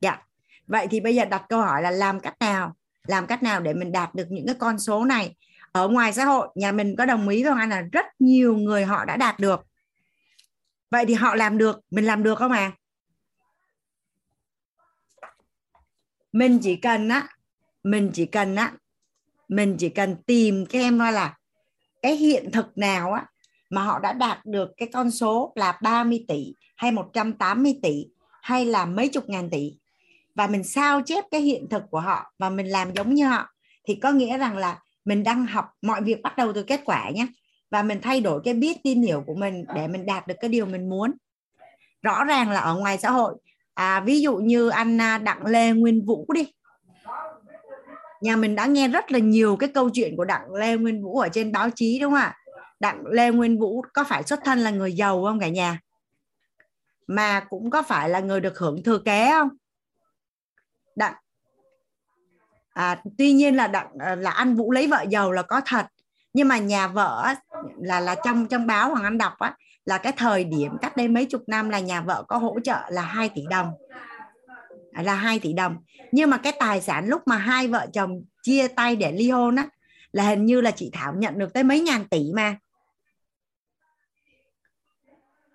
Dạ. 0.00 0.22
Vậy 0.66 0.86
thì 0.90 1.00
bây 1.00 1.14
giờ 1.14 1.24
đặt 1.24 1.42
câu 1.48 1.60
hỏi 1.60 1.82
là 1.82 1.90
làm 1.90 2.20
cách 2.20 2.36
nào? 2.40 2.76
Làm 3.06 3.26
cách 3.26 3.42
nào 3.42 3.60
để 3.60 3.74
mình 3.74 3.92
đạt 3.92 4.14
được 4.14 4.26
những 4.30 4.46
cái 4.46 4.56
con 4.58 4.78
số 4.78 5.04
này? 5.04 5.36
Ở 5.72 5.88
ngoài 5.88 6.12
xã 6.12 6.24
hội, 6.24 6.48
nhà 6.54 6.72
mình 6.72 6.94
có 6.98 7.06
đồng 7.06 7.28
ý 7.28 7.44
với 7.44 7.52
anh 7.58 7.68
là 7.68 7.80
rất 7.80 8.06
nhiều 8.18 8.56
người 8.56 8.84
họ 8.84 9.04
đã 9.04 9.16
đạt 9.16 9.40
được. 9.40 9.66
Vậy 10.90 11.04
thì 11.06 11.14
họ 11.14 11.34
làm 11.34 11.58
được, 11.58 11.80
mình 11.90 12.04
làm 12.04 12.22
được 12.22 12.38
không 12.38 12.52
à? 12.52 12.72
Mình 16.32 16.58
chỉ 16.62 16.76
cần 16.76 17.08
á, 17.08 17.28
mình 17.82 18.10
chỉ 18.14 18.26
cần 18.26 18.56
á, 18.56 18.72
mình 19.48 19.76
chỉ 19.78 19.88
cần 19.88 20.16
tìm 20.26 20.66
kem 20.66 20.82
em 20.82 20.98
coi 20.98 21.12
là 21.12 21.36
cái 22.02 22.16
hiện 22.16 22.50
thực 22.52 22.78
nào 22.78 23.12
á 23.12 23.26
mà 23.70 23.82
họ 23.82 23.98
đã 23.98 24.12
đạt 24.12 24.46
được 24.46 24.70
cái 24.76 24.88
con 24.92 25.10
số 25.10 25.52
là 25.54 25.78
30 25.82 26.24
tỷ 26.28 26.54
hay 26.76 26.92
180 26.92 27.78
tỷ 27.82 28.06
hay 28.42 28.64
là 28.64 28.86
mấy 28.86 29.08
chục 29.08 29.28
ngàn 29.28 29.50
tỷ. 29.50 29.72
Và 30.34 30.46
mình 30.46 30.64
sao 30.64 31.02
chép 31.06 31.24
cái 31.30 31.40
hiện 31.40 31.66
thực 31.70 31.82
của 31.90 32.00
họ 32.00 32.32
và 32.38 32.50
mình 32.50 32.66
làm 32.66 32.94
giống 32.94 33.14
như 33.14 33.26
họ 33.26 33.48
thì 33.84 33.94
có 33.94 34.12
nghĩa 34.12 34.38
rằng 34.38 34.56
là 34.56 34.78
mình 35.04 35.22
đang 35.22 35.46
học 35.46 35.64
mọi 35.82 36.02
việc 36.02 36.22
bắt 36.22 36.36
đầu 36.36 36.52
từ 36.52 36.62
kết 36.62 36.80
quả 36.84 37.10
nhé. 37.10 37.26
Và 37.70 37.82
mình 37.82 37.98
thay 38.02 38.20
đổi 38.20 38.40
cái 38.44 38.54
biết 38.54 38.76
tin 38.84 39.02
hiểu 39.02 39.22
của 39.26 39.34
mình 39.34 39.64
để 39.74 39.88
mình 39.88 40.06
đạt 40.06 40.26
được 40.26 40.34
cái 40.40 40.48
điều 40.48 40.66
mình 40.66 40.88
muốn. 40.88 41.12
Rõ 42.02 42.24
ràng 42.24 42.50
là 42.50 42.60
ở 42.60 42.74
ngoài 42.74 42.98
xã 42.98 43.10
hội 43.10 43.34
à, 43.74 44.00
ví 44.00 44.20
dụ 44.20 44.36
như 44.36 44.68
anh 44.68 45.00
à, 45.00 45.18
đặng 45.18 45.46
lê 45.46 45.72
nguyên 45.72 46.06
vũ 46.06 46.26
đi 46.34 46.46
nhà 48.20 48.36
mình 48.36 48.54
đã 48.54 48.66
nghe 48.66 48.88
rất 48.88 49.12
là 49.12 49.18
nhiều 49.18 49.56
cái 49.56 49.68
câu 49.68 49.90
chuyện 49.90 50.16
của 50.16 50.24
đặng 50.24 50.54
lê 50.54 50.76
nguyên 50.76 51.02
vũ 51.02 51.18
ở 51.18 51.28
trên 51.28 51.52
báo 51.52 51.70
chí 51.74 51.98
đúng 52.00 52.12
không 52.12 52.20
ạ? 52.20 52.36
Đặng 52.80 53.06
lê 53.06 53.30
nguyên 53.30 53.58
vũ 53.58 53.84
có 53.94 54.04
phải 54.04 54.22
xuất 54.22 54.40
thân 54.44 54.58
là 54.58 54.70
người 54.70 54.92
giàu 54.92 55.24
không 55.24 55.40
cả 55.40 55.48
nhà? 55.48 55.80
Mà 57.06 57.40
cũng 57.40 57.70
có 57.70 57.82
phải 57.82 58.08
là 58.08 58.20
người 58.20 58.40
được 58.40 58.58
hưởng 58.58 58.82
thừa 58.82 58.98
kế 58.98 59.30
không? 59.30 59.48
Đặng 60.96 61.14
à, 62.78 63.02
tuy 63.18 63.32
nhiên 63.32 63.56
là 63.56 63.66
đặng 63.66 63.88
à, 63.98 64.14
là 64.14 64.30
anh 64.30 64.54
vũ 64.54 64.72
lấy 64.72 64.86
vợ 64.86 65.04
giàu 65.10 65.32
là 65.32 65.42
có 65.42 65.60
thật. 65.66 65.86
Nhưng 66.32 66.48
mà 66.48 66.58
nhà 66.58 66.88
vợ 66.88 67.34
là 67.78 68.00
là 68.00 68.14
trong 68.24 68.46
trong 68.46 68.66
báo 68.66 68.90
hoàng 68.90 69.04
anh 69.04 69.18
đọc 69.18 69.38
á 69.38 69.56
là 69.84 69.98
cái 69.98 70.12
thời 70.16 70.44
điểm 70.44 70.72
cách 70.80 70.96
đây 70.96 71.08
mấy 71.08 71.24
chục 71.24 71.42
năm 71.46 71.70
là 71.70 71.80
nhà 71.80 72.00
vợ 72.00 72.24
có 72.28 72.36
hỗ 72.36 72.60
trợ 72.64 72.78
là 72.88 73.02
2 73.02 73.28
tỷ 73.28 73.42
đồng 73.50 73.70
là 75.02 75.14
2 75.14 75.38
tỷ 75.38 75.52
đồng. 75.52 75.76
Nhưng 76.12 76.30
mà 76.30 76.36
cái 76.36 76.52
tài 76.58 76.80
sản 76.80 77.08
lúc 77.08 77.22
mà 77.26 77.36
hai 77.36 77.68
vợ 77.68 77.86
chồng 77.92 78.24
chia 78.42 78.68
tay 78.68 78.96
để 78.96 79.12
ly 79.12 79.30
hôn 79.30 79.56
á, 79.56 79.68
là 80.12 80.28
hình 80.28 80.44
như 80.44 80.60
là 80.60 80.70
chị 80.70 80.90
Thảo 80.92 81.14
nhận 81.18 81.38
được 81.38 81.52
tới 81.54 81.62
mấy 81.62 81.80
ngàn 81.80 82.04
tỷ 82.08 82.32
mà. 82.34 82.56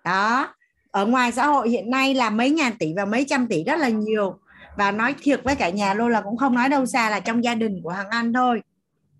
Đó, 0.04 0.54
ở 0.90 1.06
ngoài 1.06 1.32
xã 1.32 1.46
hội 1.46 1.70
hiện 1.70 1.90
nay 1.90 2.14
là 2.14 2.30
mấy 2.30 2.50
ngàn 2.50 2.72
tỷ 2.78 2.92
và 2.96 3.04
mấy 3.04 3.24
trăm 3.28 3.46
tỷ 3.46 3.64
rất 3.64 3.78
là 3.78 3.88
nhiều. 3.88 4.38
Và 4.76 4.90
nói 4.90 5.14
thiệt 5.22 5.40
với 5.44 5.56
cả 5.56 5.70
nhà 5.70 5.94
luôn 5.94 6.08
là 6.08 6.20
cũng 6.20 6.36
không 6.36 6.54
nói 6.54 6.68
đâu 6.68 6.86
xa 6.86 7.10
là 7.10 7.20
trong 7.20 7.44
gia 7.44 7.54
đình 7.54 7.80
của 7.82 7.90
Hằng 7.90 8.10
Anh 8.10 8.32
thôi. 8.32 8.62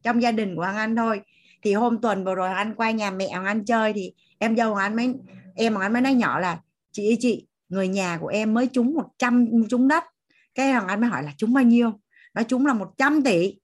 Trong 0.02 0.22
gia 0.22 0.32
đình 0.32 0.56
của 0.56 0.62
Hằng 0.62 0.76
Anh 0.76 0.96
thôi. 0.96 1.20
Thì 1.62 1.74
hôm 1.74 2.00
tuần 2.00 2.24
vừa 2.24 2.34
rồi 2.34 2.48
Anh 2.48 2.74
qua 2.74 2.90
nhà 2.90 3.10
mẹ 3.10 3.28
Hằng 3.28 3.44
Anh 3.44 3.64
chơi 3.64 3.92
thì 3.92 4.12
em 4.38 4.56
dâu 4.56 4.74
Hằng 4.74 4.84
Anh 4.84 4.96
mới, 4.96 5.14
em 5.54 5.72
Hằng 5.74 5.82
Anh 5.82 5.92
mới 5.92 6.02
nói 6.02 6.14
nhỏ 6.14 6.38
là, 6.38 6.58
chị 6.92 7.16
chị, 7.20 7.46
người 7.68 7.88
nhà 7.88 8.18
của 8.20 8.26
em 8.26 8.54
mới 8.54 8.66
trúng 8.66 8.94
100 8.94 9.48
trúng 9.68 9.88
đất 9.88 10.04
cái 10.55 10.73
thằng 10.73 10.89
Anh 10.89 11.00
mới 11.00 11.10
hỏi 11.10 11.23
là 11.23 11.33
chúng 11.36 11.55
bao 11.55 11.65
nhiêu? 11.65 11.92
Nói 12.34 12.44
chúng 12.49 12.66
là 12.66 12.73
100 12.73 13.23
tỷ. 13.23 13.55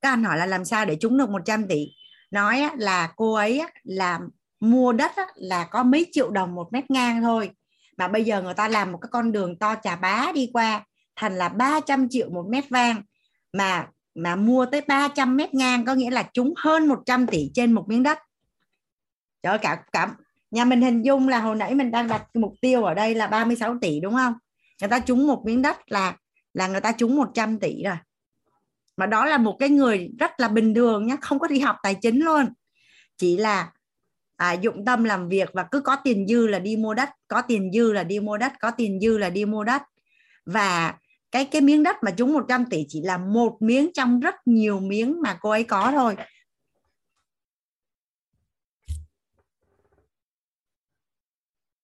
Các 0.00 0.10
anh 0.10 0.24
hỏi 0.24 0.38
là 0.38 0.46
làm 0.46 0.64
sao 0.64 0.84
để 0.84 0.96
chúng 1.00 1.18
được 1.18 1.30
100 1.30 1.68
tỷ? 1.68 1.86
Nói 2.30 2.68
là 2.78 3.12
cô 3.16 3.34
ấy 3.34 3.62
là 3.82 4.20
mua 4.60 4.92
đất 4.92 5.12
là 5.34 5.64
có 5.64 5.82
mấy 5.82 6.06
triệu 6.12 6.30
đồng 6.30 6.54
một 6.54 6.72
mét 6.72 6.90
ngang 6.90 7.22
thôi. 7.22 7.50
Mà 7.96 8.08
bây 8.08 8.24
giờ 8.24 8.42
người 8.42 8.54
ta 8.54 8.68
làm 8.68 8.92
một 8.92 8.98
cái 9.02 9.08
con 9.12 9.32
đường 9.32 9.58
to 9.58 9.74
trà 9.82 9.96
bá 9.96 10.32
đi 10.34 10.50
qua 10.52 10.84
thành 11.16 11.34
là 11.38 11.48
300 11.48 12.08
triệu 12.10 12.30
một 12.30 12.46
mét 12.48 12.64
vang 12.70 13.02
mà 13.52 13.88
mà 14.14 14.36
mua 14.36 14.66
tới 14.66 14.80
300 14.80 15.36
mét 15.36 15.54
ngang 15.54 15.84
có 15.84 15.94
nghĩa 15.94 16.10
là 16.10 16.30
chúng 16.32 16.54
hơn 16.56 16.86
100 16.86 17.26
tỷ 17.26 17.50
trên 17.54 17.72
một 17.72 17.88
miếng 17.88 18.02
đất. 18.02 18.18
Trời 19.42 19.50
ơi, 19.50 19.58
cả 19.62 19.82
cả 19.92 20.14
nhà 20.50 20.64
mình 20.64 20.80
hình 20.80 21.02
dung 21.02 21.28
là 21.28 21.40
hồi 21.40 21.56
nãy 21.56 21.74
mình 21.74 21.90
đang 21.90 22.08
đặt 22.08 22.26
mục 22.34 22.54
tiêu 22.60 22.84
ở 22.84 22.94
đây 22.94 23.14
là 23.14 23.26
36 23.26 23.76
tỷ 23.80 24.00
đúng 24.00 24.14
không? 24.14 24.34
Người 24.80 24.88
ta 24.90 24.98
trúng 24.98 25.26
một 25.26 25.42
miếng 25.46 25.62
đất 25.62 25.76
là 25.86 26.16
là 26.54 26.66
người 26.66 26.80
ta 26.80 26.92
trúng 26.92 27.16
100 27.16 27.58
tỷ 27.58 27.82
rồi. 27.84 27.96
Mà 28.96 29.06
đó 29.06 29.24
là 29.24 29.38
một 29.38 29.56
cái 29.58 29.68
người 29.68 30.10
rất 30.18 30.40
là 30.40 30.48
bình 30.48 30.74
thường 30.74 31.06
nhé 31.06 31.16
không 31.20 31.38
có 31.38 31.46
đi 31.46 31.58
học 31.58 31.76
tài 31.82 31.94
chính 31.94 32.20
luôn. 32.24 32.46
Chỉ 33.16 33.36
là 33.36 33.72
à, 34.36 34.52
dụng 34.52 34.84
tâm 34.84 35.04
làm 35.04 35.28
việc 35.28 35.50
và 35.52 35.66
cứ 35.70 35.80
có 35.80 35.96
tiền 36.04 36.26
dư 36.26 36.46
là 36.46 36.58
đi 36.58 36.76
mua 36.76 36.94
đất 36.94 37.10
có 37.28 37.42
tiền 37.42 37.70
dư 37.72 37.92
là 37.92 38.04
đi 38.04 38.20
mua 38.20 38.36
đất 38.36 38.52
có 38.60 38.70
tiền 38.70 39.00
dư 39.00 39.18
là 39.18 39.30
đi 39.30 39.44
mua 39.44 39.64
đất. 39.64 39.82
Và 40.46 40.94
cái 41.30 41.44
cái 41.44 41.60
miếng 41.60 41.82
đất 41.82 41.96
mà 42.02 42.10
chúng 42.10 42.32
100 42.32 42.64
tỷ 42.64 42.86
chỉ 42.88 43.02
là 43.02 43.18
một 43.18 43.56
miếng 43.60 43.90
trong 43.94 44.20
rất 44.20 44.34
nhiều 44.44 44.80
miếng 44.80 45.22
mà 45.22 45.38
cô 45.40 45.50
ấy 45.50 45.64
có 45.64 45.92
thôi. 45.92 46.16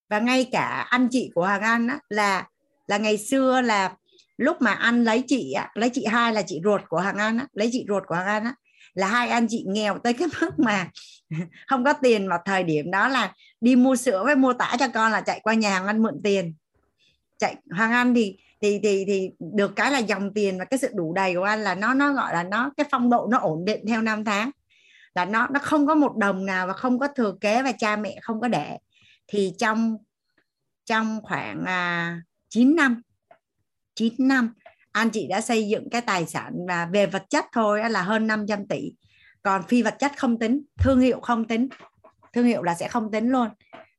Và 0.08 0.18
ngay 0.18 0.48
cả 0.52 0.86
anh 0.90 1.08
chị 1.10 1.30
của 1.34 1.42
Hoàng 1.42 1.62
Anh 1.62 1.88
á, 1.88 1.98
là 2.08 2.48
là 2.86 2.98
ngày 2.98 3.18
xưa 3.18 3.60
là 3.60 3.94
lúc 4.36 4.62
mà 4.62 4.72
anh 4.72 5.04
lấy 5.04 5.24
chị 5.26 5.52
á, 5.52 5.70
lấy 5.74 5.90
chị 5.90 6.04
hai 6.04 6.32
là 6.32 6.42
chị 6.42 6.60
ruột 6.64 6.80
của 6.88 6.98
hàng 6.98 7.16
An 7.16 7.38
á, 7.38 7.46
lấy 7.52 7.68
chị 7.72 7.84
ruột 7.88 8.02
của 8.06 8.14
hàng 8.14 8.26
An 8.26 8.44
á, 8.44 8.54
là 8.94 9.06
hai 9.06 9.28
anh 9.28 9.46
chị 9.48 9.64
nghèo 9.66 9.98
tới 9.98 10.12
cái 10.12 10.28
mức 10.40 10.58
mà 10.58 10.90
không 11.66 11.84
có 11.84 11.92
tiền 11.92 12.26
mà 12.26 12.36
thời 12.44 12.62
điểm 12.62 12.90
đó 12.90 13.08
là 13.08 13.34
đi 13.60 13.76
mua 13.76 13.96
sữa 13.96 14.22
với 14.24 14.36
mua 14.36 14.52
tả 14.52 14.76
cho 14.78 14.88
con 14.88 15.12
là 15.12 15.20
chạy 15.20 15.40
qua 15.40 15.54
nhà 15.54 15.70
hàng 15.70 15.86
An 15.86 16.02
mượn 16.02 16.20
tiền. 16.24 16.54
Chạy 17.38 17.56
Hoàng 17.70 17.92
Anh 17.92 18.14
thì 18.14 18.36
thì 18.62 18.80
thì 18.82 19.04
thì 19.06 19.30
được 19.38 19.76
cái 19.76 19.92
là 19.92 19.98
dòng 19.98 20.34
tiền 20.34 20.58
và 20.58 20.64
cái 20.64 20.78
sự 20.78 20.88
đủ 20.94 21.12
đầy 21.14 21.34
của 21.34 21.42
anh 21.42 21.64
là 21.64 21.74
nó 21.74 21.94
nó 21.94 22.12
gọi 22.12 22.32
là 22.32 22.42
nó 22.42 22.70
cái 22.76 22.86
phong 22.90 23.10
độ 23.10 23.26
nó 23.30 23.38
ổn 23.38 23.64
định 23.64 23.84
theo 23.88 24.02
năm 24.02 24.24
tháng. 24.24 24.50
Là 25.14 25.24
nó 25.24 25.46
nó 25.50 25.60
không 25.60 25.86
có 25.86 25.94
một 25.94 26.16
đồng 26.16 26.46
nào 26.46 26.66
và 26.66 26.72
không 26.72 26.98
có 26.98 27.08
thừa 27.08 27.34
kế 27.40 27.62
và 27.62 27.72
cha 27.72 27.96
mẹ 27.96 28.18
không 28.22 28.40
có 28.40 28.48
để. 28.48 28.78
Thì 29.26 29.52
trong 29.58 29.96
trong 30.84 31.20
khoảng 31.22 31.64
à, 31.64 32.20
9 32.56 32.76
năm. 32.76 33.02
9 33.94 34.14
năm 34.18 34.54
anh 34.92 35.10
chị 35.10 35.26
đã 35.26 35.40
xây 35.40 35.68
dựng 35.68 35.90
cái 35.90 36.00
tài 36.00 36.26
sản 36.26 36.52
và 36.68 36.88
về 36.92 37.06
vật 37.06 37.24
chất 37.30 37.44
thôi 37.52 37.90
là 37.90 38.02
hơn 38.02 38.26
500 38.26 38.66
tỷ. 38.68 38.92
Còn 39.42 39.62
phi 39.68 39.82
vật 39.82 39.94
chất 39.98 40.12
không 40.16 40.38
tính 40.38 40.62
thương 40.78 41.00
hiệu 41.00 41.20
không 41.20 41.44
tính. 41.44 41.68
Thương 42.32 42.44
hiệu 42.44 42.62
là 42.62 42.74
sẽ 42.74 42.88
không 42.88 43.10
tính 43.10 43.28
luôn. 43.28 43.48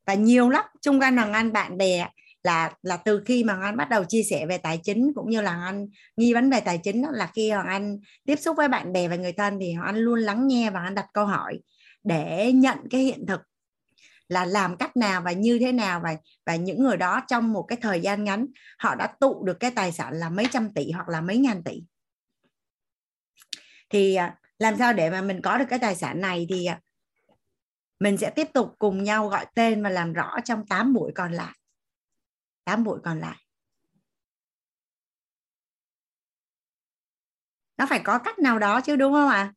Và 0.06 0.14
nhiều 0.14 0.48
lắm 0.48 0.64
chung 0.80 1.00
quanh 1.00 1.16
hoàng 1.16 1.32
anh 1.32 1.52
bạn 1.52 1.76
bè 1.76 2.08
là 2.42 2.72
là 2.82 2.96
từ 2.96 3.22
khi 3.26 3.44
mà 3.44 3.58
Anh 3.62 3.76
bắt 3.76 3.88
đầu 3.88 4.04
chia 4.04 4.22
sẻ 4.22 4.46
về 4.46 4.58
tài 4.58 4.80
chính 4.82 5.12
cũng 5.14 5.30
như 5.30 5.40
là 5.40 5.64
Anh 5.64 5.86
nghi 6.16 6.34
vấn 6.34 6.50
về 6.50 6.60
tài 6.60 6.78
chính 6.78 7.02
đó, 7.02 7.08
là 7.12 7.30
khi 7.34 7.50
Hoàng 7.50 7.66
Anh 7.66 7.98
tiếp 8.26 8.36
xúc 8.36 8.56
với 8.56 8.68
bạn 8.68 8.92
bè 8.92 9.08
và 9.08 9.16
người 9.16 9.32
thân 9.32 9.58
thì 9.60 9.72
Hoàng 9.72 9.86
Anh 9.86 9.96
luôn 9.96 10.20
lắng 10.20 10.48
nghe 10.48 10.70
và 10.70 10.80
Anh 10.80 10.94
đặt 10.94 11.06
câu 11.12 11.26
hỏi 11.26 11.58
để 12.04 12.52
nhận 12.52 12.78
cái 12.90 13.00
hiện 13.00 13.26
thực 13.26 13.40
là 14.28 14.44
làm 14.44 14.76
cách 14.76 14.96
nào 14.96 15.22
và 15.22 15.32
như 15.32 15.58
thế 15.58 15.72
nào 15.72 16.00
và 16.00 16.16
và 16.46 16.56
những 16.56 16.82
người 16.82 16.96
đó 16.96 17.22
trong 17.28 17.52
một 17.52 17.62
cái 17.62 17.78
thời 17.82 18.00
gian 18.00 18.24
ngắn, 18.24 18.46
họ 18.78 18.94
đã 18.94 19.06
tụ 19.20 19.44
được 19.44 19.60
cái 19.60 19.70
tài 19.70 19.92
sản 19.92 20.14
là 20.14 20.30
mấy 20.30 20.46
trăm 20.50 20.72
tỷ 20.74 20.90
hoặc 20.90 21.08
là 21.08 21.20
mấy 21.20 21.38
ngàn 21.38 21.62
tỷ. 21.62 21.82
Thì 23.90 24.14
à, 24.14 24.38
làm 24.58 24.76
sao 24.78 24.92
để 24.92 25.10
mà 25.10 25.22
mình 25.22 25.40
có 25.42 25.58
được 25.58 25.64
cái 25.68 25.78
tài 25.78 25.96
sản 25.96 26.20
này 26.20 26.46
thì 26.48 26.66
à, 26.66 26.80
mình 28.00 28.16
sẽ 28.16 28.30
tiếp 28.30 28.48
tục 28.54 28.74
cùng 28.78 29.04
nhau 29.04 29.28
gọi 29.28 29.46
tên 29.54 29.82
và 29.82 29.90
làm 29.90 30.12
rõ 30.12 30.36
trong 30.44 30.66
8 30.66 30.92
buổi 30.92 31.12
còn 31.14 31.32
lại. 31.32 31.54
8 32.64 32.84
buổi 32.84 32.98
còn 33.04 33.20
lại. 33.20 33.36
Nó 37.76 37.86
phải 37.86 38.00
có 38.04 38.18
cách 38.18 38.38
nào 38.38 38.58
đó 38.58 38.80
chứ, 38.80 38.96
đúng 38.96 39.12
không 39.12 39.28
ạ? 39.28 39.36
À? 39.36 39.52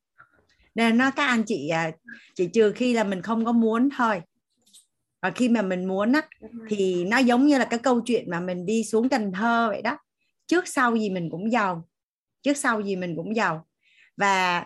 nên 0.76 0.98
nó, 0.98 1.12
các 1.12 1.28
anh 1.28 1.44
chị 1.48 1.70
à, 1.70 1.92
chỉ 2.36 2.48
trừ 2.54 2.72
khi 2.76 2.94
là 2.94 3.04
mình 3.04 3.22
không 3.22 3.46
có 3.46 3.52
muốn 3.52 3.90
thôi 3.98 4.22
và 5.22 5.32
khi 5.32 5.50
mà 5.50 5.62
mình 5.62 5.86
muốn 5.86 6.12
á 6.12 6.22
thì 6.70 7.06
nó 7.06 7.18
giống 7.18 7.48
như 7.48 7.58
là 7.58 7.66
cái 7.66 7.80
câu 7.80 8.02
chuyện 8.02 8.30
mà 8.30 8.40
mình 8.40 8.66
đi 8.66 8.84
xuống 8.84 9.10
Cần 9.10 9.32
Thơ 9.32 9.68
vậy 9.70 9.82
đó. 9.82 9.98
Trước 10.48 10.68
sau 10.68 10.96
gì 10.96 11.10
mình 11.10 11.30
cũng 11.32 11.52
giàu 11.52 11.88
trước 12.42 12.58
sau 12.58 12.82
gì 12.82 12.96
mình 12.96 13.16
cũng 13.16 13.36
giàu. 13.36 13.68
Và 14.18 14.66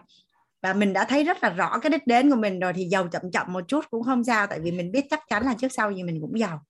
và 0.62 0.74
mình 0.74 0.94
đã 0.94 1.06
thấy 1.06 1.24
rất 1.24 1.44
là 1.44 1.50
rõ 1.50 1.80
cái 1.80 1.90
đích 1.90 2.08
đến 2.08 2.30
của 2.30 2.36
mình 2.36 2.60
rồi 2.60 2.74
thì 2.74 2.86
giàu 2.86 3.08
chậm 3.08 3.32
chậm 3.32 3.54
một 3.54 3.62
chút 3.68 3.86
cũng 3.92 4.04
không 4.04 4.24
sao 4.24 4.48
tại 4.48 4.60
vì 4.60 4.72
mình 4.72 4.92
biết 4.92 5.06
chắc 5.10 5.20
chắn 5.30 5.44
là 5.44 5.56
trước 5.60 5.72
sau 5.72 5.92
gì 5.92 6.04
mình 6.04 6.22
cũng 6.22 6.40
giàu. 6.40 6.66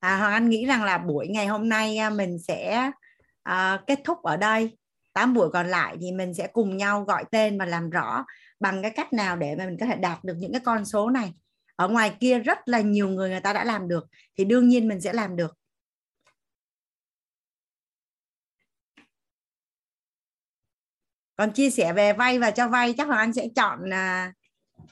À, 0.00 0.16
Hoàng 0.16 0.32
Anh 0.32 0.48
nghĩ 0.48 0.66
rằng 0.66 0.84
là 0.84 0.98
buổi 0.98 1.28
ngày 1.28 1.46
hôm 1.46 1.68
nay 1.68 1.96
à, 1.96 2.10
mình 2.10 2.38
sẽ 2.38 2.90
à, 3.42 3.82
kết 3.86 4.00
thúc 4.04 4.22
ở 4.22 4.36
đây 4.36 4.76
8 5.16 5.34
buổi 5.34 5.50
còn 5.50 5.66
lại 5.66 5.96
thì 6.00 6.12
mình 6.12 6.34
sẽ 6.34 6.46
cùng 6.46 6.76
nhau 6.76 7.04
gọi 7.04 7.24
tên 7.30 7.58
và 7.58 7.66
làm 7.66 7.90
rõ 7.90 8.24
bằng 8.60 8.82
cái 8.82 8.90
cách 8.90 9.12
nào 9.12 9.36
để 9.36 9.54
mà 9.58 9.66
mình 9.66 9.76
có 9.80 9.86
thể 9.86 9.96
đạt 9.96 10.24
được 10.24 10.34
những 10.38 10.52
cái 10.52 10.60
con 10.64 10.84
số 10.84 11.10
này. 11.10 11.32
Ở 11.76 11.88
ngoài 11.88 12.16
kia 12.20 12.38
rất 12.38 12.58
là 12.68 12.80
nhiều 12.80 13.08
người 13.08 13.30
người 13.30 13.40
ta 13.40 13.52
đã 13.52 13.64
làm 13.64 13.88
được 13.88 14.06
thì 14.38 14.44
đương 14.44 14.68
nhiên 14.68 14.88
mình 14.88 15.00
sẽ 15.00 15.12
làm 15.12 15.36
được. 15.36 15.58
Còn 21.36 21.52
chia 21.52 21.70
sẻ 21.70 21.92
về 21.92 22.12
vay 22.12 22.38
và 22.38 22.50
cho 22.50 22.68
vay, 22.68 22.94
chắc 22.98 23.08
là 23.08 23.16
anh 23.16 23.32
sẽ 23.32 23.48
chọn 23.56 23.78
là 23.84 24.32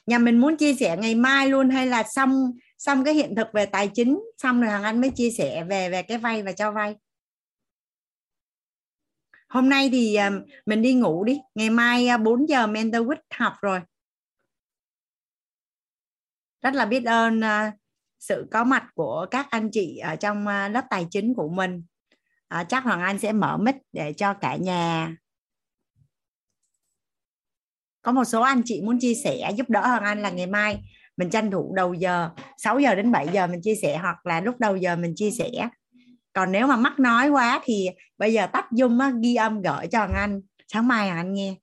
nhà 0.07 0.19
mình 0.19 0.41
muốn 0.41 0.57
chia 0.57 0.75
sẻ 0.75 0.97
ngày 0.97 1.15
mai 1.15 1.49
luôn 1.49 1.71
hay 1.71 1.87
là 1.87 2.03
xong 2.03 2.53
xong 2.79 3.05
cái 3.05 3.15
hiện 3.15 3.35
thực 3.37 3.47
về 3.55 3.67
tài 3.67 3.91
chính, 3.95 4.21
xong 4.43 4.61
rồi 4.61 4.71
hàng 4.71 4.83
anh 4.83 5.01
mới 5.01 5.11
chia 5.11 5.31
sẻ 5.31 5.65
về 5.65 5.91
về 5.91 6.03
cái 6.03 6.19
vay 6.19 6.43
và 6.43 6.53
cho 6.53 6.73
vay? 6.73 6.97
Hôm 9.55 9.69
nay 9.69 9.89
thì 9.93 10.15
à, 10.15 10.31
mình 10.67 10.83
đi 10.83 10.95
ngủ 10.95 11.25
đi. 11.25 11.41
Ngày 11.55 11.71
mai 11.71 12.09
à, 12.09 12.19
4 12.19 12.49
giờ 12.49 12.67
mentor 12.67 13.03
week 13.03 13.17
học 13.31 13.53
rồi. 13.63 13.81
Rất 16.63 16.75
là 16.75 16.85
biết 16.85 17.05
ơn 17.05 17.41
à, 17.41 17.73
sự 18.21 18.47
có 18.51 18.65
mặt 18.65 18.87
của 18.95 19.27
các 19.31 19.47
anh 19.51 19.71
chị 19.73 19.99
ở 19.99 20.17
trong 20.17 20.47
lớp 20.47 20.85
tài 20.91 21.07
chính 21.11 21.35
của 21.35 21.49
mình. 21.49 21.85
Chắc 22.69 22.85
hoàng 22.85 23.01
anh 23.01 23.19
sẽ 23.19 23.33
mở 23.33 23.57
mic 23.57 23.75
để 23.93 24.13
cho 24.13 24.35
cả 24.35 24.57
nhà. 24.57 25.17
Có 28.03 28.13
một 28.13 28.25
số 28.25 28.43
anh 28.43 28.63
chị 28.65 28.83
muốn 28.83 28.99
chia 29.01 29.15
sẻ, 29.15 29.51
giúp 29.57 29.71
đỡ 29.71 29.81
hoàng 29.81 30.05
anh 30.05 30.23
là 30.23 30.31
ngày 30.31 30.47
mai 30.47 30.83
mình 31.17 31.31
tranh 31.31 31.51
thủ 31.51 31.73
đầu 31.77 31.95
giờ 31.95 32.31
6 32.59 32.79
giờ 32.79 32.95
đến 32.95 33.13
7 33.13 33.29
giờ 33.33 33.47
mình 33.47 33.61
chia 33.63 33.75
sẻ, 33.83 33.99
hoặc 33.99 34.27
là 34.27 34.41
lúc 34.41 34.59
đầu 34.59 34.77
giờ 34.77 34.97
mình 34.97 35.13
chia 35.17 35.31
sẻ 35.31 35.51
còn 36.35 36.53
nếu 36.53 36.67
mà 36.67 36.77
mắc 36.77 37.01
nói 37.01 37.29
quá 37.29 37.61
thì 37.65 37.89
bây 38.19 38.33
giờ 38.33 38.47
tắt 38.47 38.67
dung 38.73 39.01
á, 39.01 39.13
ghi 39.23 39.35
âm 39.35 39.63
gửi 39.63 39.87
cho 39.87 40.07
anh. 40.15 40.41
Sáng 40.69 40.89
mai 40.89 41.09
anh 41.09 41.35
nghe. 41.35 41.55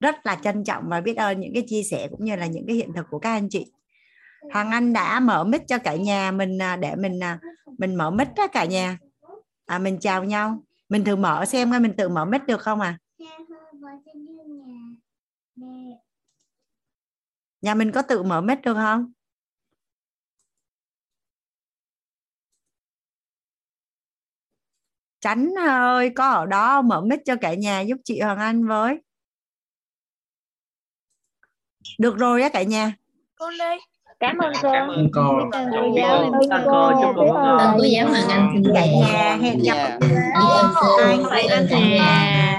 Rất 0.00 0.26
là 0.26 0.36
trân 0.42 0.64
trọng 0.64 0.84
và 0.88 1.00
biết 1.00 1.16
ơn 1.16 1.40
những 1.40 1.54
cái 1.54 1.64
chia 1.68 1.82
sẻ 1.82 2.08
cũng 2.10 2.24
như 2.24 2.36
là 2.36 2.46
những 2.46 2.64
cái 2.66 2.76
hiện 2.76 2.92
thực 2.96 3.06
của 3.10 3.18
các 3.18 3.30
anh 3.30 3.48
chị. 3.50 3.72
Hoàng 4.52 4.70
Anh 4.70 4.92
đã 4.92 5.20
mở 5.20 5.44
mic 5.44 5.62
cho 5.68 5.78
cả 5.78 5.96
nhà 5.96 6.30
mình 6.30 6.62
à, 6.62 6.76
để 6.76 6.94
mình 6.96 7.22
à, 7.22 7.38
mình 7.78 7.94
mở 7.94 8.10
mic 8.10 8.28
đó 8.36 8.46
cả 8.46 8.64
nhà. 8.64 8.98
À, 9.66 9.78
mình 9.78 9.98
chào 10.00 10.24
nhau. 10.24 10.62
Mình 10.88 11.04
thử 11.04 11.16
mở 11.16 11.44
xem 11.44 11.70
coi 11.70 11.80
mình 11.80 11.96
tự 11.96 12.08
mở 12.08 12.24
mic 12.24 12.44
được 12.46 12.60
không 12.60 12.80
à? 12.80 12.98
Nhà 17.60 17.74
mình 17.74 17.92
có 17.92 18.02
tự 18.02 18.22
mở 18.22 18.40
mic 18.40 18.62
được 18.62 18.74
không? 18.74 19.12
Chánh 25.20 25.54
ơi, 25.68 26.10
có 26.16 26.30
ở 26.30 26.46
đó 26.46 26.82
mở 26.82 27.00
mic 27.00 27.20
cho 27.24 27.36
cả 27.40 27.54
nhà 27.54 27.80
giúp 27.80 27.96
chị 28.04 28.20
Hoàng 28.20 28.38
Anh 28.38 28.66
với. 28.66 28.98
Được 31.98 32.16
rồi 32.18 32.42
á 32.42 32.48
cả 32.48 32.62
nhà. 32.62 32.96
Con 33.34 33.58
đây 33.58 33.78
cảm 34.20 34.38
ơn 34.38 34.52
cô 34.62 34.70
cảm 34.72 34.88
ơn 34.88 35.08
cô 35.12 35.22
cảm 35.52 35.64
ơn 35.64 35.72
cô 35.72 35.96
giáo 35.96 36.30
cảm 36.50 36.64
ơn 36.64 36.66
cô 36.66 36.92
chúc 37.02 37.12
cô 37.16 37.24
ngủ 37.24 37.32
ngon 37.32 37.76
cô 37.78 37.84
giáo 37.84 38.08
hoàng 38.08 38.28
anh 38.28 38.50
xin 38.54 38.74
cả 38.74 38.86
nhà 38.86 39.36
hẹn 39.42 39.62
gặp 39.62 39.98
anh 41.00 41.66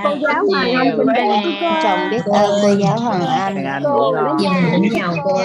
cô 0.03 0.15
giáo 0.21 0.45
hoàng 0.51 0.71
anh 0.75 0.97
xin 1.43 1.53
chồng 1.83 1.99
biết 2.11 2.21
ơn 2.25 2.51
cô 2.61 2.69
giáo 2.79 2.97
hoàng 2.99 3.25
anh 3.25 3.83
ngon 3.83 4.37
dùm 4.39 4.53
cũng 4.71 4.89
giàu 4.91 5.15
cô 5.23 5.37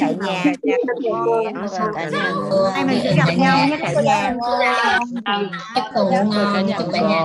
cả 0.00 0.10
nhà 0.26 0.42
hai 2.74 2.84
mình 2.84 3.00
sẽ 3.04 3.14
gặp 3.16 3.28
nhau 3.38 3.58
nhé 3.68 3.78
cả 3.80 4.02
nhà 4.02 4.34
chúc 5.74 5.84
cô 5.94 6.10
cả 6.10 7.00
nhà 7.00 7.24